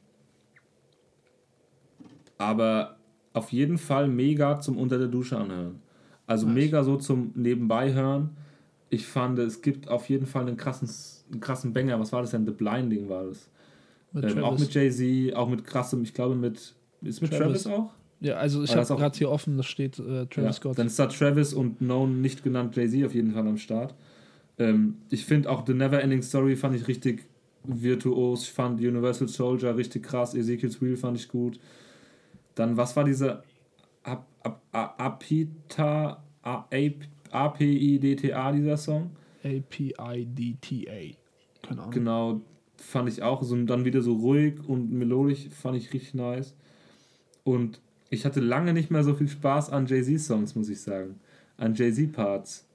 aber 2.39 2.97
auf 3.35 3.52
jeden 3.52 3.77
Fall 3.77 4.09
mega 4.09 4.61
zum 4.61 4.78
unter 4.78 4.98
der 4.98 5.09
Dusche 5.09 5.36
anhören. 5.36 5.81
Also 6.27 6.47
mega 6.47 6.85
so 6.85 6.97
zum 6.97 7.32
Nebenbei 7.35 7.93
hören. 7.93 8.31
Ich 8.90 9.06
fand, 9.06 9.38
es 9.38 9.62
gibt 9.62 9.88
auf 9.88 10.08
jeden 10.08 10.26
Fall 10.26 10.46
einen 10.46 10.56
krassen, 10.56 10.88
einen 11.30 11.40
krassen 11.40 11.72
Banger. 11.72 11.98
Was 12.00 12.12
war 12.12 12.20
das 12.22 12.32
denn? 12.32 12.44
The 12.44 12.50
Blinding 12.52 13.08
war 13.08 13.24
das. 13.24 13.48
Mit 14.12 14.24
Ähm, 14.24 14.42
auch 14.44 14.58
mit 14.58 14.74
Jay-Z, 14.74 15.34
auch 15.36 15.48
mit 15.48 15.64
krassem, 15.64 16.02
ich 16.02 16.12
glaube 16.12 16.34
mit. 16.34 16.74
Ist 17.02 17.22
mit 17.22 17.30
Travis. 17.30 17.62
Travis, 17.62 17.66
auch? 17.68 17.90
ja, 18.20 18.34
also 18.34 18.62
ich 18.64 18.70
das 18.72 18.90
habe 18.90 18.94
auch- 18.96 19.02
gerade 19.02 19.16
hier 19.16 19.30
offen, 19.30 19.56
da 19.56 19.62
steht 19.62 19.98
äh, 20.00 20.26
Travis 20.26 20.34
Ja, 20.36 20.52
Scott. 20.52 20.78
Dann 20.78 20.88
ist 20.88 20.98
da 20.98 21.06
Travis 21.06 21.54
und 21.54 21.78
Known 21.78 22.20
nicht 22.20 22.42
genannt 22.42 22.74
Jay-Z 22.76 23.06
auf 23.06 23.14
jeden 23.14 23.32
Fall 23.32 23.46
am 23.46 23.56
Start. 23.56 23.94
Ähm, 24.58 24.96
ich 25.08 25.24
finde 25.24 25.48
auch 25.48 25.64
The 25.66 25.72
Neverending 25.74 26.22
Story 26.22 26.56
fand 26.56 26.74
ich 26.74 26.88
richtig 26.88 27.26
virtuos. 27.64 28.42
Ich 28.42 28.50
fand 28.50 28.80
Universal 28.80 29.28
Soldier 29.28 29.76
richtig 29.76 30.02
krass. 30.02 30.34
Ezekiel's 30.34 30.82
Wheel 30.82 30.96
fand 30.96 31.16
ich 31.16 31.28
gut. 31.28 31.60
Dann, 32.56 32.76
was 32.76 32.96
war 32.96 33.04
dieser 33.04 33.44
Apita 34.72 36.22
A- 36.42 36.64
Ap- 36.70 37.08
APIDTA, 37.32 38.52
dieser 38.52 38.77
Song? 38.77 39.11
A-P-I-D-T-A. 39.44 41.16
Keine 41.66 41.81
Ahnung. 41.81 41.93
Genau, 41.93 42.40
fand 42.77 43.09
ich 43.09 43.23
auch. 43.23 43.43
So, 43.43 43.57
dann 43.65 43.85
wieder 43.85 44.02
so 44.02 44.15
ruhig 44.15 44.55
und 44.66 44.93
melodisch, 44.93 45.48
fand 45.48 45.77
ich 45.77 45.93
richtig 45.93 46.15
nice. 46.15 46.55
Und 47.44 47.81
ich 48.11 48.24
hatte 48.24 48.40
lange 48.40 48.73
nicht 48.73 48.90
mehr 48.90 49.05
so 49.05 49.15
viel 49.15 49.28
Spaß 49.28 49.70
an 49.70 49.86
Jay-Z-Songs, 49.86 50.55
muss 50.55 50.69
ich 50.69 50.81
sagen. 50.81 51.20
An 51.57 51.74
Jay-Z-Parts. 51.74 52.66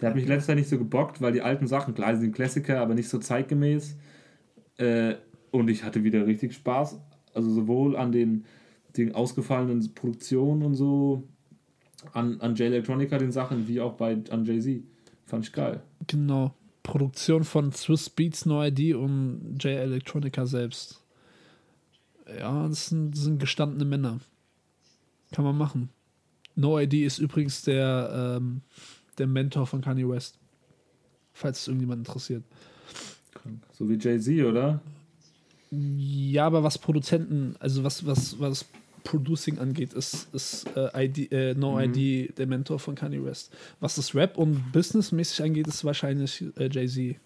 Der 0.00 0.10
hat 0.10 0.16
mich 0.16 0.26
letztes 0.26 0.48
Jahr 0.48 0.56
nicht 0.56 0.68
so 0.68 0.78
gebockt, 0.78 1.20
weil 1.20 1.32
die 1.32 1.42
alten 1.42 1.66
Sachen, 1.66 1.94
klar, 1.94 2.12
die 2.12 2.20
sind 2.20 2.34
Klassiker, 2.34 2.80
aber 2.80 2.94
nicht 2.94 3.08
so 3.08 3.18
zeitgemäß. 3.18 3.96
Äh, 4.76 5.14
und 5.50 5.68
ich 5.68 5.84
hatte 5.84 6.04
wieder 6.04 6.26
richtig 6.26 6.54
Spaß. 6.54 7.00
Also 7.34 7.50
sowohl 7.50 7.96
an 7.96 8.12
den, 8.12 8.44
den 8.96 9.14
ausgefallenen 9.14 9.94
Produktionen 9.94 10.62
und 10.62 10.74
so, 10.74 11.24
an, 12.12 12.40
an 12.40 12.54
Jay 12.54 12.66
Electronica 12.66 13.18
den 13.18 13.32
Sachen, 13.32 13.68
wie 13.68 13.80
auch 13.80 13.94
bei 13.94 14.18
an 14.30 14.44
Jay-Z. 14.44 14.82
Fand 15.26 15.46
ich 15.46 15.52
geil. 15.52 15.82
Genau. 16.06 16.54
Produktion 16.82 17.44
von 17.44 17.72
Swiss 17.72 18.08
Beats, 18.08 18.46
No 18.46 18.64
ID 18.64 18.94
und 18.94 19.58
J 19.58 19.72
Electronica 19.72 20.46
selbst. 20.46 21.02
Ja, 22.38 22.66
das 22.68 22.88
sind, 22.88 23.12
das 23.12 23.22
sind 23.22 23.38
gestandene 23.38 23.84
Männer. 23.84 24.20
Kann 25.32 25.44
man 25.44 25.58
machen. 25.58 25.90
No 26.54 26.78
ID 26.78 26.94
ist 26.94 27.18
übrigens 27.18 27.62
der, 27.62 28.38
ähm, 28.38 28.62
der 29.18 29.26
Mentor 29.26 29.66
von 29.66 29.80
Kanye 29.80 30.08
West. 30.08 30.38
Falls 31.32 31.60
es 31.60 31.68
irgendjemand 31.68 32.06
interessiert. 32.06 32.42
So 33.72 33.88
wie 33.88 33.98
Jay-Z, 33.98 34.44
oder? 34.44 34.80
Ja, 35.70 36.46
aber 36.46 36.62
was 36.62 36.78
Produzenten, 36.78 37.54
also 37.60 37.84
was, 37.84 38.04
was, 38.06 38.40
was 38.40 38.64
Producing 39.08 39.58
angeht, 39.58 39.94
ist, 39.94 40.28
ist 40.34 40.66
äh, 40.76 41.06
ID, 41.06 41.32
äh, 41.32 41.54
No 41.54 41.80
ID 41.80 42.36
der 42.36 42.46
Mentor 42.46 42.78
von 42.78 42.94
Kanye 42.94 43.24
West. 43.24 43.56
Was 43.80 43.94
das 43.94 44.14
Rap 44.14 44.36
und 44.36 44.70
Businessmäßig 44.72 45.42
angeht, 45.42 45.66
ist 45.66 45.82
wahrscheinlich 45.82 46.44
äh, 46.58 46.68
Jay-Z. 46.70 47.16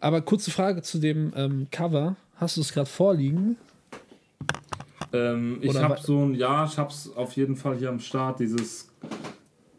Aber 0.00 0.22
kurze 0.22 0.50
Frage 0.50 0.82
zu 0.82 0.98
dem 0.98 1.32
ähm, 1.36 1.68
Cover. 1.70 2.16
Hast 2.34 2.56
du 2.56 2.62
es 2.62 2.72
gerade 2.72 2.90
vorliegen? 2.90 3.56
Ähm, 5.12 5.58
ich 5.60 5.76
habe 5.76 6.00
so 6.02 6.24
ein, 6.24 6.34
ja, 6.34 6.64
ich 6.64 6.76
hab's 6.78 7.08
auf 7.14 7.32
jeden 7.36 7.54
Fall 7.54 7.78
hier 7.78 7.90
am 7.90 8.00
Start, 8.00 8.40
dieses, 8.40 8.90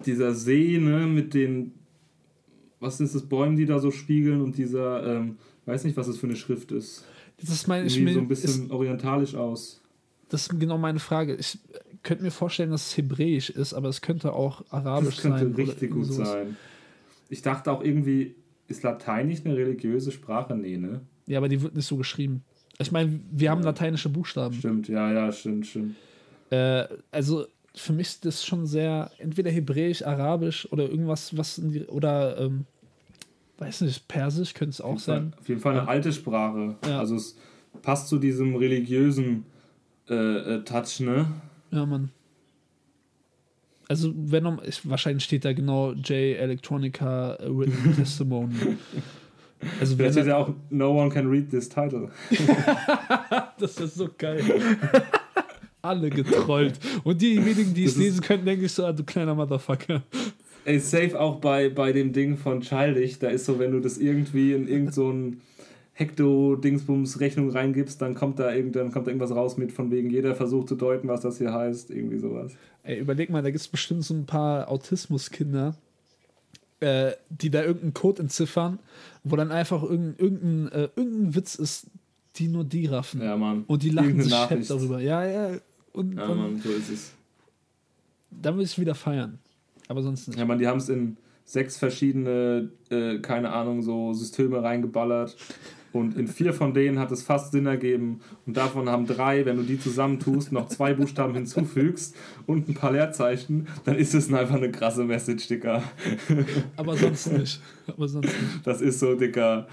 dieser 0.06 0.34
See, 0.34 0.78
ne, 0.78 1.06
mit 1.06 1.34
den, 1.34 1.74
was 2.80 3.02
ist 3.02 3.14
das, 3.14 3.24
Bäumen, 3.24 3.58
die 3.58 3.66
da 3.66 3.80
so 3.80 3.92
spiegeln 3.92 4.42
und 4.42 4.58
dieser, 4.58 5.18
ähm, 5.18 5.38
weiß 5.66 5.84
nicht, 5.84 5.98
was 5.98 6.08
das 6.08 6.18
für 6.18 6.28
eine 6.28 6.38
Schrift 6.38 6.72
ist. 6.72 7.04
Das 7.42 7.50
ist, 7.50 7.68
mein, 7.68 7.86
ich 7.86 7.98
Irgendwie 7.98 8.14
so 8.14 8.20
ein 8.22 8.30
bisschen 8.30 8.66
ist, 8.68 8.72
orientalisch 8.72 9.36
aus. 9.36 9.82
Das 10.36 10.48
ist 10.48 10.60
genau 10.60 10.78
meine 10.78 11.00
Frage. 11.00 11.36
Ich 11.36 11.58
könnte 12.04 12.24
mir 12.24 12.32
vorstellen, 12.32 12.72
dass 12.72 12.88
es 12.88 12.98
Hebräisch 12.98 13.50
ist, 13.50 13.74
aber 13.74 13.90
es 13.90 14.02
könnte 14.02 14.34
auch 14.34 14.64
Arabisch 14.70 15.16
Das 15.16 15.22
könnte 15.24 15.40
sein. 15.46 15.54
richtig 15.56 15.92
gut 15.92 16.06
sowas. 16.06 16.30
sein. 16.32 16.58
Ich 17.30 17.42
dachte 17.42 17.72
auch 17.72 17.84
irgendwie, 17.84 18.36
ist 18.68 18.84
Latein 18.84 19.28
nicht 19.28 19.46
eine 19.46 19.56
religiöse 19.56 20.12
Sprache? 20.12 20.56
Nee, 20.56 20.78
ne? 20.78 21.02
Ja, 21.28 21.40
aber 21.40 21.50
die 21.50 21.62
wird 21.62 21.76
nicht 21.76 21.88
so 21.88 21.98
geschrieben. 21.98 22.44
Ich 22.78 22.92
meine, 22.92 23.20
wir 23.32 23.50
haben 23.50 23.62
Ja. 23.62 23.66
lateinische 23.68 24.10
Buchstaben. 24.10 24.54
Stimmt, 24.56 24.88
ja, 24.88 25.12
ja, 25.12 25.32
stimmt, 25.32 25.66
stimmt. 25.66 25.96
Äh, 26.52 26.84
also 27.12 27.46
für 27.74 27.94
mich 27.94 28.08
ist 28.08 28.26
das 28.26 28.46
schon 28.46 28.68
sehr, 28.68 29.10
entweder 29.18 29.50
Hebräisch, 29.50 30.04
Arabisch 30.04 30.68
oder 30.72 30.88
irgendwas, 30.90 31.36
was 31.36 31.58
in 31.58 31.72
die, 31.72 31.86
oder 31.86 32.38
ähm, 32.40 32.66
weiß 33.58 33.82
nicht, 33.82 34.08
Persisch 34.08 34.54
könnte 34.54 34.72
es 34.72 34.82
auch 34.82 35.00
sein. 35.00 35.32
Fall- 35.32 35.40
Auf 35.40 35.50
jeden 35.50 35.62
Fall 35.62 35.80
eine 35.80 35.88
alte 35.88 36.12
Sprache. 36.14 36.76
Ja. 36.88 37.00
Also 37.00 37.16
es 37.16 37.36
passt 37.82 38.08
zu 38.10 38.18
diesem 38.20 38.56
religiösen 38.56 39.46
äh, 40.10 40.14
äh, 40.56 40.64
Touch, 40.64 41.00
ne? 41.00 41.28
Ja, 41.72 41.86
Mann. 41.86 42.12
Also, 43.88 44.14
wenn 44.16 44.44
noch, 44.44 44.64
ich, 44.64 44.88
wahrscheinlich 44.90 45.24
steht 45.24 45.46
da 45.46 45.54
genau 45.54 45.94
J 45.94 46.38
Electronica 46.38 47.36
äh, 47.36 47.48
Written 47.48 47.96
Testimony. 47.96 48.56
Also, 49.80 49.98
wenn 49.98 50.12
Vielleicht 50.12 50.14
steht 50.14 50.28
ja 50.28 50.38
auch 50.38 50.54
No 50.70 51.00
one 51.00 51.10
can 51.10 51.28
read 51.28 51.50
this 51.50 51.70
title. 51.70 52.10
das 53.60 53.78
ist 53.78 53.96
so 53.96 54.10
geil. 54.18 54.44
Alle 55.82 56.10
getrollt. 56.10 56.80
Und 57.04 57.22
diejenigen, 57.22 57.74
die 57.74 57.84
es 57.84 57.96
lesen 57.96 58.22
können, 58.22 58.44
denke 58.44 58.66
ich 58.66 58.72
so, 58.72 58.86
ah, 58.86 58.92
du 58.92 59.04
kleiner 59.04 59.36
Motherfucker. 59.36 60.02
Ey, 60.66 60.80
safe 60.80 61.20
auch 61.20 61.36
bei, 61.36 61.70
bei 61.70 61.92
dem 61.92 62.12
Ding 62.12 62.38
von 62.38 62.62
Childish, 62.62 63.20
da 63.20 63.28
ist 63.28 63.46
so, 63.46 63.60
wenn 63.60 63.72
du 63.72 63.80
das 63.80 64.00
irgendwie 64.00 64.54
in 64.54 64.68
irgend 64.68 64.96
so 64.96 65.14
Hekto-Dingsbums-Rechnung 65.96 67.50
reingibst, 67.52 68.02
dann 68.02 68.16
kommt 68.16 68.40
da 68.40 68.54
irgend, 68.54 68.76
dann 68.76 68.92
kommt 68.92 69.08
da 69.08 69.12
irgendwas 69.12 69.32
raus 69.36 69.58
mit 69.58 69.72
von 69.72 69.92
wegen 69.92 70.10
jeder 70.10 70.36
versucht 70.36 70.68
zu 70.70 70.76
deuten, 70.76 71.08
was 71.08 71.22
das 71.22 71.38
hier 71.38 71.54
heißt, 71.54 71.90
irgendwie 71.90 72.20
sowas. 72.20 72.54
Ey, 72.84 73.00
überleg 73.00 73.30
mal, 73.30 73.42
da 73.42 73.50
gibt 73.50 73.62
es 73.62 73.68
bestimmt 73.68 74.04
so 74.04 74.14
ein 74.14 74.26
paar 74.26 74.70
Autismuskinder, 74.70 75.76
äh, 76.82 77.12
die 77.30 77.50
da 77.50 77.62
irgendeinen 77.64 77.94
Code 77.94 78.24
entziffern, 78.24 78.80
wo 79.24 79.36
dann 79.36 79.52
einfach 79.52 79.84
irgendein, 79.84 80.16
irgendein, 80.26 80.72
äh, 80.72 80.90
irgendein 80.96 81.36
Witz 81.36 81.56
ist, 81.56 81.88
die 82.36 82.48
nur 82.50 82.66
die 82.66 82.86
raffen. 82.88 83.22
Ja, 83.22 83.38
Mann. 83.38 83.64
Und 83.68 83.82
die 83.84 83.90
lachen 83.90 84.22
sich 84.22 84.32
Nachricht. 84.32 84.70
darüber. 84.70 85.00
Ja, 85.00 85.26
ja. 85.26 85.58
Und 85.94 86.18
Ja, 86.18 86.28
Mann, 86.28 86.60
so 86.62 86.70
ist 86.70 86.90
es. 86.92 87.12
dann 88.30 88.58
will 88.58 88.66
ich 88.66 88.78
wieder 88.78 88.96
feiern. 88.96 89.40
Aber 89.88 90.02
sonst 90.02 90.28
nicht. 90.28 90.38
Ja, 90.38 90.44
Mann, 90.46 90.60
die 90.60 90.68
haben 90.68 90.80
es 90.80 90.90
in 90.90 91.16
sechs 91.46 91.78
verschiedene, 91.78 92.70
äh, 92.90 93.20
keine 93.20 93.52
Ahnung, 93.54 93.82
so 93.82 94.14
Systeme 94.14 94.62
reingeballert. 94.62 95.38
Und 95.96 96.18
in 96.18 96.28
vier 96.28 96.54
von 96.54 96.74
denen 96.74 97.00
hat 97.00 97.12
es 97.12 97.24
fast 97.24 97.54
Sinn 97.54 97.66
ergeben. 97.68 98.20
Und 98.46 98.58
davon 98.58 98.90
haben 98.90 99.06
drei, 99.06 99.46
wenn 99.46 99.56
du 99.56 99.64
die 99.64 99.80
zusammentust, 99.80 100.52
noch 100.52 100.68
zwei 100.68 100.94
Buchstaben 100.94 101.34
hinzufügst 101.34 102.16
und 102.46 102.68
ein 102.68 102.74
paar 102.74 102.92
Leerzeichen, 102.92 103.68
dann 103.86 103.96
ist 103.96 104.14
es 104.14 104.32
einfach 104.32 104.56
eine 104.56 104.72
krasse 104.72 105.06
Message, 105.06 105.48
Dicker. 105.48 105.82
Aber 106.76 106.98
sonst 106.98 107.32
nicht. 107.32 107.62
Aber 107.88 108.08
sonst 108.08 108.28
nicht. 108.28 108.66
Das 108.66 108.82
ist 108.82 109.00
so, 109.00 109.16
Dicker. 109.16 109.68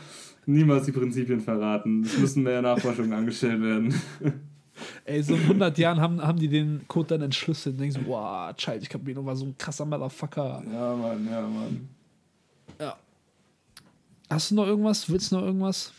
Niemals 0.46 0.86
die 0.86 0.92
Prinzipien 0.92 1.40
verraten. 1.40 2.02
Es 2.02 2.16
müssen 2.16 2.42
mehr 2.44 2.62
Nachforschungen 2.62 3.12
angestellt 3.12 3.60
werden. 3.60 3.94
Ey, 5.04 5.22
so 5.22 5.34
in 5.34 5.42
100 5.42 5.76
Jahren 5.78 6.00
haben, 6.00 6.22
haben 6.22 6.38
die 6.38 6.48
den 6.48 6.82
Code 6.88 7.08
dann 7.08 7.22
entschlüsselt 7.22 7.74
und 7.74 7.80
denken 7.80 8.00
so, 8.00 8.06
wow, 8.06 8.54
Child, 8.56 8.82
ich 8.82 8.88
Cabino 8.88 9.24
war 9.24 9.36
so 9.36 9.44
ein 9.44 9.56
krasser 9.58 9.84
Motherfucker. 9.84 10.62
Ja, 10.72 10.96
Mann, 10.96 11.28
ja, 11.28 11.40
Mann. 11.42 11.88
Ja. 12.80 12.96
Hast 14.30 14.50
du 14.50 14.54
noch 14.54 14.66
irgendwas? 14.66 15.10
Willst 15.10 15.30
du 15.30 15.36
noch 15.36 15.42
irgendwas? 15.42 15.92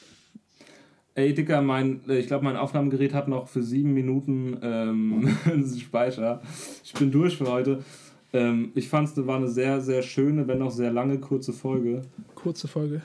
Ey, 1.15 1.33
Dicker, 1.33 1.61
mein, 1.61 2.01
äh, 2.09 2.17
ich 2.17 2.27
glaube, 2.27 2.43
mein 2.43 2.55
Aufnahmegerät 2.55 3.13
hat 3.13 3.27
noch 3.27 3.47
für 3.47 3.61
sieben 3.61 3.93
Minuten 3.93 4.57
ähm, 4.61 5.37
Speicher. 5.79 6.41
Ich 6.83 6.93
bin 6.93 7.11
durch 7.11 7.37
für 7.37 7.51
heute. 7.51 7.83
Ähm, 8.33 8.71
ich 8.73 8.89
fand 8.89 9.09
es 9.09 9.27
war 9.27 9.37
eine 9.37 9.47
sehr, 9.47 9.79
sehr 9.79 10.01
schöne, 10.01 10.47
wenn 10.47 10.61
auch 10.63 10.71
sehr 10.71 10.91
lange, 10.91 11.19
kurze 11.19 11.53
Folge. 11.53 12.01
Kurze 12.33 12.67
Folge. 12.67 13.03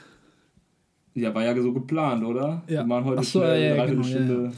Ja, 1.14 1.34
war 1.34 1.44
ja 1.44 1.60
so 1.60 1.72
geplant, 1.72 2.24
oder? 2.24 2.62
Ja. 2.66 2.80
Wir 2.80 2.84
machen 2.84 3.04
heute 3.04 3.20
Ach 3.20 3.24
so, 3.24 3.40
schnell 3.40 3.62
ja, 3.62 3.76
ja, 3.76 3.86
genau, 3.86 4.02
Dreiviertelstunde. 4.02 4.52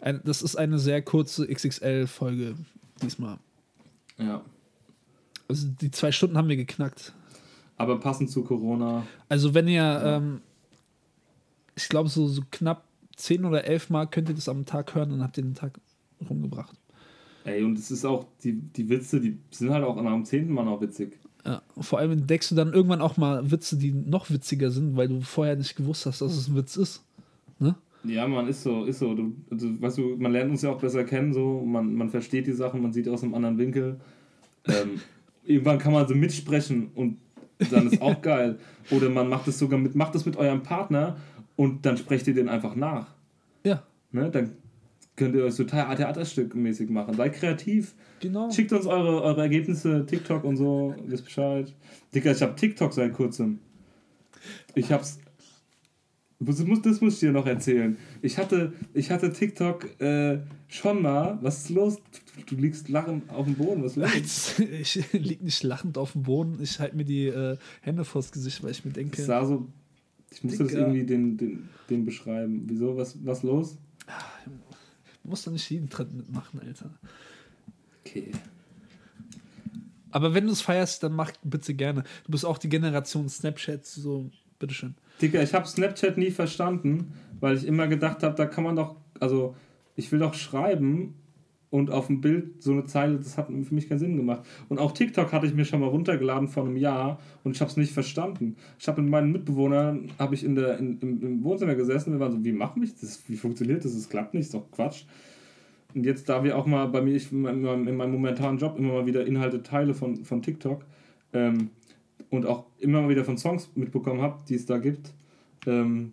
Ein, 0.00 0.20
das 0.24 0.42
ist 0.42 0.56
eine 0.56 0.78
sehr 0.78 1.02
kurze 1.02 1.46
XXL-Folge 1.46 2.54
diesmal. 3.02 3.36
Ja. 4.16 4.42
Also 5.46 5.68
die 5.80 5.90
zwei 5.90 6.10
Stunden 6.10 6.38
haben 6.38 6.48
wir 6.48 6.56
geknackt. 6.56 7.12
Aber 7.76 8.00
passend 8.00 8.30
zu 8.30 8.42
Corona. 8.42 9.04
Also 9.28 9.52
wenn 9.54 9.68
ihr, 9.68 10.02
ähm, 10.04 10.40
ich 11.74 11.88
glaube, 11.88 12.08
so, 12.08 12.26
so 12.28 12.42
knapp 12.50 12.84
10 13.16 13.44
oder 13.44 13.64
11 13.64 13.90
Mal 13.90 14.06
könnt 14.06 14.28
ihr 14.28 14.34
das 14.34 14.48
am 14.48 14.64
Tag 14.66 14.94
hören, 14.94 15.10
dann 15.10 15.22
habt 15.22 15.36
ihr 15.36 15.44
den 15.44 15.54
Tag 15.54 15.78
rumgebracht. 16.28 16.76
Ey, 17.44 17.62
und 17.62 17.78
es 17.78 17.90
ist 17.90 18.04
auch, 18.04 18.26
die, 18.44 18.52
die 18.52 18.88
Witze, 18.88 19.20
die 19.20 19.38
sind 19.50 19.70
halt 19.70 19.84
auch 19.84 19.96
am 19.96 20.24
zehnten 20.24 20.52
Mal 20.52 20.64
noch 20.64 20.80
witzig. 20.80 21.18
Ja, 21.44 21.62
und 21.74 21.82
vor 21.82 21.98
allem 21.98 22.12
entdeckst 22.12 22.50
du 22.52 22.54
dann 22.54 22.72
irgendwann 22.72 23.00
auch 23.00 23.16
mal 23.16 23.50
Witze, 23.50 23.76
die 23.76 23.92
noch 23.92 24.30
witziger 24.30 24.70
sind, 24.70 24.96
weil 24.96 25.08
du 25.08 25.20
vorher 25.20 25.56
nicht 25.56 25.74
gewusst 25.74 26.06
hast, 26.06 26.20
dass 26.20 26.36
es 26.36 26.48
ein 26.48 26.56
Witz 26.56 26.76
ist. 26.76 27.04
Ne? 27.58 27.74
Ja, 28.04 28.28
man, 28.28 28.46
ist 28.46 28.62
so, 28.62 28.84
ist 28.84 29.00
so. 29.00 29.14
Du, 29.14 29.34
also, 29.50 29.80
weißt 29.80 29.98
du, 29.98 30.16
man 30.18 30.32
lernt 30.32 30.52
uns 30.52 30.62
ja 30.62 30.70
auch 30.70 30.80
besser 30.80 31.02
kennen, 31.02 31.32
so, 31.32 31.62
man, 31.64 31.94
man 31.94 32.10
versteht 32.10 32.46
die 32.46 32.52
Sachen, 32.52 32.80
man 32.80 32.92
sieht 32.92 33.08
aus 33.08 33.24
einem 33.24 33.34
anderen 33.34 33.58
Winkel. 33.58 34.00
Ähm, 34.68 35.00
irgendwann 35.44 35.78
kann 35.78 35.92
man 35.92 36.06
so 36.06 36.14
mitsprechen 36.14 36.90
und 36.94 37.18
dann 37.70 37.88
ist 37.88 38.00
auch 38.00 38.20
geil. 38.22 38.58
Oder 38.90 39.08
man 39.08 39.28
macht 39.28 39.48
es 39.48 39.58
sogar 39.58 39.78
mit, 39.78 39.94
macht 39.94 40.14
es 40.14 40.24
mit 40.24 40.36
eurem 40.36 40.62
Partner 40.62 41.16
und 41.56 41.84
dann 41.86 41.96
sprecht 41.96 42.26
ihr 42.26 42.34
den 42.34 42.48
einfach 42.48 42.74
nach. 42.74 43.14
Ja. 43.64 43.82
Ne? 44.10 44.30
Dann 44.30 44.52
könnt 45.16 45.34
ihr 45.34 45.44
euch 45.44 45.56
total 45.56 45.94
theaterstückmäßig 45.96 46.90
machen. 46.90 47.14
Seid 47.14 47.34
kreativ. 47.34 47.94
Genau. 48.20 48.50
Schickt 48.50 48.72
uns 48.72 48.86
eure, 48.86 49.22
eure 49.22 49.42
Ergebnisse, 49.42 50.06
TikTok 50.06 50.44
und 50.44 50.56
so, 50.56 50.94
wisst 51.06 51.24
Bescheid. 51.24 51.74
Digga, 52.14 52.32
ich 52.32 52.42
hab 52.42 52.56
TikTok 52.56 52.92
seit 52.92 53.12
kurzem. 53.12 53.58
Ich 54.74 54.90
hab's. 54.90 55.18
Das 56.40 56.64
muss, 56.64 56.82
das 56.82 57.00
muss 57.00 57.14
ich 57.14 57.20
dir 57.20 57.30
noch 57.30 57.46
erzählen. 57.46 57.96
Ich 58.20 58.36
hatte, 58.36 58.72
ich 58.94 59.12
hatte 59.12 59.32
TikTok 59.32 60.00
äh, 60.00 60.40
schon 60.66 61.00
mal. 61.00 61.38
Was 61.40 61.58
ist 61.58 61.70
los? 61.70 61.98
Du 62.46 62.56
liegst 62.56 62.88
lachend 62.88 63.30
auf 63.30 63.46
dem 63.46 63.54
Boden. 63.54 63.84
Was 63.84 63.94
los? 63.94 64.54
Ich 64.58 65.12
lieg 65.12 65.42
nicht 65.42 65.62
lachend 65.62 65.98
auf 65.98 66.12
dem 66.12 66.24
Boden. 66.24 66.58
Ich 66.60 66.80
halte 66.80 66.96
mir 66.96 67.04
die 67.04 67.26
äh, 67.26 67.56
Hände 67.80 68.04
vors 68.04 68.32
Gesicht, 68.32 68.60
weil 68.64 68.72
ich 68.72 68.84
mir 68.84 68.90
denke. 68.90 69.20
Es 69.20 69.26
sah 69.26 69.44
so. 69.44 69.68
Ich 70.32 70.44
musste 70.44 70.64
das 70.64 70.72
irgendwie 70.72 71.04
den, 71.04 71.36
den, 71.36 71.68
den 71.90 72.04
beschreiben. 72.04 72.64
Wieso? 72.66 72.96
Was, 72.96 73.16
was 73.24 73.42
los? 73.42 73.78
Du 75.22 75.28
musst 75.28 75.46
doch 75.46 75.52
nicht 75.52 75.68
jeden 75.70 75.88
Trend 75.88 76.14
mitmachen, 76.14 76.60
Alter. 76.60 76.90
Okay. 78.00 78.32
Aber 80.10 80.34
wenn 80.34 80.46
du 80.46 80.52
es 80.52 80.60
feierst, 80.60 81.02
dann 81.02 81.14
mach 81.14 81.32
bitte 81.42 81.74
gerne. 81.74 82.02
Du 82.24 82.32
bist 82.32 82.44
auch 82.44 82.58
die 82.58 82.68
Generation 82.68 83.28
Snapchat, 83.28 83.86
so, 83.86 84.30
bitteschön. 84.58 84.94
Digga, 85.20 85.42
ich 85.42 85.54
habe 85.54 85.66
Snapchat 85.66 86.18
nie 86.18 86.30
verstanden, 86.30 87.12
weil 87.40 87.56
ich 87.56 87.66
immer 87.66 87.86
gedacht 87.86 88.22
habe, 88.22 88.34
da 88.34 88.46
kann 88.46 88.64
man 88.64 88.76
doch, 88.76 88.96
also 89.20 89.54
ich 89.96 90.10
will 90.10 90.18
doch 90.18 90.34
schreiben 90.34 91.14
und 91.72 91.90
auf 91.90 92.08
dem 92.08 92.20
Bild 92.20 92.62
so 92.62 92.72
eine 92.72 92.84
Zeile, 92.84 93.16
das 93.16 93.38
hat 93.38 93.46
für 93.46 93.74
mich 93.74 93.88
keinen 93.88 93.98
Sinn 93.98 94.18
gemacht. 94.18 94.42
Und 94.68 94.78
auch 94.78 94.92
TikTok 94.92 95.32
hatte 95.32 95.46
ich 95.46 95.54
mir 95.54 95.64
schon 95.64 95.80
mal 95.80 95.88
runtergeladen 95.88 96.46
vor 96.46 96.66
einem 96.66 96.76
Jahr 96.76 97.18
und 97.44 97.56
ich 97.56 97.62
habe 97.62 97.70
es 97.70 97.78
nicht 97.78 97.94
verstanden. 97.94 98.56
Ich 98.78 98.86
habe 98.88 99.00
mit 99.00 99.10
meinen 99.10 99.32
Mitbewohnern, 99.32 100.10
habe 100.18 100.34
ich 100.34 100.44
in 100.44 100.54
der, 100.54 100.76
in, 100.78 100.98
im, 101.00 101.22
im 101.22 101.42
Wohnzimmer 101.42 101.74
gesessen, 101.74 102.12
wir 102.12 102.20
waren 102.20 102.30
so, 102.30 102.44
wie 102.44 102.52
machen 102.52 102.82
wir 102.82 102.90
das, 103.00 103.22
wie 103.26 103.36
funktioniert 103.36 103.86
das, 103.86 103.94
das 103.94 104.10
klappt 104.10 104.34
nicht, 104.34 104.42
ist 104.42 104.54
doch 104.54 104.70
Quatsch. 104.70 105.04
Und 105.94 106.04
jetzt, 106.04 106.28
da 106.28 106.44
wir 106.44 106.58
auch 106.58 106.66
mal 106.66 106.86
bei 106.88 107.00
mir, 107.00 107.16
ich 107.16 107.32
in 107.32 107.40
meinem, 107.40 107.88
in 107.88 107.96
meinem 107.96 108.12
momentanen 108.12 108.58
Job 108.58 108.78
immer 108.78 108.92
mal 108.92 109.06
wieder 109.06 109.26
Inhalte 109.26 109.62
teile 109.62 109.94
von, 109.94 110.26
von 110.26 110.42
TikTok 110.42 110.84
ähm, 111.32 111.70
und 112.28 112.44
auch 112.44 112.66
immer 112.80 113.00
mal 113.00 113.08
wieder 113.08 113.24
von 113.24 113.38
Songs 113.38 113.70
mitbekommen 113.74 114.20
habe, 114.20 114.40
die 114.46 114.56
es 114.56 114.66
da 114.66 114.76
gibt, 114.76 115.14
ähm, 115.66 116.12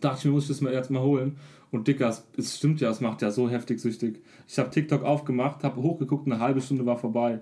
dachte 0.00 0.18
ich 0.20 0.24
mir, 0.26 0.30
muss 0.30 0.44
ich 0.44 0.50
das 0.50 0.60
mal 0.60 0.72
jetzt 0.72 0.88
mal 0.88 1.02
holen. 1.02 1.36
Und 1.70 1.86
Dicker, 1.86 2.16
es, 2.36 2.56
stimmt 2.56 2.80
ja, 2.80 2.90
es 2.90 3.00
macht 3.00 3.22
ja 3.22 3.30
so 3.30 3.48
heftig 3.48 3.80
süchtig. 3.80 4.22
Ich 4.46 4.58
habe 4.58 4.70
TikTok 4.70 5.02
aufgemacht, 5.02 5.64
habe 5.64 5.82
hochgeguckt, 5.82 6.26
eine 6.26 6.40
halbe 6.40 6.60
Stunde 6.60 6.86
war 6.86 6.96
vorbei. 6.96 7.40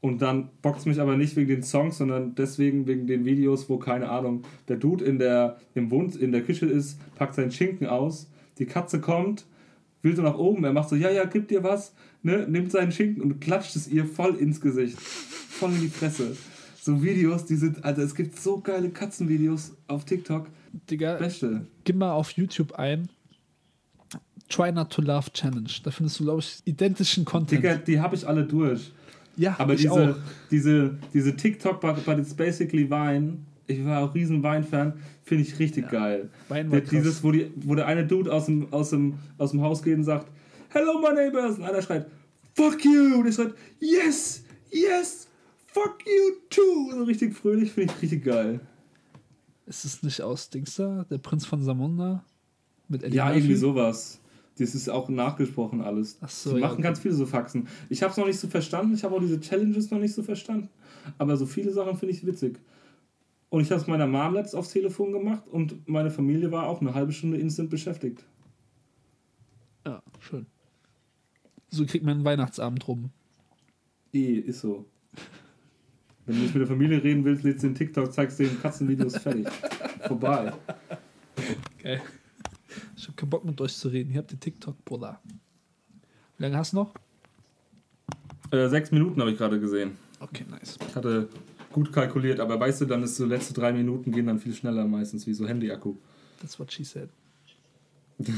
Und 0.00 0.20
dann 0.20 0.50
es 0.76 0.86
mich 0.86 1.00
aber 1.00 1.16
nicht 1.16 1.36
wegen 1.36 1.48
den 1.48 1.62
Songs, 1.62 1.98
sondern 1.98 2.34
deswegen 2.34 2.88
wegen 2.88 3.06
den 3.06 3.24
Videos, 3.24 3.68
wo, 3.68 3.78
keine 3.78 4.08
Ahnung, 4.08 4.42
der 4.66 4.76
Dude 4.76 5.04
in 5.04 5.18
der, 5.18 5.58
im 5.74 5.90
Wohn 5.90 6.10
in 6.10 6.32
der 6.32 6.42
Küche 6.42 6.66
ist, 6.66 6.98
packt 7.14 7.34
seinen 7.34 7.52
Schinken 7.52 7.86
aus, 7.86 8.28
die 8.58 8.66
Katze 8.66 9.00
kommt, 9.00 9.46
will 10.02 10.16
so 10.16 10.22
nach 10.22 10.38
oben, 10.38 10.64
er 10.64 10.72
macht 10.72 10.88
so, 10.88 10.96
ja, 10.96 11.10
ja, 11.10 11.24
gib 11.24 11.46
dir 11.48 11.62
was, 11.62 11.94
ne, 12.22 12.46
nimmt 12.48 12.72
seinen 12.72 12.90
Schinken 12.90 13.22
und 13.22 13.40
klatscht 13.40 13.76
es 13.76 13.86
ihr 13.86 14.04
voll 14.04 14.34
ins 14.34 14.60
Gesicht. 14.60 14.98
Voll 14.98 15.72
in 15.72 15.82
die 15.82 15.88
Fresse. 15.88 16.36
So 16.80 17.00
Videos, 17.00 17.44
die 17.44 17.54
sind, 17.54 17.84
also 17.84 18.02
es 18.02 18.16
gibt 18.16 18.40
so 18.40 18.60
geile 18.60 18.90
Katzenvideos 18.90 19.76
auf 19.86 20.04
TikTok. 20.04 20.48
Digga, 20.90 21.16
Beste. 21.16 21.66
gib 21.84 21.96
mal 21.96 22.12
auf 22.12 22.30
YouTube 22.32 22.72
ein. 22.72 23.08
Try 24.48 24.70
Not 24.72 24.90
to 24.90 25.00
Love 25.02 25.30
Challenge. 25.32 25.70
Da 25.82 25.90
findest 25.90 26.20
du, 26.20 26.24
glaube 26.24 26.40
ich, 26.40 26.60
identischen 26.66 27.24
Content. 27.24 27.62
Digga, 27.62 27.76
die 27.76 28.00
habe 28.00 28.14
ich 28.16 28.26
alle 28.28 28.44
durch. 28.44 28.92
ja, 29.36 29.54
Aber 29.58 29.72
ich 29.74 29.82
diese, 29.82 29.92
auch. 29.92 30.16
diese, 30.50 30.98
diese 31.14 31.34
TikTok, 31.36 31.80
but, 31.80 32.04
but 32.04 32.18
it's 32.18 32.34
basically 32.34 32.88
Wein, 32.90 33.46
ich 33.66 33.82
war 33.84 34.02
auch 34.02 34.14
riesen 34.14 34.42
Wein-Fan, 34.42 34.92
finde 35.24 35.44
ich 35.44 35.58
richtig 35.58 35.88
geil. 35.90 36.28
Wein 36.48 36.70
war 36.70 36.80
Der, 36.80 36.88
dieses, 36.90 37.22
wo, 37.24 37.30
die, 37.32 37.50
wo 37.56 37.74
der 37.74 37.86
eine 37.86 38.06
Dude 38.06 38.30
aus 38.30 38.44
dem, 38.46 38.70
aus, 38.72 38.90
dem, 38.90 39.14
aus 39.38 39.52
dem 39.52 39.62
Haus 39.62 39.82
geht 39.82 39.96
und 39.96 40.04
sagt, 40.04 40.30
Hello 40.68 40.98
my 41.00 41.14
neighbors, 41.14 41.56
und 41.58 41.64
einer 41.64 41.80
schreit, 41.80 42.06
Fuck 42.54 42.84
you, 42.84 43.16
und 43.18 43.24
der 43.24 43.32
schreit, 43.32 43.54
Yes, 43.80 44.44
yes, 44.70 45.28
fuck 45.68 45.98
you 46.04 46.34
too. 46.50 46.90
So 46.94 47.04
richtig 47.04 47.34
fröhlich, 47.34 47.72
finde 47.72 47.94
ich 47.96 48.02
richtig 48.02 48.24
geil. 48.24 48.60
Ist 49.66 49.84
es 49.84 50.02
nicht 50.02 50.20
aus 50.22 50.50
Dings 50.50 50.76
da? 50.76 51.04
Der 51.10 51.18
Prinz 51.18 51.46
von 51.46 51.62
Samunda? 51.62 52.24
Mit 52.88 53.02
Eddie 53.02 53.16
Ja, 53.16 53.26
Murphy? 53.26 53.38
irgendwie 53.40 53.54
sowas. 53.56 54.20
Das 54.58 54.74
ist 54.74 54.88
auch 54.90 55.08
nachgesprochen 55.08 55.80
alles. 55.80 56.18
Ach 56.20 56.28
so, 56.28 56.50
Die 56.50 56.56
ja, 56.56 56.62
machen 56.66 56.74
okay. 56.74 56.82
ganz 56.82 57.00
viele 57.00 57.14
so 57.14 57.24
Faxen. 57.26 57.68
Ich 57.88 58.02
habe 58.02 58.10
es 58.10 58.16
noch 58.18 58.26
nicht 58.26 58.38
so 58.38 58.48
verstanden. 58.48 58.94
Ich 58.94 59.02
habe 59.04 59.14
auch 59.14 59.20
diese 59.20 59.40
Challenges 59.40 59.90
noch 59.90 59.98
nicht 59.98 60.14
so 60.14 60.22
verstanden. 60.22 60.68
Aber 61.18 61.36
so 61.36 61.46
viele 61.46 61.72
Sachen 61.72 61.96
finde 61.96 62.14
ich 62.14 62.26
witzig. 62.26 62.60
Und 63.48 63.60
ich 63.62 63.70
habe 63.70 63.80
es 63.80 63.86
meiner 63.86 64.06
Mom 64.06 64.34
letzt 64.34 64.54
aufs 64.54 64.70
Telefon 64.70 65.12
gemacht 65.12 65.46
und 65.50 65.86
meine 65.88 66.10
Familie 66.10 66.50
war 66.52 66.66
auch 66.68 66.80
eine 66.80 66.94
halbe 66.94 67.12
Stunde 67.12 67.38
instant 67.38 67.70
beschäftigt. 67.70 68.24
Ja, 69.86 70.02
schön. 70.20 70.46
So 71.70 71.84
kriegt 71.86 72.04
man 72.04 72.16
einen 72.16 72.24
Weihnachtsabend 72.24 72.86
rum. 72.88 73.10
Eh, 74.12 74.34
ist 74.34 74.60
so. 74.60 74.86
Wenn 76.26 76.36
du 76.36 76.42
nicht 76.42 76.54
mit 76.54 76.60
der 76.60 76.68
Familie 76.68 77.02
reden 77.02 77.24
willst, 77.24 77.42
lädst 77.42 77.62
du 77.62 77.68
den 77.68 77.74
TikTok, 77.74 78.12
zeigst 78.12 78.38
den 78.38 78.60
Katzenvideos 78.60 79.18
fertig. 79.18 79.48
Vorbei. 80.06 80.52
Geil. 81.82 82.00
Ich 82.96 83.08
hab 83.08 83.16
keinen 83.16 83.30
Bock 83.30 83.44
mit 83.44 83.60
euch 83.60 83.74
zu 83.74 83.88
reden. 83.88 84.12
Ihr 84.12 84.18
habt 84.18 84.30
den 84.30 84.40
TikTok, 84.40 84.84
Bruder. 84.84 85.20
Wie 86.38 86.44
lange 86.44 86.56
hast 86.56 86.72
du 86.72 86.76
noch? 86.76 86.94
Äh, 88.50 88.68
sechs 88.68 88.90
Minuten 88.92 89.20
habe 89.20 89.32
ich 89.32 89.38
gerade 89.38 89.58
gesehen. 89.58 89.96
Okay, 90.20 90.44
nice. 90.48 90.78
Ich 90.88 90.94
hatte 90.94 91.28
gut 91.72 91.92
kalkuliert, 91.92 92.38
aber 92.38 92.60
weißt 92.60 92.82
du, 92.82 92.84
dann 92.84 93.02
ist 93.02 93.16
so 93.16 93.26
letzte 93.26 93.54
drei 93.54 93.72
Minuten 93.72 94.12
gehen 94.12 94.26
dann 94.26 94.38
viel 94.38 94.54
schneller 94.54 94.86
meistens, 94.86 95.26
wie 95.26 95.34
so 95.34 95.48
Handy-Akku. 95.48 95.96
That's 96.40 96.58
what 96.58 96.72
she 96.72 96.84
said. 96.84 97.08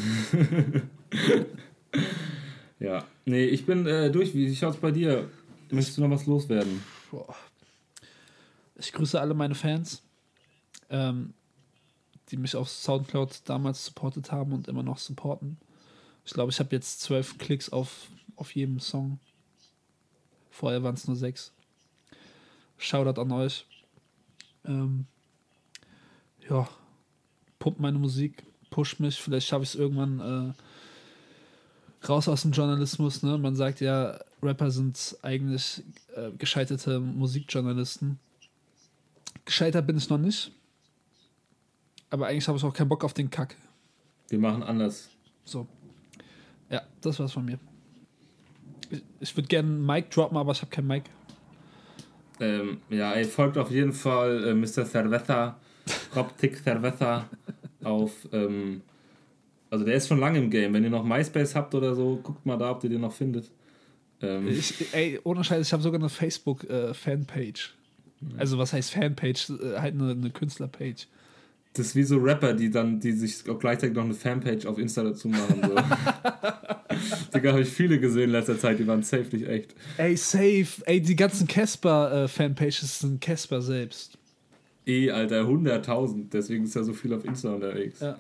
Ja. 2.85 3.05
Nee, 3.25 3.47
ich 3.47 3.65
bin 3.65 3.87
äh, 3.87 4.11
durch. 4.11 4.35
Wie 4.35 4.55
schaut's 4.55 4.77
bei 4.77 4.91
dir? 4.91 5.29
Möchtest 5.71 5.97
du 5.97 6.03
noch 6.03 6.11
was 6.11 6.27
loswerden? 6.27 6.83
Boah. 7.11 7.35
Ich 8.77 8.93
grüße 8.93 9.21
alle 9.21 9.35
meine 9.35 9.55
Fans, 9.55 10.03
ähm, 10.91 11.35
die 12.31 12.37
mich 12.37 12.57
auf 12.57 12.69
Soundcloud 12.69 13.43
damals 13.45 13.85
supportet 13.85 14.33
haben 14.33 14.53
und 14.53 14.69
immer 14.69 14.83
noch 14.83 14.99
supporten. 14.99 15.59
Ich 16.25 16.33
glaube, 16.33 16.51
ich 16.51 16.59
habe 16.59 16.75
jetzt 16.75 17.01
zwölf 17.01 17.39
Klicks 17.39 17.69
auf, 17.69 18.09
auf 18.37 18.55
jedem 18.55 18.81
Song. 18.81 19.19
Vorher 20.51 20.83
waren 20.83 20.95
es 20.95 21.07
nur 21.07 21.17
sechs. 21.17 21.53
Shoutout 22.79 23.21
an 23.21 23.33
euch. 23.33 23.67
Ähm, 24.65 25.07
ja, 26.49 26.69
pumpt 27.59 27.81
meine 27.81 27.99
Musik, 27.99 28.43
pusht 28.71 29.01
mich. 29.01 29.21
Vielleicht 29.21 29.47
schaffe 29.47 29.65
ich 29.65 29.71
es 29.71 29.75
irgendwann 29.75 30.55
äh, 32.05 32.07
raus 32.07 32.29
aus 32.29 32.43
dem 32.43 32.53
Journalismus. 32.53 33.23
Ne? 33.23 33.39
Man 33.39 33.57
sagt 33.57 33.81
ja, 33.81 34.19
Rapper 34.43 34.71
sind 34.71 35.17
eigentlich 35.23 35.83
äh, 36.15 36.31
gescheiterte 36.33 37.01
Musikjournalisten. 37.01 38.19
Gescheitert 39.45 39.87
bin 39.87 39.97
ich 39.97 40.09
noch 40.09 40.19
nicht. 40.19 40.51
Aber 42.11 42.27
eigentlich 42.29 42.47
habe 42.49 42.59
ich 42.59 42.65
auch 42.65 42.73
keinen 42.73 42.89
Bock 42.89 43.05
auf 43.05 43.15
den 43.15 43.31
Kack. 43.31 43.57
Wir 44.29 44.39
machen 44.39 44.63
anders. 44.63 45.11
So. 45.45 45.67
Ja, 46.71 46.83
das 47.01 47.19
war's 47.19 47.33
von 47.33 47.45
mir. 47.45 47.59
Ich, 48.91 49.03
ich 49.21 49.37
würde 49.37 49.49
gerne 49.49 49.69
einen 49.69 49.85
Mic 49.85 50.11
droppen, 50.11 50.37
aber 50.37 50.53
ich 50.53 50.61
habe 50.61 50.71
kein 50.71 50.87
Mic. 50.87 51.05
Ähm, 52.41 52.79
ja, 52.91 53.13
ey, 53.13 53.25
folgt 53.25 53.59
auf 53.59 53.71
jeden 53.71 53.93
Fall 53.93 54.45
äh, 54.49 54.55
Mr. 54.55 54.85
Cerveza, 54.85 55.57
Rob 56.17 56.37
Tick 56.39 56.57
Cerveza 56.59 57.29
auf. 57.85 58.13
Ähm, 58.33 58.83
also 59.71 59.85
der 59.85 59.95
ist 59.97 60.09
schon 60.09 60.21
lange 60.21 60.39
im 60.39 60.51
Game. 60.51 60.73
Wenn 60.73 60.85
ihr 60.85 60.91
noch 60.91 61.05
MySpace 61.05 61.55
habt 61.55 61.75
oder 61.75 61.95
so, 61.95 62.21
guckt 62.23 62.45
mal 62.47 62.57
da, 62.57 62.71
ob 62.71 62.83
ihr 62.85 62.91
den 62.91 63.01
noch 63.03 63.13
findet. 63.13 63.51
Ähm, 64.23 64.49
Ich, 64.49 64.93
ey, 64.95 65.21
ohne 65.25 65.43
Scheiß, 65.45 65.67
ich 65.67 65.73
habe 65.73 65.83
sogar 65.83 66.01
eine 66.01 66.09
Facebook-Fanpage. 66.09 67.75
Also, 68.37 68.59
was 68.59 68.73
heißt 68.73 68.93
Fanpage? 68.93 69.51
Äh, 69.51 69.79
halt 69.79 69.95
eine, 69.95 70.13
eine 70.13 70.31
Künstlerpage. 70.31 71.07
das 71.75 71.87
ist 71.87 71.97
wie 71.97 72.03
so 72.05 72.19
Rapper, 72.19 72.53
die 72.53 72.71
dann, 72.71 73.01
die 73.01 73.13
sich 73.13 73.49
auch 73.49 73.59
gleichzeitig 73.59 73.97
noch 73.97 74.05
eine 74.05 74.15
Fanpage 74.15 74.67
auf 74.67 74.79
Insta 74.79 75.03
dazu 75.03 75.29
machen. 75.29 75.61
So. 75.63 75.75
Digga, 77.35 77.51
habe 77.51 77.63
ich 77.63 77.69
viele 77.69 77.99
gesehen 77.99 78.25
in 78.25 78.31
letzter 78.31 78.59
Zeit, 78.59 78.79
die 78.79 78.87
waren 78.87 79.03
safe 79.03 79.27
nicht 79.33 79.49
echt. 79.49 79.75
Ey, 79.97 80.17
safe. 80.17 80.67
Ey, 80.87 81.01
die 81.01 81.17
ganzen 81.17 81.47
Casper-Fanpages 81.49 83.01
sind 83.01 83.21
Casper 83.21 83.61
selbst. 83.61 84.19
Eh, 84.87 85.11
Alter, 85.11 85.43
100.000. 85.43 86.27
Deswegen 86.33 86.65
ist 86.65 86.75
ja 86.75 86.85
so 86.85 86.93
viel 86.93 87.13
auf 87.13 87.25
Insta 87.25 87.55
unterwegs. 87.55 88.01
Ja. 88.01 88.19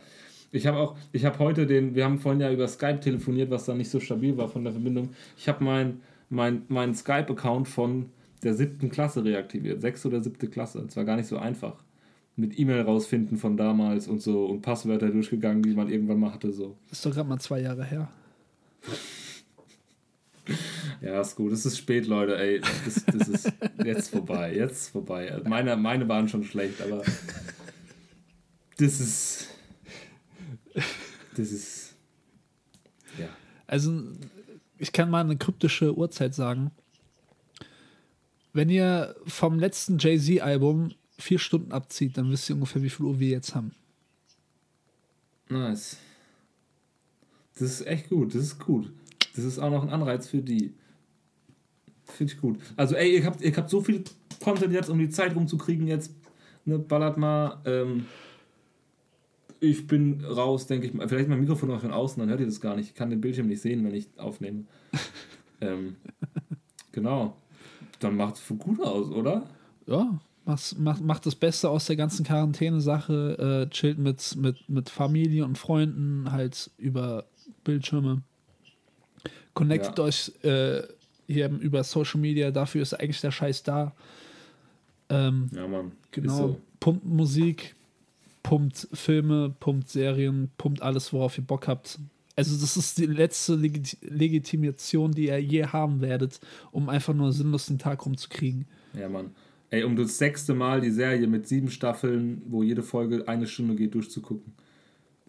Ich 0.50 0.66
habe 0.66 0.78
auch, 0.78 0.96
ich 1.12 1.24
habe 1.24 1.38
heute 1.40 1.66
den, 1.66 1.94
wir 1.94 2.04
haben 2.04 2.18
vorhin 2.18 2.40
ja 2.40 2.50
über 2.50 2.68
Skype 2.68 3.00
telefoniert, 3.00 3.50
was 3.50 3.64
dann 3.64 3.76
nicht 3.76 3.90
so 3.90 4.00
stabil 4.00 4.36
war 4.36 4.48
von 4.48 4.64
der 4.64 4.72
Verbindung. 4.72 5.10
Ich 5.36 5.48
habe 5.48 5.64
mein, 5.64 6.00
mein, 6.30 6.62
meinen 6.68 6.94
Skype-Account 6.94 7.68
von 7.68 8.06
der 8.44 8.54
siebten 8.54 8.90
Klasse 8.90 9.24
reaktiviert. 9.24 9.80
Sechste 9.80 10.08
oder 10.08 10.22
siebte 10.22 10.48
Klasse. 10.48 10.82
Das 10.84 10.96
war 10.96 11.04
gar 11.04 11.16
nicht 11.16 11.28
so 11.28 11.38
einfach. 11.38 11.82
Mit 12.36 12.58
E-Mail 12.58 12.82
rausfinden 12.82 13.38
von 13.38 13.56
damals 13.56 14.08
und 14.08 14.20
so 14.20 14.46
und 14.46 14.62
Passwörter 14.62 15.08
durchgegangen, 15.10 15.62
die 15.62 15.74
man 15.74 15.88
irgendwann 15.88 16.20
mal 16.20 16.32
hatte. 16.32 16.52
So. 16.52 16.76
Ist 16.90 17.04
doch 17.06 17.12
gerade 17.12 17.28
mal 17.28 17.38
zwei 17.38 17.60
Jahre 17.60 17.84
her. 17.84 18.08
Ja, 21.00 21.20
ist 21.20 21.36
gut. 21.36 21.52
Es 21.52 21.64
ist 21.64 21.78
spät, 21.78 22.06
Leute, 22.06 22.36
ey. 22.38 22.60
Das, 22.60 23.04
das 23.06 23.28
ist 23.28 23.52
jetzt 23.84 24.10
vorbei. 24.10 24.54
Jetzt 24.54 24.90
vorbei. 24.90 25.40
Meine, 25.44 25.76
meine 25.76 26.08
waren 26.08 26.28
schon 26.28 26.44
schlecht, 26.44 26.82
aber 26.82 27.02
das 28.78 29.00
ist. 29.00 29.48
Das 31.36 31.50
ist. 31.50 31.94
Also, 33.66 34.02
ich 34.78 34.92
kann 34.92 35.10
mal 35.10 35.22
eine 35.22 35.36
kryptische 35.36 35.96
Uhrzeit 35.96 36.34
sagen. 36.34 36.70
Wenn 38.54 38.70
ihr 38.70 39.16
vom 39.26 39.58
letzten 39.58 39.98
Jay-Z-Album 39.98 40.92
vier 41.18 41.40
Stunden 41.40 41.72
abzieht, 41.72 42.16
dann 42.16 42.30
wisst 42.30 42.48
ihr 42.48 42.54
ungefähr, 42.54 42.82
wie 42.82 42.88
viel 42.88 43.04
Uhr 43.04 43.18
wir 43.18 43.28
jetzt 43.28 43.54
haben. 43.54 43.72
Nice. 45.48 45.98
Das 47.58 47.70
ist 47.70 47.86
echt 47.86 48.08
gut, 48.08 48.34
das 48.34 48.42
ist 48.42 48.58
gut. 48.60 48.92
Das 49.34 49.44
ist 49.44 49.58
auch 49.58 49.70
noch 49.70 49.82
ein 49.82 49.90
Anreiz 49.90 50.28
für 50.28 50.40
die. 50.40 50.72
Finde 52.04 52.32
ich 52.32 52.40
gut. 52.40 52.58
Also, 52.76 52.94
ey, 52.94 53.16
ihr 53.16 53.24
habt, 53.24 53.40
ihr 53.40 53.56
habt 53.56 53.70
so 53.70 53.82
viel 53.82 54.04
Content 54.42 54.72
jetzt, 54.72 54.88
um 54.88 54.98
die 54.98 55.08
Zeit 55.08 55.34
rumzukriegen. 55.34 55.88
Jetzt 55.88 56.12
ne, 56.64 56.78
ballert 56.78 57.16
mal. 57.16 57.60
Ähm, 57.64 58.06
ich 59.58 59.86
bin 59.86 60.24
raus, 60.24 60.68
denke 60.68 60.86
ich 60.86 60.94
mal. 60.94 61.08
Vielleicht 61.08 61.28
mein 61.28 61.40
Mikrofon 61.40 61.72
auch 61.72 61.80
von 61.80 61.92
außen, 61.92 62.20
dann 62.20 62.28
hört 62.28 62.40
ihr 62.40 62.46
das 62.46 62.60
gar 62.60 62.76
nicht. 62.76 62.90
Ich 62.90 62.94
kann 62.94 63.10
den 63.10 63.20
Bildschirm 63.20 63.48
nicht 63.48 63.62
sehen, 63.62 63.84
wenn 63.84 63.94
ich 63.94 64.08
aufnehme. 64.16 64.64
ähm, 65.60 65.96
genau. 66.92 67.36
Dann 68.04 68.16
macht 68.16 68.36
es 68.36 68.58
gut 68.58 68.80
aus, 68.80 69.10
oder? 69.10 69.42
Ja, 69.86 70.18
macht, 70.44 70.78
macht, 70.78 71.02
macht 71.02 71.26
das 71.26 71.34
Beste 71.34 71.70
aus 71.70 71.86
der 71.86 71.96
ganzen 71.96 72.24
Quarantäne-Sache, 72.24 73.66
äh, 73.66 73.70
chillt 73.70 73.98
mit, 73.98 74.36
mit, 74.36 74.68
mit 74.68 74.90
Familie 74.90 75.44
und 75.44 75.56
Freunden 75.58 76.30
halt 76.30 76.70
über 76.78 77.24
Bildschirme. 77.64 78.22
Connectet 79.54 79.98
Ja. 79.98 80.04
euch 80.04 80.32
äh, 80.42 80.82
hier 81.26 81.48
über 81.48 81.82
Social 81.84 82.20
Media, 82.20 82.50
dafür 82.50 82.82
ist 82.82 82.92
eigentlich 82.94 83.20
der 83.20 83.30
Scheiß 83.30 83.62
da. 83.62 83.92
Ähm, 85.08 85.48
Ja, 85.54 85.66
Mann. 85.66 85.92
genau, 86.10 86.36
so. 86.36 86.60
pumpt 86.80 87.04
Musik, 87.06 87.74
pumpt 88.42 88.88
Filme, 88.92 89.54
pumpt 89.60 89.88
Serien, 89.88 90.50
pumpt 90.58 90.82
alles, 90.82 91.12
worauf 91.12 91.38
ihr 91.38 91.44
Bock 91.44 91.68
habt. 91.68 91.98
Also 92.36 92.56
das 92.60 92.76
ist 92.76 92.98
die 92.98 93.06
letzte 93.06 93.54
Legit 93.54 93.96
Legitimation, 94.02 95.12
die 95.12 95.26
ihr 95.26 95.38
je 95.40 95.66
haben 95.66 96.00
werdet, 96.00 96.40
um 96.72 96.88
einfach 96.88 97.14
nur 97.14 97.32
sinnlos 97.32 97.66
den 97.66 97.78
Tag 97.78 98.04
rumzukriegen. 98.04 98.66
Ja, 98.98 99.08
Mann. 99.08 99.34
Ey, 99.70 99.84
um 99.84 99.96
das 99.96 100.18
sechste 100.18 100.54
Mal 100.54 100.80
die 100.80 100.90
Serie 100.90 101.26
mit 101.26 101.48
sieben 101.48 101.70
Staffeln, 101.70 102.42
wo 102.46 102.62
jede 102.62 102.82
Folge 102.82 103.26
eine 103.28 103.46
Stunde 103.46 103.74
geht, 103.76 103.94
durchzugucken. 103.94 104.52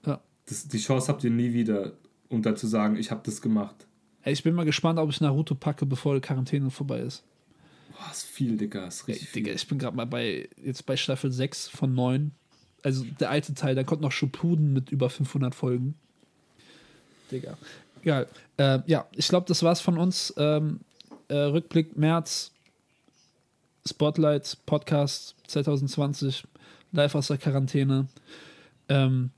Ja. 0.05 0.21
Das, 0.45 0.67
die 0.67 0.77
Chance 0.77 1.07
habt 1.07 1.23
ihr 1.23 1.31
nie 1.31 1.53
wieder, 1.53 1.93
um 2.29 2.41
da 2.41 2.55
zu 2.55 2.67
sagen, 2.67 2.95
ich 2.95 3.11
habe 3.11 3.21
das 3.23 3.41
gemacht. 3.41 3.87
Ey, 4.23 4.33
ich 4.33 4.43
bin 4.43 4.55
mal 4.55 4.65
gespannt, 4.65 4.99
ob 4.99 5.09
ich 5.09 5.21
Naruto 5.21 5.55
packe, 5.55 5.85
bevor 5.85 6.15
die 6.15 6.21
Quarantäne 6.21 6.69
vorbei 6.71 6.99
ist. 7.01 7.23
Boah, 7.91 8.11
ist 8.11 8.23
viel, 8.23 8.57
Digga. 8.57 8.87
Ist 8.87 9.07
Ey, 9.07 9.13
richtig 9.13 9.31
Digga, 9.31 9.47
viel. 9.49 9.55
ich 9.55 9.67
bin 9.67 9.77
gerade 9.77 9.95
mal 9.95 10.05
bei, 10.05 10.49
jetzt 10.63 10.85
bei 10.85 10.97
Staffel 10.97 11.31
6 11.31 11.69
von 11.69 11.93
9. 11.93 12.31
Also 12.83 13.03
der 13.19 13.29
alte 13.29 13.53
Teil, 13.53 13.73
da 13.75 13.83
kommt 13.83 14.01
noch 14.01 14.11
Shippuden 14.11 14.73
mit 14.73 14.91
über 14.91 15.09
500 15.09 15.55
Folgen. 15.55 15.95
Digga. 17.31 17.57
Egal. 18.01 18.27
Äh, 18.57 18.79
ja, 18.85 19.07
ich 19.13 19.27
glaube, 19.27 19.47
das 19.47 19.63
war's 19.63 19.81
von 19.81 19.97
uns. 19.97 20.33
Ähm, 20.37 20.79
äh, 21.27 21.35
Rückblick 21.35 21.97
März, 21.97 22.51
Spotlight, 23.87 24.57
Podcast 24.65 25.35
2020, 25.47 26.43
live 26.91 27.15
aus 27.15 27.27
der 27.27 27.37
Quarantäne. 27.37 28.07
Ähm, 28.89 29.31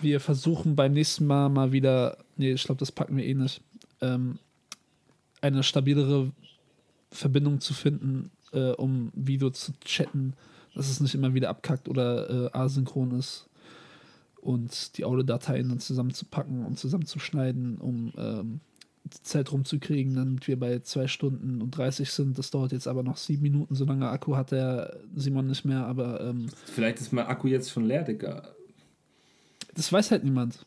wir 0.00 0.20
versuchen 0.20 0.76
beim 0.76 0.92
nächsten 0.92 1.26
Mal 1.26 1.48
mal 1.48 1.72
wieder, 1.72 2.16
nee, 2.36 2.52
ich 2.52 2.64
glaube, 2.64 2.78
das 2.78 2.92
packen 2.92 3.16
wir 3.16 3.24
eh 3.24 3.34
nicht, 3.34 3.60
ähm, 4.00 4.38
eine 5.40 5.62
stabilere 5.62 6.30
Verbindung 7.10 7.60
zu 7.60 7.74
finden, 7.74 8.30
äh, 8.52 8.70
um 8.70 9.12
Video 9.14 9.50
zu 9.50 9.72
chatten, 9.84 10.34
dass 10.74 10.88
es 10.88 11.00
nicht 11.00 11.14
immer 11.14 11.34
wieder 11.34 11.50
abkackt 11.50 11.88
oder 11.88 12.30
äh, 12.30 12.50
asynchron 12.52 13.18
ist. 13.18 13.46
Und 14.42 14.98
die 14.98 15.04
Audiodateien 15.04 15.68
dann 15.68 15.78
zusammenzupacken 15.78 16.66
und 16.66 16.76
zusammenzuschneiden, 16.76 17.78
um 17.78 18.12
ähm, 18.18 18.60
die 19.04 19.22
Zeit 19.22 19.52
rumzukriegen, 19.52 20.14
damit 20.16 20.48
wir 20.48 20.58
bei 20.58 20.80
2 20.80 21.06
Stunden 21.06 21.62
und 21.62 21.70
30 21.70 22.10
sind. 22.10 22.38
Das 22.38 22.50
dauert 22.50 22.72
jetzt 22.72 22.88
aber 22.88 23.04
noch 23.04 23.16
sieben 23.16 23.42
Minuten, 23.42 23.76
so 23.76 23.84
lange 23.84 24.08
Akku 24.08 24.34
hat 24.36 24.50
der 24.50 24.98
Simon 25.14 25.46
nicht 25.46 25.64
mehr, 25.64 25.86
aber 25.86 26.20
ähm, 26.20 26.48
Vielleicht 26.66 27.00
ist 27.00 27.12
mein 27.12 27.26
Akku 27.26 27.46
jetzt 27.46 27.70
schon 27.70 27.84
leer, 27.84 28.02
Digga. 28.02 28.48
das 29.74 29.92
weiß 29.92 30.10
halt 30.10 30.24
niemand. 30.24 30.58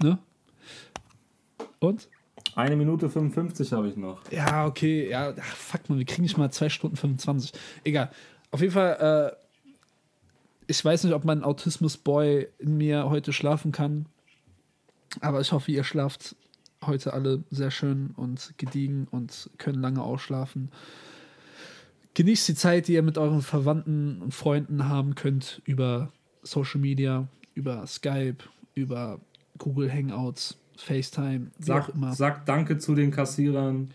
Ne? 0.00 0.18
Und? 1.80 2.08
Eine 2.54 2.76
Minute 2.76 3.08
55 3.08 3.72
habe 3.72 3.88
ich 3.88 3.96
noch. 3.96 4.20
Ja, 4.30 4.66
okay, 4.66 5.10
ja, 5.10 5.34
ach, 5.36 5.56
fuck 5.56 5.88
man, 5.88 5.98
wir 5.98 6.06
kriegen 6.06 6.22
nicht 6.22 6.38
mal 6.38 6.50
2 6.50 6.68
Stunden 6.68 6.96
25. 6.96 7.52
Egal. 7.82 8.10
Auf 8.52 8.60
jeden 8.60 8.72
Fall, 8.72 9.32
äh, 9.34 9.47
ich 10.68 10.84
weiß 10.84 11.04
nicht, 11.04 11.14
ob 11.14 11.24
mein 11.24 11.42
Autismus-Boy 11.42 12.46
in 12.58 12.76
mir 12.76 13.08
heute 13.08 13.32
schlafen 13.32 13.72
kann. 13.72 14.06
Aber 15.20 15.40
ich 15.40 15.50
hoffe, 15.50 15.72
ihr 15.72 15.82
schlaft 15.82 16.36
heute 16.84 17.14
alle 17.14 17.42
sehr 17.50 17.70
schön 17.70 18.10
und 18.16 18.52
gediegen 18.58 19.08
und 19.10 19.50
können 19.56 19.80
lange 19.80 20.02
ausschlafen. 20.02 20.70
Genießt 22.14 22.48
die 22.48 22.54
Zeit, 22.54 22.86
die 22.86 22.92
ihr 22.92 23.02
mit 23.02 23.16
euren 23.16 23.40
Verwandten 23.42 24.20
und 24.20 24.34
Freunden 24.34 24.88
haben 24.88 25.14
könnt 25.14 25.62
über 25.64 26.12
Social 26.42 26.80
Media, 26.80 27.26
über 27.54 27.86
Skype, 27.86 28.44
über 28.74 29.20
Google 29.56 29.90
Hangouts, 29.92 30.58
FaceTime, 30.76 31.50
Sag, 31.58 31.84
auch 31.84 31.94
immer. 31.94 32.14
sag 32.14 32.44
Danke 32.44 32.78
zu 32.78 32.94
den 32.94 33.10
Kassierern 33.10 33.90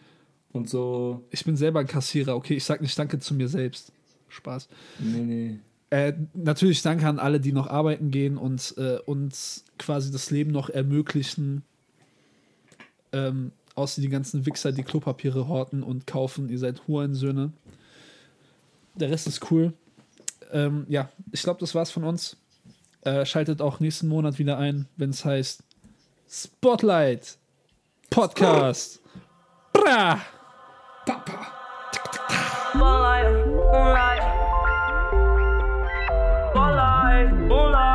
und 0.51 0.69
so. 0.69 1.23
Ich 1.29 1.45
bin 1.45 1.55
selber 1.55 1.81
ein 1.81 1.87
Kassierer, 1.87 2.35
okay, 2.35 2.55
ich 2.55 2.63
sag 2.63 2.81
nicht 2.81 2.97
Danke 2.97 3.19
zu 3.19 3.35
mir 3.35 3.47
selbst. 3.47 3.91
Spaß. 4.29 4.67
Nee, 4.99 5.19
nee. 5.19 5.59
Äh, 5.93 6.13
natürlich 6.33 6.81
danke 6.81 7.07
an 7.07 7.19
alle, 7.19 7.39
die 7.39 7.51
noch 7.51 7.67
arbeiten 7.67 8.09
gehen 8.09 8.35
und 8.35 8.73
äh, 8.79 8.97
uns 9.05 9.63
quasi 9.77 10.11
das 10.11 10.31
Leben 10.31 10.49
noch 10.49 10.71
ermöglichen. 10.71 11.61
Ähm, 13.11 13.51
außer 13.75 14.01
die 14.01 14.09
ganzen 14.09 14.47
Wichser, 14.47 14.71
die 14.71 14.81
Klopapiere 14.81 15.47
horten 15.47 15.83
und 15.83 16.07
kaufen. 16.07 16.49
Ihr 16.49 16.57
seid 16.57 16.87
Hurensöhne. 16.87 17.51
Der 18.95 19.11
Rest 19.11 19.27
ist 19.27 19.51
cool. 19.51 19.71
Ähm, 20.51 20.87
ja, 20.89 21.11
ich 21.31 21.43
glaube, 21.43 21.59
das 21.59 21.75
war's 21.75 21.91
von 21.91 22.05
uns. 22.05 22.37
Äh, 23.01 23.23
schaltet 23.27 23.61
auch 23.61 23.79
nächsten 23.79 24.07
Monat 24.07 24.39
wieder 24.39 24.57
ein, 24.57 24.87
wenn 24.97 25.11
es 25.11 25.23
heißt 25.23 25.61
Spotlight 26.27 27.37
Podcast. 28.09 28.99
Bra! 29.71 30.19
Papa! 31.05 31.51
Spotlight. 32.71 34.22
life, 37.31 37.92